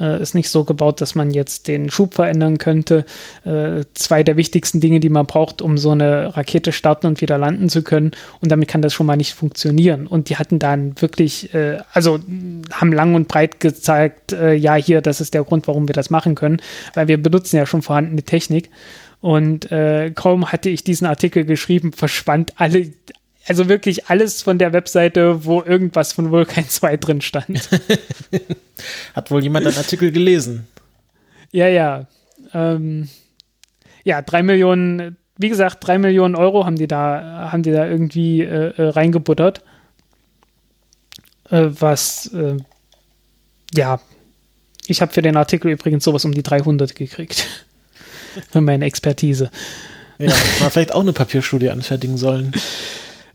äh, 0.00 0.20
ist 0.20 0.34
nicht 0.34 0.50
so 0.50 0.64
gebaut, 0.64 1.00
dass 1.00 1.14
man 1.14 1.30
jetzt 1.30 1.68
den 1.68 1.90
Schub 1.90 2.14
verändern 2.14 2.58
könnte. 2.58 3.04
Äh, 3.44 3.84
zwei 3.94 4.22
der 4.22 4.36
wichtigsten 4.36 4.80
Dinge, 4.80 5.00
die 5.00 5.08
man 5.08 5.26
braucht, 5.26 5.62
um 5.62 5.78
so 5.78 5.90
eine 5.90 6.36
Rakete 6.36 6.72
starten 6.72 7.06
und 7.06 7.20
wieder 7.20 7.38
landen 7.38 7.68
zu 7.68 7.82
können 7.82 8.12
und 8.40 8.50
damit 8.52 8.68
kann 8.68 8.82
das 8.82 8.92
schon 8.94 9.06
mal 9.06 9.16
nicht 9.16 9.34
funktionieren. 9.34 10.06
Und 10.06 10.28
die 10.28 10.36
hatten 10.36 10.58
dann 10.58 11.00
wirklich, 11.00 11.54
äh, 11.54 11.78
also 11.92 12.18
haben 12.72 12.92
lang 12.92 13.14
und 13.14 13.28
breit 13.28 13.60
gezeigt, 13.60 14.32
ja 14.32 14.74
hier, 14.74 15.00
das 15.00 15.20
ist 15.20 15.34
der 15.34 15.44
Grund, 15.44 15.66
warum 15.68 15.88
wir 15.88 15.92
das 15.92 16.10
machen 16.10 16.34
können, 16.34 16.60
weil 16.94 17.08
wir 17.08 17.22
benutzen 17.22 17.56
ja 17.56 17.66
schon 17.66 17.82
vorhandene 17.82 18.22
Technik. 18.22 18.70
Und 19.26 19.72
äh, 19.72 20.12
kaum 20.14 20.52
hatte 20.52 20.70
ich 20.70 20.84
diesen 20.84 21.04
Artikel 21.04 21.44
geschrieben, 21.44 21.92
verschwand 21.92 22.52
alle, 22.58 22.92
also 23.48 23.68
wirklich 23.68 24.06
alles 24.06 24.40
von 24.40 24.56
der 24.56 24.72
Webseite, 24.72 25.44
wo 25.44 25.62
irgendwas 25.62 26.12
von 26.12 26.30
Vulkan 26.30 26.68
2 26.68 26.96
drin 26.98 27.20
stand. 27.20 27.68
Hat 29.14 29.32
wohl 29.32 29.42
jemand 29.42 29.66
einen 29.66 29.78
Artikel 29.78 30.12
gelesen? 30.12 30.68
Ja, 31.50 31.66
ja. 31.66 32.06
Ähm, 32.54 33.08
ja, 34.04 34.22
drei 34.22 34.44
Millionen, 34.44 35.16
wie 35.36 35.48
gesagt, 35.48 35.78
drei 35.84 35.98
Millionen 35.98 36.36
Euro 36.36 36.64
haben 36.64 36.76
die 36.76 36.86
da, 36.86 37.50
haben 37.50 37.64
die 37.64 37.72
da 37.72 37.84
irgendwie 37.84 38.42
äh, 38.42 38.74
äh 38.76 38.90
reingebuttert. 38.90 39.64
äh, 41.50 41.66
was, 41.66 42.32
äh, 42.32 42.58
ja, 43.74 43.98
ich 44.86 45.00
habe 45.02 45.12
für 45.12 45.22
den 45.22 45.36
Artikel 45.36 45.72
übrigens 45.72 46.04
sowas 46.04 46.24
um 46.24 46.30
die 46.32 46.44
300 46.44 46.94
gekriegt. 46.94 47.44
für 48.50 48.60
meine 48.60 48.84
Expertise. 48.84 49.50
Ja, 50.18 50.32
mal 50.60 50.70
vielleicht 50.70 50.94
auch 50.94 51.00
eine 51.00 51.12
Papierstudie 51.12 51.70
anfertigen 51.70 52.16
sollen. 52.16 52.52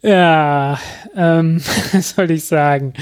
Ja, 0.02 0.80
ähm, 1.16 1.62
was 1.92 2.12
soll 2.12 2.32
ich 2.32 2.46
sagen? 2.46 2.94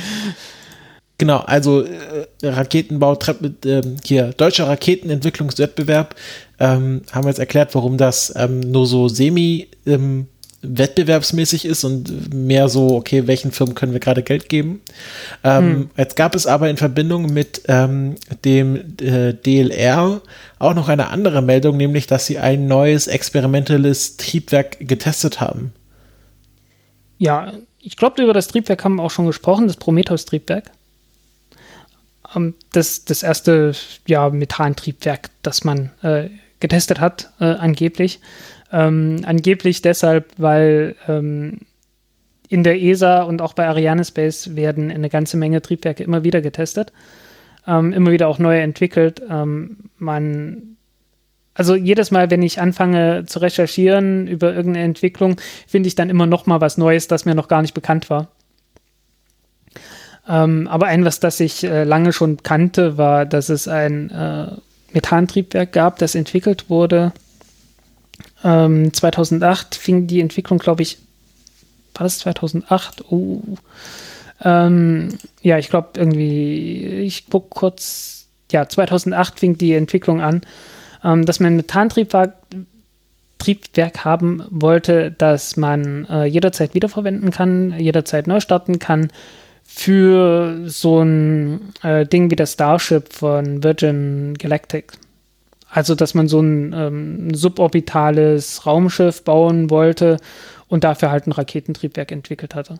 Genau, 1.18 1.40
also 1.40 1.84
äh, 1.84 2.28
Raketenbau, 2.44 3.18
äh, 3.66 3.82
hier, 4.06 4.34
deutscher 4.38 4.68
Raketenentwicklungswettbewerb, 4.68 6.16
ähm, 6.60 7.02
haben 7.12 7.26
wir 7.26 7.30
jetzt 7.30 7.40
erklärt, 7.40 7.76
warum 7.76 7.98
das 7.98 8.34
ähm, 8.36 8.62
nur 8.62 8.88
so 8.88 9.10
semi 9.10 9.68
ähm, 9.86 10.28
wettbewerbsmäßig 10.62 11.66
ist 11.66 11.84
und 11.84 12.34
mehr 12.34 12.68
so, 12.68 12.96
okay, 12.96 13.28
welchen 13.28 13.52
Firmen 13.52 13.76
können 13.76 13.94
wir 13.94 14.00
gerade 14.00 14.24
Geld 14.24 14.50
geben. 14.50 14.82
Ähm, 15.44 15.64
hm. 15.64 15.90
Jetzt 15.96 16.16
gab 16.16 16.36
es 16.36 16.48
aber 16.48 16.70
in 16.70 16.78
Verbindung 16.78 17.28
mit 17.34 17.62
ähm, 17.68 18.16
dem 18.44 18.98
äh, 19.00 19.34
DLR 19.34 20.22
auch 20.60 20.74
noch 20.74 20.90
eine 20.90 21.08
andere 21.10 21.42
Meldung, 21.42 21.78
nämlich, 21.78 22.08
dass 22.08 22.26
sie 22.26 22.40
ein 22.40 22.68
neues 22.68 23.08
experimentelles 23.08 24.18
Triebwerk 24.18 24.78
getestet 24.80 25.40
haben. 25.40 25.74
Ja, 27.18 27.54
ich 27.80 27.96
glaube, 27.96 28.22
über 28.22 28.34
das 28.34 28.48
Triebwerk 28.48 28.84
haben 28.84 28.96
wir 28.96 29.04
auch 29.04 29.12
schon 29.12 29.28
gesprochen, 29.28 29.68
das 29.68 29.78
Prometheus-Triebwerk. 29.78 30.72
Ähm, 32.36 32.56
das, 32.74 33.06
das 33.06 33.24
erste 33.24 33.74
ja, 34.08 34.30
Methantriebwerk, 34.30 35.30
das 35.42 35.64
man 35.64 35.92
äh, 36.02 36.30
getestet 36.60 37.00
hat, 37.00 37.32
äh, 37.40 37.46
angeblich. 37.46 38.20
Ähm, 38.72 39.22
angeblich 39.26 39.82
deshalb, 39.82 40.32
weil 40.38 40.96
ähm, 41.08 41.60
in 42.50 42.64
der 42.64 42.82
ESA 42.82 43.24
und 43.24 43.42
auch 43.42 43.54
bei 43.54 43.68
Ariane 43.68 44.06
Space 44.06 44.56
werden 44.56 44.92
eine 44.92 45.10
ganze 45.10 45.38
Menge 45.38 45.62
Triebwerke 45.62 46.04
immer 46.04 46.24
wieder 46.24 46.42
getestet, 46.42 46.94
ähm, 47.68 47.94
immer 47.94 48.12
wieder 48.12 48.28
auch 48.28 48.40
neue 48.40 48.62
entwickelt. 48.62 49.22
Ähm, 49.30 49.78
man 49.98 50.78
also 51.60 51.76
jedes 51.76 52.10
Mal, 52.10 52.32
wenn 52.32 52.42
ich 52.42 52.62
anfange 52.62 53.26
zu 53.26 53.40
recherchieren 53.40 54.28
über 54.28 54.54
irgendeine 54.54 54.86
Entwicklung, 54.86 55.36
finde 55.68 55.88
ich 55.88 55.96
dann 55.96 56.10
immer 56.10 56.26
noch 56.26 56.46
mal 56.46 56.62
was 56.62 56.78
Neues, 56.78 57.10
das 57.10 57.26
mir 57.26 57.36
noch 57.36 57.50
gar 57.50 57.62
nicht 57.62 57.74
bekannt 57.74 58.10
war. 58.10 58.30
Ähm, 60.26 60.70
aber 60.70 60.86
ein, 60.86 61.04
was 61.04 61.20
das 61.20 61.40
ich 61.42 61.66
äh, 61.66 61.84
lange 61.84 62.14
schon 62.14 62.44
kannte, 62.44 62.98
war, 62.98 63.26
dass 63.26 63.50
es 63.50 63.68
ein 63.68 64.10
äh, 64.10 64.48
Methantriebwerk 64.94 65.74
gab, 65.74 66.00
das 66.00 66.16
entwickelt 66.16 66.70
wurde. 66.70 67.12
Ähm, 68.44 68.94
2008 68.94 69.76
fing 69.76 70.08
die 70.08 70.22
Entwicklung, 70.22 70.60
glaube 70.60 70.82
ich, 70.82 70.98
war 71.94 72.06
das 72.06 72.20
2008? 72.20 73.12
Oh. 73.12 73.42
Ähm, 74.44 75.18
ja, 75.42 75.58
ich 75.58 75.70
glaube 75.70 75.90
irgendwie, 75.96 76.86
ich 77.02 77.30
gucke 77.30 77.48
kurz, 77.50 78.28
ja, 78.52 78.68
2008 78.68 79.40
fing 79.40 79.58
die 79.58 79.74
Entwicklung 79.74 80.22
an, 80.22 80.42
ähm, 81.04 81.26
dass 81.26 81.40
man 81.40 81.54
ein 81.54 81.58
Methantriebwerk 81.58 82.34
Triebwerk 83.40 84.04
haben 84.04 84.44
wollte, 84.50 85.12
das 85.18 85.56
man 85.56 86.06
äh, 86.10 86.26
jederzeit 86.26 86.76
wiederverwenden 86.76 87.32
kann, 87.32 87.74
jederzeit 87.80 88.28
neu 88.28 88.42
starten 88.42 88.80
kann, 88.80 89.12
für 89.64 90.64
so 90.66 91.02
ein 91.02 91.74
äh, 91.82 92.06
Ding 92.06 92.30
wie 92.32 92.36
das 92.36 92.54
Starship 92.54 93.14
von 93.14 93.64
Virgin 93.64 94.34
Galactic. 94.38 94.92
Also, 95.72 95.96
dass 95.96 96.14
man 96.14 96.28
so 96.28 96.42
ein 96.42 96.74
ähm, 96.74 97.34
suborbitales 97.34 98.66
Raumschiff 98.66 99.24
bauen 99.24 99.70
wollte 99.70 100.18
und 100.68 100.84
dafür 100.84 101.12
halt 101.12 101.28
ein 101.28 101.32
Raketentriebwerk 101.32 102.12
entwickelt 102.12 102.56
hatte. 102.56 102.80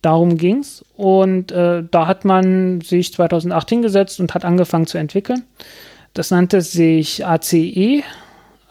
Darum 0.00 0.36
ging 0.38 0.60
es 0.60 0.84
und 0.94 1.50
äh, 1.50 1.82
da 1.90 2.06
hat 2.06 2.24
man 2.24 2.80
sich 2.80 3.12
2008 3.12 3.68
hingesetzt 3.68 4.20
und 4.20 4.32
hat 4.32 4.44
angefangen 4.44 4.86
zu 4.86 4.96
entwickeln. 4.96 5.42
Das 6.14 6.30
nannte 6.30 6.62
sich 6.62 7.26
ACE. 7.26 8.02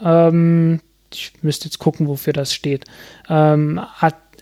Ähm, 0.03 0.79
ich 1.13 1.33
müsste 1.41 1.65
jetzt 1.65 1.79
gucken, 1.79 2.07
wofür 2.07 2.33
das 2.33 2.53
steht. 2.53 2.85
Ähm, 3.29 3.81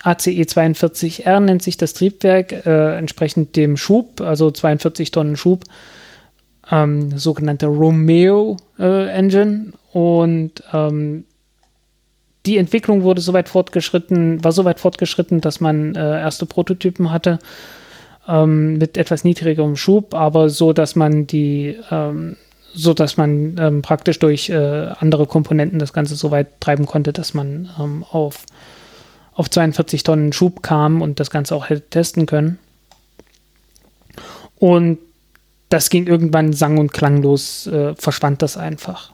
ACE42R 0.04 1.40
nennt 1.40 1.64
sich 1.64 1.78
das 1.78 1.94
Triebwerk, 1.94 2.52
äh, 2.66 2.98
entsprechend 2.98 3.56
dem 3.56 3.78
Schub, 3.78 4.22
also 4.22 4.52
42 4.52 5.12
Tonnen 5.12 5.38
Schub, 5.38 5.64
ähm, 6.72 7.18
sogenannte 7.18 7.68
Romeo 7.68 8.58
äh, 8.80 9.10
Engine. 9.10 9.74
Und 9.92 10.64
ähm, 10.74 11.26
die 12.46 12.58
Entwicklung 12.58 13.04
wurde 13.04 13.22
soweit 13.22 13.50
fortgeschritten, 13.50 14.44
war 14.44 14.52
soweit 14.52 14.80
fortgeschritten, 14.80 15.42
dass 15.42 15.60
man 15.60 15.96
äh, 15.96 16.20
erste 16.20 16.46
Prototypen 16.46 17.12
hatte 17.12 17.40
ähm, 18.28 18.78
mit 18.78 18.98
etwas 18.98 19.24
niedrigerem 19.24 19.76
Schub, 19.76 20.14
aber 20.14 20.50
so, 20.50 20.74
dass 20.74 20.96
man 20.96 21.28
die 21.28 21.78
ähm, 21.92 22.38
so 22.78 22.94
dass 22.94 23.16
man 23.16 23.56
ähm, 23.58 23.82
praktisch 23.82 24.20
durch 24.20 24.50
äh, 24.50 24.90
andere 25.00 25.28
Komponenten 25.28 25.80
das 25.80 25.94
Ganze 25.94 26.16
so 26.16 26.30
weit 26.32 26.60
treiben 26.60 26.86
konnte, 26.86 27.14
dass 27.14 27.34
man 27.34 27.70
ähm, 27.80 28.04
auf 28.04 28.46
auf 29.34 29.50
42 29.50 30.04
Tonnen 30.04 30.34
Schub 30.34 30.62
kam 30.62 31.02
und 31.02 31.20
das 31.20 31.30
Ganze 31.30 31.56
auch 31.56 31.70
hätte 31.70 31.90
testen 31.90 32.26
können. 32.26 32.58
Und 34.60 34.98
das 35.70 35.90
ging 35.90 36.08
irgendwann 36.08 36.54
sang- 36.54 36.78
und 36.78 36.94
klanglos, 36.94 37.68
äh, 37.68 37.96
verschwand 37.96 38.42
das 38.42 38.58
einfach. 38.58 39.12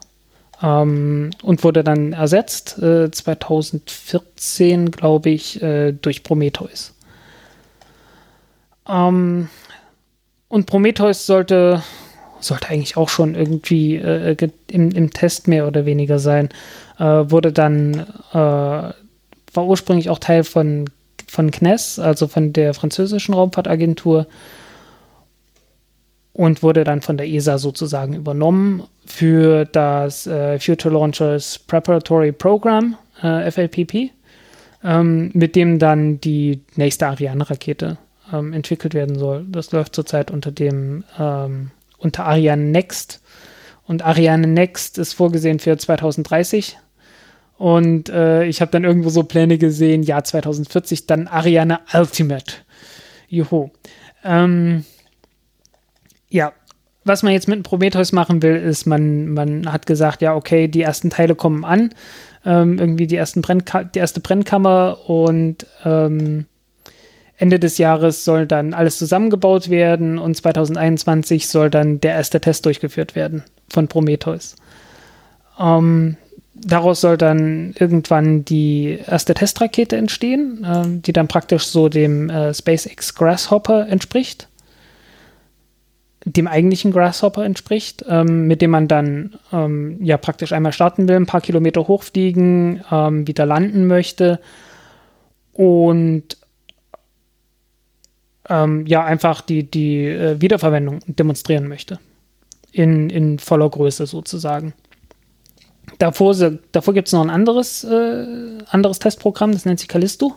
Ähm, 0.61 1.31
und 1.41 1.63
wurde 1.63 1.83
dann 1.83 2.13
ersetzt, 2.13 2.77
äh, 2.79 3.09
2014, 3.09 4.91
glaube 4.91 5.29
ich, 5.29 5.61
äh, 5.61 5.91
durch 5.93 6.23
Prometheus. 6.23 6.93
Ähm, 8.87 9.49
und 10.49 10.65
Prometheus 10.65 11.25
sollte, 11.25 11.81
sollte 12.39 12.69
eigentlich 12.69 12.97
auch 12.97 13.09
schon 13.09 13.35
irgendwie 13.35 13.95
äh, 13.95 14.35
im, 14.67 14.91
im, 14.91 15.11
Test 15.11 15.47
mehr 15.47 15.67
oder 15.67 15.85
weniger 15.85 16.19
sein. 16.19 16.49
Äh, 16.99 17.03
wurde 17.03 17.53
dann 17.53 18.05
äh, 18.33 18.93
war 19.53 19.65
ursprünglich 19.65 20.09
auch 20.09 20.19
Teil 20.19 20.43
von, 20.43 20.89
von 21.27 21.51
CNES, 21.51 21.99
also 21.99 22.27
von 22.27 22.53
der 22.53 22.73
französischen 22.73 23.33
Raumfahrtagentur 23.33 24.27
und 26.33 26.63
wurde 26.63 26.83
dann 26.83 27.01
von 27.01 27.17
der 27.17 27.27
ESA 27.27 27.57
sozusagen 27.57 28.13
übernommen 28.13 28.83
für 29.05 29.65
das 29.65 30.27
äh, 30.27 30.59
Future 30.59 30.93
Launchers 30.93 31.59
Preparatory 31.59 32.31
Program, 32.31 32.97
äh, 33.21 33.51
FLPP, 33.51 34.11
ähm, 34.83 35.31
mit 35.33 35.55
dem 35.55 35.79
dann 35.79 36.21
die 36.21 36.61
nächste 36.75 37.07
Ariane-Rakete 37.07 37.97
ähm, 38.31 38.53
entwickelt 38.53 38.93
werden 38.93 39.17
soll. 39.17 39.45
Das 39.49 39.71
läuft 39.71 39.95
zurzeit 39.95 40.31
unter 40.31 40.51
dem 40.51 41.03
ähm, 41.19 41.71
unter 41.97 42.25
Ariane 42.25 42.63
Next 42.63 43.21
und 43.85 44.03
Ariane 44.03 44.47
Next 44.47 44.97
ist 44.97 45.13
vorgesehen 45.13 45.59
für 45.59 45.77
2030 45.77 46.77
und 47.61 48.09
äh, 48.09 48.45
ich 48.45 48.59
habe 48.59 48.71
dann 48.71 48.83
irgendwo 48.83 49.09
so 49.09 49.21
Pläne 49.21 49.59
gesehen, 49.59 50.01
Jahr 50.01 50.23
2040, 50.23 51.05
dann 51.05 51.27
Ariane 51.27 51.79
Ultimate. 51.93 52.55
Juhu. 53.27 53.69
Ähm, 54.23 54.83
ja, 56.31 56.53
was 57.03 57.23
man 57.23 57.33
jetzt 57.33 57.47
mit 57.47 57.63
Prometheus 57.63 58.11
machen 58.11 58.41
will, 58.41 58.55
ist, 58.55 58.85
man, 58.85 59.29
man 59.29 59.71
hat 59.71 59.85
gesagt, 59.85 60.21
ja, 60.21 60.35
okay, 60.35 60.67
die 60.67 60.81
ersten 60.81 61.09
Teile 61.09 61.35
kommen 61.35 61.65
an, 61.65 61.93
ähm, 62.45 62.79
irgendwie 62.79 63.07
die, 63.07 63.15
ersten 63.15 63.41
Brennka 63.41 63.83
die 63.83 63.99
erste 63.99 64.19
Brennkammer 64.19 64.97
und 65.07 65.67
ähm, 65.85 66.45
Ende 67.37 67.59
des 67.59 67.79
Jahres 67.79 68.23
soll 68.23 68.45
dann 68.45 68.73
alles 68.73 68.97
zusammengebaut 68.97 69.69
werden 69.69 70.19
und 70.19 70.35
2021 70.35 71.47
soll 71.47 71.69
dann 71.69 71.99
der 71.99 72.13
erste 72.13 72.39
Test 72.39 72.65
durchgeführt 72.65 73.15
werden 73.15 73.43
von 73.67 73.87
Prometheus. 73.87 74.55
Ähm, 75.59 76.17
daraus 76.53 77.01
soll 77.01 77.17
dann 77.17 77.73
irgendwann 77.79 78.45
die 78.45 78.99
erste 79.07 79.33
Testrakete 79.33 79.97
entstehen, 79.97 80.63
äh, 80.63 81.01
die 81.01 81.13
dann 81.13 81.27
praktisch 81.27 81.65
so 81.65 81.89
dem 81.89 82.29
äh, 82.29 82.53
SpaceX 82.53 83.15
Grasshopper 83.15 83.87
entspricht, 83.87 84.47
dem 86.25 86.47
eigentlichen 86.47 86.91
Grasshopper 86.91 87.43
entspricht, 87.43 88.05
ähm, 88.07 88.47
mit 88.47 88.61
dem 88.61 88.71
man 88.71 88.87
dann 88.87 89.35
ähm, 89.51 89.97
ja 90.03 90.17
praktisch 90.17 90.53
einmal 90.53 90.71
starten 90.71 91.07
will, 91.07 91.15
ein 91.15 91.25
paar 91.25 91.41
Kilometer 91.41 91.87
hochfliegen, 91.87 92.83
ähm, 92.91 93.27
wieder 93.27 93.45
landen 93.45 93.87
möchte 93.87 94.39
und 95.53 96.37
ähm, 98.49 98.85
ja 98.85 99.03
einfach 99.03 99.41
die, 99.41 99.69
die 99.69 100.05
äh, 100.05 100.39
Wiederverwendung 100.39 100.99
demonstrieren 101.07 101.67
möchte. 101.67 101.99
In, 102.71 103.09
in 103.09 103.37
voller 103.37 103.69
Größe 103.69 104.05
sozusagen. 104.05 104.73
Davor, 105.97 106.35
davor 106.71 106.93
gibt 106.93 107.07
es 107.07 107.13
noch 107.13 107.21
ein 107.21 107.29
anderes, 107.29 107.83
äh, 107.83 108.59
anderes 108.69 108.99
Testprogramm, 108.99 109.51
das 109.51 109.65
nennt 109.65 109.79
sich 109.79 109.89
Callisto. 109.89 110.35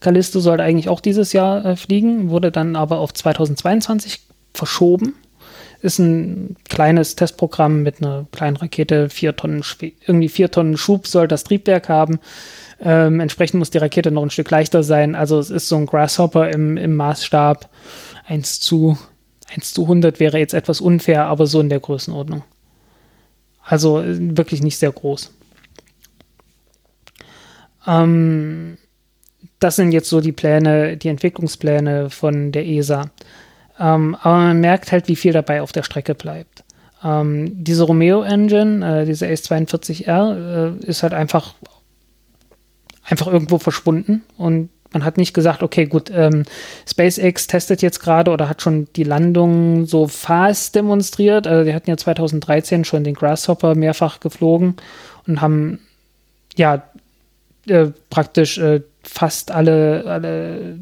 Callisto 0.00 0.40
sollte 0.40 0.62
eigentlich 0.62 0.88
auch 0.88 1.00
dieses 1.00 1.32
Jahr 1.32 1.64
äh, 1.64 1.76
fliegen, 1.76 2.30
wurde 2.30 2.50
dann 2.50 2.74
aber 2.76 2.98
auf 2.98 3.12
2022 3.12 4.22
verschoben. 4.54 5.14
Ist 5.84 5.98
ein 5.98 6.56
kleines 6.68 7.14
Testprogramm 7.14 7.82
mit 7.82 8.00
einer 8.00 8.26
kleinen 8.32 8.56
Rakete, 8.56 9.10
vier 9.10 9.36
Tonnen, 9.36 9.62
irgendwie 10.06 10.28
vier 10.28 10.50
Tonnen 10.50 10.76
Schub 10.76 11.06
soll 11.06 11.28
das 11.28 11.44
Triebwerk 11.44 11.88
haben. 11.88 12.20
Ähm, 12.80 13.20
entsprechend 13.20 13.58
muss 13.58 13.70
die 13.70 13.78
Rakete 13.78 14.10
noch 14.10 14.22
ein 14.22 14.30
Stück 14.30 14.50
leichter 14.50 14.82
sein. 14.82 15.14
Also 15.14 15.38
es 15.38 15.50
ist 15.50 15.68
so 15.68 15.76
ein 15.76 15.86
Grasshopper 15.86 16.50
im, 16.50 16.76
im 16.76 16.96
Maßstab 16.96 17.68
1 18.26 18.60
zu 18.60 18.98
1 19.54 19.74
zu 19.74 19.82
100 19.82 20.20
wäre 20.20 20.38
jetzt 20.38 20.54
etwas 20.54 20.80
unfair, 20.80 21.26
aber 21.26 21.46
so 21.46 21.60
in 21.60 21.68
der 21.68 21.80
Größenordnung. 21.80 22.42
Also 23.62 24.00
äh, 24.00 24.36
wirklich 24.36 24.62
nicht 24.62 24.78
sehr 24.78 24.90
groß. 24.92 25.32
Ähm, 27.86 28.78
das 29.58 29.76
sind 29.76 29.92
jetzt 29.92 30.08
so 30.08 30.20
die 30.20 30.32
Pläne, 30.32 30.96
die 30.96 31.08
Entwicklungspläne 31.08 32.10
von 32.10 32.52
der 32.52 32.66
ESA. 32.66 33.10
Ähm, 33.78 34.16
aber 34.22 34.36
man 34.36 34.60
merkt 34.60 34.92
halt, 34.92 35.08
wie 35.08 35.16
viel 35.16 35.32
dabei 35.32 35.62
auf 35.62 35.72
der 35.72 35.82
Strecke 35.82 36.14
bleibt. 36.14 36.64
Ähm, 37.02 37.64
diese 37.64 37.84
Romeo-Engine, 37.84 39.02
äh, 39.02 39.04
diese 39.04 39.26
Ace-42R, 39.28 40.78
äh, 40.82 40.86
ist 40.86 41.02
halt 41.02 41.12
einfach, 41.12 41.54
einfach 43.04 43.26
irgendwo 43.26 43.58
verschwunden 43.58 44.22
und 44.36 44.70
man 44.94 45.04
hat 45.04 45.18
nicht 45.18 45.34
gesagt, 45.34 45.62
okay, 45.62 45.86
gut, 45.86 46.10
ähm, 46.14 46.44
SpaceX 46.88 47.48
testet 47.48 47.82
jetzt 47.82 47.98
gerade 47.98 48.30
oder 48.30 48.48
hat 48.48 48.62
schon 48.62 48.86
die 48.94 49.02
Landung 49.02 49.86
so 49.86 50.06
fast 50.06 50.76
demonstriert. 50.76 51.48
Also 51.48 51.64
die 51.64 51.74
hatten 51.74 51.90
ja 51.90 51.96
2013 51.96 52.84
schon 52.84 53.02
den 53.02 53.14
Grasshopper 53.14 53.74
mehrfach 53.74 54.20
geflogen 54.20 54.76
und 55.26 55.40
haben 55.40 55.80
ja 56.56 56.84
äh, 57.66 57.88
praktisch 58.08 58.58
äh, 58.58 58.82
fast 59.02 59.50
alle, 59.50 60.04
alle 60.06 60.78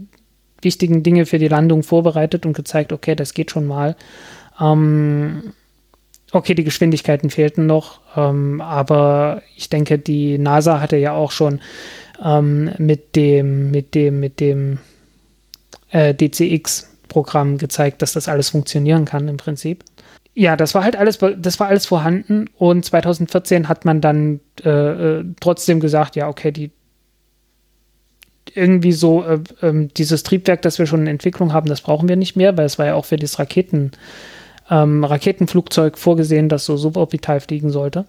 wichtigen 0.63 1.03
Dinge 1.03 1.27
für 1.27 1.39
die 1.39 1.49
Landung 1.49 1.83
vorbereitet 1.83 2.47
und 2.47 2.55
gezeigt, 2.55 2.93
okay, 2.93 3.15
das 3.15 3.35
geht 3.35 3.51
schon 3.51 3.67
mal. 3.67 3.97
Ähm, 4.61 5.53
okay, 6.33 6.55
die 6.55 6.65
Geschwindigkeiten 6.65 7.31
fehlten 7.31 7.67
noch, 7.67 8.01
ähm, 8.17 8.61
aber 8.61 9.43
ich 9.57 9.69
denke, 9.69 9.99
die 9.99 10.39
NASA 10.39 10.81
hatte 10.81 10.97
ja 10.97 11.13
auch 11.13 11.31
schon 11.31 11.61
ähm, 12.25 12.71
mit 12.79 13.17
dem, 13.17 13.71
mit 13.71 13.95
dem, 13.95 14.21
mit 14.21 14.41
dem 14.41 14.79
äh, 15.91 16.15
DCX-Programm 16.15 17.59
gezeigt, 17.59 18.03
dass 18.03 18.13
das 18.13 18.29
alles 18.29 18.51
funktionieren 18.51 19.05
kann 19.05 19.29
im 19.29 19.37
Prinzip. 19.37 19.85
Ja, 20.35 20.57
das 20.57 20.75
war 20.75 20.83
halt 20.83 20.97
alles, 20.97 21.19
das 21.19 21.61
war 21.61 21.69
alles 21.69 21.85
vorhanden 21.85 22.49
und 22.57 22.85
2014 22.87 23.69
hat 23.69 23.85
man 23.85 24.01
dann 24.01 24.41
äh, 24.65 24.71
äh, 24.71 25.25
trotzdem 25.41 25.79
gesagt, 25.79 26.17
ja, 26.17 26.29
okay, 26.29 26.53
die 26.53 26.71
irgendwie 28.55 28.93
so 28.93 29.25
äh, 29.25 29.41
äh, 29.61 29.89
dieses 29.97 30.23
Triebwerk, 30.23 30.63
das 30.63 30.79
wir 30.79 30.87
schon 30.87 31.03
in 31.03 31.07
Entwicklung 31.07 31.53
haben, 31.53 31.69
das 31.69 31.81
brauchen 31.81 32.09
wir 32.09 32.17
nicht 32.17 32.37
mehr, 32.37 32.57
weil 32.57 32.67
es 32.67 32.79
war 32.79 32.87
ja 32.87 32.95
auch 32.95 33.05
für 33.05 33.17
das 33.17 33.39
Raketen, 33.39 33.93
ähm, 34.71 35.05
Raketenflugzeug 35.05 35.99
vorgesehen, 35.99 36.49
das 36.49 36.65
so 36.65 36.77
suborbital 36.77 37.41
fliegen 37.41 37.71
sollte 37.71 38.05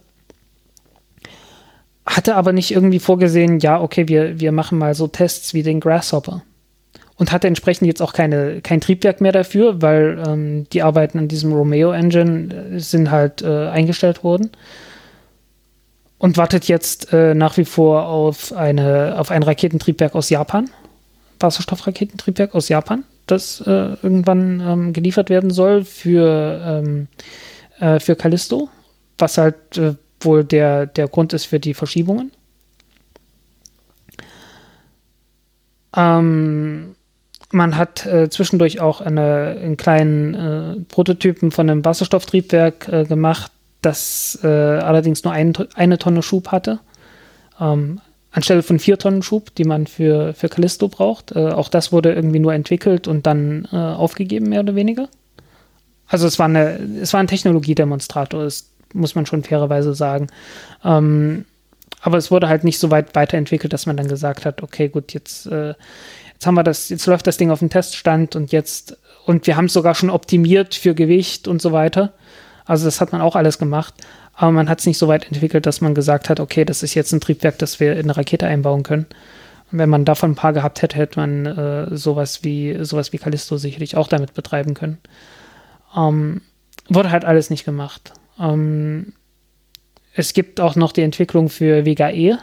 hatte 2.06 2.36
aber 2.36 2.54
nicht 2.54 2.72
irgendwie 2.72 3.00
vorgesehen, 3.00 3.60
ja, 3.60 3.82
okay, 3.82 4.08
wir, 4.08 4.40
wir 4.40 4.52
machen 4.52 4.78
mal 4.78 4.94
so 4.94 5.08
Tests 5.08 5.54
wie 5.54 5.64
den 5.64 5.80
Grasshopper. 5.80 6.44
Und 7.16 7.32
hatte 7.32 7.48
entsprechend 7.48 7.88
jetzt 7.88 8.02
auch 8.02 8.12
keine, 8.12 8.60
kein 8.62 8.82
Triebwerk 8.82 9.22
mehr 9.22 9.32
dafür, 9.32 9.82
weil 9.82 10.22
ähm, 10.28 10.68
die 10.74 10.82
Arbeiten 10.82 11.20
an 11.20 11.28
diesem 11.28 11.54
Romeo-Engine 11.54 12.54
äh, 12.54 12.80
sind 12.80 13.12
halt 13.12 13.44
äh, 13.44 13.68
eingestellt 13.68 14.24
worden. 14.24 14.50
Und 16.24 16.38
wartet 16.38 16.70
jetzt 16.70 17.12
äh, 17.12 17.36
nach 17.36 17.58
wie 17.58 17.66
vor 17.66 18.08
auf, 18.08 18.54
eine, 18.54 19.20
auf 19.20 19.30
ein 19.30 19.44
Raketentriebwerk 19.44 20.16
aus 20.16 20.30
Japan. 20.30 20.70
Wasserstoffraketentriebwerk 21.42 22.56
aus 22.56 22.70
Japan, 22.70 23.04
das 23.28 23.60
äh, 23.60 23.98
irgendwann 24.02 24.62
ähm, 24.62 24.94
geliefert 24.94 25.30
werden 25.30 25.52
soll 25.52 25.84
für, 25.84 26.62
ähm, 26.66 27.08
äh, 27.78 28.00
für 28.00 28.16
Callisto, 28.16 28.70
was 29.18 29.38
halt 29.38 29.78
äh, 29.78 29.96
wohl 30.22 30.46
der, 30.46 30.86
der 30.86 31.10
Grund 31.10 31.34
ist 31.34 31.44
für 31.44 31.60
die 31.60 31.74
Verschiebungen. 31.74 32.32
Ähm, 35.94 36.96
man 37.52 37.76
hat 37.76 38.06
äh, 38.06 38.30
zwischendurch 38.30 38.80
auch 38.80 39.02
eine, 39.02 39.58
einen 39.62 39.76
kleinen 39.76 40.34
äh, 40.36 40.80
Prototypen 40.88 41.52
von 41.52 41.70
einem 41.70 41.84
Wasserstofftriebwerk 41.84 42.88
äh, 42.88 43.04
gemacht, 43.04 43.52
das 43.86 44.40
äh, 44.44 44.48
allerdings 44.48 45.24
nur 45.24 45.34
ein, 45.34 45.54
eine 45.76 45.98
Tonne 45.98 46.24
Schub 46.24 46.50
hatte. 46.50 46.80
Ähm, 47.60 48.02
anstelle 48.32 48.64
von 48.64 48.80
vier 48.80 48.98
Tonnen 48.98 49.22
Schub, 49.22 49.54
die 49.56 49.64
man 49.64 49.88
für, 49.88 50.34
für 50.34 50.50
Callisto 50.50 50.88
braucht. 50.88 51.34
Äh, 51.36 51.50
auch 51.50 51.70
das 51.70 51.92
wurde 51.92 52.14
irgendwie 52.14 52.40
nur 52.40 52.54
entwickelt 52.54 53.08
und 53.08 53.28
dann 53.28 53.68
äh, 53.72 53.76
aufgegeben, 53.76 54.50
mehr 54.50 54.62
oder 54.62 54.76
weniger. 54.76 55.08
Also 56.08 56.28
es 56.28 56.40
war, 56.40 56.48
eine, 56.48 56.80
es 57.02 57.14
war 57.14 57.20
ein 57.20 57.28
Technologiedemonstrator. 57.28 58.44
Es 58.44 58.70
muss 58.94 59.16
man 59.16 59.26
schon 59.26 59.44
fairerweise 59.44 59.94
sagen. 59.94 60.28
Ähm, 60.84 61.46
aber 62.02 62.18
es 62.18 62.32
wurde 62.32 62.50
halt 62.50 62.64
nicht 62.64 62.80
so 62.80 62.92
weit 62.92 63.16
weiterentwickelt, 63.16 63.72
dass 63.72 63.86
man 63.86 63.98
dann 63.98 64.08
gesagt 64.08 64.46
hat, 64.46 64.62
okay, 64.62 64.90
gut, 64.90 65.14
jetzt, 65.14 65.46
äh, 65.46 65.74
jetzt 66.34 66.46
haben 66.46 66.56
wir 66.56 66.64
das, 66.64 66.90
jetzt 66.90 67.06
läuft 67.06 67.28
das 67.28 67.38
Ding 67.38 67.50
auf 67.50 67.60
dem 67.60 67.70
Teststand 67.70 68.36
und 68.36 68.52
jetzt, 68.52 68.98
und 69.26 69.48
wir 69.48 69.56
haben 69.56 69.66
es 69.66 69.74
sogar 69.74 69.96
schon 69.96 70.10
optimiert 70.10 70.76
für 70.76 70.96
Gewicht 70.96 71.48
und 71.48 71.62
so 71.62 71.72
weiter. 71.72 72.14
Also 72.66 72.86
das 72.86 73.02
hat 73.02 73.12
man 73.12 73.22
auch 73.22 73.36
alles 73.36 73.58
gemacht. 73.58 73.94
Aber 74.36 74.52
man 74.52 74.70
hat 74.70 74.80
es 74.80 74.86
nicht 74.86 74.98
so 74.98 75.08
weit 75.08 75.28
entwickelt, 75.32 75.66
dass 75.66 75.82
man 75.82 75.94
gesagt 75.94 76.30
hat, 76.30 76.40
okay, 76.40 76.66
das 76.66 76.82
ist 76.84 76.96
jetzt 76.96 77.12
ein 77.12 77.22
Triebwerk, 77.22 77.60
das 77.60 77.80
wir 77.80 77.94
in 77.94 78.04
eine 78.04 78.18
Rakete 78.18 78.48
einbauen 78.48 78.84
können. 78.84 79.06
Und 79.72 79.78
wenn 79.80 79.90
man 79.90 80.06
davon 80.06 80.32
ein 80.32 80.36
paar 80.36 80.54
gehabt 80.54 80.82
hätte, 80.82 80.98
hätte 80.98 81.20
man 81.20 81.46
äh, 81.46 81.96
sowas 81.96 82.44
wie 82.44 82.84
sowas 82.84 83.14
wie 83.14 83.18
Callisto 83.18 83.58
sicherlich 83.58 83.96
auch 83.96 84.08
damit 84.08 84.34
betreiben 84.34 84.74
können. 84.74 84.98
Ähm, 85.96 86.42
wurde 86.90 87.12
halt 87.12 87.26
alles 87.26 87.50
nicht 87.50 87.66
gemacht. 87.66 88.14
Ähm, 88.40 89.14
es 90.16 90.34
gibt 90.34 90.60
auch 90.60 90.76
noch 90.76 90.92
die 90.92 91.02
Entwicklung 91.02 91.50
für 91.50 91.86
Vega 91.86 92.10
E. 92.10 92.36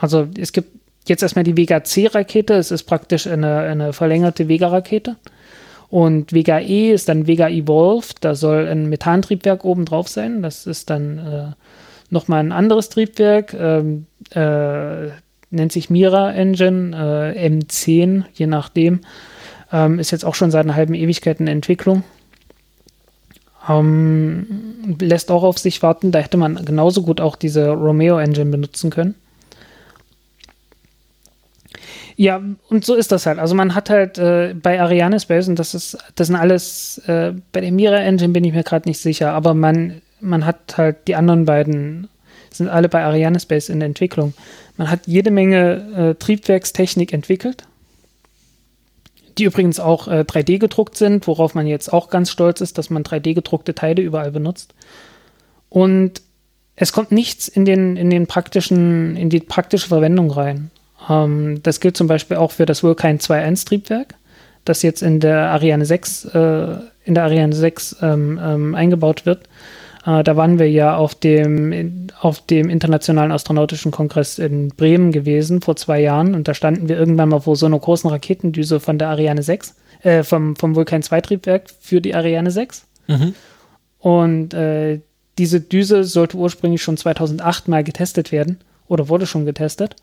Also 0.00 0.28
es 0.38 0.52
gibt 0.52 0.70
jetzt 1.08 1.22
erstmal 1.22 1.44
die 1.44 1.56
Vega 1.56 1.82
C-Rakete. 1.82 2.54
Es 2.54 2.70
ist 2.70 2.84
praktisch 2.84 3.26
eine, 3.26 3.60
eine 3.60 3.92
verlängerte 3.92 4.48
Vega-Rakete. 4.48 5.16
Und 5.88 6.32
Vega 6.32 6.58
E 6.58 6.92
ist 6.92 7.08
dann 7.08 7.26
Vega 7.26 7.48
Evolve. 7.48 8.14
Da 8.20 8.34
soll 8.34 8.66
ein 8.66 8.88
Methantriebwerk 8.88 9.64
oben 9.64 9.84
drauf 9.84 10.08
sein. 10.08 10.42
Das 10.42 10.66
ist 10.66 10.90
dann 10.90 11.18
äh, 11.18 11.52
nochmal 12.10 12.40
ein 12.40 12.52
anderes 12.52 12.88
Triebwerk. 12.88 13.54
Ähm, 13.54 14.06
äh, 14.30 15.08
nennt 15.50 15.72
sich 15.72 15.90
Mira 15.90 16.32
Engine, 16.32 17.34
äh, 17.36 17.48
M10, 17.48 18.24
je 18.34 18.46
nachdem. 18.46 19.00
Ähm, 19.72 19.98
ist 19.98 20.10
jetzt 20.10 20.24
auch 20.24 20.34
schon 20.34 20.50
seit 20.50 20.64
einer 20.64 20.76
halben 20.76 20.94
Ewigkeit 20.94 21.40
in 21.40 21.46
Entwicklung. 21.46 22.02
Ähm, 23.68 24.96
lässt 25.00 25.30
auch 25.30 25.42
auf 25.42 25.58
sich 25.58 25.82
warten. 25.82 26.12
Da 26.12 26.20
hätte 26.20 26.36
man 26.36 26.64
genauso 26.64 27.02
gut 27.02 27.20
auch 27.20 27.36
diese 27.36 27.70
Romeo 27.70 28.18
Engine 28.18 28.50
benutzen 28.50 28.90
können. 28.90 29.14
Ja, 32.16 32.40
und 32.70 32.84
so 32.84 32.94
ist 32.94 33.12
das 33.12 33.26
halt. 33.26 33.38
Also 33.38 33.54
man 33.54 33.74
hat 33.74 33.90
halt 33.90 34.18
äh, 34.18 34.54
bei 34.54 34.80
Ariane 34.80 35.20
Space, 35.20 35.48
und 35.48 35.58
das 35.58 35.74
ist, 35.74 35.98
das 36.14 36.28
sind 36.28 36.36
alles, 36.36 36.98
äh, 37.06 37.34
bei 37.52 37.60
der 37.60 37.72
Mira 37.72 37.98
Engine 37.98 38.32
bin 38.32 38.44
ich 38.44 38.54
mir 38.54 38.64
gerade 38.64 38.88
nicht 38.88 39.00
sicher, 39.00 39.32
aber 39.32 39.52
man, 39.52 40.00
man 40.20 40.46
hat 40.46 40.78
halt 40.78 41.08
die 41.08 41.14
anderen 41.14 41.44
beiden, 41.44 42.08
sind 42.50 42.68
alle 42.68 42.88
bei 42.88 43.04
Ariane 43.04 43.38
Space 43.38 43.68
in 43.68 43.80
der 43.80 43.86
Entwicklung. 43.86 44.32
Man 44.78 44.90
hat 44.90 45.00
jede 45.06 45.30
Menge 45.30 46.14
äh, 46.14 46.14
Triebwerkstechnik 46.14 47.12
entwickelt 47.12 47.64
die 49.38 49.44
übrigens 49.44 49.80
auch 49.80 50.08
äh, 50.08 50.24
3D 50.26 50.58
gedruckt 50.58 50.96
sind, 50.96 51.26
worauf 51.26 51.54
man 51.54 51.66
jetzt 51.66 51.92
auch 51.92 52.08
ganz 52.08 52.30
stolz 52.30 52.60
ist, 52.60 52.78
dass 52.78 52.90
man 52.90 53.02
3D 53.02 53.34
gedruckte 53.34 53.74
Teile 53.74 54.02
überall 54.02 54.30
benutzt. 54.30 54.74
Und 55.68 56.22
es 56.74 56.92
kommt 56.92 57.12
nichts 57.12 57.48
in 57.48 57.64
den, 57.64 57.96
in 57.96 58.10
den 58.10 58.26
praktischen, 58.26 59.16
in 59.16 59.30
die 59.30 59.40
praktische 59.40 59.88
Verwendung 59.88 60.30
rein. 60.30 60.70
Ähm, 61.08 61.62
das 61.62 61.80
gilt 61.80 61.96
zum 61.96 62.06
Beispiel 62.06 62.36
auch 62.36 62.52
für 62.52 62.66
das 62.66 62.82
Vulkan 62.82 63.18
2.1 63.18 63.66
Triebwerk, 63.66 64.14
das 64.64 64.82
jetzt 64.82 65.02
in 65.02 65.20
der 65.20 65.50
Ariane 65.50 65.84
6, 65.84 66.24
äh, 66.26 66.66
in 67.04 67.14
der 67.14 67.24
Ariane 67.24 67.54
6 67.54 67.96
ähm, 68.02 68.40
ähm, 68.42 68.74
eingebaut 68.74 69.26
wird. 69.26 69.44
Äh, 70.06 70.22
da 70.22 70.36
waren 70.36 70.58
wir 70.58 70.70
ja 70.70 70.96
auf 70.96 71.14
dem, 71.14 72.08
auf 72.20 72.40
dem 72.40 72.70
Internationalen 72.70 73.32
Astronautischen 73.32 73.90
Kongress 73.90 74.38
in 74.38 74.68
Bremen 74.68 75.12
gewesen 75.12 75.60
vor 75.60 75.76
zwei 75.76 76.00
Jahren 76.00 76.34
und 76.34 76.48
da 76.48 76.54
standen 76.54 76.88
wir 76.88 76.98
irgendwann 76.98 77.28
mal 77.28 77.40
vor 77.40 77.56
so 77.56 77.66
einer 77.66 77.78
großen 77.78 78.08
Raketendüse 78.08 78.80
von 78.80 78.98
der 78.98 79.08
Ariane 79.08 79.42
6, 79.42 79.74
äh, 80.02 80.22
vom, 80.22 80.56
vom 80.56 80.74
Vulkan 80.74 81.02
2 81.02 81.20
Triebwerk 81.20 81.70
für 81.80 82.00
die 82.00 82.14
Ariane 82.14 82.50
6. 82.50 82.86
Mhm. 83.08 83.34
Und 83.98 84.54
äh, 84.54 85.00
diese 85.38 85.60
Düse 85.60 86.04
sollte 86.04 86.36
ursprünglich 86.36 86.82
schon 86.82 86.96
2008 86.96 87.68
mal 87.68 87.84
getestet 87.84 88.32
werden 88.32 88.58
oder 88.88 89.08
wurde 89.08 89.26
schon 89.26 89.44
getestet. 89.44 89.96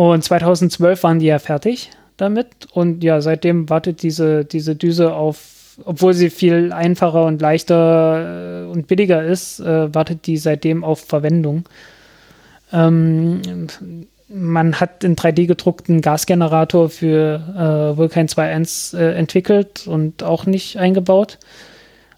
Und 0.00 0.24
2012 0.24 1.02
waren 1.02 1.18
die 1.18 1.26
ja 1.26 1.38
fertig 1.38 1.90
damit. 2.16 2.46
Und 2.72 3.04
ja, 3.04 3.20
seitdem 3.20 3.68
wartet 3.68 4.02
diese, 4.02 4.46
diese 4.46 4.74
Düse 4.74 5.12
auf 5.12 5.58
obwohl 5.84 6.14
sie 6.14 6.30
viel 6.30 6.72
einfacher 6.72 7.24
und 7.26 7.40
leichter 7.40 8.64
äh, 8.64 8.70
und 8.70 8.86
billiger 8.86 9.22
ist, 9.22 9.60
äh, 9.60 9.94
wartet 9.94 10.26
die 10.26 10.38
seitdem 10.38 10.84
auf 10.84 11.00
Verwendung. 11.00 11.64
Ähm, 12.72 13.40
man 14.28 14.80
hat 14.80 15.04
einen 15.04 15.16
3D-gedruckten 15.16 16.00
Gasgenerator 16.00 16.88
für 16.88 17.92
äh, 17.94 17.96
Vulkan 17.96 18.26
2.1 18.26 18.96
äh, 18.96 19.14
entwickelt 19.14 19.86
und 19.86 20.22
auch 20.22 20.46
nicht 20.46 20.78
eingebaut. 20.78 21.38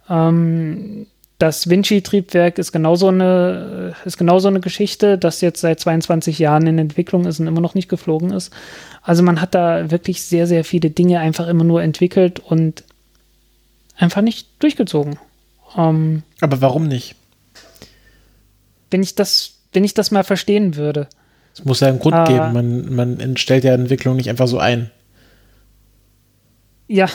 Ähm, 0.08 1.06
das 1.42 1.68
Vinci-Triebwerk 1.68 2.58
ist 2.58 2.70
genauso 2.70 3.08
eine, 3.08 3.96
ist 4.04 4.16
genauso 4.16 4.46
eine 4.46 4.60
Geschichte, 4.60 5.18
das 5.18 5.40
jetzt 5.40 5.60
seit 5.60 5.80
22 5.80 6.38
Jahren 6.38 6.68
in 6.68 6.78
Entwicklung 6.78 7.26
ist 7.26 7.40
und 7.40 7.48
immer 7.48 7.60
noch 7.60 7.74
nicht 7.74 7.88
geflogen 7.88 8.30
ist. 8.30 8.52
Also 9.02 9.24
man 9.24 9.40
hat 9.40 9.56
da 9.56 9.90
wirklich 9.90 10.22
sehr, 10.22 10.46
sehr 10.46 10.64
viele 10.64 10.90
Dinge 10.90 11.18
einfach 11.18 11.48
immer 11.48 11.64
nur 11.64 11.82
entwickelt 11.82 12.38
und 12.38 12.84
einfach 13.96 14.22
nicht 14.22 14.46
durchgezogen. 14.60 15.18
Ähm, 15.76 16.22
Aber 16.40 16.60
warum 16.60 16.86
nicht? 16.86 17.16
Wenn 18.92 19.02
ich 19.02 19.16
das, 19.16 19.54
wenn 19.72 19.82
ich 19.82 19.94
das 19.94 20.12
mal 20.12 20.22
verstehen 20.22 20.76
würde. 20.76 21.08
Es 21.56 21.64
muss 21.64 21.80
ja 21.80 21.88
einen 21.88 21.98
Grund 21.98 22.14
äh, 22.14 22.24
geben. 22.32 22.52
Man, 22.52 22.94
man 23.18 23.36
stellt 23.36 23.64
ja 23.64 23.74
Entwicklung 23.74 24.14
nicht 24.14 24.30
einfach 24.30 24.46
so 24.46 24.60
ein. 24.60 24.92
Ja, 26.86 27.08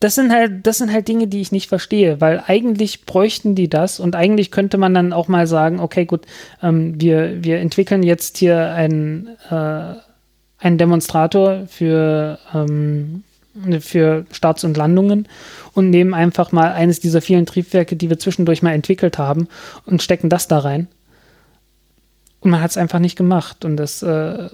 das 0.00 0.14
sind 0.14 0.32
halt, 0.32 0.66
das 0.66 0.78
sind 0.78 0.92
halt 0.92 1.08
Dinge, 1.08 1.28
die 1.28 1.40
ich 1.40 1.52
nicht 1.52 1.68
verstehe, 1.68 2.20
weil 2.20 2.42
eigentlich 2.46 3.06
bräuchten 3.06 3.54
die 3.54 3.68
das 3.70 4.00
und 4.00 4.16
eigentlich 4.16 4.50
könnte 4.50 4.76
man 4.76 4.92
dann 4.92 5.12
auch 5.12 5.28
mal 5.28 5.46
sagen, 5.46 5.80
okay, 5.80 6.04
gut, 6.04 6.26
ähm, 6.62 7.00
wir, 7.00 7.42
wir 7.42 7.58
entwickeln 7.58 8.02
jetzt 8.02 8.36
hier 8.38 8.72
einen, 8.72 9.28
äh, 9.50 9.94
einen 10.58 10.78
Demonstrator 10.78 11.66
für, 11.68 12.38
ähm, 12.52 13.24
für 13.80 14.26
Starts 14.30 14.64
und 14.64 14.76
Landungen 14.76 15.28
und 15.72 15.90
nehmen 15.90 16.12
einfach 16.12 16.52
mal 16.52 16.72
eines 16.72 17.00
dieser 17.00 17.22
vielen 17.22 17.46
Triebwerke, 17.46 17.96
die 17.96 18.10
wir 18.10 18.18
zwischendurch 18.18 18.62
mal 18.62 18.72
entwickelt 18.72 19.18
haben 19.18 19.48
und 19.86 20.02
stecken 20.02 20.28
das 20.28 20.48
da 20.48 20.58
rein. 20.58 20.88
Und 22.40 22.50
man 22.50 22.60
hat 22.60 22.72
es 22.72 22.76
einfach 22.76 22.98
nicht 22.98 23.16
gemacht 23.16 23.64
und 23.64 23.76
das 23.76 24.02
äh, 24.02 24.48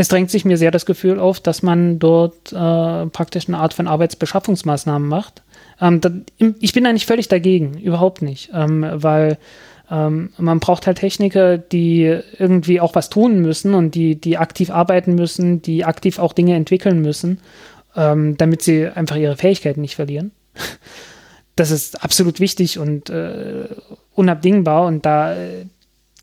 es 0.00 0.08
drängt 0.08 0.30
sich 0.30 0.46
mir 0.46 0.56
sehr 0.56 0.70
das 0.70 0.86
Gefühl 0.86 1.20
auf, 1.20 1.40
dass 1.40 1.62
man 1.62 1.98
dort 1.98 2.54
äh, 2.54 3.06
praktisch 3.06 3.48
eine 3.48 3.58
Art 3.58 3.74
von 3.74 3.86
Arbeitsbeschaffungsmaßnahmen 3.86 5.06
macht. 5.06 5.42
Ähm, 5.78 6.00
da, 6.00 6.10
ich 6.38 6.72
bin 6.72 6.86
eigentlich 6.86 7.04
völlig 7.04 7.28
dagegen, 7.28 7.78
überhaupt 7.78 8.22
nicht, 8.22 8.50
ähm, 8.54 8.86
weil 8.90 9.36
ähm, 9.90 10.30
man 10.38 10.58
braucht 10.58 10.86
halt 10.86 11.00
Techniker, 11.00 11.58
die 11.58 12.18
irgendwie 12.38 12.80
auch 12.80 12.94
was 12.94 13.10
tun 13.10 13.40
müssen 13.40 13.74
und 13.74 13.94
die, 13.94 14.18
die 14.18 14.38
aktiv 14.38 14.70
arbeiten 14.70 15.16
müssen, 15.16 15.60
die 15.60 15.84
aktiv 15.84 16.18
auch 16.18 16.32
Dinge 16.32 16.54
entwickeln 16.54 17.02
müssen, 17.02 17.38
ähm, 17.94 18.38
damit 18.38 18.62
sie 18.62 18.86
einfach 18.86 19.16
ihre 19.16 19.36
Fähigkeiten 19.36 19.82
nicht 19.82 19.96
verlieren. 19.96 20.32
Das 21.56 21.70
ist 21.70 22.02
absolut 22.02 22.40
wichtig 22.40 22.78
und 22.78 23.10
äh, 23.10 23.68
unabdingbar 24.14 24.86
und 24.86 25.04
da 25.04 25.34
äh, 25.34 25.66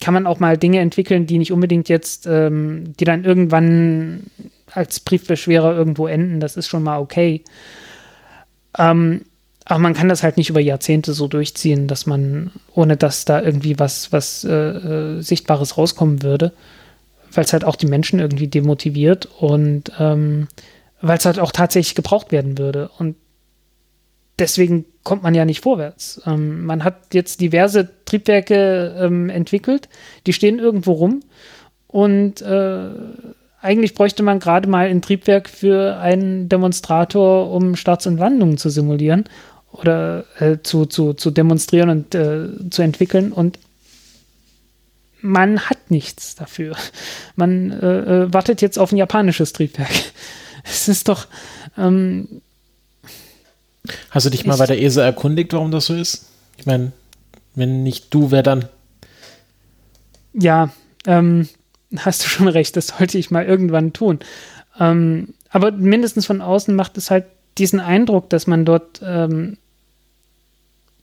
kann 0.07 0.13
man 0.13 0.25
auch 0.25 0.39
mal 0.39 0.57
Dinge 0.57 0.79
entwickeln, 0.79 1.25
die 1.25 1.37
nicht 1.37 1.51
unbedingt 1.51 1.89
jetzt, 1.89 2.27
ähm, 2.27 2.93
die 2.97 3.03
dann 3.03 3.25
irgendwann 3.25 4.27
als 4.71 5.01
Briefbeschwerer 5.01 5.75
irgendwo 5.75 6.07
enden. 6.07 6.39
Das 6.39 6.55
ist 6.55 6.69
schon 6.69 6.81
mal 6.81 6.99
okay. 6.99 7.43
Ähm, 8.77 9.23
aber 9.65 9.79
man 9.79 9.93
kann 9.93 10.07
das 10.07 10.23
halt 10.23 10.37
nicht 10.37 10.49
über 10.49 10.61
Jahrzehnte 10.61 11.11
so 11.11 11.27
durchziehen, 11.27 11.89
dass 11.89 12.05
man, 12.05 12.51
ohne 12.73 12.95
dass 12.95 13.25
da 13.25 13.41
irgendwie 13.41 13.79
was, 13.79 14.13
was 14.13 14.45
äh, 14.45 14.53
äh, 14.53 15.21
Sichtbares 15.21 15.77
rauskommen 15.77 16.23
würde, 16.23 16.53
weil 17.33 17.43
es 17.43 17.51
halt 17.51 17.65
auch 17.65 17.75
die 17.75 17.87
Menschen 17.87 18.21
irgendwie 18.21 18.47
demotiviert 18.47 19.27
und 19.41 19.91
ähm, 19.99 20.47
weil 21.01 21.17
es 21.17 21.25
halt 21.25 21.37
auch 21.37 21.51
tatsächlich 21.51 21.95
gebraucht 21.95 22.31
werden 22.31 22.57
würde. 22.57 22.91
Und 22.97 23.17
deswegen 24.39 24.85
kommt 25.03 25.23
man 25.23 25.35
ja 25.35 25.45
nicht 25.45 25.61
vorwärts. 25.61 26.21
Ähm, 26.25 26.65
man 26.65 26.83
hat 26.83 27.13
jetzt 27.13 27.41
diverse 27.41 27.89
Triebwerke 28.05 28.95
ähm, 28.99 29.29
entwickelt, 29.29 29.89
die 30.25 30.33
stehen 30.33 30.59
irgendwo 30.59 30.93
rum 30.93 31.21
und 31.87 32.41
äh, 32.41 32.89
eigentlich 33.61 33.95
bräuchte 33.95 34.23
man 34.23 34.39
gerade 34.39 34.69
mal 34.69 34.87
ein 34.87 35.01
Triebwerk 35.01 35.49
für 35.49 35.97
einen 35.97 36.47
Demonstrator, 36.47 37.51
um 37.51 37.75
Starts 37.75 38.05
und 38.07 38.17
Landungen 38.17 38.57
zu 38.57 38.69
simulieren 38.69 39.25
oder 39.71 40.25
äh, 40.39 40.57
zu, 40.61 40.85
zu, 40.85 41.13
zu 41.13 41.31
demonstrieren 41.31 41.89
und 41.89 42.15
äh, 42.15 42.69
zu 42.69 42.81
entwickeln 42.81 43.31
und 43.31 43.59
man 45.21 45.61
hat 45.61 45.89
nichts 45.89 46.35
dafür. 46.35 46.75
Man 47.35 47.71
äh, 47.71 48.23
äh, 48.23 48.33
wartet 48.33 48.61
jetzt 48.61 48.77
auf 48.77 48.91
ein 48.91 48.97
japanisches 48.97 49.53
Triebwerk. 49.53 49.91
Es 50.69 50.89
ist 50.89 51.07
doch, 51.07 51.27
ähm, 51.77 52.41
Hast 54.11 54.25
du 54.25 54.29
dich 54.29 54.45
mal 54.45 54.57
bei 54.57 54.65
der 54.65 54.81
ESA 54.81 55.03
erkundigt, 55.03 55.53
warum 55.53 55.71
das 55.71 55.85
so 55.85 55.95
ist? 55.95 56.27
Ich 56.57 56.65
meine, 56.65 56.91
wenn 57.55 57.83
nicht 57.83 58.13
du, 58.13 58.31
wer 58.31 58.43
dann? 58.43 58.65
Ja, 60.33 60.69
ähm, 61.05 61.47
hast 61.97 62.23
du 62.23 62.27
schon 62.27 62.47
recht, 62.47 62.75
das 62.75 62.87
sollte 62.87 63.17
ich 63.17 63.31
mal 63.31 63.45
irgendwann 63.45 63.93
tun. 63.93 64.19
Ähm, 64.79 65.33
aber 65.49 65.71
mindestens 65.71 66.25
von 66.25 66.41
außen 66.41 66.75
macht 66.75 66.97
es 66.97 67.09
halt 67.09 67.25
diesen 67.57 67.79
Eindruck, 67.79 68.29
dass 68.29 68.47
man 68.47 68.65
dort 68.65 69.01
ähm, 69.03 69.57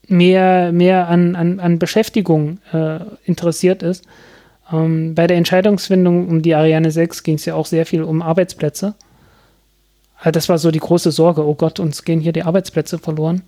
mehr, 0.06 0.73
mehr 0.73 1.09
an, 1.09 1.35
an, 1.35 1.61
an 1.61 1.78
Beschäftigung 1.78 2.59
äh, 2.73 3.01
interessiert 3.24 3.82
ist. 3.82 4.05
Ähm, 4.73 5.15
bei 5.15 5.27
der 5.27 5.36
Entscheidungsfindung 5.36 6.28
um 6.28 6.43
die 6.43 6.55
Ariane 6.55 6.90
6 6.90 7.23
ging 7.23 7.36
es 7.36 7.44
ja 7.44 7.55
auch 7.55 7.66
sehr 7.66 7.86
viel 7.86 8.02
um 8.02 8.23
Arbeitsplätze. 8.23 8.94
Also 10.19 10.31
das 10.31 10.49
war 10.49 10.59
so 10.59 10.70
die 10.70 10.81
große 10.81 11.11
Sorge, 11.11 11.47
oh 11.47 11.55
Gott, 11.55 11.81
uns 11.81 12.05
gehen 12.05 12.20
hier 12.20 12.32
die 12.32 12.45
Arbeitsplätze 12.45 12.99
verloren. 12.99 13.43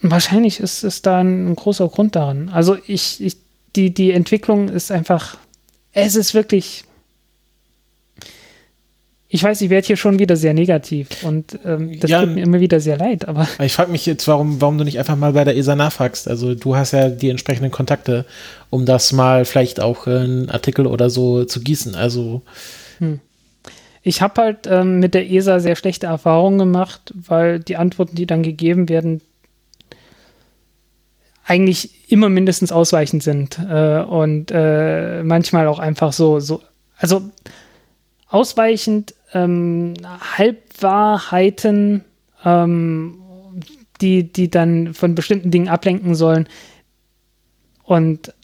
Wahrscheinlich 0.00 0.60
ist, 0.60 0.84
ist 0.84 1.06
da 1.06 1.18
ein, 1.18 1.50
ein 1.50 1.56
großer 1.56 1.88
Grund 1.88 2.14
daran. 2.16 2.50
Also 2.50 2.76
ich, 2.86 3.22
ich, 3.22 3.36
die, 3.74 3.92
die 3.92 4.12
Entwicklung 4.12 4.68
ist 4.68 4.92
einfach, 4.92 5.36
es 5.92 6.14
ist 6.14 6.34
wirklich, 6.34 6.84
ich 9.28 9.42
weiß, 9.42 9.60
ich 9.60 9.70
werde 9.70 9.86
hier 9.86 9.96
schon 9.96 10.18
wieder 10.18 10.36
sehr 10.36 10.54
negativ 10.54 11.08
und 11.22 11.58
ähm, 11.64 11.98
das 12.00 12.10
ja, 12.10 12.24
tut 12.24 12.34
mir 12.34 12.42
immer 12.42 12.60
wieder 12.60 12.80
sehr 12.80 12.96
leid, 12.96 13.28
aber. 13.28 13.46
Ich 13.62 13.74
frage 13.74 13.90
mich 13.90 14.06
jetzt, 14.06 14.26
warum, 14.28 14.60
warum 14.60 14.78
du 14.78 14.84
nicht 14.84 14.98
einfach 14.98 15.16
mal 15.16 15.32
bei 15.32 15.44
der 15.44 15.56
ESA 15.56 15.76
nachfragst. 15.76 16.28
Also 16.28 16.54
du 16.54 16.76
hast 16.76 16.92
ja 16.92 17.10
die 17.10 17.28
entsprechenden 17.28 17.70
Kontakte, 17.70 18.24
um 18.70 18.86
das 18.86 19.12
mal 19.12 19.44
vielleicht 19.44 19.80
auch 19.80 20.06
in 20.06 20.48
Artikel 20.48 20.86
oder 20.86 21.10
so 21.10 21.44
zu 21.44 21.60
gießen. 21.60 21.94
Also 21.94 22.42
hm. 22.98 23.20
Ich 24.02 24.22
habe 24.22 24.40
halt 24.40 24.66
ähm, 24.66 25.00
mit 25.00 25.14
der 25.14 25.30
ESA 25.30 25.60
sehr 25.60 25.76
schlechte 25.76 26.06
Erfahrungen 26.06 26.58
gemacht, 26.58 27.12
weil 27.14 27.60
die 27.60 27.76
Antworten, 27.76 28.16
die 28.16 28.26
dann 28.26 28.42
gegeben 28.42 28.88
werden, 28.88 29.20
eigentlich 31.44 32.10
immer 32.12 32.28
mindestens 32.28 32.72
ausweichend 32.72 33.22
sind 33.22 33.58
äh, 33.58 34.00
und 34.02 34.50
äh, 34.50 35.22
manchmal 35.22 35.66
auch 35.66 35.78
einfach 35.78 36.12
so, 36.12 36.40
so 36.40 36.62
also 36.98 37.30
ausweichend 38.28 39.14
ähm, 39.32 39.94
Halbwahrheiten, 40.36 42.04
ähm, 42.44 43.18
die, 44.00 44.30
die 44.30 44.50
dann 44.50 44.94
von 44.94 45.14
bestimmten 45.14 45.50
Dingen 45.50 45.68
ablenken 45.68 46.14
sollen. 46.14 46.48
Und 47.82 48.34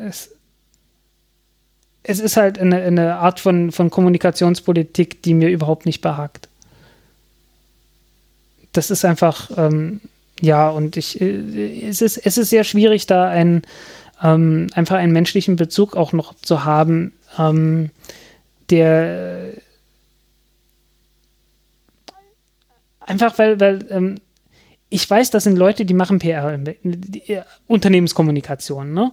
es, 0.00 0.35
es 2.08 2.20
ist 2.20 2.36
halt 2.36 2.58
eine, 2.58 2.82
eine 2.82 3.16
Art 3.16 3.40
von, 3.40 3.72
von 3.72 3.90
Kommunikationspolitik, 3.90 5.22
die 5.22 5.34
mir 5.34 5.50
überhaupt 5.50 5.86
nicht 5.86 6.00
behagt. 6.00 6.48
Das 8.72 8.90
ist 8.92 9.04
einfach, 9.04 9.50
ähm, 9.56 10.00
ja, 10.40 10.68
und 10.68 10.96
ich, 10.96 11.20
äh, 11.20 11.88
es 11.88 12.02
ist, 12.02 12.18
es 12.18 12.38
ist 12.38 12.50
sehr 12.50 12.62
schwierig, 12.62 13.06
da 13.06 13.28
einen, 13.28 13.62
ähm, 14.22 14.68
einfach 14.74 14.96
einen 14.96 15.12
menschlichen 15.12 15.56
Bezug 15.56 15.96
auch 15.96 16.12
noch 16.12 16.34
zu 16.36 16.64
haben, 16.64 17.12
ähm, 17.38 17.90
der 18.70 19.54
einfach, 23.00 23.36
weil, 23.38 23.58
weil 23.58 23.84
ähm, 23.90 24.20
ich 24.90 25.08
weiß, 25.10 25.30
das 25.30 25.42
sind 25.42 25.56
Leute, 25.56 25.84
die 25.84 25.94
machen 25.94 26.20
PR, 26.20 26.54
äh, 26.54 27.42
Unternehmenskommunikation, 27.66 28.92
ne? 28.92 29.12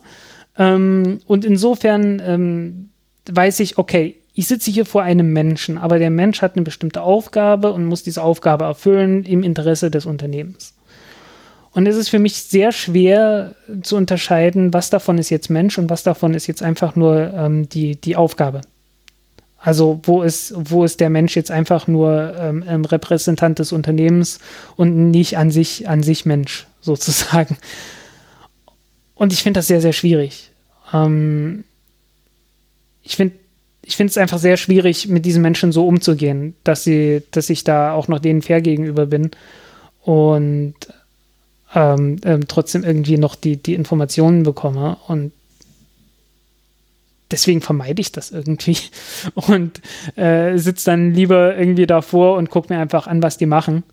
Ähm, 0.58 1.20
und 1.26 1.46
insofern 1.46 2.22
ähm, 2.26 2.90
weiß 3.32 3.60
ich, 3.62 3.78
okay, 3.78 4.18
ich 4.34 4.48
sitze 4.48 4.72
hier 4.72 4.86
vor 4.86 5.04
einem 5.04 5.32
Menschen, 5.32 5.78
aber 5.78 6.00
der 6.00 6.10
Mensch 6.10 6.42
hat 6.42 6.56
eine 6.56 6.64
bestimmte 6.64 7.02
Aufgabe 7.02 7.72
und 7.72 7.86
muss 7.86 8.04
diese 8.04 8.24
Aufgabe 8.24 8.66
erfüllen 8.66 9.26
im 9.26 9.44
Interesse 9.44 9.92
des 9.92 10.06
Unternehmens. 10.06 10.74
Und 11.72 11.88
es 11.88 11.96
ist 11.96 12.10
für 12.10 12.20
mich 12.20 12.44
sehr 12.44 12.72
schwer 12.72 13.56
zu 13.82 13.96
unterscheiden, 13.96 14.74
was 14.74 14.90
davon 14.90 15.18
ist 15.18 15.30
jetzt 15.30 15.50
Mensch 15.50 15.78
und 15.78 15.90
was 15.90 16.04
davon 16.04 16.34
ist 16.34 16.48
jetzt 16.48 16.62
einfach 16.62 16.96
nur 16.96 17.34
ähm, 17.34 17.68
die, 17.70 17.96
die 17.96 18.16
Aufgabe. 18.16 18.62
Also 19.58 20.02
wo 20.04 20.24
ist, 20.24 20.54
wo 20.56 20.84
ist 20.84 21.00
der 21.00 21.10
Mensch 21.10 21.36
jetzt 21.36 21.50
einfach 21.50 21.88
nur 21.88 22.36
ähm, 22.38 22.86
Repräsentant 22.86 23.60
des 23.60 23.72
Unternehmens 23.72 24.40
und 24.76 25.10
nicht 25.10 25.38
an 25.38 25.52
sich, 25.52 25.88
an 25.88 26.04
sich 26.04 26.26
Mensch 26.26 26.68
sozusagen. 26.82 27.58
Und 29.16 29.34
ich 29.34 29.44
finde 29.44 29.60
das 29.60 29.68
sehr, 29.68 29.82
sehr 29.82 29.94
schwierig. 29.94 30.52
Ähm, 30.94 31.64
ich 33.04 33.16
finde 33.16 33.36
ich 33.86 33.98
finde 33.98 34.12
es 34.12 34.18
einfach 34.18 34.40
sehr 34.40 34.58
schwierig, 34.58 35.10
mit 35.10 35.26
diesen 35.26 35.42
Menschen 35.42 35.72
so 35.74 35.86
umzugehen, 35.86 36.56
dass 36.64 36.84
sie, 36.86 37.22
dass 37.32 37.50
ich 37.50 37.66
da 37.66 37.94
auch 37.94 38.08
noch 38.08 38.20
denen 38.20 38.42
fair 38.42 38.62
gegenüber 38.62 39.06
bin 39.06 39.32
und 40.04 40.76
ähm, 41.76 42.18
ähm, 42.24 42.48
trotzdem 42.48 42.84
irgendwie 42.84 43.18
noch 43.18 43.36
die, 43.36 43.58
die 43.58 43.74
Informationen 43.74 44.44
bekomme. 44.44 44.98
Und 45.08 45.34
deswegen 47.32 47.62
vermeide 47.62 48.02
ich 48.02 48.14
das 48.14 48.32
irgendwie 48.32 48.78
und 49.36 49.82
äh, 50.16 50.58
sitze 50.58 50.86
dann 50.86 51.14
lieber 51.14 51.58
irgendwie 51.58 51.88
davor 51.88 52.38
und 52.38 52.50
gucke 52.50 52.74
mir 52.74 52.80
einfach 52.80 53.08
an, 53.08 53.22
was 53.22 53.38
die 53.38 53.48
machen 53.48 53.84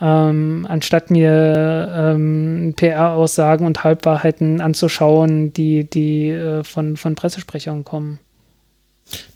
ähm, 0.00 0.66
anstatt 0.68 1.10
mir 1.10 1.92
ähm, 1.94 2.74
PR-Aussagen 2.76 3.66
und 3.66 3.84
Halbwahrheiten 3.84 4.60
anzuschauen, 4.60 5.52
die, 5.52 5.88
die 5.88 6.30
äh, 6.30 6.64
von, 6.64 6.96
von 6.96 7.14
Pressesprechern 7.14 7.84
kommen. 7.84 8.18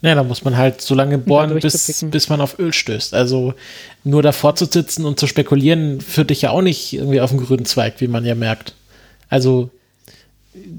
Ja, 0.02 0.14
da 0.14 0.22
muss 0.22 0.44
man 0.44 0.56
halt 0.56 0.80
so 0.80 0.94
lange 0.94 1.18
bohren, 1.18 1.58
bis, 1.58 2.04
bis 2.08 2.28
man 2.28 2.40
auf 2.40 2.58
Öl 2.58 2.72
stößt. 2.72 3.12
Also 3.12 3.54
nur 4.04 4.22
davor 4.22 4.54
zu 4.54 4.66
sitzen 4.66 5.04
und 5.04 5.18
zu 5.18 5.26
spekulieren, 5.26 6.00
führt 6.00 6.30
dich 6.30 6.42
ja 6.42 6.50
auch 6.50 6.62
nicht 6.62 6.92
irgendwie 6.92 7.20
auf 7.20 7.30
den 7.30 7.40
grünen 7.40 7.64
Zweig, 7.64 8.00
wie 8.00 8.08
man 8.08 8.24
ja 8.24 8.34
merkt. 8.34 8.74
Also 9.28 9.70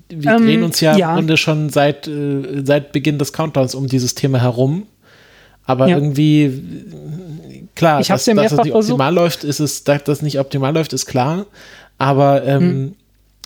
wir 0.07 0.32
ähm, 0.32 0.45
drehen 0.45 0.64
uns 0.64 0.80
ja, 0.80 0.95
ja. 0.95 1.10
im 1.10 1.16
Grunde 1.16 1.38
schon 1.38 1.70
seit, 1.70 2.07
äh, 2.07 2.64
seit 2.64 2.94
Beginn 2.94 3.20
des 3.20 3.34
Countdowns 3.34 3.76
um 3.76 3.88
dieses 3.88 4.16
Thema 4.16 4.41
herum. 4.41 4.88
Aber 5.66 5.88
ja. 5.88 5.98
irgendwie, 5.98 6.62
klar, 7.76 8.02
ich 8.02 8.07
dass, 8.07 8.26
dass 8.26 8.52
es 8.52 8.64
nicht 8.64 8.73
optimal 8.73 9.14
läuft, 9.14 9.43
ist 9.43 9.60
es, 9.60 9.84
dass 9.84 10.03
das 10.03 10.22
nicht 10.22 10.39
optimal 10.39 10.73
läuft, 10.73 10.93
ist 10.93 11.06
klar. 11.06 11.45
Aber 11.97 12.43
ähm, 12.45 12.61
hm. 12.61 12.95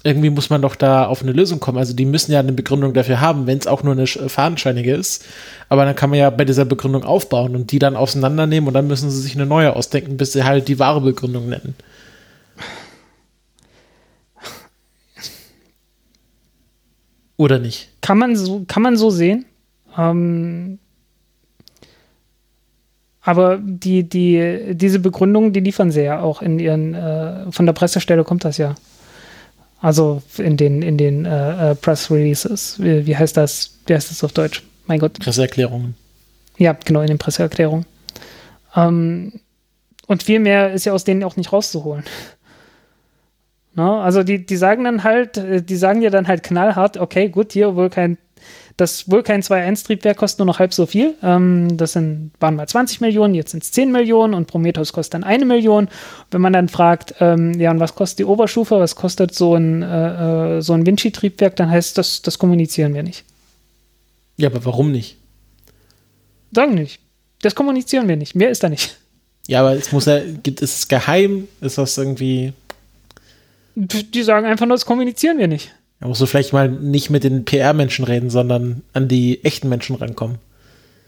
irgendwie 0.03 0.30
muss 0.30 0.49
man 0.49 0.61
doch 0.61 0.76
da 0.76 1.06
auf 1.06 1.22
eine 1.22 1.31
Lösung 1.31 1.60
kommen. 1.60 1.77
Also 1.77 1.93
die 1.93 2.06
müssen 2.06 2.31
ja 2.31 2.39
eine 2.39 2.53
Begründung 2.53 2.93
dafür 2.93 3.22
haben, 3.22 3.47
wenn 3.47 3.57
es 3.57 3.68
auch 3.68 3.84
nur 3.84 3.93
eine 3.93 4.07
fadenscheinige 4.07 4.95
ist. 4.95 5.26
Aber 5.68 5.85
dann 5.85 5.95
kann 5.95 6.10
man 6.10 6.19
ja 6.19 6.30
bei 6.30 6.45
dieser 6.45 6.65
Begründung 6.65 7.03
aufbauen 7.03 7.56
und 7.56 7.72
die 7.72 7.80
dann 7.80 7.95
auseinandernehmen 7.95 8.68
und 8.68 8.73
dann 8.73 8.88
müssen 8.88 9.11
sie 9.11 9.22
sich 9.22 9.35
eine 9.35 9.45
neue 9.45 9.76
ausdenken, 9.76 10.18
bis 10.18 10.34
sie 10.34 10.43
halt 10.43 10.68
die 10.68 10.80
wahre 10.80 11.01
Begründung 11.01 11.49
nennen. 11.49 11.76
Oder 17.39 17.57
nicht? 17.57 17.89
Kann 18.01 18.18
man 18.18 18.35
so, 18.35 18.65
kann 18.68 18.84
man 18.84 18.97
so 18.97 19.10
sehen. 19.11 19.45
Ähm, 19.97 20.77
aber 23.30 23.60
die, 23.61 24.10
die, 24.10 24.73
diese 24.73 24.97
Begründung, 24.97 25.53
die 25.53 25.60
liefern 25.60 25.91
sie 25.91 26.01
ja 26.01 26.19
auch 26.19 26.41
in 26.41 26.57
ihren, 26.57 26.95
äh, 26.95 27.51
von 27.51 27.68
der 27.68 27.73
Pressestelle 27.73 28.23
kommt 28.23 28.43
das 28.43 28.57
ja. 28.57 28.73
Also 29.81 30.23
in 30.39 30.57
den, 30.57 30.81
in 30.81 30.97
den 30.97 31.26
äh, 31.26 31.73
äh 31.73 31.76
Press 31.76 32.10
Releases. 32.10 32.81
Wie, 32.81 33.06
wie, 33.06 33.15
heißt 33.15 33.38
das? 33.38 33.77
Wie 33.85 33.93
heißt 33.93 34.10
das 34.10 34.23
auf 34.23 34.31
Deutsch? 34.31 34.64
Mein 34.88 34.97
Gott. 34.97 35.19
Presseerklärungen. 35.19 35.93
Ja, 36.57 36.73
genau, 36.73 37.01
in 37.01 37.07
den 37.07 37.19
Presseerklärungen. 37.19 37.85
Ähm, 38.76 39.34
und 40.07 40.23
viel 40.23 40.39
mehr 40.39 40.73
ist 40.73 40.85
ja 40.85 40.93
aus 40.93 41.03
denen 41.03 41.23
auch 41.23 41.35
nicht 41.35 41.53
rauszuholen. 41.53 42.06
Ne? 43.76 43.84
also 43.84 44.23
die, 44.23 44.43
die 44.43 44.57
sagen 44.57 44.84
dann 44.84 45.03
halt, 45.03 45.38
äh, 45.38 45.61
die 45.61 45.76
sagen 45.76 46.01
dir 46.01 46.10
dann 46.10 46.27
halt 46.27 46.41
knallhart, 46.41 46.97
okay, 46.97 47.30
gut, 47.30 47.53
hier 47.53 47.76
wohl 47.76 47.91
kein, 47.91 48.18
das 48.80 49.10
wohl 49.10 49.23
kein 49.23 49.41
2.1-Triebwerk 49.41 50.18
kostet 50.18 50.39
nur 50.39 50.45
noch 50.45 50.60
halb 50.60 50.73
so 50.73 50.85
viel. 50.85 51.15
Ähm, 51.22 51.77
das 51.77 51.93
sind, 51.93 52.31
waren 52.39 52.56
mal 52.56 52.68
20 52.68 53.01
Millionen, 53.01 53.35
jetzt 53.35 53.51
sind 53.51 53.64
es 53.64 53.72
10 53.72 53.91
Millionen 53.91 54.34
und 54.34 54.47
Prometheus 54.47 54.93
kostet 54.93 55.15
dann 55.15 55.23
eine 55.23 55.45
Million. 55.45 55.89
Wenn 56.31 56.41
man 56.41 56.53
dann 56.53 56.69
fragt, 56.69 57.15
ähm, 57.19 57.60
ja, 57.60 57.72
und 57.72 57.80
was 57.80 57.95
kostet 57.95 58.19
die 58.19 58.26
Oberstufe, 58.26 58.80
was 58.80 58.95
kostet 58.95 59.34
so 59.34 59.56
ein, 59.56 59.81
äh, 59.81 60.57
äh, 60.57 60.61
so 60.61 60.73
ein 60.73 60.85
Vinci-Triebwerk, 60.85 61.56
dann 61.56 61.69
heißt 61.69 61.97
das, 61.97 62.22
das 62.22 62.39
kommunizieren 62.39 62.93
wir 62.93 63.03
nicht. 63.03 63.23
Ja, 64.38 64.49
aber 64.49 64.64
warum 64.65 64.91
nicht? 64.91 65.18
Sagen 66.51 66.76
nicht. 66.76 66.99
Das 67.41 67.56
kommunizieren 67.56 68.07
wir 68.07 68.15
nicht. 68.15 68.35
Mehr 68.35 68.49
ist 68.49 68.64
da 68.64 68.69
nicht. 68.69 68.97
Ja, 69.47 69.61
aber 69.61 69.73
es 69.73 69.91
muss 69.91 70.06
ja, 70.06 70.19
gibt 70.43 70.61
es 70.61 70.88
geheim? 70.88 71.47
Ist 71.61 71.77
das 71.77 71.97
irgendwie 71.97 72.53
die 73.80 74.23
sagen 74.23 74.45
einfach 74.45 74.65
nur, 74.65 74.76
das 74.76 74.85
kommunizieren 74.85 75.38
wir 75.38 75.47
nicht. 75.47 75.72
Da 76.00 76.08
musst 76.08 76.22
du 76.22 76.26
vielleicht 76.26 76.54
mal 76.54 76.70
nicht 76.70 77.10
mit 77.10 77.24
den 77.24 77.46
PR-Menschen 77.46 78.06
reden, 78.06 78.30
sondern 78.30 78.84
an 78.94 79.08
die 79.08 79.44
echten 79.44 79.68
Menschen 79.68 79.96
rankommen. 79.96 80.38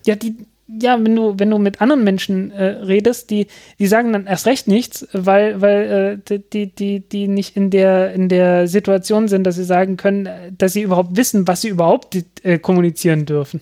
Ja, 0.05 0.15
die, 0.15 0.35
ja, 0.67 1.01
wenn 1.01 1.15
du, 1.15 1.37
wenn 1.37 1.49
du 1.49 1.57
mit 1.57 1.81
anderen 1.81 2.03
Menschen 2.03 2.51
äh, 2.51 2.63
redest, 2.63 3.29
die, 3.29 3.47
die 3.79 3.87
sagen 3.87 4.13
dann 4.13 4.27
erst 4.27 4.45
recht 4.45 4.67
nichts, 4.67 5.07
weil, 5.13 5.61
weil 5.61 6.21
äh, 6.29 6.39
die, 6.53 6.67
die, 6.67 6.99
die 7.01 7.27
nicht 7.27 7.55
in 7.55 7.69
der, 7.69 8.13
in 8.13 8.29
der 8.29 8.67
Situation 8.67 9.27
sind, 9.27 9.43
dass 9.45 9.55
sie 9.55 9.63
sagen 9.63 9.97
können, 9.97 10.29
dass 10.57 10.73
sie 10.73 10.81
überhaupt 10.81 11.15
wissen, 11.15 11.47
was 11.47 11.61
sie 11.61 11.69
überhaupt 11.69 12.17
äh, 12.43 12.57
kommunizieren 12.57 13.25
dürfen. 13.25 13.61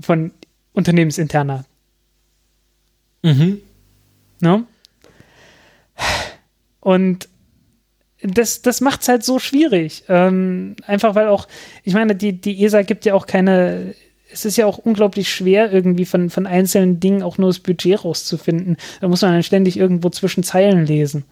Von 0.00 0.32
unternehmensinterner. 0.72 1.64
Mhm. 3.22 3.60
No? 4.40 4.64
Und 6.80 7.28
das, 8.24 8.62
das 8.62 8.80
macht 8.80 9.02
es 9.02 9.08
halt 9.08 9.22
so 9.22 9.38
schwierig. 9.38 10.04
Ähm, 10.08 10.76
einfach 10.86 11.14
weil 11.14 11.28
auch, 11.28 11.46
ich 11.82 11.94
meine, 11.94 12.14
die, 12.14 12.32
die 12.40 12.64
ESA 12.64 12.82
gibt 12.82 13.04
ja 13.04 13.14
auch 13.14 13.26
keine, 13.26 13.94
es 14.32 14.44
ist 14.44 14.56
ja 14.56 14.66
auch 14.66 14.78
unglaublich 14.78 15.32
schwer, 15.32 15.72
irgendwie 15.72 16.06
von, 16.06 16.30
von 16.30 16.46
einzelnen 16.46 17.00
Dingen 17.00 17.22
auch 17.22 17.38
nur 17.38 17.50
das 17.50 17.60
Budget 17.60 18.04
rauszufinden. 18.04 18.76
Da 19.00 19.08
muss 19.08 19.22
man 19.22 19.32
dann 19.32 19.42
ständig 19.42 19.76
irgendwo 19.76 20.08
zwischen 20.08 20.42
Zeilen 20.42 20.86
lesen. 20.86 21.24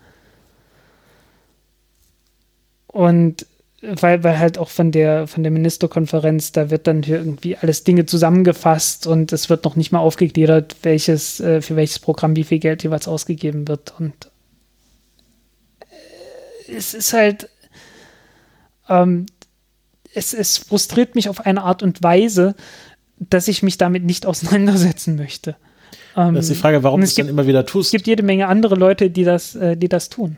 Und 2.88 3.46
weil, 3.80 4.22
weil 4.22 4.38
halt 4.38 4.58
auch 4.58 4.68
von 4.68 4.92
der, 4.92 5.26
von 5.26 5.42
der 5.42 5.50
Ministerkonferenz, 5.50 6.52
da 6.52 6.70
wird 6.70 6.86
dann 6.86 7.02
hier 7.02 7.16
irgendwie 7.16 7.56
alles 7.56 7.82
Dinge 7.82 8.06
zusammengefasst 8.06 9.08
und 9.08 9.32
es 9.32 9.50
wird 9.50 9.64
noch 9.64 9.74
nicht 9.74 9.90
mal 9.90 9.98
aufgegliedert, 9.98 10.76
welches, 10.82 11.40
äh, 11.40 11.60
für 11.62 11.74
welches 11.74 11.98
Programm 11.98 12.36
wie 12.36 12.44
viel 12.44 12.60
Geld 12.60 12.84
jeweils 12.84 13.08
ausgegeben 13.08 13.66
wird. 13.66 13.94
Und 13.98 14.12
es 16.72 16.94
ist 16.94 17.12
halt, 17.12 17.48
ähm, 18.88 19.26
es, 20.14 20.34
es 20.34 20.58
frustriert 20.58 21.14
mich 21.14 21.28
auf 21.28 21.46
eine 21.46 21.62
Art 21.62 21.82
und 21.82 22.02
Weise, 22.02 22.54
dass 23.18 23.48
ich 23.48 23.62
mich 23.62 23.78
damit 23.78 24.04
nicht 24.04 24.26
auseinandersetzen 24.26 25.16
möchte. 25.16 25.56
Ähm, 26.16 26.34
das 26.34 26.46
ist 26.48 26.56
die 26.56 26.60
Frage, 26.60 26.82
warum 26.82 27.00
du 27.00 27.04
es 27.04 27.14
dann 27.14 27.28
immer 27.28 27.46
wieder 27.46 27.66
tust. 27.66 27.88
Es 27.88 27.92
gibt 27.92 28.06
jede 28.06 28.22
Menge 28.22 28.48
andere 28.48 28.74
Leute, 28.74 29.10
die 29.10 29.24
das, 29.24 29.54
äh, 29.54 29.76
die 29.76 29.88
das 29.88 30.08
tun. 30.08 30.36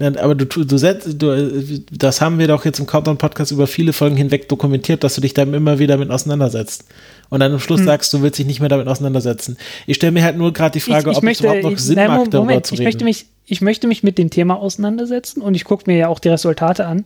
Aber 0.00 0.36
du, 0.36 0.44
du, 0.44 0.78
setzt, 0.78 1.20
du, 1.20 1.80
das 1.90 2.20
haben 2.20 2.38
wir 2.38 2.46
doch 2.46 2.64
jetzt 2.64 2.78
im 2.78 2.86
Countdown-Podcast 2.86 3.50
über 3.50 3.66
viele 3.66 3.92
Folgen 3.92 4.16
hinweg 4.16 4.48
dokumentiert, 4.48 5.02
dass 5.02 5.16
du 5.16 5.20
dich 5.20 5.34
damit 5.34 5.56
immer 5.56 5.80
wieder 5.80 5.96
mit 5.96 6.10
auseinandersetzt. 6.10 6.84
Und 7.30 7.40
dann 7.40 7.52
am 7.52 7.58
Schluss 7.58 7.80
hm. 7.80 7.86
sagst 7.86 8.12
du, 8.12 8.22
willst 8.22 8.38
dich 8.38 8.46
nicht 8.46 8.60
mehr 8.60 8.68
damit 8.68 8.86
auseinandersetzen. 8.86 9.58
Ich 9.86 9.96
stelle 9.96 10.12
mir 10.12 10.22
halt 10.22 10.36
nur 10.36 10.52
gerade 10.52 10.72
die 10.72 10.80
Frage, 10.80 11.10
ich, 11.10 11.12
ich 11.12 11.18
ob 11.18 11.24
möchte, 11.24 11.48
es 11.48 11.52
überhaupt 11.52 11.72
noch 11.72 11.78
Sinn 11.78 11.96
nein, 11.96 12.08
macht, 12.08 12.32
darüber 12.32 12.50
Moment, 12.50 12.66
zu 12.66 12.74
reden. 12.74 12.82
Ich 12.82 12.86
möchte, 12.86 13.04
mich, 13.04 13.26
ich 13.44 13.60
möchte 13.60 13.86
mich 13.88 14.02
mit 14.04 14.18
dem 14.18 14.30
Thema 14.30 14.54
auseinandersetzen 14.56 15.42
und 15.42 15.54
ich 15.54 15.64
gucke 15.64 15.90
mir 15.90 15.98
ja 15.98 16.08
auch 16.08 16.20
die 16.20 16.28
Resultate 16.28 16.86
an. 16.86 17.04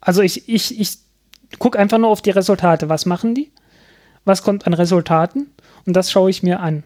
Also 0.00 0.20
ich, 0.20 0.48
ich, 0.48 0.78
ich 0.78 0.98
gucke 1.58 1.78
einfach 1.78 1.98
nur 1.98 2.10
auf 2.10 2.20
die 2.20 2.30
Resultate. 2.30 2.90
Was 2.90 3.06
machen 3.06 3.34
die? 3.34 3.50
Was 4.26 4.42
kommt 4.42 4.66
an 4.66 4.74
Resultaten? 4.74 5.46
Und 5.86 5.96
das 5.96 6.10
schaue 6.10 6.28
ich 6.28 6.42
mir 6.42 6.60
an. 6.60 6.82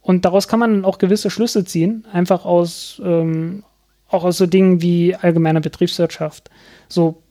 Und 0.00 0.24
daraus 0.24 0.46
kann 0.46 0.60
man 0.60 0.72
dann 0.72 0.84
auch 0.84 0.98
gewisse 0.98 1.30
Schlüsse 1.30 1.64
ziehen, 1.64 2.06
einfach 2.12 2.44
aus, 2.44 3.00
ähm, 3.04 3.64
auch 4.12 4.24
aus 4.24 4.38
so 4.38 4.46
Dingen 4.46 4.82
wie 4.82 5.14
allgemeiner 5.14 5.60
Betriebswirtschaft, 5.60 6.50
so 6.88 7.22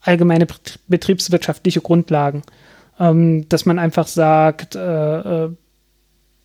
allgemeine 0.00 0.46
betriebswirtschaftliche 0.88 1.80
Grundlagen, 1.80 2.42
ähm, 2.98 3.48
dass 3.48 3.66
man 3.66 3.78
einfach 3.78 4.06
sagt, 4.06 4.76
äh, 4.76 5.44
äh, 5.44 5.50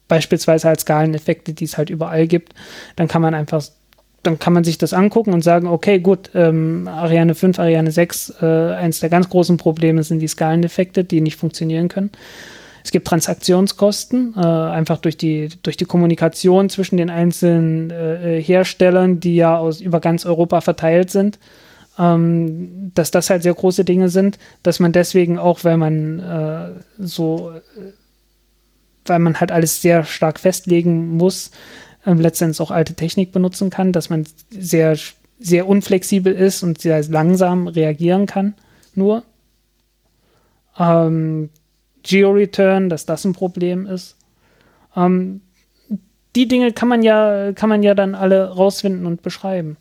beispielsweise 0.08 0.68
als 0.68 0.82
Skaleneffekte, 0.82 1.54
die 1.54 1.64
es 1.64 1.78
halt 1.78 1.90
überall 1.90 2.28
gibt, 2.28 2.54
dann 2.96 3.08
kann 3.08 3.22
man 3.22 3.34
einfach, 3.34 3.64
dann 4.24 4.40
kann 4.40 4.54
man 4.54 4.64
sich 4.64 4.78
das 4.78 4.94
angucken 4.94 5.34
und 5.34 5.44
sagen, 5.44 5.68
okay, 5.68 6.00
gut, 6.00 6.32
ähm, 6.34 6.88
Ariane 6.88 7.34
5, 7.34 7.60
Ariane 7.60 7.92
6, 7.92 8.34
äh, 8.42 8.74
eins 8.74 9.00
der 9.00 9.10
ganz 9.10 9.30
großen 9.30 9.58
Probleme 9.58 10.04
sind 10.04 10.20
die 10.20 10.28
Skaleneffekte, 10.28 11.04
die 11.04 11.22
nicht 11.22 11.38
funktionieren 11.38 11.88
können. 11.88 12.12
Es 12.84 12.92
gibt 12.92 13.08
Transaktionskosten, 13.08 14.34
äh, 14.36 14.40
einfach 14.40 14.98
durch 14.98 15.18
die, 15.18 15.50
durch 15.64 15.78
die 15.78 15.86
Kommunikation 15.86 16.70
zwischen 16.70 16.98
den 16.98 17.10
einzelnen 17.10 17.90
äh, 17.92 18.42
Herstellern, 18.42 19.20
die 19.20 19.36
ja 19.36 19.58
aus, 19.58 19.82
über 19.82 20.00
ganz 20.00 20.26
Europa 20.26 20.62
verteilt 20.62 21.12
sind, 21.12 21.40
ähm, 22.00 22.92
dass 22.96 23.12
das 23.12 23.30
halt 23.30 23.44
sehr 23.44 23.54
große 23.54 23.86
Dinge 23.86 24.10
sind, 24.10 24.40
dass 24.64 24.80
man 24.80 24.92
deswegen 24.92 25.38
auch, 25.38 25.64
weil 25.64 25.78
man 25.78 26.20
äh, 26.20 26.70
so, 27.00 27.54
weil 29.06 29.20
man 29.20 29.40
halt 29.40 29.52
alles 29.52 29.82
sehr 29.82 30.04
stark 30.04 30.40
festlegen 30.40 31.18
muss, 31.18 31.52
ähm, 32.06 32.20
letztendlich 32.20 32.62
auch 32.62 32.72
alte 32.72 32.94
Technik 32.96 33.32
benutzen 33.32 33.70
kann, 33.70 33.92
dass 33.92 34.10
man 34.10 34.26
sehr, 34.50 34.98
sehr 35.40 35.68
unflexibel 35.68 36.34
ist 36.34 36.64
und 36.64 36.80
sehr 36.82 37.04
langsam 37.04 37.68
reagieren 37.68 38.26
kann, 38.26 38.56
nur. 38.96 39.24
Ähm, 40.80 41.50
Geo-Return, 42.04 42.90
dass 42.90 43.06
das 43.06 43.26
ein 43.26 43.34
Problem 43.34 43.86
ist. 43.86 44.18
Ähm, 44.96 45.42
die 46.36 46.48
Dinge 46.48 46.72
kann 46.72 46.88
man 46.88 47.04
ja, 47.04 47.52
kann 47.54 47.70
man 47.70 47.84
ja 47.84 47.94
dann 47.94 48.16
alle 48.16 48.50
rausfinden 48.50 49.06
und 49.06 49.22
beschreiben. 49.22 49.78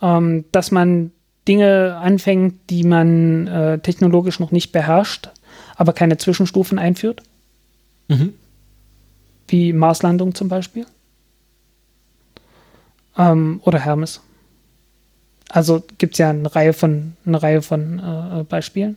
Ähm, 0.00 0.44
dass 0.52 0.70
man 0.70 1.12
Dinge 1.48 1.96
anfängt, 1.96 2.70
die 2.70 2.84
man 2.84 3.46
äh, 3.46 3.78
technologisch 3.78 4.40
noch 4.40 4.50
nicht 4.50 4.72
beherrscht, 4.72 5.30
aber 5.76 5.92
keine 5.92 6.16
Zwischenstufen 6.16 6.78
einführt. 6.78 7.22
Mhm. 8.08 8.34
Wie 9.48 9.72
Marslandung 9.72 10.34
zum 10.34 10.48
Beispiel. 10.48 10.86
Ähm, 13.16 13.60
oder 13.64 13.78
Hermes. 13.78 14.20
Also 15.48 15.82
gibt 15.98 16.14
es 16.14 16.18
ja 16.18 16.30
eine 16.30 16.54
Reihe 16.54 16.72
von, 16.72 17.16
eine 17.24 17.42
Reihe 17.42 17.62
von 17.62 17.98
äh, 17.98 18.44
Beispielen 18.44 18.96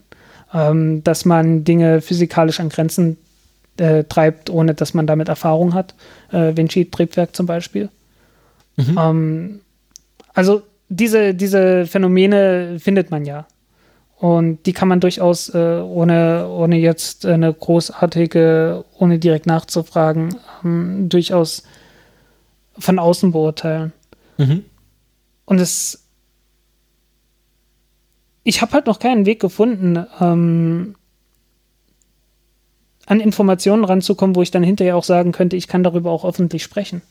ähm, 0.53 1.03
dass 1.03 1.25
man 1.25 1.63
Dinge 1.63 2.01
physikalisch 2.01 2.59
an 2.59 2.69
Grenzen 2.69 3.17
äh, 3.77 4.03
treibt, 4.03 4.49
ohne 4.49 4.73
dass 4.73 4.93
man 4.93 5.07
damit 5.07 5.29
Erfahrung 5.29 5.73
hat. 5.73 5.95
Äh, 6.31 6.55
Vinci-Triebwerk 6.55 7.35
zum 7.35 7.45
Beispiel. 7.45 7.89
Mhm. 8.77 8.97
Ähm, 8.99 9.59
also 10.33 10.61
diese, 10.89 11.33
diese 11.33 11.85
Phänomene 11.85 12.79
findet 12.79 13.11
man 13.11 13.25
ja. 13.25 13.45
Und 14.17 14.65
die 14.65 14.73
kann 14.73 14.89
man 14.89 14.99
durchaus 14.99 15.47
äh, 15.53 15.57
ohne, 15.57 16.49
ohne 16.49 16.77
jetzt 16.77 17.25
eine 17.25 17.53
großartige, 17.53 18.83
ohne 18.97 19.17
direkt 19.17 19.45
nachzufragen, 19.45 20.35
ähm, 20.65 21.07
durchaus 21.07 21.63
von 22.77 22.99
außen 22.99 23.31
beurteilen. 23.31 23.93
Mhm. 24.37 24.65
Und 25.45 25.59
es. 25.59 26.05
Ich 28.49 28.63
habe 28.63 28.71
halt 28.71 28.87
noch 28.87 28.97
keinen 28.97 29.27
Weg 29.27 29.39
gefunden, 29.39 30.07
ähm, 30.19 30.95
an 33.05 33.19
Informationen 33.19 33.83
ranzukommen, 33.83 34.35
wo 34.35 34.41
ich 34.41 34.49
dann 34.49 34.63
hinterher 34.63 34.97
auch 34.97 35.03
sagen 35.03 35.33
könnte, 35.33 35.55
ich 35.55 35.67
kann 35.67 35.83
darüber 35.83 36.09
auch 36.09 36.25
öffentlich 36.25 36.63
sprechen. 36.63 37.03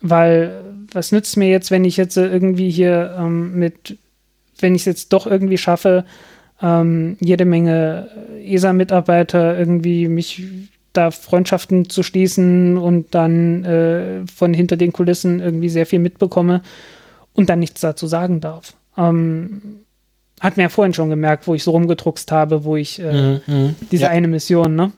Weil, 0.00 0.60
was 0.90 1.12
nützt 1.12 1.36
mir 1.36 1.48
jetzt, 1.48 1.70
wenn 1.70 1.84
ich 1.84 1.96
jetzt 1.96 2.16
irgendwie 2.16 2.68
hier 2.68 3.14
ähm, 3.16 3.54
mit 3.54 3.96
wenn 4.58 4.74
ich 4.74 4.82
es 4.82 4.86
jetzt 4.86 5.12
doch 5.12 5.28
irgendwie 5.28 5.58
schaffe, 5.58 6.04
ähm, 6.60 7.16
jede 7.20 7.44
Menge 7.44 8.08
ESA-Mitarbeiter 8.42 9.56
irgendwie 9.56 10.08
mich 10.08 10.42
da 10.92 11.12
Freundschaften 11.12 11.88
zu 11.88 12.02
schließen 12.02 12.76
und 12.76 13.14
dann 13.14 13.62
äh, 13.62 14.26
von 14.26 14.52
hinter 14.52 14.76
den 14.76 14.92
Kulissen 14.92 15.38
irgendwie 15.38 15.68
sehr 15.68 15.86
viel 15.86 16.00
mitbekomme 16.00 16.62
und 17.34 17.50
dann 17.50 17.60
nichts 17.60 17.82
dazu 17.82 18.08
sagen 18.08 18.40
darf. 18.40 18.74
Ähm, 18.96 19.80
hat 20.40 20.56
mir 20.56 20.64
ja 20.64 20.68
vorhin 20.68 20.92
schon 20.92 21.10
gemerkt, 21.10 21.46
wo 21.46 21.54
ich 21.54 21.64
so 21.64 21.70
rumgedruckst 21.70 22.30
habe, 22.30 22.64
wo 22.64 22.76
ich 22.76 22.98
äh, 22.98 23.12
mhm, 23.12 23.40
mhm. 23.46 23.76
diese 23.90 24.04
ja. 24.04 24.10
eine 24.10 24.28
Mission, 24.28 24.74
ne? 24.74 24.92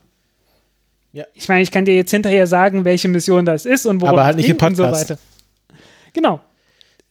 Ja. 1.11 1.25
Ich 1.33 1.47
meine, 1.47 1.61
ich 1.61 1.71
kann 1.71 1.85
dir 1.85 1.95
jetzt 1.95 2.11
hinterher 2.11 2.45
sagen, 2.45 2.85
welche 2.85 3.07
Mission 3.07 3.45
das 3.45 3.65
ist 3.65 3.85
und 3.85 4.01
worum 4.01 4.13
Aber 4.13 4.25
halt 4.25 4.37
nicht 4.37 4.49
im 4.49 4.57
Podcast. 4.57 4.79
und 4.79 4.85
so 4.85 5.13
weiter. 5.13 5.19
Genau 6.13 6.41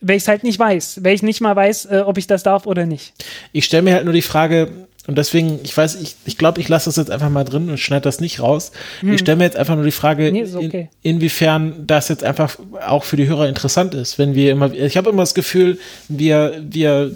weil 0.01 0.17
ich 0.17 0.23
es 0.23 0.29
halt 0.29 0.45
nicht 0.45 0.59
weiß, 0.59 1.01
weil 1.03 1.15
ich 1.15 1.23
nicht 1.23 1.41
mal 1.41 1.57
weiß, 1.57 1.87
äh, 1.87 2.03
ob 2.07 2.19
ich 2.19 2.27
das 2.27 2.43
darf 2.43 2.67
oder 2.67 2.87
nicht. 2.87 3.15
Ich 3.53 3.65
stelle 3.65 3.83
mir 3.83 3.95
halt 3.95 4.05
nur 4.05 4.15
die 4.15 4.23
Frage, 4.23 4.87
und 5.09 5.17
deswegen, 5.17 5.59
ich 5.65 5.75
weiß, 5.75 6.01
ich 6.03 6.17
ich, 6.27 6.37
glaube, 6.37 6.61
ich 6.61 6.69
lasse 6.69 6.85
das 6.91 6.97
jetzt 6.97 7.11
einfach 7.11 7.31
mal 7.31 7.45
drin 7.45 7.71
und 7.71 7.79
schneide 7.79 8.03
das 8.03 8.21
nicht 8.21 8.41
raus. 8.41 8.73
Hm. 9.01 9.15
Ich 9.15 9.21
stelle 9.21 9.39
mir 9.39 9.45
jetzt 9.45 9.57
einfach 9.57 9.75
nur 9.75 9.87
die 9.87 9.91
Frage, 9.91 10.31
nee, 10.31 10.45
okay. 10.45 10.91
in, 11.01 11.17
inwiefern 11.17 11.87
das 11.87 12.11
jetzt 12.11 12.23
einfach 12.23 12.59
auch 12.87 13.05
für 13.05 13.17
die 13.17 13.27
Hörer 13.27 13.49
interessant 13.49 13.95
ist, 13.95 14.19
wenn 14.19 14.35
wir 14.35 14.53
immer, 14.53 14.71
ich 14.71 14.99
habe 14.99 15.09
immer 15.09 15.23
das 15.23 15.33
Gefühl, 15.33 15.79
wir, 16.09 16.61
wir 16.61 17.13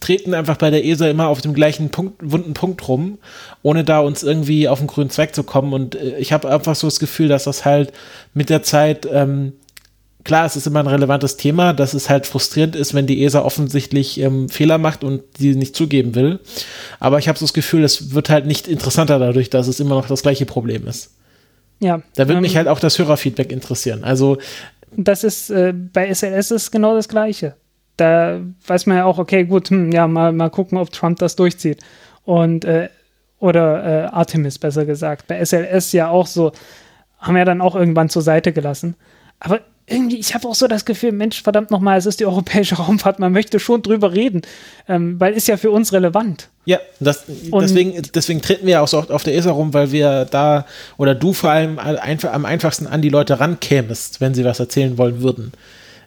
treten 0.00 0.34
einfach 0.34 0.58
bei 0.58 0.68
der 0.68 0.84
ESA 0.84 1.08
immer 1.08 1.28
auf 1.28 1.40
dem 1.40 1.54
gleichen 1.54 1.88
Punkt, 1.88 2.16
wunden 2.22 2.52
Punkt 2.52 2.86
rum, 2.86 3.16
ohne 3.62 3.82
da 3.82 4.00
uns 4.00 4.22
irgendwie 4.22 4.68
auf 4.68 4.80
den 4.80 4.88
grünen 4.88 5.08
Zweig 5.08 5.34
zu 5.34 5.42
kommen. 5.42 5.72
Und 5.72 5.94
äh, 5.94 6.18
ich 6.18 6.34
habe 6.34 6.50
einfach 6.50 6.74
so 6.74 6.86
das 6.86 7.00
Gefühl, 7.00 7.28
dass 7.28 7.44
das 7.44 7.64
halt 7.64 7.94
mit 8.34 8.50
der 8.50 8.62
Zeit 8.62 9.08
ähm, 9.10 9.54
klar, 10.24 10.46
es 10.46 10.56
ist 10.56 10.66
immer 10.66 10.80
ein 10.80 10.86
relevantes 10.86 11.36
Thema, 11.36 11.72
dass 11.72 11.94
es 11.94 12.08
halt 12.10 12.26
frustrierend 12.26 12.76
ist, 12.76 12.94
wenn 12.94 13.06
die 13.06 13.24
ESA 13.24 13.42
offensichtlich 13.42 14.20
ähm, 14.20 14.48
Fehler 14.48 14.78
macht 14.78 15.04
und 15.04 15.22
die 15.38 15.54
nicht 15.54 15.76
zugeben 15.76 16.14
will. 16.14 16.40
Aber 17.00 17.18
ich 17.18 17.28
habe 17.28 17.38
so 17.38 17.44
das 17.44 17.52
Gefühl, 17.52 17.84
es 17.84 18.14
wird 18.14 18.30
halt 18.30 18.46
nicht 18.46 18.68
interessanter 18.68 19.18
dadurch, 19.18 19.50
dass 19.50 19.68
es 19.68 19.80
immer 19.80 19.94
noch 19.94 20.08
das 20.08 20.22
gleiche 20.22 20.46
Problem 20.46 20.86
ist. 20.86 21.14
Ja. 21.80 22.00
Da 22.14 22.28
würde 22.28 22.36
ähm, 22.36 22.42
mich 22.42 22.56
halt 22.56 22.68
auch 22.68 22.80
das 22.80 22.98
Hörerfeedback 22.98 23.50
interessieren. 23.50 24.04
Also 24.04 24.38
das 24.96 25.24
ist 25.24 25.50
äh, 25.50 25.72
bei 25.72 26.12
SLS 26.12 26.50
ist 26.50 26.70
genau 26.70 26.94
das 26.94 27.08
Gleiche. 27.08 27.56
Da 27.96 28.40
weiß 28.66 28.86
man 28.86 28.98
ja 28.98 29.04
auch, 29.04 29.18
okay, 29.18 29.44
gut, 29.44 29.70
hm, 29.70 29.92
ja, 29.92 30.06
mal, 30.06 30.32
mal 30.32 30.50
gucken, 30.50 30.78
ob 30.78 30.90
Trump 30.90 31.18
das 31.18 31.36
durchzieht. 31.36 31.82
Und 32.24 32.64
äh, 32.64 32.88
oder 33.38 33.84
äh, 33.84 34.06
Artemis 34.06 34.58
besser 34.58 34.86
gesagt. 34.86 35.26
Bei 35.26 35.44
SLS 35.44 35.92
ja 35.92 36.08
auch 36.08 36.28
so, 36.28 36.52
haben 37.18 37.34
wir 37.34 37.44
dann 37.44 37.60
auch 37.60 37.74
irgendwann 37.74 38.08
zur 38.08 38.22
Seite 38.22 38.52
gelassen. 38.52 38.94
Aber 39.40 39.60
irgendwie, 39.86 40.18
ich 40.18 40.34
habe 40.34 40.48
auch 40.48 40.54
so 40.54 40.68
das 40.68 40.84
Gefühl, 40.84 41.12
Mensch, 41.12 41.42
verdammt 41.42 41.70
nochmal, 41.70 41.98
es 41.98 42.06
ist 42.06 42.20
die 42.20 42.26
europäische 42.26 42.74
Raumfahrt, 42.78 43.18
man 43.18 43.32
möchte 43.32 43.58
schon 43.58 43.82
drüber 43.82 44.12
reden, 44.12 44.42
ähm, 44.88 45.18
weil 45.18 45.34
ist 45.34 45.48
ja 45.48 45.56
für 45.56 45.70
uns 45.70 45.92
relevant. 45.92 46.48
Ja, 46.64 46.78
das, 47.00 47.24
deswegen, 47.26 48.00
deswegen 48.14 48.40
treten 48.40 48.66
wir 48.66 48.74
ja 48.74 48.80
auch 48.82 48.88
so 48.88 48.98
oft 48.98 49.10
auf 49.10 49.24
der 49.24 49.34
ESA 49.34 49.50
rum, 49.50 49.74
weil 49.74 49.90
wir 49.90 50.26
da, 50.26 50.64
oder 50.96 51.14
du 51.14 51.32
vor 51.32 51.50
allem 51.50 51.78
einfach, 51.78 52.32
am 52.32 52.44
einfachsten 52.44 52.86
an 52.86 53.02
die 53.02 53.08
Leute 53.08 53.40
rankämest, 53.40 54.20
wenn 54.20 54.34
sie 54.34 54.44
was 54.44 54.60
erzählen 54.60 54.96
wollen 54.96 55.22
würden. 55.22 55.52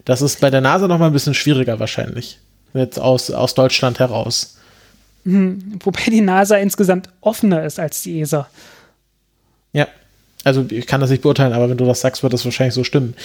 Das 0.05 0.21
ist 0.21 0.39
bei 0.39 0.49
der 0.49 0.61
NASA 0.61 0.87
nochmal 0.87 1.09
ein 1.09 1.13
bisschen 1.13 1.33
schwieriger 1.33 1.79
wahrscheinlich, 1.79 2.39
jetzt 2.73 2.99
aus, 2.99 3.31
aus 3.31 3.53
Deutschland 3.53 3.99
heraus. 3.99 4.57
Hm, 5.25 5.79
wobei 5.83 6.03
die 6.05 6.21
NASA 6.21 6.55
insgesamt 6.55 7.09
offener 7.19 7.65
ist 7.65 7.79
als 7.79 8.01
die 8.03 8.21
ESA. 8.21 8.47
Ja, 9.73 9.87
also 10.45 10.65
ich 10.69 10.85
kann 10.85 11.01
das 11.01 11.09
nicht 11.09 11.23
beurteilen, 11.23 11.53
aber 11.53 11.69
wenn 11.69 11.77
du 11.77 11.85
das 11.85 12.01
sagst, 12.01 12.21
wird 12.21 12.31
das 12.31 12.45
wahrscheinlich 12.45 12.75
so 12.75 12.83
stimmen. 12.83 13.15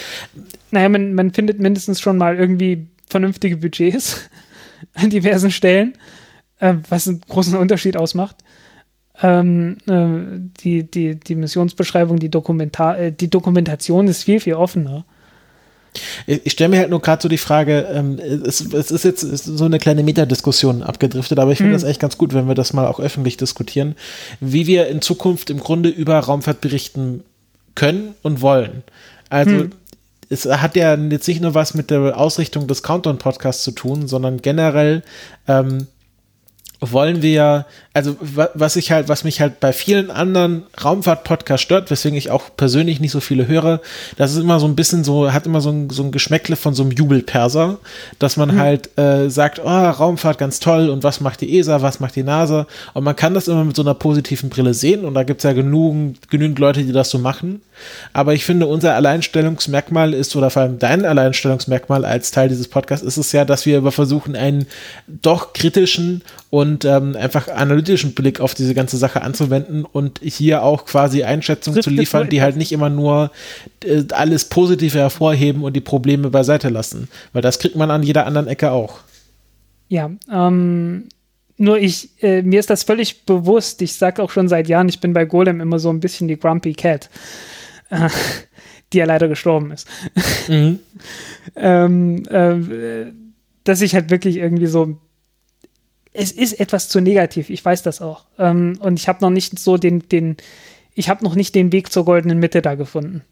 Naja, 0.70 0.88
man, 0.88 1.14
man 1.14 1.32
findet 1.32 1.60
mindestens 1.60 2.00
schon 2.00 2.16
mal 2.16 2.36
irgendwie 2.36 2.86
vernünftige 3.06 3.58
Budgets 3.58 4.28
an 4.94 5.10
diversen 5.10 5.50
Stellen, 5.50 5.92
äh, 6.58 6.74
was 6.88 7.06
einen 7.06 7.20
großen 7.20 7.56
Unterschied 7.56 7.96
ausmacht. 7.96 8.36
Ähm, 9.22 9.76
äh, 9.86 10.40
die, 10.62 10.90
die, 10.90 11.20
die 11.20 11.34
Missionsbeschreibung, 11.34 12.18
die, 12.18 12.30
Dokumentar 12.30 12.98
äh, 12.98 13.12
die 13.12 13.28
Dokumentation 13.28 14.08
ist 14.08 14.24
viel, 14.24 14.40
viel 14.40 14.54
offener. 14.54 15.04
Ich 16.26 16.52
stelle 16.52 16.70
mir 16.70 16.78
halt 16.78 16.90
nur 16.90 17.00
gerade 17.00 17.22
so 17.22 17.28
die 17.28 17.38
Frage, 17.38 17.88
ähm, 17.92 18.18
es, 18.18 18.60
es, 18.60 18.90
ist 18.90 19.04
jetzt 19.04 19.20
so 19.20 19.64
eine 19.64 19.78
kleine 19.78 20.02
Metadiskussion 20.02 20.82
abgedriftet, 20.82 21.38
aber 21.38 21.52
ich 21.52 21.58
finde 21.58 21.74
hm. 21.74 21.80
das 21.80 21.88
echt 21.88 22.00
ganz 22.00 22.16
gut, 22.16 22.32
wenn 22.32 22.46
wir 22.46 22.54
das 22.54 22.72
mal 22.72 22.86
auch 22.86 23.00
öffentlich 23.00 23.36
diskutieren, 23.36 23.96
wie 24.40 24.66
wir 24.66 24.86
in 24.88 25.02
Zukunft 25.02 25.50
im 25.50 25.58
Grunde 25.58 25.88
über 25.88 26.18
Raumfahrt 26.18 26.60
berichten 26.60 27.24
können 27.74 28.14
und 28.22 28.40
wollen. 28.40 28.82
Also 29.30 29.50
hm. 29.50 29.70
es 30.28 30.46
hat 30.46 30.76
ja 30.76 30.94
jetzt 30.94 31.26
nicht 31.26 31.40
nur 31.40 31.54
was 31.54 31.74
mit 31.74 31.90
der 31.90 32.16
Ausrichtung 32.18 32.66
des 32.68 32.82
Countdown-Podcasts 32.82 33.64
zu 33.64 33.72
tun, 33.72 34.06
sondern 34.06 34.42
generell 34.42 35.02
ähm, 35.48 35.88
wollen 36.80 37.20
wir, 37.20 37.66
also 37.92 38.16
was 38.54 38.76
ich 38.76 38.90
halt, 38.90 39.08
was 39.08 39.22
mich 39.24 39.40
halt 39.40 39.60
bei 39.60 39.72
vielen 39.72 40.10
anderen 40.10 40.62
Raumfahrt-Podcasts 40.82 41.62
stört, 41.62 41.90
weswegen 41.90 42.16
ich 42.16 42.30
auch 42.30 42.44
persönlich 42.56 43.00
nicht 43.00 43.12
so 43.12 43.20
viele 43.20 43.46
höre, 43.46 43.80
das 44.16 44.32
ist 44.32 44.38
immer 44.38 44.58
so 44.58 44.66
ein 44.66 44.76
bisschen 44.76 45.04
so, 45.04 45.30
hat 45.32 45.46
immer 45.46 45.60
so 45.60 45.70
ein, 45.70 45.90
so 45.90 46.02
ein 46.02 46.10
Geschmäckle 46.10 46.56
von 46.56 46.72
so 46.74 46.82
einem 46.82 46.92
Jubelperser, 46.92 47.78
dass 48.18 48.38
man 48.38 48.54
mhm. 48.54 48.58
halt 48.58 48.98
äh, 48.98 49.28
sagt, 49.28 49.60
oh, 49.62 49.68
Raumfahrt 49.68 50.38
ganz 50.38 50.58
toll 50.60 50.88
und 50.88 51.04
was 51.04 51.20
macht 51.20 51.42
die 51.42 51.58
ESA, 51.58 51.82
was 51.82 52.00
macht 52.00 52.16
die 52.16 52.22
NASA 52.22 52.66
und 52.94 53.04
man 53.04 53.16
kann 53.16 53.34
das 53.34 53.48
immer 53.48 53.64
mit 53.64 53.76
so 53.76 53.82
einer 53.82 53.94
positiven 53.94 54.48
Brille 54.48 54.72
sehen 54.72 55.04
und 55.04 55.14
da 55.14 55.22
gibt 55.22 55.40
es 55.40 55.44
ja 55.44 55.52
genügend, 55.52 56.30
genügend 56.30 56.58
Leute, 56.58 56.82
die 56.82 56.92
das 56.92 57.10
so 57.10 57.18
machen, 57.18 57.60
aber 58.12 58.34
ich 58.34 58.44
finde, 58.44 58.66
unser 58.66 58.94
Alleinstellungsmerkmal 58.94 60.14
ist, 60.14 60.34
oder 60.36 60.50
vor 60.50 60.62
allem 60.62 60.78
dein 60.78 61.04
Alleinstellungsmerkmal 61.04 62.04
als 62.04 62.30
Teil 62.30 62.48
dieses 62.48 62.68
Podcasts, 62.68 63.04
ist 63.04 63.16
es 63.16 63.32
ja, 63.32 63.44
dass 63.44 63.66
wir 63.66 63.90
versuchen, 63.92 64.36
einen 64.36 64.66
doch 65.06 65.52
kritischen 65.52 66.22
und 66.50 66.69
ähm, 66.84 67.16
einfach 67.16 67.48
analytischen 67.48 68.14
Blick 68.14 68.40
auf 68.40 68.54
diese 68.54 68.74
ganze 68.74 68.96
Sache 68.96 69.22
anzuwenden 69.22 69.84
und 69.84 70.20
hier 70.22 70.62
auch 70.62 70.84
quasi 70.84 71.22
Einschätzungen 71.22 71.82
zu 71.82 71.90
liefern, 71.90 72.28
die 72.28 72.42
halt 72.42 72.56
nicht 72.56 72.72
immer 72.72 72.90
nur 72.90 73.30
äh, 73.84 74.04
alles 74.12 74.46
Positive 74.46 74.98
hervorheben 74.98 75.62
und 75.62 75.74
die 75.74 75.80
Probleme 75.80 76.30
beiseite 76.30 76.68
lassen. 76.68 77.08
Weil 77.32 77.42
das 77.42 77.58
kriegt 77.58 77.76
man 77.76 77.90
an 77.90 78.02
jeder 78.02 78.26
anderen 78.26 78.46
Ecke 78.46 78.70
auch. 78.70 79.00
Ja, 79.88 80.10
ähm, 80.32 81.08
nur 81.56 81.78
ich, 81.78 82.22
äh, 82.22 82.42
mir 82.42 82.60
ist 82.60 82.70
das 82.70 82.84
völlig 82.84 83.26
bewusst. 83.26 83.82
Ich 83.82 83.94
sage 83.94 84.22
auch 84.22 84.30
schon 84.30 84.48
seit 84.48 84.68
Jahren, 84.68 84.88
ich 84.88 85.00
bin 85.00 85.12
bei 85.12 85.24
Golem 85.24 85.60
immer 85.60 85.78
so 85.78 85.90
ein 85.90 86.00
bisschen 86.00 86.28
die 86.28 86.38
Grumpy 86.38 86.74
Cat 86.74 87.10
die 88.92 88.98
ja 88.98 89.04
leider 89.04 89.28
gestorben 89.28 89.70
ist. 89.72 89.88
Mhm. 90.48 90.80
ähm, 91.56 92.22
äh, 92.28 93.12
dass 93.64 93.82
ich 93.82 93.94
halt 93.94 94.10
wirklich 94.10 94.36
irgendwie 94.36 94.66
so 94.66 94.98
es 96.12 96.32
ist 96.32 96.58
etwas 96.58 96.88
zu 96.88 97.00
negativ, 97.00 97.50
ich 97.50 97.64
weiß 97.64 97.82
das 97.82 98.00
auch. 98.00 98.24
Ähm, 98.38 98.78
und 98.80 98.98
ich 98.98 99.08
habe 99.08 99.20
noch 99.22 99.30
nicht 99.30 99.58
so 99.58 99.76
den, 99.76 100.08
den, 100.08 100.36
ich 100.94 101.08
habe 101.08 101.24
noch 101.24 101.34
nicht 101.34 101.54
den 101.54 101.72
Weg 101.72 101.92
zur 101.92 102.04
goldenen 102.04 102.38
Mitte 102.38 102.62
da 102.62 102.74
gefunden. 102.74 103.22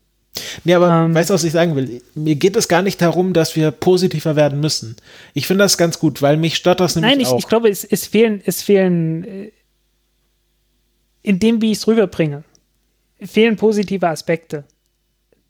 Nee, 0.65 0.75
aber 0.75 1.07
ähm, 1.07 1.15
weißt 1.15 1.31
du, 1.31 1.35
was 1.35 1.45
ich 1.45 1.53
sagen 1.53 1.75
will? 1.75 2.03
Mir 2.15 2.37
geht 2.37 2.57
es 2.57 2.69
gar 2.69 2.83
nicht 2.83 3.01
darum, 3.01 3.33
dass 3.33 3.57
wir 3.57 3.71
positiver 3.71 4.37
werden 4.37 4.61
müssen. 4.61 4.97
Ich 5.35 5.47
finde 5.47 5.65
das 5.65 5.79
ganz 5.79 5.99
gut, 5.99 6.23
weil 6.23 6.37
mich 6.37 6.57
stört 6.57 6.81
das 6.81 6.95
nämlich 6.95 7.13
Nein, 7.13 7.21
ich, 7.21 7.29
auch. 7.29 7.39
ich 7.39 7.49
glaube, 7.49 7.69
es, 7.69 7.83
es 7.85 8.07
fehlen, 8.07 8.41
es 8.45 8.63
fehlen 8.63 9.25
äh, 9.25 9.53
in 11.23 11.39
dem, 11.39 11.61
wie 11.61 11.73
ich 11.73 11.79
es 11.79 11.87
rüberbringe, 11.87 12.45
fehlen 13.21 13.57
positive 13.57 14.07
Aspekte. 14.09 14.65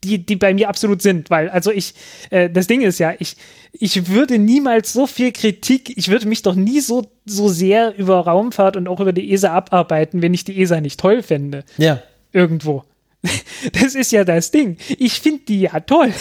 Die, 0.03 0.25
die 0.25 0.37
bei 0.37 0.53
mir 0.53 0.69
absolut 0.69 1.01
sind, 1.01 1.29
weil, 1.29 1.49
also 1.49 1.71
ich, 1.71 1.93
äh, 2.29 2.49
das 2.49 2.67
Ding 2.67 2.81
ist 2.81 2.99
ja, 2.99 3.13
ich, 3.19 3.35
ich 3.73 4.07
würde 4.07 4.39
niemals 4.39 4.93
so 4.93 5.07
viel 5.07 5.33
Kritik, 5.33 5.97
ich 5.97 6.07
würde 6.07 6.25
mich 6.27 6.41
doch 6.41 6.55
nie 6.55 6.79
so, 6.79 7.11
so 7.25 7.49
sehr 7.49 7.97
über 7.97 8.19
Raumfahrt 8.19 8.77
und 8.77 8.87
auch 8.87 9.01
über 9.01 9.11
die 9.11 9.33
ESA 9.33 9.53
abarbeiten, 9.53 10.21
wenn 10.21 10.33
ich 10.33 10.45
die 10.45 10.61
ESA 10.61 10.79
nicht 10.79 10.99
toll 10.99 11.21
fände. 11.21 11.65
Ja. 11.77 12.01
Irgendwo. 12.31 12.83
Das 13.73 13.93
ist 13.93 14.13
ja 14.13 14.23
das 14.23 14.51
Ding. 14.51 14.77
Ich 14.97 15.19
finde 15.19 15.41
die 15.49 15.61
ja 15.61 15.81
toll. 15.81 16.13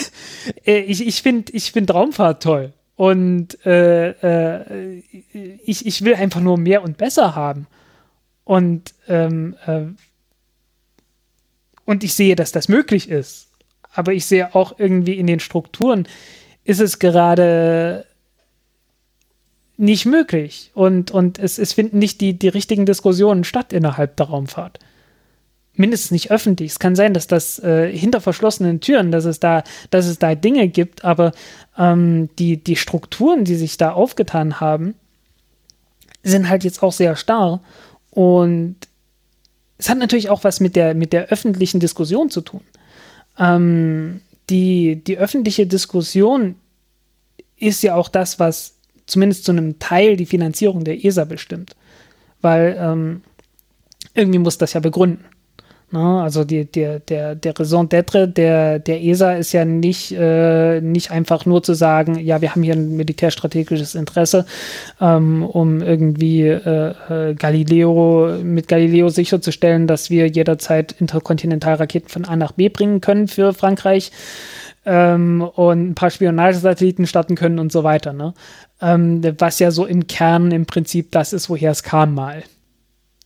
Äh, 0.67 0.81
ich 0.81 1.07
ich 1.07 1.23
finde 1.23 1.53
ich 1.53 1.71
find 1.71 1.95
Raumfahrt 1.95 2.43
toll. 2.43 2.73
Und 2.97 3.65
äh, 3.65 4.09
äh, 4.11 5.03
ich, 5.65 5.87
ich 5.87 6.05
will 6.05 6.17
einfach 6.17 6.41
nur 6.41 6.59
mehr 6.59 6.83
und 6.83 6.99
besser 6.99 7.37
haben. 7.37 7.69
Und 8.43 8.93
ähm, 9.07 9.55
äh, 9.67 9.83
Und 11.85 12.03
ich 12.03 12.15
sehe, 12.15 12.35
dass 12.35 12.51
das 12.51 12.69
möglich 12.69 13.09
ist. 13.09 13.48
Aber 13.99 14.13
ich 14.13 14.27
sehe 14.27 14.55
auch 14.55 14.79
irgendwie 14.79 15.19
in 15.19 15.27
den 15.27 15.41
Strukturen, 15.41 16.07
ist 16.63 16.81
es 16.81 17.01
gerade 17.01 18.07
nicht 19.77 20.07
möglich. 20.07 20.71
Und, 20.73 21.11
und 21.11 21.41
es, 21.41 21.59
es 21.59 21.73
finden 21.73 21.99
nicht 21.99 22.21
die, 22.21 22.39
die 22.39 22.47
richtigen 22.47 22.87
Diskussionen 22.87 23.43
statt 23.43 23.73
innerhalb 23.73 24.15
der 24.15 24.27
Raumfahrt. 24.27 24.79
Mindestens 25.75 26.13
nicht 26.13 26.31
öffentlich. 26.31 26.71
Es 26.71 26.79
kann 26.79 26.95
sein, 26.95 27.13
dass 27.13 27.27
das 27.27 27.59
äh, 27.59 27.91
hinter 27.91 28.21
verschlossenen 28.21 28.79
Türen, 28.79 29.11
dass 29.11 29.25
es 29.25 29.41
da, 29.41 29.65
dass 29.91 30.07
es 30.07 30.21
da 30.21 30.37
Dinge 30.37 30.69
gibt, 30.69 31.05
aber 31.05 31.33
ähm, 31.77 32.29
die, 32.39 32.63
die 32.63 32.77
Strukturen, 32.77 33.43
die 33.43 33.57
sich 33.57 33.79
da 33.79 33.91
aufgetan 33.91 34.61
haben, 34.61 34.95
sind 36.23 36.49
halt 36.49 36.63
jetzt 36.63 36.85
auch 36.85 36.93
sehr 36.93 37.17
starr. 37.17 37.61
Und 38.11 38.77
es 39.77 39.89
hat 39.89 39.99
natürlich 39.99 40.31
auch 40.31 40.45
was 40.45 40.61
mit 40.61 40.77
der, 40.77 40.95
mit 40.95 41.13
der 41.13 41.31
öffentlichen 41.31 41.81
Diskussion 41.81 42.31
zu 42.31 42.43
tun. 42.43 42.61
Ähm, 43.39 44.21
die, 44.51 45.03
die 45.03 45.19
öffentliche 45.19 45.67
Diskussion 45.67 46.57
ist 47.57 47.83
ja 47.83 47.95
auch 47.95 48.09
das, 48.09 48.39
was 48.39 48.77
zumindest 49.07 49.45
zu 49.45 49.53
einem 49.53 49.79
Teil 49.79 50.17
die 50.17 50.27
Finanzierung 50.27 50.85
der 50.85 51.05
ESA 51.05 51.25
bestimmt. 51.25 51.77
Weil 52.41 52.77
ähm, 52.79 53.23
irgendwie 54.15 54.39
muss 54.39 54.59
das 54.59 54.73
ja 54.73 54.81
begründen. 54.81 55.25
Ne? 55.91 56.21
Also 56.23 56.45
die, 56.45 56.67
der, 56.67 57.01
der, 57.01 57.35
der 57.35 57.59
Raison 57.59 57.89
d'être 57.89 58.27
der, 58.27 58.79
der 58.79 59.03
ESA 59.03 59.33
ist 59.33 59.53
ja 59.53 59.65
nicht, 59.65 60.13
äh, 60.13 60.81
nicht 60.83 61.11
einfach 61.11 61.47
nur 61.47 61.63
zu 61.63 61.73
sagen, 61.73 62.19
ja, 62.19 62.43
wir 62.43 62.55
haben 62.55 62.63
hier 62.63 62.75
ein 62.75 62.97
militärstrategisches 62.97 63.95
Interesse, 63.95 64.45
ähm, 65.01 65.43
um 65.43 65.81
irgendwie 65.81 66.43
äh, 66.43 67.31
äh, 67.31 67.35
Galileo, 67.35 68.39
mit 68.43 68.69
Galileo 68.69 69.09
sicherzustellen, 69.09 69.87
dass 69.87 70.11
wir 70.11 70.27
jederzeit 70.27 70.93
Interkontinentalraketen 70.93 72.11
von 72.11 72.25
A 72.27 72.37
nach 72.37 72.53
B 72.53 72.69
bringen 72.69 73.01
können 73.01 73.27
für 73.27 73.55
Frankreich 73.55 74.13
ähm, 74.85 75.41
und 75.41 75.91
ein 75.91 75.95
paar 75.95 76.11
Spionagesatelliten 76.11 77.07
starten 77.07 77.35
können 77.35 77.59
und 77.59 77.73
so 77.73 77.83
weiter. 77.83 78.13
Ne? 78.13 78.35
Ähm, 78.83 79.23
was 79.39 79.59
ja 79.59 79.71
so 79.71 79.87
im 79.87 80.07
Kern 80.07 80.51
im 80.51 80.67
Prinzip 80.67 81.13
das 81.13 81.33
ist, 81.33 81.49
woher 81.49 81.71
es 81.71 81.83
kam 81.83 82.15
mal. 82.15 82.43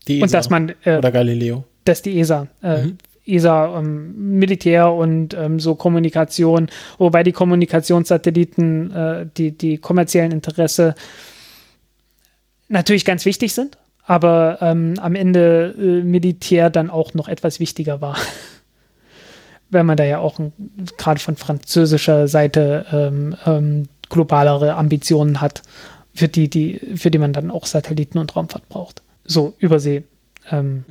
Die 0.07 0.19
ESA 0.19 0.25
und 0.25 0.35
dass 0.35 0.51
man 0.51 0.73
äh, 0.85 0.99
oder 0.99 1.11
Galileo. 1.11 1.65
Dass 1.85 2.03
die 2.03 2.19
ESA. 2.21 2.47
Äh, 2.63 2.87
mhm. 2.87 2.99
ESA, 3.25 3.79
ähm, 3.79 4.39
Militär 4.39 4.93
und 4.93 5.35
ähm, 5.35 5.61
so 5.61 5.75
Kommunikation, 5.75 6.69
wobei 6.99 7.23
die 7.23 7.33
Kommunikationssatelliten, 7.33 8.91
äh, 8.91 9.27
die, 9.37 9.53
die 9.53 9.79
kommerziellen 9.79 10.33
Interesse 10.33 10.95
natürlich 12.69 13.05
ganz 13.05 13.25
wichtig 13.25 13.55
sind, 13.55 13.79
aber 14.05 14.59
ähm, 14.61 14.95
am 15.01 15.15
Ende 15.15 15.75
äh, 15.79 16.03
Militär 16.03 16.71
dann 16.71 16.91
auch 16.91 17.15
noch 17.15 17.29
etwas 17.29 17.61
wichtiger 17.61 18.01
war. 18.01 18.17
Wenn 19.71 19.87
man 19.87 19.97
da 19.97 20.05
ja 20.05 20.19
auch 20.19 20.39
gerade 20.99 21.21
von 21.21 21.37
französischer 21.37 22.29
Seite 22.29 22.85
ähm, 22.93 23.37
ähm, 23.47 23.89
globalere 24.11 24.75
Ambitionen 24.75 25.41
hat, 25.41 25.63
für 26.15 26.29
die, 26.29 26.51
die, 26.51 26.79
für 26.97 27.11
die 27.11 27.17
man 27.17 27.33
dann 27.33 27.51
auch 27.51 27.65
Satelliten 27.65 28.19
und 28.19 28.37
Raumfahrt 28.37 28.69
braucht. 28.69 29.03
So 29.25 29.55
Überseekolonien 29.59 30.12
ähm, 30.51 30.85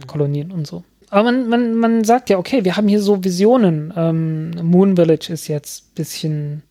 und 0.52 0.68
so. 0.68 0.84
Aber 1.10 1.24
man, 1.24 1.50
man, 1.50 1.74
man 1.76 2.04
sagt 2.04 2.30
ja, 2.30 2.38
okay, 2.38 2.64
wir 2.64 2.78
haben 2.78 2.88
hier 2.88 3.02
so 3.02 3.24
Visionen. 3.24 3.94
Ähm, 3.96 4.52
Moon 4.62 4.96
Village 4.96 5.32
ist 5.32 5.48
jetzt 5.48 5.84
ein 5.84 5.96
bisschen, 5.96 6.64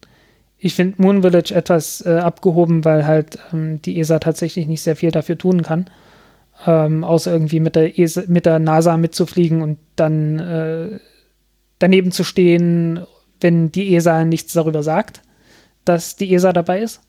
ich 0.59 0.75
finde 0.75 1.03
Moon 1.03 1.23
Village 1.23 1.55
etwas 1.55 2.05
äh, 2.07 2.19
abgehoben, 2.19 2.85
weil 2.85 3.07
halt 3.07 3.39
ähm, 3.53 3.83
die 3.83 3.99
ESA 4.01 4.19
tatsächlich 4.19 4.67
nicht 4.67 4.83
sehr 4.83 4.97
viel 4.97 5.11
dafür 5.11 5.37
tun 5.37 5.63
kann. 5.63 5.91
Ähm, 6.67 7.05
außer 7.05 7.33
irgendwie 7.33 7.61
mit 7.61 7.77
der, 7.77 7.99
ESA, 7.99 8.23
mit 8.29 8.47
der 8.47 8.59
NASA 8.59 8.97
mitzufliegen 8.97 9.63
und 9.63 9.79
dann 9.97 10.39
äh, 10.39 10.99
daneben 11.79 12.13
zu 12.13 12.25
stehen, 12.25 13.01
wenn 13.41 13.73
die 13.73 13.95
ESA 13.95 14.25
nichts 14.25 14.53
darüber 14.53 14.83
sagt 14.83 15.23
dass 15.85 16.17
die 16.17 16.33
ESA 16.33 16.53
dabei 16.53 16.81
ist? 16.81 17.01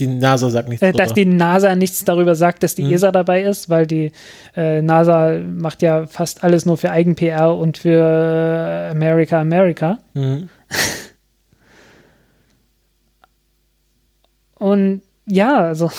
Die 0.00 0.06
NASA 0.06 0.48
sagt 0.48 0.70
nichts 0.70 0.82
äh, 0.82 0.92
Dass 0.92 1.12
die 1.12 1.26
NASA 1.26 1.76
nichts 1.76 2.04
darüber 2.04 2.34
sagt, 2.34 2.62
dass 2.62 2.74
die 2.74 2.84
mhm. 2.84 2.92
ESA 2.92 3.12
dabei 3.12 3.42
ist, 3.42 3.68
weil 3.68 3.86
die 3.86 4.12
äh, 4.56 4.80
NASA 4.80 5.38
macht 5.38 5.82
ja 5.82 6.06
fast 6.06 6.42
alles 6.42 6.64
nur 6.64 6.78
für 6.78 6.90
Eigen-PR 6.90 7.54
und 7.54 7.76
für 7.76 8.88
America, 8.90 9.40
America. 9.40 9.98
Mhm. 10.14 10.48
und 14.54 15.02
ja, 15.26 15.58
also 15.58 15.90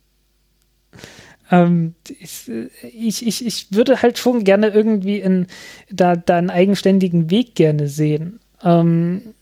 ähm, 1.50 1.94
ich, 2.06 3.26
ich, 3.26 3.46
ich 3.46 3.72
würde 3.72 4.02
halt 4.02 4.18
schon 4.18 4.44
gerne 4.44 4.68
irgendwie 4.68 5.20
in, 5.20 5.46
da, 5.90 6.16
da 6.16 6.36
einen 6.36 6.50
eigenständigen 6.50 7.30
Weg 7.30 7.54
gerne 7.54 7.88
sehen. 7.88 8.40
Ähm, 8.62 9.34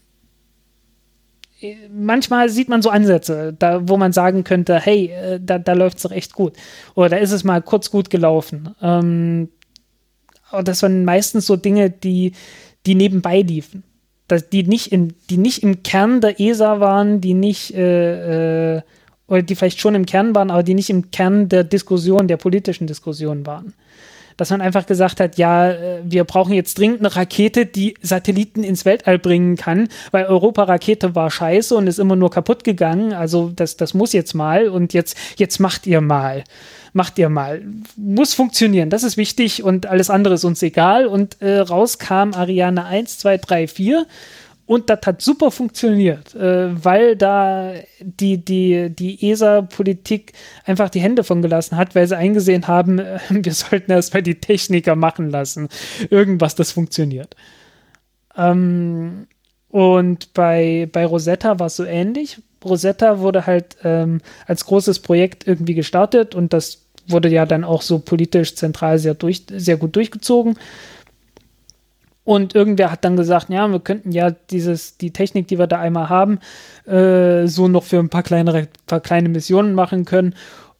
manchmal 1.92 2.48
sieht 2.48 2.68
man 2.68 2.82
so 2.82 2.90
Ansätze, 2.90 3.54
da, 3.58 3.88
wo 3.88 3.96
man 3.96 4.12
sagen 4.12 4.44
könnte, 4.44 4.78
hey, 4.78 5.06
äh, 5.06 5.40
da, 5.42 5.58
da 5.58 5.72
läuft 5.72 5.98
es 5.98 6.02
doch 6.02 6.10
echt 6.10 6.32
gut. 6.32 6.54
Oder 6.94 7.10
da 7.10 7.16
ist 7.16 7.32
es 7.32 7.44
mal 7.44 7.62
kurz 7.62 7.90
gut 7.90 8.10
gelaufen. 8.10 8.74
Ähm, 8.82 9.48
aber 10.50 10.62
das 10.62 10.82
waren 10.82 11.04
meistens 11.04 11.46
so 11.46 11.56
Dinge, 11.56 11.90
die, 11.90 12.32
die 12.86 12.94
nebenbei 12.94 13.40
liefen. 13.40 13.82
Das, 14.28 14.48
die, 14.48 14.62
nicht 14.62 14.92
in, 14.92 15.14
die 15.30 15.36
nicht 15.36 15.62
im 15.62 15.82
Kern 15.82 16.20
der 16.20 16.40
ESA 16.40 16.80
waren, 16.80 17.20
die 17.20 17.34
nicht, 17.34 17.74
äh, 17.74 18.76
äh, 18.76 18.82
oder 19.26 19.42
die 19.42 19.54
vielleicht 19.54 19.80
schon 19.80 19.94
im 19.94 20.06
Kern 20.06 20.34
waren, 20.34 20.50
aber 20.50 20.62
die 20.62 20.74
nicht 20.74 20.90
im 20.90 21.10
Kern 21.10 21.48
der 21.48 21.64
Diskussion, 21.64 22.28
der 22.28 22.36
politischen 22.36 22.86
Diskussion 22.86 23.46
waren 23.46 23.74
dass 24.36 24.50
man 24.50 24.60
einfach 24.60 24.86
gesagt 24.86 25.20
hat, 25.20 25.38
ja, 25.38 25.70
äh, 25.70 26.00
wir 26.04 26.24
brauchen 26.24 26.52
jetzt 26.52 26.78
dringend 26.78 27.00
eine 27.00 27.14
Rakete, 27.14 27.66
die 27.66 27.94
Satelliten 28.02 28.64
ins 28.64 28.84
Weltall 28.84 29.18
bringen 29.18 29.56
kann, 29.56 29.88
weil 30.10 30.26
Europa-Rakete 30.26 31.14
war 31.14 31.30
scheiße 31.30 31.74
und 31.74 31.86
ist 31.86 31.98
immer 31.98 32.16
nur 32.16 32.30
kaputt 32.30 32.64
gegangen. 32.64 33.12
Also 33.12 33.50
das, 33.54 33.76
das 33.76 33.94
muss 33.94 34.12
jetzt 34.12 34.34
mal 34.34 34.68
und 34.68 34.92
jetzt, 34.92 35.16
jetzt 35.36 35.58
macht 35.60 35.86
ihr 35.86 36.00
mal. 36.00 36.44
Macht 36.92 37.18
ihr 37.18 37.28
mal. 37.28 37.62
Muss 37.96 38.34
funktionieren, 38.34 38.88
das 38.88 39.02
ist 39.02 39.16
wichtig 39.16 39.64
und 39.64 39.86
alles 39.86 40.10
andere 40.10 40.34
ist 40.34 40.44
uns 40.44 40.62
egal. 40.62 41.06
Und 41.06 41.40
äh, 41.42 41.58
raus 41.58 41.98
kam 41.98 42.34
Ariane 42.34 42.84
1, 42.84 43.18
2, 43.18 43.38
3, 43.38 43.66
4 43.66 44.06
und 44.66 44.88
das 44.88 45.00
hat 45.04 45.20
super 45.20 45.50
funktioniert, 45.50 46.34
äh, 46.34 46.84
weil 46.84 47.16
da 47.16 47.74
die, 48.00 48.42
die, 48.42 48.88
die 48.90 49.30
ESA-Politik 49.30 50.32
einfach 50.64 50.88
die 50.88 51.00
Hände 51.00 51.22
von 51.22 51.42
gelassen 51.42 51.76
hat, 51.76 51.94
weil 51.94 52.06
sie 52.06 52.16
eingesehen 52.16 52.66
haben, 52.66 52.98
äh, 52.98 53.18
wir 53.28 53.52
sollten 53.52 53.90
erstmal 53.90 54.22
die 54.22 54.40
Techniker 54.40 54.96
machen 54.96 55.30
lassen. 55.30 55.68
Irgendwas, 56.08 56.54
das 56.54 56.72
funktioniert. 56.72 57.36
Ähm, 58.36 59.26
und 59.68 60.32
bei, 60.32 60.88
bei 60.90 61.04
Rosetta 61.04 61.58
war 61.58 61.66
es 61.66 61.76
so 61.76 61.84
ähnlich. 61.84 62.40
Rosetta 62.64 63.18
wurde 63.18 63.46
halt 63.46 63.76
ähm, 63.84 64.22
als 64.46 64.64
großes 64.64 65.00
Projekt 65.00 65.46
irgendwie 65.46 65.74
gestartet 65.74 66.34
und 66.34 66.54
das 66.54 66.84
wurde 67.06 67.28
ja 67.28 67.44
dann 67.44 67.64
auch 67.64 67.82
so 67.82 67.98
politisch 67.98 68.54
zentral 68.54 68.98
sehr, 68.98 69.14
durch, 69.14 69.44
sehr 69.50 69.76
gut 69.76 69.94
durchgezogen. 69.96 70.56
Und 72.24 72.54
irgendwer 72.54 72.90
hat 72.90 73.04
dann 73.04 73.16
gesagt, 73.16 73.50
ja, 73.50 73.68
wir 73.68 73.80
könnten 73.80 74.10
ja 74.10 74.30
dieses, 74.30 74.96
die 74.96 75.12
Technik, 75.12 75.46
die 75.48 75.58
wir 75.58 75.66
da 75.66 75.78
einmal 75.78 76.08
haben, 76.08 76.38
äh, 76.86 77.46
so 77.46 77.68
noch 77.68 77.84
für 77.84 77.98
ein 77.98 78.08
paar 78.08 78.22
kleinere, 78.22 78.68
paar 78.86 79.00
kleine 79.00 79.28
Missionen 79.28 79.74
machen 79.74 80.06
können. 80.06 80.34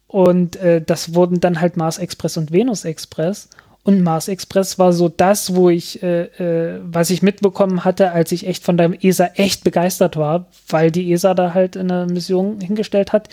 Und 0.07 0.55
äh, 0.55 0.81
das 0.81 1.13
wurden 1.13 1.39
dann 1.39 1.61
halt 1.61 1.77
Mars 1.77 1.99
Express 1.99 2.37
und 2.37 2.51
Venus 2.51 2.83
Express. 2.83 3.49
Und 3.83 4.01
Mars 4.01 4.27
Express 4.27 4.79
war 4.79 4.93
so 4.93 5.09
das, 5.09 5.53
wo 5.53 5.69
ich, 5.69 6.01
äh, 6.01 6.23
äh, 6.23 6.79
was 6.83 7.11
ich 7.11 7.21
mitbekommen 7.21 7.85
hatte, 7.85 8.11
als 8.11 8.31
ich 8.31 8.47
echt 8.47 8.63
von 8.63 8.77
der 8.77 9.03
ESA 9.03 9.29
echt 9.35 9.63
begeistert 9.63 10.17
war, 10.17 10.47
weil 10.69 10.89
die 10.89 11.11
ESA 11.11 11.35
da 11.35 11.53
halt 11.53 11.77
eine 11.77 12.07
Mission 12.07 12.59
hingestellt 12.61 13.13
hat, 13.13 13.29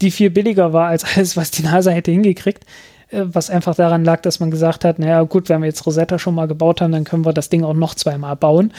die 0.00 0.12
viel 0.12 0.30
billiger 0.30 0.72
war 0.72 0.86
als 0.88 1.04
alles, 1.16 1.36
was 1.36 1.50
die 1.50 1.64
NASA 1.64 1.90
hätte 1.90 2.12
hingekriegt. 2.12 2.64
Äh, 3.10 3.24
was 3.24 3.50
einfach 3.50 3.74
daran 3.74 4.04
lag, 4.04 4.22
dass 4.22 4.40
man 4.40 4.50
gesagt 4.50 4.84
hat, 4.84 4.98
naja 4.98 5.22
gut, 5.22 5.48
wenn 5.48 5.60
wir 5.60 5.66
jetzt 5.66 5.84
Rosetta 5.86 6.18
schon 6.18 6.34
mal 6.34 6.48
gebaut 6.48 6.80
haben, 6.80 6.92
dann 6.92 7.04
können 7.04 7.24
wir 7.24 7.32
das 7.32 7.48
Ding 7.48 7.64
auch 7.64 7.74
noch 7.74 7.94
zweimal 7.94 8.36
bauen, 8.36 8.72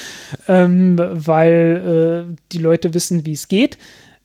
ähm, 0.47 0.97
weil 0.97 2.27
äh, 2.31 2.35
die 2.51 2.59
Leute 2.59 2.93
wissen, 2.93 3.25
wie 3.25 3.33
es 3.33 3.47
geht. 3.47 3.77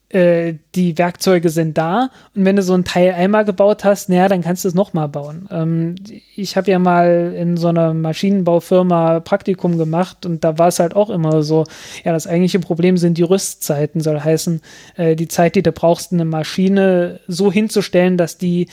Äh, 0.08 0.54
die 0.76 0.96
Werkzeuge 0.98 1.48
sind 1.48 1.76
da 1.76 2.10
und 2.36 2.44
wenn 2.44 2.54
du 2.54 2.62
so 2.62 2.74
ein 2.74 2.84
Teil 2.84 3.12
einmal 3.14 3.44
gebaut 3.44 3.82
hast, 3.82 4.08
naja, 4.08 4.28
dann 4.28 4.40
kannst 4.40 4.62
du 4.62 4.68
es 4.68 4.74
nochmal 4.74 5.08
bauen. 5.08 5.48
Ähm, 5.50 5.96
ich 6.36 6.56
habe 6.56 6.70
ja 6.70 6.78
mal 6.78 7.34
in 7.36 7.56
so 7.56 7.66
einer 7.68 7.92
Maschinenbaufirma 7.92 9.18
Praktikum 9.18 9.78
gemacht 9.78 10.24
und 10.24 10.44
da 10.44 10.58
war 10.58 10.68
es 10.68 10.78
halt 10.78 10.94
auch 10.94 11.10
immer 11.10 11.42
so, 11.42 11.64
ja, 12.04 12.12
das 12.12 12.28
eigentliche 12.28 12.60
Problem 12.60 12.98
sind 12.98 13.18
die 13.18 13.24
Rüstzeiten, 13.24 14.00
soll 14.00 14.20
heißen, 14.20 14.60
äh, 14.94 15.16
die 15.16 15.26
Zeit, 15.26 15.56
die 15.56 15.64
du 15.64 15.72
brauchst, 15.72 16.12
eine 16.12 16.24
Maschine 16.24 17.18
so 17.26 17.50
hinzustellen, 17.50 18.16
dass 18.16 18.38
die 18.38 18.68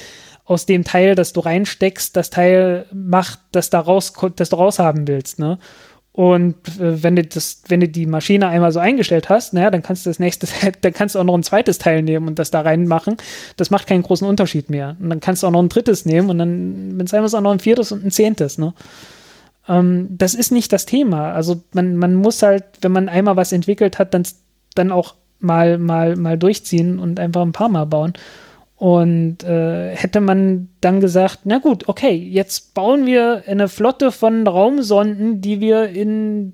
aus 0.45 0.65
dem 0.65 0.83
Teil, 0.83 1.15
das 1.15 1.33
du 1.33 1.39
reinsteckst, 1.39 2.15
das 2.15 2.30
Teil 2.30 2.85
macht, 2.91 3.39
das 3.51 3.69
da 3.69 3.80
raus, 3.80 4.13
das 4.35 4.49
du 4.49 4.55
raushaben 4.57 5.07
willst, 5.07 5.39
ne? 5.39 5.57
Und 6.13 6.55
äh, 6.80 7.01
wenn 7.01 7.15
du 7.15 7.23
das, 7.23 7.63
wenn 7.67 7.80
du 7.80 7.88
die 7.88 8.05
Maschine 8.05 8.47
einmal 8.47 8.72
so 8.72 8.80
eingestellt 8.80 9.30
hast, 9.30 9.53
naja, 9.53 9.72
dann 9.72 9.81
kannst 9.81 10.05
du 10.05 10.11
das 10.11 10.19
nächste, 10.19 10.47
dann 10.81 10.93
kannst 10.93 11.15
du 11.15 11.19
auch 11.19 11.23
noch 11.23 11.33
ein 11.33 11.41
zweites 11.41 11.80
Teil 11.80 12.03
nehmen 12.03 12.27
und 12.27 12.38
das 12.38 12.51
da 12.51 12.61
reinmachen. 12.61 13.17
Das 13.57 13.72
macht 13.72 13.88
keinen 13.88 14.03
großen 14.03 14.27
Unterschied 14.27 14.69
mehr. 14.69 14.95
Und 14.99 15.09
dann 15.09 15.19
kannst 15.19 15.41
du 15.41 15.47
auch 15.47 15.51
noch 15.51 15.61
ein 15.63 15.69
drittes 15.69 16.05
nehmen 16.05 16.30
und 16.30 16.38
dann, 16.38 16.99
wenn 16.99 17.05
es 17.07 17.13
einmal 17.15 17.25
ist, 17.25 17.33
auch 17.33 17.41
noch 17.41 17.51
ein 17.51 17.59
viertes 17.59 17.91
und 17.91 18.05
ein 18.05 18.11
zehntes, 18.11 18.59
ne? 18.59 18.75
Ähm, 19.67 20.07
das 20.11 20.35
ist 20.35 20.51
nicht 20.51 20.72
das 20.72 20.85
Thema. 20.85 21.33
Also 21.33 21.63
man, 21.73 21.97
man 21.97 22.13
muss 22.13 22.43
halt, 22.43 22.65
wenn 22.81 22.91
man 22.91 23.09
einmal 23.09 23.35
was 23.35 23.51
entwickelt 23.51 23.97
hat, 23.97 24.13
dann, 24.13 24.23
dann 24.75 24.91
auch 24.91 25.15
mal, 25.39 25.80
mal, 25.80 26.15
mal 26.15 26.38
durchziehen 26.38 26.99
und 26.99 27.19
einfach 27.19 27.41
ein 27.41 27.53
paar 27.53 27.69
Mal 27.69 27.85
bauen. 27.85 28.13
Und 28.83 29.45
äh, 29.45 29.95
hätte 29.95 30.19
man 30.19 30.67
dann 30.81 30.99
gesagt, 30.99 31.43
na 31.45 31.59
gut, 31.59 31.87
okay, 31.87 32.13
jetzt 32.15 32.73
bauen 32.73 33.05
wir 33.05 33.43
eine 33.47 33.69
Flotte 33.69 34.11
von 34.11 34.45
Raumsonden, 34.45 35.39
die 35.39 35.61
wir 35.61 35.87
in 35.87 36.51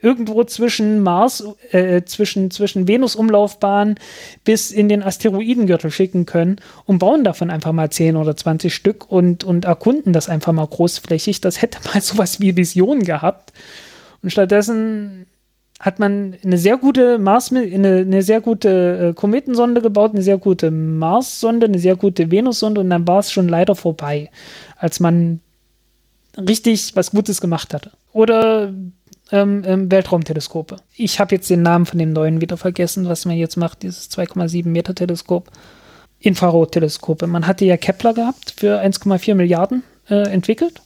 irgendwo 0.00 0.42
zwischen 0.42 1.04
Mars, 1.04 1.44
äh, 1.70 2.02
zwischen, 2.02 2.50
zwischen 2.50 2.88
Venus-Umlaufbahn 2.88 3.94
bis 4.42 4.72
in 4.72 4.88
den 4.88 5.04
Asteroidengürtel 5.04 5.92
schicken 5.92 6.26
können 6.26 6.56
und 6.84 6.98
bauen 6.98 7.22
davon 7.22 7.48
einfach 7.48 7.70
mal 7.70 7.90
10 7.90 8.16
oder 8.16 8.36
20 8.36 8.74
Stück 8.74 9.08
und, 9.08 9.44
und 9.44 9.64
erkunden 9.64 10.12
das 10.12 10.28
einfach 10.28 10.52
mal 10.52 10.66
großflächig. 10.66 11.42
Das 11.42 11.62
hätte 11.62 11.78
mal 11.94 12.00
sowas 12.00 12.40
wie 12.40 12.56
Vision 12.56 13.04
gehabt. 13.04 13.52
Und 14.20 14.30
stattdessen 14.30 15.26
hat 15.82 15.98
man 15.98 16.36
eine 16.44 16.58
sehr 16.58 16.78
gute 16.78 17.18
Mars, 17.18 17.52
eine, 17.52 17.96
eine 17.98 18.22
sehr 18.22 18.40
gute 18.40 19.10
äh, 19.10 19.14
Kometensonde 19.14 19.82
gebaut, 19.82 20.12
eine 20.12 20.22
sehr 20.22 20.38
gute 20.38 20.70
Mars-Sonde, 20.70 21.66
eine 21.66 21.80
sehr 21.80 21.96
gute 21.96 22.30
Venus-Sonde 22.30 22.80
und 22.80 22.88
dann 22.88 23.06
war 23.08 23.18
es 23.18 23.32
schon 23.32 23.48
leider 23.48 23.74
vorbei, 23.74 24.30
als 24.76 25.00
man 25.00 25.40
richtig 26.38 26.94
was 26.94 27.10
Gutes 27.10 27.40
gemacht 27.40 27.74
hatte. 27.74 27.90
Oder 28.12 28.72
ähm, 29.32 29.64
ähm, 29.66 29.90
Weltraumteleskope. 29.90 30.76
Ich 30.94 31.18
habe 31.18 31.34
jetzt 31.34 31.50
den 31.50 31.62
Namen 31.62 31.84
von 31.84 31.98
dem 31.98 32.12
neuen 32.12 32.40
wieder 32.40 32.56
vergessen, 32.56 33.08
was 33.08 33.24
man 33.24 33.36
jetzt 33.36 33.56
macht, 33.56 33.82
dieses 33.82 34.08
2,7 34.08 34.68
Meter 34.68 34.94
Teleskop. 34.94 35.50
Infrarotteleskope. 36.20 37.26
Man 37.26 37.48
hatte 37.48 37.64
ja 37.64 37.76
Kepler 37.76 38.14
gehabt 38.14 38.54
für 38.56 38.80
1,4 38.80 39.34
Milliarden 39.34 39.82
äh, 40.08 40.30
entwickelt 40.30 40.80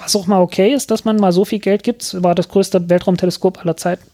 was 0.00 0.14
auch 0.16 0.26
mal 0.26 0.40
okay 0.40 0.72
ist, 0.72 0.90
dass 0.90 1.04
man 1.04 1.16
mal 1.16 1.32
so 1.32 1.44
viel 1.44 1.58
Geld 1.58 1.82
gibt, 1.82 2.22
war 2.22 2.34
das 2.34 2.48
größte 2.48 2.88
Weltraumteleskop 2.88 3.60
aller 3.60 3.76
Zeiten. 3.76 4.04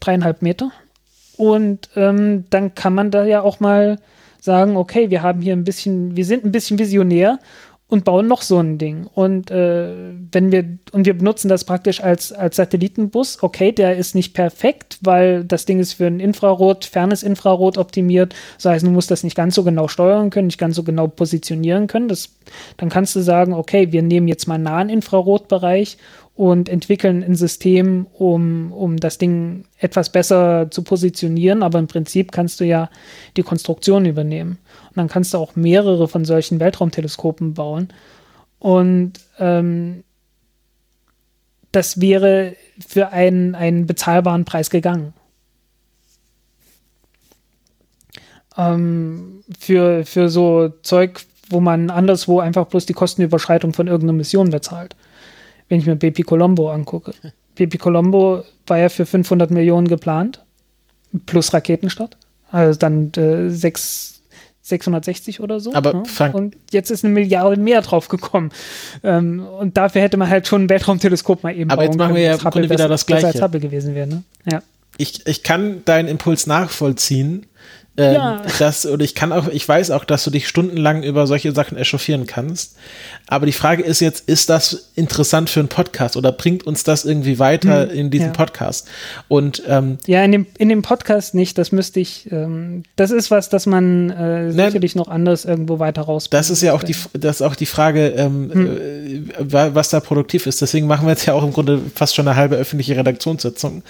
Dreieinhalb 0.00 0.42
Meter. 0.42 0.72
Und 1.36 1.90
ähm, 1.96 2.44
dann 2.50 2.74
kann 2.74 2.94
man 2.94 3.10
da 3.10 3.24
ja 3.24 3.42
auch 3.42 3.60
mal 3.60 3.98
sagen, 4.40 4.76
okay, 4.76 5.10
wir 5.10 5.22
haben 5.22 5.42
hier 5.42 5.54
ein 5.54 5.64
bisschen, 5.64 6.16
wir 6.16 6.24
sind 6.24 6.44
ein 6.44 6.52
bisschen 6.52 6.78
visionär 6.78 7.38
und 7.88 8.04
bauen 8.04 8.26
noch 8.26 8.42
so 8.42 8.58
ein 8.58 8.78
Ding. 8.78 9.06
Und 9.14 9.50
äh, 9.50 10.12
wenn 10.32 10.50
wir, 10.50 10.64
und 10.90 11.06
wir 11.06 11.16
benutzen 11.16 11.48
das 11.48 11.64
praktisch 11.64 12.02
als, 12.02 12.32
als 12.32 12.56
Satellitenbus, 12.56 13.42
okay, 13.42 13.70
der 13.70 13.96
ist 13.96 14.16
nicht 14.16 14.34
perfekt, 14.34 14.98
weil 15.02 15.44
das 15.44 15.66
Ding 15.66 15.78
ist 15.78 15.92
für 15.92 16.06
ein 16.06 16.18
Infrarot, 16.18 16.84
fernes 16.84 17.22
Infrarot 17.22 17.78
optimiert. 17.78 18.34
Das 18.56 18.64
heißt, 18.64 18.86
du 18.86 18.90
musst 18.90 19.12
das 19.12 19.22
nicht 19.22 19.36
ganz 19.36 19.54
so 19.54 19.62
genau 19.62 19.86
steuern 19.86 20.30
können, 20.30 20.48
nicht 20.48 20.58
ganz 20.58 20.74
so 20.74 20.82
genau 20.82 21.06
positionieren 21.06 21.86
können. 21.86 22.08
Das, 22.08 22.30
dann 22.76 22.88
kannst 22.88 23.14
du 23.14 23.20
sagen, 23.20 23.52
okay, 23.52 23.92
wir 23.92 24.02
nehmen 24.02 24.26
jetzt 24.26 24.48
mal 24.48 24.54
einen 24.54 24.64
nahen 24.64 24.88
Infrarotbereich 24.88 25.96
und 26.34 26.68
entwickeln 26.68 27.22
ein 27.22 27.34
System, 27.36 28.06
um, 28.12 28.72
um 28.72 28.98
das 28.98 29.16
Ding 29.16 29.64
etwas 29.78 30.10
besser 30.10 30.70
zu 30.70 30.82
positionieren. 30.82 31.62
Aber 31.62 31.78
im 31.78 31.86
Prinzip 31.86 32.32
kannst 32.32 32.58
du 32.58 32.64
ja 32.64 32.90
die 33.36 33.42
Konstruktion 33.42 34.04
übernehmen. 34.04 34.58
Und 34.96 35.02
dann 35.02 35.08
kannst 35.08 35.34
du 35.34 35.38
auch 35.38 35.54
mehrere 35.56 36.08
von 36.08 36.24
solchen 36.24 36.58
Weltraumteleskopen 36.58 37.54
bauen. 37.54 37.92
Und 38.58 39.12
ähm, 39.38 40.02
das 41.70 42.00
wäre 42.00 42.56
für 42.86 43.10
einen, 43.10 43.54
einen 43.54 43.86
bezahlbaren 43.86 44.44
Preis 44.44 44.70
gegangen. 44.70 45.12
Ähm, 48.56 49.44
für, 49.58 50.06
für 50.06 50.30
so 50.30 50.70
Zeug, 50.82 51.20
wo 51.50 51.60
man 51.60 51.90
anderswo 51.90 52.40
einfach 52.40 52.66
bloß 52.66 52.86
die 52.86 52.94
Kostenüberschreitung 52.94 53.74
von 53.74 53.86
irgendeiner 53.86 54.16
Mission 54.16 54.50
bezahlt 54.50 54.96
wenn 55.68 55.80
ich 55.80 55.86
mir 55.86 55.96
Baby 55.96 56.22
Colombo 56.22 56.70
angucke. 56.70 57.12
Baby 57.54 57.78
Colombo 57.78 58.44
war 58.66 58.78
ja 58.78 58.88
für 58.88 59.06
500 59.06 59.50
Millionen 59.50 59.88
geplant, 59.88 60.44
plus 61.24 61.52
Raketenstart. 61.54 62.16
Also 62.50 62.78
dann 62.78 63.12
äh, 63.14 63.48
6, 63.48 64.15
660 64.68 65.40
oder 65.40 65.60
so. 65.60 65.72
Aber 65.74 66.02
ja? 66.18 66.26
Und 66.30 66.56
jetzt 66.72 66.90
ist 66.90 67.04
eine 67.04 67.14
Milliarde 67.14 67.60
mehr 67.60 67.82
drauf 67.82 68.08
gekommen. 68.08 68.50
Ähm, 69.04 69.46
und 69.60 69.76
dafür 69.76 70.02
hätte 70.02 70.16
man 70.16 70.28
halt 70.28 70.48
schon 70.48 70.64
ein 70.64 70.68
Weltraumteleskop 70.68 71.44
mal 71.44 71.56
eben 71.56 71.70
Aber 71.70 71.84
jetzt 71.84 71.96
machen 71.96 72.16
wir 72.16 72.22
ja 72.22 72.32
im 72.34 72.38
Grunde 72.40 72.68
wieder 72.68 72.88
das 72.88 73.06
Gleiche. 73.06 73.28
Als 73.28 73.40
Hubble 73.40 73.60
gewesen 73.60 73.94
wäre, 73.94 74.08
ne? 74.08 74.22
Ja. 74.50 74.62
Ich, 74.98 75.26
ich 75.26 75.42
kann 75.42 75.84
deinen 75.84 76.08
Impuls 76.08 76.46
nachvollziehen, 76.46 77.46
ähm, 77.96 78.14
ja. 78.14 78.42
Das, 78.58 78.84
und 78.84 79.02
ich 79.02 79.14
kann 79.14 79.32
auch, 79.32 79.48
ich 79.48 79.66
weiß 79.66 79.90
auch, 79.90 80.04
dass 80.04 80.24
du 80.24 80.30
dich 80.30 80.48
stundenlang 80.48 81.02
über 81.02 81.26
solche 81.26 81.52
Sachen 81.52 81.78
echauffieren 81.78 82.26
kannst. 82.26 82.76
Aber 83.26 83.46
die 83.46 83.52
Frage 83.52 83.82
ist 83.82 84.00
jetzt, 84.00 84.28
ist 84.28 84.50
das 84.50 84.90
interessant 84.94 85.50
für 85.50 85.60
einen 85.60 85.68
Podcast 85.68 86.16
oder 86.16 86.30
bringt 86.30 86.66
uns 86.66 86.84
das 86.84 87.04
irgendwie 87.04 87.38
weiter 87.38 87.88
hm, 87.88 87.98
in 87.98 88.10
diesem 88.10 88.28
ja. 88.28 88.32
Podcast? 88.32 88.86
Und 89.28 89.62
ähm, 89.66 89.98
ja, 90.06 90.22
in 90.24 90.32
dem, 90.32 90.46
in 90.58 90.68
dem 90.68 90.82
Podcast 90.82 91.34
nicht, 91.34 91.56
das 91.58 91.72
müsste 91.72 92.00
ich, 92.00 92.30
ähm, 92.30 92.82
das 92.96 93.10
ist 93.10 93.30
was, 93.30 93.48
das 93.48 93.66
man 93.66 94.10
äh, 94.10 94.52
ne, 94.52 94.52
sicherlich 94.52 94.94
noch 94.94 95.08
anders 95.08 95.44
irgendwo 95.44 95.78
weiter 95.78 96.02
raus. 96.02 96.28
Das 96.30 96.50
ist 96.50 96.62
ja 96.62 96.74
auch 96.74 96.82
die, 96.82 96.94
das 97.14 97.36
ist 97.36 97.42
auch 97.42 97.56
die 97.56 97.66
Frage, 97.66 98.08
ähm, 98.08 98.50
hm. 98.52 99.30
äh, 99.30 99.74
was 99.74 99.88
da 99.88 100.00
produktiv 100.00 100.46
ist. 100.46 100.60
Deswegen 100.60 100.86
machen 100.86 101.06
wir 101.06 101.12
jetzt 101.12 101.26
ja 101.26 101.32
auch 101.32 101.42
im 101.42 101.52
Grunde 101.52 101.80
fast 101.94 102.14
schon 102.14 102.28
eine 102.28 102.36
halbe 102.36 102.56
öffentliche 102.56 102.96
Redaktionssitzung. 102.96 103.82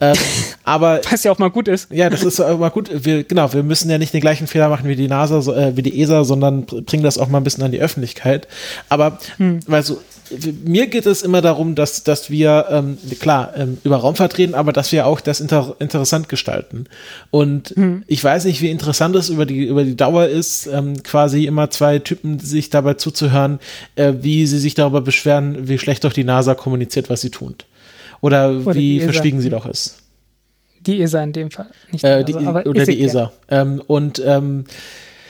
Ähm, 0.00 0.14
aber 0.64 1.00
was 1.10 1.24
ja 1.24 1.32
auch 1.32 1.38
mal 1.38 1.50
gut 1.50 1.66
ist. 1.66 1.90
Ja, 1.90 2.10
das 2.10 2.22
ist 2.22 2.40
auch 2.40 2.58
mal 2.58 2.68
gut. 2.68 2.90
Wir, 2.92 3.24
genau, 3.24 3.53
wir 3.54 3.62
müssen 3.62 3.90
ja 3.90 3.98
nicht 3.98 4.12
den 4.12 4.20
gleichen 4.20 4.46
Fehler 4.46 4.68
machen 4.68 4.88
wie 4.88 4.96
die 4.96 5.08
NASA, 5.08 5.38
äh, 5.54 5.76
wie 5.76 5.82
die 5.82 6.00
ESA, 6.00 6.24
sondern 6.24 6.66
bringen 6.66 7.02
das 7.02 7.18
auch 7.18 7.28
mal 7.28 7.38
ein 7.38 7.44
bisschen 7.44 7.64
an 7.64 7.72
die 7.72 7.80
Öffentlichkeit. 7.80 8.48
Aber, 8.88 9.18
hm. 9.38 9.60
weil 9.66 9.82
so, 9.82 10.00
mir 10.64 10.86
geht 10.86 11.06
es 11.06 11.22
immer 11.22 11.42
darum, 11.42 11.74
dass, 11.74 12.02
dass 12.02 12.30
wir, 12.30 12.66
ähm, 12.70 12.98
klar, 13.20 13.52
ähm, 13.56 13.78
über 13.84 13.96
Raumfahrt 13.96 14.38
reden, 14.38 14.54
aber 14.54 14.72
dass 14.72 14.90
wir 14.92 15.06
auch 15.06 15.20
das 15.20 15.40
inter 15.40 15.76
interessant 15.78 16.28
gestalten. 16.28 16.86
Und 17.30 17.70
hm. 17.70 18.02
ich 18.06 18.22
weiß 18.22 18.44
nicht, 18.44 18.60
wie 18.60 18.70
interessant 18.70 19.16
es 19.16 19.28
über 19.28 19.46
die, 19.46 19.64
über 19.64 19.84
die 19.84 19.96
Dauer 19.96 20.26
ist, 20.26 20.66
ähm, 20.66 21.02
quasi 21.02 21.44
immer 21.46 21.70
zwei 21.70 21.98
Typen 21.98 22.38
sich 22.38 22.70
dabei 22.70 22.94
zuzuhören, 22.94 23.58
äh, 23.96 24.14
wie 24.20 24.46
sie 24.46 24.58
sich 24.58 24.74
darüber 24.74 25.00
beschweren, 25.00 25.68
wie 25.68 25.78
schlecht 25.78 26.04
doch 26.04 26.12
die 26.12 26.24
NASA 26.24 26.54
kommuniziert, 26.54 27.10
was 27.10 27.20
sie 27.20 27.30
tun. 27.30 27.54
Oder, 28.20 28.50
Oder 28.50 28.74
wie 28.74 29.00
verschwiegen 29.00 29.40
sie 29.40 29.50
doch 29.50 29.66
ist. 29.66 30.03
Die 30.86 31.00
ESA 31.00 31.22
in 31.22 31.32
dem 31.32 31.50
Fall. 31.50 31.66
Nicht 31.90 32.04
äh, 32.04 32.24
die, 32.24 32.34
also, 32.34 32.50
oder 32.50 32.84
die 32.84 33.02
ESA. 33.02 33.32
Ähm, 33.48 33.82
und 33.86 34.22
ähm, 34.24 34.64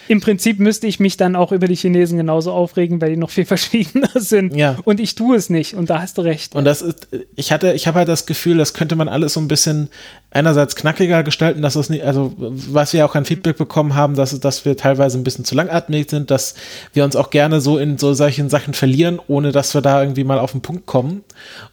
im 0.09 0.21
Prinzip 0.21 0.59
müsste 0.59 0.87
ich 0.87 1.01
mich 1.01 1.17
dann 1.17 1.35
auch 1.37 1.53
über 1.53 1.67
die 1.67 1.77
Chinesen 1.77 2.19
genauso 2.19 2.53
aufregen, 2.53 3.01
weil 3.01 3.11
die 3.11 3.17
noch 3.17 3.31
viel 3.31 3.45
verschwiegener 3.47 4.11
sind. 4.15 4.55
Ja. 4.55 4.77
Und 4.85 5.01
ich 5.01 5.15
tue 5.15 5.37
es 5.37 5.51
nicht. 5.51 5.75
Und 5.75 5.91
da 5.91 6.01
hast 6.01 6.19
du 6.19 6.23
recht. 6.23 6.55
Und 6.55 6.65
das 6.65 6.83
ist, 6.83 7.09
ich 7.37 7.53
hatte, 7.53 7.73
ich 7.73 7.87
habe 7.87 7.99
halt 7.99 8.09
das 8.09 8.27
Gefühl, 8.27 8.59
das 8.59 8.75
könnte 8.75 8.97
man 8.97 9.09
alles 9.09 9.35
so 9.35 9.41
ein 9.41 9.49
bisschen 9.49 9.89
einerseits 10.35 10.75
knackiger 10.75 11.23
gestalten, 11.23 11.63
dass 11.63 11.77
es 11.77 11.89
nicht, 11.89 12.05
also 12.05 12.35
was 12.37 12.93
wir 12.93 13.07
auch 13.07 13.15
an 13.15 13.25
Feedback 13.25 13.57
bekommen 13.57 13.95
haben, 13.95 14.17
dass, 14.17 14.39
dass 14.41 14.65
wir 14.65 14.77
teilweise 14.77 15.17
ein 15.17 15.23
bisschen 15.23 15.45
zu 15.45 15.55
langatmig 15.55 16.11
sind, 16.11 16.31
dass 16.33 16.57
wir 16.93 17.05
uns 17.05 17.15
auch 17.15 17.31
gerne 17.31 17.61
so 17.61 17.79
in 17.79 17.99
so 17.99 18.15
solchen 18.15 18.51
Sachen 18.51 18.75
verlieren, 18.75 19.21
ohne 19.29 19.53
dass 19.53 19.75
wir 19.75 19.81
da 19.81 20.03
irgendwie 20.03 20.25
mal 20.25 20.41
auf 20.41 20.51
den 20.51 20.61
Punkt 20.61 20.87
kommen. 20.87 21.23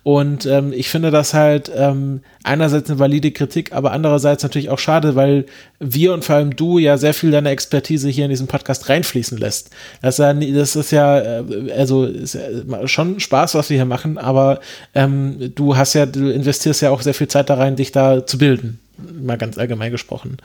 Und 0.03 0.45
ähm, 0.45 0.73
ich 0.73 0.89
finde 0.89 1.09
das 1.09 1.33
halt 1.33 1.71
ähm, 1.75 2.21
einerseits 2.43 2.89
eine 2.89 2.99
valide 2.99 3.31
Kritik, 3.31 3.73
aber 3.73 3.93
andererseits 3.93 4.43
natürlich 4.43 4.69
auch 4.69 4.79
schade, 4.79 5.15
weil 5.15 5.47
wir 5.79 6.13
und 6.13 6.23
vor 6.23 6.35
allem 6.35 6.55
du 6.55 6.77
ja 6.77 6.97
sehr 6.97 7.15
viel 7.15 7.31
deiner 7.31 7.49
Expertise 7.49 8.09
hier 8.09 8.25
in 8.25 8.29
diesen 8.29 8.45
Podcast 8.45 8.89
reinfließen 8.89 9.39
lässt. 9.39 9.71
Das 10.03 10.19
ist 10.19 10.19
ja, 10.19 10.33
das 10.33 10.75
ist 10.75 10.91
ja 10.91 11.19
äh, 11.19 11.71
also 11.75 12.05
ist 12.05 12.35
ja 12.35 12.87
schon 12.87 13.19
Spaß, 13.19 13.55
was 13.55 13.71
wir 13.71 13.77
hier 13.77 13.85
machen, 13.85 14.19
aber 14.19 14.59
ähm, 14.93 15.51
du 15.55 15.75
hast 15.75 15.95
ja, 15.95 16.05
du 16.05 16.29
investierst 16.29 16.81
ja 16.83 16.91
auch 16.91 17.01
sehr 17.01 17.15
viel 17.15 17.27
Zeit 17.27 17.49
da 17.49 17.55
rein, 17.55 17.75
dich 17.75 17.91
da 17.91 18.23
zu 18.23 18.37
bilden. 18.37 18.50
Mal 18.97 19.37
ganz 19.37 19.57
allgemein 19.57 19.91
gesprochen. 19.91 20.37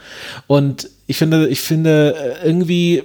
Und 0.47 0.89
ich 1.07 1.17
finde, 1.17 1.49
ich 1.49 1.61
finde 1.61 2.15
äh, 2.43 2.47
irgendwie 2.47 3.03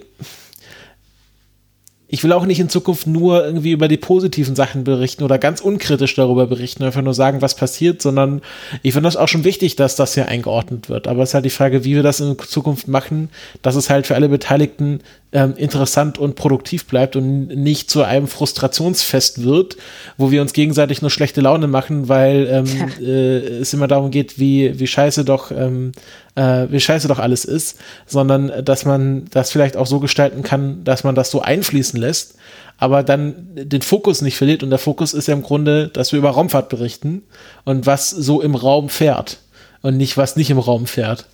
ich 2.13 2.25
will 2.25 2.33
auch 2.33 2.45
nicht 2.45 2.59
in 2.59 2.67
Zukunft 2.67 3.07
nur 3.07 3.45
irgendwie 3.45 3.71
über 3.71 3.87
die 3.87 3.95
positiven 3.95 4.53
Sachen 4.53 4.83
berichten 4.83 5.23
oder 5.23 5.39
ganz 5.39 5.61
unkritisch 5.61 6.13
darüber 6.13 6.45
berichten, 6.45 6.83
einfach 6.83 7.01
nur 7.01 7.13
sagen, 7.13 7.41
was 7.41 7.55
passiert, 7.55 8.01
sondern 8.01 8.41
ich 8.83 8.91
finde 8.91 9.07
das 9.07 9.15
auch 9.15 9.29
schon 9.29 9.45
wichtig, 9.45 9.77
dass 9.77 9.95
das 9.95 10.13
hier 10.13 10.27
eingeordnet 10.27 10.89
wird. 10.89 11.07
Aber 11.07 11.23
es 11.23 11.29
ist 11.29 11.35
halt 11.35 11.45
die 11.45 11.49
Frage, 11.49 11.85
wie 11.85 11.95
wir 11.95 12.03
das 12.03 12.19
in 12.19 12.37
Zukunft 12.37 12.89
machen, 12.89 13.29
dass 13.61 13.75
es 13.75 13.89
halt 13.89 14.07
für 14.07 14.15
alle 14.15 14.27
Beteiligten 14.27 14.99
ähm, 15.33 15.53
interessant 15.55 16.17
und 16.17 16.35
produktiv 16.35 16.85
bleibt 16.85 17.15
und 17.15 17.47
nicht 17.47 17.89
zu 17.89 18.03
einem 18.03 18.27
Frustrationsfest 18.27 19.43
wird, 19.43 19.77
wo 20.17 20.31
wir 20.31 20.41
uns 20.41 20.53
gegenseitig 20.53 21.01
nur 21.01 21.09
schlechte 21.09 21.41
Laune 21.41 21.67
machen, 21.67 22.09
weil 22.09 22.47
ähm, 22.51 22.91
äh, 23.01 23.37
es 23.59 23.73
immer 23.73 23.87
darum 23.87 24.11
geht, 24.11 24.39
wie, 24.39 24.77
wie 24.79 24.87
scheiße 24.87 25.23
doch 25.23 25.51
ähm, 25.51 25.93
äh, 26.35 26.67
wie 26.69 26.79
scheiße 26.79 27.07
doch 27.07 27.19
alles 27.19 27.45
ist, 27.45 27.77
sondern 28.05 28.63
dass 28.63 28.85
man 28.85 29.25
das 29.31 29.51
vielleicht 29.51 29.77
auch 29.77 29.87
so 29.87 29.99
gestalten 29.99 30.43
kann, 30.43 30.83
dass 30.83 31.03
man 31.03 31.15
das 31.15 31.31
so 31.31 31.41
einfließen 31.41 31.99
lässt, 31.99 32.35
aber 32.77 33.03
dann 33.03 33.35
den 33.53 33.81
Fokus 33.81 34.21
nicht 34.21 34.37
verliert. 34.37 34.63
Und 34.63 34.69
der 34.69 34.79
Fokus 34.79 35.13
ist 35.13 35.27
ja 35.27 35.33
im 35.33 35.43
Grunde, 35.43 35.89
dass 35.89 36.11
wir 36.11 36.19
über 36.19 36.31
Raumfahrt 36.31 36.69
berichten 36.69 37.23
und 37.63 37.85
was 37.85 38.09
so 38.09 38.41
im 38.41 38.55
Raum 38.55 38.89
fährt 38.89 39.39
und 39.81 39.97
nicht, 39.97 40.17
was 40.17 40.35
nicht 40.35 40.49
im 40.49 40.59
Raum 40.59 40.87
fährt. 40.87 41.25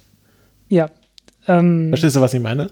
Ja. 0.70 0.90
Ähm, 1.48 1.90
Verstehst 1.90 2.16
du, 2.16 2.22
was 2.22 2.34
ich 2.34 2.42
meine? 2.42 2.70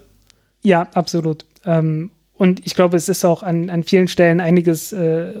Ja, 0.66 0.88
absolut. 0.94 1.44
Ähm, 1.64 2.10
und 2.34 2.66
ich 2.66 2.74
glaube, 2.74 2.96
es 2.96 3.08
ist 3.08 3.24
auch 3.24 3.44
an, 3.44 3.70
an 3.70 3.84
vielen 3.84 4.08
Stellen 4.08 4.40
einiges 4.40 4.92
äh, 4.92 5.34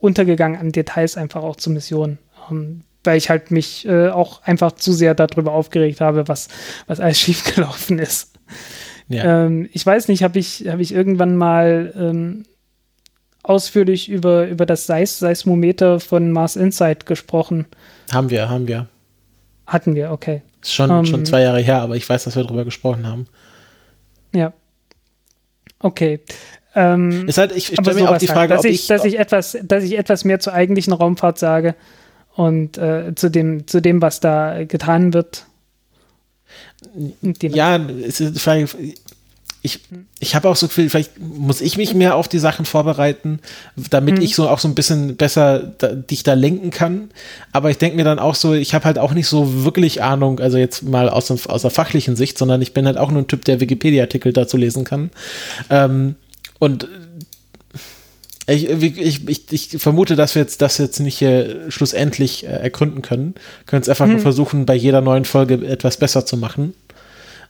untergegangen 0.00 0.58
an 0.58 0.72
Details 0.72 1.16
einfach 1.16 1.44
auch 1.44 1.54
zur 1.54 1.72
Mission. 1.72 2.18
Ähm, 2.50 2.82
weil 3.04 3.16
ich 3.16 3.30
halt 3.30 3.52
mich 3.52 3.86
äh, 3.86 4.08
auch 4.08 4.42
einfach 4.42 4.72
zu 4.72 4.92
sehr 4.92 5.14
darüber 5.14 5.52
aufgeregt 5.52 6.00
habe, 6.00 6.26
was, 6.26 6.48
was 6.88 6.98
alles 6.98 7.20
schiefgelaufen 7.20 8.00
ist. 8.00 8.32
Ja. 9.06 9.44
Ähm, 9.44 9.68
ich 9.72 9.86
weiß 9.86 10.08
nicht, 10.08 10.24
habe 10.24 10.40
ich, 10.40 10.66
hab 10.66 10.80
ich 10.80 10.92
irgendwann 10.92 11.36
mal 11.36 11.94
ähm, 11.96 12.42
ausführlich 13.44 14.08
über, 14.08 14.48
über 14.48 14.66
das 14.66 14.86
Seis 14.86 15.20
Seismometer 15.20 16.00
von 16.00 16.32
Mars 16.32 16.56
Insight 16.56 17.06
gesprochen? 17.06 17.66
Haben 18.12 18.28
wir, 18.30 18.48
haben 18.48 18.66
wir. 18.66 18.88
Hatten 19.68 19.94
wir, 19.94 20.10
okay. 20.10 20.42
Ist 20.62 20.74
schon, 20.74 20.90
um, 20.90 21.06
schon 21.06 21.20
ähm, 21.20 21.26
zwei 21.26 21.42
Jahre 21.42 21.60
her, 21.60 21.80
aber 21.80 21.94
ich 21.94 22.08
weiß, 22.08 22.24
dass 22.24 22.34
wir 22.34 22.42
darüber 22.42 22.64
gesprochen 22.64 23.06
haben. 23.06 23.28
Ja. 24.34 24.52
Okay. 25.84 26.20
Ähm, 26.74 27.28
ist 27.28 27.36
halt, 27.36 27.54
ich 27.54 27.66
stelle 27.66 27.94
mir 27.94 28.10
auch 28.10 28.16
die 28.16 28.26
Frage, 28.26 28.54
halt, 28.54 28.58
dass, 28.58 28.64
ich, 28.64 28.80
ich, 28.80 28.86
dass, 28.86 29.04
ich 29.04 29.18
etwas, 29.18 29.58
dass 29.62 29.84
ich 29.84 29.98
etwas 29.98 30.24
mehr 30.24 30.40
zur 30.40 30.54
eigentlichen 30.54 30.94
Raumfahrt 30.94 31.38
sage 31.38 31.74
und 32.34 32.78
äh, 32.78 33.14
zu, 33.14 33.30
dem, 33.30 33.66
zu 33.66 33.82
dem, 33.82 34.00
was 34.00 34.20
da 34.20 34.64
getan 34.64 35.12
wird. 35.12 35.44
Ja, 37.42 37.76
es 37.76 38.20
ist 38.20 38.34
die 38.34 38.40
Frage, 38.40 38.66
ich, 39.66 39.80
ich 40.20 40.34
habe 40.34 40.50
auch 40.50 40.56
so 40.56 40.68
viel, 40.68 40.90
vielleicht 40.90 41.18
muss 41.18 41.62
ich 41.62 41.78
mich 41.78 41.94
mehr 41.94 42.16
auf 42.16 42.28
die 42.28 42.38
Sachen 42.38 42.66
vorbereiten, 42.66 43.40
damit 43.88 44.16
mhm. 44.16 44.22
ich 44.22 44.34
so 44.34 44.46
auch 44.46 44.58
so 44.58 44.68
ein 44.68 44.74
bisschen 44.74 45.16
besser 45.16 45.72
da, 45.78 45.88
dich 45.88 46.22
da 46.22 46.34
lenken 46.34 46.70
kann. 46.70 47.08
Aber 47.50 47.70
ich 47.70 47.78
denke 47.78 47.96
mir 47.96 48.04
dann 48.04 48.18
auch 48.18 48.34
so, 48.34 48.52
ich 48.52 48.74
habe 48.74 48.84
halt 48.84 48.98
auch 48.98 49.14
nicht 49.14 49.26
so 49.26 49.64
wirklich 49.64 50.02
Ahnung, 50.02 50.38
also 50.38 50.58
jetzt 50.58 50.82
mal 50.82 51.08
aus, 51.08 51.30
aus 51.48 51.62
der 51.62 51.70
fachlichen 51.70 52.14
Sicht, 52.14 52.36
sondern 52.36 52.60
ich 52.60 52.74
bin 52.74 52.84
halt 52.84 52.98
auch 52.98 53.10
nur 53.10 53.22
ein 53.22 53.26
Typ, 53.26 53.46
der 53.46 53.58
Wikipedia-Artikel 53.58 54.34
dazu 54.34 54.58
lesen 54.58 54.84
kann. 54.84 55.10
Ähm, 55.70 56.16
und 56.58 56.86
ich, 58.46 58.68
ich, 58.68 59.26
ich, 59.26 59.50
ich, 59.50 59.68
vermute, 59.80 60.14
dass 60.14 60.34
wir 60.34 60.42
jetzt 60.42 60.60
das 60.60 60.76
jetzt 60.76 61.00
nicht 61.00 61.22
äh, 61.22 61.70
schlussendlich 61.70 62.44
äh, 62.44 62.48
ergründen 62.48 63.00
können. 63.00 63.34
Können 63.64 63.80
es 63.80 63.88
einfach 63.88 64.04
mhm. 64.04 64.12
nur 64.12 64.20
versuchen, 64.20 64.66
bei 64.66 64.74
jeder 64.74 65.00
neuen 65.00 65.24
Folge 65.24 65.66
etwas 65.66 65.96
besser 65.96 66.26
zu 66.26 66.36
machen. 66.36 66.74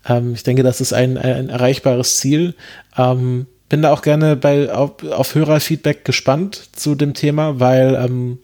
Ähm, 0.06 0.34
ich 0.34 0.42
denke, 0.42 0.62
das 0.62 0.80
ist 0.80 0.92
ein, 0.92 1.18
ein 1.18 1.48
erreichbares 1.48 2.18
Ziel. 2.18 2.54
Ähm, 2.96 3.46
bin 3.68 3.82
da 3.82 3.92
auch 3.92 4.02
gerne 4.02 4.36
bei, 4.36 4.72
auf, 4.72 5.02
auf 5.02 5.34
Hörerfeedback 5.34 6.04
gespannt 6.04 6.68
zu 6.72 6.94
dem 6.94 7.14
Thema, 7.14 7.60
weil 7.60 7.94
ähm, 7.94 8.38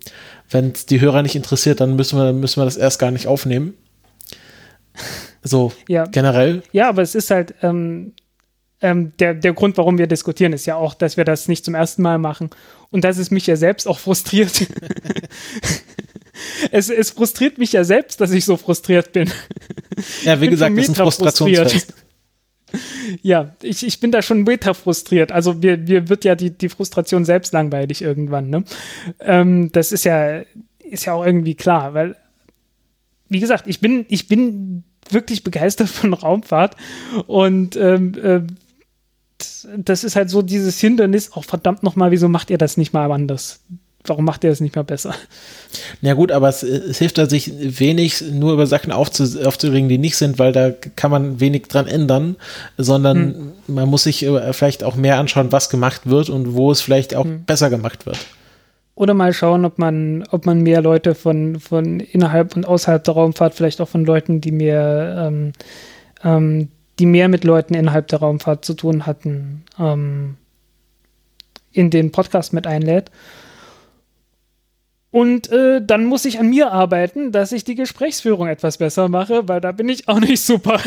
wenn 0.50 0.72
es 0.72 0.86
die 0.86 1.00
Hörer 1.00 1.22
nicht 1.22 1.36
interessiert, 1.36 1.80
dann 1.80 1.96
müssen 1.96 2.18
wir, 2.18 2.32
müssen 2.32 2.60
wir 2.60 2.64
das 2.64 2.76
erst 2.76 2.98
gar 2.98 3.10
nicht 3.10 3.26
aufnehmen. 3.26 3.74
So 5.42 5.72
ja. 5.88 6.04
generell. 6.04 6.62
Ja, 6.72 6.88
aber 6.88 7.02
es 7.02 7.14
ist 7.14 7.30
halt, 7.30 7.54
ähm, 7.62 8.12
ähm, 8.82 9.12
der, 9.18 9.34
der 9.34 9.52
Grund, 9.52 9.76
warum 9.76 9.98
wir 9.98 10.06
diskutieren, 10.06 10.52
ist 10.52 10.66
ja 10.66 10.76
auch, 10.76 10.94
dass 10.94 11.16
wir 11.16 11.24
das 11.24 11.48
nicht 11.48 11.64
zum 11.64 11.74
ersten 11.74 12.02
Mal 12.02 12.18
machen. 12.18 12.50
Und 12.90 13.04
dass 13.04 13.18
es 13.18 13.30
mich 13.30 13.46
ja 13.46 13.56
selbst 13.56 13.86
auch 13.86 13.98
frustriert. 13.98 14.66
es, 16.70 16.90
es 16.90 17.10
frustriert 17.10 17.58
mich 17.58 17.72
ja 17.72 17.84
selbst, 17.84 18.20
dass 18.20 18.30
ich 18.32 18.44
so 18.44 18.56
frustriert 18.56 19.12
bin. 19.12 19.30
Ja, 20.22 20.40
wie 20.40 20.48
gesagt, 20.48 20.76
das 20.76 20.84
ist 20.84 20.90
ein 20.90 20.94
Frustrationsfest. 20.94 21.94
Ja, 23.22 23.54
ich, 23.62 23.84
ich 23.84 24.00
bin 24.00 24.12
da 24.12 24.22
schon 24.22 24.44
meta 24.44 24.74
frustriert. 24.74 25.32
Also 25.32 25.54
mir, 25.54 25.76
mir 25.76 26.08
wird 26.08 26.24
ja 26.24 26.34
die, 26.34 26.50
die 26.50 26.68
Frustration 26.68 27.24
selbst 27.24 27.52
langweilig 27.52 28.02
irgendwann. 28.02 28.48
Ne? 28.50 28.64
Ähm, 29.20 29.72
das 29.72 29.92
ist 29.92 30.04
ja, 30.04 30.42
ist 30.78 31.04
ja 31.04 31.14
auch 31.14 31.24
irgendwie 31.24 31.54
klar, 31.54 31.94
weil, 31.94 32.16
wie 33.28 33.40
gesagt, 33.40 33.66
ich 33.66 33.80
bin, 33.80 34.06
ich 34.08 34.28
bin 34.28 34.84
wirklich 35.08 35.42
begeistert 35.42 35.88
von 35.88 36.12
Raumfahrt 36.14 36.76
und 37.26 37.76
ähm, 37.76 38.14
äh, 38.22 38.40
das 39.76 40.04
ist 40.04 40.16
halt 40.16 40.30
so 40.30 40.42
dieses 40.42 40.78
Hindernis, 40.80 41.32
auch 41.32 41.44
verdammt 41.44 41.82
nochmal, 41.82 42.10
wieso 42.10 42.28
macht 42.28 42.50
ihr 42.50 42.58
das 42.58 42.76
nicht 42.76 42.92
mal 42.92 43.10
anders? 43.10 43.60
Warum 44.04 44.24
macht 44.24 44.44
ihr 44.44 44.50
das 44.50 44.60
nicht 44.60 44.76
mal 44.76 44.82
besser? 44.82 45.14
Ja 46.00 46.14
gut, 46.14 46.32
aber 46.32 46.48
es, 46.48 46.62
es 46.62 46.98
hilft 46.98 47.18
da 47.18 47.26
sich 47.26 47.52
wenig, 47.78 48.22
nur 48.32 48.54
über 48.54 48.66
Sachen 48.66 48.92
aufzu, 48.92 49.24
aufzuregen, 49.44 49.88
die 49.88 49.98
nicht 49.98 50.16
sind, 50.16 50.38
weil 50.38 50.52
da 50.52 50.70
kann 50.70 51.10
man 51.10 51.38
wenig 51.40 51.68
dran 51.68 51.86
ändern, 51.86 52.36
sondern 52.78 53.52
hm. 53.66 53.74
man 53.74 53.88
muss 53.88 54.04
sich 54.04 54.24
äh, 54.24 54.52
vielleicht 54.52 54.84
auch 54.84 54.96
mehr 54.96 55.18
anschauen, 55.18 55.52
was 55.52 55.68
gemacht 55.68 56.02
wird 56.08 56.30
und 56.30 56.54
wo 56.54 56.72
es 56.72 56.80
vielleicht 56.80 57.14
auch 57.14 57.24
hm. 57.24 57.44
besser 57.44 57.68
gemacht 57.68 58.06
wird. 58.06 58.18
Oder 58.94 59.14
mal 59.14 59.32
schauen, 59.32 59.64
ob 59.64 59.78
man, 59.78 60.24
ob 60.30 60.46
man 60.46 60.62
mehr 60.62 60.82
Leute 60.82 61.14
von, 61.14 61.60
von 61.60 62.00
innerhalb 62.00 62.56
und 62.56 62.66
außerhalb 62.66 63.04
der 63.04 63.14
Raumfahrt, 63.14 63.54
vielleicht 63.54 63.80
auch 63.80 63.88
von 63.88 64.04
Leuten, 64.04 64.40
die 64.40 64.52
mehr 64.52 65.28
ähm, 65.28 65.52
ähm, 66.24 66.68
die 67.00 67.06
mehr 67.06 67.28
mit 67.28 67.44
Leuten 67.44 67.74
innerhalb 67.74 68.08
der 68.08 68.20
Raumfahrt 68.20 68.64
zu 68.64 68.74
tun 68.74 69.06
hatten, 69.06 69.64
ähm, 69.78 70.36
in 71.72 71.90
den 71.90 72.12
Podcast 72.12 72.52
mit 72.52 72.66
einlädt. 72.66 73.10
Und 75.12 75.50
äh, 75.50 75.82
dann 75.84 76.04
muss 76.04 76.24
ich 76.24 76.38
an 76.38 76.50
mir 76.50 76.70
arbeiten, 76.70 77.32
dass 77.32 77.50
ich 77.50 77.64
die 77.64 77.74
Gesprächsführung 77.74 78.46
etwas 78.46 78.78
besser 78.78 79.08
mache, 79.08 79.48
weil 79.48 79.60
da 79.60 79.72
bin 79.72 79.88
ich 79.88 80.06
auch 80.06 80.20
nicht 80.20 80.40
super. 80.40 80.80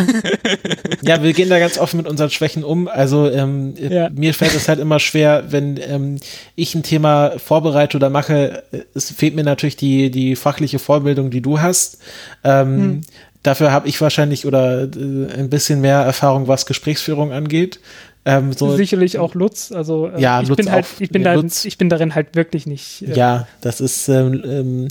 ja, 1.01 1.21
wir 1.21 1.33
gehen 1.33 1.49
da 1.49 1.59
ganz 1.59 1.77
offen 1.77 1.97
mit 1.97 2.07
unseren 2.07 2.29
Schwächen 2.29 2.63
um. 2.63 2.87
Also 2.87 3.29
ähm, 3.29 3.73
ja. 3.77 4.09
mir 4.11 4.33
fällt 4.33 4.55
es 4.55 4.69
halt 4.69 4.79
immer 4.79 4.99
schwer, 4.99 5.45
wenn 5.49 5.77
ähm, 5.77 6.19
ich 6.55 6.73
ein 6.73 6.83
Thema 6.83 7.33
vorbereite 7.37 7.97
oder 7.97 8.09
mache, 8.09 8.63
es 8.93 9.11
fehlt 9.11 9.35
mir 9.35 9.43
natürlich 9.43 9.75
die, 9.75 10.09
die 10.09 10.37
fachliche 10.37 10.79
Vorbildung, 10.79 11.29
die 11.29 11.41
du 11.41 11.59
hast. 11.59 11.97
Ähm, 12.45 12.77
hm. 12.77 13.01
Dafür 13.43 13.73
habe 13.73 13.89
ich 13.89 13.99
wahrscheinlich 13.99 14.45
oder 14.45 14.83
äh, 14.83 15.33
ein 15.37 15.49
bisschen 15.49 15.81
mehr 15.81 15.99
Erfahrung, 15.99 16.47
was 16.47 16.65
Gesprächsführung 16.65 17.33
angeht. 17.33 17.81
Ähm, 18.25 18.53
so, 18.53 18.75
Sicherlich 18.77 19.19
auch 19.19 19.35
Lutz. 19.35 19.73
Also 19.73 20.07
äh, 20.07 20.21
ja, 20.21 20.41
ich 20.41 20.47
Lutz 20.47 20.57
bin 20.57 20.71
halt, 20.71 20.85
ich 20.99 21.09
bin 21.09 21.23
da, 21.23 21.33
Lutz. 21.33 21.65
ich 21.65 21.77
bin 21.77 21.89
darin 21.89 22.15
halt 22.15 22.35
wirklich 22.35 22.65
nicht. 22.65 23.01
Äh, 23.01 23.15
ja, 23.15 23.47
das 23.59 23.81
ist, 23.81 24.07
ähm, 24.07 24.41
ähm, 24.45 24.87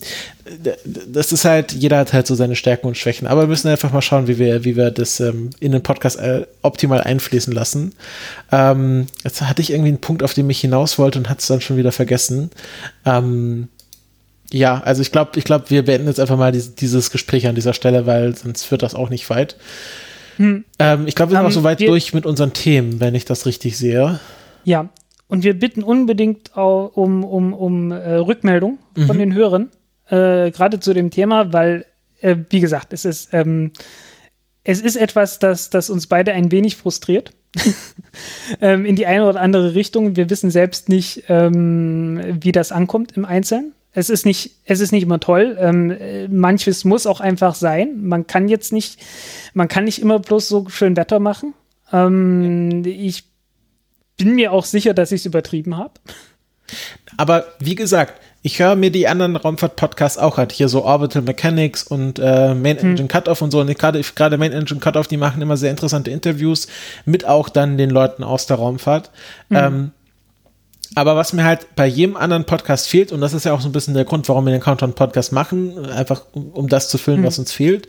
das 1.07 1.33
ist 1.33 1.47
halt, 1.47 1.73
jeder 1.73 1.99
hat 1.99 2.13
halt 2.13 2.27
so 2.27 2.35
seine 2.35 2.57
Stärken 2.57 2.87
und 2.87 2.99
Schwächen. 2.99 3.27
Aber 3.27 3.43
wir 3.43 3.49
müssen 3.49 3.69
einfach 3.69 3.91
mal 3.91 4.03
schauen, 4.03 4.29
wie 4.29 4.39
wir, 4.39 4.65
wie 4.65 4.77
wir 4.77 4.91
das 4.91 5.19
ähm, 5.21 5.51
in 5.61 5.73
den 5.73 5.83
Podcast 5.83 6.19
äh, 6.19 6.47
optimal 6.61 7.01
einfließen 7.01 7.55
lassen. 7.55 7.95
Ähm, 8.51 9.07
jetzt 9.25 9.41
hatte 9.41 9.63
ich 9.63 9.71
irgendwie 9.71 9.89
einen 9.89 10.01
Punkt, 10.01 10.23
auf 10.23 10.35
den 10.35 10.51
ich 10.51 10.61
hinaus 10.61 10.99
wollte 10.99 11.19
und 11.19 11.31
hatte 11.31 11.41
es 11.41 11.47
dann 11.47 11.63
schon 11.63 11.79
wieder 11.79 11.93
vergessen. 11.93 12.51
Ähm, 13.07 13.69
ja, 14.53 14.83
also 14.85 15.01
ich 15.01 15.11
glaube, 15.11 15.39
ich 15.39 15.45
glaube, 15.45 15.71
wir 15.71 15.83
beenden 15.87 16.07
jetzt 16.07 16.21
einfach 16.21 16.37
mal 16.37 16.53
dieses 16.53 17.11
Gespräch 17.11 17.47
an 17.47 17.55
dieser 17.55 17.73
Stelle, 17.73 18.05
weil 18.05 18.37
sonst 18.37 18.65
führt 18.65 18.83
das 18.83 18.95
auch 18.95 19.09
nicht 19.09 19.31
weit. 19.31 19.57
Hm. 20.37 20.65
Ähm, 20.79 21.07
ich 21.07 21.15
glaube, 21.15 21.33
wir 21.33 21.37
sind 21.37 21.47
um, 21.47 21.51
auch 21.51 21.55
so 21.55 21.63
weit 21.63 21.81
durch 21.81 22.15
mit 22.15 22.27
unseren 22.27 22.53
Themen, 22.53 23.01
wenn 23.01 23.15
ich 23.15 23.25
das 23.25 23.47
richtig 23.47 23.77
sehe. 23.77 24.21
Ja, 24.65 24.89
und 25.29 25.45
wir 25.45 25.59
bitten 25.59 25.83
unbedingt 25.83 26.55
um, 26.57 27.25
um, 27.25 27.55
um 27.55 27.91
äh, 27.91 28.15
Rückmeldung 28.17 28.79
mhm. 28.97 29.07
von 29.07 29.19
den 29.19 29.35
Hörern, 29.35 29.71
äh, 30.09 30.51
gerade 30.51 30.79
zu 30.79 30.93
dem 30.93 31.11
Thema, 31.11 31.53
weil, 31.53 31.87
äh, 32.21 32.37
wie 32.51 32.61
gesagt, 32.61 32.93
es 32.93 33.05
ist, 33.05 33.31
ähm, 33.33 33.73
es 34.65 34.81
ist 34.81 34.97
etwas, 34.97 35.39
das, 35.39 35.71
das 35.71 35.91
uns 35.91 36.07
beide 36.07 36.33
ein 36.33 36.53
wenig 36.53 36.77
frustriert. 36.77 37.33
ähm, 38.61 38.85
in 38.85 38.97
die 38.97 39.07
eine 39.07 39.29
oder 39.29 39.41
andere 39.41 39.75
Richtung. 39.75 40.17
Wir 40.17 40.31
wissen 40.31 40.51
selbst 40.51 40.89
nicht, 40.89 41.25
ähm, 41.29 42.21
wie 42.41 42.53
das 42.53 42.73
ankommt 42.73 43.13
im 43.13 43.25
Einzelnen. 43.25 43.73
Es 43.93 44.09
ist 44.09 44.25
nicht, 44.25 44.53
es 44.65 44.81
ist 44.81 44.93
nicht 44.93 45.03
immer 45.03 45.21
toll. 45.21 45.57
Ähm, 45.61 45.97
manches 46.31 46.85
muss 46.85 47.07
auch 47.07 47.21
einfach 47.21 47.55
sein. 47.55 48.03
Man 48.03 48.27
kann 48.27 48.49
jetzt 48.49 48.73
nicht, 48.73 48.99
man 49.53 49.69
kann 49.69 49.85
nicht 49.85 50.01
immer 50.01 50.19
bloß 50.19 50.49
so 50.49 50.69
schön 50.69 50.97
Wetter 50.97 51.21
machen. 51.21 51.55
Ähm, 51.93 52.83
ich 52.87 53.25
bin 54.17 54.35
mir 54.35 54.53
auch 54.53 54.65
sicher, 54.65 54.95
dass 54.95 55.13
ich 55.13 55.23
es 55.23 55.27
übertrieben 55.27 55.77
habe. 55.77 55.93
Aber 57.19 57.45
wie 57.59 57.75
gesagt, 57.75 58.15
ich 58.41 58.59
höre 58.59 58.75
mir 58.75 58.91
die 58.91 59.07
anderen 59.07 59.37
Raumfahrt-Podcasts 59.37 60.19
auch 60.19 60.39
an. 60.39 60.49
Hier 60.51 60.69
so 60.69 60.85
Orbital 60.85 61.23
Mechanics 61.23 61.83
und 61.83 62.19
äh, 62.19 62.55
Main 62.55 62.79
hm. 62.79 62.91
Engine 62.91 62.99
hm. 63.01 63.09
Cutoff 63.09 63.43
und 63.43 63.51
so. 63.51 63.61
Und 63.61 63.79
gerade, 63.79 64.01
gerade 64.01 64.39
Main 64.39 64.53
Engine 64.53 64.81
Cutoff, 64.81 65.07
die 65.07 65.17
machen 65.17 65.43
immer 65.43 65.57
sehr 65.57 65.71
interessante 65.71 66.11
Interviews 66.11 66.67
mit 67.05 67.25
auch 67.25 67.49
dann 67.49 67.77
den 67.77 67.91
Leuten 67.91 68.25
aus 68.25 68.47
der 68.47 68.57
Raumfahrt. 68.57 69.11
Hm. 69.49 69.57
Ähm, 69.57 69.91
aber 70.95 71.17
was 71.17 71.33
mir 71.33 71.45
halt 71.45 71.75
bei 71.75 71.87
jedem 71.87 72.17
anderen 72.17 72.45
Podcast 72.45 72.89
fehlt, 72.89 73.13
und 73.13 73.21
das 73.21 73.33
ist 73.33 73.45
ja 73.45 73.53
auch 73.53 73.61
so 73.61 73.69
ein 73.69 73.73
bisschen 73.73 73.95
der 73.95 74.05
Grund, 74.05 74.29
warum 74.29 74.45
wir 74.45 74.53
den 74.53 74.61
Countdown-Podcast 74.61 75.33
machen, 75.33 75.87
einfach 75.87 76.23
um, 76.33 76.51
um 76.51 76.69
das 76.69 76.89
zu 76.89 76.99
füllen, 76.99 77.21
mhm. 77.21 77.27
was 77.27 77.39
uns 77.39 77.53
fehlt, 77.53 77.89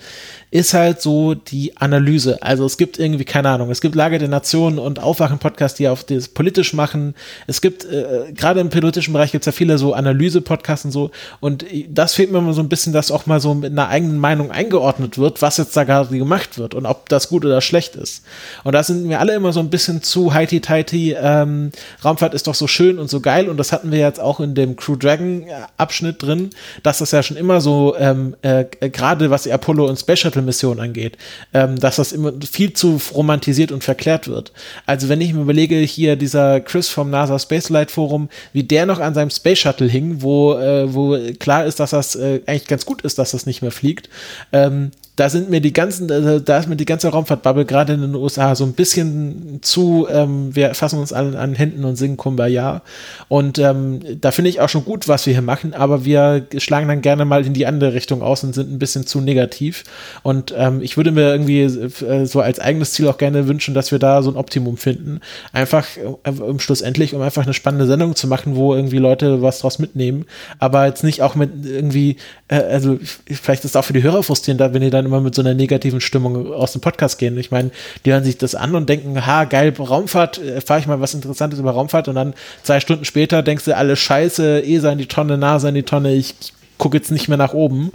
ist 0.53 0.75
halt 0.75 1.01
so 1.01 1.33
die 1.33 1.75
Analyse. 1.77 2.37
Also 2.43 2.63
es 2.63 2.77
gibt 2.77 2.99
irgendwie, 2.99 3.25
keine 3.25 3.49
Ahnung, 3.49 3.71
es 3.71 3.81
gibt 3.81 3.95
Lage 3.95 4.19
der 4.19 4.27
Nationen 4.27 4.77
und 4.77 4.99
Aufwachen-Podcasts, 4.99 5.77
die 5.77 5.87
auf 5.87 6.03
das 6.03 6.27
politisch 6.27 6.75
machen. 6.75 7.15
Es 7.47 7.59
gibt, 7.59 7.85
äh, 7.85 8.31
gerade 8.35 8.59
im 8.59 8.69
politischen 8.69 9.13
Bereich 9.13 9.31
gibt 9.31 9.41
es 9.41 9.45
ja 9.47 9.51
viele 9.51 9.79
so 9.79 9.93
Analyse-Podcasts 9.95 10.85
und 10.85 10.91
so. 10.91 11.09
Und 11.39 11.65
das 11.89 12.13
fehlt 12.13 12.31
mir 12.31 12.37
immer 12.37 12.53
so 12.53 12.61
ein 12.61 12.69
bisschen, 12.69 12.93
dass 12.93 13.09
auch 13.09 13.25
mal 13.25 13.39
so 13.39 13.55
mit 13.55 13.71
einer 13.71 13.89
eigenen 13.89 14.19
Meinung 14.19 14.51
eingeordnet 14.51 15.17
wird, 15.17 15.41
was 15.41 15.57
jetzt 15.57 15.75
da 15.75 15.85
gerade 15.85 16.15
gemacht 16.15 16.59
wird 16.59 16.75
und 16.75 16.85
ob 16.85 17.09
das 17.09 17.29
gut 17.29 17.45
oder 17.45 17.59
schlecht 17.59 17.95
ist. 17.95 18.23
Und 18.63 18.73
da 18.73 18.83
sind 18.83 19.05
mir 19.05 19.21
alle 19.21 19.33
immer 19.33 19.53
so 19.53 19.59
ein 19.59 19.71
bisschen 19.71 20.03
zu 20.03 20.35
heiti-teiti. 20.35 21.15
Ähm, 21.19 21.71
Raumfahrt 22.05 22.35
ist 22.35 22.45
doch 22.45 22.53
so 22.53 22.67
schön 22.67 22.99
und 22.99 23.09
so 23.09 23.21
geil 23.21 23.49
und 23.49 23.57
das 23.57 23.71
hatten 23.71 23.91
wir 23.91 23.97
jetzt 23.97 24.19
auch 24.19 24.39
in 24.39 24.53
dem 24.53 24.75
Crew 24.75 24.97
Dragon 24.97 25.45
Abschnitt 25.77 26.21
drin, 26.21 26.51
dass 26.83 26.99
das 26.99 27.09
ja 27.09 27.23
schon 27.23 27.37
immer 27.37 27.59
so, 27.59 27.95
ähm, 27.97 28.35
äh, 28.43 28.65
gerade 28.65 29.31
was 29.31 29.41
die 29.41 29.51
Apollo 29.51 29.87
und 29.87 29.97
Space 29.97 30.19
Shuttle 30.19 30.42
Mission 30.43 30.79
angeht, 30.79 31.17
ähm, 31.53 31.79
dass 31.79 31.97
das 31.97 32.11
immer 32.11 32.33
viel 32.49 32.73
zu 32.73 32.99
romantisiert 33.13 33.71
und 33.71 33.83
verklärt 33.83 34.27
wird. 34.27 34.51
Also 34.85 35.09
wenn 35.09 35.21
ich 35.21 35.33
mir 35.33 35.41
überlege, 35.41 35.77
hier 35.77 36.15
dieser 36.15 36.59
Chris 36.61 36.89
vom 36.89 37.09
NASA 37.09 37.39
Spacelight 37.39 37.91
Forum, 37.91 38.29
wie 38.53 38.63
der 38.63 38.85
noch 38.85 38.99
an 38.99 39.13
seinem 39.13 39.29
Space 39.29 39.59
Shuttle 39.59 39.87
hing, 39.87 40.21
wo, 40.21 40.53
äh, 40.53 40.93
wo 40.93 41.17
klar 41.39 41.65
ist, 41.65 41.79
dass 41.79 41.91
das 41.91 42.15
äh, 42.15 42.41
eigentlich 42.45 42.67
ganz 42.67 42.85
gut 42.85 43.01
ist, 43.01 43.17
dass 43.19 43.31
das 43.31 43.45
nicht 43.45 43.61
mehr 43.61 43.71
fliegt, 43.71 44.09
ähm, 44.51 44.91
da 45.15 45.29
sind 45.29 45.49
mir 45.49 45.61
die 45.61 45.73
ganzen, 45.73 46.07
da 46.07 46.57
ist 46.57 46.67
mir 46.67 46.75
die 46.75 46.85
ganze 46.85 47.09
Raumfahrtbubble 47.09 47.65
gerade 47.65 47.93
in 47.93 48.01
den 48.01 48.15
USA 48.15 48.55
so 48.55 48.63
ein 48.63 48.73
bisschen 48.73 49.59
zu, 49.61 50.07
ähm, 50.09 50.55
wir 50.55 50.73
fassen 50.73 50.99
uns 50.99 51.13
alle 51.13 51.37
an 51.37 51.53
Händen 51.53 51.85
und 51.85 51.95
singen 51.95 52.17
Kumbaya. 52.17 52.81
Und 53.27 53.59
ähm, 53.59 53.99
da 54.21 54.31
finde 54.31 54.49
ich 54.49 54.59
auch 54.59 54.69
schon 54.69 54.85
gut, 54.85 55.07
was 55.07 55.25
wir 55.25 55.33
hier 55.33 55.43
machen, 55.43 55.73
aber 55.73 56.03
wir 56.03 56.47
schlagen 56.57 56.87
dann 56.87 57.01
gerne 57.01 57.25
mal 57.25 57.45
in 57.45 57.53
die 57.53 57.67
andere 57.67 57.93
Richtung 57.93 58.21
aus 58.21 58.43
und 58.43 58.55
sind 58.55 58.71
ein 58.71 58.79
bisschen 58.79 59.05
zu 59.05 59.21
negativ. 59.21 59.83
Und 60.23 60.53
ähm, 60.57 60.81
ich 60.81 60.97
würde 60.97 61.11
mir 61.11 61.31
irgendwie 61.31 61.61
äh, 61.61 62.25
so 62.25 62.41
als 62.41 62.59
eigenes 62.59 62.93
Ziel 62.93 63.07
auch 63.07 63.17
gerne 63.17 63.47
wünschen, 63.47 63.73
dass 63.75 63.91
wir 63.91 63.99
da 63.99 64.23
so 64.23 64.31
ein 64.31 64.37
Optimum 64.37 64.77
finden. 64.77 65.19
Einfach 65.51 65.85
äh, 65.97 66.33
Schlussendlich, 66.57 67.13
um 67.13 67.21
einfach 67.21 67.43
eine 67.43 67.53
spannende 67.53 67.85
Sendung 67.85 68.15
zu 68.15 68.27
machen, 68.27 68.55
wo 68.55 68.73
irgendwie 68.73 68.97
Leute 68.97 69.41
was 69.41 69.59
draus 69.59 69.79
mitnehmen, 69.79 70.25
aber 70.59 70.85
jetzt 70.85 71.03
nicht 71.03 71.21
auch 71.21 71.35
mit 71.35 71.65
irgendwie, 71.65 72.17
äh, 72.47 72.55
also 72.55 72.97
vielleicht 73.01 73.65
ist 73.65 73.71
es 73.71 73.75
auch 73.75 73.85
für 73.85 73.93
die 73.93 74.03
Hörer 74.03 74.23
frustrierend, 74.23 74.73
wenn 74.73 74.81
ihr 74.81 74.91
dann 74.91 75.02
dann 75.03 75.11
immer 75.11 75.21
mit 75.21 75.35
so 75.35 75.41
einer 75.41 75.53
negativen 75.53 76.01
Stimmung 76.01 76.51
aus 76.53 76.71
dem 76.71 76.81
Podcast 76.81 77.17
gehen. 77.17 77.37
Ich 77.37 77.51
meine, 77.51 77.71
die 78.05 78.11
hören 78.11 78.23
sich 78.23 78.37
das 78.37 78.55
an 78.55 78.75
und 78.75 78.89
denken, 78.89 79.25
ha, 79.25 79.43
geil, 79.45 79.73
Raumfahrt, 79.77 80.39
äh, 80.39 80.61
fahre 80.61 80.79
ich 80.79 80.87
mal 80.87 81.01
was 81.01 81.13
Interessantes 81.13 81.59
über 81.59 81.71
Raumfahrt 81.71 82.07
und 82.07 82.15
dann 82.15 82.33
zwei 82.63 82.79
Stunden 82.79 83.05
später 83.05 83.43
denkst 83.43 83.65
du, 83.65 83.75
alles 83.75 83.99
scheiße, 83.99 84.63
ESA 84.63 84.91
in 84.91 84.97
die 84.97 85.07
Tonne, 85.07 85.37
NASA 85.37 85.69
in 85.69 85.75
die 85.75 85.83
Tonne, 85.83 86.13
ich 86.13 86.35
gucke 86.77 86.97
jetzt 86.97 87.11
nicht 87.11 87.27
mehr 87.27 87.37
nach 87.37 87.53
oben. 87.53 87.91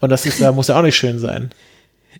Und 0.00 0.10
das 0.10 0.26
ist, 0.26 0.40
muss 0.54 0.68
ja 0.68 0.78
auch 0.78 0.82
nicht 0.82 0.96
schön 0.96 1.18
sein. 1.18 1.50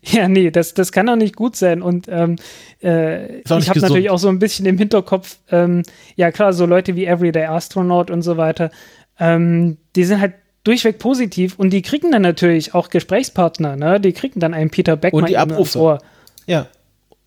Ja, 0.03 0.29
nee, 0.29 0.51
das, 0.51 0.73
das 0.73 0.93
kann 0.93 1.09
auch 1.11 1.17
nicht 1.17 1.37
gut 1.37 1.57
sein. 1.57 1.83
Und 1.83 2.07
ähm, 2.09 2.37
äh, 2.83 3.41
ich 3.41 3.51
habe 3.51 3.81
natürlich 3.81 4.09
auch 4.09 4.19
so 4.19 4.29
ein 4.29 4.39
bisschen 4.39 4.65
im 4.65 4.79
Hinterkopf, 4.79 5.37
ähm, 5.51 5.83
ja 6.17 6.31
klar, 6.31 6.55
so 6.55 6.65
Leute 6.65 6.97
wie 6.97 7.05
Everyday 7.05 7.45
Astronaut 7.45 8.11
und 8.11 8.23
so 8.23 8.39
weiter, 8.39 8.71
ähm, 9.19 9.77
die 9.97 10.05
sind 10.05 10.21
halt 10.21 10.35
durchweg 10.65 10.99
positiv 10.99 11.59
und 11.59 11.71
die 11.71 11.83
kriegen 11.83 12.13
dann 12.13 12.23
natürlich 12.23 12.75
auch 12.75 12.91
Gesprächspartner, 12.91 13.77
ne? 13.77 14.01
Die 14.01 14.13
kriegen 14.13 14.41
dann 14.41 14.55
einen 14.55 14.71
Peter 14.71 14.97
Beckmann 14.97 15.25
und 15.25 15.31
die 15.31 15.39
Abrufe. 15.39 15.79
Ohr. 15.79 15.99
Ja. 16.47 16.67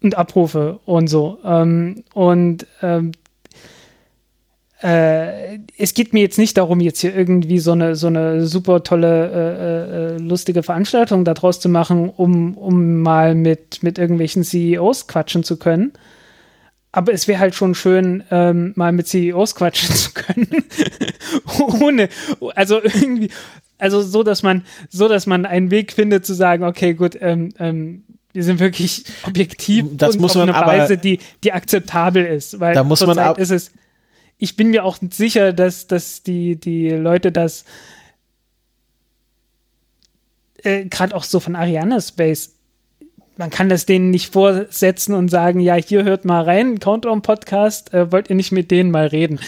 Und 0.02 0.16
Abrufe 0.16 0.80
und 0.86 1.08
so. 1.08 1.40
Ähm, 1.44 2.04
und 2.14 2.68
ähm, 2.82 3.14
äh, 4.84 5.60
es 5.78 5.94
geht 5.94 6.14
mir 6.14 6.20
jetzt 6.20 6.38
nicht 6.38 6.58
darum, 6.58 6.82
jetzt 6.82 7.00
hier 7.00 7.16
irgendwie 7.16 7.60
so 7.60 7.72
eine, 7.72 7.96
so 7.96 8.08
eine 8.08 8.46
super 8.46 8.84
tolle, 8.84 9.32
äh, 9.32 10.16
äh, 10.16 10.18
lustige 10.18 10.62
Veranstaltung 10.62 11.24
daraus 11.24 11.62
zu 11.62 11.70
machen, 11.70 12.10
um, 12.10 12.58
um 12.58 13.02
mal 13.02 13.34
mit, 13.34 13.82
mit 13.82 13.98
irgendwelchen 13.98 14.44
CEOs 14.44 15.08
quatschen 15.08 15.44
zu 15.44 15.58
können 15.58 15.94
aber 16.94 17.12
es 17.12 17.28
wäre 17.28 17.40
halt 17.40 17.56
schon 17.56 17.74
schön, 17.76 18.24
ähm, 18.30 18.72
mal 18.76 18.92
mit 18.92 19.08
CEOs 19.08 19.56
quatschen 19.56 19.94
zu 19.94 20.12
können. 20.14 20.48
Ohne, 21.82 22.08
also 22.56 22.82
irgendwie, 22.82 23.30
also 23.80 24.02
so, 24.02 24.22
dass 24.22 24.44
man, 24.44 24.64
so, 24.90 25.08
dass 25.08 25.26
man 25.26 25.48
einen 25.48 25.72
Weg 25.72 25.92
findet 25.92 26.24
zu 26.24 26.36
sagen, 26.36 26.64
okay, 26.64 26.94
gut, 26.94 27.18
ähm, 27.20 27.50
ähm, 27.58 28.04
wir 28.32 28.44
sind 28.44 28.60
wirklich 28.60 29.06
objektiv 29.24 29.86
das 29.94 30.16
und 30.16 30.22
muss 30.22 30.36
man 30.36 30.52
auf 30.52 30.56
eine 30.56 30.68
Weise, 30.68 30.98
die, 30.98 31.20
die 31.44 31.52
akzeptabel 31.52 32.26
ist. 32.26 32.60
Weil 32.60 32.76
da 32.76 32.84
muss 32.84 33.06
man 33.06 33.18
ab 33.18 33.40
ist 33.40 33.52
es, 33.52 33.72
ich 34.38 34.56
bin 34.56 34.70
mir 34.70 34.86
auch 34.86 34.98
sicher, 35.10 35.52
dass, 35.52 35.88
dass 35.88 36.22
die, 36.22 36.58
die 36.58 36.90
Leute 36.92 37.32
das 37.32 37.66
äh, 40.58 40.86
gerade 40.86 41.16
auch 41.16 41.24
so 41.24 41.40
von 41.40 41.56
Ariana 41.56 42.00
Space 42.02 42.53
man 43.38 43.50
kann 43.50 43.70
das 43.70 43.86
denen 43.86 44.10
nicht 44.10 44.32
vorsetzen 44.32 45.14
und 45.14 45.30
sagen, 45.30 45.60
ja, 45.60 45.76
hier 45.76 46.04
hört 46.04 46.26
mal 46.26 46.44
rein, 46.44 46.80
Countdown-Podcast, 46.80 47.94
äh, 47.94 48.12
wollt 48.12 48.30
ihr 48.30 48.36
nicht 48.36 48.52
mit 48.52 48.72
denen 48.72 48.92
mal 48.92 49.08
reden? 49.08 49.40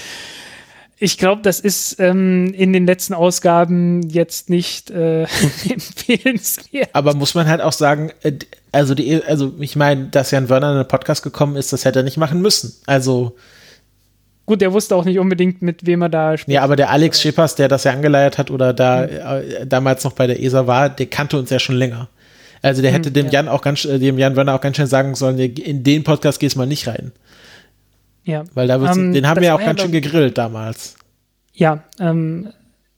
Ich 0.97 1.17
glaube, 1.17 1.41
das 1.41 1.59
ist 1.59 1.99
ähm, 1.99 2.53
in 2.53 2.71
den 2.71 2.85
letzten 2.87 3.13
Ausgaben 3.13 4.01
jetzt 4.09 4.49
nicht 4.49 4.91
äh, 4.91 5.23
empfehlenswert. 5.69 6.89
Aber 6.93 7.13
muss 7.13 7.35
man 7.35 7.47
halt 7.47 7.61
auch 7.61 7.73
sagen, 7.73 8.11
äh, 8.23 8.33
also 8.71 8.95
die, 8.95 9.21
also 9.23 9.53
ich 9.59 9.75
meine, 9.75 10.05
dass 10.05 10.31
Jan 10.31 10.49
Werner 10.49 10.71
in 10.71 10.77
den 10.77 10.87
Podcast 10.87 11.21
gekommen 11.21 11.57
ist, 11.57 11.73
das 11.73 11.83
hätte 11.83 11.99
er 11.99 12.03
nicht 12.03 12.17
machen 12.17 12.41
müssen. 12.41 12.73
Also 12.85 13.35
Gut, 14.45 14.61
der 14.61 14.73
wusste 14.73 14.95
auch 14.95 15.05
nicht 15.05 15.17
unbedingt, 15.17 15.63
mit 15.63 15.87
wem 15.87 16.03
er 16.03 16.09
da 16.09 16.37
spielt. 16.37 16.53
Ja, 16.53 16.61
aber 16.61 16.75
der 16.75 16.91
Alex 16.91 17.19
Schippers, 17.19 17.55
der 17.55 17.67
das 17.67 17.83
ja 17.83 17.91
angeleiert 17.91 18.37
hat 18.37 18.51
oder 18.51 18.73
da 18.73 19.07
mhm. 19.07 19.09
äh, 19.61 19.65
damals 19.65 20.03
noch 20.03 20.13
bei 20.13 20.27
der 20.27 20.41
ESA 20.41 20.67
war, 20.67 20.89
der 20.89 21.07
kannte 21.07 21.37
uns 21.37 21.49
ja 21.49 21.59
schon 21.59 21.75
länger. 21.75 22.09
Also 22.65 22.81
der 22.81 22.91
hätte 22.91 23.09
hm, 23.09 23.13
dem 23.13 23.25
ja. 23.27 23.33
Jan 23.33 23.47
auch 23.47 23.61
ganz, 23.61 23.85
äh, 23.85 23.99
dem 23.99 24.17
Jan 24.17 24.35
Werner 24.35 24.55
auch 24.55 24.61
ganz 24.61 24.77
schön 24.77 24.87
sagen 24.87 25.13
sollen, 25.13 25.37
in 25.37 25.83
den 25.83 26.03
Podcast 26.03 26.39
gehst 26.39 26.57
mal 26.57 26.65
nicht 26.65 26.87
rein. 26.87 27.11
Ja. 28.23 28.43
Weil 28.55 28.67
da 28.67 28.77
um, 28.77 28.85
ähm, 28.85 29.13
den 29.13 29.27
haben 29.27 29.39
wir 29.39 29.49
ja 29.49 29.55
auch 29.55 29.63
ganz 29.63 29.81
schön 29.81 29.91
gegrillt 29.91 30.39
damals. 30.39 30.95
Ja, 31.53 31.83
ähm, 31.99 32.49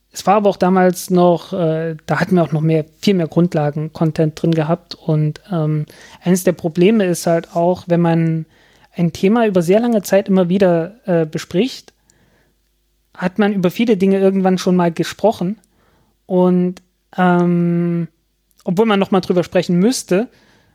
es 0.10 0.26
war 0.26 0.36
aber 0.36 0.50
auch 0.50 0.56
damals 0.56 1.10
noch, 1.10 1.52
äh, 1.52 1.98
da 2.06 2.20
hatten 2.22 2.36
wir 2.36 2.44
auch 2.44 2.54
noch 2.54 2.62
mehr, 2.62 2.86
viel 3.02 3.14
mehr 3.14 3.28
Grundlagen-Content 3.28 4.42
drin 4.42 4.52
gehabt. 4.52 4.96
Und 4.96 5.42
ähm, 5.52 5.86
eines 6.24 6.46
der 6.46 6.54
Probleme 6.54 7.04
ist 7.04 7.28
halt 7.28 7.54
auch, 7.54 7.84
wenn 7.88 8.00
man 8.00 8.46
ein 8.96 9.12
Thema 9.12 9.46
über 9.48 9.62
sehr 9.62 9.82
lange 9.82 10.02
Zeit 10.02 10.30
immer 10.30 10.48
wieder 10.48 10.96
äh, 11.06 11.26
bespricht, 11.26 11.92
hat 13.18 13.38
man 13.38 13.52
über 13.52 13.70
viele 13.70 13.98
Dinge 13.98 14.18
irgendwann 14.18 14.58
schon 14.58 14.78
mal 14.78 14.94
gesprochen. 14.94 15.60
Und 16.26 16.82
ähm, 17.18 18.08
obwohl 18.68 18.86
man 18.86 19.00
noch 19.00 19.12
mal 19.12 19.22
drüber 19.22 19.46
sprechen 19.46 19.80
müsste, 19.80 20.28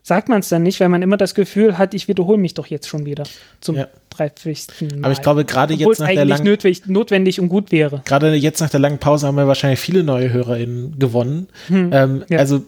sagt 0.03 0.29
man 0.31 0.41
es 0.41 0.49
dann 0.49 0.63
nicht, 0.63 0.81
weil 0.81 0.89
man 0.89 1.03
immer 1.03 1.19
das 1.19 1.35
Gefühl 1.35 1.77
hat, 1.77 1.93
ich 1.93 2.09
wiederhole 2.09 2.39
mich 2.39 2.55
doch 2.55 2.67
jetzt 2.67 2.89
schon 2.89 3.05
wieder 3.05 3.25
zum 3.61 3.77
ja. 3.77 3.87
30. 4.11 4.67
Mal. 4.81 4.89
Aber 5.03 5.13
ich 5.13 5.21
glaube, 5.21 5.45
gerade 5.45 5.75
jetzt 5.75 6.01
nach 6.01 6.09
der 6.09 6.25
langen 6.25 6.45
notwendig, 6.45 6.87
notwendig 6.87 7.39
und 7.39 7.49
gut 7.49 7.71
wäre. 7.71 8.01
Gerade 8.07 8.35
jetzt 8.35 8.61
nach 8.61 8.71
der 8.71 8.81
langen 8.81 8.99
Pause 8.99 9.27
haben 9.27 9.37
wir 9.37 9.47
wahrscheinlich 9.47 9.79
viele 9.79 10.03
neue 10.03 10.33
HörerInnen 10.33 10.99
gewonnen. 10.99 11.49
Hm, 11.69 11.91
ähm, 11.93 12.25
ja. 12.31 12.39
Also 12.39 12.65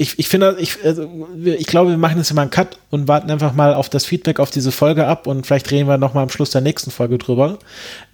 ich, 0.00 0.18
ich 0.18 0.28
finde, 0.28 0.56
ich, 0.58 0.78
also, 0.82 1.28
ich 1.44 1.66
glaube, 1.66 1.90
wir 1.90 1.98
machen 1.98 2.16
jetzt 2.16 2.32
mal 2.32 2.40
einen 2.40 2.50
Cut 2.50 2.78
und 2.88 3.06
warten 3.06 3.30
einfach 3.30 3.52
mal 3.52 3.74
auf 3.74 3.90
das 3.90 4.06
Feedback 4.06 4.40
auf 4.40 4.50
diese 4.50 4.72
Folge 4.72 5.06
ab 5.06 5.26
und 5.26 5.46
vielleicht 5.46 5.70
reden 5.70 5.88
wir 5.88 5.98
noch 5.98 6.14
mal 6.14 6.22
am 6.22 6.30
Schluss 6.30 6.48
der 6.48 6.62
nächsten 6.62 6.90
Folge 6.90 7.18
drüber. 7.18 7.58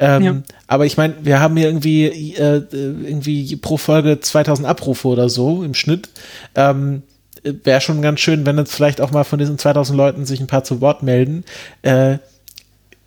Ähm, 0.00 0.22
ja. 0.22 0.36
Aber 0.66 0.84
ich 0.84 0.96
meine, 0.96 1.14
wir 1.22 1.38
haben 1.38 1.56
hier 1.56 1.68
irgendwie, 1.68 2.34
äh, 2.34 2.64
irgendwie 2.72 3.54
pro 3.54 3.76
Folge 3.76 4.18
2000 4.18 4.66
Abrufe 4.66 5.06
oder 5.06 5.28
so 5.28 5.62
im 5.62 5.74
Schnitt. 5.74 6.08
Ähm, 6.56 7.04
Wäre 7.44 7.80
schon 7.80 8.02
ganz 8.02 8.18
schön, 8.18 8.44
wenn 8.46 8.58
jetzt 8.58 8.74
vielleicht 8.74 9.00
auch 9.00 9.12
mal 9.12 9.22
von 9.22 9.38
diesen 9.38 9.56
2000 9.56 9.96
Leuten 9.96 10.26
sich 10.26 10.40
ein 10.40 10.48
paar 10.48 10.64
zu 10.64 10.80
Wort 10.80 11.04
melden. 11.04 11.44
Äh, 11.82 12.18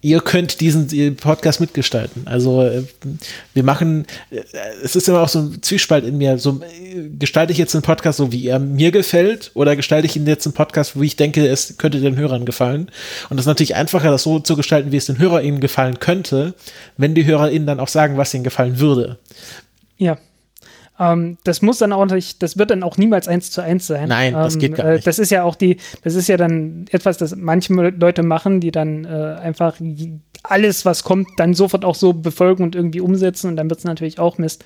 ihr 0.02 0.22
könnt 0.22 0.62
diesen 0.62 1.16
Podcast 1.18 1.60
mitgestalten. 1.60 2.24
Also 2.26 2.64
äh, 2.64 2.84
wir 3.54 3.64
machen, 3.64 4.06
äh, 4.32 4.42
es 4.84 4.96
ist 4.96 5.10
immer 5.10 5.22
auch 5.22 5.30
so 5.30 5.40
ein 5.40 5.62
Zwiespalt 5.62 6.06
in 6.06 6.18
mir. 6.18 6.38
So 6.38 6.62
gestalte 7.18 7.52
ich 7.52 7.58
jetzt 7.58 7.76
einen 7.76 7.82
Podcast 7.82 8.18
so, 8.18 8.32
wie 8.32 8.48
er 8.48 8.60
mir 8.60 8.92
gefällt, 8.92 9.52
oder 9.54 9.76
gestalte 9.76 10.06
ich 10.06 10.16
ihn 10.16 10.26
jetzt 10.26 10.46
einen 10.46 10.54
Podcast, 10.54 11.00
wie 11.00 11.06
ich 11.06 11.16
denke, 11.16 11.46
es 11.46 11.78
könnte 11.78 12.00
den 12.00 12.16
Hörern 12.16 12.46
gefallen. 12.46 12.90
Und 13.30 13.38
das 13.38 13.44
ist 13.44 13.50
natürlich 13.50 13.76
einfacher, 13.76 14.12
das 14.12 14.24
so 14.24 14.40
zu 14.40 14.56
gestalten, 14.56 14.92
wie 14.92 14.98
es 14.98 15.06
den 15.06 15.20
HörerInnen 15.20 15.60
gefallen 15.60 16.00
könnte, 16.00 16.54
wenn 16.98 17.16
die 17.16 17.26
HörerInnen 17.26 17.68
dann 17.68 17.80
auch 17.80 17.88
sagen, 17.88 18.18
was 18.18 18.34
ihnen 18.34 18.44
gefallen 18.44 18.80
würde. 18.80 19.18
Ja. 19.98 20.18
Ähm, 21.00 21.38
das 21.44 21.62
muss 21.62 21.78
dann 21.78 21.94
auch 21.94 22.06
nicht, 22.06 22.44
das 22.44 22.58
wird 22.58 22.72
dann 22.72 22.84
auch 22.84 22.98
niemals 22.98 23.28
eins 23.28 23.52
zu 23.52 23.62
eins 23.62 23.88
sein. 23.88 24.10
Nein, 24.10 24.34
das 24.34 24.56
ähm, 24.56 24.60
geht 24.60 24.76
gar 24.76 24.92
nicht. 24.92 25.08
das 25.08 25.18
ist 25.18 25.32
ja 25.32 25.44
auch 25.44 25.56
die, 25.56 25.78
das 26.04 26.16
ist 26.16 26.28
ja 26.28 26.38
dann 26.38 26.86
etwas, 26.92 27.18
das 27.18 27.36
manche 27.36 27.74
Leute 27.74 28.24
machen, 28.24 28.60
die 28.60 28.72
dann 28.72 29.06
äh, 29.06 29.38
einfach 29.42 29.76
alles, 30.44 30.86
was 30.86 31.04
kommt, 31.04 31.28
dann 31.38 31.54
sofort 31.54 31.86
auch 31.86 31.96
so 31.96 32.14
befolgen 32.14 32.64
und 32.64 32.76
irgendwie 32.76 33.02
umsetzen 33.02 33.50
und 33.50 33.56
dann 33.56 33.70
wird 33.70 33.80
es 33.80 33.86
natürlich 33.86 34.20
auch 34.20 34.38
Mist. 34.38 34.66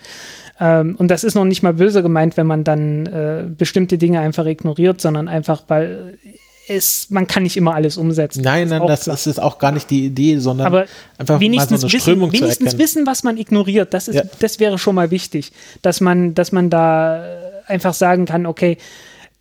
Ähm, 0.60 0.96
und 0.98 1.10
das 1.10 1.24
ist 1.24 1.36
noch 1.36 1.46
nicht 1.46 1.64
mal 1.64 1.74
böse 1.74 2.04
gemeint, 2.04 2.38
wenn 2.38 2.48
man 2.48 2.64
dann 2.64 3.06
äh, 3.06 3.46
bestimmte 3.50 3.98
Dinge 3.98 4.20
einfach 4.20 4.46
ignoriert, 4.46 5.02
sondern 5.02 5.28
einfach, 5.28 5.64
weil 5.68 6.18
es, 6.68 7.10
man 7.10 7.28
kann 7.28 7.44
nicht 7.44 7.58
immer 7.58 7.74
alles 7.74 7.98
umsetzen. 7.98 8.42
Nein, 8.42 8.70
nein, 8.70 8.86
das, 8.88 9.06
das 9.06 9.28
ist 9.28 9.40
auch 9.40 9.58
gar 9.58 9.72
nicht 9.72 9.90
die 9.90 10.06
Idee, 10.06 10.38
sondern 10.38 10.68
Aber 10.68 10.86
einfach 11.18 11.40
wenigstens 11.40 11.84
mal 11.84 11.90
so 11.90 11.94
eine 11.94 12.02
Strömung 12.02 12.32
wissen, 12.32 12.44
wenigstens 12.44 12.78
wissen, 12.78 13.06
was 13.06 13.24
man 13.24 13.38
ignoriert. 13.38 13.94
Das, 13.94 14.08
ist, 14.08 14.16
ja. 14.16 14.24
das 14.40 14.60
wäre 14.60 14.78
schon 14.78 14.96
mal 14.96 15.12
wichtig, 15.12 15.52
dass 15.82 16.00
man, 16.00 16.36
dass 16.36 16.52
man 16.52 16.70
da 16.70 17.26
einfach 17.68 17.94
sagen 17.94 18.26
kann, 18.26 18.46
okay, 18.46 18.78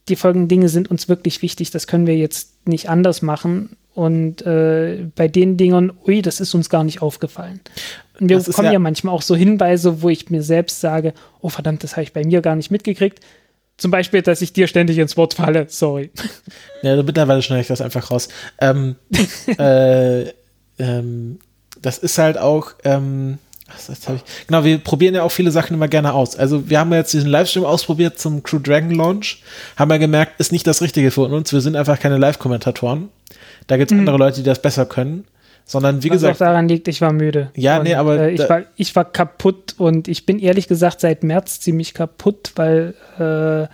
die 0.08 0.16
folgenden 0.16 0.48
Dinge 0.48 0.68
sind 0.68 0.90
uns 0.90 1.08
wirklich 1.08 1.42
wichtig, 1.42 1.70
das 1.70 1.86
können 1.86 2.06
wir 2.06 2.16
jetzt 2.16 2.66
nicht 2.66 2.88
anders 2.88 3.22
machen. 3.22 3.76
Und 3.94 4.42
äh, 4.42 5.06
bei 5.14 5.28
den 5.28 5.56
Dingen, 5.56 5.92
ui, 6.06 6.22
das 6.22 6.40
ist 6.40 6.54
uns 6.54 6.70
gar 6.70 6.82
nicht 6.82 7.02
aufgefallen. 7.02 7.60
Und 8.18 8.30
wir 8.30 8.40
bekommen 8.40 8.66
ja, 8.66 8.74
ja 8.74 8.78
manchmal 8.78 9.14
auch 9.14 9.22
so 9.22 9.36
Hinweise, 9.36 10.02
wo 10.02 10.08
ich 10.08 10.30
mir 10.30 10.42
selbst 10.42 10.80
sage, 10.80 11.12
oh 11.40 11.50
verdammt, 11.50 11.84
das 11.84 11.92
habe 11.92 12.02
ich 12.02 12.12
bei 12.12 12.24
mir 12.24 12.40
gar 12.40 12.56
nicht 12.56 12.70
mitgekriegt. 12.70 13.20
Zum 13.76 13.90
Beispiel, 13.90 14.22
dass 14.22 14.42
ich 14.42 14.52
dir 14.52 14.66
ständig 14.66 14.98
ins 14.98 15.16
Wort 15.16 15.34
falle. 15.34 15.66
Sorry. 15.68 16.10
Ja, 16.82 17.02
mittlerweile 17.02 17.42
schneide 17.42 17.62
ich 17.62 17.68
das 17.68 17.80
einfach 17.80 18.10
raus. 18.10 18.28
Ähm, 18.60 18.96
äh, 19.58 20.28
ähm, 20.78 21.38
das 21.80 21.98
ist 21.98 22.18
halt 22.18 22.38
auch, 22.38 22.72
ähm, 22.84 23.38
ich, 23.88 24.46
genau, 24.46 24.64
wir 24.64 24.78
probieren 24.78 25.14
ja 25.14 25.22
auch 25.22 25.32
viele 25.32 25.50
Sachen 25.50 25.74
immer 25.74 25.88
gerne 25.88 26.12
aus. 26.12 26.36
Also 26.36 26.68
wir 26.68 26.78
haben 26.78 26.92
jetzt 26.92 27.12
diesen 27.12 27.30
Livestream 27.30 27.64
ausprobiert 27.64 28.18
zum 28.18 28.42
Crew 28.42 28.58
Dragon 28.58 28.90
Launch, 28.90 29.42
haben 29.76 29.90
ja 29.90 29.96
gemerkt, 29.96 30.38
ist 30.40 30.52
nicht 30.52 30.66
das 30.66 30.82
Richtige 30.82 31.10
für 31.10 31.22
uns. 31.22 31.52
Wir 31.52 31.60
sind 31.60 31.76
einfach 31.76 31.98
keine 31.98 32.18
Live-Kommentatoren. 32.18 33.08
Da 33.66 33.76
gibt 33.76 33.90
es 33.90 33.94
mhm. 33.94 34.00
andere 34.00 34.18
Leute, 34.18 34.36
die 34.38 34.42
das 34.42 34.60
besser 34.60 34.86
können. 34.86 35.24
Sondern 35.64 36.02
wie 36.02 36.10
Was 36.10 36.16
gesagt. 36.16 36.34
auch 36.34 36.38
daran 36.38 36.68
liegt, 36.68 36.88
ich 36.88 37.00
war 37.00 37.12
müde. 37.12 37.50
Ja, 37.56 37.78
und, 37.78 37.84
nee, 37.84 37.94
aber. 37.94 38.18
Äh, 38.18 38.32
ich, 38.32 38.48
war, 38.48 38.62
ich 38.76 38.94
war 38.96 39.04
kaputt 39.04 39.74
und 39.78 40.08
ich 40.08 40.26
bin 40.26 40.38
ehrlich 40.38 40.68
gesagt 40.68 41.00
seit 41.00 41.22
März 41.22 41.60
ziemlich 41.60 41.94
kaputt, 41.94 42.52
weil 42.56 42.94
äh, 43.18 43.68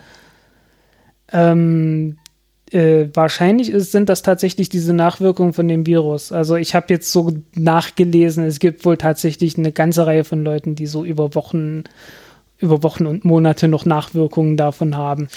ähm, 1.32 2.18
äh, 2.72 3.08
wahrscheinlich 3.14 3.70
ist, 3.70 3.92
sind 3.92 4.08
das 4.08 4.22
tatsächlich 4.22 4.68
diese 4.68 4.92
Nachwirkungen 4.92 5.52
von 5.52 5.68
dem 5.68 5.86
Virus. 5.86 6.32
Also 6.32 6.56
ich 6.56 6.74
habe 6.74 6.86
jetzt 6.90 7.10
so 7.10 7.32
nachgelesen, 7.54 8.44
es 8.44 8.58
gibt 8.58 8.84
wohl 8.84 8.96
tatsächlich 8.96 9.56
eine 9.56 9.72
ganze 9.72 10.06
Reihe 10.06 10.24
von 10.24 10.44
Leuten, 10.44 10.74
die 10.74 10.86
so 10.86 11.04
über 11.04 11.34
Wochen 11.34 11.84
über 12.60 12.82
Wochen 12.82 13.06
und 13.06 13.24
Monate 13.24 13.68
noch 13.68 13.84
Nachwirkungen 13.84 14.56
davon 14.56 14.96
haben. 14.96 15.28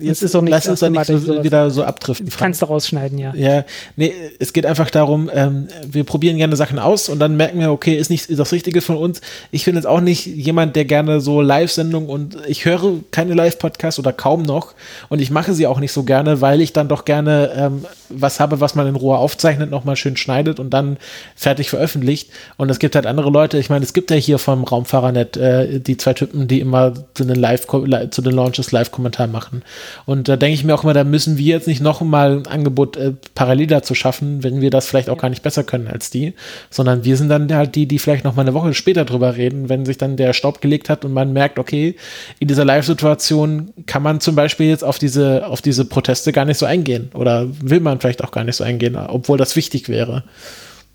Jetzt 0.00 0.22
ist 0.22 0.34
auch 0.34 0.42
nicht 0.42 0.50
Lass 0.50 0.66
uns 0.66 0.80
da 0.80 0.90
nicht 0.90 1.06
so, 1.06 1.44
wieder 1.44 1.70
so 1.70 1.84
abdriften. 1.84 2.28
Kannst 2.28 2.60
du 2.60 2.66
rausschneiden, 2.66 3.18
ja. 3.18 3.32
Ja, 3.36 3.64
nee, 3.94 4.12
es 4.40 4.52
geht 4.52 4.66
einfach 4.66 4.90
darum, 4.90 5.30
ähm, 5.32 5.68
wir 5.86 6.02
probieren 6.02 6.38
gerne 6.38 6.56
Sachen 6.56 6.80
aus 6.80 7.08
und 7.08 7.20
dann 7.20 7.36
merken 7.36 7.60
wir, 7.60 7.70
okay, 7.70 7.94
ist 7.94 8.10
nicht 8.10 8.26
das 8.36 8.52
Richtige 8.52 8.80
von 8.80 8.96
uns. 8.96 9.20
Ich 9.52 9.64
bin 9.64 9.76
jetzt 9.76 9.86
auch 9.86 10.00
nicht 10.00 10.26
jemand, 10.26 10.74
der 10.74 10.84
gerne 10.84 11.20
so 11.20 11.40
Live-Sendungen 11.40 12.08
und 12.08 12.36
ich 12.48 12.64
höre 12.64 12.94
keine 13.12 13.34
Live-Podcasts 13.34 14.00
oder 14.00 14.12
kaum 14.12 14.42
noch 14.42 14.74
und 15.08 15.20
ich 15.20 15.30
mache 15.30 15.52
sie 15.52 15.68
auch 15.68 15.78
nicht 15.78 15.92
so 15.92 16.02
gerne, 16.02 16.40
weil 16.40 16.60
ich 16.60 16.72
dann 16.72 16.88
doch 16.88 17.04
gerne 17.04 17.52
ähm, 17.56 17.84
was 18.08 18.40
habe, 18.40 18.60
was 18.60 18.74
man 18.74 18.86
in 18.86 18.96
Ruhe 18.96 19.18
aufzeichnet, 19.18 19.70
nochmal 19.70 19.96
schön 19.96 20.16
schneidet 20.16 20.58
und 20.60 20.70
dann 20.70 20.96
fertig 21.34 21.70
veröffentlicht. 21.70 22.30
Und 22.56 22.70
es 22.70 22.78
gibt 22.78 22.94
halt 22.94 23.06
andere 23.06 23.30
Leute, 23.30 23.58
ich 23.58 23.70
meine, 23.70 23.84
es 23.84 23.92
gibt 23.92 24.10
ja 24.10 24.16
hier 24.16 24.38
vom 24.38 24.64
Raumfahrernet 24.64 25.36
äh, 25.36 25.80
die 25.80 25.96
zwei 25.96 26.14
Typen, 26.14 26.48
die 26.48 26.55
die 26.56 26.60
immer 26.60 26.94
zu 27.12 27.24
den, 27.24 27.36
Live 27.36 27.66
zu 27.66 28.22
den 28.22 28.32
Launches 28.32 28.72
Live-Kommentar 28.72 29.26
machen. 29.26 29.62
Und 30.06 30.26
da 30.28 30.36
denke 30.36 30.54
ich 30.54 30.64
mir 30.64 30.74
auch 30.74 30.84
immer, 30.84 30.94
da 30.94 31.04
müssen 31.04 31.36
wir 31.36 31.44
jetzt 31.44 31.68
nicht 31.68 31.82
noch 31.82 32.00
mal 32.00 32.38
ein 32.38 32.46
Angebot 32.46 32.96
äh, 32.96 33.12
parallel 33.34 33.66
dazu 33.66 33.94
schaffen, 33.94 34.42
wenn 34.42 34.62
wir 34.62 34.70
das 34.70 34.86
vielleicht 34.86 35.10
auch 35.10 35.16
ja. 35.16 35.22
gar 35.22 35.28
nicht 35.28 35.42
besser 35.42 35.64
können 35.64 35.86
als 35.86 36.10
die, 36.10 36.32
sondern 36.70 37.04
wir 37.04 37.16
sind 37.18 37.28
dann 37.28 37.52
halt 37.52 37.74
die, 37.74 37.86
die 37.86 37.98
vielleicht 37.98 38.24
noch 38.24 38.34
mal 38.34 38.42
eine 38.42 38.54
Woche 38.54 38.72
später 38.72 39.04
drüber 39.04 39.36
reden, 39.36 39.68
wenn 39.68 39.84
sich 39.84 39.98
dann 39.98 40.16
der 40.16 40.32
Staub 40.32 40.62
gelegt 40.62 40.88
hat 40.88 41.04
und 41.04 41.12
man 41.12 41.34
merkt, 41.34 41.58
okay, 41.58 41.96
in 42.38 42.48
dieser 42.48 42.64
Live-Situation 42.64 43.74
kann 43.84 44.02
man 44.02 44.20
zum 44.20 44.34
Beispiel 44.34 44.68
jetzt 44.68 44.84
auf 44.84 44.98
diese, 44.98 45.46
auf 45.46 45.60
diese 45.60 45.84
Proteste 45.84 46.32
gar 46.32 46.46
nicht 46.46 46.58
so 46.58 46.64
eingehen 46.64 47.10
oder 47.12 47.46
will 47.60 47.80
man 47.80 48.00
vielleicht 48.00 48.24
auch 48.24 48.30
gar 48.30 48.44
nicht 48.44 48.56
so 48.56 48.64
eingehen, 48.64 48.96
obwohl 48.96 49.36
das 49.36 49.56
wichtig 49.56 49.90
wäre. 49.90 50.24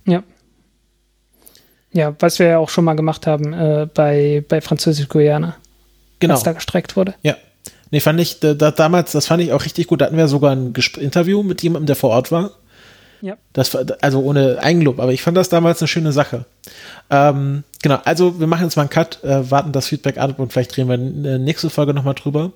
Ja. 0.08 0.24
Ja, 1.94 2.16
was 2.20 2.40
wir 2.40 2.48
ja 2.48 2.58
auch 2.58 2.70
schon 2.70 2.86
mal 2.86 2.96
gemacht 2.96 3.28
haben 3.28 3.54
äh, 3.54 3.88
bei, 3.94 4.44
bei 4.48 4.62
Französisch-Guyana. 4.62 5.56
Genau. 6.20 6.36
Als 6.36 6.44
da 6.44 6.54
gestreckt 6.54 6.96
wurde. 6.96 7.16
Ja. 7.24 7.36
Nee, 7.90 8.00
fand 8.00 8.20
ich, 8.22 8.40
da, 8.40 8.54
da, 8.54 8.72
damals, 8.72 9.12
das 9.12 9.28
fand 9.28 9.44
ich 9.44 9.52
auch 9.52 9.66
richtig 9.66 9.88
gut. 9.88 10.00
Da 10.00 10.06
hatten 10.06 10.18
wir 10.18 10.30
sogar 10.30 10.52
ein 10.54 10.72
Gesp 10.72 10.98
Interview 10.98 11.44
mit 11.44 11.62
jemandem, 11.62 11.88
der 11.88 11.98
vor 11.98 12.12
Ort 12.12 12.32
war. 12.32 12.52
Ja. 13.22 13.38
Das 13.54 13.74
war, 13.74 13.86
also 14.02 14.22
ohne 14.22 14.60
Eigenlob, 14.62 15.00
aber 15.00 15.12
ich 15.12 15.22
fand 15.22 15.38
das 15.38 15.50
damals 15.50 15.82
eine 15.82 15.88
schöne 15.88 16.12
Sache. 16.12 16.46
Ähm, 17.10 17.64
genau, 17.82 18.00
also 18.04 18.40
wir 18.40 18.48
machen 18.48 18.64
jetzt 18.64 18.78
mal 18.78 18.84
einen 18.84 18.90
Cut, 18.90 19.24
äh, 19.24 19.52
warten 19.52 19.72
das 19.72 19.88
Feedback 19.88 20.18
ab 20.18 20.40
und 20.40 20.52
vielleicht 20.52 20.76
drehen 20.76 20.88
wir 20.88 20.96
in 20.96 21.24
der 21.24 21.38
nächsten 21.38 21.70
Folge 21.70 21.94
nochmal 21.94 22.16
drüber. 22.16 22.52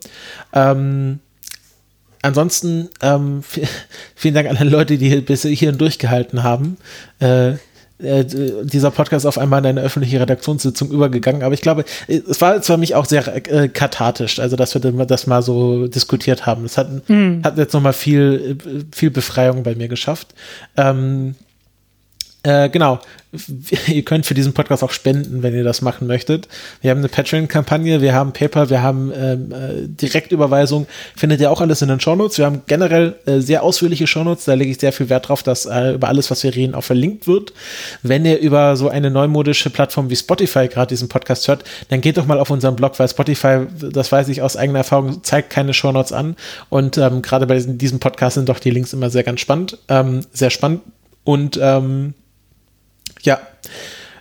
Ähm, 0.53 1.19
ansonsten 2.22 2.89
ähm, 3.01 3.43
vielen 4.15 4.33
Dank 4.33 4.49
an 4.49 4.57
alle 4.57 4.69
Leute, 4.69 4.97
die 4.97 5.22
bis 5.22 5.43
hierhin 5.43 5.77
durchgehalten 5.77 6.43
haben. 6.43 6.77
Äh, 7.19 7.53
äh, 7.98 8.25
dieser 8.25 8.91
Podcast 8.91 9.25
auf 9.25 9.38
einmal 9.38 9.59
in 9.59 9.67
eine 9.67 9.82
öffentliche 9.82 10.19
Redaktionssitzung 10.19 10.91
übergegangen. 10.91 11.43
Aber 11.43 11.53
ich 11.53 11.61
glaube, 11.61 11.85
es 12.07 12.41
war 12.41 12.61
zwar 12.61 12.77
mich 12.77 12.93
auch 12.95 13.06
sehr 13.06 13.25
äh, 13.49 13.69
kathartisch, 13.69 14.40
also 14.40 14.56
dass 14.56 14.75
wir 14.75 15.06
das 15.06 15.27
mal 15.27 15.41
so 15.41 15.88
diskutiert 15.88 16.45
haben. 16.45 16.65
Es 16.65 16.77
hat, 16.77 17.09
mhm. 17.09 17.41
hat 17.43 17.57
jetzt 17.57 17.74
nochmal 17.74 17.93
viel, 17.93 18.57
viel 18.93 19.11
Befreiung 19.11 19.64
bei 19.64 19.75
mir 19.75 19.88
geschafft. 19.88 20.33
Ähm, 20.75 21.35
äh, 22.45 22.69
genau. 22.69 22.99
Ihr 23.88 24.06
könnt 24.06 24.27
für 24.27 24.35
diesen 24.35 24.53
Podcast 24.53 24.83
auch 24.83 24.91
spenden, 24.91 25.41
wenn 25.41 25.56
ihr 25.56 25.64
das 25.64 25.82
machen 25.82 26.07
möchtet. 26.07 26.48
Wir 26.82 26.91
haben 26.91 26.99
eine 26.99 27.09
Patreon-Kampagne, 27.09 27.99
wir 27.99 28.14
haben 28.14 28.33
Paper, 28.33 28.69
wir 28.69 28.83
haben 28.83 29.11
ähm, 29.14 29.51
äh, 29.51 29.88
Direktüberweisung. 29.88 30.85
Findet 31.15 31.41
ihr 31.41 31.51
auch 31.51 31.59
alles 31.59 31.82
in 31.82 31.90
den 31.90 31.99
Shownotes. 31.99 32.38
Wir 32.38 32.45
haben 32.45 32.61
generell 32.67 33.15
äh, 33.25 33.40
sehr 33.40 33.64
ausführliche 33.64 34.06
Shownotes. 34.06 34.45
Da 34.45 34.53
lege 34.53 34.69
ich 34.69 34.80
sehr 34.80 34.93
viel 34.93 35.09
Wert 35.09 35.27
drauf, 35.27 35.41
dass 35.41 35.65
äh, 35.65 35.95
über 35.95 36.07
alles, 36.07 36.30
was 36.30 36.43
wir 36.43 36.56
reden, 36.56 36.75
auch 36.75 36.83
verlinkt 36.83 37.25
wird. 37.25 37.51
Wenn 38.03 38.25
ihr 38.25 38.38
über 38.38 38.77
so 38.77 38.90
eine 38.90 39.09
neumodische 39.09 39.72
Plattform 39.72 40.11
wie 40.11 40.15
Spotify 40.15 40.67
gerade 40.67 40.90
diesen 40.90 41.09
Podcast 41.09 41.48
hört, 41.48 41.64
dann 41.90 42.01
geht 42.01 42.17
doch 42.17 42.27
mal 42.27 42.40
auf 42.40 42.51
unseren 42.51 42.75
Blog, 42.75 42.99
weil 42.99 43.09
Spotify, 43.09 43.65
das 43.91 44.11
weiß 44.11 44.30
ich 44.30 44.43
aus 44.43 44.56
eigener 44.56 44.80
Erfahrung, 44.80 45.24
zeigt 45.24 45.49
keine 45.49 45.74
Shownotes 45.74 46.14
an. 46.14 46.35
Und 46.69 46.99
ähm, 46.99 47.24
gerade 47.24 47.48
bei 47.48 47.59
diesem 47.59 47.99
Podcast 47.99 48.35
sind 48.35 48.49
doch 48.49 48.59
die 48.59 48.69
Links 48.69 48.93
immer 48.93 49.09
sehr 49.09 49.24
ganz 49.24 49.40
spannend, 49.40 49.80
ähm, 49.90 50.22
sehr 50.32 50.51
spannend. 50.51 50.82
Und 51.24 51.59
ähm, 51.61 52.14
ja, 53.26 53.40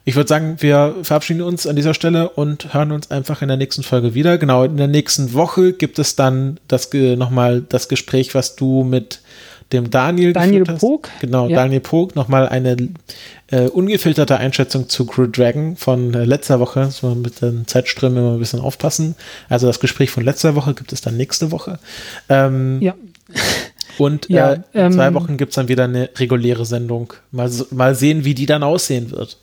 ich 0.07 0.16
würde 0.16 0.28
sagen, 0.28 0.57
wir 0.58 0.97
verabschieden 1.02 1.41
uns 1.41 1.66
an 1.66 1.76
dieser 1.76 1.94
Stelle 1.94 2.28
und 2.28 2.74
hören 2.74 2.92
uns 2.92 3.10
einfach 3.10 3.41
in 3.41 3.49
der 3.49 3.57
nächsten 3.57 3.83
Folge 3.83 4.15
wieder. 4.15 4.36
Genau, 4.36 4.65
in 4.65 4.76
der 4.76 4.86
nächsten 4.86 5.33
Woche 5.33 5.73
gibt 5.73 5.99
es 5.99 6.15
dann 6.15 6.60
das 6.68 6.92
nochmal 6.92 7.62
das 7.62 7.89
Gespräch, 7.89 8.34
was 8.34 8.55
du 8.55 8.84
mit 8.84 9.20
dem 9.73 9.91
Daniel 9.91 10.34
Daniel 10.34 10.65
Pog. 10.65 11.08
Genau, 11.20 11.49
ja. 11.49 11.57
Daniel 11.57 11.81
Pog, 11.81 12.15
nochmal 12.16 12.49
eine 12.49 12.76
äh, 13.50 13.62
ungefilterte 13.62 14.36
Einschätzung 14.36 14.91
zu 14.91 15.07
Crew 15.07 15.26
Dragon 15.26 15.76
von 15.76 16.12
äh, 16.12 16.24
letzter 16.24 16.60
Woche. 16.60 16.91
So 16.91 17.15
mit 17.15 17.41
den 17.41 17.66
Zeitströmen 17.66 18.18
immer 18.18 18.33
ein 18.34 18.39
bisschen 18.39 18.60
aufpassen. 18.60 19.16
Also 19.49 19.66
das 19.66 19.81
Gespräch 19.81 20.10
von 20.10 20.23
letzter 20.23 20.55
Woche 20.55 20.74
gibt 20.74 20.92
es 20.92 21.00
dann 21.00 21.16
nächste 21.16 21.50
Woche. 21.50 21.78
Ähm, 22.28 22.81
ja. 22.83 22.94
Und 23.98 24.28
ja, 24.28 24.52
äh, 24.52 24.55
in 24.55 24.62
ähm, 24.74 24.92
zwei 24.92 25.14
Wochen 25.14 25.36
gibt 25.36 25.50
es 25.50 25.56
dann 25.56 25.68
wieder 25.68 25.84
eine 25.84 26.10
reguläre 26.16 26.64
Sendung. 26.64 27.12
Mal, 27.31 27.50
mal 27.70 27.94
sehen, 27.94 28.24
wie 28.24 28.34
die 28.34 28.47
dann 28.47 28.62
aussehen 28.62 29.10
wird. 29.10 29.39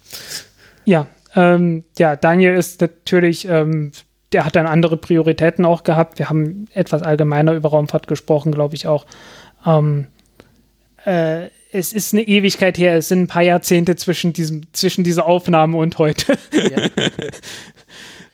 Ja, 0.86 1.08
ähm, 1.36 1.84
ja, 1.98 2.16
Daniel 2.16 2.56
ist 2.56 2.82
natürlich, 2.82 3.48
ähm, 3.48 3.92
der 4.34 4.46
hat 4.46 4.56
dann 4.56 4.68
andere 4.68 4.98
Prioritäten 4.98 5.66
auch 5.66 5.84
gehabt. 5.84 6.20
Wir 6.20 6.30
haben 6.30 6.68
etwas 6.74 7.04
allgemeiner 7.04 7.54
über 7.54 7.70
Raumfahrt 7.70 8.08
gesprochen, 8.08 8.52
glaube 8.52 8.76
ich 8.76 8.88
auch. 8.88 9.06
Ähm, 9.66 10.08
äh, 11.06 11.48
es 11.72 11.94
ist 11.94 12.14
eine 12.14 12.24
Ewigkeit 12.24 12.78
her, 12.78 12.96
es 12.96 13.08
sind 13.08 13.22
ein 13.22 13.28
paar 13.28 13.44
Jahrzehnte 13.44 13.96
zwischen, 13.96 14.34
diesem, 14.34 14.64
zwischen 14.74 15.06
dieser 15.06 15.26
Aufnahme 15.26 15.78
und 15.78 15.98
heute. 15.98 16.38
Ja. 16.52 16.88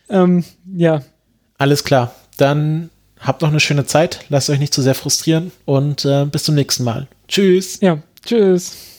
Ähm, 0.09 0.43
ja. 0.73 1.01
Alles 1.57 1.83
klar. 1.83 2.13
Dann 2.37 2.89
habt 3.19 3.41
noch 3.41 3.49
eine 3.49 3.59
schöne 3.59 3.85
Zeit, 3.85 4.25
lasst 4.29 4.49
euch 4.49 4.59
nicht 4.59 4.73
zu 4.73 4.81
sehr 4.81 4.95
frustrieren 4.95 5.51
und 5.65 6.05
äh, 6.05 6.25
bis 6.25 6.43
zum 6.43 6.55
nächsten 6.55 6.83
Mal. 6.83 7.07
Tschüss. 7.27 7.79
Ja, 7.81 7.99
tschüss. 8.25 8.96